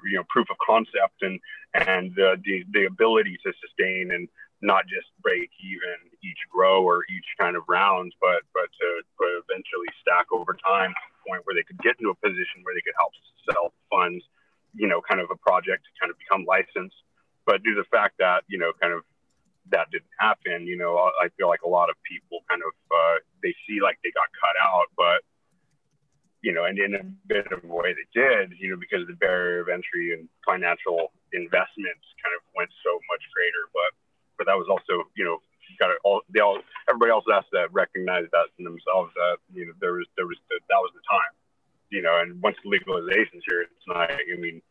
you 0.09 0.18
know 0.18 0.23
proof 0.30 0.47
of 0.49 0.57
concept 0.65 1.22
and 1.22 1.39
and 1.73 2.14
the, 2.15 2.41
the 2.43 2.65
the 2.73 2.85
ability 2.85 3.38
to 3.45 3.53
sustain 3.61 4.11
and 4.11 4.27
not 4.61 4.89
just 4.89 5.05
break 5.22 5.49
even 5.61 5.93
each 6.26 6.41
grow 6.49 6.81
or 6.81 7.05
each 7.14 7.30
kind 7.39 7.55
of 7.55 7.61
round, 7.69 8.14
but 8.19 8.41
but 8.53 8.73
to, 8.73 8.88
to 9.22 9.26
eventually 9.45 9.89
stack 10.01 10.26
over 10.34 10.57
time 10.65 10.89
to 10.89 11.03
the 11.14 11.30
point 11.30 11.41
where 11.45 11.53
they 11.53 11.64
could 11.64 11.77
get 11.85 11.93
into 12.01 12.09
a 12.09 12.18
position 12.26 12.65
where 12.65 12.73
they 12.73 12.81
could 12.81 12.97
help 12.97 13.14
sell 13.45 13.69
funds, 13.93 14.26
you 14.73 14.89
know, 14.89 14.99
kind 15.05 15.22
of 15.22 15.30
a 15.30 15.38
project 15.38 15.85
to 15.85 15.91
kind 16.01 16.09
of 16.09 16.18
become 16.18 16.41
licensed. 16.49 16.97
But 17.48 17.64
due 17.64 17.74
to 17.74 17.82
the 17.82 17.90
fact 17.90 18.19
that 18.19 18.44
you 18.52 18.60
know, 18.60 18.76
kind 18.76 18.91
of 18.91 19.07
that 19.72 19.88
didn't 19.91 20.11
happen, 20.19 20.68
you 20.68 20.78
know, 20.78 20.99
I 20.99 21.32
feel 21.40 21.48
like 21.48 21.64
a 21.64 21.72
lot 21.72 21.90
of 21.90 21.95
people 22.03 22.44
kind 22.52 22.61
of 22.61 22.76
uh, 22.91 23.24
they 23.41 23.56
see 23.64 23.80
like 23.80 23.98
they 24.03 24.11
got 24.11 24.28
cut 24.36 24.56
out, 24.60 24.91
but 24.99 25.24
you 26.44 26.52
know, 26.52 26.68
and 26.68 26.78
in 26.78 26.94
a 26.94 27.03
bit 27.26 27.48
of 27.52 27.64
a 27.64 27.68
way 27.68 27.95
they 27.95 28.07
did, 28.14 28.53
you 28.60 28.69
know, 28.69 28.78
because 28.78 29.07
the 29.07 29.18
barrier 29.18 29.64
of 29.64 29.69
entry 29.72 30.14
and 30.14 30.30
financial 30.45 31.15
investments 31.34 32.06
kind 32.22 32.36
of 32.36 32.44
went 32.53 32.69
so 32.84 32.99
much 33.10 33.24
greater. 33.32 33.64
But 33.72 33.91
but 34.38 34.44
that 34.45 34.60
was 34.60 34.68
also, 34.69 35.07
you 35.15 35.26
know, 35.26 35.40
got 35.80 35.95
all. 36.03 36.22
They 36.30 36.40
all 36.40 36.60
everybody 36.90 37.11
else 37.11 37.26
has 37.32 37.44
to 37.53 37.68
recognize 37.72 38.26
that 38.32 38.52
in 38.60 38.65
themselves 38.65 39.11
that 39.15 39.38
you 39.53 39.68
know 39.68 39.74
there 39.80 39.94
was 39.94 40.06
there 40.18 40.28
was 40.28 40.38
the, 40.49 40.60
that 40.68 40.82
was 40.82 40.91
the 40.94 41.03
time, 41.07 41.34
you 41.90 42.02
know, 42.02 42.19
and 42.19 42.41
once 42.41 42.57
legalization's 42.65 43.44
here, 43.48 43.64
it's 43.64 43.88
not. 43.88 44.11
I 44.11 44.36
mean, 44.38 44.61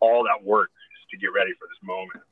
all 0.00 0.24
that 0.24 0.42
work 0.42 0.70
to 1.10 1.16
get 1.16 1.32
ready 1.32 1.52
for 1.58 1.66
this 1.68 1.82
moment 1.82 2.22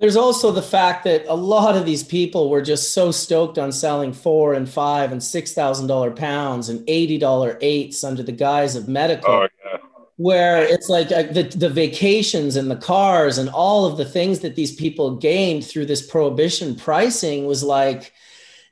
there's 0.00 0.16
also 0.16 0.50
the 0.50 0.62
fact 0.62 1.04
that 1.04 1.26
a 1.28 1.34
lot 1.34 1.76
of 1.76 1.84
these 1.84 2.02
people 2.02 2.48
were 2.48 2.62
just 2.62 2.94
so 2.94 3.10
stoked 3.10 3.58
on 3.58 3.70
selling 3.70 4.14
four 4.14 4.54
and 4.54 4.68
five 4.68 5.12
and 5.12 5.22
six 5.22 5.52
thousand 5.52 5.88
dollar 5.88 6.10
pounds 6.10 6.70
and 6.70 6.82
eighty 6.88 7.18
dollar 7.18 7.58
eights 7.60 8.02
under 8.02 8.22
the 8.22 8.32
guise 8.32 8.76
of 8.76 8.88
medical. 8.88 9.30
Oh, 9.30 9.48
yeah. 9.64 9.76
Where 10.16 10.62
it's 10.62 10.88
like 10.88 11.12
uh, 11.12 11.24
the, 11.24 11.44
the 11.44 11.68
vacations 11.70 12.56
and 12.56 12.70
the 12.70 12.76
cars 12.76 13.38
and 13.38 13.48
all 13.50 13.86
of 13.86 13.96
the 13.96 14.04
things 14.04 14.40
that 14.40 14.56
these 14.56 14.74
people 14.74 15.16
gained 15.16 15.64
through 15.64 15.86
this 15.86 16.06
prohibition 16.06 16.76
pricing 16.76 17.46
was 17.46 17.62
like, 17.62 18.12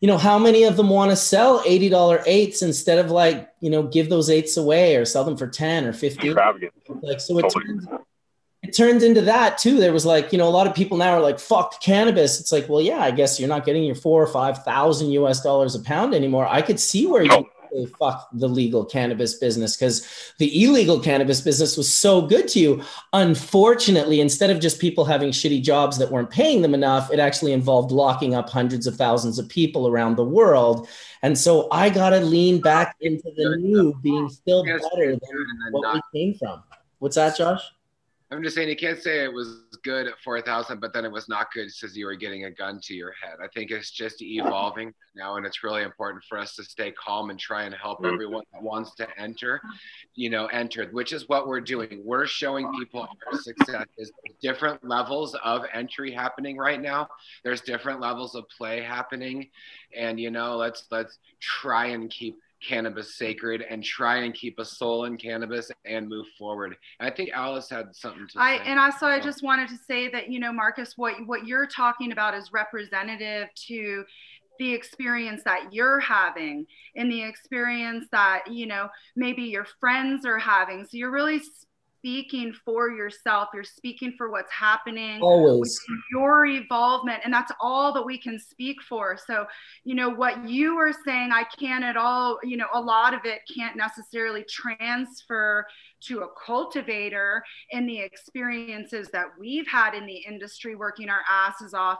you 0.00 0.08
know, 0.08 0.18
how 0.18 0.38
many 0.38 0.64
of 0.64 0.76
them 0.76 0.90
want 0.90 1.10
to 1.10 1.16
sell 1.16 1.62
$80 1.62 2.22
eights 2.26 2.60
instead 2.60 2.98
of 2.98 3.10
like, 3.10 3.48
you 3.60 3.70
know, 3.70 3.82
give 3.82 4.10
those 4.10 4.28
eights 4.28 4.58
away 4.58 4.96
or 4.96 5.06
sell 5.06 5.24
them 5.24 5.38
for 5.38 5.46
10 5.46 5.86
or 5.86 5.94
15? 5.94 6.34
Like, 7.02 7.18
so 7.18 7.38
it 7.38 7.46
turns, 7.50 7.86
it 8.68 8.76
turned 8.76 9.02
into 9.02 9.22
that 9.22 9.56
too. 9.56 9.78
There 9.78 9.92
was 9.94 10.04
like, 10.04 10.30
you 10.30 10.38
know, 10.38 10.46
a 10.46 10.50
lot 10.50 10.66
of 10.66 10.74
people 10.74 10.98
now 10.98 11.12
are 11.12 11.20
like, 11.20 11.38
fuck 11.38 11.80
cannabis. 11.80 12.38
It's 12.38 12.52
like, 12.52 12.68
well, 12.68 12.82
yeah, 12.82 13.00
I 13.00 13.10
guess 13.10 13.40
you're 13.40 13.48
not 13.48 13.64
getting 13.64 13.84
your 13.84 13.94
four 13.94 14.22
or 14.22 14.26
5,000 14.26 15.10
US 15.12 15.42
dollars 15.42 15.74
a 15.74 15.80
pound 15.80 16.14
anymore. 16.14 16.46
I 16.46 16.60
could 16.60 16.78
see 16.78 17.06
where 17.06 17.22
you 17.22 17.30
say, 17.30 17.86
fuck 17.98 18.28
the 18.32 18.48
legal 18.48 18.84
cannabis 18.84 19.34
business 19.34 19.74
because 19.74 20.34
the 20.38 20.64
illegal 20.64 21.00
cannabis 21.00 21.40
business 21.40 21.78
was 21.78 21.92
so 21.92 22.20
good 22.20 22.46
to 22.48 22.60
you. 22.60 22.82
Unfortunately, 23.14 24.20
instead 24.20 24.50
of 24.50 24.60
just 24.60 24.80
people 24.80 25.06
having 25.06 25.30
shitty 25.30 25.62
jobs 25.62 25.96
that 25.96 26.10
weren't 26.10 26.30
paying 26.30 26.60
them 26.60 26.74
enough, 26.74 27.10
it 27.10 27.18
actually 27.18 27.52
involved 27.52 27.90
locking 27.90 28.34
up 28.34 28.50
hundreds 28.50 28.86
of 28.86 28.96
thousands 28.96 29.38
of 29.38 29.48
people 29.48 29.88
around 29.88 30.16
the 30.16 30.24
world. 30.24 30.88
And 31.22 31.38
so 31.38 31.68
I 31.72 31.88
got 31.88 32.10
to 32.10 32.20
lean 32.20 32.60
back 32.60 32.96
into 33.00 33.30
the 33.34 33.56
new 33.58 33.94
being 34.02 34.28
still 34.28 34.62
better 34.62 34.80
than 35.12 35.20
what 35.70 35.94
we 35.94 36.02
came 36.12 36.38
from. 36.38 36.62
What's 36.98 37.16
that, 37.16 37.36
Josh? 37.36 37.62
I'm 38.30 38.42
just 38.42 38.54
saying 38.56 38.68
you 38.68 38.76
can't 38.76 39.00
say 39.00 39.24
it 39.24 39.32
was 39.32 39.62
good 39.84 40.06
at 40.06 40.18
4,000, 40.22 40.80
but 40.80 40.92
then 40.92 41.06
it 41.06 41.10
was 41.10 41.30
not 41.30 41.50
good 41.52 41.68
because 41.80 41.96
you 41.96 42.04
were 42.04 42.14
getting 42.14 42.44
a 42.44 42.50
gun 42.50 42.78
to 42.82 42.94
your 42.94 43.12
head. 43.22 43.36
I 43.42 43.48
think 43.54 43.70
it's 43.70 43.90
just 43.90 44.20
evolving 44.20 44.92
now, 45.16 45.36
and 45.36 45.46
it's 45.46 45.64
really 45.64 45.82
important 45.82 46.22
for 46.28 46.36
us 46.36 46.54
to 46.56 46.62
stay 46.64 46.92
calm 46.92 47.30
and 47.30 47.38
try 47.38 47.62
and 47.62 47.74
help 47.74 47.98
Mm-hmm. 47.98 48.12
everyone 48.14 48.44
that 48.52 48.62
wants 48.62 48.94
to 48.96 49.08
enter, 49.18 49.60
you 50.14 50.28
know, 50.28 50.46
enter, 50.48 50.86
which 50.92 51.12
is 51.14 51.26
what 51.28 51.48
we're 51.48 51.62
doing. 51.62 52.02
We're 52.04 52.26
showing 52.26 52.70
people 52.78 53.08
our 53.26 53.38
success. 53.40 53.86
There's 53.96 54.12
different 54.42 54.86
levels 54.86 55.34
of 55.42 55.64
entry 55.72 56.12
happening 56.12 56.58
right 56.58 56.80
now. 56.80 57.08
There's 57.44 57.62
different 57.62 58.00
levels 58.00 58.34
of 58.34 58.44
play 58.56 58.82
happening, 58.82 59.48
and 59.96 60.20
you 60.20 60.30
know, 60.30 60.56
let's 60.56 60.84
let's 60.90 61.18
try 61.40 61.86
and 61.86 62.10
keep 62.10 62.38
cannabis 62.66 63.16
sacred 63.16 63.62
and 63.68 63.84
try 63.84 64.18
and 64.18 64.34
keep 64.34 64.58
a 64.58 64.64
soul 64.64 65.04
in 65.04 65.16
cannabis 65.16 65.70
and 65.84 66.08
move 66.08 66.26
forward. 66.38 66.76
I 67.00 67.10
think 67.10 67.30
Alice 67.32 67.70
had 67.70 67.94
something 67.94 68.26
to 68.28 68.40
I 68.40 68.58
say. 68.58 68.64
and 68.66 68.80
also 68.80 69.06
I 69.06 69.20
just 69.20 69.42
wanted 69.42 69.68
to 69.68 69.76
say 69.76 70.08
that 70.10 70.30
you 70.30 70.40
know 70.40 70.52
Marcus 70.52 70.94
what 70.96 71.14
what 71.26 71.46
you're 71.46 71.66
talking 71.66 72.12
about 72.12 72.34
is 72.34 72.52
representative 72.52 73.48
to 73.68 74.04
the 74.58 74.74
experience 74.74 75.42
that 75.44 75.72
you're 75.72 76.00
having 76.00 76.66
and 76.96 77.10
the 77.10 77.22
experience 77.22 78.06
that 78.10 78.44
you 78.50 78.66
know 78.66 78.88
maybe 79.14 79.42
your 79.42 79.66
friends 79.78 80.26
are 80.26 80.38
having 80.38 80.84
so 80.84 80.96
you're 80.96 81.12
really 81.12 81.40
speaking 82.08 82.54
for 82.64 82.90
yourself 82.90 83.48
you're 83.52 83.62
speaking 83.62 84.14
for 84.16 84.30
what's 84.30 84.50
happening 84.50 85.20
Always. 85.20 85.78
your 86.10 86.46
involvement. 86.46 87.20
and 87.24 87.32
that's 87.32 87.52
all 87.60 87.92
that 87.92 88.04
we 88.04 88.16
can 88.16 88.38
speak 88.38 88.80
for 88.82 89.18
so 89.26 89.44
you 89.84 89.94
know 89.94 90.08
what 90.08 90.48
you 90.48 90.78
are 90.78 90.92
saying 91.04 91.30
i 91.32 91.44
can't 91.58 91.84
at 91.84 91.98
all 91.98 92.38
you 92.42 92.56
know 92.56 92.66
a 92.72 92.80
lot 92.80 93.12
of 93.12 93.20
it 93.24 93.40
can't 93.54 93.76
necessarily 93.76 94.42
transfer 94.48 95.66
to 96.00 96.20
a 96.20 96.28
cultivator 96.46 97.42
in 97.72 97.86
the 97.86 97.98
experiences 97.98 99.08
that 99.12 99.26
we've 99.38 99.68
had 99.68 99.94
in 99.94 100.06
the 100.06 100.16
industry 100.26 100.74
working 100.76 101.10
our 101.10 101.22
asses 101.28 101.74
off 101.74 101.98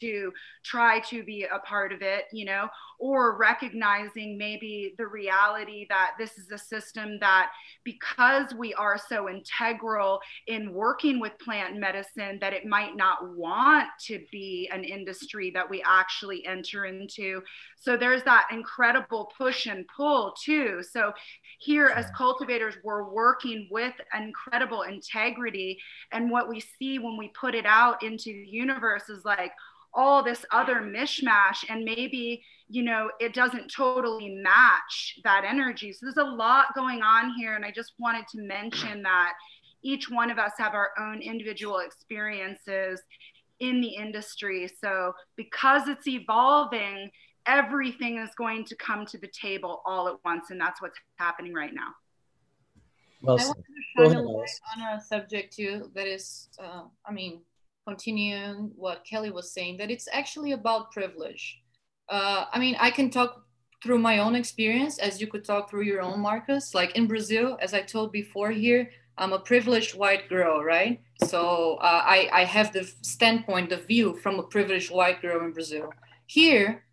to 0.00 0.32
try 0.64 1.00
to 1.00 1.22
be 1.22 1.44
a 1.44 1.58
part 1.60 1.92
of 1.92 2.02
it, 2.02 2.24
you 2.32 2.44
know, 2.44 2.68
or 2.98 3.36
recognizing 3.36 4.36
maybe 4.36 4.94
the 4.98 5.06
reality 5.06 5.86
that 5.88 6.12
this 6.18 6.36
is 6.36 6.50
a 6.50 6.58
system 6.58 7.18
that 7.20 7.50
because 7.84 8.52
we 8.54 8.74
are 8.74 8.98
so 8.98 9.28
integral 9.28 10.20
in 10.46 10.72
working 10.72 11.18
with 11.18 11.32
plant 11.38 11.76
medicine 11.78 12.38
that 12.40 12.52
it 12.52 12.66
might 12.66 12.96
not 12.96 13.34
want 13.34 13.88
to 13.98 14.22
be 14.30 14.68
an 14.72 14.84
industry 14.84 15.50
that 15.50 15.68
we 15.68 15.82
actually 15.86 16.44
enter 16.46 16.84
into. 16.84 17.40
So 17.76 17.96
there's 17.96 18.22
that 18.24 18.48
incredible 18.52 19.32
push 19.36 19.66
and 19.66 19.86
pull 19.96 20.34
too. 20.44 20.82
So 20.82 21.12
here 21.58 21.86
as 21.86 22.06
cultivators, 22.16 22.74
we're 22.84 23.10
working 23.10 23.68
with 23.70 23.94
incredible 24.14 24.82
integrity. 24.82 25.78
And 26.12 26.30
what 26.30 26.48
we 26.48 26.60
see 26.60 26.98
when 26.98 27.16
we 27.16 27.28
put 27.28 27.54
it 27.54 27.66
out 27.66 28.02
into 28.02 28.26
the 28.26 28.46
universe 28.46 29.08
is 29.08 29.24
like, 29.24 29.52
all 29.92 30.22
this 30.22 30.44
other 30.52 30.76
mishmash 30.76 31.64
and 31.68 31.84
maybe 31.84 32.42
you 32.68 32.82
know 32.82 33.10
it 33.18 33.34
doesn't 33.34 33.72
totally 33.74 34.40
match 34.42 35.18
that 35.24 35.44
energy. 35.44 35.92
So 35.92 36.00
there's 36.02 36.16
a 36.16 36.30
lot 36.30 36.66
going 36.74 37.02
on 37.02 37.32
here 37.36 37.54
and 37.54 37.64
i 37.64 37.70
just 37.70 37.94
wanted 37.98 38.26
to 38.28 38.42
mention 38.42 39.02
that 39.02 39.32
each 39.82 40.10
one 40.10 40.30
of 40.30 40.38
us 40.38 40.52
have 40.58 40.74
our 40.74 40.90
own 40.98 41.22
individual 41.22 41.78
experiences 41.78 43.00
in 43.60 43.80
the 43.80 43.88
industry. 43.88 44.70
So 44.80 45.12
because 45.36 45.88
it's 45.88 46.06
evolving 46.06 47.10
everything 47.46 48.18
is 48.18 48.30
going 48.36 48.64
to 48.66 48.76
come 48.76 49.06
to 49.06 49.18
the 49.18 49.28
table 49.28 49.82
all 49.86 50.08
at 50.08 50.16
once 50.24 50.50
and 50.50 50.60
that's 50.60 50.80
what's 50.82 50.98
happening 51.16 51.54
right 51.54 51.74
now. 51.74 51.88
Well 53.22 53.36
I 53.36 53.42
said. 53.42 53.48
wanted 53.48 54.12
to 54.12 54.14
shine 54.14 54.24
a 54.24 54.28
light 54.28 54.48
on 54.76 54.98
a 54.98 55.00
subject 55.00 55.54
too 55.54 55.90
that 55.94 56.06
is, 56.06 56.48
uh, 56.62 56.82
I 57.06 57.12
mean, 57.12 57.40
continuing 57.90 58.70
what 58.84 59.04
Kelly 59.10 59.32
was 59.38 59.52
saying, 59.56 59.74
that 59.78 59.90
it's 59.94 60.08
actually 60.20 60.52
about 60.52 60.92
privilege. 60.98 61.44
Uh, 62.16 62.44
I 62.54 62.56
mean, 62.62 62.76
I 62.86 62.90
can 62.98 63.08
talk 63.10 63.30
through 63.82 63.98
my 64.10 64.16
own 64.24 64.34
experience 64.42 64.94
as 65.06 65.20
you 65.20 65.26
could 65.32 65.44
talk 65.44 65.62
through 65.68 65.86
your 65.90 66.02
own, 66.08 66.18
Marcus. 66.20 66.66
Like 66.80 66.92
in 66.98 67.06
Brazil, 67.14 67.58
as 67.64 67.72
I 67.78 67.82
told 67.94 68.08
before 68.12 68.52
here, 68.66 68.82
I'm 69.20 69.32
a 69.32 69.46
privileged 69.52 69.92
white 70.02 70.24
girl, 70.34 70.54
right? 70.74 70.94
So 71.32 71.40
uh, 71.88 72.02
I, 72.16 72.18
I 72.40 72.44
have 72.56 72.68
the 72.72 72.84
standpoint, 73.14 73.70
the 73.70 73.82
view 73.92 74.08
from 74.22 74.34
a 74.38 74.48
privileged 74.54 74.90
white 74.98 75.20
girl 75.24 75.44
in 75.44 75.52
Brazil. 75.58 75.86
Here, 76.26 76.84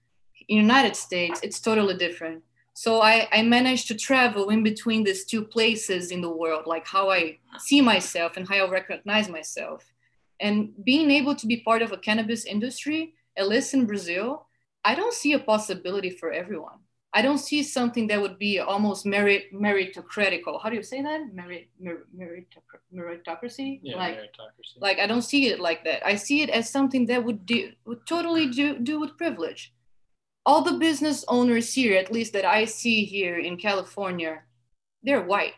in 0.49 0.57
United 0.57 0.95
States, 0.95 1.40
it's 1.45 1.60
totally 1.60 1.98
different. 2.06 2.44
So 2.74 2.91
I, 3.02 3.28
I 3.38 3.41
managed 3.57 3.88
to 3.90 3.95
travel 4.10 4.49
in 4.49 4.61
between 4.72 5.03
these 5.03 5.24
two 5.32 5.44
places 5.56 6.03
in 6.15 6.22
the 6.22 6.36
world, 6.41 6.64
like 6.74 6.86
how 6.95 7.06
I 7.19 7.22
see 7.68 7.82
myself 7.82 8.30
and 8.38 8.48
how 8.48 8.60
I 8.65 8.69
recognize 8.80 9.28
myself. 9.30 9.80
And 10.40 10.74
being 10.84 11.12
able 11.12 11.36
to 11.36 11.48
be 11.48 11.58
part 11.58 11.82
of 11.82 11.92
a 11.92 11.98
cannabis 11.98 12.46
industry, 12.46 13.14
at 13.38 13.48
least 13.48 13.74
in 13.74 13.86
Brazil, 13.86 14.48
I 14.84 14.96
don't 14.96 15.14
see 15.14 15.34
a 15.34 15.40
possibility 15.40 16.10
for 16.10 16.32
everyone. 16.32 16.80
I 17.14 17.22
don't 17.22 17.40
see 17.40 17.64
something 17.64 18.08
that 18.08 18.22
would 18.22 18.38
be 18.38 18.60
almost 18.60 19.06
merit 19.06 19.52
meritocratical. 19.54 20.62
How 20.62 20.70
do 20.70 20.76
you 20.76 20.84
say 20.84 21.02
that? 21.02 21.34
Merit, 21.34 21.70
merit, 21.80 22.06
meritocracy? 22.94 23.80
Yeah, 23.82 23.96
like, 23.96 24.18
meritocracy. 24.18 24.80
like 24.80 24.99
I 24.99 25.07
don't 25.07 25.24
see 25.24 25.48
it 25.48 25.60
like 25.60 25.84
that. 25.86 26.06
I 26.06 26.16
see 26.16 26.41
it 26.44 26.49
as 26.49 26.70
something 26.70 27.06
that 27.07 27.24
would 27.24 27.46
do 27.46 27.72
would 27.86 28.06
totally 28.06 28.48
do, 28.48 28.78
do 28.78 28.99
with 28.99 29.18
privilege. 29.18 29.74
All 30.46 30.62
the 30.62 30.78
business 30.78 31.26
owners 31.28 31.74
here, 31.74 31.98
at 31.98 32.12
least 32.12 32.34
that 32.34 32.46
I 32.46 32.66
see 32.66 33.04
here 33.04 33.40
in 33.40 33.57
California, 33.57 34.44
they're 35.02 35.24
white. 35.24 35.56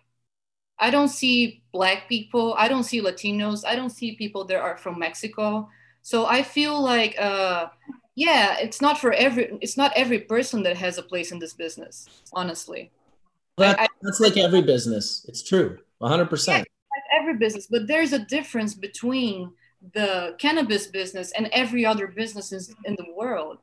I 0.79 0.91
don't 0.91 1.09
see 1.09 1.58
black 1.71 2.07
people. 2.07 2.55
I 2.57 2.67
don't 2.67 2.83
see 2.83 3.01
Latinos. 3.01 3.63
I 3.65 3.75
don't 3.75 3.89
see 3.89 4.15
people 4.15 4.45
that 4.45 4.59
are 4.59 4.77
from 4.77 4.99
Mexico. 4.99 5.69
So 6.01 6.25
I 6.25 6.43
feel 6.43 6.81
like, 6.81 7.15
uh, 7.19 7.67
yeah, 8.15 8.57
it's 8.59 8.81
not 8.81 8.97
for 8.97 9.13
every. 9.13 9.57
It's 9.61 9.77
not 9.77 9.93
every 9.95 10.19
person 10.19 10.63
that 10.63 10.77
has 10.77 10.97
a 10.97 11.03
place 11.03 11.31
in 11.31 11.39
this 11.39 11.53
business. 11.53 12.07
Honestly, 12.33 12.91
That, 13.57 13.89
that's 14.01 14.19
like 14.19 14.37
every 14.37 14.61
business. 14.61 15.25
It's 15.27 15.43
true. 15.43 15.77
100%. 16.01 16.47
like 16.47 16.67
every 17.13 17.37
business, 17.37 17.67
but 17.69 17.87
there's 17.87 18.13
a 18.13 18.19
difference 18.19 18.73
between 18.73 19.51
the 19.93 20.35
cannabis 20.37 20.87
business 20.87 21.31
and 21.31 21.47
every 21.51 21.85
other 21.85 22.07
businesses 22.07 22.73
in 22.85 22.95
the 22.95 23.05
world. 23.15 23.57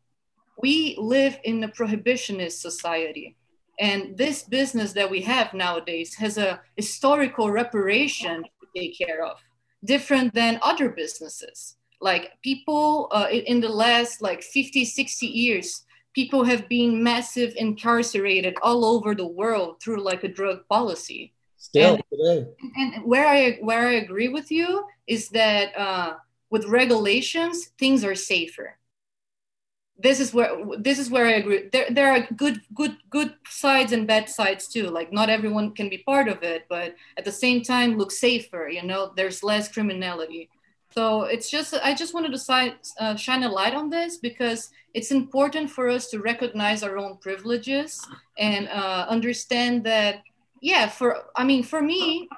We 0.62 0.96
live 0.98 1.38
in 1.44 1.62
a 1.64 1.68
prohibitionist 1.68 2.52
society. 2.52 3.36
And 3.78 4.16
this 4.16 4.42
business 4.42 4.92
that 4.94 5.10
we 5.10 5.20
have 5.22 5.52
nowadays 5.52 6.14
has 6.14 6.38
a 6.38 6.60
historical 6.76 7.50
reparation 7.50 8.42
to 8.42 8.66
take 8.76 8.96
care 8.96 9.24
of, 9.24 9.38
different 9.84 10.32
than 10.34 10.58
other 10.62 10.88
businesses. 10.90 11.76
Like 12.00 12.32
people 12.42 13.08
uh, 13.12 13.28
in 13.30 13.60
the 13.60 13.68
last 13.68 14.22
like 14.22 14.42
50, 14.42 14.84
60 14.84 15.26
years, 15.26 15.84
people 16.14 16.44
have 16.44 16.68
been 16.68 17.02
massive 17.02 17.54
incarcerated 17.56 18.54
all 18.62 18.84
over 18.84 19.14
the 19.14 19.26
world 19.26 19.80
through 19.82 20.02
like 20.02 20.24
a 20.24 20.28
drug 20.28 20.66
policy. 20.68 21.32
Still 21.58 21.94
And- 21.94 22.02
today. 22.12 22.46
and 22.76 23.04
where 23.04 23.26
I 23.26 23.52
where 23.60 23.86
I 23.88 23.92
agree 23.94 24.28
with 24.28 24.50
you 24.50 24.84
is 25.06 25.28
that 25.30 25.76
uh, 25.76 26.14
with 26.50 26.64
regulations 26.66 27.72
things 27.78 28.04
are 28.04 28.14
safer. 28.14 28.78
This 29.98 30.20
is 30.20 30.34
where 30.34 30.50
this 30.78 30.98
is 30.98 31.10
where 31.10 31.26
I 31.26 31.32
agree. 31.32 31.68
There 31.72 31.86
there 31.90 32.12
are 32.12 32.26
good 32.36 32.60
good 32.74 32.98
good 33.08 33.34
sides 33.48 33.92
and 33.92 34.06
bad 34.06 34.28
sides 34.28 34.68
too. 34.68 34.88
Like 34.90 35.10
not 35.12 35.30
everyone 35.30 35.72
can 35.74 35.88
be 35.88 35.98
part 35.98 36.28
of 36.28 36.42
it, 36.42 36.66
but 36.68 36.94
at 37.16 37.24
the 37.24 37.32
same 37.32 37.62
time 37.62 37.96
look 37.96 38.10
safer. 38.12 38.68
You 38.68 38.82
know, 38.82 39.12
there's 39.16 39.42
less 39.42 39.68
criminality. 39.72 40.50
So 40.90 41.22
it's 41.22 41.50
just 41.50 41.72
I 41.82 41.94
just 41.94 42.12
wanted 42.14 42.32
to 42.32 42.38
si- 42.38 42.74
uh, 43.00 43.16
shine 43.16 43.42
a 43.42 43.48
light 43.50 43.74
on 43.74 43.88
this 43.88 44.18
because 44.18 44.68
it's 44.92 45.10
important 45.10 45.70
for 45.70 45.88
us 45.88 46.08
to 46.10 46.20
recognize 46.20 46.82
our 46.82 46.98
own 46.98 47.16
privileges 47.18 47.98
and 48.38 48.68
uh, 48.68 49.06
understand 49.08 49.84
that 49.84 50.22
yeah 50.62 50.88
for 50.88 51.24
i 51.36 51.44
mean 51.44 51.62
for 51.62 51.82
me 51.82 52.28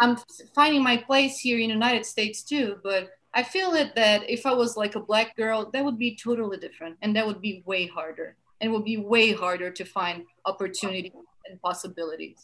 i'm 0.00 0.16
finding 0.54 0.82
my 0.82 0.96
place 0.96 1.38
here 1.38 1.58
in 1.58 1.68
the 1.68 1.74
united 1.74 2.04
states 2.04 2.42
too 2.42 2.76
but 2.82 3.08
i 3.38 3.42
feel 3.42 3.70
it 3.74 3.94
that 3.94 4.28
if 4.28 4.42
i 4.50 4.52
was 4.52 4.76
like 4.76 4.94
a 4.94 5.00
black 5.00 5.36
girl 5.36 5.70
that 5.72 5.84
would 5.84 5.98
be 5.98 6.16
totally 6.16 6.58
different 6.58 6.96
and 7.02 7.14
that 7.14 7.26
would 7.26 7.40
be 7.40 7.62
way 7.66 7.86
harder 7.86 8.36
and 8.60 8.70
it 8.70 8.72
would 8.74 8.84
be 8.84 8.98
way 9.14 9.32
harder 9.32 9.70
to 9.70 9.84
find 9.84 10.24
opportunity 10.44 11.12
and 11.46 11.60
possibilities 11.62 12.40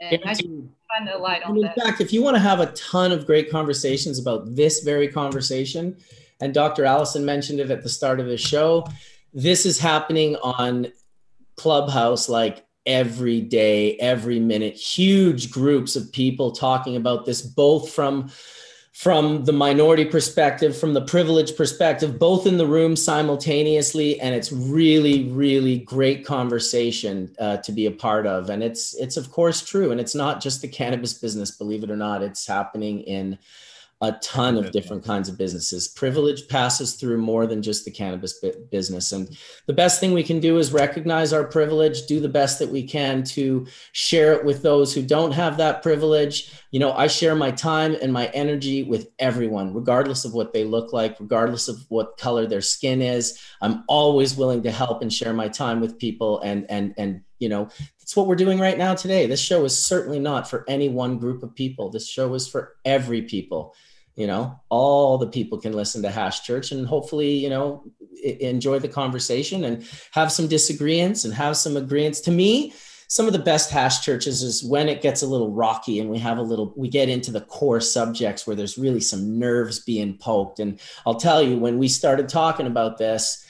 and 0.00 0.20
i 0.24 0.34
just 0.34 0.48
find 0.96 1.08
a 1.08 1.18
light 1.18 1.42
on 1.44 1.56
in 1.56 1.62
that 1.62 1.74
fact, 1.76 2.00
if 2.00 2.12
you 2.12 2.22
want 2.22 2.34
to 2.34 2.40
have 2.40 2.60
a 2.60 2.66
ton 2.72 3.12
of 3.12 3.26
great 3.26 3.50
conversations 3.50 4.18
about 4.18 4.54
this 4.54 4.80
very 4.80 5.08
conversation, 5.08 5.96
and 6.40 6.52
Dr. 6.52 6.84
Allison 6.84 7.24
mentioned 7.24 7.60
it 7.60 7.70
at 7.70 7.82
the 7.82 7.88
start 7.88 8.20
of 8.20 8.26
the 8.26 8.36
show, 8.36 8.86
this 9.32 9.64
is 9.66 9.78
happening 9.78 10.36
on 10.36 10.88
Clubhouse 11.56 12.28
like 12.28 12.64
every 12.86 13.40
day, 13.40 13.96
every 13.98 14.38
minute. 14.38 14.74
Huge 14.74 15.50
groups 15.50 15.96
of 15.96 16.12
people 16.12 16.52
talking 16.52 16.96
about 16.96 17.24
this, 17.24 17.40
both 17.40 17.92
from 17.92 18.30
from 18.94 19.44
the 19.44 19.52
minority 19.52 20.04
perspective, 20.04 20.76
from 20.76 20.94
the 20.94 21.00
privileged 21.00 21.56
perspective, 21.56 22.16
both 22.16 22.46
in 22.46 22.56
the 22.56 22.66
room 22.66 22.94
simultaneously, 22.94 24.20
and 24.20 24.36
it's 24.36 24.52
really, 24.52 25.24
really 25.30 25.78
great 25.78 26.24
conversation 26.24 27.34
uh, 27.40 27.56
to 27.56 27.72
be 27.72 27.86
a 27.86 27.90
part 27.90 28.24
of. 28.24 28.50
And 28.50 28.62
it's 28.62 28.94
it's 28.94 29.16
of 29.16 29.32
course 29.32 29.64
true, 29.64 29.90
and 29.90 30.00
it's 30.00 30.14
not 30.14 30.40
just 30.40 30.62
the 30.62 30.68
cannabis 30.68 31.12
business, 31.12 31.50
believe 31.50 31.82
it 31.82 31.90
or 31.90 31.96
not. 31.96 32.22
It's 32.22 32.46
happening 32.46 33.00
in 33.00 33.36
a 34.08 34.18
ton 34.22 34.56
of 34.56 34.72
different 34.72 35.04
kinds 35.04 35.28
of 35.28 35.38
businesses. 35.38 35.88
Privilege 35.88 36.48
passes 36.48 36.94
through 36.94 37.18
more 37.18 37.46
than 37.46 37.62
just 37.62 37.84
the 37.84 37.90
cannabis 37.90 38.42
business. 38.70 39.12
And 39.12 39.36
the 39.66 39.72
best 39.72 40.00
thing 40.00 40.12
we 40.12 40.22
can 40.22 40.40
do 40.40 40.58
is 40.58 40.72
recognize 40.72 41.32
our 41.32 41.44
privilege, 41.44 42.06
do 42.06 42.20
the 42.20 42.28
best 42.28 42.58
that 42.58 42.70
we 42.70 42.82
can 42.82 43.22
to 43.24 43.66
share 43.92 44.32
it 44.32 44.44
with 44.44 44.62
those 44.62 44.94
who 44.94 45.02
don't 45.02 45.32
have 45.32 45.56
that 45.56 45.82
privilege. 45.82 46.52
You 46.70 46.80
know, 46.80 46.92
I 46.92 47.06
share 47.06 47.34
my 47.34 47.50
time 47.50 47.96
and 48.02 48.12
my 48.12 48.26
energy 48.28 48.82
with 48.82 49.08
everyone, 49.18 49.74
regardless 49.74 50.24
of 50.24 50.34
what 50.34 50.52
they 50.52 50.64
look 50.64 50.92
like, 50.92 51.18
regardless 51.20 51.68
of 51.68 51.84
what 51.88 52.18
color 52.18 52.46
their 52.46 52.60
skin 52.60 53.00
is. 53.02 53.40
I'm 53.60 53.84
always 53.88 54.36
willing 54.36 54.62
to 54.62 54.70
help 54.70 55.02
and 55.02 55.12
share 55.12 55.32
my 55.32 55.48
time 55.48 55.80
with 55.80 55.98
people 55.98 56.40
and 56.40 56.66
and 56.68 56.94
and 56.98 57.22
you 57.38 57.48
know 57.48 57.68
it's 58.00 58.16
what 58.16 58.26
we're 58.26 58.36
doing 58.36 58.58
right 58.58 58.78
now 58.78 58.94
today 58.94 59.26
this 59.26 59.40
show 59.40 59.64
is 59.64 59.76
certainly 59.76 60.18
not 60.18 60.48
for 60.48 60.64
any 60.68 60.88
one 60.88 61.18
group 61.18 61.42
of 61.42 61.54
people 61.54 61.90
this 61.90 62.08
show 62.08 62.32
is 62.34 62.46
for 62.46 62.76
every 62.84 63.22
people 63.22 63.74
you 64.16 64.26
know 64.26 64.58
all 64.68 65.18
the 65.18 65.26
people 65.26 65.58
can 65.58 65.72
listen 65.72 66.02
to 66.02 66.10
hash 66.10 66.42
church 66.42 66.72
and 66.72 66.86
hopefully 66.86 67.32
you 67.32 67.50
know 67.50 67.84
enjoy 68.40 68.78
the 68.78 68.88
conversation 68.88 69.64
and 69.64 69.86
have 70.12 70.32
some 70.32 70.46
disagreements 70.48 71.24
and 71.24 71.34
have 71.34 71.56
some 71.56 71.76
agreements 71.76 72.20
to 72.20 72.30
me 72.30 72.72
some 73.06 73.26
of 73.26 73.32
the 73.32 73.38
best 73.38 73.70
hash 73.70 74.02
churches 74.04 74.42
is 74.42 74.64
when 74.64 74.88
it 74.88 75.02
gets 75.02 75.22
a 75.22 75.26
little 75.26 75.52
rocky 75.52 76.00
and 76.00 76.08
we 76.08 76.18
have 76.18 76.38
a 76.38 76.42
little 76.42 76.72
we 76.76 76.88
get 76.88 77.08
into 77.08 77.30
the 77.30 77.42
core 77.42 77.80
subjects 77.80 78.46
where 78.46 78.56
there's 78.56 78.78
really 78.78 79.00
some 79.00 79.38
nerves 79.38 79.80
being 79.80 80.16
poked 80.18 80.58
and 80.58 80.80
i'll 81.06 81.14
tell 81.16 81.42
you 81.42 81.58
when 81.58 81.78
we 81.78 81.88
started 81.88 82.28
talking 82.28 82.66
about 82.66 82.98
this 82.98 83.44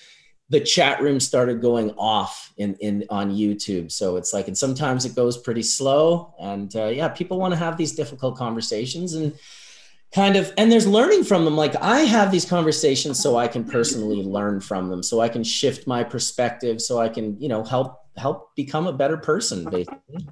the 0.51 0.61
chat 0.61 1.01
room 1.01 1.21
started 1.21 1.63
going 1.63 1.91
off 1.93 2.53
in, 2.59 2.75
in 2.75 3.05
on 3.09 3.33
YouTube. 3.33 3.91
So 3.91 4.17
it's 4.17 4.35
like, 4.35 4.47
and 4.47 4.57
sometimes 4.57 5.07
it 5.07 5.15
goes 5.15 5.39
pretty 5.39 5.63
slow. 5.63 6.35
And 6.39 6.75
uh, 6.77 6.89
yeah, 6.89 7.09
people 7.09 7.39
want 7.39 7.53
to 7.53 7.59
have 7.59 7.79
these 7.79 7.93
difficult 7.93 8.37
conversations 8.37 9.15
and 9.15 9.33
kind 10.15 10.37
of 10.37 10.53
and 10.57 10.71
there's 10.71 10.87
learning 10.87 11.25
from 11.25 11.45
them. 11.45 11.57
Like 11.57 11.75
i 11.77 12.01
have 12.01 12.31
these 12.31 12.45
conversations 12.45 13.21
so 13.21 13.37
i 13.37 13.49
can 13.49 13.65
personally 13.65 14.23
learn 14.23 14.61
from 14.61 14.89
them 14.89 15.03
so 15.03 15.21
i 15.21 15.29
can 15.29 15.43
shift 15.43 15.87
my 15.87 16.05
perspective 16.05 16.81
so 16.81 16.99
i 16.99 17.09
can 17.09 17.39
you 17.41 17.49
know 17.49 17.65
help 17.65 18.01
help 18.17 18.55
become 18.55 18.87
a 18.87 18.93
better 18.93 19.17
person 19.17 19.65
basically. 19.65 20.29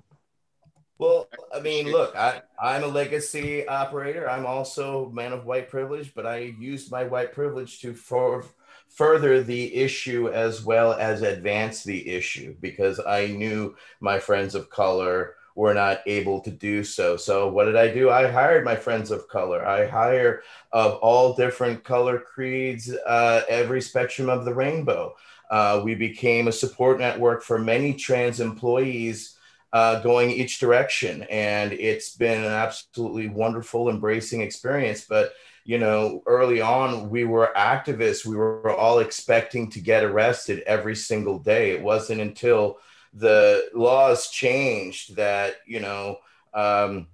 Well 0.99 1.29
i 1.53 1.61
mean 1.61 1.91
look 1.91 2.15
i 2.17 2.43
i'm 2.63 2.85
a 2.85 2.87
legacy 2.87 3.67
operator. 3.67 4.31
I'm 4.31 4.47
also 4.47 5.11
man 5.11 5.33
of 5.33 5.45
white 5.45 5.69
privilege 5.69 6.15
but 6.15 6.27
i 6.27 6.39
used 6.39 6.91
my 6.93 7.05
white 7.05 7.33
privilege 7.33 7.81
to 7.81 7.93
for 7.93 8.45
further 8.89 9.43
the 9.43 9.75
issue 9.75 10.29
as 10.29 10.63
well 10.63 10.93
as 10.93 11.23
advance 11.23 11.83
the 11.83 12.09
issue 12.09 12.55
because 12.61 13.01
i 13.01 13.27
knew 13.27 13.75
my 14.01 14.19
friends 14.19 14.55
of 14.55 14.71
color 14.71 15.35
were 15.55 15.75
not 15.75 16.01
able 16.07 16.41
to 16.41 16.51
do 16.51 16.83
so. 16.83 17.17
So 17.17 17.49
what 17.49 17.65
did 17.65 17.77
I 17.77 17.93
do? 17.93 18.11
I 18.11 18.31
hired 18.31 18.65
my 18.65 18.77
friends 18.77 19.11
of 19.11 19.29
color. 19.29 19.67
I 19.67 19.87
hire 19.87 20.43
of 20.73 20.95
all 20.97 21.35
different 21.35 21.85
color 21.85 22.19
creeds, 22.19 22.91
uh, 23.07 23.43
every 23.49 23.81
spectrum 23.83 24.29
of 24.29 24.45
the 24.45 24.55
rainbow. 24.55 25.15
Uh, 25.51 25.83
we 25.85 25.95
became 25.95 26.49
a 26.49 26.53
support 26.53 26.99
network 26.99 27.43
for 27.43 27.59
many 27.59 27.93
trans 27.93 28.41
employees 28.41 29.37
uh, 29.73 30.01
going 30.01 30.31
each 30.31 30.59
direction, 30.59 31.23
and 31.25 31.73
it's 31.73 32.17
been 32.17 32.41
an 32.41 32.51
absolutely 32.51 33.29
wonderful, 33.29 33.89
embracing 33.89 34.41
experience. 34.41 35.05
But 35.09 35.33
you 35.65 35.79
know, 35.79 36.23
early 36.27 36.61
on, 36.61 37.09
we 37.09 37.25
were 37.25 37.53
activists. 37.57 38.27
We 38.27 38.35
were 38.35 38.75
all 38.75 38.99
expecting 38.99 39.71
to 39.71 39.81
get 39.81 40.03
arrested 40.03 40.63
every 40.67 40.97
single 40.97 41.39
day. 41.39 41.71
It 41.71 41.83
wasn't 41.83 42.21
until 42.21 42.79
the 43.13 43.69
laws 43.75 44.31
changed 44.31 45.17
that 45.17 45.57
you 45.67 45.81
know 45.81 46.19
um, 46.55 47.07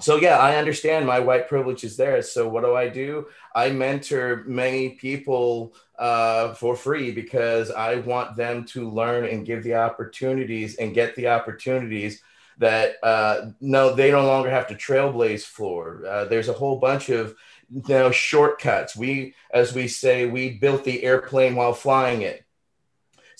so 0.00 0.16
yeah 0.16 0.38
i 0.38 0.56
understand 0.56 1.06
my 1.06 1.20
white 1.20 1.48
privilege 1.48 1.84
is 1.84 1.96
there. 1.96 2.22
So 2.22 2.48
what 2.48 2.64
do 2.64 2.74
i 2.74 2.88
do? 2.88 3.26
I 3.54 3.70
mentor 3.70 4.44
many 4.46 4.90
people 4.90 5.74
uh, 5.98 6.54
for 6.54 6.74
free 6.74 7.10
because 7.12 7.70
i 7.70 7.96
want 7.96 8.36
them 8.36 8.64
to 8.66 8.88
learn 8.88 9.24
and 9.24 9.46
give 9.46 9.62
the 9.62 9.74
opportunities 9.74 10.76
and 10.76 10.94
get 10.94 11.14
the 11.16 11.28
opportunities 11.28 12.22
that 12.58 12.96
uh, 13.02 13.46
no 13.60 13.94
they 13.94 14.10
no 14.10 14.26
longer 14.26 14.50
have 14.50 14.68
to 14.68 14.74
trailblaze 14.74 15.44
for. 15.44 16.04
Uh, 16.06 16.24
there's 16.26 16.48
a 16.48 16.52
whole 16.52 16.76
bunch 16.76 17.08
of 17.08 17.34
you 17.70 17.82
know 17.88 18.10
shortcuts. 18.10 18.94
We 18.94 19.34
as 19.52 19.74
we 19.74 19.88
say 19.88 20.26
we 20.26 20.58
built 20.58 20.84
the 20.84 21.02
airplane 21.02 21.56
while 21.56 21.72
flying 21.72 22.22
it 22.22 22.44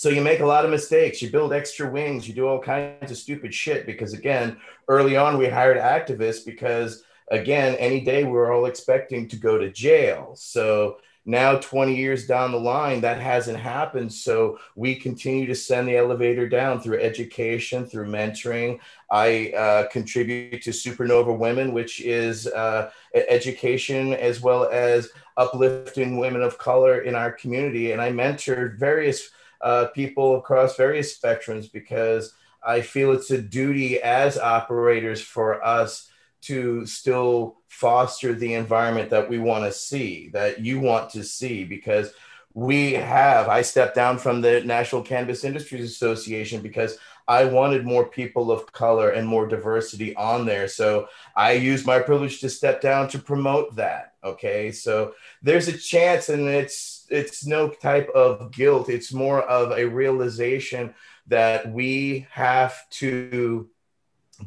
so 0.01 0.09
you 0.09 0.23
make 0.23 0.41
a 0.41 0.47
lot 0.47 0.65
of 0.65 0.71
mistakes. 0.71 1.21
You 1.21 1.29
build 1.29 1.53
extra 1.53 1.87
wings. 1.87 2.27
You 2.27 2.33
do 2.33 2.49
all 2.49 2.59
kinds 2.59 3.11
of 3.11 3.19
stupid 3.19 3.53
shit 3.53 3.85
because, 3.85 4.15
again, 4.15 4.57
early 4.89 5.15
on 5.15 5.37
we 5.37 5.47
hired 5.47 5.77
activists 5.77 6.43
because, 6.43 7.05
again, 7.31 7.75
any 7.75 8.01
day 8.01 8.25
we 8.25 8.31
were 8.31 8.51
all 8.51 8.65
expecting 8.65 9.29
to 9.29 9.37
go 9.37 9.59
to 9.59 9.71
jail. 9.71 10.33
So 10.37 11.01
now 11.27 11.57
20 11.57 11.95
years 11.95 12.27
down 12.27 12.51
the 12.51 12.59
line 12.59 13.03
that 13.03 13.21
hasn't 13.21 13.59
happened 13.59 14.11
so 14.11 14.59
we 14.75 14.95
continue 14.95 15.47
to 15.47 15.55
send 15.55 15.87
the 15.87 15.95
elevator 15.95 16.49
down 16.49 16.81
through 16.81 16.99
education 16.99 17.85
through 17.85 18.07
mentoring 18.07 18.81
i 19.11 19.53
uh, 19.55 19.87
contribute 19.89 20.63
to 20.63 20.71
supernova 20.71 21.39
women 21.39 21.75
which 21.75 22.01
is 22.01 22.47
uh, 22.47 22.91
education 23.29 24.15
as 24.15 24.41
well 24.41 24.67
as 24.73 25.11
uplifting 25.37 26.17
women 26.17 26.41
of 26.41 26.57
color 26.57 27.03
in 27.03 27.15
our 27.15 27.31
community 27.31 27.93
and 27.93 28.01
i 28.01 28.11
mentor 28.11 28.75
various 28.79 29.31
uh, 29.61 29.87
people 29.87 30.37
across 30.37 30.77
various 30.77 31.19
spectrums 31.19 31.71
because 31.71 32.35
I 32.63 32.83
feel 32.83 33.13
it's 33.13 33.31
a 33.31 33.41
duty 33.41 34.01
as 34.03 34.39
operators 34.39 35.21
for 35.21 35.65
us 35.65 36.09
to 36.43 36.87
still 36.87 37.59
foster 37.69 38.35
the 38.35 38.55
environment 38.55 39.11
that 39.11 39.29
we 39.29 39.39
want 39.39 39.65
to 39.65 39.73
see, 39.73 40.29
that 40.33 40.61
you 40.61 40.81
want 40.81 41.11
to 41.11 41.23
see, 41.23 41.65
because 41.65 42.13
we 42.55 42.95
have. 42.95 43.49
I 43.49 43.63
stepped 43.63 43.95
down 43.95 44.19
from 44.19 44.41
the 44.41 44.63
National 44.63 45.03
Cannabis 45.03 45.45
Industries 45.45 45.91
Association 45.91 46.61
because 46.63 46.99
I 47.29 47.45
wanted 47.45 47.85
more 47.85 48.09
people 48.09 48.51
of 48.51 48.73
color 48.73 49.11
and 49.11 49.27
more 49.27 49.47
diversity 49.47 50.17
on 50.17 50.47
there. 50.47 50.67
So 50.67 51.09
I 51.37 51.53
used 51.53 51.87
my 51.87 52.01
privilege 52.01 52.41
to 52.41 52.51
step 52.51 52.81
down 52.81 53.09
to 53.11 53.19
promote 53.21 53.77
that. 53.77 54.15
Okay. 54.25 54.73
So 54.73 55.15
there's 55.43 55.69
a 55.69 55.79
chance, 55.79 56.29
and 56.29 56.49
it's 56.49 57.07
it's 57.09 57.47
no 57.47 57.69
type 57.69 58.09
of 58.11 58.51
guilt. 58.51 58.89
It's 58.89 59.13
more 59.13 59.43
of 59.43 59.71
a 59.71 59.85
realization 59.85 60.95
that 61.29 61.71
we 61.71 62.27
have 62.31 62.89
to 62.91 63.69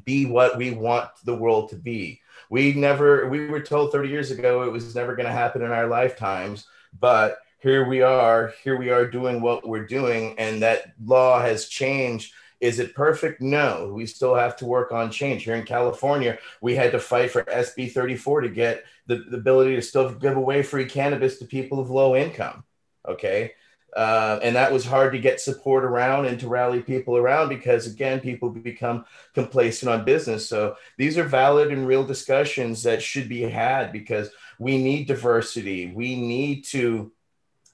be 0.03 0.25
what 0.25 0.57
we 0.57 0.71
want 0.71 1.09
the 1.23 1.35
world 1.35 1.69
to 1.69 1.75
be. 1.75 2.21
We 2.49 2.73
never, 2.73 3.29
we 3.29 3.47
were 3.47 3.61
told 3.61 3.91
30 3.91 4.09
years 4.09 4.31
ago 4.31 4.63
it 4.63 4.71
was 4.71 4.95
never 4.95 5.15
going 5.15 5.27
to 5.27 5.31
happen 5.31 5.61
in 5.61 5.71
our 5.71 5.87
lifetimes, 5.87 6.67
but 6.99 7.37
here 7.63 7.87
we 7.87 8.01
are, 8.01 8.53
here 8.61 8.77
we 8.77 8.89
are 8.89 9.07
doing 9.07 9.39
what 9.39 9.65
we're 9.65 9.87
doing, 9.87 10.35
and 10.37 10.61
that 10.61 10.93
law 11.03 11.39
has 11.39 11.69
changed. 11.69 12.33
Is 12.59 12.77
it 12.77 12.93
perfect? 12.93 13.41
No. 13.41 13.93
We 13.95 14.05
still 14.05 14.35
have 14.35 14.57
to 14.57 14.65
work 14.65 14.91
on 14.91 15.09
change. 15.09 15.43
Here 15.43 15.55
in 15.55 15.63
California, 15.63 16.37
we 16.61 16.75
had 16.75 16.91
to 16.91 16.99
fight 16.99 17.31
for 17.31 17.43
SB 17.43 17.93
34 17.93 18.41
to 18.41 18.49
get 18.49 18.83
the, 19.07 19.15
the 19.29 19.37
ability 19.37 19.75
to 19.75 19.81
still 19.81 20.09
give 20.09 20.35
away 20.35 20.61
free 20.61 20.85
cannabis 20.85 21.39
to 21.39 21.45
people 21.45 21.79
of 21.79 21.89
low 21.89 22.17
income. 22.17 22.65
Okay. 23.07 23.53
Uh, 23.95 24.39
and 24.43 24.57
that 24.57 24.73
was 24.73 24.85
hard 24.85 25.13
to 25.13 25.19
get 25.19 25.39
support 25.39 25.85
around 25.85 26.25
and 26.25 26.39
to 26.41 26.49
rally 26.49 26.81
people 26.81 27.15
around 27.15 27.47
because 27.47 27.85
again 27.85 28.19
people 28.19 28.49
become 28.49 29.05
complacent 29.35 29.87
on 29.87 30.03
business 30.03 30.49
so 30.49 30.75
these 30.97 31.15
are 31.15 31.23
valid 31.23 31.71
and 31.71 31.85
real 31.85 32.03
discussions 32.03 32.81
that 32.81 33.03
should 33.03 33.29
be 33.29 33.41
had 33.41 33.91
because 33.91 34.31
we 34.57 34.81
need 34.81 35.05
diversity 35.05 35.93
we 35.93 36.15
need 36.15 36.63
to 36.63 37.11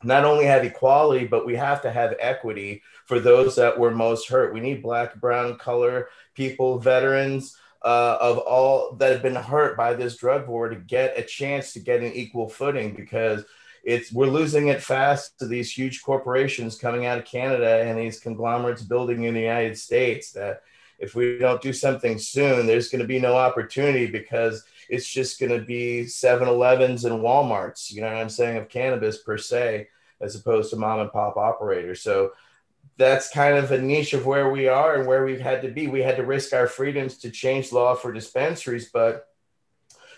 not 0.04 0.26
only 0.26 0.46
have 0.46 0.64
equality 0.64 1.26
but 1.26 1.46
we 1.46 1.56
have 1.56 1.82
to 1.82 1.92
have 1.92 2.16
equity 2.20 2.82
for 3.06 3.20
those 3.20 3.56
that 3.56 3.78
were 3.78 3.92
most 3.92 4.30
hurt. 4.30 4.54
We 4.54 4.60
need 4.60 4.82
black 4.82 5.16
brown 5.16 5.58
color 5.58 6.10
people 6.36 6.80
veterans 6.80 7.58
uh, 7.84 8.18
of 8.20 8.38
all 8.38 8.94
that 8.96 9.12
have 9.12 9.22
been 9.22 9.36
hurt 9.36 9.78
by 9.78 9.94
this 9.94 10.18
drug 10.18 10.48
war 10.48 10.70
to 10.70 10.76
get 10.76 11.18
a 11.18 11.24
chance 11.24 11.74
to 11.74 11.80
get 11.80 12.02
an 12.02 12.12
equal 12.14 12.50
footing 12.50 12.94
because 12.94 13.46
it's 13.84 14.12
we're 14.12 14.28
losing 14.28 14.68
it 14.68 14.84
fast 14.84 15.40
to 15.40 15.48
these 15.48 15.72
huge 15.72 16.02
corporations 16.04 16.78
coming 16.78 17.06
out 17.06 17.18
of 17.18 17.26
Canada 17.26 17.82
and 17.84 17.98
these 17.98 18.20
conglomerates 18.20 18.82
building 18.82 19.24
in 19.24 19.34
the 19.34 19.42
United 19.42 19.78
States 19.78 20.32
that 20.34 20.62
if 21.00 21.16
we 21.16 21.38
don't 21.38 21.62
do 21.62 21.72
something 21.72 22.20
soon 22.20 22.68
there's 22.68 22.90
going 22.90 23.02
to 23.02 23.08
be 23.08 23.20
no 23.20 23.36
opportunity 23.36 24.08
because 24.08 24.66
it's 24.90 25.08
just 25.08 25.40
going 25.40 25.52
to 25.52 25.64
be 25.64 26.04
7-elevens 26.06 27.06
and 27.06 27.22
walmarts 27.22 27.92
you 27.92 28.02
know 28.02 28.08
what 28.08 28.18
i'm 28.18 28.30
saying 28.30 28.58
of 28.58 28.70
cannabis 28.70 29.20
per 29.20 29.38
se 29.38 29.88
as 30.22 30.36
opposed 30.36 30.70
to 30.70 30.76
mom 30.76 31.00
and 31.00 31.12
pop 31.12 31.38
operators 31.38 32.02
so 32.02 32.32
that's 33.00 33.32
kind 33.32 33.56
of 33.56 33.72
a 33.72 33.82
niche 33.82 34.14
of 34.14 34.26
where 34.26 34.50
we 34.50 34.68
are 34.68 34.96
and 34.96 35.08
where 35.08 35.24
we've 35.24 35.40
had 35.40 35.62
to 35.62 35.70
be. 35.70 35.88
We 35.88 36.02
had 36.02 36.18
to 36.18 36.26
risk 36.26 36.54
our 36.54 36.68
freedoms 36.68 37.18
to 37.20 37.32
change 37.32 37.72
law 37.72 37.96
for 37.96 38.12
dispensaries, 38.12 38.90
but 38.92 39.26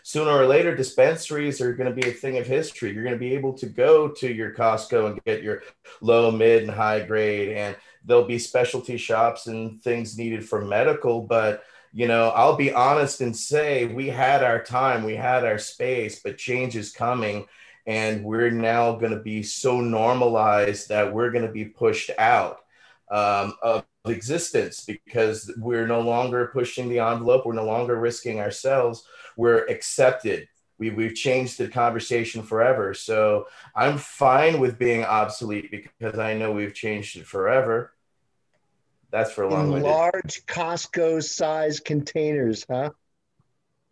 sooner 0.02 0.32
or 0.32 0.48
later, 0.48 0.76
dispensaries 0.76 1.62
are 1.62 1.74
going 1.74 1.94
to 1.94 2.02
be 2.02 2.10
a 2.10 2.14
thing 2.14 2.40
of 2.40 2.48
history. 2.48 2.92
You're 2.92 3.04
going 3.04 3.16
to 3.16 3.20
be 3.20 3.36
able 3.36 3.54
to 3.60 3.68
go 3.68 4.08
to 4.10 4.34
your 4.34 4.52
Costco 4.56 5.12
and 5.12 5.24
get 5.26 5.44
your 5.44 5.62
low, 6.02 6.32
mid, 6.32 6.64
and 6.64 6.72
high 6.72 7.02
grade, 7.02 7.56
and 7.56 7.76
there'll 8.04 8.26
be 8.26 8.40
specialty 8.40 8.98
shops 8.98 9.46
and 9.46 9.80
things 9.84 10.18
needed 10.18 10.44
for 10.44 10.66
medical, 10.66 11.22
but 11.22 11.64
you 11.94 12.08
know, 12.08 12.30
I'll 12.30 12.56
be 12.56 12.74
honest 12.74 13.22
and 13.22 13.36
say 13.36 13.86
we 13.86 14.08
had 14.08 14.44
our 14.44 14.64
time, 14.64 15.04
we 15.04 15.16
had 15.16 15.46
our 15.46 15.58
space, 15.58 16.22
but 16.22 16.38
change 16.38 16.76
is 16.76 16.92
coming. 16.92 17.46
And 17.86 18.24
we're 18.24 18.52
now 18.52 18.94
going 18.94 19.12
to 19.12 19.20
be 19.20 19.44
so 19.44 19.82
normalized 19.82 20.90
that 20.90 21.14
we're 21.14 21.32
going 21.32 21.46
to 21.46 21.52
be 21.52 21.66
pushed 21.66 22.12
out 22.18 22.60
um, 23.10 23.54
of 23.62 23.86
existence 24.06 24.86
because 24.86 25.52
we're 25.58 25.88
no 25.88 26.02
longer 26.02 26.52
pushing 26.54 26.90
the 26.90 27.00
envelope. 27.00 27.46
We're 27.46 27.54
no 27.54 27.66
longer 27.66 28.00
risking 28.00 28.40
ourselves. 28.40 29.04
We're 29.36 29.66
accepted. 29.66 30.48
We, 30.78 30.92
we've 30.92 31.16
changed 31.16 31.58
the 31.58 31.68
conversation 31.68 32.44
forever. 32.44 32.94
So 32.94 33.48
I'm 33.76 33.98
fine 33.98 34.60
with 34.60 34.80
being 34.80 35.04
obsolete 35.04 35.72
because 35.72 36.20
I 36.20 36.36
know 36.36 36.52
we've 36.52 36.74
changed 36.74 37.18
it 37.18 37.28
forever. 37.28 37.94
That's 39.12 39.32
for 39.32 39.44
a 39.44 39.50
long 39.50 39.74
In 39.74 39.84
large 39.84 40.46
Costco 40.46 41.24
size 41.24 41.80
containers, 41.80 42.66
huh? 42.70 42.92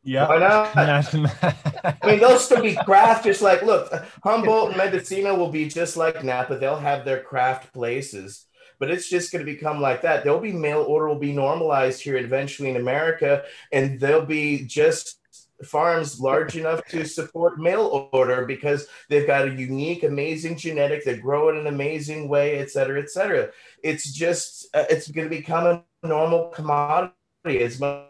Yeah. 0.02 0.30
Why 0.30 0.38
not? 0.40 0.78
I 2.04 2.08
mean, 2.08 2.20
they'll 2.20 2.40
still 2.40 2.64
be 2.64 2.76
craft, 2.76 3.26
just 3.26 3.42
like, 3.42 3.62
look, 3.62 3.92
Humboldt 4.24 4.70
and 4.70 4.78
Mendocino 4.78 5.36
will 5.36 5.52
be 5.52 5.68
just 5.68 5.98
like 5.98 6.24
Napa. 6.24 6.58
They'll 6.58 6.80
have 6.80 7.04
their 7.04 7.22
craft 7.22 7.74
places, 7.74 8.46
but 8.80 8.90
it's 8.90 9.10
just 9.10 9.32
going 9.32 9.46
to 9.46 9.52
become 9.52 9.82
like 9.82 10.02
that. 10.04 10.24
There'll 10.24 10.40
be 10.40 10.54
mail 10.54 10.84
order 10.84 11.10
will 11.10 11.20
be 11.20 11.34
normalized 11.34 12.02
here 12.02 12.16
eventually 12.16 12.70
in 12.70 12.78
America, 12.78 13.44
and 13.74 14.00
they'll 14.00 14.26
be 14.26 14.66
just 14.66 15.19
farms 15.64 16.20
large 16.20 16.56
enough 16.56 16.86
to 16.86 17.06
support 17.06 17.60
mail 17.60 18.10
order 18.14 18.46
because 18.46 18.88
they've 19.10 19.28
got 19.28 19.48
a 19.48 19.52
unique, 19.52 20.04
amazing 20.04 20.58
genetic. 20.58 21.04
They 21.04 21.18
grow 21.18 21.50
in 21.50 21.58
an 21.58 21.68
amazing 21.68 22.30
way, 22.30 22.60
et 22.60 22.70
cetera, 22.70 23.02
et 23.02 23.10
cetera. 23.10 23.50
It's 23.84 24.12
just, 24.12 24.68
uh, 24.74 24.86
it's 24.90 25.10
going 25.10 25.30
to 25.30 25.36
become 25.36 25.66
a 25.66 26.08
normal 26.08 26.50
commodity 26.50 27.14
as 27.46 27.80
much 27.80 28.06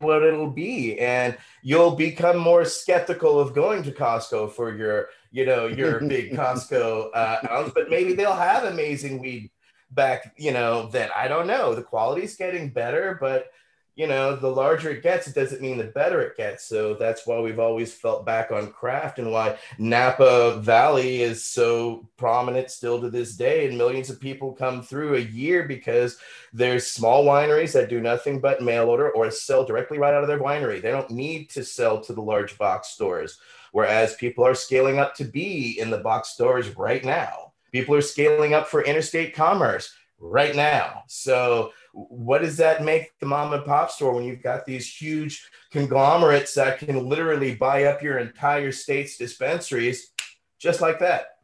what 0.00 0.22
it'll 0.22 0.50
be 0.50 0.98
and 0.98 1.36
you'll 1.62 1.96
become 1.96 2.38
more 2.38 2.64
skeptical 2.64 3.38
of 3.40 3.52
going 3.52 3.82
to 3.82 3.90
costco 3.90 4.50
for 4.52 4.74
your 4.74 5.08
you 5.30 5.44
know 5.44 5.66
your 5.66 6.00
big 6.08 6.32
costco 6.32 7.08
uh 7.14 7.38
ounce, 7.50 7.72
but 7.74 7.90
maybe 7.90 8.12
they'll 8.12 8.32
have 8.32 8.64
amazing 8.64 9.18
weed 9.18 9.50
back 9.90 10.32
you 10.36 10.52
know 10.52 10.88
that 10.88 11.10
i 11.16 11.26
don't 11.26 11.46
know 11.46 11.74
the 11.74 11.82
quality's 11.82 12.36
getting 12.36 12.70
better 12.70 13.18
but 13.20 13.50
you 13.98 14.06
know, 14.06 14.36
the 14.36 14.48
larger 14.48 14.90
it 14.90 15.02
gets, 15.02 15.26
it 15.26 15.34
doesn't 15.34 15.60
mean 15.60 15.76
the 15.76 15.82
better 15.82 16.20
it 16.20 16.36
gets. 16.36 16.64
So 16.64 16.94
that's 16.94 17.26
why 17.26 17.40
we've 17.40 17.58
always 17.58 17.92
felt 17.92 18.24
back 18.24 18.52
on 18.52 18.70
craft 18.70 19.18
and 19.18 19.32
why 19.32 19.58
Napa 19.76 20.60
Valley 20.60 21.20
is 21.20 21.44
so 21.44 22.08
prominent 22.16 22.70
still 22.70 23.00
to 23.00 23.10
this 23.10 23.34
day. 23.34 23.66
And 23.66 23.76
millions 23.76 24.08
of 24.08 24.20
people 24.20 24.52
come 24.52 24.82
through 24.82 25.16
a 25.16 25.20
year 25.20 25.64
because 25.64 26.16
there's 26.52 26.86
small 26.86 27.24
wineries 27.24 27.72
that 27.72 27.88
do 27.88 28.00
nothing 28.00 28.40
but 28.40 28.62
mail 28.62 28.88
order 28.88 29.10
or 29.10 29.32
sell 29.32 29.64
directly 29.64 29.98
right 29.98 30.14
out 30.14 30.22
of 30.22 30.28
their 30.28 30.38
winery. 30.38 30.80
They 30.80 30.92
don't 30.92 31.10
need 31.10 31.50
to 31.50 31.64
sell 31.64 32.00
to 32.02 32.12
the 32.12 32.22
large 32.22 32.56
box 32.56 32.90
stores. 32.90 33.40
Whereas 33.72 34.14
people 34.14 34.46
are 34.46 34.54
scaling 34.54 35.00
up 35.00 35.16
to 35.16 35.24
be 35.24 35.76
in 35.80 35.90
the 35.90 35.98
box 35.98 36.28
stores 36.28 36.76
right 36.76 37.04
now. 37.04 37.52
People 37.72 37.96
are 37.96 38.00
scaling 38.00 38.54
up 38.54 38.68
for 38.68 38.84
interstate 38.84 39.34
commerce 39.34 39.92
right 40.20 40.54
now. 40.54 41.02
So 41.08 41.72
what 42.08 42.42
does 42.42 42.56
that 42.58 42.84
make 42.84 43.18
the 43.18 43.26
mom 43.26 43.52
and 43.52 43.64
pop 43.64 43.90
store 43.90 44.14
when 44.14 44.24
you've 44.24 44.42
got 44.42 44.64
these 44.64 44.92
huge 44.92 45.48
conglomerates 45.70 46.54
that 46.54 46.78
can 46.78 47.08
literally 47.08 47.54
buy 47.54 47.84
up 47.84 48.02
your 48.02 48.18
entire 48.18 48.70
state's 48.72 49.16
dispensaries 49.16 50.12
just 50.58 50.80
like 50.80 50.98
that? 51.00 51.38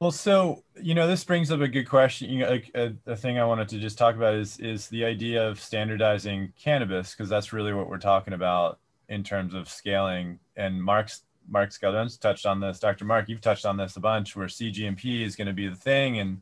Well, 0.00 0.10
so 0.10 0.64
you 0.80 0.94
know, 0.94 1.06
this 1.06 1.24
brings 1.24 1.50
up 1.50 1.60
a 1.60 1.68
good 1.68 1.88
question. 1.88 2.30
You 2.30 2.38
know, 2.40 2.58
a, 2.74 2.86
a, 2.86 3.12
a 3.12 3.16
thing 3.16 3.38
I 3.38 3.44
wanted 3.44 3.68
to 3.68 3.78
just 3.78 3.98
talk 3.98 4.16
about 4.16 4.34
is 4.34 4.58
is 4.58 4.88
the 4.88 5.04
idea 5.04 5.46
of 5.46 5.60
standardizing 5.60 6.52
cannabis 6.58 7.12
because 7.12 7.28
that's 7.28 7.52
really 7.52 7.72
what 7.72 7.88
we're 7.88 7.98
talking 7.98 8.32
about 8.32 8.78
in 9.08 9.22
terms 9.22 9.54
of 9.54 9.68
scaling. 9.68 10.38
And 10.56 10.82
Mark's 10.82 11.22
Mark 11.48 11.70
Skeldon's 11.70 12.16
touched 12.16 12.46
on 12.46 12.60
this. 12.60 12.78
Dr. 12.78 13.04
Mark, 13.04 13.28
you've 13.28 13.40
touched 13.40 13.66
on 13.66 13.76
this 13.76 13.96
a 13.96 14.00
bunch, 14.00 14.36
where 14.36 14.46
CGMP 14.46 15.22
is 15.22 15.36
going 15.36 15.48
to 15.48 15.52
be 15.52 15.68
the 15.68 15.76
thing, 15.76 16.18
and 16.18 16.40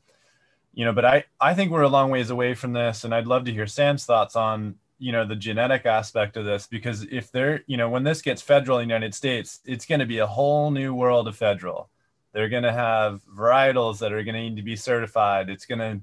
you 0.79 0.85
know, 0.85 0.93
but 0.93 1.05
I, 1.05 1.25
I 1.41 1.55
think 1.55 1.73
we're 1.73 1.83
a 1.83 1.89
long 1.89 2.09
ways 2.09 2.31
away 2.31 2.55
from 2.55 2.73
this. 2.73 3.03
And 3.03 3.13
I'd 3.13 3.27
love 3.27 3.45
to 3.47 3.53
hear 3.53 3.67
Sam's 3.67 4.05
thoughts 4.05 4.37
on, 4.37 4.77
you 5.01 5.11
know, 5.11 5.27
the 5.27 5.35
genetic 5.35 5.87
aspect 5.87 6.37
of 6.37 6.45
this, 6.45 6.69
because 6.69 7.03
if 7.11 7.33
they're, 7.33 7.65
you 7.67 7.77
know, 7.77 7.91
when 7.91 8.05
this 8.05 8.23
gets 8.23 8.43
federal 8.43 8.79
in 8.79 8.87
the 8.87 8.95
United 8.95 9.13
States, 9.13 9.59
it's 9.65 9.87
going 9.87 9.99
to 9.99 10.07
be 10.07 10.19
a 10.19 10.27
whole 10.27 10.71
new 10.71 10.95
world 10.95 11.27
of 11.27 11.37
federal. 11.37 11.91
They're 12.33 12.49
going 12.49 12.63
to 12.63 12.73
have 12.73 13.23
varietals 13.37 13.99
that 13.99 14.13
are 14.13 14.23
going 14.23 14.37
to 14.37 14.41
need 14.41 14.55
to 14.55 14.63
be 14.63 14.77
certified. 14.77 15.51
It's 15.51 15.67
going 15.67 15.81
to 15.81 16.01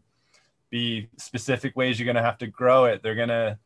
be 0.69 1.07
specific 1.15 1.77
ways 1.77 1.97
you're 1.97 2.03
going 2.03 2.17
to 2.17 2.21
have 2.21 2.39
to 2.39 2.47
grow 2.47 2.83
it. 2.83 3.01
They're 3.01 3.15
going 3.15 3.29
to, 3.29 3.57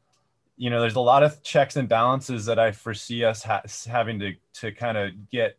you 0.57 0.69
know, 0.69 0.79
there's 0.79 0.93
a 0.93 0.99
lot 0.99 1.23
of 1.23 1.41
checks 1.41 1.75
and 1.75 1.89
balances 1.89 2.45
that 2.45 2.59
I 2.59 2.71
foresee 2.71 3.23
us 3.23 3.41
ha- 3.41 3.63
having 3.88 4.19
to, 4.19 4.33
to 4.59 4.71
kind 4.73 4.95
of 4.95 5.27
get 5.31 5.57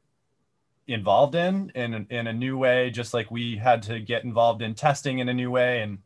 involved 0.95 1.35
in, 1.35 1.71
in 1.75 2.07
in 2.11 2.27
a 2.27 2.33
new 2.33 2.57
way 2.59 2.91
just 2.91 3.15
like 3.15 3.31
we 3.31 3.57
had 3.57 3.83
to 3.83 4.01
get 4.01 4.25
involved 4.25 4.63
in 4.63 4.75
testing 4.75 5.19
in 5.19 5.29
a 5.29 5.35
new 5.35 5.51
way. 5.51 5.83
And 5.83 5.99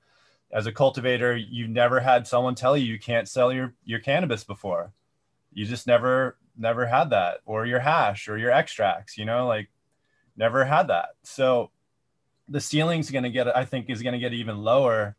as 0.52 0.66
a 0.66 0.72
cultivator 0.72 1.36
you 1.36 1.66
never 1.66 2.00
had 2.00 2.26
someone 2.26 2.54
tell 2.54 2.76
you 2.76 2.86
you 2.86 2.98
can't 2.98 3.28
sell 3.28 3.52
your 3.52 3.74
your 3.84 4.00
cannabis 4.00 4.44
before. 4.44 4.92
You 5.52 5.66
just 5.66 5.86
never 5.86 6.36
never 6.56 6.86
had 6.86 7.10
that 7.10 7.38
or 7.46 7.66
your 7.66 7.80
hash 7.80 8.28
or 8.28 8.38
your 8.38 8.52
extracts 8.52 9.18
you 9.18 9.24
know 9.24 9.46
like 9.46 9.68
never 10.36 10.64
had 10.64 10.88
that. 10.88 11.10
So 11.22 11.70
the 12.48 12.60
ceiling's 12.60 13.10
going 13.10 13.24
to 13.24 13.30
get 13.30 13.56
i 13.56 13.64
think 13.64 13.88
is 13.88 14.02
going 14.02 14.12
to 14.12 14.18
get 14.18 14.34
even 14.34 14.58
lower 14.58 15.16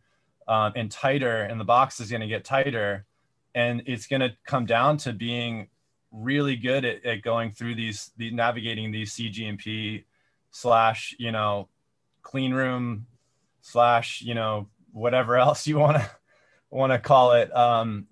um, 0.47 0.73
and 0.75 0.91
tighter 0.91 1.41
and 1.41 1.59
the 1.59 1.65
box 1.65 1.99
is 1.99 2.09
going 2.09 2.21
to 2.21 2.27
get 2.27 2.43
tighter. 2.43 3.05
And 3.53 3.83
it's 3.85 4.07
going 4.07 4.19
to 4.19 4.35
come 4.45 4.65
down 4.65 4.97
to 4.97 5.13
being 5.13 5.67
really 6.15 6.55
good 6.55 6.85
at, 6.85 7.05
at 7.05 7.21
going 7.21 7.51
through 7.51 7.75
these, 7.75 8.11
the 8.17 8.31
navigating 8.31 8.91
these 8.91 9.13
CGMP 9.13 10.05
slash, 10.51 11.15
you 11.19 11.31
know, 11.31 11.67
clean 12.21 12.53
room 12.53 13.07
slash, 13.61 14.21
you 14.21 14.33
know, 14.33 14.67
whatever 14.91 15.37
else 15.37 15.67
you 15.67 15.77
want 15.77 15.97
to 15.97 16.09
want 16.69 16.91
to 16.91 16.99
call 16.99 17.33
it. 17.33 17.55
Um, 17.55 18.07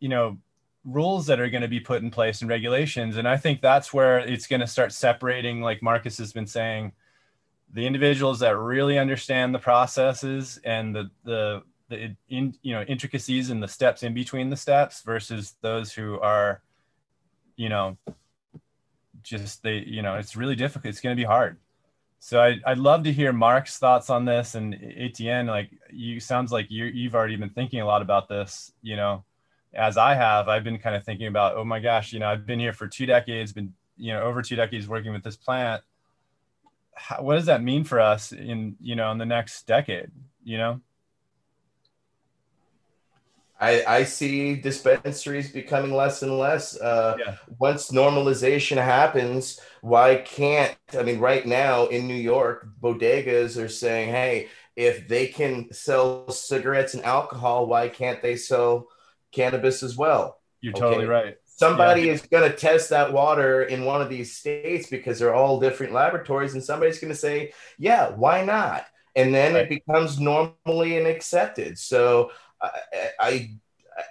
you 0.00 0.08
know, 0.08 0.38
rules 0.84 1.26
that 1.26 1.40
are 1.40 1.48
going 1.48 1.62
to 1.62 1.68
be 1.68 1.80
put 1.80 2.02
in 2.02 2.10
place 2.10 2.40
and 2.40 2.50
regulations. 2.50 3.16
And 3.16 3.28
I 3.28 3.36
think 3.36 3.60
that's 3.60 3.92
where 3.92 4.18
it's 4.18 4.46
going 4.46 4.60
to 4.60 4.66
start 4.66 4.92
separating, 4.92 5.60
like 5.60 5.82
Marcus 5.82 6.18
has 6.18 6.32
been 6.32 6.46
saying, 6.46 6.92
the 7.72 7.86
individuals 7.86 8.40
that 8.40 8.58
really 8.58 8.98
understand 8.98 9.54
the 9.54 9.58
processes 9.58 10.60
and 10.64 10.94
the 10.94 11.10
the 11.24 11.62
the 11.88 12.14
in, 12.28 12.54
you 12.62 12.74
know 12.74 12.82
intricacies 12.82 13.50
and 13.50 13.62
the 13.62 13.68
steps 13.68 14.02
in 14.02 14.12
between 14.12 14.50
the 14.50 14.56
steps 14.56 15.02
versus 15.02 15.54
those 15.62 15.92
who 15.92 16.20
are 16.20 16.62
you 17.56 17.68
know, 17.68 17.96
just 19.22 19.62
they, 19.62 19.78
you 19.78 20.02
know, 20.02 20.16
it's 20.16 20.36
really 20.36 20.56
difficult. 20.56 20.90
It's 20.90 21.00
going 21.00 21.16
to 21.16 21.20
be 21.20 21.26
hard. 21.26 21.58
So 22.18 22.40
I, 22.40 22.60
I'd 22.64 22.78
love 22.78 23.02
to 23.04 23.12
hear 23.12 23.32
Mark's 23.32 23.78
thoughts 23.78 24.08
on 24.08 24.24
this 24.24 24.54
and 24.54 24.76
Etienne, 24.96 25.46
like 25.46 25.70
you 25.90 26.20
sounds 26.20 26.52
like 26.52 26.70
you 26.70 26.84
you've 26.84 27.16
already 27.16 27.36
been 27.36 27.50
thinking 27.50 27.80
a 27.80 27.86
lot 27.86 28.00
about 28.00 28.28
this, 28.28 28.72
you 28.80 28.94
know, 28.94 29.24
as 29.74 29.96
I 29.96 30.14
have, 30.14 30.48
I've 30.48 30.64
been 30.64 30.78
kind 30.78 30.94
of 30.94 31.04
thinking 31.04 31.26
about, 31.26 31.56
oh 31.56 31.64
my 31.64 31.80
gosh, 31.80 32.12
you 32.12 32.20
know, 32.20 32.28
I've 32.28 32.46
been 32.46 32.60
here 32.60 32.72
for 32.72 32.86
two 32.86 33.06
decades, 33.06 33.52
been, 33.52 33.72
you 33.96 34.12
know, 34.12 34.22
over 34.22 34.42
two 34.42 34.56
decades 34.56 34.86
working 34.86 35.12
with 35.12 35.24
this 35.24 35.36
plant. 35.36 35.82
How, 36.94 37.22
what 37.22 37.36
does 37.36 37.46
that 37.46 37.62
mean 37.62 37.84
for 37.84 37.98
us 37.98 38.32
in, 38.32 38.76
you 38.80 38.94
know, 38.94 39.10
in 39.10 39.18
the 39.18 39.26
next 39.26 39.66
decade, 39.66 40.10
you 40.44 40.58
know? 40.58 40.80
I, 43.62 43.84
I 43.86 44.04
see 44.04 44.56
dispensaries 44.56 45.52
becoming 45.52 45.94
less 45.94 46.22
and 46.22 46.36
less. 46.36 46.76
Uh, 46.80 47.16
yeah. 47.16 47.36
Once 47.60 47.92
normalization 47.92 48.76
happens, 48.76 49.60
why 49.82 50.16
can't, 50.16 50.76
I 50.98 51.04
mean, 51.04 51.20
right 51.20 51.46
now 51.46 51.86
in 51.86 52.08
New 52.08 52.16
York, 52.16 52.66
bodegas 52.82 53.62
are 53.62 53.68
saying, 53.68 54.10
hey, 54.10 54.48
if 54.74 55.06
they 55.06 55.28
can 55.28 55.72
sell 55.72 56.28
cigarettes 56.28 56.94
and 56.94 57.04
alcohol, 57.04 57.66
why 57.66 57.88
can't 57.88 58.20
they 58.20 58.34
sell 58.34 58.88
cannabis 59.30 59.84
as 59.84 59.96
well? 59.96 60.40
You're 60.60 60.72
okay? 60.72 60.80
totally 60.80 61.06
right. 61.06 61.36
Somebody 61.44 62.02
yeah. 62.02 62.14
is 62.14 62.22
going 62.22 62.50
to 62.50 62.56
test 62.56 62.90
that 62.90 63.12
water 63.12 63.62
in 63.62 63.84
one 63.84 64.02
of 64.02 64.08
these 64.08 64.36
states 64.36 64.90
because 64.90 65.20
they're 65.20 65.34
all 65.34 65.60
different 65.60 65.92
laboratories, 65.92 66.54
and 66.54 66.64
somebody's 66.64 66.98
going 66.98 67.12
to 67.12 67.18
say, 67.18 67.52
yeah, 67.78 68.10
why 68.10 68.44
not? 68.44 68.86
And 69.14 69.32
then 69.32 69.54
right. 69.54 69.64
it 69.64 69.68
becomes 69.68 70.18
normally 70.18 70.98
and 70.98 71.06
accepted. 71.06 71.78
So 71.78 72.32
I, 73.20 73.50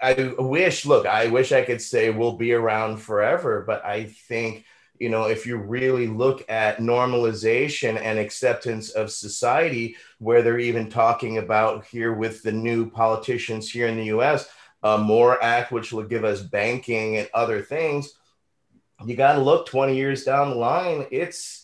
I, 0.01 0.33
wish, 0.37 0.85
look, 0.85 1.05
I 1.05 1.27
wish 1.27 1.51
I 1.51 1.63
could 1.63 1.81
say 1.81 2.09
we'll 2.09 2.37
be 2.37 2.53
around 2.53 2.97
forever, 2.97 3.63
but 3.65 3.83
I 3.85 4.05
think, 4.05 4.65
you 4.99 5.09
know, 5.09 5.25
if 5.25 5.45
you 5.45 5.57
really 5.57 6.07
look 6.07 6.49
at 6.49 6.77
normalization 6.77 7.99
and 7.99 8.19
acceptance 8.19 8.91
of 8.91 9.11
society, 9.11 9.95
where 10.19 10.41
they're 10.41 10.59
even 10.59 10.89
talking 10.89 11.37
about 11.37 11.85
here 11.85 12.13
with 12.13 12.43
the 12.43 12.51
new 12.51 12.89
politicians 12.89 13.69
here 13.69 13.87
in 13.87 13.97
the 13.97 14.05
US, 14.05 14.47
a 14.83 14.97
MORE 14.97 15.41
Act, 15.43 15.71
which 15.71 15.91
will 15.91 16.03
give 16.03 16.23
us 16.23 16.41
banking 16.41 17.17
and 17.17 17.29
other 17.33 17.61
things, 17.61 18.13
you 19.05 19.15
got 19.15 19.33
to 19.33 19.41
look 19.41 19.65
20 19.65 19.95
years 19.95 20.23
down 20.23 20.51
the 20.51 20.55
line. 20.55 21.07
It's 21.11 21.60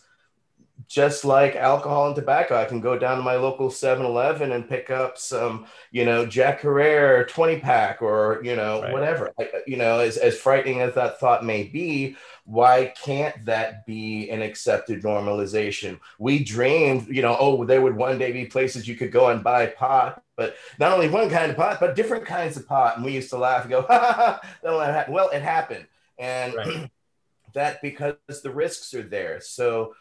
just 0.88 1.26
like 1.26 1.56
alcohol 1.56 2.08
and 2.08 2.16
tobacco, 2.16 2.56
I 2.56 2.66
can 2.66 2.80
go 2.80 2.98
down 2.98 3.18
to 3.18 3.24
my 3.24 3.36
local 3.36 3.70
7-Eleven 3.70 4.54
and 4.54 4.70
pick 4.70 4.90
up 4.90 5.18
some, 5.18 5.66
you 5.92 6.06
know, 6.06 6.26
Jack 6.26 6.62
Herer 6.62 7.26
20 7.28 7.60
pack 7.60 8.02
or, 8.02 8.40
you 8.44 8.56
know, 8.56 8.82
Right. 8.82 8.94
whatever. 8.94 9.32
I, 9.38 9.44
uh, 9.44 9.60
you 9.68 9.76
know, 9.76 10.00
as, 10.00 10.16
as 10.18 10.38
frightening 10.38 10.80
as 10.82 10.96
that 10.96 11.20
thought 11.20 11.44
may 11.44 11.64
be, 11.64 12.16
why 12.46 12.94
can't 13.04 13.44
that 13.46 13.86
be 13.86 14.30
an 14.30 14.42
accepted 14.42 15.04
normalization? 15.04 16.00
We 16.20 16.44
dreamed, 16.44 17.10
you 17.10 17.22
know, 17.22 17.36
oh, 17.38 17.66
there 17.66 17.82
would 17.82 17.96
one 17.96 18.18
day 18.18 18.32
be 18.32 18.46
places 18.46 18.88
you 18.88 18.96
could 18.96 19.12
go 19.12 19.28
and 19.30 19.44
buy 19.44 19.66
pot, 19.68 20.24
but 20.38 20.56
not 20.80 20.94
only 20.94 21.10
one 21.10 21.30
kind 21.30 21.52
of 21.52 21.58
pot, 21.58 21.82
but 21.82 21.96
different 21.96 22.26
kinds 22.26 22.56
of 22.56 22.66
pot. 22.66 22.96
And 22.96 23.06
we 23.06 23.12
used 23.12 23.30
to 23.32 23.38
laugh 23.38 23.64
and 23.64 23.72
go, 23.72 23.82
ha 23.88 24.00
ha 24.00 24.14
ha, 24.14 24.42
that'll 24.64 24.80
happen. 24.80 25.14
Well, 25.14 25.30
it 25.32 25.42
happened. 25.42 25.86
And 26.18 26.90
that 27.54 27.82
because 27.82 28.16
the 28.42 28.52
risks 28.52 28.94
are 28.94 29.04
there. 29.04 29.42
So 29.42 29.94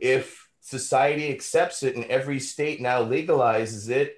if 0.00 0.48
society 0.60 1.32
accepts 1.32 1.82
it 1.82 1.96
and 1.96 2.04
every 2.06 2.40
state 2.40 2.80
now 2.80 3.02
legalizes 3.02 3.88
it, 3.88 4.16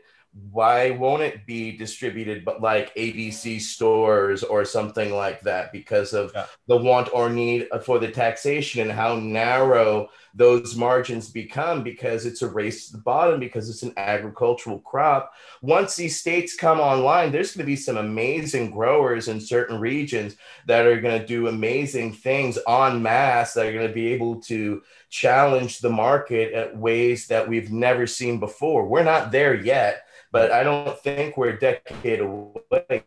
why 0.51 0.91
won't 0.91 1.23
it 1.23 1.47
be 1.47 1.77
distributed 1.77 2.45
but 2.45 2.61
like 2.61 2.95
ABC 2.95 3.61
stores 3.61 4.43
or 4.43 4.65
something 4.65 5.13
like 5.13 5.41
that 5.41 5.73
because 5.73 6.13
of 6.13 6.33
the 6.67 6.77
want 6.77 7.09
or 7.13 7.31
need 7.31 7.67
for 7.83 7.99
the 7.99 8.11
taxation 8.11 8.83
and 8.83 8.93
how 8.93 9.17
narrow 9.17 10.09
those 10.35 10.77
margins 10.77 11.31
become 11.31 11.83
because 11.83 12.25
it's 12.25 12.43
a 12.43 12.49
race 12.49 12.87
to 12.87 12.93
the 12.93 13.03
bottom 13.03 13.41
because 13.41 13.69
it's 13.69 13.83
an 13.83 13.93
agricultural 13.97 14.79
crop. 14.81 15.33
Once 15.63 15.97
these 15.97 16.21
states 16.21 16.55
come 16.55 16.79
online, 16.79 17.33
there's 17.33 17.55
going 17.55 17.65
to 17.65 17.67
be 17.67 17.75
some 17.75 17.97
amazing 17.97 18.71
growers 18.71 19.29
in 19.29 19.41
certain 19.41 19.81
regions 19.81 20.37
that 20.67 20.87
are 20.87 21.01
going 21.01 21.19
to 21.19 21.27
do 21.27 21.49
amazing 21.49 22.13
things 22.13 22.59
en 22.69 23.03
masse 23.03 23.55
that 23.55 23.67
are 23.67 23.73
going 23.73 23.89
to 23.89 23.93
be 23.93 24.13
able 24.13 24.41
to 24.41 24.83
challenge 25.11 25.81
the 25.81 25.91
market 25.91 26.53
at 26.53 26.77
ways 26.77 27.27
that 27.27 27.49
we've 27.49 27.73
never 27.73 28.07
seen 28.07 28.39
before. 28.39 28.87
We're 28.87 29.03
not 29.03 29.33
there 29.33 29.55
yet, 29.55 30.05
but 30.31 30.53
I 30.53 30.63
don't 30.63 30.99
think 31.01 31.37
we're 31.37 31.51
a 31.51 31.59
decade 31.59 32.21
away 32.21 33.03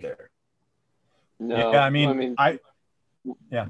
either. 0.00 0.30
No, 1.38 1.72
yeah, 1.72 1.80
I 1.80 1.90
mean, 1.90 2.34
I, 2.38 2.58
yeah. 3.50 3.66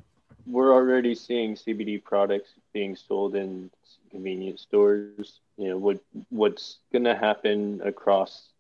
we're 0.47 0.73
already 0.73 1.15
seeing 1.15 1.55
CBD 1.55 2.03
products 2.03 2.51
being 2.73 2.95
sold 2.95 3.35
in 3.35 3.70
convenience 4.11 4.62
stores. 4.62 5.41
You 5.57 5.70
know, 5.70 5.78
what 5.78 6.01
what's 6.31 6.78
going 6.93 7.05
to 7.05 7.17
happen 7.17 7.81
across 7.85 8.51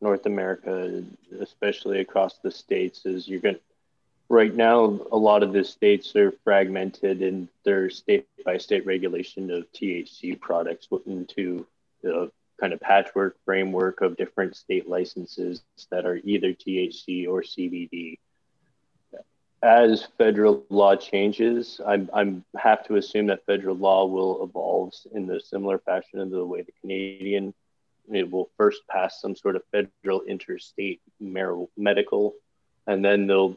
North 0.00 0.26
America, 0.26 1.04
especially 1.38 2.00
across 2.00 2.38
the 2.38 2.50
states, 2.50 3.04
is 3.04 3.28
you're 3.28 3.40
going 3.40 3.56
to 3.56 3.60
right 4.30 4.54
now 4.54 4.98
a 5.12 5.16
lot 5.16 5.42
of 5.42 5.52
the 5.52 5.64
states 5.64 6.14
are 6.16 6.32
fragmented 6.44 7.20
in 7.20 7.48
their 7.64 7.90
state 7.90 8.26
by 8.44 8.56
state 8.56 8.86
regulation 8.86 9.50
of 9.50 9.70
THC 9.72 10.40
products 10.40 10.88
into 11.06 11.66
the 12.02 12.30
kind 12.60 12.72
of 12.72 12.80
patchwork 12.80 13.36
framework 13.44 14.00
of 14.02 14.16
different 14.16 14.54
state 14.56 14.88
licenses 14.88 15.62
that 15.90 16.04
are 16.04 16.20
either 16.24 16.52
THC 16.52 17.26
or 17.28 17.42
CBD 17.42 18.18
as 19.62 20.08
federal 20.16 20.64
law 20.70 20.96
changes, 20.96 21.80
I'm, 21.86 22.44
have 22.56 22.82
to 22.86 22.96
assume 22.96 23.26
that 23.26 23.44
federal 23.44 23.76
law 23.76 24.06
will 24.06 24.42
evolve 24.42 24.94
in 25.12 25.26
the 25.26 25.38
similar 25.38 25.78
fashion 25.78 26.18
of 26.18 26.30
the 26.30 26.44
way 26.44 26.62
the 26.62 26.72
Canadian 26.80 27.52
it 28.12 28.28
will 28.28 28.50
first 28.56 28.80
pass 28.88 29.20
some 29.20 29.36
sort 29.36 29.54
of 29.56 29.62
federal 29.70 30.22
interstate 30.22 31.00
medical, 31.20 32.34
and 32.86 33.04
then 33.04 33.26
they'll 33.26 33.56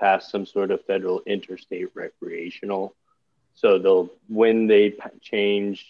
pass 0.00 0.30
some 0.30 0.44
sort 0.44 0.70
of 0.70 0.84
federal 0.86 1.22
interstate 1.24 1.90
recreational. 1.94 2.94
So 3.54 3.78
they'll 3.78 4.10
when 4.28 4.66
they 4.66 4.94
change 5.20 5.86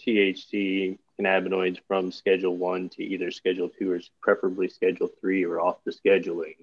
THC 0.00 0.98
cannabinoids 1.22 1.78
from 1.86 2.12
Schedule 2.12 2.56
One 2.56 2.88
to 2.90 3.02
either 3.02 3.30
Schedule 3.30 3.68
Two 3.68 3.92
or 3.92 4.00
preferably 4.20 4.68
Schedule 4.68 5.10
Three 5.20 5.44
or 5.44 5.60
off 5.60 5.78
the 5.84 5.92
scheduling. 5.92 6.56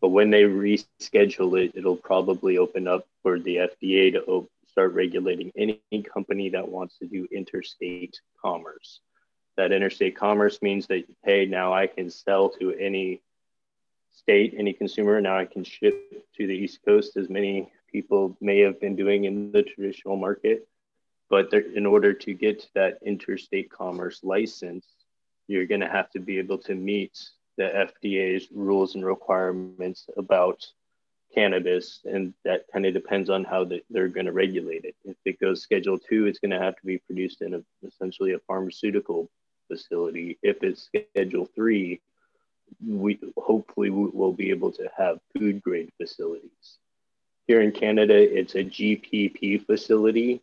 But 0.00 0.08
when 0.08 0.30
they 0.30 0.42
reschedule 0.42 1.64
it, 1.64 1.72
it'll 1.74 1.96
probably 1.96 2.58
open 2.58 2.86
up 2.86 3.06
for 3.22 3.38
the 3.38 3.56
FDA 3.56 4.12
to 4.12 4.22
op- 4.24 4.50
start 4.70 4.92
regulating 4.92 5.50
any 5.56 5.80
company 6.12 6.50
that 6.50 6.68
wants 6.68 6.98
to 6.98 7.06
do 7.06 7.26
interstate 7.32 8.20
commerce. 8.40 9.00
That 9.56 9.72
interstate 9.72 10.16
commerce 10.16 10.62
means 10.62 10.86
that, 10.86 11.04
hey, 11.24 11.46
now 11.46 11.72
I 11.72 11.88
can 11.88 12.10
sell 12.10 12.48
to 12.60 12.72
any 12.74 13.20
state, 14.12 14.54
any 14.56 14.72
consumer. 14.72 15.20
Now 15.20 15.36
I 15.36 15.46
can 15.46 15.64
ship 15.64 16.24
to 16.36 16.46
the 16.46 16.54
East 16.54 16.78
Coast 16.84 17.16
as 17.16 17.28
many 17.28 17.68
people 17.90 18.36
may 18.40 18.60
have 18.60 18.80
been 18.80 18.94
doing 18.94 19.24
in 19.24 19.50
the 19.50 19.62
traditional 19.62 20.16
market. 20.16 20.68
But 21.30 21.50
there, 21.50 21.60
in 21.60 21.86
order 21.86 22.12
to 22.12 22.34
get 22.34 22.60
to 22.60 22.66
that 22.74 22.98
interstate 23.04 23.70
commerce 23.70 24.20
license, 24.22 24.86
you're 25.46 25.66
going 25.66 25.80
to 25.80 25.88
have 25.88 26.10
to 26.10 26.20
be 26.20 26.38
able 26.38 26.58
to 26.58 26.74
meet 26.74 27.18
the 27.56 27.88
FDA's 28.04 28.48
rules 28.52 28.94
and 28.94 29.04
requirements 29.04 30.06
about 30.16 30.66
cannabis, 31.34 32.00
and 32.04 32.32
that 32.44 32.64
kind 32.72 32.86
of 32.86 32.94
depends 32.94 33.28
on 33.28 33.44
how 33.44 33.64
the, 33.64 33.82
they're 33.90 34.08
going 34.08 34.26
to 34.26 34.32
regulate 34.32 34.84
it. 34.84 34.94
If 35.04 35.16
it 35.24 35.40
goes 35.40 35.62
Schedule 35.62 35.98
Two, 35.98 36.26
it's 36.26 36.38
going 36.38 36.50
to 36.50 36.58
have 36.58 36.76
to 36.76 36.86
be 36.86 36.98
produced 36.98 37.42
in 37.42 37.54
a, 37.54 37.62
essentially 37.86 38.32
a 38.32 38.38
pharmaceutical 38.40 39.28
facility. 39.68 40.38
If 40.42 40.62
it's 40.62 40.88
Schedule 40.88 41.46
Three, 41.54 42.00
we 42.86 43.18
hopefully 43.36 43.90
we 43.90 44.08
will 44.10 44.32
be 44.32 44.50
able 44.50 44.72
to 44.72 44.88
have 44.96 45.18
food 45.36 45.62
grade 45.62 45.90
facilities. 45.96 46.78
Here 47.46 47.60
in 47.62 47.72
Canada, 47.72 48.14
it's 48.14 48.54
a 48.54 48.64
GPP 48.64 49.64
facility, 49.66 50.42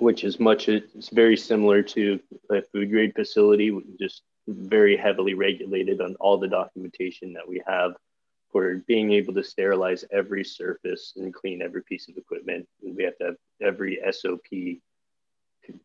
which 0.00 0.24
is 0.24 0.38
much 0.40 0.68
it's 0.68 1.08
very 1.10 1.36
similar 1.36 1.82
to 1.82 2.20
a 2.50 2.62
food 2.62 2.90
grade 2.90 3.14
facility, 3.14 3.76
just 3.98 4.22
very 4.46 4.96
heavily 4.96 5.34
regulated 5.34 6.00
on 6.00 6.16
all 6.20 6.38
the 6.38 6.48
documentation 6.48 7.32
that 7.34 7.46
we 7.46 7.62
have 7.66 7.94
for 8.50 8.76
being 8.86 9.12
able 9.12 9.34
to 9.34 9.44
sterilize 9.44 10.04
every 10.10 10.42
surface 10.42 11.12
and 11.16 11.34
clean 11.34 11.60
every 11.60 11.82
piece 11.82 12.08
of 12.08 12.16
equipment. 12.16 12.66
We 12.82 13.04
have 13.04 13.18
to 13.18 13.24
have 13.26 13.36
every 13.60 13.98
SOP, 14.10 14.80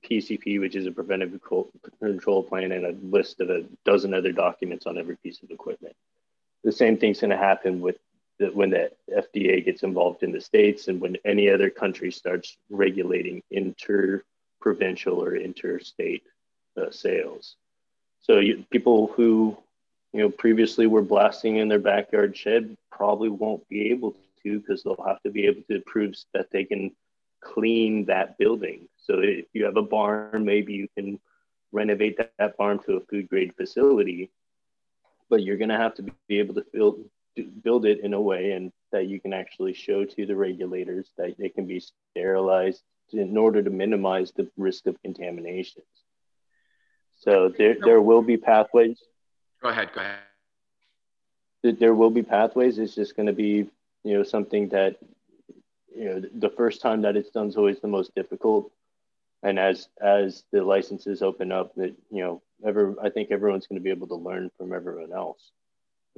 PCP, 0.10 0.60
which 0.62 0.76
is 0.76 0.86
a 0.86 0.92
preventive 0.92 1.38
control 2.00 2.44
plan, 2.44 2.72
and 2.72 2.86
a 2.86 2.96
list 3.06 3.42
of 3.42 3.50
a 3.50 3.66
dozen 3.84 4.14
other 4.14 4.32
documents 4.32 4.86
on 4.86 4.98
every 4.98 5.18
piece 5.18 5.44
of 5.44 5.52
equipment. 5.52 5.96
The 6.64 6.72
same 6.72 6.98
thing's 6.98 7.20
going 7.20 7.32
to 7.32 7.38
happen 7.38 7.82
with 7.82 7.98
the, 8.40 8.48
when 8.48 8.72
the 8.72 8.92
FDA 9.12 9.64
gets 9.64 9.84
involved 9.84 10.24
in 10.24 10.32
the 10.32 10.42
states 10.42 10.88
and 10.88 11.00
when 11.00 11.18
any 11.26 11.50
other 11.50 11.70
country 11.70 12.12
starts 12.12 12.58
regulating 12.70 13.42
inter-provincial 13.52 15.22
or 15.22 15.36
interstate 15.36 16.24
uh, 16.80 16.90
sales. 16.90 17.56
So 18.22 18.40
you, 18.40 18.66
people 18.72 19.08
who 19.08 19.58
you 20.14 20.22
know 20.22 20.30
previously 20.30 20.88
were 20.88 21.02
blasting 21.02 21.58
in 21.58 21.68
their 21.68 21.80
backyard 21.80 22.36
shed 22.36 22.76
probably 22.92 23.30
won't 23.30 23.68
be 23.70 23.92
able 23.92 24.16
to 24.44 24.60
because 24.60 24.84
they'll 24.84 25.04
have 25.06 25.22
to 25.24 25.32
be 25.32 25.46
able 25.46 25.62
to 25.70 25.80
prove 25.82 26.16
that 26.34 26.50
they 26.52 26.64
can 26.64 26.92
clean 27.42 28.06
that 28.06 28.38
building. 28.38 28.88
So 28.98 29.20
if 29.20 29.46
you 29.54 29.66
have 29.66 29.78
a 29.78 29.82
barn, 29.82 30.46
maybe 30.46 30.74
you 30.74 30.88
can 30.96 31.20
renovate 31.72 32.18
that, 32.18 32.32
that 32.40 32.58
barn 32.58 32.80
to 32.80 32.94
a 32.94 33.00
food 33.02 33.30
grade 33.30 33.54
facility, 33.56 34.30
but 35.30 35.44
you're 35.44 35.58
going 35.58 35.70
to 35.70 35.78
have 35.78 35.96
to 35.96 36.04
be 36.28 36.40
able 36.40 36.56
to 36.56 36.66
build 36.72 37.04
build 37.64 37.86
it 37.86 38.02
in 38.02 38.14
a 38.14 38.22
way 38.22 38.52
and 38.52 38.72
that 38.92 39.08
you 39.08 39.20
can 39.20 39.34
actually 39.34 39.74
show 39.74 40.06
to 40.06 40.26
the 40.26 40.36
regulators 40.36 41.12
that 41.18 41.36
they 41.38 41.50
can 41.50 41.66
be 41.66 41.82
sterilized 42.16 42.84
in 43.12 43.38
order 43.38 43.62
to 43.62 43.70
minimize 43.70 44.32
the 44.32 44.50
risk 44.58 44.86
of 44.88 45.02
contaminations. 45.02 45.86
So 47.20 47.50
there, 47.58 47.78
there 47.84 48.02
will 48.02 48.22
be 48.22 48.38
pathways. 48.38 49.00
Go 49.62 49.70
ahead. 49.70 49.90
Go 49.94 50.02
ahead. 50.02 51.80
There 51.80 51.96
will 51.96 52.10
be 52.10 52.24
pathways. 52.24 52.78
It's 52.78 52.96
just 52.96 53.16
going 53.16 53.28
to 53.28 53.34
be, 53.34 53.70
you 54.04 54.18
know, 54.18 54.24
something 54.24 54.70
that, 54.70 54.98
you 55.96 56.06
know, 56.06 56.22
the 56.36 56.50
first 56.50 56.82
time 56.82 57.02
that 57.04 57.16
it's 57.16 57.30
done 57.30 57.48
is 57.48 57.56
always 57.56 57.80
the 57.80 57.88
most 57.88 58.14
difficult. 58.16 58.72
And 59.44 59.60
as 59.60 59.88
as 60.02 60.44
the 60.52 60.64
licenses 60.64 61.22
open 61.22 61.52
up, 61.52 61.76
that 61.76 61.94
you 62.10 62.24
know, 62.24 62.42
ever 62.66 62.96
I 63.02 63.10
think 63.10 63.30
everyone's 63.30 63.68
going 63.68 63.80
to 63.80 63.84
be 63.84 63.90
able 63.90 64.08
to 64.08 64.16
learn 64.16 64.50
from 64.58 64.74
everyone 64.74 65.12
else, 65.14 65.52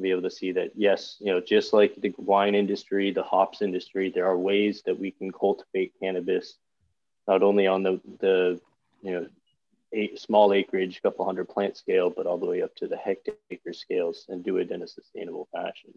be 0.01 0.11
able 0.11 0.23
to 0.23 0.31
see 0.31 0.51
that 0.53 0.71
yes, 0.75 1.17
you 1.19 1.31
know, 1.31 1.39
just 1.39 1.73
like 1.73 1.95
the 1.95 2.13
wine 2.17 2.55
industry, 2.55 3.11
the 3.11 3.23
hops 3.23 3.61
industry, 3.61 4.11
there 4.13 4.25
are 4.25 4.37
ways 4.37 4.83
that 4.85 4.99
we 4.99 5.11
can 5.11 5.31
cultivate 5.31 5.93
cannabis, 6.01 6.57
not 7.27 7.43
only 7.43 7.67
on 7.67 7.83
the 7.83 8.01
the 8.19 8.59
you 9.01 9.11
know 9.11 9.27
eight, 9.93 10.19
small 10.19 10.53
acreage, 10.53 11.01
couple 11.01 11.25
hundred 11.25 11.47
plant 11.47 11.77
scale, 11.77 12.09
but 12.09 12.25
all 12.25 12.37
the 12.37 12.45
way 12.45 12.61
up 12.61 12.75
to 12.75 12.87
the 12.87 12.97
hectare 12.97 13.37
scales 13.71 14.25
and 14.29 14.43
do 14.43 14.57
it 14.57 14.71
in 14.71 14.81
a 14.81 14.87
sustainable 14.87 15.47
fashion. 15.53 15.93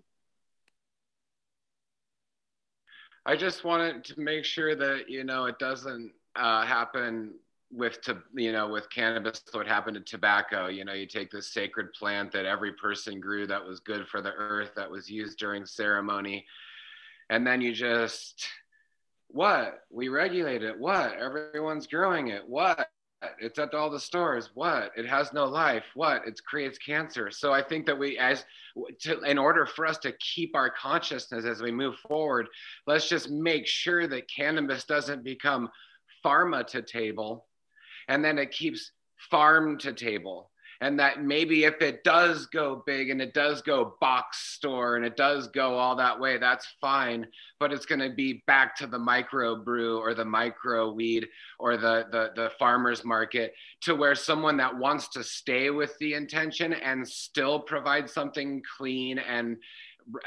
I 3.26 3.36
just 3.36 3.64
wanted 3.64 4.04
to 4.04 4.20
make 4.20 4.44
sure 4.44 4.74
that 4.74 5.08
you 5.08 5.24
know 5.24 5.46
it 5.46 5.58
doesn't 5.58 6.12
uh, 6.36 6.64
happen 6.64 7.34
with 7.70 8.00
to 8.00 8.16
you 8.34 8.50
know 8.50 8.68
with 8.68 8.88
cannabis 8.88 9.42
what 9.52 9.66
happened 9.66 9.94
to 9.94 10.00
tobacco 10.02 10.68
you 10.68 10.86
know 10.86 10.94
you 10.94 11.06
take 11.06 11.30
this 11.30 11.52
sacred 11.52 11.92
plant 11.92 12.32
that 12.32 12.47
every 12.47 12.72
person 12.72 13.20
grew 13.20 13.47
that 13.47 13.62
was 13.62 13.80
good 13.80 14.08
for 14.08 14.22
the 14.22 14.32
earth 14.32 14.70
that 14.74 14.90
was 14.90 15.10
used 15.10 15.38
during 15.38 15.66
ceremony 15.66 16.47
and 17.28 17.47
then 17.47 17.60
you 17.60 17.74
just 17.74 18.48
What? 19.30 19.80
We 19.90 20.08
regulate 20.08 20.62
it. 20.62 20.78
What? 20.78 21.12
Everyone's 21.18 21.86
growing 21.86 22.28
it. 22.28 22.48
What? 22.48 22.88
It's 23.38 23.58
at 23.58 23.74
all 23.74 23.90
the 23.90 24.00
stores. 24.00 24.50
What? 24.55 24.92
It 24.97 25.06
has 25.06 25.32
no 25.32 25.44
life. 25.44 25.84
What? 25.94 26.26
It 26.26 26.40
creates 26.44 26.78
cancer. 26.78 27.30
So 27.30 27.52
I 27.52 27.62
think 27.62 27.84
that 27.86 27.98
we, 27.98 28.16
as 28.16 28.47
to, 29.00 29.20
in 29.22 29.36
order 29.36 29.66
for 29.66 29.86
us 29.86 29.98
to 29.98 30.12
keep 30.12 30.55
our 30.55 30.70
consciousness 30.70 31.44
as 31.44 31.60
we 31.60 31.70
move 31.72 31.97
forward, 31.98 32.48
let's 32.86 33.08
just 33.08 33.28
make 33.30 33.66
sure 33.66 34.06
that 34.06 34.30
cannabis 34.34 34.84
doesn't 34.84 35.24
become 35.24 35.68
pharma 36.24 36.66
to 36.68 36.80
table, 36.80 37.47
and 38.08 38.24
then 38.24 38.38
it 38.38 38.50
keeps 38.50 38.92
farm 39.30 39.78
to 39.78 39.92
table. 39.92 40.50
And 40.80 41.00
that 41.00 41.24
maybe 41.24 41.64
if 41.64 41.82
it 41.82 42.04
does 42.04 42.46
go 42.46 42.84
big 42.86 43.10
and 43.10 43.20
it 43.20 43.34
does 43.34 43.62
go 43.62 43.96
box 44.00 44.38
store 44.54 44.94
and 44.94 45.04
it 45.04 45.16
does 45.16 45.48
go 45.48 45.76
all 45.76 45.96
that 45.96 46.20
way 46.20 46.38
that's 46.38 46.68
fine 46.80 47.26
but 47.58 47.72
it's 47.72 47.84
going 47.84 47.98
to 47.98 48.14
be 48.14 48.44
back 48.46 48.76
to 48.76 48.86
the 48.86 48.98
micro 48.98 49.56
brew 49.56 49.98
or 49.98 50.14
the 50.14 50.24
micro 50.24 50.92
weed 50.92 51.26
or 51.58 51.76
the, 51.76 52.06
the 52.12 52.30
the 52.36 52.50
farmers 52.60 53.04
market 53.04 53.54
to 53.80 53.96
where 53.96 54.14
someone 54.14 54.56
that 54.56 54.76
wants 54.76 55.08
to 55.08 55.24
stay 55.24 55.70
with 55.70 55.98
the 55.98 56.14
intention 56.14 56.72
and 56.72 57.08
still 57.08 57.58
provide 57.58 58.08
something 58.08 58.62
clean 58.76 59.18
and 59.18 59.56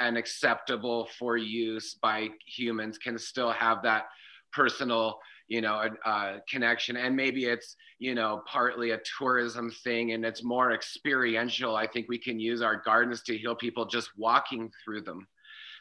and 0.01 0.17
acceptable 0.17 1.07
for 1.17 1.37
use 1.37 1.93
by 1.93 2.27
humans 2.45 2.97
can 2.97 3.17
still 3.17 3.51
have 3.51 3.81
that 3.83 4.07
personal 4.51 5.19
you 5.51 5.59
know 5.59 5.83
a, 6.05 6.09
a, 6.09 6.41
connection. 6.49 6.95
And 6.95 7.13
maybe 7.13 7.45
it's 7.45 7.75
you 7.99 8.15
know 8.15 8.41
partly 8.47 8.91
a 8.91 9.01
tourism 9.17 9.69
thing 9.69 10.13
and 10.13 10.25
it's 10.25 10.43
more 10.43 10.71
experiential. 10.71 11.75
I 11.75 11.87
think 11.87 12.07
we 12.07 12.17
can 12.17 12.39
use 12.39 12.61
our 12.61 12.77
gardens 12.77 13.21
to 13.23 13.37
heal 13.37 13.55
people 13.55 13.85
just 13.85 14.11
walking 14.17 14.71
through 14.83 15.01
them. 15.01 15.27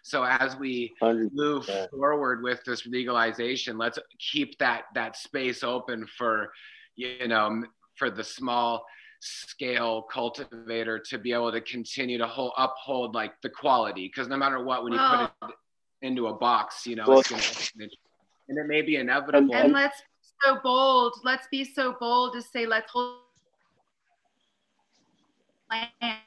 So 0.03 0.25
as 0.25 0.57
we 0.57 0.93
100%. 1.01 1.31
move 1.33 1.71
forward 1.91 2.43
with 2.43 2.65
this 2.65 2.87
legalization 2.87 3.77
let's 3.79 3.99
keep 4.33 4.59
that 4.59 4.85
that 4.95 5.15
space 5.15 5.63
open 5.63 6.07
for 6.19 6.51
you 6.97 7.29
know 7.29 7.63
for 7.97 8.11
the 8.11 8.25
small 8.25 8.85
scale 9.21 10.03
cultivator 10.11 10.99
to 11.11 11.19
be 11.19 11.33
able 11.35 11.53
to 11.53 11.61
continue 11.61 12.17
to 12.17 12.27
hold, 12.27 12.53
uphold 12.57 13.15
like 13.15 13.33
the 13.43 13.51
quality. 13.51 14.07
Because 14.09 14.27
no 14.27 14.39
matter 14.39 14.65
what 14.65 14.83
when 14.83 14.95
you 14.95 14.99
put 14.99 15.31
it 15.43 15.55
into 16.03 16.27
a 16.29 16.35
box 16.35 16.87
you 16.87 16.97
know 16.97 17.05
well, 17.07 17.21
it's 17.21 17.71
gonna, 17.77 17.87
and 18.51 18.59
it 18.59 18.67
may 18.67 18.83
be 18.83 18.97
inevitable. 18.97 19.55
And 19.55 19.73
let's 19.73 20.01
be 20.01 20.07
so 20.45 20.59
bold. 20.63 21.15
Let's 21.25 21.47
be 21.51 21.65
so 21.65 21.97
bold 21.99 22.35
to 22.35 22.43
say, 22.43 22.67
let's 22.67 22.91
hold 22.91 23.21
I 25.71 26.19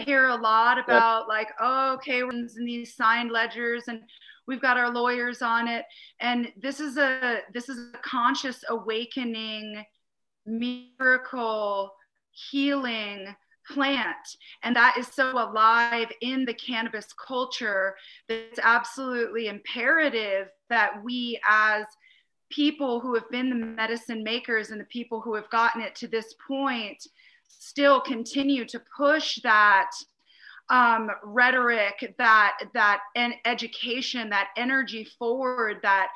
hear 0.00 0.28
a 0.28 0.36
lot 0.36 0.78
about 0.78 1.28
like, 1.28 1.48
oh, 1.58 1.94
okay, 1.94 2.22
we're 2.22 2.32
in 2.32 2.46
these 2.58 2.94
signed 2.94 3.30
ledgers 3.30 3.84
and 3.88 4.02
we've 4.46 4.60
got 4.60 4.76
our 4.76 4.90
lawyers 4.90 5.40
on 5.40 5.66
it. 5.66 5.86
And 6.20 6.52
this 6.60 6.78
is 6.78 6.98
a 6.98 7.40
this 7.54 7.70
is 7.70 7.94
a 7.94 7.98
conscious 7.98 8.62
awakening, 8.68 9.82
miracle, 10.44 11.90
healing 12.32 13.34
plant. 13.72 14.36
And 14.62 14.74
that 14.76 14.96
is 14.98 15.08
so 15.08 15.32
alive 15.32 16.10
in 16.20 16.44
the 16.44 16.54
cannabis 16.54 17.12
culture 17.14 17.96
that 18.28 18.38
it's 18.38 18.60
absolutely 18.62 19.48
imperative 19.48 20.48
that 20.68 21.02
we, 21.02 21.40
as 21.48 21.84
people 22.50 23.00
who 23.00 23.14
have 23.14 23.28
been 23.30 23.50
the 23.50 23.56
medicine 23.56 24.22
makers 24.22 24.70
and 24.70 24.80
the 24.80 24.84
people 24.84 25.20
who 25.20 25.34
have 25.34 25.50
gotten 25.50 25.82
it 25.82 25.94
to 25.96 26.08
this 26.08 26.34
point, 26.46 27.06
still 27.48 28.00
continue 28.00 28.64
to 28.64 28.80
push 28.96 29.38
that 29.42 29.90
um, 30.68 31.10
rhetoric, 31.22 32.14
that 32.18 32.58
that 32.74 33.00
education, 33.44 34.30
that 34.30 34.48
energy 34.56 35.06
forward, 35.18 35.78
that 35.82 36.08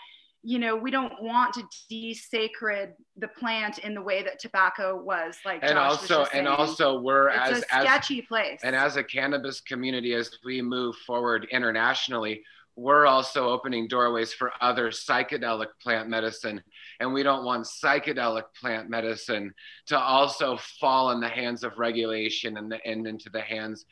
you 0.43 0.59
know 0.59 0.75
we 0.75 0.91
don't 0.91 1.23
want 1.23 1.55
to 1.55 1.63
desacred 1.91 2.93
the 3.19 3.29
plant 3.29 3.79
in 3.79 3.95
the 3.95 4.01
way 4.01 4.23
that 4.23 4.39
tobacco 4.39 5.01
was 5.03 5.37
like 5.45 5.63
and 5.63 5.73
Josh 5.73 6.11
also 6.11 6.25
and 6.33 6.49
also 6.49 6.99
we're 7.01 7.29
it's 7.29 7.51
as 7.51 7.59
a 7.59 7.83
sketchy 7.83 8.21
as, 8.21 8.27
place. 8.27 8.61
and 8.63 8.75
as 8.75 8.97
a 8.97 9.05
cannabis 9.05 9.61
community 9.61 10.15
as 10.15 10.31
we 10.45 10.63
move 10.63 10.97
forward 11.07 11.47
internationally 11.51 12.43
we're 12.77 13.07
also 13.07 13.49
opening 13.51 13.87
doorways 13.89 14.33
for 14.33 14.53
other 14.61 14.91
psychedelic 14.91 15.67
plant 15.83 16.09
medicine. 16.09 16.63
And 16.99 17.13
we 17.13 17.23
don't 17.23 17.45
want 17.45 17.67
psychedelic 17.67 18.45
plant 18.59 18.89
medicine 18.89 19.53
to 19.87 19.99
also 19.99 20.57
fall 20.81 21.11
in 21.11 21.21
the 21.21 21.29
hands 21.29 21.63
of 21.63 21.79
regulation 21.79 22.57
and, 22.57 22.73
the, 22.73 22.79
and 22.87 23.07
into 23.07 23.29
the 23.29 23.43
hands 23.43 23.85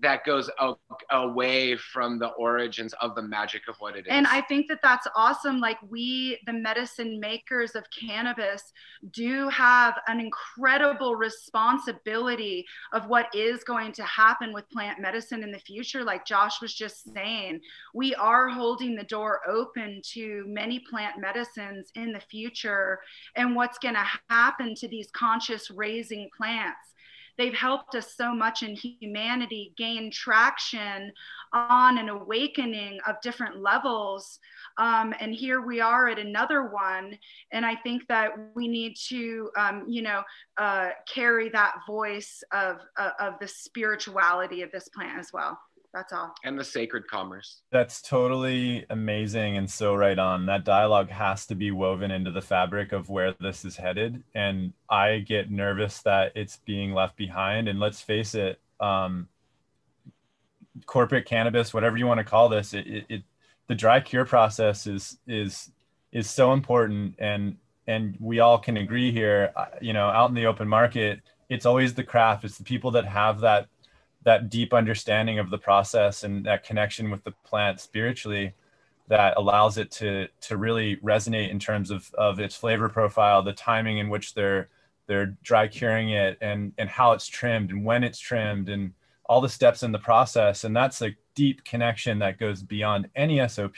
that 0.00 0.24
goes 0.24 0.50
away 1.10 1.76
from 1.76 2.18
the 2.18 2.28
origins 2.28 2.94
of 3.00 3.14
the 3.14 3.22
magic 3.22 3.62
of 3.68 3.76
what 3.78 3.94
it 3.94 4.06
is. 4.06 4.06
And 4.08 4.26
I 4.26 4.40
think 4.40 4.68
that 4.68 4.80
that's 4.82 5.06
awesome. 5.14 5.60
Like 5.60 5.76
we, 5.88 6.40
the 6.46 6.52
medicine 6.52 7.20
makers 7.20 7.74
of 7.74 7.84
cannabis, 7.90 8.72
do 9.10 9.48
have 9.50 9.98
an 10.06 10.18
incredible 10.18 11.14
responsibility 11.14 12.64
of 12.92 13.06
what 13.06 13.26
is 13.34 13.64
going 13.64 13.92
to 13.92 14.02
happen 14.04 14.52
with 14.52 14.68
plant 14.70 14.98
medicine 14.98 15.42
in 15.42 15.52
the 15.52 15.58
future. 15.58 16.02
Like 16.02 16.24
Josh 16.24 16.62
was 16.62 16.72
just 16.72 17.12
saying, 17.12 17.60
we 17.92 18.14
are 18.14 18.48
holding 18.48 18.96
the 18.96 19.04
door 19.04 19.40
open 19.46 20.00
to 20.12 20.44
many 20.46 20.80
plant 20.80 21.20
medicines 21.20 21.90
in 21.96 22.12
the 22.12 22.20
future 22.20 23.00
and 23.36 23.54
what's 23.54 23.78
going 23.78 23.94
to 23.94 24.06
happen 24.30 24.74
to 24.76 24.88
these 24.88 25.10
conscious 25.12 25.70
raising 25.70 26.30
plants 26.34 26.92
they've 27.42 27.52
helped 27.54 27.96
us 27.96 28.14
so 28.14 28.32
much 28.32 28.62
in 28.62 28.76
humanity 28.76 29.74
gain 29.76 30.12
traction 30.12 31.12
on 31.52 31.98
an 31.98 32.08
awakening 32.08 33.00
of 33.08 33.20
different 33.20 33.60
levels. 33.60 34.38
Um, 34.78 35.12
and 35.18 35.34
here 35.34 35.60
we 35.60 35.80
are 35.80 36.06
at 36.06 36.20
another 36.20 36.70
one. 36.70 37.18
And 37.50 37.66
I 37.66 37.74
think 37.74 38.06
that 38.06 38.30
we 38.54 38.68
need 38.68 38.94
to, 39.08 39.50
um, 39.58 39.84
you 39.88 40.02
know, 40.02 40.22
uh, 40.56 40.90
carry 41.12 41.48
that 41.48 41.74
voice 41.84 42.44
of, 42.52 42.76
uh, 42.96 43.10
of 43.18 43.34
the 43.40 43.48
spirituality 43.48 44.62
of 44.62 44.70
this 44.70 44.88
plant 44.88 45.18
as 45.18 45.32
well. 45.32 45.58
That's 45.92 46.12
all. 46.12 46.34
And 46.42 46.58
the 46.58 46.64
sacred 46.64 47.06
commerce. 47.06 47.60
That's 47.70 48.00
totally 48.00 48.86
amazing 48.88 49.58
and 49.58 49.70
so 49.70 49.94
right 49.94 50.18
on. 50.18 50.46
That 50.46 50.64
dialogue 50.64 51.10
has 51.10 51.44
to 51.46 51.54
be 51.54 51.70
woven 51.70 52.10
into 52.10 52.30
the 52.30 52.40
fabric 52.40 52.92
of 52.92 53.10
where 53.10 53.34
this 53.40 53.64
is 53.64 53.76
headed. 53.76 54.22
And 54.34 54.72
I 54.88 55.18
get 55.18 55.50
nervous 55.50 56.00
that 56.02 56.32
it's 56.34 56.56
being 56.64 56.94
left 56.94 57.16
behind. 57.16 57.68
And 57.68 57.78
let's 57.78 58.00
face 58.00 58.34
it, 58.34 58.58
um, 58.80 59.28
corporate 60.86 61.26
cannabis, 61.26 61.74
whatever 61.74 61.98
you 61.98 62.06
want 62.06 62.18
to 62.18 62.24
call 62.24 62.48
this, 62.48 62.72
it, 62.72 62.86
it, 62.86 63.04
it 63.08 63.22
the 63.68 63.74
dry 63.74 64.00
cure 64.00 64.24
process 64.24 64.86
is 64.86 65.18
is 65.26 65.70
is 66.12 66.28
so 66.28 66.52
important 66.52 67.14
and 67.18 67.56
and 67.86 68.16
we 68.20 68.38
all 68.40 68.58
can 68.58 68.76
agree 68.76 69.10
here 69.10 69.50
uh, 69.56 69.66
you 69.80 69.94
know 69.94 70.08
out 70.08 70.28
in 70.28 70.34
the 70.34 70.44
open 70.44 70.68
market 70.68 71.20
it's 71.48 71.64
always 71.64 71.94
the 71.94 72.04
craft 72.04 72.44
it's 72.44 72.58
the 72.58 72.64
people 72.64 72.90
that 72.90 73.06
have 73.06 73.40
that 73.40 73.66
that 74.24 74.50
deep 74.50 74.72
understanding 74.72 75.38
of 75.38 75.50
the 75.50 75.58
process 75.58 76.24
and 76.24 76.44
that 76.46 76.64
connection 76.64 77.10
with 77.10 77.24
the 77.24 77.32
plant 77.44 77.80
spiritually 77.80 78.54
that 79.08 79.36
allows 79.36 79.78
it 79.78 79.90
to 79.90 80.28
to 80.40 80.56
really 80.56 80.96
resonate 80.96 81.50
in 81.50 81.58
terms 81.58 81.90
of 81.90 82.12
of 82.14 82.38
its 82.38 82.54
flavor 82.54 82.88
profile 82.88 83.42
the 83.42 83.52
timing 83.52 83.98
in 83.98 84.08
which 84.08 84.34
they're 84.34 84.68
they're 85.06 85.36
dry 85.42 85.66
curing 85.66 86.10
it 86.10 86.38
and 86.40 86.72
and 86.78 86.88
how 86.88 87.12
it's 87.12 87.26
trimmed 87.26 87.70
and 87.70 87.84
when 87.84 88.04
it's 88.04 88.18
trimmed 88.18 88.68
and 88.68 88.92
all 89.26 89.40
the 89.40 89.48
steps 89.48 89.82
in 89.82 89.92
the 89.92 89.98
process. 89.98 90.64
And 90.64 90.74
that's 90.74 91.00
a 91.02 91.16
deep 91.34 91.64
connection 91.64 92.18
that 92.18 92.38
goes 92.38 92.62
beyond 92.62 93.08
any 93.16 93.46
sop 93.48 93.76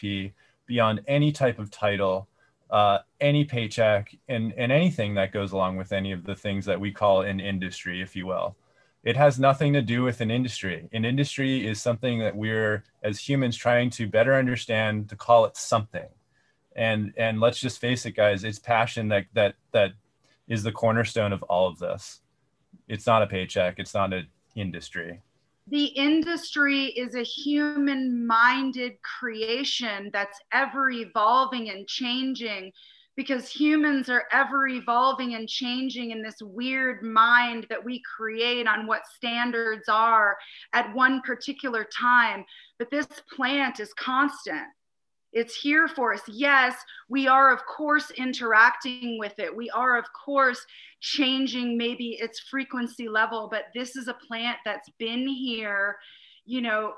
beyond 0.66 1.00
any 1.06 1.30
type 1.32 1.58
of 1.58 1.70
title 1.70 2.28
uh, 2.70 2.98
any 3.20 3.44
paycheck 3.44 4.16
and 4.28 4.52
and 4.56 4.72
anything 4.72 5.14
that 5.14 5.32
goes 5.32 5.52
along 5.52 5.76
with 5.76 5.92
any 5.92 6.12
of 6.12 6.24
the 6.24 6.34
things 6.34 6.64
that 6.64 6.80
we 6.80 6.90
call 6.90 7.22
an 7.22 7.38
industry 7.38 8.02
if 8.02 8.16
you 8.16 8.26
will 8.26 8.56
it 9.04 9.16
has 9.16 9.38
nothing 9.38 9.74
to 9.74 9.82
do 9.82 10.02
with 10.02 10.22
an 10.22 10.30
industry. 10.30 10.88
An 10.92 11.04
industry 11.04 11.66
is 11.66 11.80
something 11.80 12.18
that 12.20 12.34
we're 12.34 12.84
as 13.02 13.20
humans 13.20 13.56
trying 13.56 13.90
to 13.90 14.08
better 14.08 14.34
understand 14.34 15.10
to 15.10 15.16
call 15.16 15.44
it 15.44 15.56
something. 15.56 16.08
And 16.74 17.12
and 17.16 17.38
let's 17.38 17.60
just 17.60 17.80
face 17.80 18.06
it, 18.06 18.12
guys, 18.12 18.42
it's 18.42 18.58
passion 18.58 19.08
that 19.08 19.26
that 19.34 19.54
that 19.72 19.92
is 20.48 20.62
the 20.62 20.72
cornerstone 20.72 21.32
of 21.32 21.42
all 21.44 21.68
of 21.68 21.78
this. 21.78 22.22
It's 22.88 23.06
not 23.06 23.22
a 23.22 23.26
paycheck, 23.26 23.78
it's 23.78 23.94
not 23.94 24.12
an 24.12 24.26
industry. 24.56 25.20
The 25.66 25.84
industry 25.84 26.86
is 26.86 27.14
a 27.14 27.22
human 27.22 28.26
minded 28.26 29.00
creation 29.02 30.10
that's 30.12 30.38
ever 30.52 30.90
evolving 30.90 31.70
and 31.70 31.86
changing 31.86 32.72
because 33.16 33.48
humans 33.48 34.08
are 34.08 34.24
ever 34.32 34.66
evolving 34.66 35.34
and 35.34 35.48
changing 35.48 36.10
in 36.10 36.22
this 36.22 36.36
weird 36.40 37.02
mind 37.02 37.66
that 37.70 37.84
we 37.84 38.02
create 38.16 38.66
on 38.66 38.86
what 38.86 39.06
standards 39.14 39.88
are 39.88 40.36
at 40.72 40.94
one 40.94 41.20
particular 41.22 41.86
time. 41.96 42.44
But 42.78 42.90
this 42.90 43.06
plant 43.34 43.80
is 43.80 43.92
constant. 43.94 44.66
It's 45.32 45.56
here 45.56 45.88
for 45.88 46.14
us. 46.14 46.22
Yes, 46.28 46.76
we 47.08 47.26
are, 47.26 47.52
of 47.52 47.66
course, 47.66 48.12
interacting 48.12 49.18
with 49.18 49.38
it. 49.38 49.54
We 49.54 49.68
are, 49.70 49.98
of 49.98 50.04
course, 50.24 50.64
changing 51.00 51.76
maybe 51.76 52.10
its 52.20 52.38
frequency 52.38 53.08
level, 53.08 53.48
but 53.50 53.64
this 53.74 53.96
is 53.96 54.06
a 54.06 54.14
plant 54.14 54.58
that's 54.64 54.88
been 54.98 55.26
here, 55.26 55.96
you 56.44 56.60
know, 56.60 56.94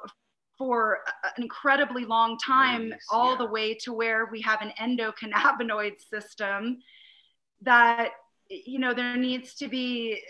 for 0.58 0.98
an 1.24 1.42
incredibly 1.42 2.04
long 2.04 2.38
time, 2.38 2.92
all 3.10 3.36
the 3.36 3.46
way 3.46 3.74
to 3.74 3.92
where 3.92 4.26
we 4.26 4.40
have 4.40 4.60
an 4.62 4.72
endocannabinoid 4.80 6.00
system 6.00 6.78
that, 7.62 8.10
you 8.48 8.78
know, 8.78 8.94
there 8.94 9.16
needs 9.16 9.54
to 9.56 9.68
be 9.68 10.20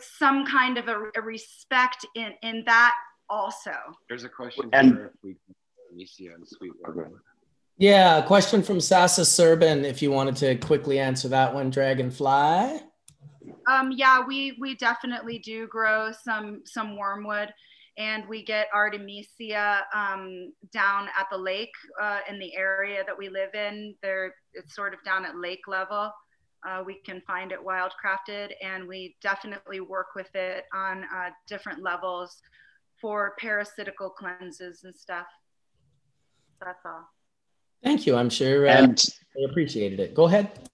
some 0.00 0.46
kind 0.46 0.78
of 0.78 0.88
a, 0.88 1.10
a 1.16 1.20
respect 1.20 2.06
in, 2.14 2.32
in 2.42 2.62
that 2.66 2.94
also. 3.28 3.72
There's 4.08 4.24
a 4.24 4.28
question 4.28 4.70
And- 4.72 4.94
here 4.94 5.12
if 5.14 5.22
we 5.22 5.36
Amicia 5.92 6.34
and 6.34 6.46
Sweetwater. 6.46 7.22
Yeah, 7.76 8.18
a 8.18 8.26
question 8.26 8.62
from 8.62 8.78
Sasa 8.80 9.22
Serban. 9.22 9.84
If 9.84 10.02
you 10.02 10.10
wanted 10.10 10.36
to 10.36 10.54
quickly 10.56 10.98
answer 10.98 11.28
that 11.28 11.52
one, 11.54 11.70
Dragonfly. 11.70 12.80
Um, 13.66 13.90
yeah, 13.90 14.22
we 14.24 14.56
we 14.60 14.74
definitely 14.76 15.38
do 15.38 15.66
grow 15.66 16.12
some 16.12 16.60
some 16.66 16.96
wormwood, 16.96 17.52
and 17.98 18.26
we 18.28 18.44
get 18.44 18.68
artemisia 18.72 19.82
um, 19.94 20.52
down 20.72 21.08
at 21.18 21.26
the 21.30 21.36
lake 21.36 21.72
uh, 22.00 22.20
in 22.28 22.38
the 22.38 22.54
area 22.54 23.02
that 23.06 23.16
we 23.16 23.28
live 23.28 23.54
in. 23.54 23.94
There, 24.02 24.34
it's 24.54 24.74
sort 24.74 24.94
of 24.94 25.02
down 25.04 25.24
at 25.24 25.36
lake 25.36 25.66
level. 25.66 26.12
Uh, 26.66 26.82
we 26.84 27.00
can 27.06 27.22
find 27.26 27.52
it 27.52 27.58
wildcrafted, 27.58 28.50
and 28.62 28.86
we 28.86 29.16
definitely 29.22 29.80
work 29.80 30.08
with 30.14 30.34
it 30.34 30.64
on 30.74 31.04
uh, 31.14 31.30
different 31.46 31.82
levels 31.82 32.36
for 33.00 33.34
parasitical 33.38 34.10
cleanses 34.10 34.84
and 34.84 34.94
stuff. 34.94 35.26
That's 36.62 36.84
all. 36.84 37.08
Thank 37.82 38.06
you. 38.06 38.16
I'm 38.16 38.28
sure 38.28 38.68
uh, 38.68 38.72
And 38.72 38.98
they 39.34 39.44
appreciated 39.44 40.00
it. 40.00 40.14
Go 40.14 40.24
ahead. 40.24 40.68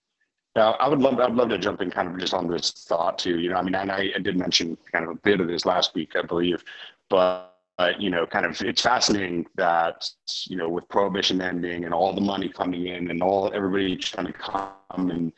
Yeah, 0.57 0.71
I 0.71 0.89
would 0.89 1.01
love, 1.01 1.21
I'd 1.21 1.35
love 1.35 1.51
to 1.51 1.59
jump 1.59 1.83
in 1.83 1.91
kind 1.91 2.09
of 2.09 2.19
just 2.19 2.33
on 2.33 2.49
this 2.49 2.71
thought 2.71 3.19
too. 3.19 3.39
You 3.39 3.51
know, 3.51 3.57
I 3.57 3.63
mean, 3.63 3.75
and 3.75 3.93
I, 3.93 4.11
I 4.17 4.19
did 4.19 4.39
mention 4.39 4.77
kind 4.91 5.05
of 5.05 5.11
a 5.11 5.15
bit 5.17 5.39
of 5.41 5.49
this 5.49 5.67
last 5.67 5.95
week, 5.95 6.13
I 6.17 6.23
believe, 6.23 6.65
but 7.09 7.53
you 7.99 8.11
know, 8.11 8.27
kind 8.27 8.47
of 8.47 8.61
it's 8.63 8.83
fascinating 8.83 9.47
that 9.57 10.09
you 10.47 10.57
know 10.57 10.69
with 10.69 10.89
prohibition 10.89 11.41
ending 11.41 11.85
and 11.85 11.93
all 11.93 12.13
the 12.13 12.21
money 12.21 12.49
coming 12.49 12.87
in 12.87 13.11
and 13.11 13.23
all 13.23 13.51
everybody 13.55 13.97
trying 13.97 14.27
to 14.27 14.33
come 14.33 15.11
and 15.11 15.33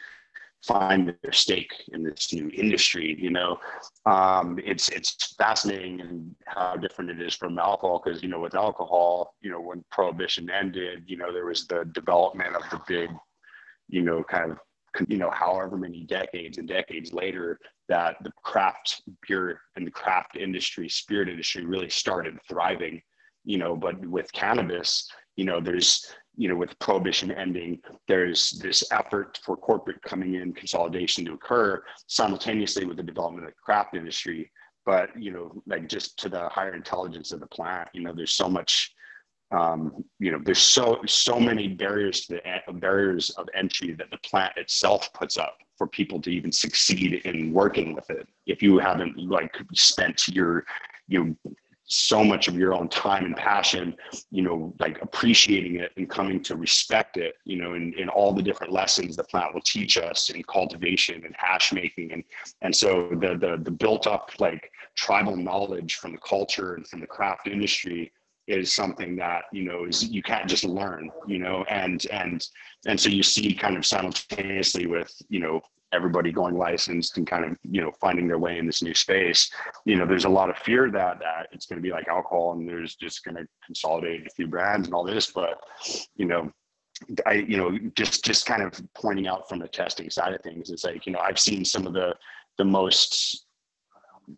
find 0.64 1.14
their 1.22 1.32
stake 1.32 1.72
in 1.92 2.02
this 2.02 2.32
new 2.32 2.50
industry. 2.50 3.16
You 3.18 3.30
know, 3.30 3.58
um, 4.06 4.58
it's 4.64 4.88
it's 4.88 5.34
fascinating 5.34 6.00
and 6.00 6.34
how 6.47 6.76
different 6.76 7.10
it 7.10 7.20
is 7.20 7.34
from 7.34 7.58
alcohol 7.58 8.00
because 8.05 8.22
you 8.22 8.28
know 8.28 8.40
with 8.40 8.55
alcohol, 8.55 9.34
you 9.40 9.50
know, 9.50 9.60
when 9.60 9.84
prohibition 9.90 10.50
ended, 10.50 11.05
you 11.06 11.16
know, 11.16 11.32
there 11.32 11.47
was 11.47 11.66
the 11.66 11.84
development 11.92 12.55
of 12.55 12.62
the 12.70 12.80
big, 12.86 13.10
you 13.88 14.02
know, 14.02 14.22
kind 14.22 14.52
of 14.52 14.58
you 15.06 15.16
know, 15.16 15.30
however 15.30 15.76
many 15.76 16.04
decades 16.04 16.58
and 16.58 16.66
decades 16.66 17.12
later, 17.12 17.58
that 17.88 18.16
the 18.22 18.32
craft 18.42 19.02
beer 19.26 19.60
and 19.76 19.86
the 19.86 19.90
craft 19.90 20.36
industry, 20.36 20.88
spirit 20.88 21.28
industry 21.28 21.64
really 21.64 21.88
started 21.88 22.38
thriving, 22.48 23.00
you 23.44 23.58
know, 23.58 23.76
but 23.76 23.98
with 24.06 24.32
cannabis, 24.32 25.08
you 25.36 25.44
know, 25.44 25.60
there's, 25.60 26.12
you 26.36 26.48
know, 26.48 26.56
with 26.56 26.78
prohibition 26.78 27.30
ending, 27.30 27.80
there's 28.08 28.50
this 28.62 28.84
effort 28.92 29.38
for 29.44 29.56
corporate 29.56 30.02
coming 30.02 30.34
in 30.34 30.52
consolidation 30.52 31.24
to 31.24 31.32
occur 31.32 31.82
simultaneously 32.06 32.84
with 32.84 32.96
the 32.96 33.02
development 33.02 33.46
of 33.46 33.50
the 33.50 33.56
craft 33.62 33.94
industry. 33.94 34.50
But, 34.84 35.10
you 35.20 35.30
know, 35.30 35.62
like 35.66 35.88
just 35.88 36.18
to 36.20 36.28
the 36.28 36.48
higher 36.48 36.74
intelligence 36.74 37.32
of 37.32 37.40
the 37.40 37.46
plant, 37.46 37.88
you 37.92 38.02
know, 38.02 38.12
there's 38.14 38.32
so 38.32 38.48
much 38.48 38.94
um, 39.50 40.04
you 40.18 40.30
know, 40.30 40.40
there's 40.44 40.58
so 40.58 41.00
so 41.06 41.40
many 41.40 41.68
barriers 41.68 42.26
to 42.26 42.40
the 42.66 42.72
barriers 42.72 43.30
of 43.30 43.48
entry 43.54 43.92
that 43.94 44.10
the 44.10 44.18
plant 44.18 44.52
itself 44.56 45.12
puts 45.14 45.38
up 45.38 45.58
for 45.76 45.86
people 45.86 46.20
to 46.20 46.30
even 46.30 46.52
succeed 46.52 47.22
in 47.24 47.52
working 47.52 47.94
with 47.94 48.10
it. 48.10 48.28
If 48.46 48.62
you 48.62 48.78
haven't 48.78 49.16
like 49.16 49.56
spent 49.74 50.28
your 50.28 50.64
you 51.06 51.24
know 51.24 51.54
so 51.90 52.22
much 52.22 52.48
of 52.48 52.56
your 52.56 52.74
own 52.74 52.86
time 52.88 53.24
and 53.24 53.34
passion, 53.34 53.96
you 54.30 54.42
know, 54.42 54.74
like 54.78 55.00
appreciating 55.00 55.76
it 55.76 55.90
and 55.96 56.08
coming 56.08 56.42
to 56.42 56.54
respect 56.54 57.16
it, 57.16 57.36
you 57.44 57.56
know, 57.56 57.74
in, 57.74 57.94
in 57.94 58.10
all 58.10 58.32
the 58.34 58.42
different 58.42 58.72
lessons 58.72 59.16
the 59.16 59.24
plant 59.24 59.54
will 59.54 59.62
teach 59.62 59.96
us 59.96 60.28
in 60.28 60.42
cultivation 60.42 61.24
and 61.24 61.34
hash 61.38 61.72
making. 61.72 62.12
And, 62.12 62.24
and 62.60 62.76
so 62.76 63.08
the, 63.12 63.38
the, 63.38 63.58
the 63.62 63.70
built 63.70 64.06
up 64.06 64.30
like 64.38 64.70
tribal 64.96 65.34
knowledge 65.34 65.94
from 65.94 66.12
the 66.12 66.18
culture 66.18 66.74
and 66.74 66.86
from 66.86 67.00
the 67.00 67.06
craft 67.06 67.48
industry 67.48 68.12
is 68.48 68.72
something 68.72 69.14
that 69.16 69.42
you 69.52 69.62
know 69.62 69.84
is 69.84 70.08
you 70.08 70.22
can't 70.22 70.48
just 70.48 70.64
learn 70.64 71.10
you 71.26 71.38
know 71.38 71.64
and 71.68 72.06
and 72.10 72.48
and 72.86 72.98
so 72.98 73.08
you 73.08 73.22
see 73.22 73.54
kind 73.54 73.76
of 73.76 73.84
simultaneously 73.86 74.86
with 74.86 75.14
you 75.28 75.38
know 75.38 75.60
everybody 75.92 76.30
going 76.32 76.56
licensed 76.56 77.16
and 77.16 77.26
kind 77.26 77.44
of 77.44 77.56
you 77.62 77.80
know 77.80 77.92
finding 78.00 78.26
their 78.26 78.38
way 78.38 78.58
in 78.58 78.66
this 78.66 78.82
new 78.82 78.94
space 78.94 79.50
you 79.84 79.96
know 79.96 80.06
there's 80.06 80.24
a 80.24 80.28
lot 80.28 80.50
of 80.50 80.56
fear 80.58 80.90
that 80.90 81.18
that 81.18 81.46
it's 81.52 81.66
going 81.66 81.76
to 81.76 81.82
be 81.82 81.92
like 81.92 82.08
alcohol 82.08 82.52
and 82.52 82.68
there's 82.68 82.94
just 82.96 83.24
going 83.24 83.36
to 83.36 83.46
consolidate 83.64 84.26
a 84.26 84.30
few 84.30 84.46
brands 84.46 84.86
and 84.88 84.94
all 84.94 85.04
this 85.04 85.30
but 85.30 85.58
you 86.16 86.24
know 86.24 86.50
I, 87.26 87.34
you 87.34 87.56
know, 87.56 87.78
just 87.94 88.24
just 88.24 88.44
kind 88.44 88.60
of 88.60 88.72
pointing 88.94 89.28
out 89.28 89.48
from 89.48 89.60
the 89.60 89.68
testing 89.68 90.10
side 90.10 90.34
of 90.34 90.42
things, 90.42 90.70
it's 90.70 90.82
like, 90.82 91.06
you 91.06 91.12
know, 91.12 91.20
I've 91.20 91.38
seen 91.38 91.64
some 91.64 91.86
of 91.86 91.92
the 91.92 92.12
the 92.56 92.64
most 92.64 93.46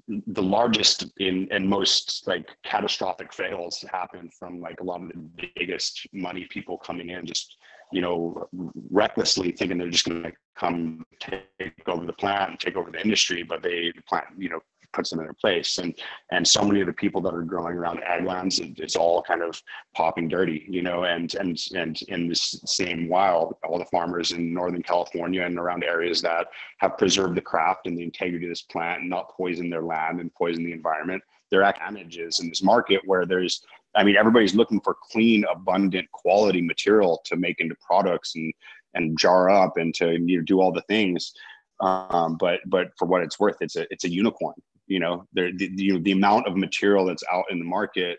the 0.09 0.43
largest 0.43 1.07
in 1.19 1.49
and 1.51 1.69
most 1.69 2.25
like 2.27 2.49
catastrophic 2.65 3.33
fails 3.33 3.85
happen 3.91 4.31
from 4.39 4.61
like 4.61 4.81
a 4.81 4.85
lot 4.85 5.03
of 5.03 5.09
the 5.09 5.49
biggest 5.57 6.07
money 6.13 6.47
people 6.51 6.79
coming 6.79 7.11
in 7.11 7.27
just 7.27 7.57
you 7.93 8.01
know 8.01 8.47
recklessly 8.91 9.51
thinking 9.53 9.79
they're 9.79 9.91
just 9.91 10.07
going 10.09 10.23
to 10.23 10.33
come 10.57 11.03
take 11.21 11.73
over 11.89 12.07
the 12.07 12.13
plant 12.13 12.51
and 12.51 12.61
take 12.61 12.77
over 12.77 12.91
the 12.91 13.01
industry 13.01 13.43
but 13.43 13.63
they 13.63 13.93
the 13.97 14.03
plant 14.09 14.27
you 14.39 14.49
know 14.49 14.61
puts 14.93 15.11
them 15.11 15.21
in 15.21 15.27
their 15.27 15.35
place. 15.35 15.79
And 15.79 15.95
and 16.31 16.47
so 16.47 16.63
many 16.63 16.81
of 16.81 16.87
the 16.87 16.93
people 16.93 17.21
that 17.23 17.35
are 17.35 17.43
growing 17.43 17.77
around 17.77 18.03
ag 18.05 18.25
lands 18.25 18.59
it, 18.59 18.79
it's 18.79 18.97
all 18.97 19.23
kind 19.23 19.43
of 19.43 19.61
popping 19.95 20.29
dirty 20.29 20.67
you 20.69 20.83
know 20.83 21.05
and 21.05 21.35
and 21.35 21.59
and 21.75 22.01
in 22.03 22.29
this 22.29 22.61
same 22.65 23.09
while 23.09 23.59
all 23.65 23.79
the 23.79 23.85
farmers 23.87 24.33
in 24.33 24.53
northern 24.53 24.83
california 24.83 25.43
and 25.43 25.59
around 25.59 25.85
areas 25.85 26.21
that 26.23 26.47
have 26.79 26.99
preserved 26.99 27.37
the 27.37 27.41
craft 27.41 27.87
and 27.87 27.97
the 27.97 28.03
integrity 28.03 28.47
of 28.47 28.51
this 28.51 28.63
plant 28.63 29.01
and 29.01 29.11
not 29.11 29.31
poison 29.37 29.71
their 29.71 29.83
land 29.83 30.21
and 30.21 30.35
poison 30.35 30.65
the 30.65 30.73
environment 30.73 31.23
there 31.51 31.65
are 31.65 31.75
advantages 31.75 32.41
in 32.41 32.49
this 32.49 32.63
market 32.63 33.01
where 33.05 33.27
there's 33.27 33.63
i 33.97 34.05
mean 34.05 34.17
everybody's 34.17 34.55
looking 34.55 34.81
for 34.81 34.97
clean 35.11 35.45
abundant 35.51 36.11
quality 36.13 36.61
material 36.61 37.21
to 37.25 37.37
make 37.37 37.61
into 37.61 37.75
products 37.87 38.35
and 38.37 38.53
and 38.95 39.19
jar 39.19 39.51
up 39.51 39.77
and 39.77 39.95
to 39.95 40.13
you 40.13 40.39
know, 40.39 40.45
do 40.45 40.61
all 40.61 40.73
the 40.73 40.83
things. 40.83 41.33
Um, 41.81 42.37
but 42.39 42.61
but 42.67 42.89
for 42.99 43.07
what 43.07 43.23
it's 43.23 43.41
worth 43.41 43.57
it's 43.63 43.75
a 43.77 43.87
it's 43.91 44.05
a 44.05 44.11
unicorn 44.11 44.55
you 44.91 44.99
know 44.99 45.25
the, 45.33 45.53
you 45.77 45.95
know, 45.95 46.01
the 46.03 46.13
amount 46.13 46.47
of 46.47 46.57
material 46.57 47.07
that's 47.07 47.25
out 47.33 47.45
in 47.51 47.59
the 47.59 47.65
market 47.65 48.19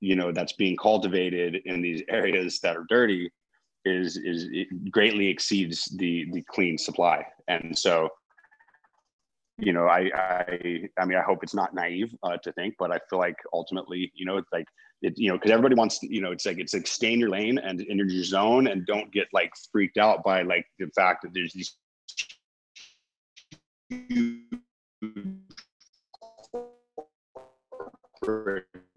you 0.00 0.16
know 0.16 0.32
that's 0.32 0.52
being 0.54 0.76
cultivated 0.76 1.60
in 1.64 1.80
these 1.80 2.02
areas 2.10 2.60
that 2.60 2.76
are 2.76 2.84
dirty 2.88 3.30
is 3.84 4.16
is 4.18 4.48
greatly 4.90 5.28
exceeds 5.28 5.84
the 5.96 6.26
the 6.32 6.42
clean 6.50 6.76
supply. 6.76 7.24
And 7.46 7.76
so 7.78 8.10
you 9.60 9.72
know 9.72 9.86
i 9.86 10.08
i 10.14 10.88
i 10.98 11.04
mean 11.04 11.18
i 11.18 11.22
hope 11.22 11.42
it's 11.42 11.54
not 11.54 11.74
naive 11.74 12.14
uh, 12.22 12.36
to 12.36 12.52
think 12.52 12.74
but 12.78 12.92
i 12.92 12.98
feel 13.10 13.18
like 13.18 13.34
ultimately 13.52 14.12
you 14.14 14.24
know 14.24 14.36
it's 14.36 14.52
like 14.52 14.66
it, 15.02 15.14
you 15.16 15.28
know 15.28 15.36
because 15.36 15.50
everybody 15.50 15.74
wants 15.74 15.98
you 16.02 16.20
know 16.20 16.30
it's 16.30 16.46
like 16.46 16.58
it's 16.58 16.74
like 16.74 16.86
stay 16.86 17.12
in 17.12 17.18
your 17.18 17.28
lane 17.28 17.58
and 17.58 17.80
in 17.80 17.98
your 17.98 18.22
zone 18.22 18.68
and 18.68 18.86
don't 18.86 19.12
get 19.12 19.26
like 19.32 19.50
freaked 19.72 19.98
out 19.98 20.22
by 20.22 20.42
like 20.42 20.64
the 20.78 20.86
fact 20.94 21.22
that 21.22 21.34
there's 21.34 21.52
these 21.52 21.76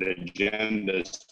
agendas. 0.02 1.26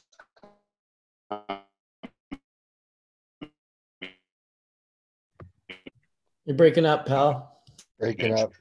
You're 6.45 6.56
breaking 6.56 6.86
up, 6.86 7.06
pal. 7.06 7.61
Breaking 8.00 8.40
up. 8.40 8.52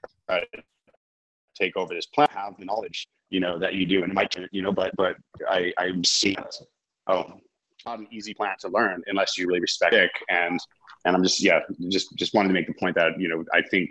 take 1.54 1.76
over 1.76 1.94
this 1.94 2.06
plant. 2.06 2.30
Have 2.32 2.56
the 2.58 2.64
knowledge 2.64 3.08
you 3.30 3.40
know 3.40 3.58
that 3.58 3.74
you 3.74 3.84
do 3.84 4.02
and 4.02 4.10
it 4.10 4.14
might 4.14 4.34
you 4.52 4.62
know 4.62 4.72
but 4.72 4.90
but 4.96 5.16
i 5.50 5.70
i'm 5.76 6.02
seeing 6.02 6.36
oh 7.08 7.24
not 7.84 7.98
an 7.98 8.08
easy 8.10 8.32
plant 8.32 8.58
to 8.58 8.68
learn 8.68 9.02
unless 9.06 9.36
you 9.36 9.46
really 9.46 9.60
respect 9.60 9.94
it. 9.94 10.10
And 10.30 10.58
and 11.04 11.14
i'm 11.14 11.22
just 11.22 11.42
yeah 11.42 11.60
just 11.90 12.16
just 12.16 12.34
wanted 12.34 12.48
to 12.48 12.54
make 12.54 12.66
the 12.66 12.74
point 12.74 12.94
that 12.94 13.20
you 13.20 13.28
know 13.28 13.44
i 13.52 13.60
think 13.60 13.90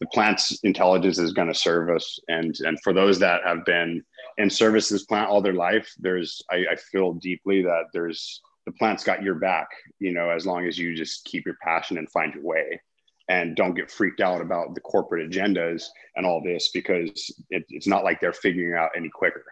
the 0.00 0.06
plant's 0.08 0.58
intelligence 0.62 1.18
is 1.18 1.32
going 1.32 1.48
to 1.48 1.54
serve 1.54 1.94
us. 1.94 2.18
And 2.28 2.54
and 2.60 2.78
for 2.82 2.92
those 2.92 3.18
that 3.20 3.42
have 3.44 3.64
been 3.64 4.02
in 4.38 4.50
service 4.50 4.88
this 4.88 5.04
plant 5.04 5.28
all 5.28 5.40
their 5.40 5.52
life 5.52 5.92
there's 5.98 6.42
I, 6.50 6.64
I 6.72 6.76
feel 6.76 7.14
deeply 7.14 7.62
that 7.62 7.84
there's 7.92 8.40
the 8.66 8.72
plant's 8.72 9.04
got 9.04 9.22
your 9.22 9.36
back 9.36 9.68
you 9.98 10.12
know 10.12 10.30
as 10.30 10.46
long 10.46 10.66
as 10.66 10.78
you 10.78 10.94
just 10.94 11.24
keep 11.24 11.44
your 11.46 11.56
passion 11.62 11.98
and 11.98 12.10
find 12.10 12.34
your 12.34 12.44
way. 12.44 12.80
And 13.28 13.56
don't 13.56 13.74
get 13.74 13.90
freaked 13.90 14.20
out 14.20 14.40
about 14.40 14.76
the 14.76 14.80
corporate 14.80 15.28
agendas 15.28 15.86
and 16.14 16.24
all 16.24 16.40
this 16.40 16.70
because 16.72 17.34
it, 17.50 17.64
it's 17.70 17.88
not 17.88 18.04
like 18.04 18.20
they're 18.20 18.32
figuring 18.32 18.78
out 18.78 18.92
any 18.96 19.08
quicker. 19.08 19.42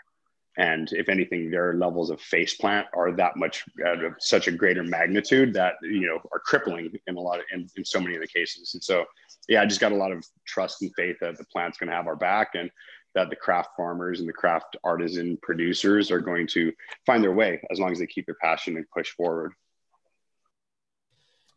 And 0.57 0.93
if 0.93 1.09
anything 1.09 1.51
their 1.51 1.75
levels 1.75 2.11
of 2.11 2.21
face 2.21 2.55
plant 2.55 2.87
are 2.95 3.11
that 3.11 3.37
much 3.37 3.65
at 3.85 3.99
such 4.21 4.47
a 4.47 4.53
greater 4.53 4.85
magnitude 4.85 5.53
that 5.55 5.75
you 5.83 6.07
know 6.07 6.21
are 6.33 6.39
crippling 6.39 6.93
in 7.09 7.17
a 7.17 7.21
lot 7.21 7.41
of 7.41 7.47
in, 7.53 7.69
in 7.77 7.85
so 7.85 7.99
many 7.99 8.15
of 8.15 8.21
the 8.21 8.29
cases. 8.29 8.75
And 8.75 8.85
so 8.85 9.05
yeah 9.49 9.61
i 9.61 9.67
just 9.67 9.81
got 9.81 9.93
a 9.93 9.97
lot 9.97 10.13
of 10.13 10.25
trust 10.47 10.81
and 10.81 10.95
faith 10.95 11.17
that 11.21 11.37
the 11.37 11.45
plant's 11.47 11.77
going 11.77 11.91
to 11.91 11.97
have 11.97 12.07
our 12.07 12.17
back. 12.17 12.51
And 12.55 12.71
that 13.15 13.31
the 13.31 13.37
craft 13.37 13.71
farmers 13.77 14.21
and 14.21 14.29
the 14.29 14.33
craft 14.33 14.77
artisan 14.85 15.39
producers 15.43 16.11
are 16.11 16.21
going 16.21 16.47
to 16.49 16.73
find 17.07 17.23
their 17.23 17.33
way 17.33 17.61
as 17.71 17.79
long 17.79 17.93
as 17.93 17.99
they 17.99 18.07
keep 18.07 18.27
their 18.27 18.35
passion 18.37 18.77
and 18.77 18.91
push 18.91 19.11
forward 19.11 19.53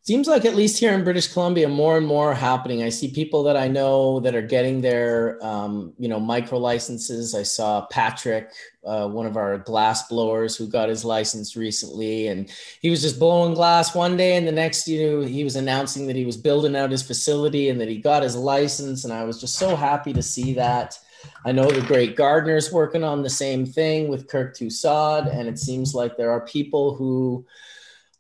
seems 0.08 0.26
like 0.26 0.46
at 0.46 0.56
least 0.56 0.80
here 0.80 0.94
in 0.94 1.04
British 1.04 1.28
Columbia, 1.28 1.68
more 1.68 1.98
and 1.98 2.08
more 2.08 2.34
happening. 2.34 2.82
I 2.82 2.88
see 2.88 3.12
people 3.12 3.44
that 3.44 3.58
I 3.58 3.68
know 3.68 4.22
that 4.22 4.36
are 4.36 4.42
getting 4.42 4.80
their, 4.80 5.38
um, 5.46 5.92
you 6.00 6.08
know, 6.08 6.18
micro 6.18 6.58
licenses. 6.58 7.36
I 7.36 7.44
saw 7.44 7.86
Patrick, 7.88 8.54
uh, 8.86 9.10
one 9.10 9.26
of 9.26 9.36
our 9.36 9.58
glass 9.58 10.08
blowers, 10.08 10.56
who 10.56 10.66
got 10.66 10.88
his 10.88 11.04
license 11.04 11.58
recently, 11.58 12.28
and 12.28 12.50
he 12.80 12.90
was 12.90 13.02
just 13.02 13.20
blowing 13.20 13.54
glass 13.54 13.94
one 13.94 14.16
day, 14.16 14.38
and 14.38 14.48
the 14.48 14.52
next, 14.54 14.88
you 14.88 15.12
know, 15.12 15.28
he 15.28 15.44
was 15.44 15.58
announcing 15.58 16.08
that 16.08 16.16
he 16.16 16.26
was 16.26 16.38
building 16.38 16.78
out 16.78 16.90
his 16.90 17.04
facility 17.04 17.68
and 17.68 17.82
that 17.82 17.90
he 17.90 17.98
got 17.98 18.24
his 18.24 18.38
license, 18.38 19.04
and 19.04 19.12
I 19.12 19.26
was 19.26 19.42
just 19.42 19.56
so 19.56 19.76
happy 19.76 20.14
to 20.14 20.24
see 20.24 20.54
that. 20.54 20.98
I 21.46 21.52
know 21.52 21.70
the 21.70 21.82
great 21.82 22.16
gardeners 22.16 22.72
working 22.72 23.04
on 23.04 23.22
the 23.22 23.30
same 23.30 23.66
thing 23.66 24.08
with 24.08 24.28
Kirk 24.28 24.56
Tousaw, 24.56 25.34
and 25.34 25.48
it 25.48 25.60
seems 25.60 25.94
like 25.94 26.18
there 26.18 26.32
are 26.32 26.42
people 26.42 26.96
who 26.96 27.46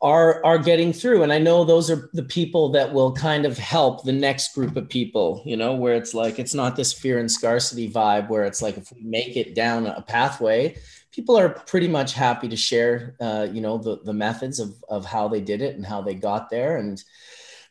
are 0.01 0.43
are 0.45 0.59
getting 0.59 0.93
through. 0.93 1.23
And 1.23 1.33
i 1.33 1.39
know 1.39 1.63
those 1.63 1.89
are 1.89 2.09
the 2.13 2.21
people 2.21 2.69
that 2.69 2.93
will 2.93 3.13
kind 3.13 3.45
of 3.45 3.57
help 3.57 4.03
the 4.03 4.11
next 4.11 4.53
group 4.53 4.75
of 4.77 4.87
people 4.87 5.41
you 5.43 5.57
know 5.57 5.73
where 5.73 5.95
it's 5.95 6.13
like 6.13 6.37
it's 6.37 6.53
not 6.53 6.75
this 6.75 6.93
fear 6.93 7.17
and 7.17 7.31
scarcity 7.31 7.89
vibe 7.89 8.29
where 8.29 8.45
it's 8.45 8.61
like 8.61 8.77
if 8.77 8.91
we 8.93 9.01
make 9.01 9.35
it 9.35 9.55
down 9.55 9.87
a 9.87 10.03
pathway 10.03 10.75
people 11.17 11.35
are 11.35 11.49
pretty 11.49 11.87
much 11.87 12.13
happy 12.13 12.47
to 12.47 12.55
share 12.55 13.15
uh, 13.19 13.47
you 13.51 13.59
know 13.59 13.79
the, 13.79 13.99
the 14.03 14.13
methods 14.13 14.59
of, 14.59 14.75
of 14.87 15.03
how 15.03 15.27
they 15.27 15.41
did 15.41 15.63
it 15.63 15.75
and 15.75 15.83
how 15.83 15.99
they 15.99 16.13
got 16.13 16.51
there. 16.51 16.77
And 16.77 17.03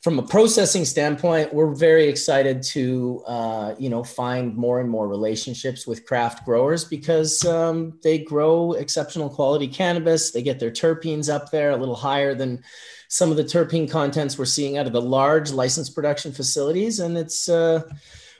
from 0.06 0.20
a 0.20 0.22
processing 0.22 0.84
standpoint, 0.84 1.52
we're 1.52 1.74
very 1.74 2.06
excited 2.06 2.62
to 2.62 3.24
uh, 3.26 3.74
you 3.76 3.90
know 3.90 4.04
find 4.04 4.54
more 4.54 4.78
and 4.78 4.88
more 4.88 5.08
relationships 5.08 5.84
with 5.84 6.06
craft 6.06 6.44
growers 6.44 6.84
because 6.84 7.44
um, 7.44 7.98
they 8.04 8.16
grow 8.16 8.74
exceptional 8.74 9.28
quality 9.28 9.66
cannabis. 9.66 10.30
They 10.30 10.44
get 10.44 10.60
their 10.60 10.70
terpenes 10.70 11.28
up 11.28 11.50
there 11.50 11.70
a 11.70 11.76
little 11.76 11.96
higher 11.96 12.36
than 12.36 12.62
some 13.08 13.32
of 13.32 13.36
the 13.36 13.42
terpene 13.42 13.90
contents 13.90 14.38
we're 14.38 14.44
seeing 14.44 14.78
out 14.78 14.86
of 14.86 14.92
the 14.92 15.02
large 15.02 15.50
licensed 15.50 15.92
production 15.92 16.30
facilities, 16.30 17.00
and 17.00 17.18
it's. 17.18 17.48
Uh, 17.48 17.82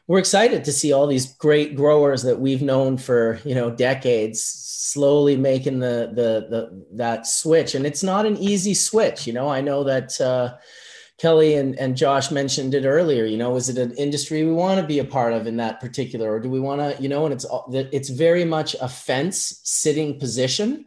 we're 0.07 0.21
excited 0.21 0.63
to 0.63 0.73
see 0.73 0.93
all 0.93 1.09
these 1.09 1.35
great 1.35 1.75
growers 1.75 2.23
that 2.23 2.39
we've 2.39 2.63
known 2.63 2.97
for 2.97 3.41
you 3.45 3.57
know 3.57 3.71
decades 3.71 4.41
slowly 4.41 5.37
making 5.37 5.81
the 5.81 6.13
the 6.15 6.47
the 6.49 6.87
that 6.93 7.27
switch 7.27 7.75
and 7.75 7.85
it's 7.85 8.05
not 8.05 8.25
an 8.25 8.37
easy 8.37 8.73
switch 8.73 9.27
you 9.27 9.33
know 9.33 9.49
i 9.49 9.61
know 9.61 9.83
that 9.83 10.21
uh, 10.21 10.55
Kelly 11.19 11.55
and, 11.55 11.79
and 11.79 11.97
Josh 11.97 12.31
mentioned 12.31 12.75
it 12.75 12.85
earlier. 12.85 13.25
You 13.25 13.39
know, 13.39 13.57
is 13.57 13.69
it 13.69 13.79
an 13.79 13.93
industry 13.93 14.45
we 14.45 14.53
want 14.53 14.81
to 14.81 14.87
be 14.87 14.99
a 14.99 15.05
part 15.05 15.33
of 15.33 15.47
in 15.47 15.57
that 15.57 15.81
particular, 15.81 16.31
or 16.31 16.41
do 16.41 16.51
we 16.51 16.61
want 16.61 16.81
to, 16.81 17.03
you 17.03 17.09
know, 17.09 17.25
and 17.25 17.33
it's 17.33 17.47
it's 17.71 18.11
very 18.11 18.45
much 18.45 18.77
a 18.81 18.89
fence 18.89 19.61
sitting 19.65 20.19
position, 20.19 20.85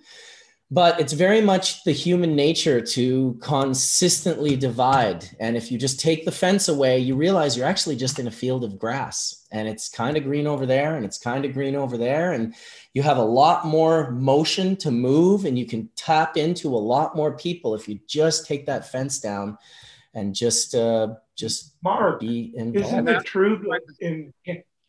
but 0.70 1.00
it's 1.00 1.14
very 1.14 1.42
much 1.42 1.84
the 1.84 1.92
human 1.92 2.36
nature 2.36 2.80
to 2.80 3.40
consistently 3.42 4.56
divide. 4.56 5.28
And 5.40 5.58
if 5.58 5.72
you 5.72 5.80
just 5.80 6.00
take 6.00 6.26
the 6.26 6.32
fence 6.32 6.68
away, 6.68 7.00
you 7.00 7.16
realize 7.16 7.58
you're 7.58 7.66
actually 7.66 7.96
just 7.96 8.20
in 8.20 8.28
a 8.28 8.32
field 8.32 8.64
of 8.64 8.78
grass, 8.78 9.48
and 9.52 9.68
it's 9.68 9.90
kind 9.90 10.16
of 10.16 10.24
green 10.24 10.46
over 10.46 10.68
there, 10.68 10.96
and 10.96 11.06
it's 11.06 11.18
kind 11.18 11.44
of 11.44 11.54
green 11.54 11.76
over 11.76 11.98
there, 11.98 12.34
and 12.34 12.54
you 12.94 13.02
have 13.02 13.18
a 13.18 13.24
lot 13.24 13.66
more 13.66 14.12
motion 14.12 14.76
to 14.76 14.92
move, 14.92 15.46
and 15.46 15.58
you 15.58 15.66
can 15.66 15.90
tap 15.96 16.38
into 16.38 16.68
a 16.68 16.78
lot 16.78 17.16
more 17.16 17.36
people 17.36 17.74
if 17.74 17.90
you 17.90 18.00
just 18.06 18.46
take 18.46 18.68
that 18.68 18.92
fence 18.92 19.20
down 19.20 19.58
and 20.14 20.34
just 20.34 20.76
uh, 20.76 21.16
just 21.36 21.76
Mark, 21.84 22.20
be 22.20 22.54
involved. 22.56 22.88
Isn't 22.88 23.08
it 23.08 23.26
true 23.26 23.58
that 23.58 23.82
in 24.00 24.34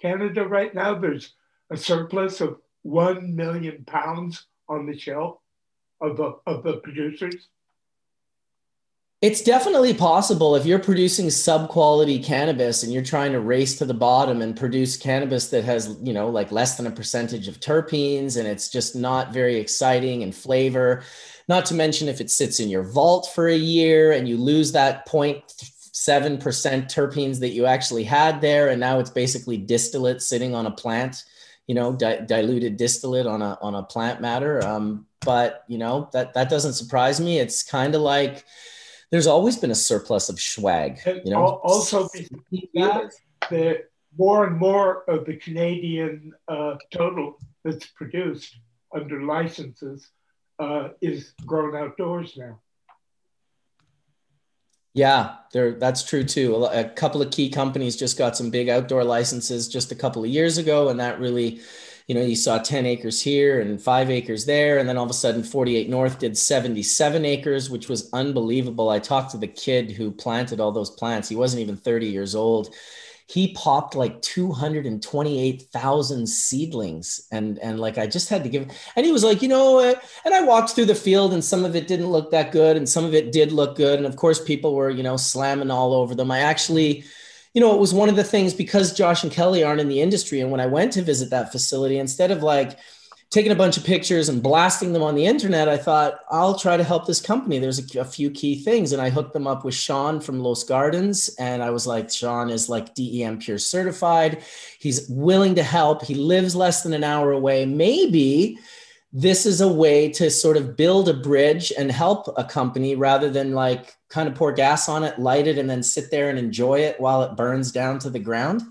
Canada 0.00 0.46
right 0.46 0.74
now 0.74 0.98
there's 0.98 1.34
a 1.70 1.76
surplus 1.76 2.40
of 2.40 2.58
one 2.82 3.36
million 3.36 3.84
pounds 3.84 4.46
on 4.68 4.86
the 4.86 4.98
shelf 4.98 5.38
of 6.00 6.16
the 6.16 6.38
of 6.46 6.62
the 6.62 6.78
producers? 6.78 7.48
It's 9.20 9.42
definitely 9.42 9.92
possible 9.92 10.56
if 10.56 10.64
you're 10.64 10.78
producing 10.78 11.28
sub 11.28 11.68
quality 11.68 12.22
cannabis 12.22 12.82
and 12.82 12.90
you're 12.90 13.02
trying 13.02 13.32
to 13.32 13.40
race 13.40 13.76
to 13.76 13.84
the 13.84 13.92
bottom 13.92 14.40
and 14.40 14.56
produce 14.56 14.96
cannabis 14.96 15.50
that 15.50 15.62
has, 15.62 15.94
you 16.02 16.14
know, 16.14 16.30
like 16.30 16.50
less 16.50 16.78
than 16.78 16.86
a 16.86 16.90
percentage 16.90 17.46
of 17.46 17.60
terpenes 17.60 18.38
and 18.38 18.48
it's 18.48 18.70
just 18.70 18.96
not 18.96 19.30
very 19.30 19.56
exciting 19.56 20.22
in 20.22 20.32
flavor. 20.32 21.02
Not 21.50 21.66
to 21.66 21.74
mention 21.74 22.08
if 22.08 22.20
it 22.20 22.30
sits 22.30 22.60
in 22.60 22.68
your 22.68 22.84
vault 22.84 23.28
for 23.34 23.48
a 23.48 23.56
year 23.56 24.12
and 24.12 24.28
you 24.28 24.36
lose 24.36 24.70
that 24.70 25.04
0.7% 25.04 25.42
terpenes 26.84 27.40
that 27.40 27.48
you 27.48 27.66
actually 27.66 28.04
had 28.04 28.40
there, 28.40 28.68
and 28.68 28.78
now 28.78 29.00
it's 29.00 29.10
basically 29.10 29.56
distillate 29.56 30.22
sitting 30.22 30.54
on 30.54 30.66
a 30.66 30.70
plant, 30.70 31.24
you 31.66 31.74
know, 31.74 31.92
di- 31.92 32.20
diluted 32.24 32.76
distillate 32.76 33.26
on 33.26 33.42
a 33.42 33.58
on 33.60 33.74
a 33.74 33.82
plant 33.82 34.20
matter. 34.20 34.64
Um, 34.64 35.06
but 35.24 35.64
you 35.66 35.76
know 35.76 36.08
that 36.12 36.34
that 36.34 36.50
doesn't 36.50 36.74
surprise 36.74 37.20
me. 37.20 37.40
It's 37.40 37.64
kind 37.64 37.96
of 37.96 38.00
like 38.00 38.44
there's 39.10 39.26
always 39.26 39.56
been 39.56 39.72
a 39.72 39.82
surplus 39.90 40.28
of 40.28 40.38
swag. 40.38 41.00
You 41.04 41.32
know, 41.32 41.60
also 41.64 42.04
that, 42.04 43.10
the 43.50 43.82
more 44.16 44.46
and 44.46 44.56
more 44.56 45.02
of 45.10 45.26
the 45.26 45.34
Canadian 45.34 46.32
uh, 46.46 46.76
total 46.92 47.40
that's 47.64 47.86
produced 47.86 48.56
under 48.94 49.24
licenses 49.24 50.10
uh, 50.60 50.90
is 51.00 51.32
grown 51.46 51.74
outdoors 51.74 52.36
now. 52.36 52.60
Yeah, 54.92 55.36
there 55.52 55.72
that's 55.72 56.02
true 56.02 56.24
too. 56.24 56.56
A, 56.56 56.80
a, 56.80 56.84
couple 56.84 57.22
of 57.22 57.30
key 57.30 57.48
companies 57.48 57.96
just 57.96 58.18
got 58.18 58.36
some 58.36 58.50
big 58.50 58.68
outdoor 58.68 59.04
licenses 59.04 59.68
just 59.68 59.92
a 59.92 59.94
couple 59.94 60.24
of 60.24 60.30
years 60.30 60.58
ago, 60.58 60.88
and 60.88 60.98
that 60.98 61.20
really, 61.20 61.60
you 62.08 62.14
know, 62.16 62.22
you 62.22 62.34
saw 62.34 62.58
10 62.58 62.86
acres 62.86 63.22
here 63.22 63.60
and 63.60 63.80
five 63.80 64.10
acres 64.10 64.46
there, 64.46 64.78
and 64.78 64.88
then 64.88 64.96
all 64.96 65.04
of 65.04 65.10
a 65.10 65.14
sudden 65.14 65.44
48 65.44 65.88
North 65.88 66.18
did 66.18 66.36
77 66.36 67.24
acres, 67.24 67.70
which 67.70 67.88
was 67.88 68.10
unbelievable. 68.12 68.90
I 68.90 68.98
talked 68.98 69.30
to 69.30 69.38
the 69.38 69.46
kid 69.46 69.92
who 69.92 70.10
planted 70.10 70.58
all 70.58 70.72
those 70.72 70.90
plants. 70.90 71.28
He 71.28 71.36
wasn't 71.36 71.62
even 71.62 71.76
30 71.76 72.06
years 72.06 72.34
old 72.34 72.74
he 73.30 73.54
popped 73.54 73.94
like 73.94 74.20
228,000 74.22 76.26
seedlings 76.26 77.28
and 77.30 77.60
and 77.60 77.78
like 77.78 77.96
I 77.96 78.08
just 78.08 78.28
had 78.28 78.42
to 78.42 78.50
give 78.50 78.68
and 78.96 79.06
he 79.06 79.12
was 79.12 79.22
like 79.22 79.40
you 79.40 79.46
know 79.46 79.78
and 79.78 80.34
I 80.34 80.42
walked 80.42 80.70
through 80.70 80.86
the 80.86 80.96
field 80.96 81.32
and 81.32 81.44
some 81.44 81.64
of 81.64 81.76
it 81.76 81.86
didn't 81.86 82.10
look 82.10 82.32
that 82.32 82.50
good 82.50 82.76
and 82.76 82.88
some 82.88 83.04
of 83.04 83.14
it 83.14 83.30
did 83.30 83.52
look 83.52 83.76
good 83.76 84.00
and 84.00 84.06
of 84.06 84.16
course 84.16 84.42
people 84.42 84.74
were 84.74 84.90
you 84.90 85.04
know 85.04 85.16
slamming 85.16 85.70
all 85.70 85.94
over 85.94 86.16
them. 86.16 86.32
I 86.32 86.40
actually 86.40 87.04
you 87.54 87.60
know 87.60 87.72
it 87.72 87.78
was 87.78 87.94
one 87.94 88.08
of 88.08 88.16
the 88.16 88.24
things 88.24 88.52
because 88.52 88.92
Josh 88.92 89.22
and 89.22 89.30
Kelly 89.30 89.62
aren't 89.62 89.80
in 89.80 89.88
the 89.88 90.00
industry 90.00 90.40
and 90.40 90.50
when 90.50 90.60
I 90.60 90.66
went 90.66 90.92
to 90.94 91.02
visit 91.02 91.30
that 91.30 91.52
facility 91.52 91.98
instead 91.98 92.32
of 92.32 92.42
like 92.42 92.80
taking 93.30 93.52
a 93.52 93.56
bunch 93.56 93.76
of 93.76 93.84
pictures 93.84 94.28
and 94.28 94.42
blasting 94.42 94.92
them 94.92 95.04
on 95.04 95.14
the 95.14 95.24
internet, 95.24 95.68
I 95.68 95.76
thought 95.76 96.20
I'll 96.30 96.58
try 96.58 96.76
to 96.76 96.82
help 96.82 97.06
this 97.06 97.20
company. 97.20 97.60
There's 97.60 97.94
a, 97.94 98.00
a, 98.00 98.04
few 98.04 98.28
key 98.28 98.56
things, 98.56 98.92
and 98.92 99.00
I 99.00 99.08
hooked 99.08 99.32
them 99.32 99.46
up 99.46 99.64
with 99.64 99.74
Sean 99.74 100.20
from 100.20 100.40
Los 100.40 100.64
Gardens, 100.64 101.30
and 101.38 101.62
I 101.62 101.70
was 101.70 101.86
like, 101.86 102.10
Sean 102.10 102.50
is 102.50 102.68
like 102.68 102.94
DEM 102.94 103.38
Pure 103.38 103.58
certified. 103.58 104.42
He's 104.80 105.08
willing 105.08 105.54
to 105.54 105.62
help. 105.62 106.04
He 106.04 106.14
lives 106.14 106.56
less 106.56 106.82
than 106.82 106.92
an 106.92 107.04
hour 107.04 107.30
away. 107.30 107.64
Maybe 107.66 108.58
this 109.12 109.46
is 109.46 109.60
a 109.60 109.72
way 109.72 110.08
to 110.08 110.28
sort 110.28 110.56
of 110.56 110.76
build 110.76 111.08
a 111.08 111.14
bridge 111.14 111.72
and 111.78 111.90
help 111.90 112.26
a 112.36 112.44
company 112.44 112.96
rather 112.96 113.30
than 113.30 113.54
like 113.54 113.96
kind 114.08 114.28
of 114.28 114.34
pour 114.34 114.52
gas 114.52 114.88
on 114.88 115.04
it, 115.04 115.18
light 115.20 115.46
it, 115.46 115.56
and 115.56 115.70
then 115.70 115.84
sit 115.84 116.10
there 116.10 116.30
and 116.30 116.38
enjoy 116.38 116.80
it 116.80 117.00
while 117.00 117.22
it 117.22 117.36
burns 117.36 117.70
down 117.70 118.00
to 118.00 118.10
the 118.10 118.18
ground. 118.18 118.62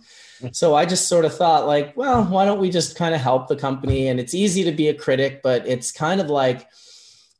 So 0.51 0.75
I 0.75 0.85
just 0.85 1.07
sort 1.07 1.25
of 1.25 1.35
thought, 1.35 1.67
like, 1.67 1.95
well, 1.97 2.23
why 2.23 2.45
don't 2.45 2.59
we 2.59 2.69
just 2.69 2.95
kind 2.95 3.13
of 3.13 3.21
help 3.21 3.47
the 3.47 3.55
company? 3.55 4.07
And 4.07 4.19
it's 4.19 4.33
easy 4.33 4.63
to 4.63 4.71
be 4.71 4.87
a 4.87 4.93
critic, 4.93 5.41
but 5.43 5.67
it's 5.67 5.91
kind 5.91 6.21
of 6.21 6.29
like, 6.29 6.67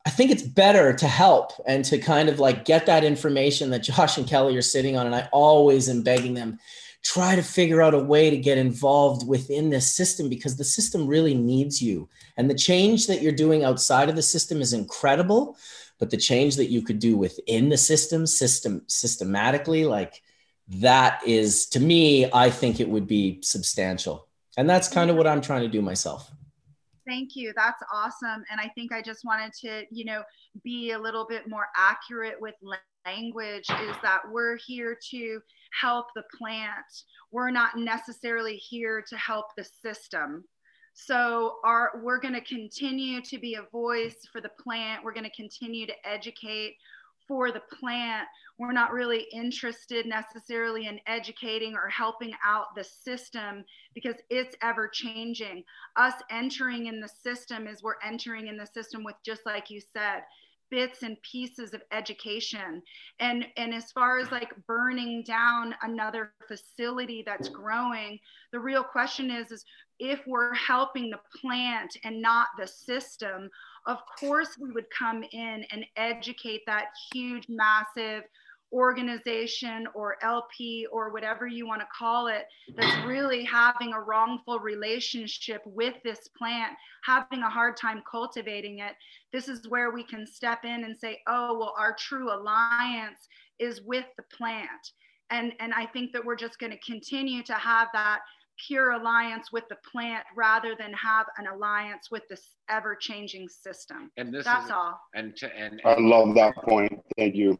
I 0.06 0.10
think 0.10 0.32
it's 0.32 0.44
better 0.44 0.94
to 0.94 1.08
help 1.08 1.52
and 1.68 1.86
to 1.86 1.98
kind 1.98 2.30
of 2.30 2.40
like 2.40 2.66
get 2.66 2.86
that 2.86 3.04
information 3.04 3.70
that 3.70 3.84
Josh 3.84 4.18
and 4.18 4.28
Kelly 4.28 4.58
are 4.58 4.62
sitting 4.62 4.98
on. 4.98 5.06
And 5.06 5.16
I 5.16 5.30
always 5.32 5.88
am 5.90 6.02
begging 6.02 6.34
them, 6.34 6.60
try 7.04 7.36
to 7.36 7.42
figure 7.44 7.82
out 7.82 7.94
a 7.94 8.00
way 8.00 8.30
to 8.30 8.38
get 8.38 8.58
involved 8.58 9.28
within 9.28 9.70
this 9.70 9.92
system 9.92 10.28
because 10.30 10.58
the 10.58 10.64
system 10.64 11.08
really 11.08 11.34
needs 11.34 11.82
you. 11.82 12.10
And 12.38 12.50
the 12.50 12.56
change 12.56 13.08
that 13.08 13.22
you're 13.22 13.32
doing 13.32 13.64
outside 13.64 14.10
of 14.10 14.16
the 14.16 14.22
system 14.22 14.62
is 14.62 14.74
incredible. 14.74 15.58
But 16.00 16.10
the 16.10 16.18
change 16.18 16.56
that 16.56 16.72
you 16.72 16.82
could 16.82 17.00
do 17.00 17.18
within 17.18 17.70
the 17.70 17.78
system, 17.78 18.26
system 18.26 18.84
systematically, 18.88 19.86
like 19.86 20.24
that 20.70 21.22
is 21.26 21.66
to 21.68 21.80
me 21.80 22.30
i 22.34 22.50
think 22.50 22.80
it 22.80 22.88
would 22.88 23.08
be 23.08 23.42
substantial. 23.42 24.28
And 24.58 24.70
that's 24.70 24.88
mm-hmm. 24.88 24.96
kind 24.96 25.10
of 25.10 25.16
what 25.16 25.28
i'm 25.28 25.42
trying 25.42 25.62
to 25.62 25.68
do 25.68 25.82
myself. 25.82 26.32
Thank 27.08 27.36
you. 27.36 27.54
That's 27.56 27.82
awesome. 27.94 28.44
And 28.52 28.60
i 28.60 28.68
think 28.76 28.92
i 28.92 29.02
just 29.02 29.26
wanted 29.26 29.52
to 29.62 29.86
you 29.92 30.06
know 30.06 30.24
be 30.64 30.92
a 30.92 31.00
little 31.00 31.26
bit 31.28 31.48
more 31.48 31.68
accurate 31.76 32.36
with 32.40 32.56
language 33.06 33.70
is 33.70 33.96
that 34.02 34.22
we're 34.30 34.58
here 34.66 34.98
to 35.12 35.40
help 35.80 36.08
the 36.16 36.24
plant. 36.38 36.86
We're 37.32 37.52
not 37.52 37.78
necessarily 37.78 38.56
here 38.56 39.04
to 39.10 39.18
help 39.18 39.48
the 39.58 39.64
system. 39.64 40.44
So 40.94 41.58
our 41.64 42.02
we're 42.04 42.20
going 42.20 42.34
to 42.34 42.42
continue 42.42 43.22
to 43.22 43.38
be 43.38 43.56
a 43.56 43.70
voice 43.72 44.18
for 44.32 44.42
the 44.42 44.52
plant. 44.62 45.04
We're 45.04 45.14
going 45.14 45.30
to 45.30 45.36
continue 45.36 45.86
to 45.88 45.94
educate 46.04 46.76
for 47.30 47.52
the 47.52 47.62
plant. 47.80 48.28
We're 48.58 48.74
not 48.74 48.92
really 48.92 49.28
interested 49.32 50.06
necessarily 50.06 50.88
in 50.88 51.00
educating 51.08 51.76
or 51.76 51.88
helping 51.88 52.34
out 52.46 52.76
the 52.76 52.84
system 52.84 53.64
because 53.94 54.16
it's 54.30 54.56
ever 54.62 54.90
changing. 54.90 55.64
Us 55.96 56.16
entering 56.30 56.88
in 56.88 57.00
the 57.00 57.08
system 57.08 57.68
is 57.68 57.82
we're 57.82 57.94
entering 58.06 58.48
in 58.48 58.58
the 58.58 58.66
system 58.66 59.06
with, 59.06 59.16
just 59.24 59.46
like 59.46 59.70
you 59.70 59.80
said, 59.80 60.24
bits 60.72 61.04
and 61.04 61.18
pieces 61.24 61.74
of 61.74 61.82
education 61.92 62.82
and 63.20 63.46
and 63.58 63.74
as 63.74 63.92
far 63.92 64.20
as 64.20 64.32
like 64.32 64.54
burning 64.68 65.24
down 65.24 65.74
another 65.82 66.34
facility 66.48 67.24
that's 67.26 67.50
growing 67.50 68.20
the 68.52 68.60
real 68.60 68.84
question 68.84 69.32
is 69.32 69.52
is 69.52 69.66
if 70.00 70.22
we're 70.26 70.54
helping 70.56 71.10
the 71.10 71.20
plant 71.42 71.96
and 72.04 72.22
not 72.22 72.48
the 72.58 72.68
system 72.68 73.50
of 73.86 73.98
course 74.20 74.58
we 74.60 74.72
would 74.72 74.90
come 74.98 75.24
in 75.32 75.66
and 75.72 75.86
educate 75.96 76.62
that 76.66 76.88
huge 77.12 77.46
massive 77.50 78.24
organization 78.72 79.88
or 79.96 80.18
LP 80.22 80.86
or 80.92 81.12
whatever 81.12 81.48
you 81.48 81.66
want 81.66 81.82
to 81.82 81.88
call 81.98 82.28
it 82.28 82.46
that's 82.76 83.06
really 83.06 83.44
having 83.44 83.94
a 83.94 84.00
wrongful 84.00 84.60
relationship 84.60 85.62
with 85.66 85.96
this 86.04 86.30
plant, 86.38 86.74
having 87.04 87.42
a 87.42 87.50
hard 87.50 87.76
time 87.76 88.04
cultivating 88.10 88.80
it, 88.80 88.94
this 89.34 89.48
is 89.48 89.68
where 89.70 89.92
we 89.92 90.04
can 90.04 90.28
step 90.28 90.66
in 90.66 90.84
and 90.84 90.96
say, 90.96 91.20
oh, 91.28 91.58
well, 91.58 91.74
our 91.80 91.96
true 91.98 92.32
alliance 92.32 93.28
is 93.58 93.82
with 93.82 94.06
the 94.18 94.24
plant. 94.36 94.92
And, 95.32 95.54
and 95.60 95.74
I 95.74 95.86
think 95.88 96.12
that 96.14 96.26
we're 96.26 96.36
just 96.36 96.60
going 96.60 96.72
to 96.72 96.80
continue 96.80 97.44
to 97.44 97.54
have 97.54 97.88
that 97.94 98.20
pure 98.68 98.92
alliance 98.92 99.52
with 99.52 99.64
the 99.70 99.78
plant 99.92 100.24
rather 100.36 100.76
than 100.78 100.94
have 100.94 101.26
an 101.38 101.48
alliance 101.48 102.10
with 102.12 102.24
this 102.30 102.56
ever 102.70 102.96
changing 102.96 103.48
system. 103.48 104.12
And 104.18 104.34
this 104.34 104.46
that's 104.46 104.66
is, 104.66 104.72
all. 104.72 105.00
And 105.16 105.36
to, 105.38 105.56
and, 105.56 105.82
I 105.86 105.96
love 106.00 106.36
that 106.36 106.56
point. 106.58 107.00
Thank 107.18 107.36
you. 107.36 107.60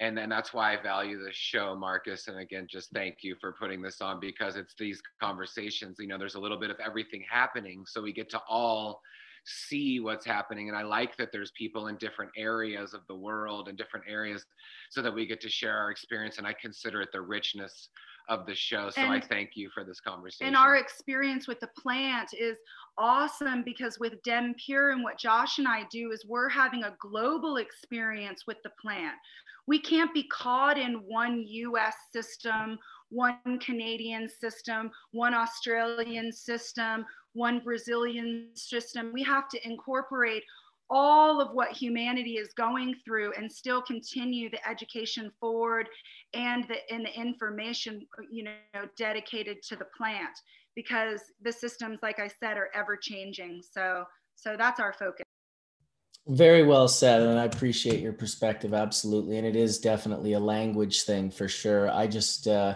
and 0.00 0.16
then 0.16 0.28
that's 0.28 0.52
why 0.54 0.72
I 0.76 0.82
value 0.82 1.18
the 1.18 1.32
show, 1.32 1.74
Marcus. 1.74 2.28
And 2.28 2.38
again, 2.38 2.66
just 2.70 2.90
thank 2.92 3.18
you 3.22 3.34
for 3.40 3.52
putting 3.52 3.82
this 3.82 4.00
on 4.00 4.20
because 4.20 4.56
it's 4.56 4.74
these 4.78 5.00
conversations. 5.20 5.96
You 5.98 6.06
know, 6.06 6.18
there's 6.18 6.36
a 6.36 6.40
little 6.40 6.58
bit 6.58 6.70
of 6.70 6.76
everything 6.84 7.24
happening, 7.28 7.84
so 7.86 8.00
we 8.02 8.12
get 8.12 8.30
to 8.30 8.40
all 8.48 9.00
see 9.44 9.98
what's 9.98 10.26
happening. 10.26 10.68
And 10.68 10.76
I 10.76 10.82
like 10.82 11.16
that 11.16 11.32
there's 11.32 11.52
people 11.52 11.86
in 11.86 11.96
different 11.96 12.30
areas 12.36 12.92
of 12.92 13.00
the 13.08 13.14
world 13.14 13.68
and 13.68 13.78
different 13.78 14.06
areas, 14.08 14.44
so 14.90 15.00
that 15.02 15.14
we 15.14 15.26
get 15.26 15.40
to 15.40 15.48
share 15.48 15.76
our 15.76 15.90
experience. 15.90 16.38
And 16.38 16.46
I 16.46 16.54
consider 16.60 17.00
it 17.00 17.08
the 17.12 17.20
richness 17.22 17.88
of 18.28 18.46
the 18.46 18.54
show. 18.54 18.90
So 18.90 19.02
I 19.02 19.20
thank 19.20 19.50
you 19.54 19.70
for 19.70 19.84
this 19.84 20.00
conversation. 20.00 20.48
And 20.48 20.56
our 20.56 20.76
experience 20.76 21.48
with 21.48 21.60
the 21.60 21.70
plant 21.78 22.30
is 22.38 22.58
awesome 22.98 23.62
because 23.62 23.98
with 23.98 24.22
Dem 24.22 24.54
Pure 24.64 24.90
and 24.90 25.02
what 25.02 25.18
Josh 25.18 25.58
and 25.58 25.66
I 25.66 25.84
do 25.90 26.12
is 26.12 26.24
we're 26.26 26.48
having 26.48 26.84
a 26.84 26.94
global 27.00 27.56
experience 27.56 28.44
with 28.46 28.58
the 28.62 28.70
plant. 28.80 29.14
We 29.66 29.78
can't 29.78 30.12
be 30.12 30.24
caught 30.24 30.78
in 30.78 30.94
one 31.06 31.44
US 31.46 31.94
system, 32.12 32.78
one 33.10 33.58
Canadian 33.60 34.28
system, 34.28 34.90
one 35.12 35.34
Australian 35.34 36.32
system, 36.32 37.04
one 37.32 37.60
Brazilian 37.60 38.48
system. 38.54 39.10
We 39.12 39.22
have 39.22 39.48
to 39.50 39.66
incorporate 39.66 40.42
all 40.90 41.40
of 41.40 41.52
what 41.52 41.70
humanity 41.70 42.38
is 42.38 42.52
going 42.54 42.94
through 43.04 43.32
and 43.34 43.50
still 43.50 43.82
continue 43.82 44.48
the 44.48 44.66
education 44.68 45.30
forward 45.38 45.88
and 46.34 46.64
the 46.68 46.76
and 46.92 47.04
the 47.04 47.20
information 47.20 48.06
you 48.30 48.44
know 48.44 48.52
dedicated 48.96 49.62
to 49.62 49.76
the 49.76 49.86
plant 49.96 50.36
because 50.74 51.20
the 51.42 51.52
systems 51.52 51.98
like 52.02 52.18
i 52.18 52.28
said 52.28 52.56
are 52.56 52.68
ever 52.74 52.96
changing 52.96 53.62
so 53.62 54.04
so 54.36 54.56
that's 54.56 54.78
our 54.80 54.92
focus 54.92 55.24
Very 56.26 56.62
well 56.62 56.88
said, 56.88 57.22
and 57.22 57.38
I 57.38 57.44
appreciate 57.44 58.00
your 58.00 58.12
perspective 58.12 58.74
absolutely. 58.74 59.38
And 59.38 59.46
it 59.46 59.56
is 59.56 59.78
definitely 59.78 60.34
a 60.34 60.38
language 60.38 61.04
thing 61.04 61.30
for 61.30 61.48
sure. 61.48 61.90
I 61.90 62.06
just, 62.06 62.46
uh, 62.46 62.74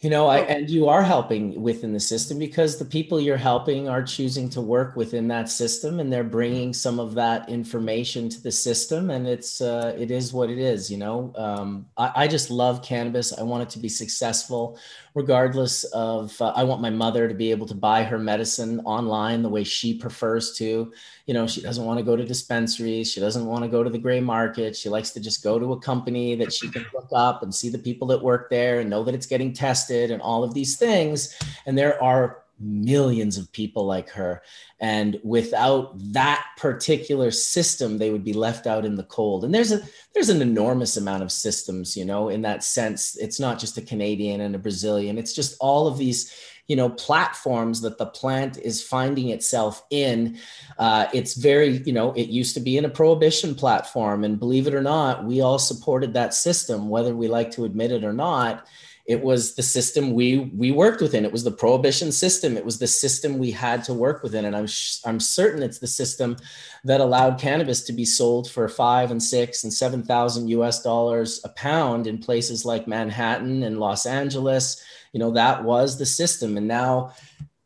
you 0.00 0.10
know, 0.10 0.26
I 0.26 0.40
and 0.40 0.68
you 0.68 0.88
are 0.88 1.02
helping 1.02 1.60
within 1.62 1.94
the 1.94 2.00
system 2.00 2.38
because 2.38 2.78
the 2.78 2.84
people 2.84 3.18
you're 3.18 3.38
helping 3.38 3.88
are 3.88 4.02
choosing 4.02 4.50
to 4.50 4.60
work 4.60 4.94
within 4.94 5.26
that 5.28 5.48
system, 5.48 6.00
and 6.00 6.12
they're 6.12 6.22
bringing 6.22 6.74
some 6.74 7.00
of 7.00 7.14
that 7.14 7.48
information 7.48 8.28
to 8.28 8.42
the 8.42 8.52
system, 8.52 9.08
and 9.08 9.26
it's 9.26 9.62
uh, 9.62 9.96
it 9.98 10.10
is 10.10 10.34
what 10.34 10.50
it 10.50 10.58
is. 10.58 10.90
You 10.90 10.98
know, 10.98 11.32
um, 11.36 11.86
I, 11.96 12.12
I 12.14 12.28
just 12.28 12.50
love 12.50 12.82
cannabis. 12.82 13.32
I 13.38 13.42
want 13.42 13.62
it 13.62 13.70
to 13.70 13.78
be 13.78 13.88
successful, 13.88 14.78
regardless 15.16 15.82
of. 15.84 16.40
Uh, 16.40 16.52
I 16.54 16.62
want 16.62 16.80
my 16.80 16.90
mother 16.90 17.26
to 17.26 17.34
be 17.34 17.50
able 17.50 17.66
to 17.66 17.74
buy 17.74 18.04
her 18.04 18.18
medicine 18.18 18.80
online 18.84 19.42
the 19.42 19.48
way 19.48 19.64
she 19.64 19.98
prefers 19.98 20.52
to 20.58 20.92
you 21.26 21.34
know 21.34 21.46
she 21.46 21.60
doesn't 21.60 21.84
want 21.84 21.98
to 21.98 22.04
go 22.04 22.16
to 22.16 22.24
dispensaries 22.24 23.10
she 23.10 23.20
doesn't 23.20 23.46
want 23.46 23.64
to 23.64 23.68
go 23.68 23.82
to 23.82 23.90
the 23.90 23.98
gray 23.98 24.20
market 24.20 24.76
she 24.76 24.88
likes 24.88 25.10
to 25.10 25.20
just 25.20 25.42
go 25.42 25.58
to 25.58 25.72
a 25.72 25.80
company 25.80 26.34
that 26.36 26.52
she 26.52 26.68
can 26.70 26.86
look 26.94 27.08
up 27.14 27.42
and 27.42 27.54
see 27.54 27.68
the 27.68 27.78
people 27.78 28.06
that 28.06 28.22
work 28.22 28.48
there 28.48 28.80
and 28.80 28.88
know 28.88 29.02
that 29.02 29.14
it's 29.14 29.26
getting 29.26 29.52
tested 29.52 30.10
and 30.10 30.22
all 30.22 30.44
of 30.44 30.54
these 30.54 30.76
things 30.76 31.36
and 31.66 31.76
there 31.76 32.00
are 32.02 32.44
millions 32.58 33.36
of 33.36 33.52
people 33.52 33.84
like 33.84 34.08
her. 34.10 34.42
And 34.80 35.20
without 35.22 35.92
that 36.12 36.44
particular 36.56 37.30
system 37.30 37.98
they 37.98 38.10
would 38.10 38.24
be 38.24 38.32
left 38.32 38.66
out 38.66 38.84
in 38.84 38.94
the 38.94 39.04
cold. 39.04 39.44
And 39.44 39.54
there's 39.54 39.72
a 39.72 39.82
there's 40.14 40.30
an 40.30 40.42
enormous 40.42 40.96
amount 40.96 41.22
of 41.22 41.32
systems 41.32 41.96
you 41.96 42.04
know 42.04 42.28
in 42.28 42.42
that 42.42 42.64
sense. 42.64 43.16
It's 43.16 43.40
not 43.40 43.58
just 43.58 43.78
a 43.78 43.82
canadian 43.82 44.40
and 44.40 44.54
a 44.54 44.58
brazilian. 44.58 45.18
It's 45.18 45.34
just 45.34 45.56
all 45.60 45.86
of 45.86 45.98
these 45.98 46.34
you 46.66 46.76
know 46.76 46.88
platforms 46.88 47.80
that 47.82 47.98
the 47.98 48.06
plant 48.06 48.58
is 48.58 48.82
finding 48.82 49.28
itself 49.28 49.84
in. 49.90 50.38
Uh, 50.78 51.06
it's 51.12 51.34
very 51.34 51.78
you 51.84 51.92
know 51.92 52.12
it 52.12 52.28
used 52.28 52.54
to 52.54 52.60
be 52.60 52.78
in 52.78 52.84
a 52.84 52.90
prohibition 52.90 53.54
platform. 53.54 54.24
And 54.24 54.38
believe 54.38 54.66
it 54.66 54.74
or 54.74 54.82
not 54.82 55.24
we 55.24 55.42
all 55.42 55.58
supported 55.58 56.14
that 56.14 56.34
system 56.34 56.88
whether 56.88 57.14
we 57.14 57.28
like 57.28 57.50
to 57.52 57.64
admit 57.64 57.92
it 57.92 58.04
or 58.04 58.12
not 58.12 58.66
it 59.06 59.22
was 59.22 59.54
the 59.54 59.62
system 59.62 60.14
we 60.14 60.50
we 60.56 60.72
worked 60.72 61.00
within. 61.00 61.24
It 61.24 61.30
was 61.30 61.44
the 61.44 61.50
prohibition 61.52 62.10
system. 62.10 62.56
It 62.56 62.64
was 62.64 62.78
the 62.78 62.88
system 62.88 63.38
we 63.38 63.52
had 63.52 63.84
to 63.84 63.94
work 63.94 64.22
within. 64.22 64.44
And 64.44 64.56
i'm 64.56 64.66
sh- 64.66 64.98
i'm 65.04 65.20
certain 65.20 65.62
it's 65.62 65.78
the 65.78 65.86
system 65.86 66.36
that 66.84 67.00
allowed 67.00 67.38
cannabis 67.38 67.82
to 67.82 67.92
be 67.92 68.04
sold 68.04 68.50
for 68.50 68.68
5 68.68 69.12
and 69.12 69.22
6 69.22 69.64
and 69.64 69.72
7000 69.72 70.48
us 70.48 70.82
dollars 70.82 71.40
a 71.44 71.48
pound 71.50 72.06
in 72.06 72.18
places 72.18 72.64
like 72.64 72.88
manhattan 72.88 73.62
and 73.62 73.78
los 73.78 74.06
angeles. 74.06 74.82
You 75.12 75.20
know 75.20 75.30
that 75.32 75.62
was 75.62 75.98
the 75.98 76.06
system. 76.06 76.56
And 76.56 76.66
now 76.66 77.12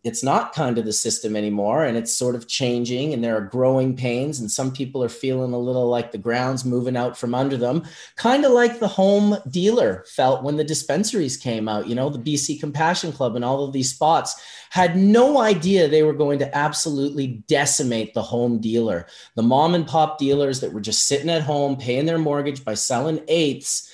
it's 0.03 0.23
not 0.23 0.55
kind 0.55 0.79
of 0.79 0.85
the 0.87 0.93
system 0.93 1.37
anymore 1.37 1.85
and 1.85 1.97
it's 1.97 2.17
sort 2.17 2.35
of 2.35 2.49
changing 2.49 3.13
and 3.13 3.23
there 3.23 3.37
are 3.37 3.43
growing 3.43 3.95
pains 3.95 4.41
and 4.41 4.51
some 4.51 4.73
people 4.73 5.05
are 5.05 5.11
feeling 5.11 5.53
a 5.53 5.59
little 5.59 5.89
like 5.89 6.11
the 6.11 6.19
ground's 6.19 6.65
moving 6.65 6.97
out 6.97 7.19
from 7.19 7.35
under 7.35 7.57
them 7.57 7.85
kind 8.17 8.45
of 8.45 8.53
like 8.53 8.79
the 8.79 8.89
home 8.89 9.37
dealer 9.51 10.05
felt 10.09 10.43
when 10.43 10.57
the 10.57 10.65
dispensaries 10.65 11.37
came 11.37 11.69
out 11.69 11.87
you 11.87 11.95
know 11.95 12.09
the 12.09 12.19
bc 12.19 12.59
compassion 12.61 13.13
club 13.13 13.37
and 13.37 13.45
all 13.45 13.65
of 13.65 13.73
these 13.73 13.91
spots 13.91 14.43
had 14.71 14.97
no 14.97 15.41
idea 15.41 15.89
they 15.89 16.05
were 16.05 16.13
going 16.13 16.39
to 16.39 16.57
absolutely 16.57 17.43
decimate 17.49 18.15
the 18.15 18.23
home 18.23 18.61
dealer. 18.61 19.07
The 19.35 19.43
mom 19.43 19.75
and 19.75 19.87
pop 19.87 20.17
dealers 20.17 20.61
that 20.61 20.73
were 20.73 20.81
just 20.81 21.09
sitting 21.09 21.29
at 21.29 21.43
home 21.43 21.77
paying 21.77 22.07
their 22.07 22.19
mortgage 22.19 22.65
by 22.65 22.75
selling 22.75 23.21
eighths 23.27 23.90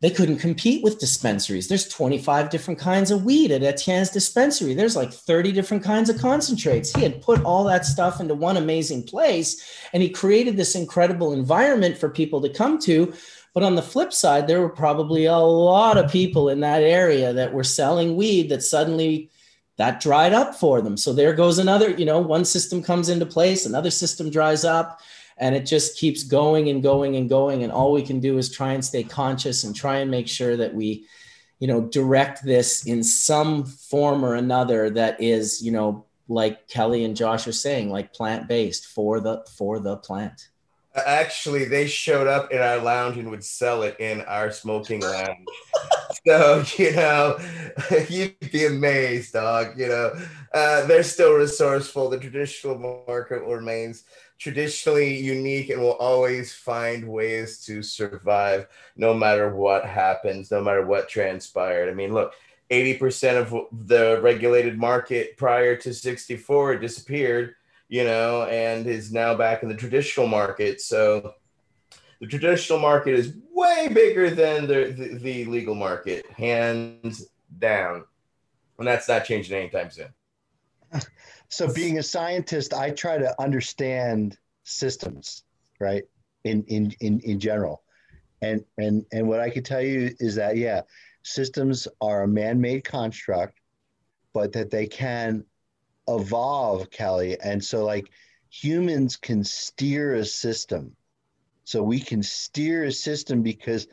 they 0.00 0.10
couldn't 0.10 0.38
compete 0.38 0.82
with 0.84 1.00
dispensaries. 1.00 1.66
There's 1.66 1.88
25 1.88 2.50
different 2.50 2.78
kinds 2.78 3.10
of 3.10 3.24
weed 3.24 3.50
at 3.50 3.64
Etienne's 3.64 4.10
dispensary. 4.10 4.74
There's 4.74 4.94
like 4.94 5.12
30 5.12 5.50
different 5.50 5.82
kinds 5.82 6.08
of 6.08 6.18
concentrates. 6.18 6.94
He 6.94 7.02
had 7.02 7.20
put 7.20 7.42
all 7.42 7.64
that 7.64 7.84
stuff 7.84 8.20
into 8.20 8.34
one 8.34 8.56
amazing 8.56 9.02
place 9.02 9.60
and 9.92 10.02
he 10.02 10.08
created 10.08 10.56
this 10.56 10.76
incredible 10.76 11.32
environment 11.32 11.98
for 11.98 12.08
people 12.08 12.40
to 12.42 12.48
come 12.48 12.78
to. 12.80 13.12
But 13.54 13.64
on 13.64 13.74
the 13.74 13.82
flip 13.82 14.12
side, 14.12 14.46
there 14.46 14.60
were 14.60 14.68
probably 14.68 15.24
a 15.24 15.36
lot 15.36 15.96
of 15.96 16.12
people 16.12 16.48
in 16.48 16.60
that 16.60 16.82
area 16.82 17.32
that 17.32 17.52
were 17.52 17.64
selling 17.64 18.14
weed 18.14 18.50
that 18.50 18.62
suddenly 18.62 19.30
that 19.78 20.00
dried 20.00 20.32
up 20.32 20.54
for 20.54 20.80
them. 20.80 20.96
So 20.96 21.12
there 21.12 21.32
goes 21.32 21.58
another, 21.58 21.90
you 21.90 22.04
know, 22.04 22.20
one 22.20 22.44
system 22.44 22.82
comes 22.82 23.08
into 23.08 23.26
place, 23.26 23.66
another 23.66 23.90
system 23.90 24.30
dries 24.30 24.64
up 24.64 25.00
and 25.40 25.54
it 25.54 25.66
just 25.66 25.96
keeps 25.96 26.22
going 26.22 26.68
and 26.68 26.82
going 26.82 27.16
and 27.16 27.28
going. 27.28 27.62
And 27.62 27.72
all 27.72 27.92
we 27.92 28.02
can 28.02 28.20
do 28.20 28.38
is 28.38 28.50
try 28.50 28.72
and 28.72 28.84
stay 28.84 29.02
conscious 29.02 29.64
and 29.64 29.74
try 29.74 29.98
and 29.98 30.10
make 30.10 30.28
sure 30.28 30.56
that 30.56 30.74
we 30.74 31.06
you 31.58 31.66
know 31.66 31.80
direct 31.80 32.44
this 32.44 32.86
in 32.86 33.02
some 33.02 33.64
form 33.64 34.24
or 34.24 34.34
another 34.34 34.90
that 34.90 35.20
is 35.20 35.62
you 35.62 35.72
know 35.72 36.04
like 36.28 36.68
kelly 36.68 37.04
and 37.04 37.16
josh 37.16 37.46
are 37.46 37.52
saying 37.52 37.90
like 37.90 38.12
plant 38.12 38.46
based 38.48 38.86
for 38.86 39.20
the 39.20 39.44
for 39.56 39.78
the 39.80 39.96
plant 39.96 40.48
Actually, 40.94 41.64
they 41.64 41.86
showed 41.86 42.26
up 42.26 42.50
in 42.50 42.60
our 42.60 42.78
lounge 42.78 43.18
and 43.18 43.30
would 43.30 43.44
sell 43.44 43.82
it 43.82 43.98
in 44.00 44.22
our 44.22 44.50
smoking 44.50 45.00
lounge. 45.00 45.46
so, 46.26 46.64
you 46.76 46.92
know, 46.92 47.38
you'd 48.08 48.38
be 48.50 48.66
amazed, 48.66 49.32
dog. 49.32 49.78
You 49.78 49.88
know, 49.88 50.12
uh, 50.52 50.86
they're 50.86 51.02
still 51.02 51.34
resourceful. 51.34 52.08
The 52.08 52.18
traditional 52.18 52.78
market 53.06 53.42
remains 53.42 54.04
traditionally 54.38 55.16
unique 55.18 55.68
and 55.68 55.80
will 55.80 55.96
always 55.96 56.54
find 56.54 57.08
ways 57.08 57.64
to 57.64 57.82
survive 57.82 58.68
no 58.96 59.12
matter 59.12 59.54
what 59.54 59.84
happens, 59.84 60.50
no 60.50 60.62
matter 60.62 60.86
what 60.86 61.08
transpired. 61.08 61.88
I 61.88 61.94
mean, 61.94 62.12
look, 62.12 62.32
80% 62.70 63.40
of 63.40 63.66
the 63.86 64.20
regulated 64.22 64.78
market 64.78 65.36
prior 65.36 65.76
to 65.76 65.92
64 65.92 66.76
disappeared, 66.76 67.54
you 67.88 68.04
know, 68.04 68.44
and 68.44 68.86
is 68.86 69.12
now 69.12 69.34
back 69.34 69.62
in 69.62 69.68
the 69.68 69.74
traditional 69.74 70.26
market. 70.26 70.80
So 70.80 71.34
the 72.20 72.26
traditional 72.26 72.78
market 72.78 73.14
is 73.14 73.34
way 73.52 73.88
bigger 73.92 74.30
than 74.30 74.66
the, 74.66 74.94
the, 74.96 75.18
the 75.18 75.44
legal 75.46 75.74
market, 75.74 76.26
hands 76.30 77.26
down. 77.58 78.04
And 78.78 78.86
that's 78.86 79.08
not 79.08 79.24
changing 79.24 79.56
anytime 79.56 79.90
soon. 79.90 80.08
So, 81.50 81.72
being 81.72 81.98
a 81.98 82.02
scientist, 82.02 82.74
I 82.74 82.90
try 82.90 83.16
to 83.16 83.34
understand 83.40 84.36
systems, 84.64 85.44
right? 85.80 86.04
In 86.44 86.62
in 86.64 86.94
in 87.00 87.20
in 87.20 87.40
general, 87.40 87.82
and 88.42 88.62
and 88.76 89.06
and 89.12 89.26
what 89.26 89.40
I 89.40 89.48
can 89.48 89.62
tell 89.62 89.80
you 89.80 90.14
is 90.20 90.34
that 90.34 90.58
yeah, 90.58 90.82
systems 91.22 91.88
are 92.02 92.24
a 92.24 92.28
man-made 92.28 92.84
construct, 92.84 93.60
but 94.34 94.52
that 94.52 94.70
they 94.70 94.86
can 94.86 95.44
evolve, 96.08 96.90
Kelly. 96.90 97.38
And 97.40 97.62
so, 97.62 97.84
like 97.84 98.10
humans 98.50 99.16
can 99.16 99.44
steer 99.44 100.14
a 100.14 100.24
system, 100.24 100.96
so 101.64 101.82
we 101.82 102.00
can 102.00 102.22
steer 102.22 102.84
a 102.84 102.92
system 102.92 103.42
because 103.42 103.86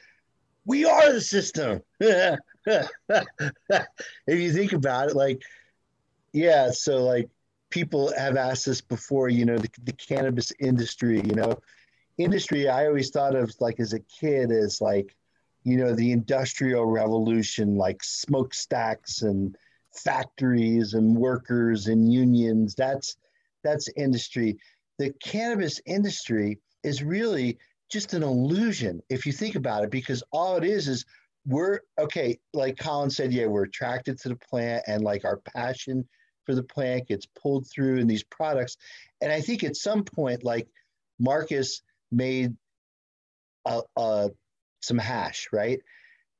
we 0.65 0.85
are 0.85 1.13
the 1.13 1.21
system. 1.21 1.81
if 1.99 2.39
you 4.27 4.51
think 4.53 4.73
about 4.73 5.09
it, 5.09 5.15
like 5.15 5.41
yeah, 6.35 6.69
so 6.71 6.97
like 7.03 7.29
people 7.69 8.13
have 8.17 8.35
asked 8.35 8.65
this 8.65 8.81
before, 8.81 9.29
you 9.29 9.45
know, 9.45 9.57
the, 9.57 9.69
the 9.83 9.93
cannabis 9.93 10.51
industry, 10.59 11.21
you 11.21 11.33
know, 11.33 11.57
industry 12.17 12.67
I 12.67 12.87
always 12.87 13.09
thought 13.09 13.35
of 13.35 13.53
like 13.59 13.79
as 13.79 13.93
a 13.93 13.99
kid 13.99 14.51
as 14.51 14.81
like, 14.81 15.15
you 15.63 15.77
know, 15.77 15.93
the 15.95 16.11
industrial 16.11 16.85
revolution, 16.85 17.77
like 17.77 18.03
smokestacks 18.03 19.21
and 19.21 19.57
factories 19.97 20.93
and 20.93 21.15
workers 21.15 21.87
and 21.87 22.11
unions. 22.11 22.75
That's 22.75 23.15
that's 23.63 23.89
industry. 23.95 24.57
The 24.99 25.11
cannabis 25.23 25.81
industry 25.85 26.59
is 26.83 27.03
really 27.03 27.57
just 27.91 28.13
an 28.13 28.23
illusion 28.23 29.01
if 29.09 29.25
you 29.25 29.31
think 29.31 29.55
about 29.55 29.83
it, 29.83 29.91
because 29.91 30.23
all 30.31 30.57
it 30.57 30.63
is 30.63 30.87
is 30.87 31.05
we're 31.45 31.79
okay, 31.99 32.39
like 32.53 32.77
Colin 32.77 33.09
said, 33.09 33.31
yeah, 33.31 33.45
we're 33.45 33.63
attracted 33.63 34.19
to 34.19 34.29
the 34.29 34.35
plant 34.35 34.83
and 34.87 35.03
like 35.03 35.25
our 35.25 35.37
passion 35.37 36.07
for 36.45 36.55
the 36.55 36.63
plant 36.63 37.07
gets 37.07 37.25
pulled 37.25 37.67
through 37.67 37.97
in 37.97 38.07
these 38.07 38.23
products. 38.23 38.77
And 39.21 39.31
I 39.31 39.41
think 39.41 39.63
at 39.63 39.75
some 39.75 40.03
point, 40.03 40.43
like 40.43 40.67
Marcus 41.19 41.81
made 42.11 42.55
a, 43.65 43.81
a, 43.95 44.29
some 44.81 44.97
hash, 44.97 45.47
right? 45.51 45.79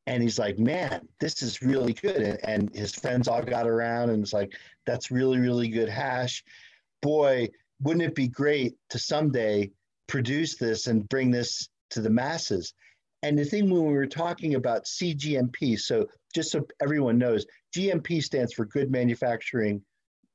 And 0.08 0.22
he's 0.22 0.38
like, 0.38 0.60
man, 0.60 1.08
this 1.20 1.42
is 1.42 1.62
really 1.62 1.94
good. 1.94 2.18
And, 2.18 2.40
and 2.44 2.76
his 2.76 2.94
friends 2.94 3.28
all 3.28 3.42
got 3.42 3.68
around 3.68 4.10
and 4.10 4.22
it's 4.22 4.34
like, 4.34 4.54
that's 4.86 5.12
really, 5.12 5.40
really 5.40 5.68
good 5.68 5.90
hash. 5.90 6.44
Boy, 7.02 7.50
wouldn't 7.82 8.06
it 8.06 8.16
be 8.16 8.28
great 8.28 8.76
to 8.90 9.00
someday 9.00 9.72
produce 10.08 10.58
this 10.58 10.88
and 10.88 11.10
bring 11.10 11.32
this 11.32 11.70
to 11.92 12.02
the 12.02 12.10
masses? 12.10 12.74
And 13.24 13.38
the 13.38 13.46
thing 13.46 13.72
when 13.72 13.86
we 13.86 13.94
were 13.94 14.06
talking 14.06 14.54
about 14.56 14.86
CGMP, 14.86 15.80
so 15.80 16.08
just 16.34 16.52
so 16.52 16.68
everyone 16.80 17.18
knows, 17.18 17.46
GMP 17.76 18.22
stands 18.22 18.54
for 18.54 18.66
Good 18.66 18.92
Manufacturing 18.92 19.82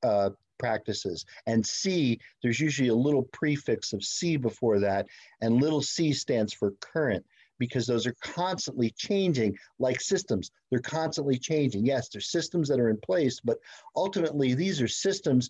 uh, 0.02 0.30
practices. 0.58 1.24
And 1.46 1.64
C, 1.64 2.18
there's 2.42 2.60
usually 2.60 2.88
a 2.88 2.94
little 2.94 3.22
prefix 3.32 3.92
of 3.92 4.02
C 4.02 4.36
before 4.36 4.80
that, 4.80 5.06
and 5.40 5.60
little 5.60 5.82
c 5.82 6.12
stands 6.12 6.52
for 6.52 6.72
current 6.80 7.24
because 7.60 7.86
those 7.86 8.08
are 8.08 8.16
constantly 8.22 8.92
changing 8.96 9.56
like 9.78 10.00
systems. 10.00 10.50
They're 10.70 10.80
constantly 10.80 11.38
changing. 11.38 11.86
Yes, 11.86 12.08
there's 12.08 12.32
systems 12.32 12.68
that 12.68 12.80
are 12.80 12.90
in 12.90 12.96
place, 12.96 13.38
but 13.38 13.58
ultimately 13.94 14.54
these 14.54 14.82
are 14.82 14.88
systems 14.88 15.48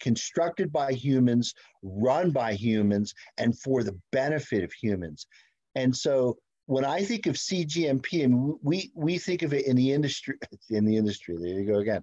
constructed 0.00 0.72
by 0.72 0.92
humans, 0.92 1.54
run 1.84 2.32
by 2.32 2.54
humans, 2.54 3.14
and 3.38 3.56
for 3.56 3.84
the 3.84 3.96
benefit 4.10 4.64
of 4.64 4.72
humans. 4.72 5.28
And 5.76 5.94
so 5.94 6.38
when 6.66 6.84
I 6.84 7.04
think 7.04 7.26
of 7.26 7.36
CGMP, 7.36 8.24
and 8.24 8.54
we 8.62 8.90
we 8.96 9.18
think 9.18 9.42
of 9.42 9.54
it 9.54 9.66
in 9.66 9.76
the 9.76 9.92
industry, 9.92 10.36
in 10.70 10.84
the 10.84 10.96
industry, 10.96 11.36
there 11.38 11.60
you 11.60 11.66
go 11.66 11.78
again 11.78 12.02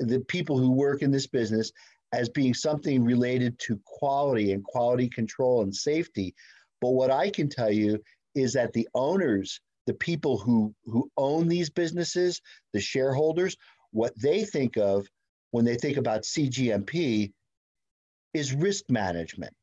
the 0.00 0.20
people 0.20 0.58
who 0.58 0.70
work 0.70 1.02
in 1.02 1.10
this 1.10 1.26
business 1.26 1.72
as 2.12 2.28
being 2.28 2.54
something 2.54 3.04
related 3.04 3.58
to 3.58 3.80
quality 3.84 4.52
and 4.52 4.64
quality 4.64 5.08
control 5.08 5.62
and 5.62 5.74
safety. 5.74 6.34
But 6.80 6.90
what 6.90 7.10
I 7.10 7.30
can 7.30 7.48
tell 7.48 7.72
you 7.72 8.00
is 8.34 8.54
that 8.54 8.72
the 8.72 8.88
owners, 8.94 9.60
the 9.86 9.94
people 9.94 10.38
who, 10.38 10.74
who 10.84 11.10
own 11.16 11.48
these 11.48 11.70
businesses, 11.70 12.40
the 12.72 12.80
shareholders, 12.80 13.56
what 13.92 14.12
they 14.20 14.44
think 14.44 14.76
of 14.76 15.06
when 15.50 15.64
they 15.64 15.76
think 15.76 15.96
about 15.96 16.22
CGMP 16.22 17.32
is 18.32 18.52
risk 18.52 18.90
management, 18.90 19.54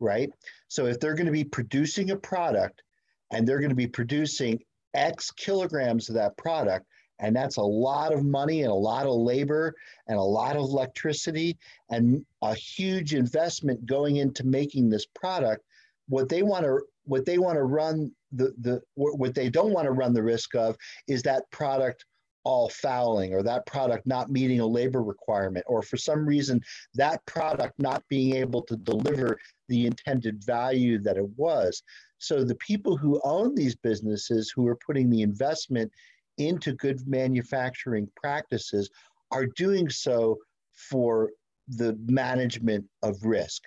right? 0.00 0.30
So 0.68 0.86
if 0.86 0.98
they're 0.98 1.14
going 1.14 1.26
to 1.26 1.32
be 1.32 1.44
producing 1.44 2.10
a 2.10 2.16
product 2.16 2.82
and 3.30 3.46
they're 3.46 3.60
going 3.60 3.70
to 3.70 3.76
be 3.76 3.86
producing 3.86 4.60
X 4.94 5.30
kilograms 5.32 6.08
of 6.08 6.14
that 6.14 6.36
product, 6.36 6.86
and 7.18 7.34
that's 7.36 7.58
a 7.58 7.62
lot 7.62 8.12
of 8.12 8.24
money 8.24 8.62
and 8.62 8.70
a 8.70 8.74
lot 8.74 9.06
of 9.06 9.14
labor 9.14 9.74
and 10.08 10.18
a 10.18 10.22
lot 10.22 10.56
of 10.56 10.62
electricity 10.62 11.56
and 11.90 12.24
a 12.42 12.54
huge 12.54 13.14
investment 13.14 13.86
going 13.86 14.16
into 14.16 14.44
making 14.44 14.88
this 14.88 15.06
product. 15.06 15.62
What 16.08 16.28
they 16.28 16.42
want 16.42 16.64
to 16.64 16.80
what 17.04 17.24
they 17.24 17.38
want 17.38 17.56
to 17.56 17.64
run 17.64 18.10
the 18.32 18.54
the 18.60 18.80
what 18.94 19.34
they 19.34 19.48
don't 19.48 19.72
want 19.72 19.86
to 19.86 19.92
run 19.92 20.12
the 20.12 20.22
risk 20.22 20.54
of 20.54 20.76
is 21.08 21.22
that 21.22 21.50
product 21.50 22.04
all 22.44 22.68
fouling 22.68 23.32
or 23.32 23.42
that 23.42 23.64
product 23.64 24.06
not 24.06 24.30
meeting 24.30 24.60
a 24.60 24.66
labor 24.66 25.02
requirement 25.02 25.64
or 25.66 25.80
for 25.80 25.96
some 25.96 26.26
reason 26.26 26.60
that 26.94 27.24
product 27.24 27.72
not 27.78 28.02
being 28.10 28.34
able 28.36 28.60
to 28.60 28.76
deliver 28.76 29.38
the 29.68 29.86
intended 29.86 30.44
value 30.44 30.98
that 30.98 31.16
it 31.16 31.28
was 31.36 31.82
so 32.18 32.44
the 32.44 32.54
people 32.56 32.96
who 32.96 33.20
own 33.24 33.54
these 33.54 33.76
businesses 33.76 34.52
who 34.54 34.66
are 34.66 34.76
putting 34.76 35.08
the 35.08 35.22
investment 35.22 35.90
into 36.38 36.72
good 36.72 37.06
manufacturing 37.06 38.08
practices 38.16 38.90
are 39.30 39.46
doing 39.56 39.88
so 39.88 40.38
for 40.72 41.30
the 41.68 41.98
management 42.06 42.84
of 43.02 43.24
risk. 43.24 43.62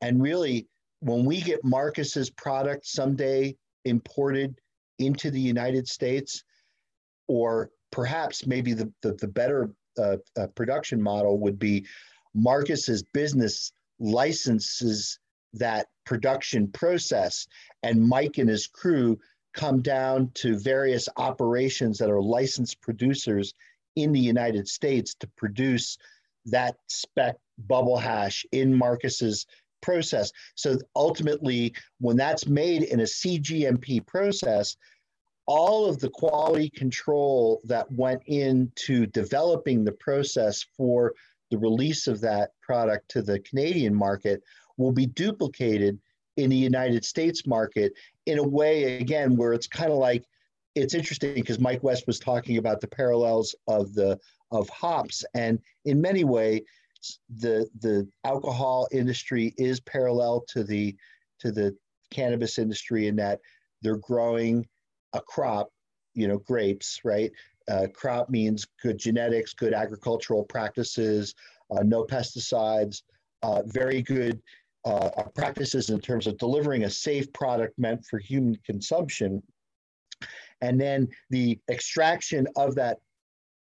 And 0.00 0.22
really, 0.22 0.68
when 1.00 1.24
we 1.24 1.40
get 1.40 1.64
Marcus's 1.64 2.30
product 2.30 2.86
someday 2.86 3.56
imported 3.84 4.60
into 4.98 5.30
the 5.30 5.40
United 5.40 5.86
States, 5.86 6.42
or 7.28 7.70
perhaps 7.90 8.46
maybe 8.46 8.74
the, 8.74 8.92
the, 9.02 9.12
the 9.14 9.28
better 9.28 9.70
uh, 9.98 10.16
uh, 10.36 10.46
production 10.48 11.00
model 11.00 11.38
would 11.38 11.58
be 11.58 11.86
Marcus's 12.34 13.02
business 13.12 13.72
licenses 13.98 15.18
that 15.54 15.86
production 16.04 16.68
process, 16.68 17.46
and 17.82 18.06
Mike 18.06 18.38
and 18.38 18.48
his 18.48 18.66
crew 18.66 19.18
come 19.54 19.80
down 19.80 20.30
to 20.34 20.58
various 20.58 21.08
operations 21.16 21.98
that 21.98 22.10
are 22.10 22.22
licensed 22.22 22.80
producers 22.80 23.54
in 23.96 24.12
the 24.12 24.20
United 24.20 24.68
States 24.68 25.14
to 25.14 25.26
produce 25.36 25.98
that 26.46 26.76
spec 26.86 27.36
bubble 27.58 27.96
hash 27.96 28.46
in 28.52 28.74
Marcus's 28.74 29.46
process. 29.80 30.32
So 30.54 30.78
ultimately, 30.94 31.74
when 32.00 32.16
that's 32.16 32.46
made 32.46 32.82
in 32.82 33.00
a 33.00 33.04
CGMP 33.04 34.06
process, 34.06 34.76
all 35.46 35.88
of 35.88 35.98
the 35.98 36.10
quality 36.10 36.68
control 36.68 37.60
that 37.64 37.90
went 37.90 38.22
into 38.26 39.06
developing 39.06 39.82
the 39.82 39.92
process 39.92 40.64
for 40.76 41.14
the 41.50 41.58
release 41.58 42.06
of 42.06 42.20
that 42.20 42.50
product 42.60 43.10
to 43.10 43.22
the 43.22 43.40
Canadian 43.40 43.94
market 43.94 44.42
will 44.76 44.92
be 44.92 45.06
duplicated 45.06 45.98
in 46.36 46.50
the 46.50 46.56
United 46.56 47.04
States 47.04 47.46
market 47.46 47.92
in 48.26 48.38
a 48.38 48.46
way, 48.46 48.98
again, 48.98 49.36
where 49.36 49.52
it's 49.52 49.66
kind 49.66 49.90
of 49.90 49.98
like 49.98 50.24
it's 50.74 50.94
interesting 50.94 51.34
because 51.34 51.58
Mike 51.58 51.82
West 51.82 52.06
was 52.06 52.20
talking 52.20 52.58
about 52.58 52.80
the 52.80 52.86
parallels 52.86 53.54
of 53.66 53.94
the 53.94 54.18
of 54.50 54.68
hops, 54.68 55.24
and 55.34 55.58
in 55.84 56.00
many 56.00 56.24
ways, 56.24 56.62
the 57.36 57.68
the 57.80 58.08
alcohol 58.24 58.88
industry 58.92 59.54
is 59.56 59.80
parallel 59.80 60.44
to 60.48 60.64
the 60.64 60.96
to 61.40 61.52
the 61.52 61.76
cannabis 62.10 62.58
industry 62.58 63.06
in 63.06 63.16
that 63.16 63.40
they're 63.82 63.96
growing 63.96 64.66
a 65.12 65.20
crop, 65.20 65.68
you 66.14 66.26
know, 66.26 66.38
grapes, 66.38 67.00
right? 67.04 67.30
Uh, 67.68 67.86
crop 67.94 68.28
means 68.30 68.66
good 68.82 68.98
genetics, 68.98 69.52
good 69.52 69.74
agricultural 69.74 70.44
practices, 70.44 71.34
uh, 71.70 71.82
no 71.82 72.04
pesticides, 72.04 73.02
uh, 73.42 73.62
very 73.66 74.02
good 74.02 74.40
uh, 74.84 75.10
practices 75.34 75.90
in 75.90 76.00
terms 76.00 76.26
of 76.26 76.38
delivering 76.38 76.84
a 76.84 76.90
safe 76.90 77.30
product 77.32 77.78
meant 77.78 78.04
for 78.06 78.18
human 78.18 78.56
consumption. 78.64 79.42
And 80.60 80.80
then 80.80 81.08
the 81.30 81.58
extraction 81.70 82.46
of 82.56 82.74
that 82.76 82.98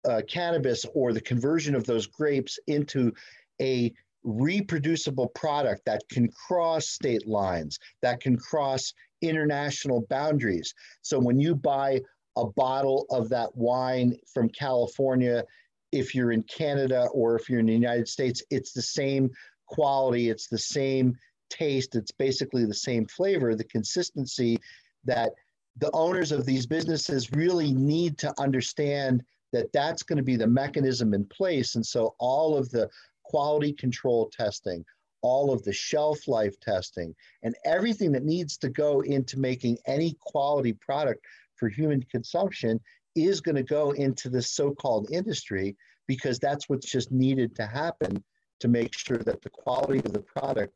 uh, 0.08 0.22
cannabis 0.28 0.84
or 0.94 1.12
the 1.12 1.20
conversion 1.20 1.74
of 1.74 1.84
those 1.84 2.06
grapes 2.06 2.58
into 2.66 3.12
a 3.60 3.92
reproducible 4.24 5.28
product 5.28 5.84
that 5.84 6.02
can 6.08 6.28
cross 6.28 6.89
state 6.89 7.26
lines, 7.26 7.78
that 8.02 8.20
can 8.20 8.36
cross 8.36 8.92
international 9.20 10.05
boundaries. 10.08 10.74
So 11.02 11.18
when 11.18 11.40
you 11.40 11.55
buy 11.55 12.00
a 12.36 12.47
bottle 12.47 13.06
of 13.10 13.28
that 13.31 13.55
wine 13.55 14.16
from 14.32 14.48
California, 14.48 15.44
if 15.92 16.14
you're 16.14 16.32
in 16.32 16.42
Canada 16.44 17.08
or 17.12 17.36
if 17.36 17.48
you're 17.48 17.60
in 17.60 17.66
the 17.66 17.72
United 17.72 18.08
States, 18.08 18.42
it's 18.50 18.72
the 18.72 18.82
same 18.82 19.31
quality, 19.66 20.31
it's 20.31 20.48
the 20.48 20.58
same 20.58 21.14
taste, 21.50 21.94
it's 21.94 22.12
basically 22.12 22.64
the 22.64 22.74
same 22.74 23.06
flavor. 23.06 23.55
The 23.55 23.64
consistency 23.64 24.58
that 25.05 25.32
the 25.76 25.90
owners 25.92 26.32
of 26.32 26.47
these 26.47 26.66
businesses 26.66 27.32
really 27.32 27.72
need 27.72 28.18
to 28.18 28.32
understand 28.39 29.22
that 29.52 29.72
that's 29.72 30.02
going 30.02 30.16
to 30.16 30.22
be 30.22 30.36
the 30.36 30.47
mechanism 30.47 31.14
in 31.14 31.24
place. 31.26 31.74
And 31.74 31.84
so 31.84 32.14
all 32.18 32.56
of 32.56 32.70
the 32.70 32.89
quality 33.24 33.72
control 33.72 34.31
testing, 34.31 34.84
all 35.20 35.52
of 35.52 35.62
the 35.62 35.72
shelf 35.72 36.26
life 36.26 36.58
testing, 36.60 37.14
and 37.42 37.55
everything 37.64 38.12
that 38.12 38.24
needs 38.24 38.56
to 38.58 38.68
go 38.68 39.00
into 39.00 39.39
making 39.39 39.78
any 39.86 40.16
quality 40.20 40.72
product 40.72 41.24
for 41.56 41.68
human 41.68 42.02
consumption 42.10 42.81
is 43.14 43.40
going 43.40 43.56
to 43.56 43.62
go 43.62 43.92
into 43.92 44.28
this 44.28 44.50
so 44.50 44.72
called 44.72 45.10
industry 45.12 45.76
because 46.06 46.39
that's 46.39 46.68
what's 46.68 46.90
just 46.90 47.12
needed 47.12 47.55
to 47.55 47.66
happen 47.66 48.22
to 48.60 48.68
make 48.68 48.97
sure 48.97 49.18
that 49.18 49.42
the 49.42 49.50
quality 49.50 49.98
of 49.98 50.12
the 50.12 50.20
product 50.20 50.72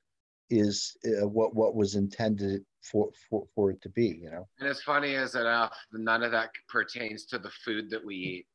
is 0.48 0.96
uh, 1.04 1.26
what 1.26 1.54
what 1.54 1.74
was 1.74 1.96
intended 1.96 2.64
for, 2.82 3.10
for 3.28 3.46
for 3.54 3.70
it 3.72 3.82
to 3.82 3.88
be 3.88 4.18
you 4.22 4.30
know 4.30 4.46
and 4.60 4.68
as 4.68 4.80
funny 4.80 5.16
as 5.16 5.34
enough 5.34 5.76
none 5.92 6.22
of 6.22 6.30
that 6.30 6.50
pertains 6.68 7.24
to 7.24 7.38
the 7.38 7.50
food 7.64 7.90
that 7.90 8.04
we 8.04 8.14
eat 8.14 8.46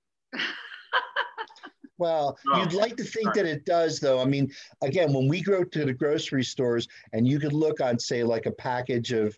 well, 1.98 2.38
oh, 2.48 2.60
you'd 2.60 2.74
like 2.74 2.98
to 2.98 3.04
think 3.04 3.34
that 3.36 3.46
it 3.46 3.66
does, 3.66 4.00
though. 4.00 4.20
I 4.20 4.26
mean, 4.26 4.52
again, 4.82 5.14
when 5.14 5.28
we 5.28 5.42
go 5.42 5.64
to 5.64 5.86
the 5.86 5.94
grocery 5.94 6.44
stores 6.44 6.88
and 7.14 7.28
you 7.28 7.40
could 7.40 7.54
look 7.54 7.80
on, 7.80 8.00
say, 8.00 8.24
like 8.24 8.48
a 8.48 8.52
package 8.52 9.12
of, 9.12 9.38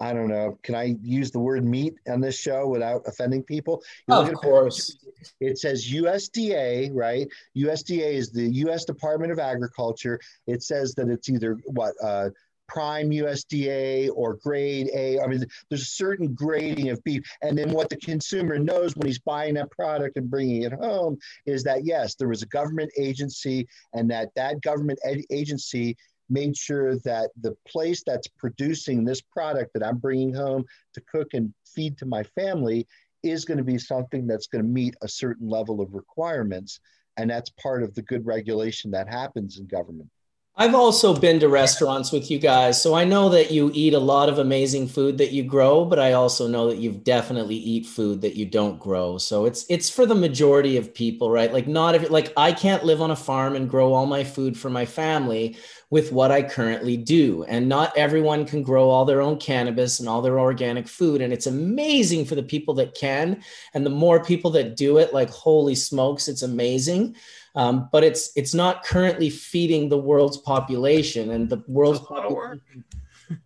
I 0.00 0.12
don't 0.12 0.28
know, 0.28 0.58
can 0.62 0.74
I 0.74 0.96
use 1.02 1.30
the 1.30 1.38
word 1.38 1.64
meat 1.64 1.94
on 2.08 2.20
this 2.20 2.38
show 2.38 2.68
without 2.68 3.02
offending 3.06 3.42
people? 3.42 3.82
You 4.08 4.16
of 4.16 4.34
course. 4.34 4.98
it 5.40 5.58
says 5.58 5.90
USDA, 5.90 6.90
right? 6.92 7.26
USDA 7.56 8.12
is 8.12 8.30
the 8.30 8.52
U.S. 8.54 8.84
Department 8.84 9.32
of 9.32 9.38
Agriculture. 9.38 10.20
It 10.46 10.62
says 10.62 10.94
that 10.96 11.08
it's 11.08 11.30
either 11.30 11.56
what, 11.66 11.94
uh, 12.02 12.30
prime 12.66 13.10
USDA 13.10 14.10
or 14.14 14.34
grade 14.42 14.90
A. 14.94 15.20
I 15.20 15.26
mean, 15.26 15.44
there's 15.68 15.82
a 15.82 15.86
certain 15.86 16.34
grading 16.34 16.90
of 16.90 17.02
beef. 17.04 17.22
And 17.42 17.56
then 17.56 17.70
what 17.72 17.88
the 17.88 17.96
consumer 17.96 18.58
knows 18.58 18.96
when 18.96 19.06
he's 19.06 19.18
buying 19.18 19.54
that 19.54 19.70
product 19.70 20.16
and 20.16 20.30
bringing 20.30 20.62
it 20.62 20.72
home 20.72 21.18
is 21.46 21.62
that, 21.64 21.84
yes, 21.84 22.14
there 22.14 22.28
was 22.28 22.42
a 22.42 22.46
government 22.46 22.90
agency 22.98 23.66
and 23.92 24.10
that 24.10 24.30
that 24.36 24.60
government 24.62 24.98
ed- 25.04 25.24
agency 25.30 25.96
made 26.30 26.56
sure 26.56 26.96
that 27.00 27.30
the 27.42 27.56
place 27.68 28.02
that's 28.06 28.28
producing 28.28 29.04
this 29.04 29.20
product 29.20 29.72
that 29.74 29.84
I'm 29.84 29.98
bringing 29.98 30.32
home 30.32 30.64
to 30.94 31.00
cook 31.02 31.34
and 31.34 31.52
feed 31.66 31.98
to 31.98 32.06
my 32.06 32.22
family 32.22 32.86
is 33.22 33.44
going 33.44 33.58
to 33.58 33.64
be 33.64 33.78
something 33.78 34.26
that's 34.26 34.46
going 34.46 34.64
to 34.64 34.68
meet 34.68 34.94
a 35.02 35.08
certain 35.08 35.48
level 35.48 35.80
of 35.80 35.94
requirements. 35.94 36.80
And 37.16 37.30
that's 37.30 37.50
part 37.50 37.82
of 37.82 37.94
the 37.94 38.02
good 38.02 38.26
regulation 38.26 38.90
that 38.92 39.08
happens 39.08 39.58
in 39.58 39.66
government. 39.66 40.10
I've 40.56 40.76
also 40.76 41.16
been 41.16 41.40
to 41.40 41.48
restaurants 41.48 42.12
with 42.12 42.30
you 42.30 42.38
guys, 42.38 42.80
so 42.80 42.94
I 42.94 43.02
know 43.02 43.28
that 43.30 43.50
you 43.50 43.72
eat 43.74 43.92
a 43.92 43.98
lot 43.98 44.28
of 44.28 44.38
amazing 44.38 44.86
food 44.86 45.18
that 45.18 45.32
you 45.32 45.42
grow, 45.42 45.84
but 45.84 45.98
I 45.98 46.12
also 46.12 46.46
know 46.46 46.68
that 46.68 46.78
you've 46.78 47.02
definitely 47.02 47.56
eat 47.56 47.86
food 47.86 48.20
that 48.20 48.36
you 48.36 48.46
don't 48.46 48.78
grow. 48.78 49.18
So 49.18 49.46
it's 49.46 49.66
it's 49.68 49.90
for 49.90 50.06
the 50.06 50.14
majority 50.14 50.76
of 50.76 50.94
people, 50.94 51.28
right? 51.28 51.52
Like 51.52 51.66
not 51.66 51.96
if 51.96 52.08
like 52.08 52.32
I 52.36 52.52
can't 52.52 52.84
live 52.84 53.02
on 53.02 53.10
a 53.10 53.16
farm 53.16 53.56
and 53.56 53.68
grow 53.68 53.92
all 53.94 54.06
my 54.06 54.22
food 54.22 54.56
for 54.56 54.70
my 54.70 54.86
family 54.86 55.56
with 55.90 56.12
what 56.12 56.30
I 56.30 56.42
currently 56.42 56.96
do. 56.96 57.42
And 57.48 57.68
not 57.68 57.96
everyone 57.96 58.46
can 58.46 58.62
grow 58.62 58.88
all 58.90 59.04
their 59.04 59.22
own 59.22 59.38
cannabis 59.38 59.98
and 59.98 60.08
all 60.08 60.22
their 60.22 60.38
organic 60.38 60.86
food 60.86 61.20
and 61.20 61.32
it's 61.32 61.48
amazing 61.48 62.26
for 62.26 62.36
the 62.36 62.44
people 62.44 62.74
that 62.74 62.94
can 62.94 63.42
and 63.74 63.84
the 63.84 63.90
more 63.90 64.22
people 64.22 64.52
that 64.52 64.76
do 64.76 64.98
it 64.98 65.12
like 65.12 65.30
holy 65.30 65.74
smokes, 65.74 66.28
it's 66.28 66.42
amazing 66.42 67.16
um, 67.54 67.88
but 67.92 68.02
it's 68.02 68.32
it's 68.36 68.54
not 68.54 68.84
currently 68.84 69.30
feeding 69.30 69.88
the 69.88 69.98
world's 69.98 70.38
population 70.38 71.30
and 71.30 71.48
the 71.48 71.62
world's 71.68 72.00
population. 72.00 72.84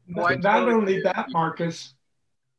not, 0.07 0.41
not 0.41 0.69
only 0.69 1.01
that, 1.03 1.27
Marcus. 1.31 1.95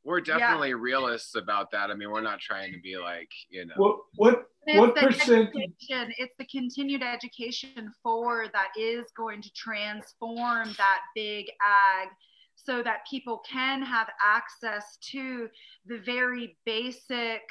We're 0.03 0.21
definitely 0.21 0.69
yeah. 0.69 0.75
realists 0.79 1.35
about 1.35 1.71
that. 1.71 1.91
I 1.91 1.93
mean, 1.93 2.09
we're 2.09 2.21
not 2.21 2.39
trying 2.39 2.71
to 2.73 2.79
be 2.79 2.97
like 2.97 3.29
you 3.49 3.65
know. 3.65 3.73
What 3.77 3.97
what 4.15 4.45
what 4.65 4.95
percent? 4.95 5.49
It's 5.53 6.35
the 6.37 6.45
continued 6.45 7.03
education 7.03 7.91
for 8.01 8.45
that 8.53 8.69
is 8.79 9.05
going 9.15 9.41
to 9.41 9.51
transform 9.53 10.73
that 10.77 10.99
big 11.15 11.47
ag 11.61 12.09
so 12.55 12.83
that 12.83 13.07
people 13.09 13.41
can 13.49 13.81
have 13.81 14.09
access 14.23 14.97
to 15.11 15.47
the 15.85 15.97
very 15.99 16.57
basic 16.65 17.41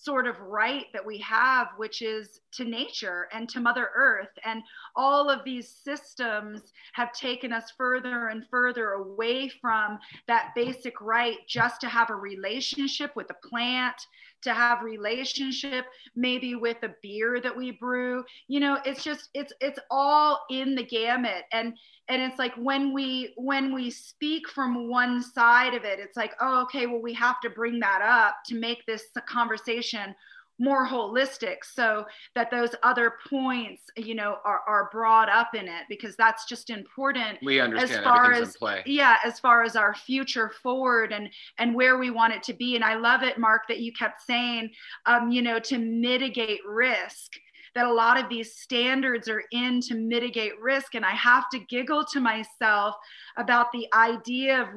sort 0.00 0.26
of 0.26 0.38
right 0.40 0.86
that 0.92 1.04
we 1.04 1.18
have, 1.18 1.68
which 1.76 2.02
is 2.02 2.40
to 2.52 2.64
nature 2.64 3.28
and 3.32 3.48
to 3.48 3.60
Mother 3.60 3.90
Earth. 3.94 4.30
And 4.44 4.62
all 4.94 5.28
of 5.28 5.44
these 5.44 5.68
systems 5.68 6.72
have 6.92 7.12
taken 7.12 7.52
us 7.52 7.72
further 7.76 8.28
and 8.28 8.44
further 8.48 8.90
away 8.92 9.48
from 9.48 9.98
that 10.28 10.52
basic 10.54 11.00
right 11.00 11.38
just 11.48 11.80
to 11.80 11.88
have 11.88 12.10
a 12.10 12.14
relationship 12.14 13.16
with 13.16 13.28
a 13.30 13.48
plant, 13.48 13.96
to 14.42 14.52
have 14.52 14.82
relationship 14.82 15.86
maybe 16.14 16.54
with 16.54 16.76
a 16.82 16.94
beer 17.02 17.40
that 17.40 17.56
we 17.56 17.72
brew. 17.72 18.24
You 18.46 18.60
know, 18.60 18.78
it's 18.84 19.02
just 19.02 19.28
it's 19.34 19.52
it's 19.60 19.78
all 19.90 20.44
in 20.50 20.74
the 20.74 20.84
gamut. 20.84 21.44
And 21.52 21.74
and 22.08 22.22
it's 22.22 22.38
like 22.38 22.54
when 22.56 22.92
we 22.92 23.34
when 23.36 23.74
we 23.74 23.90
speak 23.90 24.48
from 24.48 24.88
one 24.88 25.22
side 25.22 25.74
of 25.74 25.84
it 25.84 25.98
it's 25.98 26.16
like 26.16 26.32
oh 26.40 26.62
okay 26.62 26.86
well 26.86 27.02
we 27.02 27.12
have 27.12 27.40
to 27.40 27.50
bring 27.50 27.78
that 27.80 28.00
up 28.02 28.36
to 28.46 28.54
make 28.54 28.84
this 28.86 29.04
conversation 29.28 30.14
more 30.58 30.86
holistic 30.86 31.58
so 31.62 32.04
that 32.34 32.50
those 32.50 32.74
other 32.82 33.14
points 33.28 33.82
you 33.96 34.14
know 34.14 34.36
are, 34.44 34.60
are 34.66 34.88
brought 34.92 35.28
up 35.28 35.54
in 35.54 35.66
it 35.66 35.84
because 35.88 36.16
that's 36.16 36.46
just 36.46 36.70
important 36.70 37.38
we 37.42 37.60
understand 37.60 38.00
as 38.00 38.04
far 38.04 38.32
as 38.32 38.56
play. 38.56 38.82
yeah 38.86 39.16
as 39.24 39.38
far 39.38 39.62
as 39.62 39.76
our 39.76 39.94
future 39.94 40.50
forward 40.62 41.12
and 41.12 41.28
and 41.58 41.74
where 41.74 41.98
we 41.98 42.10
want 42.10 42.32
it 42.32 42.42
to 42.42 42.52
be 42.52 42.74
and 42.74 42.84
i 42.84 42.94
love 42.94 43.22
it 43.22 43.38
mark 43.38 43.62
that 43.68 43.80
you 43.80 43.92
kept 43.92 44.20
saying 44.22 44.70
um, 45.06 45.30
you 45.30 45.42
know 45.42 45.58
to 45.58 45.78
mitigate 45.78 46.60
risk 46.66 47.32
that 47.74 47.86
a 47.86 47.92
lot 47.92 48.18
of 48.18 48.28
these 48.28 48.56
standards 48.56 49.28
are 49.28 49.44
in 49.52 49.80
to 49.82 49.94
mitigate 49.94 50.60
risk. 50.60 50.96
And 50.96 51.04
I 51.04 51.12
have 51.12 51.48
to 51.50 51.60
giggle 51.60 52.04
to 52.06 52.18
myself 52.18 52.96
about 53.36 53.70
the 53.72 53.86
idea 53.94 54.60
of 54.60 54.68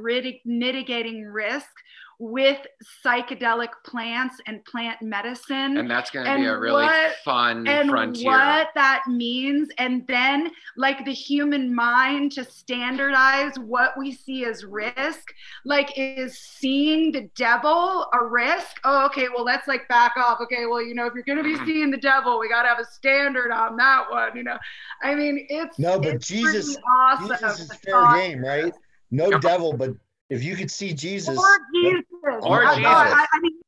mitigating 0.45 1.23
risk 1.23 1.71
with 2.21 2.59
psychedelic 3.03 3.69
plants 3.83 4.35
and 4.45 4.63
plant 4.65 5.01
medicine. 5.01 5.77
And 5.77 5.89
that's 5.89 6.11
going 6.11 6.27
to 6.27 6.35
be 6.35 6.45
a 6.45 6.55
really 6.55 6.83
what, 6.83 7.15
fun 7.25 7.67
and 7.67 7.89
frontier. 7.89 8.29
what 8.29 8.67
that 8.75 9.01
means. 9.07 9.69
And 9.79 10.05
then, 10.05 10.51
like 10.77 11.03
the 11.03 11.13
human 11.13 11.73
mind 11.73 12.33
to 12.33 12.45
standardize 12.45 13.57
what 13.57 13.97
we 13.97 14.11
see 14.11 14.45
as 14.45 14.63
risk, 14.63 15.33
like 15.65 15.97
is 15.97 16.37
seeing 16.37 17.11
the 17.11 17.27
devil 17.35 18.05
a 18.13 18.23
risk? 18.23 18.79
Oh, 18.83 19.07
okay, 19.07 19.27
well, 19.33 19.43
let's 19.43 19.67
like 19.67 19.87
back 19.87 20.15
off. 20.15 20.39
Okay, 20.41 20.67
well, 20.67 20.83
you 20.83 20.93
know, 20.93 21.07
if 21.07 21.15
you're 21.15 21.23
going 21.23 21.39
to 21.39 21.43
be 21.43 21.55
mm-hmm. 21.55 21.65
seeing 21.65 21.89
the 21.89 21.97
devil, 21.97 22.39
we 22.39 22.49
got 22.49 22.61
to 22.61 22.69
have 22.69 22.79
a 22.79 22.85
standard 22.85 23.51
on 23.51 23.77
that 23.77 24.11
one, 24.11 24.37
you 24.37 24.43
know? 24.43 24.59
I 25.01 25.15
mean, 25.15 25.47
it's 25.49 25.79
no, 25.79 25.99
but 25.99 26.15
it's 26.15 26.27
Jesus, 26.27 26.77
awesome 26.99 27.29
Jesus 27.29 27.61
is 27.61 27.73
fair 27.77 28.13
game, 28.13 28.45
right? 28.45 28.73
No 29.09 29.39
devil, 29.39 29.73
but 29.73 29.95
if 30.31 30.41
you 30.45 30.55
could 30.55 30.71
see 30.71 30.93
Jesus, 30.93 31.37
or 31.37 31.57
Jesus, 31.75 32.05
or 32.41 32.61
Jesus. 32.67 32.85
I, 32.85 33.27
I 33.33 33.39
mean, 33.41 33.59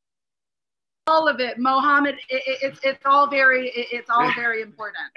all 1.07 1.27
of 1.27 1.41
it, 1.41 1.59
Mohammed. 1.59 2.15
It, 2.29 2.41
it, 2.47 2.57
it's 2.61 2.79
it's 2.83 3.05
all 3.05 3.29
very 3.29 3.67
it, 3.67 3.87
it's 3.91 4.09
all 4.09 4.33
very 4.33 4.61
important 4.61 5.11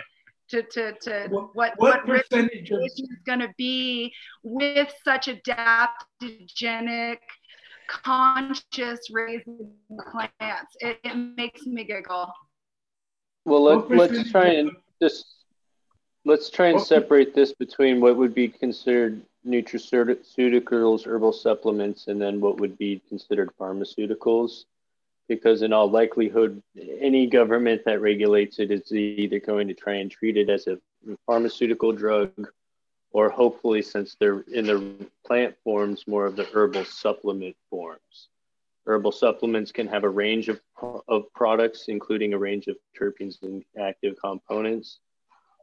to 0.49 0.62
to 0.62 0.92
to 1.02 1.28
what 1.31 1.55
what, 1.55 1.78
what 1.78 2.05
percentage 2.05 2.73
is 2.73 3.08
going 3.25 3.39
to 3.39 3.55
be 3.57 4.12
with 4.42 4.92
such 5.05 5.28
adaptogenic 5.28 7.18
conscious 7.89 9.08
raising 9.12 9.70
plants. 10.10 10.75
It, 10.81 10.99
it 11.05 11.15
makes 11.15 11.65
me 11.65 11.84
giggle. 11.84 12.33
Well, 13.44 13.62
let, 13.62 13.89
let's 13.89 14.33
try 14.33 14.47
and 14.49 14.73
just 15.00 15.44
let's 16.25 16.50
try 16.50 16.70
and 16.70 16.81
separate 16.81 17.36
this 17.36 17.52
between 17.52 18.00
what 18.00 18.16
would 18.16 18.34
be 18.34 18.49
considered 18.49 19.23
nutraceuticals, 19.47 21.07
herbal 21.07 21.33
supplements, 21.33 22.08
and 22.08 22.20
then 22.20 22.41
what 22.41 22.58
would 22.60 22.76
be 22.76 23.02
considered 23.08 23.50
pharmaceuticals. 23.58 24.65
Because 25.28 25.62
in 25.62 25.73
all 25.73 25.91
likelihood, 25.91 26.62
any 27.00 27.26
government 27.26 27.83
that 27.84 28.00
regulates 28.00 28.58
it 28.58 28.70
is 28.70 28.92
either 28.92 29.41
going 29.41 29.66
to 29.68 29.75
try 29.75 29.94
and 29.94 30.10
treat 30.10 30.36
it 30.36 30.49
as 30.49 30.66
a 30.68 30.78
pharmaceutical 31.26 31.92
drug, 31.92 32.31
or 33.10 33.31
hopefully, 33.31 33.83
since 33.83 34.16
they're 34.20 34.41
in 34.52 34.66
the 34.66 35.07
plant 35.26 35.57
forms, 35.65 36.05
more 36.07 36.26
of 36.26 36.36
the 36.36 36.44
herbal 36.52 36.84
supplement 36.84 37.57
forms. 37.70 38.28
Herbal 38.86 39.10
supplements 39.10 39.73
can 39.73 39.89
have 39.89 40.05
a 40.05 40.08
range 40.08 40.49
of, 40.49 40.60
of 41.08 41.33
products, 41.34 41.86
including 41.89 42.34
a 42.34 42.39
range 42.39 42.68
of 42.68 42.76
terpenes 42.97 43.42
and 43.42 43.65
active 43.81 44.15
components, 44.23 45.00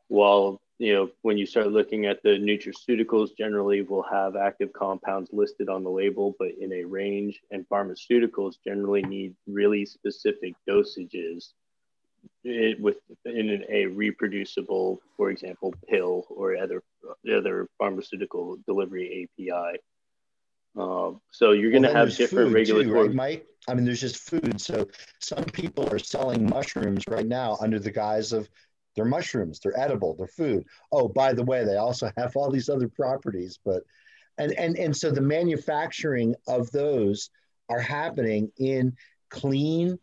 while 0.10 0.60
you 0.80 0.94
know, 0.94 1.10
when 1.22 1.38
you 1.38 1.46
start 1.46 1.68
looking 1.72 2.06
at 2.06 2.22
the 2.24 2.30
nutraceuticals, 2.30 3.30
generally 3.38 3.82
will 3.82 4.04
have 4.04 4.36
active 4.36 4.74
compounds 4.74 5.30
listed 5.32 5.70
on 5.70 5.84
the 5.84 5.90
label, 5.90 6.36
but 6.40 6.50
in 6.60 6.74
a 6.74 6.84
range, 6.84 7.42
and 7.52 7.68
pharmaceuticals 7.70 8.56
generally 8.66 9.04
need 9.04 9.36
really 9.48 9.86
specific 9.86 10.54
dosages 10.68 11.50
it, 12.44 12.80
with 12.80 12.98
in 13.26 13.64
a 13.70 13.86
reproducible, 13.86 15.00
for 15.18 15.30
example, 15.30 15.74
pill 15.90 16.26
or 16.30 16.58
other 16.58 16.82
other 17.32 17.68
pharmaceutical 17.78 18.58
delivery 18.66 19.30
API. 19.40 19.80
Uh, 20.78 21.12
so 21.32 21.52
you're 21.52 21.70
going 21.72 21.84
to 21.84 21.90
Well, 21.90 21.98
have 22.08 22.16
different 22.16 22.52
regulatory. 22.54 22.86
too, 22.86 22.94
right, 22.94 23.14
Mike? 23.14 23.46
I 23.68 23.74
mean, 23.76 23.86
there's 23.86 24.02
just 24.02 24.18
food. 24.18 24.60
So 24.60 24.88
some 25.20 25.44
people 25.46 25.88
are 25.94 26.00
selling 26.00 26.50
mushrooms 26.50 27.04
right 27.08 27.28
now 27.28 27.58
under 27.62 27.80
the 27.80 27.92
guise 27.92 28.34
of 28.34 28.50
they're 28.96 29.06
mushrooms, 29.06 29.60
they're 29.60 29.80
edible, 29.80 30.16
they're 30.16 30.28
food. 30.28 30.66
Oh, 30.92 31.08
by 31.08 31.34
the 31.34 31.44
way, 31.44 31.64
they 31.66 31.78
also 31.78 32.12
have 32.18 32.36
all 32.36 32.52
these 32.52 32.70
other 32.70 32.88
properties, 32.88 33.60
but 33.64 33.84
and 34.38 34.52
and 34.54 34.78
and 34.78 34.96
so 34.96 35.12
the 35.12 35.22
manufacturing 35.22 36.36
of 36.48 36.72
those 36.72 37.30
are 37.70 37.80
happening 37.80 38.52
in 38.58 38.96
clean 39.30 39.98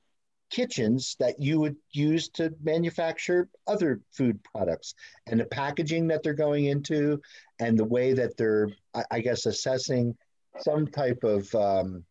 kitchens 0.50 1.16
that 1.20 1.38
you 1.38 1.60
would 1.60 1.76
use 1.92 2.28
to 2.28 2.52
manufacture 2.62 3.48
other 3.68 4.00
food 4.10 4.42
products 4.42 4.94
and 5.28 5.38
the 5.38 5.44
packaging 5.46 6.08
that 6.08 6.22
they're 6.24 6.34
going 6.34 6.64
into 6.64 7.20
and 7.60 7.78
the 7.78 7.84
way 7.84 8.12
that 8.12 8.36
they're 8.36 8.68
i, 8.94 9.04
I 9.12 9.20
guess 9.20 9.46
assessing 9.46 10.16
some 10.58 10.88
type 10.88 11.22
of 11.22 11.54
um, 11.54 12.04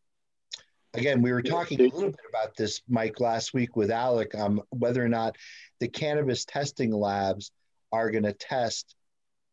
again 0.93 1.22
we 1.22 1.32
were 1.32 1.42
talking 1.42 1.80
a 1.80 1.84
little 1.84 2.09
bit 2.09 2.19
about 2.30 2.56
this 2.56 2.82
mike 2.90 3.19
last 3.19 3.53
week 3.53 3.76
with 3.76 3.92
alec 3.92 4.34
um, 4.35 4.61
whether 4.69 5.03
or 5.03 5.09
not 5.09 5.35
the 5.80 5.88
cannabis 5.88 6.45
testing 6.45 6.92
labs 6.92 7.51
are 7.92 8.11
going 8.11 8.24
to 8.24 8.34
test 8.34 8.95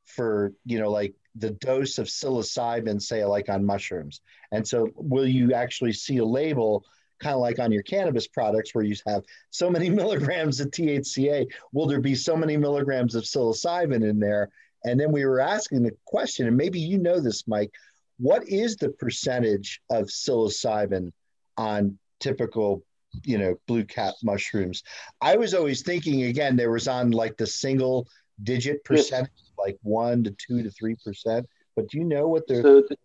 for 0.06 0.52
you 0.64 0.78
know 0.78 0.90
like 0.90 1.14
the 1.38 1.50
dose 1.50 1.98
of 1.98 2.06
psilocybin 2.06 3.00
say 3.00 3.24
like 3.24 3.48
on 3.48 3.64
mushrooms. 3.64 4.20
And 4.52 4.66
so 4.66 4.88
will 4.96 5.26
you 5.26 5.52
actually 5.52 5.92
see 5.92 6.18
a 6.18 6.24
label 6.24 6.84
kind 7.20 7.34
of 7.34 7.40
like 7.40 7.58
on 7.58 7.72
your 7.72 7.82
cannabis 7.82 8.26
products 8.26 8.74
where 8.74 8.84
you 8.84 8.94
have 9.06 9.22
so 9.50 9.70
many 9.70 9.90
milligrams 10.00 10.60
of 10.60 10.70
THCA 10.70 11.46
will 11.72 11.86
there 11.86 12.00
be 12.00 12.14
so 12.14 12.36
many 12.36 12.56
milligrams 12.56 13.14
of 13.14 13.24
psilocybin 13.24 14.08
in 14.08 14.18
there? 14.18 14.50
And 14.84 14.98
then 14.98 15.12
we 15.12 15.24
were 15.24 15.40
asking 15.40 15.82
the 15.82 15.96
question 16.06 16.46
and 16.46 16.56
maybe 16.56 16.80
you 16.80 16.98
know 16.98 17.20
this 17.20 17.46
Mike 17.46 17.72
what 18.18 18.48
is 18.48 18.76
the 18.76 18.88
percentage 18.88 19.80
of 19.90 20.06
psilocybin 20.06 21.12
on 21.56 21.98
typical 22.20 22.82
you 23.24 23.38
know 23.38 23.58
blue 23.66 23.84
cap 23.84 24.14
mushrooms. 24.22 24.82
I 25.20 25.36
was 25.36 25.54
always 25.54 25.82
thinking 25.82 26.24
again 26.24 26.56
there 26.56 26.70
was 26.70 26.88
on 26.88 27.10
like 27.10 27.36
the 27.36 27.46
single 27.46 28.08
digit 28.42 28.84
percentage 28.84 29.30
like 29.58 29.78
one 29.82 30.24
to 30.24 30.30
two 30.32 30.62
to 30.62 30.70
three 30.70 30.96
percent. 31.04 31.46
But 31.74 31.88
do 31.88 31.98
you 31.98 32.04
know 32.04 32.26
what 32.28 32.46
the 32.46 32.62
So 32.62 32.82
th- 32.82 33.00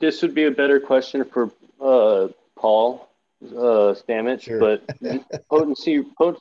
this 0.00 0.22
would 0.22 0.34
be 0.34 0.44
a 0.44 0.50
better 0.50 0.80
question 0.80 1.24
for 1.24 1.50
uh, 1.80 2.28
Paul 2.56 3.08
uh, 3.44 3.94
Stamets, 3.94 4.46
but 4.58 4.82
potency 5.50 6.02
pot- 6.02 6.40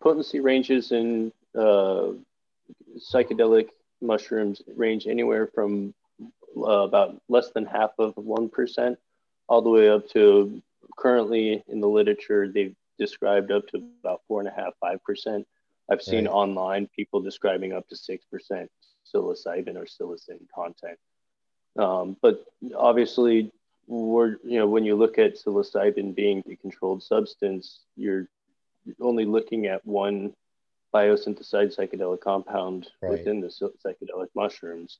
potency 0.00 0.40
ranges 0.40 0.92
in 0.92 1.32
uh, 1.54 2.08
psychedelic 2.98 3.68
mushrooms 4.00 4.62
range 4.76 5.06
anywhere 5.06 5.48
from 5.54 5.94
uh, 6.56 6.62
about 6.62 7.20
less 7.28 7.50
than 7.50 7.64
half 7.66 7.90
of 7.98 8.16
one 8.16 8.48
percent, 8.48 8.98
all 9.48 9.62
the 9.62 9.70
way 9.70 9.88
up 9.88 10.08
to 10.10 10.62
currently 10.96 11.62
in 11.68 11.80
the 11.80 11.88
literature 11.88 12.48
they've 12.48 12.74
described 12.98 13.50
up 13.50 13.66
to 13.68 13.84
about 14.02 14.22
four 14.28 14.40
and 14.40 14.48
a 14.48 14.52
half 14.52 14.72
five 14.80 15.02
percent. 15.04 15.46
I've 15.90 16.02
seen 16.02 16.24
Right. 16.26 16.32
online 16.32 16.88
people 16.94 17.20
describing 17.20 17.72
up 17.72 17.86
to 17.88 17.96
six 17.96 18.24
percent 18.24 18.70
psilocybin 19.12 19.76
or 19.76 19.84
psilocin 19.86 20.40
content. 20.54 20.98
Um, 21.78 22.16
but 22.22 22.44
obviously, 22.76 23.52
we're 23.86 24.36
you 24.44 24.58
know 24.58 24.66
when 24.66 24.84
you 24.84 24.96
look 24.96 25.18
at 25.18 25.36
psilocybin 25.36 26.14
being 26.14 26.42
a 26.50 26.56
controlled 26.56 27.02
substance, 27.02 27.84
you're 27.96 28.28
only 29.00 29.24
looking 29.24 29.66
at 29.66 29.84
one 29.86 30.32
biosynthesized 30.94 31.76
psychedelic 31.76 32.20
compound 32.20 32.88
Right. 33.02 33.10
within 33.10 33.40
the 33.40 33.48
psychedelic 33.48 34.28
mushrooms. 34.34 34.98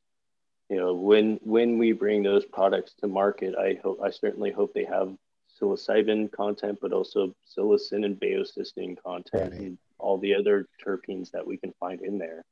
You 0.68 0.76
know, 0.76 0.94
when 0.94 1.38
when 1.42 1.78
we 1.78 1.92
bring 1.92 2.22
those 2.22 2.44
products 2.44 2.94
to 3.00 3.06
market, 3.06 3.54
I 3.56 3.78
hope 3.82 4.00
I 4.02 4.10
certainly 4.10 4.50
hope 4.50 4.74
they 4.74 4.84
have 4.84 5.16
psilocybin 5.60 6.30
content, 6.32 6.78
but 6.80 6.92
also 6.92 7.34
psilocin 7.46 8.04
and 8.04 8.20
baeocystin 8.20 8.96
content 9.04 9.54
and 9.54 9.78
all 9.98 10.18
the 10.18 10.34
other 10.34 10.66
terpenes 10.84 11.30
that 11.30 11.46
we 11.46 11.56
can 11.56 11.72
find 11.80 12.00
in 12.02 12.18
there. 12.18 12.44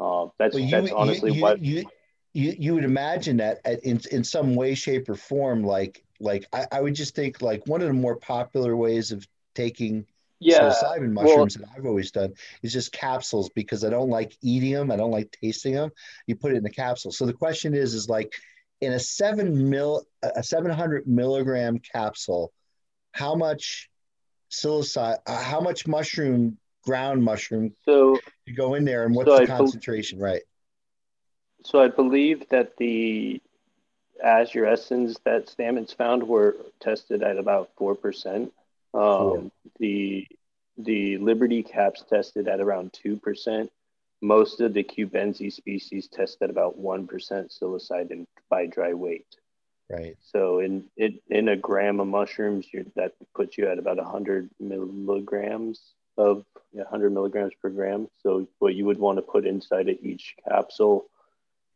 Uh, 0.00 0.28
that's 0.38 0.54
Well, 0.54 0.62
you, 0.64 0.70
that's 0.70 0.92
honestly 0.92 1.30
you, 1.32 1.42
what 1.42 1.60
you, 1.60 1.84
you, 2.32 2.54
you 2.58 2.74
would 2.74 2.84
imagine 2.84 3.36
that 3.38 3.60
at- 3.64 3.84
in, 3.84 4.00
in 4.10 4.24
some 4.24 4.54
way, 4.54 4.74
shape, 4.74 5.08
or 5.08 5.14
form, 5.14 5.64
like 5.64 6.04
like 6.20 6.46
I, 6.52 6.66
I 6.70 6.80
would 6.80 6.94
just 6.94 7.14
think 7.16 7.42
like 7.42 7.66
one 7.66 7.82
of 7.82 7.88
the 7.88 7.94
more 7.94 8.16
popular 8.16 8.76
ways 8.76 9.10
of 9.10 9.26
taking 9.54 10.06
Yeah, 10.38 10.60
psilocybin 10.60 11.14
well- 11.14 11.24
mushrooms 11.24 11.54
that 11.54 11.68
I've 11.76 11.86
always 11.86 12.12
done 12.12 12.34
is 12.62 12.72
just 12.72 12.92
capsules 12.92 13.50
because 13.50 13.84
I 13.84 13.90
don't 13.90 14.08
like 14.10 14.36
eating 14.40 14.72
them, 14.72 14.90
I 14.92 14.96
don't 14.96 15.10
like 15.10 15.36
tasting 15.42 15.74
them. 15.74 15.90
You 16.28 16.36
put 16.36 16.52
it 16.52 16.58
in 16.58 16.66
a 16.66 16.70
capsule. 16.70 17.10
So 17.12 17.26
the 17.26 17.32
question 17.32 17.74
is, 17.74 17.92
is 17.94 18.08
like 18.08 18.32
in 18.82 18.92
a 18.92 18.98
seven 18.98 19.70
mil, 19.70 20.04
a 20.22 20.42
seven 20.42 20.70
hundred 20.70 21.06
milligram 21.06 21.78
capsule, 21.78 22.52
how 23.12 23.36
much 23.36 23.88
psilocybin, 24.50 25.18
uh, 25.24 25.42
how 25.42 25.60
much 25.60 25.86
mushroom, 25.86 26.58
ground 26.84 27.22
mushroom, 27.22 27.72
so 27.84 28.18
you 28.44 28.54
go 28.54 28.74
in 28.74 28.84
there, 28.84 29.04
and 29.04 29.14
what's 29.14 29.30
So 29.30 29.36
the 29.36 29.42
I 29.44 29.46
concentration? 29.46 30.18
Right. 30.18 30.42
So 31.64 31.80
I 31.80 31.88
believe 31.88 32.48
that 32.48 32.76
the 32.76 33.40
Azurescens 34.24 35.16
that 35.24 35.46
Stamets 35.46 35.96
found 35.96 36.26
were 36.26 36.56
tested 36.80 37.22
at 37.22 37.38
about 37.38 37.70
four 37.76 37.94
percent. 37.94 38.52
Um, 38.92 39.52
the 39.78 40.26
the 40.76 41.18
Liberty 41.18 41.62
caps 41.62 42.02
tested 42.10 42.48
at 42.48 42.60
around 42.60 42.92
two 42.92 43.16
percent. 43.16 43.70
Most 44.22 44.60
of 44.60 44.72
the 44.72 44.84
Cubensis 44.84 45.54
species 45.54 46.08
test 46.08 46.38
at 46.42 46.50
about 46.50 46.78
one 46.78 47.06
percent 47.06 47.50
psilocybin 47.50 48.26
by 48.48 48.66
dry 48.66 48.94
weight. 48.94 49.26
Right. 49.90 50.16
So 50.22 50.60
in 50.60 50.84
in, 50.96 51.18
in 51.28 51.48
a 51.48 51.56
gram 51.56 52.00
of 52.00 52.06
mushrooms, 52.06 52.66
that 52.96 53.12
puts 53.34 53.58
you 53.58 53.68
at 53.68 53.78
about 53.78 53.98
hundred 53.98 54.48
milligrams 54.58 55.80
of 56.16 56.44
100 56.72 57.10
milligrams 57.12 57.52
per 57.60 57.70
gram. 57.70 58.08
So 58.22 58.46
what 58.58 58.74
you 58.74 58.84
would 58.86 58.98
want 58.98 59.18
to 59.18 59.22
put 59.22 59.46
inside 59.46 59.88
of 59.88 59.96
each 60.02 60.36
capsule 60.48 61.06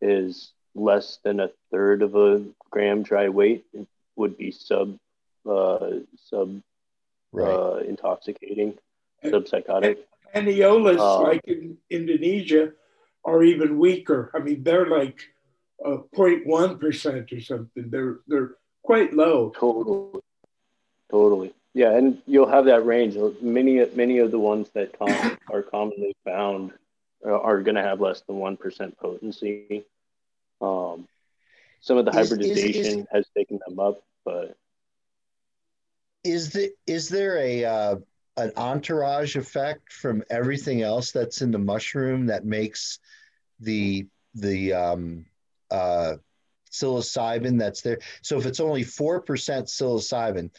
is 0.00 0.52
less 0.74 1.18
than 1.24 1.40
a 1.40 1.50
third 1.70 2.02
of 2.02 2.14
a 2.14 2.44
gram 2.70 3.02
dry 3.02 3.28
weight. 3.28 3.64
It 3.72 3.86
would 4.14 4.36
be 4.36 4.50
sub 4.50 4.98
uh, 5.48 5.90
sub 6.28 6.60
uh, 7.38 7.76
intoxicating, 7.76 8.74
sub 9.28 9.48
psychotic. 9.48 10.06
Aniolas, 10.36 11.00
Um, 11.00 11.22
like 11.24 11.40
in 11.46 11.78
Indonesia, 11.90 12.72
are 13.24 13.42
even 13.42 13.78
weaker. 13.78 14.30
I 14.34 14.38
mean, 14.38 14.62
they're 14.62 14.86
like 14.86 15.18
uh, 15.84 15.98
0.1 16.14 16.78
percent 16.80 17.32
or 17.32 17.40
something. 17.40 17.90
They're 17.90 18.18
they're 18.28 18.50
quite 18.82 19.12
low. 19.14 19.50
Totally, 19.58 20.20
totally. 21.10 21.52
Yeah, 21.74 21.96
and 21.96 22.22
you'll 22.26 22.48
have 22.48 22.64
that 22.66 22.86
range. 22.86 23.16
Many 23.42 23.84
many 23.94 24.18
of 24.18 24.30
the 24.30 24.38
ones 24.38 24.70
that 24.74 24.98
com- 24.98 25.38
are 25.52 25.62
commonly 25.62 26.14
found 26.24 26.72
are, 27.24 27.40
are 27.40 27.60
going 27.62 27.74
to 27.76 27.82
have 27.82 28.00
less 28.00 28.20
than 28.22 28.36
one 28.36 28.56
percent 28.56 28.96
potency. 28.98 29.84
Um, 30.60 31.06
some 31.80 31.98
of 31.98 32.04
the 32.04 32.12
Is- 32.12 32.16
is- 32.16 32.30
hybridization 32.30 33.00
is- 33.00 33.06
has 33.12 33.26
taken 33.36 33.58
them 33.66 33.78
up, 33.78 34.02
but 34.24 34.56
is 36.24 36.50
the 36.50 36.72
is 36.86 37.08
there 37.08 37.36
a 37.38 37.64
uh, 37.64 37.96
an 38.36 38.52
entourage 38.56 39.36
effect 39.36 39.92
from 39.92 40.22
everything 40.30 40.82
else 40.82 41.12
that's 41.12 41.42
in 41.42 41.50
the 41.50 41.58
mushroom 41.58 42.26
that 42.26 42.44
makes 42.44 42.98
the 43.60 44.06
the 44.34 44.72
um, 44.72 45.24
uh, 45.70 46.14
psilocybin 46.70 47.58
that's 47.58 47.80
there? 47.80 47.98
So 48.22 48.38
if 48.38 48.46
it's 48.46 48.60
only 48.60 48.82
four 48.82 49.20
percent 49.20 49.66
psilocybin, 49.66 50.50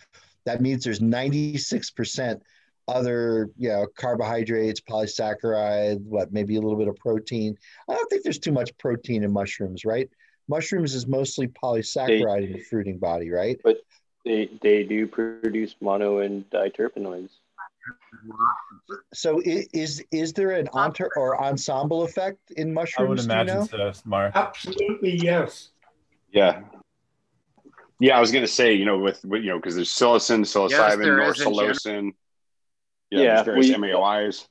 that 0.45 0.61
means 0.61 0.83
there's 0.83 1.01
ninety 1.01 1.57
six 1.57 1.91
percent 1.91 2.41
other 2.87 3.49
you 3.57 3.69
know 3.69 3.85
carbohydrates, 3.95 4.81
polysaccharide, 4.81 6.01
what 6.01 6.31
maybe 6.31 6.55
a 6.55 6.61
little 6.61 6.77
bit 6.77 6.87
of 6.87 6.95
protein. 6.95 7.55
I 7.89 7.93
don't 7.93 8.09
think 8.09 8.23
there's 8.23 8.39
too 8.39 8.51
much 8.51 8.75
protein 8.77 9.23
in 9.23 9.31
mushrooms, 9.31 9.85
right? 9.85 10.09
Mushrooms 10.47 10.95
is 10.95 11.05
mostly 11.05 11.47
polysaccharide 11.47 12.45
in 12.45 12.53
the 12.53 12.63
fruiting 12.63 12.97
body, 12.97 13.29
right? 13.29 13.59
but 13.63 13.81
they 14.25 14.49
they 14.61 14.83
do 14.83 15.07
produce 15.07 15.75
mono 15.81 16.19
and 16.19 16.49
diterpenoids. 16.49 17.29
So 19.13 19.41
is 19.45 20.03
is 20.11 20.33
there 20.33 20.51
an 20.51 20.67
entour 20.73 21.09
or 21.15 21.41
ensemble 21.41 22.03
effect 22.03 22.51
in 22.51 22.73
mushrooms? 22.73 22.97
I 22.97 23.03
mushrooms? 23.03 23.09
would 23.09 23.17
do 23.17 23.51
you 23.51 23.57
imagine 23.59 23.79
know? 23.79 23.91
so, 23.91 24.01
Mark. 24.05 24.31
Absolutely, 24.35 25.17
yes. 25.17 25.69
Yeah. 26.31 26.61
Yeah, 27.99 28.17
I 28.17 28.19
was 28.19 28.31
gonna 28.31 28.47
say, 28.47 28.73
you 28.73 28.85
know, 28.85 28.99
with, 28.99 29.23
with 29.25 29.43
you 29.43 29.49
know, 29.49 29.57
because 29.57 29.75
there's 29.75 29.89
psilocin, 29.91 30.41
psilocybin, 30.41 31.01
there 31.01 31.19
is 31.21 31.41
in 31.41 31.47
norpsilocin. 31.47 32.11
Yeah, 33.09 33.19
Yeah, 33.19 33.43
there's 33.43 33.45
various 33.45 33.77
we- 33.77 33.87
MAOIs. 33.89 34.47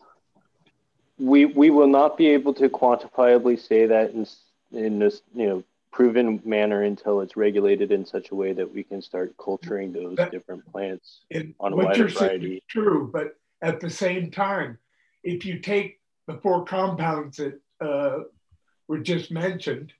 We 1.18 1.44
we 1.46 1.70
will 1.70 1.86
not 1.86 2.18
be 2.18 2.28
able 2.28 2.52
to 2.54 2.68
quantifiably 2.68 3.58
say 3.58 3.86
that 3.86 4.10
in 4.12 4.26
in 4.72 4.98
this 4.98 5.22
you 5.34 5.46
know 5.46 5.64
proven 5.96 6.42
manner 6.44 6.82
until 6.82 7.22
it's 7.22 7.38
regulated 7.38 7.90
in 7.90 8.04
such 8.04 8.30
a 8.30 8.34
way 8.34 8.52
that 8.52 8.70
we 8.70 8.82
can 8.84 9.00
start 9.00 9.34
culturing 9.42 9.94
those 9.94 10.14
That- 10.16 10.30
different 10.30 10.70
plants 10.70 11.24
And 11.30 11.54
on 11.58 11.72
a 11.72 11.76
what 11.76 11.86
wider 11.86 12.00
you're 12.00 12.08
saying 12.10 12.40
variety. 12.40 12.56
is 12.56 12.62
true, 12.68 13.08
but 13.10 13.38
at 13.62 13.80
the 13.80 13.88
same 13.88 14.30
time, 14.30 14.78
if 15.24 15.46
you 15.46 15.58
take 15.58 15.98
the 16.26 16.34
four 16.42 16.66
compounds 16.66 17.38
that 17.38 17.58
uh, 17.80 18.24
were 18.88 18.98
just 18.98 19.30
mentioned, 19.30 19.94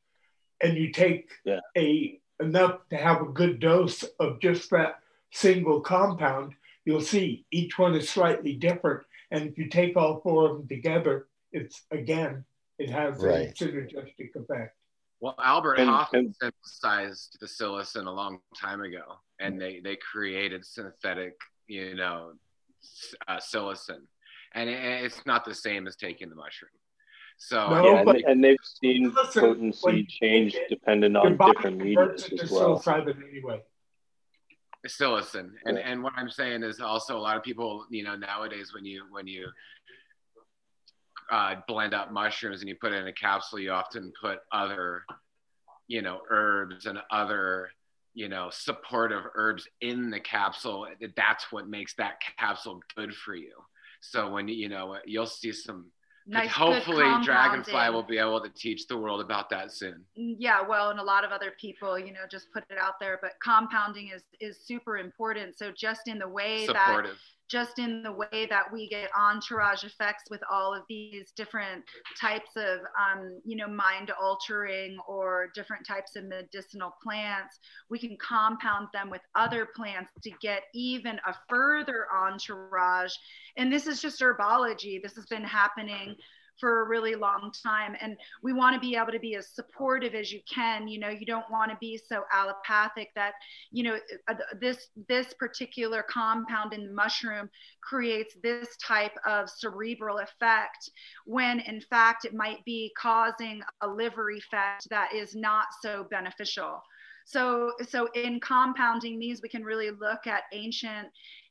and 0.61 0.77
you 0.77 0.93
take 0.93 1.31
Yeah. 1.47 1.61
a 1.79 2.21
enough 2.41 2.87
to 2.91 2.99
have 2.99 3.23
a 3.23 3.33
good 3.41 3.59
dose 3.59 4.03
of 4.21 4.39
just 4.39 4.69
that 4.73 5.01
single 5.33 5.81
compound, 5.81 6.55
you'll 6.85 7.01
see 7.01 7.47
each 7.51 7.79
one 7.79 7.95
is 7.95 8.11
slightly 8.11 8.53
different. 8.53 9.03
And 9.31 9.49
if 9.49 9.57
you 9.57 9.71
take 9.71 9.97
all 9.97 10.21
four 10.21 10.51
of 10.51 10.59
them 10.59 10.69
together, 10.69 11.27
it's 11.53 11.87
again, 11.91 12.45
it 12.79 12.91
has 12.91 13.19
right. 13.19 13.49
a 13.49 13.65
synergistic 13.65 14.37
effect. 14.37 14.77
Well, 15.21 15.35
Albert 15.43 15.75
and, 15.75 15.89
Hofmann 15.89 16.27
and, 16.27 16.37
synthesized 16.37 17.39
the 17.41 17.47
psilocin 17.47 18.07
a 18.07 18.11
long 18.11 18.41
time 18.59 18.83
ago, 18.83 19.05
and 19.41 19.61
they 19.61 19.81
they 19.81 19.97
created 19.97 20.65
synthetic, 20.65 21.35
you 21.67 21.95
know, 21.95 22.33
uh, 23.27 23.39
psilocin, 23.39 24.01
and 24.55 24.69
it, 24.69 25.05
it's 25.05 25.25
not 25.25 25.45
the 25.45 25.55
same 25.55 25.87
as 25.87 25.97
taking 25.97 26.29
the 26.29 26.37
mushroom. 26.37 26.71
So 27.39 27.69
no, 27.71 27.85
yeah, 27.85 28.01
and, 28.01 28.25
and, 28.25 28.45
they've 28.45 28.57
seen 28.63 29.13
potency 29.13 30.05
change 30.05 30.55
it, 30.55 30.69
dependent 30.71 31.17
on 31.17 31.37
different 31.37 31.79
mediums 31.79 32.29
as 32.41 32.51
well. 32.51 32.83
Anyway. 32.87 33.63
Psilocin, 34.87 35.51
and 35.65 35.79
and 35.79 36.03
what 36.03 36.13
I'm 36.17 36.31
saying 36.31 36.63
is 36.63 36.81
also 36.81 37.17
a 37.17 37.21
lot 37.21 37.37
of 37.37 37.43
people, 37.43 37.87
you 37.91 38.05
know, 38.05 38.17
nowadays 38.17 38.73
when 38.73 38.85
you 38.85 39.05
when 39.11 39.27
you 39.27 39.49
uh, 41.31 41.57
blend 41.67 41.95
up 41.95 42.13
mushrooms 42.13 42.61
and 42.61 42.69
you 42.69 42.77
put 42.81 42.93
it 42.93 42.97
in 42.97 43.07
a 43.07 43.13
capsule, 43.13 43.59
you 43.59 43.71
often 43.71 44.13
put 44.21 44.39
other, 44.53 45.05
you 45.89 46.03
know, 46.03 46.21
herbs 46.31 46.87
and 46.87 46.99
other, 47.11 47.69
you 48.15 48.29
know, 48.29 48.49
supportive 48.51 49.23
herbs 49.35 49.67
in 49.81 50.11
the 50.11 50.21
capsule. 50.21 50.87
That's 51.17 51.51
what 51.51 51.69
makes 51.69 51.95
that 51.97 52.21
capsule 52.39 52.81
good 52.97 53.15
for 53.15 53.35
you. 53.35 53.53
So 54.01 54.31
when 54.31 54.49
you 54.49 54.69
know, 54.69 54.97
you'll 55.05 55.27
see 55.27 55.53
some. 55.53 55.91
Nice, 56.29 56.51
hopefully, 56.51 57.05
Dragonfly 57.23 57.89
will 57.91 58.03
be 58.03 58.19
able 58.19 58.41
to 58.41 58.49
teach 58.49 58.89
the 58.89 58.97
world 58.97 59.21
about 59.21 59.49
that 59.51 59.71
soon. 59.71 60.05
Yeah, 60.17 60.61
well, 60.61 60.91
and 60.91 60.99
a 60.99 61.03
lot 61.03 61.25
of 61.25 61.31
other 61.31 61.53
people, 61.61 61.97
you 61.97 62.13
know, 62.13 62.27
just 62.29 62.53
put 62.53 62.65
it 62.69 62.79
out 62.79 62.95
there. 62.99 63.21
But 63.23 63.35
compounding 63.41 64.11
is 64.13 64.25
is 64.41 64.59
super 64.59 64.99
important. 64.99 65.57
So 65.57 65.71
just 65.71 66.09
in 66.09 66.19
the 66.19 66.27
way 66.27 66.67
supportive. 66.67 67.13
that 67.13 67.36
just 67.49 67.79
in 67.79 68.03
the 68.03 68.13
way 68.13 68.47
that 68.49 68.65
we 68.73 68.89
get 68.89 69.09
entourage 69.19 69.85
effects 69.85 70.25
with 70.31 70.41
all 70.51 70.75
of 70.75 70.83
these 70.89 71.33
different 71.37 71.85
types 72.21 72.51
of 72.57 72.81
um, 72.99 73.41
you 73.45 73.57
know 73.57 73.69
mind 73.69 74.11
altering 74.21 74.97
or 75.07 75.51
different 75.55 75.87
types 75.87 76.17
of 76.17 76.25
medicinal 76.25 76.93
plants 77.03 77.59
we 77.89 77.99
can 77.99 78.17
compound 78.17 78.89
them 78.93 79.11
with 79.11 79.21
other 79.35 79.69
plants 79.77 80.11
to 80.23 80.31
get 80.41 80.65
even 80.75 81.19
a 81.27 81.35
further 81.49 82.07
entourage. 82.13 83.13
And 83.57 83.73
this 83.73 83.87
is 83.87 84.03
just 84.03 84.21
herbology. 84.21 85.03
This 85.03 85.15
has 85.15 85.27
been 85.27 85.45
happening 85.45 86.17
for 86.59 86.83
a 86.83 86.89
really 86.89 87.15
long 87.15 87.53
time. 87.63 87.97
And 88.01 88.17
we 88.43 88.53
want 88.53 88.75
to 88.75 88.81
be 88.81 88.97
able 88.97 89.13
to 89.13 89.19
be 89.19 89.37
as 89.37 89.49
supportive 89.49 90.15
as 90.15 90.33
you 90.33 90.41
can. 90.53 90.89
You 90.89 90.99
know, 91.01 91.09
you 91.09 91.27
don't 91.27 91.51
want 91.51 91.71
to 91.71 91.77
be 91.81 91.99
so 91.99 92.25
allopathic 92.33 93.11
that, 93.15 93.33
you 93.71 93.85
know, 93.85 93.99
uh, 94.29 94.35
this 94.61 94.89
this 95.09 95.33
particular 95.35 96.05
compound 96.09 96.73
in 96.73 96.87
the 96.87 96.93
mushroom 96.93 97.51
creates 97.83 98.35
this 98.43 98.77
type 98.77 99.17
of 99.27 99.49
cerebral 99.49 100.19
effect 100.19 100.91
when 101.25 101.61
in 101.61 101.81
fact 101.81 102.25
it 102.25 102.35
might 102.35 102.65
be 102.65 102.93
causing 103.01 103.63
a 103.83 103.87
liver 103.87 104.31
effect 104.31 104.89
that 104.91 105.13
is 105.15 105.35
not 105.35 105.67
so 105.83 106.07
beneficial. 106.11 106.83
So, 107.29 107.73
so 107.89 108.09
in 108.15 108.39
compounding 108.39 109.19
these, 109.19 109.43
we 109.43 109.49
can 109.49 109.65
really 109.65 109.91
look 109.91 110.29
at 110.29 110.45
ancient 110.53 111.09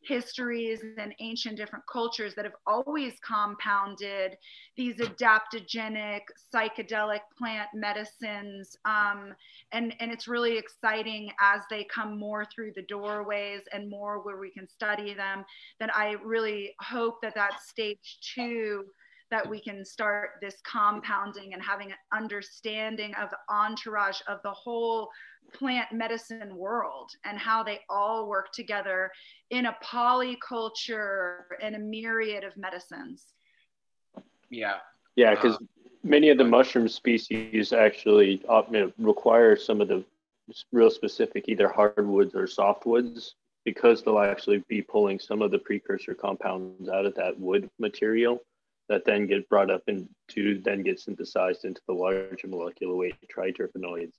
histories 0.08 0.82
and 0.98 1.14
ancient 1.20 1.58
different 1.58 1.84
cultures 1.92 2.34
that 2.36 2.46
have 2.46 2.54
always 2.66 3.14
compounded 3.20 4.38
these 4.78 4.96
adaptogenic 4.98 6.22
psychedelic 6.54 7.20
plant 7.38 7.68
medicines 7.74 8.78
um, 8.86 9.34
and 9.72 9.96
and 10.00 10.12
it's 10.12 10.28
really 10.28 10.58
exciting 10.58 11.32
as 11.42 11.62
they 11.70 11.84
come 11.86 12.20
more 12.20 12.46
through 12.46 12.72
the 12.76 12.84
doorways 12.84 13.62
and 13.74 13.90
more 13.90 14.24
where 14.24 14.38
we 14.38 14.52
can 14.52 14.68
study 14.68 15.14
them 15.14 15.44
then 15.80 15.90
i 15.92 16.16
really 16.24 16.74
hope 16.82 17.22
that 17.22 17.34
that 17.36 17.62
stage 17.62 18.20
two 18.36 18.86
that 19.32 19.48
we 19.48 19.60
can 19.60 19.84
start 19.84 20.32
this 20.42 20.56
compounding 20.70 21.54
and 21.54 21.62
having 21.62 21.92
an 21.92 21.98
understanding 22.14 23.14
of 23.16 23.30
the 23.30 23.38
entourage 23.54 24.22
of 24.28 24.40
the 24.44 24.52
whole 24.52 25.10
plant 25.54 25.92
medicine 25.92 26.56
world 26.56 27.12
and 27.24 27.38
how 27.38 27.64
they 27.64 27.80
all 27.90 28.28
work 28.28 28.52
together 28.52 29.12
in 29.50 29.68
a 29.68 29.76
polyculture 29.84 31.38
and 31.62 31.76
a 31.76 31.80
myriad 31.80 32.44
of 32.44 32.56
medicines. 32.58 33.34
Yeah. 34.50 34.78
Yeah, 35.16 35.34
because 35.34 35.56
uh, 35.56 35.60
many 36.04 36.30
of 36.30 36.38
the 36.38 36.44
mushroom 36.44 36.88
species 36.88 37.74
actually 37.74 38.44
uh, 38.50 38.64
require 38.98 39.56
some 39.56 39.82
of 39.82 39.88
the 39.88 40.04
real 40.72 40.92
specific 40.92 41.46
either 41.48 41.68
hardwoods 41.68 42.36
or 42.36 42.46
softwoods 42.46 43.32
because 43.64 44.04
they'll 44.04 44.20
actually 44.20 44.64
be 44.68 44.82
pulling 44.82 45.20
some 45.20 45.42
of 45.42 45.50
the 45.50 45.58
precursor 45.58 46.14
compounds 46.14 46.88
out 46.88 47.06
of 47.06 47.16
that 47.16 47.40
wood 47.40 47.68
material 47.80 48.40
that 48.90 49.04
then 49.06 49.28
get 49.28 49.48
brought 49.50 49.72
up 49.72 49.82
into 49.88 50.62
then 50.62 50.84
get 50.84 51.00
synthesized 51.00 51.66
into 51.66 51.82
the 51.88 51.94
larger 51.94 52.48
molecular 52.48 52.96
weight 52.96 53.16
triterpenoids 53.36 54.14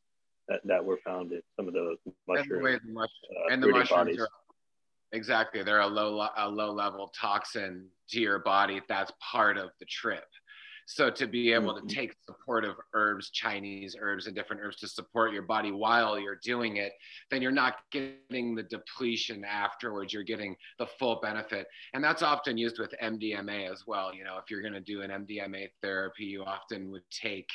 that, 0.49 0.61
that 0.65 0.85
were 0.85 0.99
found 1.05 1.33
in 1.33 1.43
some 1.57 1.69
of 1.69 1.75
the 1.75 1.97
mushrooms. 2.27 2.67
And 2.67 2.81
the, 2.91 2.93
mush- 2.93 3.11
uh, 3.31 3.53
and 3.53 3.62
the 3.62 3.69
mushrooms 3.69 3.89
bodies. 3.91 4.20
are 4.20 4.28
exactly 5.12 5.62
they're 5.62 5.81
a 5.81 5.86
low 5.86 6.28
a 6.36 6.49
low 6.49 6.73
level 6.73 7.12
toxin 7.19 7.86
to 8.11 8.20
your 8.20 8.41
body. 8.41 8.81
That's 8.89 9.12
part 9.20 9.57
of 9.57 9.70
the 9.78 9.86
trip. 9.86 10.25
So 10.87 11.11
to 11.11 11.27
be 11.27 11.53
able 11.53 11.75
mm-hmm. 11.75 11.87
to 11.87 11.95
take 11.95 12.15
supportive 12.25 12.77
herbs, 12.95 13.31
Chinese 13.31 13.97
herbs, 14.01 14.27
and 14.27 14.37
different 14.37 14.63
herbs 14.63 14.77
to 14.77 14.89
support 14.89 15.33
your 15.33 15.43
body 15.43 15.73
while 15.73 16.19
you're 16.19 16.39
doing 16.45 16.77
it, 16.77 16.93
then 17.31 17.43
you're 17.43 17.51
not 17.51 17.75
getting 17.91 18.55
the 18.55 18.63
depletion 18.63 19.45
afterwards. 19.45 20.13
You're 20.13 20.23
getting 20.23 20.55
the 20.79 20.87
full 20.87 21.19
benefit, 21.21 21.67
and 21.93 22.03
that's 22.03 22.23
often 22.23 22.57
used 22.57 22.79
with 22.79 22.95
MDMA 23.03 23.71
as 23.71 23.83
well. 23.87 24.15
You 24.15 24.25
know, 24.25 24.39
if 24.39 24.49
you're 24.49 24.63
going 24.63 24.75
to 24.75 24.81
do 24.81 25.03
an 25.03 25.11
MDMA 25.11 25.69
therapy, 25.83 26.25
you 26.25 26.45
often 26.45 26.91
would 26.93 27.05
take 27.11 27.49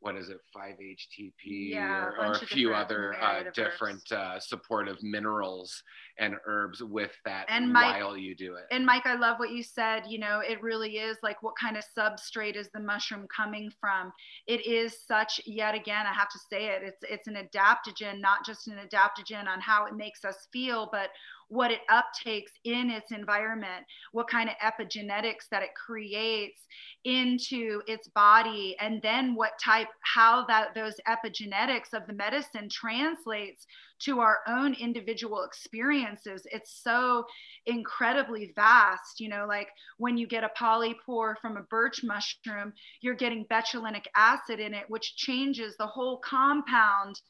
what 0.00 0.16
is 0.16 0.30
it 0.30 0.38
5-htp 0.56 1.30
yeah, 1.44 2.04
or, 2.04 2.26
or 2.26 2.32
a, 2.32 2.38
few 2.38 2.72
other 2.72 3.14
uh, 3.20 3.44
different 3.54 4.10
uh, 4.12 4.40
supportive 4.40 4.96
minerals 5.02 5.82
and 6.18 6.34
herbs 6.46 6.82
with 6.82 7.12
that 7.24 7.46
and 7.48 7.72
mike, 7.72 8.02
while 8.02 8.16
you 8.16 8.34
do 8.34 8.54
it? 8.54 8.64
and 8.70 8.84
mike 8.84 9.06
i 9.06 9.14
love 9.14 9.38
what 9.38 9.50
you 9.50 9.62
said 9.62 10.02
you 10.08 10.18
know 10.18 10.40
it 10.40 10.62
really 10.62 10.96
is 10.96 11.18
like 11.22 11.42
what 11.42 11.54
kind 11.60 11.76
of 11.76 11.84
substrate 11.96 12.56
is 12.56 12.68
the 12.74 12.80
mushroom 12.80 13.26
coming 13.34 13.70
from? 13.80 14.12
It 14.46 14.66
is 14.66 14.96
such 15.06 15.40
yet 15.46 15.74
again 15.74 16.06
i 16.06 16.12
have 16.12 16.28
to 16.30 16.38
say 16.50 16.66
it 16.66 16.82
it's 16.82 17.02
it's 17.02 17.28
an 17.28 17.36
adaptogen 17.36 18.20
not 18.20 18.44
just 18.44 18.68
an 18.68 18.78
adaptogen 18.78 19.46
on 19.46 19.60
how 19.60 19.86
it 19.86 19.94
makes 19.94 20.24
us 20.24 20.48
feel 20.52 20.88
but 20.90 21.10
what 21.50 21.72
it 21.72 21.80
uptakes 21.90 22.52
in 22.64 22.90
its 22.90 23.10
environment, 23.10 23.84
what 24.12 24.30
kind 24.30 24.48
of 24.48 24.54
epigenetics 24.62 25.48
that 25.50 25.62
it 25.62 25.74
creates 25.74 26.62
into 27.04 27.82
its 27.86 28.08
body, 28.08 28.76
and 28.80 29.02
then 29.02 29.34
what 29.34 29.52
type, 29.62 29.88
how 30.02 30.46
that 30.46 30.74
those 30.74 30.94
epigenetics 31.08 31.92
of 31.92 32.06
the 32.06 32.12
medicine 32.12 32.68
translates 32.70 33.66
to 33.98 34.20
our 34.20 34.38
own 34.48 34.74
individual 34.74 35.42
experiences. 35.42 36.46
It's 36.52 36.80
so 36.82 37.24
incredibly 37.66 38.52
vast. 38.54 39.18
You 39.18 39.28
know, 39.28 39.44
like 39.48 39.68
when 39.98 40.16
you 40.16 40.26
get 40.26 40.44
a 40.44 40.50
polypore 40.58 41.34
from 41.42 41.56
a 41.56 41.62
birch 41.62 42.02
mushroom, 42.04 42.72
you're 43.00 43.14
getting 43.14 43.44
betulinic 43.50 44.04
acid 44.16 44.60
in 44.60 44.72
it, 44.72 44.84
which 44.88 45.16
changes 45.16 45.76
the 45.76 45.86
whole 45.86 46.18
compound 46.18 47.20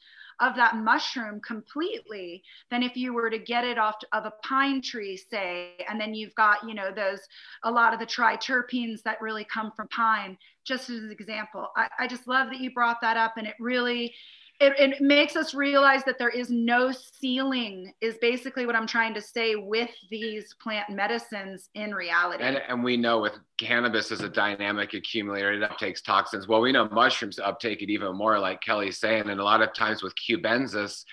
of 0.41 0.55
that 0.55 0.75
mushroom 0.75 1.39
completely 1.45 2.43
than 2.69 2.83
if 2.83 2.97
you 2.97 3.13
were 3.13 3.29
to 3.29 3.37
get 3.37 3.63
it 3.63 3.77
off 3.77 3.95
of 4.11 4.25
a 4.25 4.33
pine 4.43 4.81
tree, 4.81 5.15
say, 5.15 5.73
and 5.87 6.01
then 6.01 6.13
you've 6.13 6.35
got, 6.35 6.67
you 6.67 6.73
know, 6.73 6.91
those 6.91 7.19
a 7.63 7.71
lot 7.71 7.93
of 7.93 7.99
the 7.99 8.05
triterpenes 8.05 9.03
that 9.03 9.21
really 9.21 9.45
come 9.45 9.71
from 9.75 9.87
pine, 9.89 10.37
just 10.65 10.89
as 10.89 11.03
an 11.03 11.11
example. 11.11 11.69
I, 11.77 11.87
I 11.99 12.07
just 12.07 12.27
love 12.27 12.49
that 12.49 12.59
you 12.59 12.73
brought 12.73 13.01
that 13.01 13.17
up 13.17 13.37
and 13.37 13.47
it 13.47 13.55
really 13.59 14.13
it, 14.61 14.73
it, 14.77 15.01
makes 15.01 15.35
us 15.35 15.55
realize 15.55 16.03
that 16.03 16.19
there 16.19 16.29
is 16.29 16.51
no 16.51 16.91
ceiling 16.91 17.91
is 17.99 18.17
basically 18.21 18.65
what 18.65 18.75
i'm 18.75 18.85
trying 18.85 19.13
to 19.13 19.21
say 19.21 19.55
with 19.55 19.89
these 20.09 20.53
plant 20.61 20.89
medicines 20.89 21.69
in 21.73 21.93
reality. 21.93 22.43
And, 22.43 22.61
and 22.67 22.83
we 22.83 22.95
know 22.95 23.19
with 23.19 23.33
cannabis 23.57 24.11
as 24.11 24.21
a 24.21 24.29
dynamic 24.29 24.93
accumulator 24.93 25.51
it 25.53 25.69
uptakes 25.69 26.03
toxins. 26.03 26.47
Well 26.47 26.61
we 26.61 26.71
know 26.71 26.87
mushrooms 26.89 27.39
uptake 27.39 27.81
it 27.81 27.89
even 27.89 28.15
more 28.15 28.37
like 28.39 28.61
kelly's 28.61 28.99
saying. 28.99 29.29
And 29.29 29.39
a 29.39 29.43
lot 29.43 29.61
of 29.61 29.73
times 29.73 30.03
with 30.03 30.13
cubensis 30.15 31.03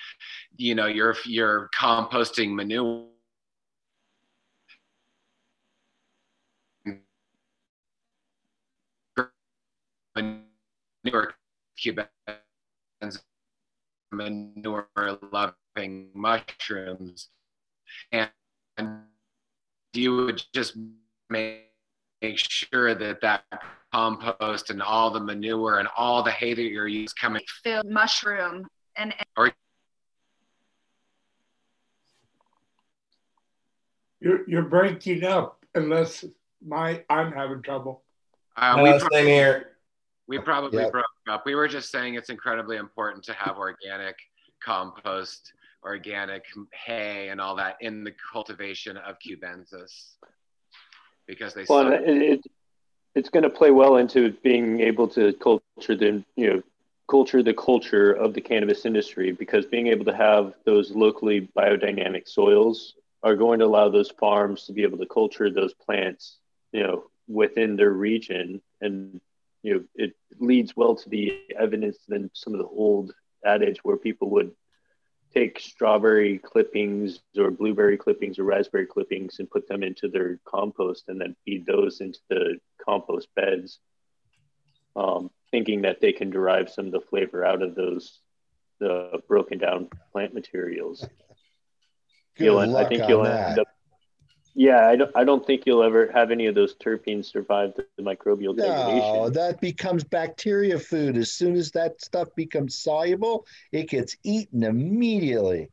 you 0.56 0.74
know 0.74 0.86
you're 0.86 1.16
you're 1.24 1.70
composting 1.78 2.54
manure. 2.54 3.06
Manure 10.14 11.34
cubensis 11.82 13.22
manure 14.10 14.88
loving 15.32 16.08
mushrooms. 16.14 17.28
And, 18.12 18.30
and 18.76 19.02
you 19.92 20.16
would 20.16 20.42
just 20.54 20.76
make, 21.30 21.70
make 22.20 22.38
sure 22.38 22.94
that 22.94 23.20
that 23.20 23.44
compost 23.92 24.70
and 24.70 24.82
all 24.82 25.10
the 25.10 25.20
manure 25.20 25.78
and 25.78 25.88
all 25.96 26.22
the 26.22 26.30
hay 26.30 26.54
that 26.54 26.62
you're 26.62 26.88
using 26.88 27.14
coming. 27.20 27.42
Fill 27.62 27.82
mushroom 27.84 28.66
and. 28.96 29.12
and 29.12 29.26
or 29.36 29.52
you're, 34.20 34.48
you're 34.48 34.62
breaking 34.62 35.24
up 35.24 35.64
unless 35.74 36.24
my 36.64 37.04
I'm 37.08 37.32
having 37.32 37.62
trouble. 37.62 38.02
Uh, 38.56 38.76
no, 38.76 38.82
we 38.82 38.90
probably, 38.90 39.08
same 39.16 39.26
here. 39.26 39.70
We 40.26 40.38
probably 40.38 40.82
yeah. 40.82 40.90
broke 40.90 41.06
up. 41.28 41.44
We 41.46 41.54
were 41.54 41.68
just 41.68 41.90
saying 41.90 42.14
it's 42.14 42.30
incredibly 42.30 42.76
important 42.76 43.24
to 43.24 43.32
have 43.34 43.56
organic 43.58 44.16
compost, 44.64 45.52
organic 45.84 46.44
hay, 46.72 47.28
and 47.28 47.40
all 47.40 47.56
that 47.56 47.76
in 47.80 48.04
the 48.04 48.12
cultivation 48.32 48.96
of 48.96 49.16
cubensis 49.18 50.14
because 51.26 51.54
they 51.54 51.64
Well, 51.68 51.92
it, 51.92 52.02
it, 52.06 52.40
it's 53.14 53.28
going 53.28 53.42
to 53.42 53.50
play 53.50 53.70
well 53.70 53.96
into 53.96 54.32
being 54.42 54.80
able 54.80 55.08
to 55.08 55.32
culture 55.34 55.96
the 55.96 56.24
you 56.36 56.52
know 56.52 56.62
culture 57.08 57.42
the 57.42 57.54
culture 57.54 58.12
of 58.12 58.34
the 58.34 58.40
cannabis 58.40 58.84
industry 58.84 59.32
because 59.32 59.64
being 59.66 59.86
able 59.88 60.04
to 60.04 60.14
have 60.14 60.54
those 60.64 60.90
locally 60.90 61.48
biodynamic 61.56 62.28
soils 62.28 62.94
are 63.22 63.34
going 63.34 63.58
to 63.58 63.64
allow 63.64 63.88
those 63.88 64.10
farms 64.10 64.66
to 64.66 64.72
be 64.72 64.82
able 64.82 64.98
to 64.98 65.06
culture 65.06 65.50
those 65.50 65.74
plants 65.74 66.36
you 66.72 66.82
know 66.82 67.04
within 67.26 67.76
their 67.76 67.92
region 67.92 68.60
and 68.80 69.20
you 69.68 69.74
know 69.74 69.84
it 70.04 70.12
leads 70.40 70.74
well 70.74 70.94
to 70.96 71.08
the 71.10 71.38
evidence 71.58 71.98
than 72.08 72.30
some 72.32 72.54
of 72.54 72.58
the 72.60 72.66
old 72.84 73.12
adage 73.44 73.78
where 73.84 73.98
people 73.98 74.30
would 74.30 74.50
take 75.34 75.60
strawberry 75.60 76.38
clippings 76.38 77.20
or 77.36 77.50
blueberry 77.50 77.98
clippings 77.98 78.38
or 78.38 78.44
raspberry 78.44 78.86
clippings 78.86 79.38
and 79.40 79.50
put 79.50 79.68
them 79.68 79.82
into 79.82 80.08
their 80.08 80.40
compost 80.46 81.04
and 81.08 81.20
then 81.20 81.36
feed 81.44 81.66
those 81.66 82.00
into 82.00 82.18
the 82.30 82.56
compost 82.82 83.28
beds, 83.36 83.78
um, 84.96 85.30
thinking 85.50 85.82
that 85.82 86.00
they 86.00 86.12
can 86.12 86.30
derive 86.30 86.70
some 86.70 86.86
of 86.86 86.92
the 86.92 87.00
flavor 87.10 87.44
out 87.44 87.60
of 87.62 87.74
those 87.74 88.20
the 88.80 89.20
broken 89.28 89.58
down 89.58 89.88
plant 90.12 90.32
materials. 90.32 91.06
Good 92.36 92.44
You'll- 92.44 92.60
I 92.60 92.64
luck 92.64 92.88
think 92.88 93.02
on 93.02 93.08
you'll 93.10 93.24
that. 93.24 93.50
end 93.50 93.58
up. 93.58 93.68
Yeah, 94.54 94.88
I 94.88 94.96
don't. 94.96 95.10
I 95.14 95.24
don't 95.24 95.46
think 95.46 95.64
you'll 95.66 95.82
ever 95.82 96.10
have 96.12 96.30
any 96.30 96.46
of 96.46 96.54
those 96.54 96.74
terpenes 96.74 97.26
survive 97.26 97.74
the, 97.76 97.86
the 97.96 98.02
microbial 98.02 98.56
degradation. 98.56 99.14
No, 99.14 99.30
that 99.30 99.60
becomes 99.60 100.02
bacteria 100.02 100.78
food. 100.78 101.16
As 101.16 101.30
soon 101.30 101.54
as 101.54 101.70
that 101.72 102.00
stuff 102.00 102.28
becomes 102.34 102.76
soluble, 102.76 103.46
it 103.70 103.88
gets 103.88 104.16
eaten 104.24 104.64
immediately. 104.64 105.70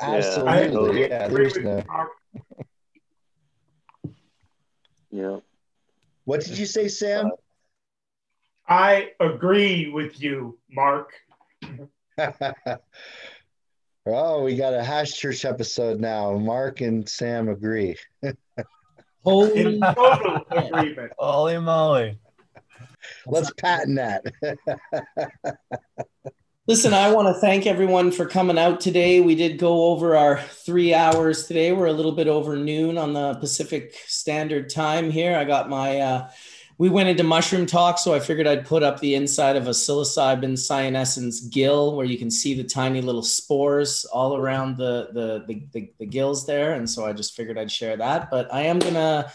Absolutely. 0.00 1.08
Yeah, 1.08 1.28
there's 1.28 1.56
no. 1.56 1.82
Yeah. 5.10 5.38
What 6.24 6.40
did 6.44 6.56
you 6.56 6.66
say, 6.66 6.88
Sam? 6.88 7.30
I 8.68 9.10
agree 9.20 9.90
with 9.90 10.22
you, 10.22 10.58
Mark. 10.70 11.12
oh, 14.06 14.42
we 14.42 14.56
got 14.56 14.74
a 14.74 14.82
hash 14.82 15.14
church 15.14 15.44
episode 15.44 16.00
now. 16.00 16.36
Mark 16.36 16.80
and 16.80 17.08
Sam 17.08 17.48
agree. 17.48 17.96
Holy 19.24 19.74
In 19.74 19.80
total 19.80 20.46
agreement. 20.50 21.12
Holy 21.18 21.58
moly. 21.58 22.18
Let's 23.26 23.52
patent 23.52 23.96
that. 23.96 24.24
Listen, 26.68 26.94
I 26.94 27.12
want 27.12 27.26
to 27.26 27.34
thank 27.34 27.66
everyone 27.66 28.12
for 28.12 28.24
coming 28.24 28.58
out 28.58 28.80
today. 28.80 29.20
We 29.20 29.34
did 29.34 29.58
go 29.58 29.86
over 29.86 30.16
our 30.16 30.40
three 30.40 30.94
hours 30.94 31.46
today. 31.46 31.72
We're 31.72 31.86
a 31.86 31.92
little 31.92 32.12
bit 32.12 32.28
over 32.28 32.56
noon 32.56 32.98
on 32.98 33.12
the 33.12 33.34
Pacific 33.34 33.96
Standard 34.06 34.70
Time 34.70 35.10
here. 35.10 35.36
I 35.36 35.44
got 35.44 35.68
my, 35.68 35.98
uh, 35.98 36.30
we 36.78 36.88
went 36.88 37.08
into 37.08 37.22
mushroom 37.22 37.66
talk, 37.66 37.98
so 37.98 38.14
I 38.14 38.20
figured 38.20 38.46
I'd 38.46 38.66
put 38.66 38.82
up 38.82 39.00
the 39.00 39.14
inside 39.14 39.56
of 39.56 39.66
a 39.66 39.70
psilocybin 39.70 40.54
cyanescens 40.54 41.50
gill 41.50 41.94
where 41.94 42.06
you 42.06 42.18
can 42.18 42.30
see 42.30 42.54
the 42.54 42.64
tiny 42.64 43.00
little 43.00 43.22
spores 43.22 44.04
all 44.06 44.36
around 44.36 44.76
the, 44.76 45.08
the, 45.12 45.44
the, 45.46 45.62
the, 45.72 45.92
the 45.98 46.06
gills 46.06 46.46
there. 46.46 46.72
And 46.72 46.88
so 46.88 47.04
I 47.04 47.12
just 47.12 47.36
figured 47.36 47.58
I'd 47.58 47.70
share 47.70 47.96
that. 47.96 48.30
But 48.30 48.52
I 48.52 48.62
am 48.62 48.80
to, 48.80 49.30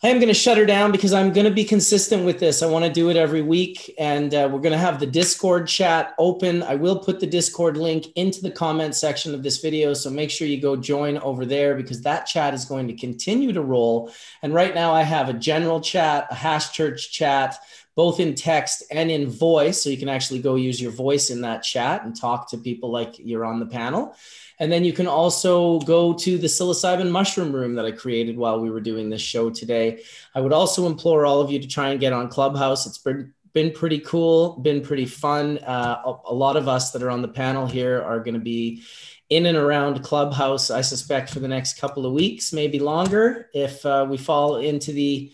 I 0.00 0.10
am 0.10 0.18
going 0.18 0.28
to 0.28 0.34
shut 0.34 0.56
her 0.58 0.64
down 0.64 0.92
because 0.92 1.12
I'm 1.12 1.32
going 1.32 1.46
to 1.46 1.52
be 1.52 1.64
consistent 1.64 2.24
with 2.24 2.38
this. 2.38 2.62
I 2.62 2.68
want 2.68 2.84
to 2.84 2.92
do 2.92 3.10
it 3.10 3.16
every 3.16 3.42
week, 3.42 3.92
and 3.98 4.32
uh, 4.32 4.48
we're 4.48 4.60
going 4.60 4.70
to 4.70 4.78
have 4.78 5.00
the 5.00 5.06
Discord 5.06 5.66
chat 5.66 6.14
open. 6.20 6.62
I 6.62 6.76
will 6.76 7.00
put 7.00 7.18
the 7.18 7.26
Discord 7.26 7.76
link 7.76 8.06
into 8.14 8.40
the 8.40 8.52
comment 8.52 8.94
section 8.94 9.34
of 9.34 9.42
this 9.42 9.58
video, 9.58 9.94
so 9.94 10.08
make 10.08 10.30
sure 10.30 10.46
you 10.46 10.60
go 10.60 10.76
join 10.76 11.18
over 11.18 11.44
there 11.44 11.74
because 11.74 12.00
that 12.02 12.26
chat 12.26 12.54
is 12.54 12.64
going 12.64 12.86
to 12.86 12.94
continue 12.94 13.52
to 13.52 13.60
roll. 13.60 14.12
And 14.42 14.54
right 14.54 14.72
now, 14.72 14.92
I 14.94 15.02
have 15.02 15.28
a 15.28 15.32
general 15.32 15.80
chat, 15.80 16.28
a 16.30 16.34
hash 16.36 16.70
church 16.70 17.10
chat, 17.10 17.56
both 17.96 18.20
in 18.20 18.36
text 18.36 18.84
and 18.92 19.10
in 19.10 19.28
voice, 19.28 19.82
so 19.82 19.90
you 19.90 19.98
can 19.98 20.08
actually 20.08 20.38
go 20.38 20.54
use 20.54 20.80
your 20.80 20.92
voice 20.92 21.30
in 21.30 21.40
that 21.40 21.64
chat 21.64 22.04
and 22.04 22.14
talk 22.14 22.48
to 22.50 22.58
people 22.58 22.92
like 22.92 23.16
you're 23.18 23.44
on 23.44 23.58
the 23.58 23.66
panel. 23.66 24.14
And 24.60 24.72
then 24.72 24.84
you 24.84 24.92
can 24.92 25.06
also 25.06 25.78
go 25.80 26.12
to 26.14 26.38
the 26.38 26.48
psilocybin 26.48 27.10
mushroom 27.10 27.52
room 27.52 27.74
that 27.74 27.84
I 27.84 27.92
created 27.92 28.36
while 28.36 28.60
we 28.60 28.70
were 28.70 28.80
doing 28.80 29.08
this 29.08 29.22
show 29.22 29.50
today. 29.50 30.02
I 30.34 30.40
would 30.40 30.52
also 30.52 30.86
implore 30.86 31.26
all 31.26 31.40
of 31.40 31.50
you 31.50 31.60
to 31.60 31.68
try 31.68 31.90
and 31.90 32.00
get 32.00 32.12
on 32.12 32.28
Clubhouse. 32.28 32.86
It's 32.86 32.98
been 32.98 33.32
been 33.54 33.72
pretty 33.72 33.98
cool, 34.00 34.58
been 34.60 34.82
pretty 34.82 35.06
fun. 35.06 35.58
Uh, 35.58 36.02
a, 36.04 36.32
a 36.32 36.34
lot 36.34 36.56
of 36.56 36.68
us 36.68 36.90
that 36.92 37.02
are 37.02 37.10
on 37.10 37.22
the 37.22 37.28
panel 37.28 37.66
here 37.66 38.00
are 38.02 38.20
going 38.20 38.34
to 38.34 38.40
be 38.40 38.82
in 39.30 39.46
and 39.46 39.58
around 39.58 40.02
Clubhouse, 40.02 40.70
I 40.70 40.80
suspect, 40.80 41.30
for 41.30 41.40
the 41.40 41.48
next 41.48 41.78
couple 41.78 42.06
of 42.06 42.12
weeks, 42.12 42.52
maybe 42.52 42.78
longer, 42.78 43.48
if 43.52 43.84
uh, 43.84 44.06
we 44.08 44.16
fall 44.16 44.56
into 44.56 44.92
the 44.92 45.32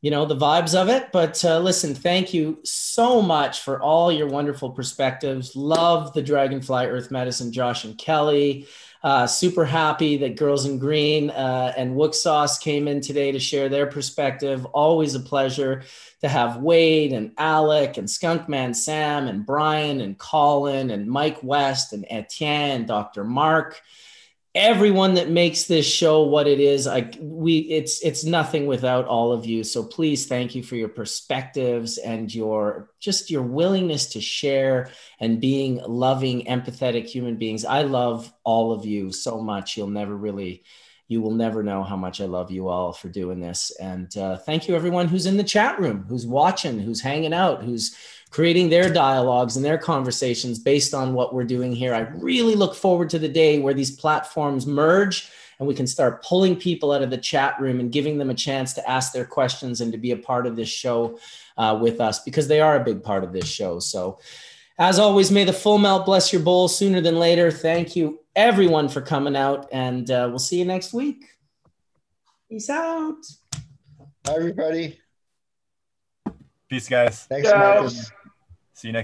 you 0.00 0.10
know 0.10 0.24
the 0.24 0.36
vibes 0.36 0.80
of 0.80 0.88
it. 0.88 1.12
But 1.12 1.44
uh, 1.44 1.58
listen 1.60 1.94
thank 1.94 2.32
you 2.32 2.58
so 2.64 3.20
much 3.20 3.60
for 3.60 3.80
all 3.80 4.10
your 4.10 4.28
wonderful 4.28 4.70
perspectives. 4.70 5.54
Love 5.54 6.12
the 6.12 6.22
dragonfly 6.22 6.86
earth 6.86 7.10
medicine 7.10 7.52
josh 7.52 7.84
and 7.84 7.96
kelly. 7.96 8.66
Uh, 9.02 9.26
super 9.26 9.64
happy 9.64 10.18
that 10.18 10.36
girls 10.36 10.66
in 10.66 10.78
green 10.78 11.30
uh, 11.30 11.72
and 11.74 11.96
wook 11.96 12.14
sauce 12.14 12.58
came 12.58 12.86
in 12.86 13.00
today 13.00 13.32
to 13.32 13.38
share 13.38 13.70
their 13.70 13.86
perspective. 13.86 14.66
Always 14.66 15.14
a 15.14 15.20
pleasure 15.20 15.84
to 16.20 16.28
have 16.28 16.58
wade 16.58 17.12
and 17.12 17.32
alec 17.38 17.96
and 17.96 18.06
skunkman 18.06 18.74
sam 18.74 19.26
and 19.26 19.44
brian 19.44 20.00
and 20.00 20.18
colin 20.18 20.90
and 20.90 21.08
mike 21.08 21.42
west 21.42 21.92
and 21.92 22.04
etienne 22.10 22.70
and 22.70 22.86
dr 22.86 23.24
mark 23.24 23.80
everyone 24.54 25.14
that 25.14 25.30
makes 25.30 25.64
this 25.64 25.86
show 25.86 26.24
what 26.24 26.48
it 26.48 26.58
is 26.58 26.88
i 26.88 27.08
we 27.40 27.58
it's 27.58 28.04
it's 28.04 28.24
nothing 28.24 28.66
without 28.66 29.06
all 29.06 29.32
of 29.32 29.46
you. 29.46 29.62
So 29.64 29.84
please 29.84 30.26
thank 30.26 30.54
you 30.54 30.62
for 30.62 30.76
your 30.76 30.88
perspectives 30.88 31.98
and 31.98 32.32
your 32.34 32.90
just 32.98 33.30
your 33.30 33.42
willingness 33.42 34.06
to 34.08 34.20
share 34.20 34.90
and 35.20 35.40
being 35.40 35.80
loving 35.86 36.44
empathetic 36.46 37.06
human 37.06 37.36
beings. 37.36 37.64
I 37.64 37.82
love 37.82 38.32
all 38.44 38.72
of 38.72 38.84
you 38.84 39.12
so 39.12 39.40
much. 39.40 39.76
You'll 39.76 39.88
never 39.88 40.16
really 40.16 40.64
you 41.08 41.20
will 41.20 41.32
never 41.32 41.64
know 41.64 41.82
how 41.82 41.96
much 41.96 42.20
i 42.20 42.24
love 42.24 42.52
you 42.52 42.68
all 42.68 42.92
for 42.92 43.08
doing 43.08 43.40
this. 43.40 43.72
And 43.80 44.16
uh, 44.16 44.36
thank 44.36 44.68
you 44.68 44.76
everyone 44.76 45.08
who's 45.08 45.26
in 45.26 45.36
the 45.36 45.44
chat 45.44 45.80
room 45.80 46.04
who's 46.08 46.26
watching 46.26 46.78
who's 46.78 47.00
hanging 47.00 47.34
out 47.34 47.62
who's 47.64 47.96
creating 48.30 48.70
their 48.70 48.92
dialogues 48.92 49.56
and 49.56 49.64
their 49.64 49.78
conversations 49.78 50.58
based 50.58 50.94
on 50.94 51.14
what 51.14 51.34
we're 51.34 51.44
doing 51.44 51.72
here. 51.72 51.94
I 51.94 52.00
really 52.00 52.54
look 52.54 52.74
forward 52.74 53.10
to 53.10 53.18
the 53.18 53.28
day 53.28 53.58
where 53.58 53.74
these 53.74 53.90
platforms 53.90 54.66
merge 54.66 55.28
and 55.58 55.68
we 55.68 55.74
can 55.74 55.86
start 55.86 56.24
pulling 56.24 56.56
people 56.56 56.92
out 56.92 57.02
of 57.02 57.10
the 57.10 57.18
chat 57.18 57.60
room 57.60 57.80
and 57.80 57.92
giving 57.92 58.16
them 58.18 58.30
a 58.30 58.34
chance 58.34 58.72
to 58.74 58.90
ask 58.90 59.12
their 59.12 59.26
questions 59.26 59.80
and 59.80 59.92
to 59.92 59.98
be 59.98 60.12
a 60.12 60.16
part 60.16 60.46
of 60.46 60.56
this 60.56 60.68
show 60.68 61.18
uh, 61.58 61.78
with 61.80 62.00
us 62.00 62.20
because 62.20 62.48
they 62.48 62.60
are 62.60 62.76
a 62.76 62.84
big 62.84 63.02
part 63.02 63.24
of 63.24 63.32
this 63.32 63.46
show. 63.46 63.78
So, 63.78 64.18
as 64.78 64.98
always, 64.98 65.30
may 65.30 65.44
the 65.44 65.52
full 65.52 65.76
melt 65.76 66.06
bless 66.06 66.32
your 66.32 66.40
bowl 66.40 66.66
sooner 66.66 67.02
than 67.02 67.18
later. 67.18 67.50
Thank 67.50 67.94
you, 67.94 68.20
everyone, 68.34 68.88
for 68.88 69.02
coming 69.02 69.36
out, 69.36 69.68
and 69.70 70.10
uh, 70.10 70.28
we'll 70.30 70.38
see 70.38 70.58
you 70.58 70.64
next 70.64 70.94
week. 70.94 71.22
Peace 72.48 72.70
out. 72.70 73.16
Bye, 74.24 74.36
everybody. 74.36 74.98
Peace, 76.70 76.88
guys. 76.88 77.24
Thanks, 77.24 77.46
Yeah. 77.50 77.58
Marcus. 77.58 78.10
See 78.80 78.88
you 78.88 78.92
next 78.92 78.98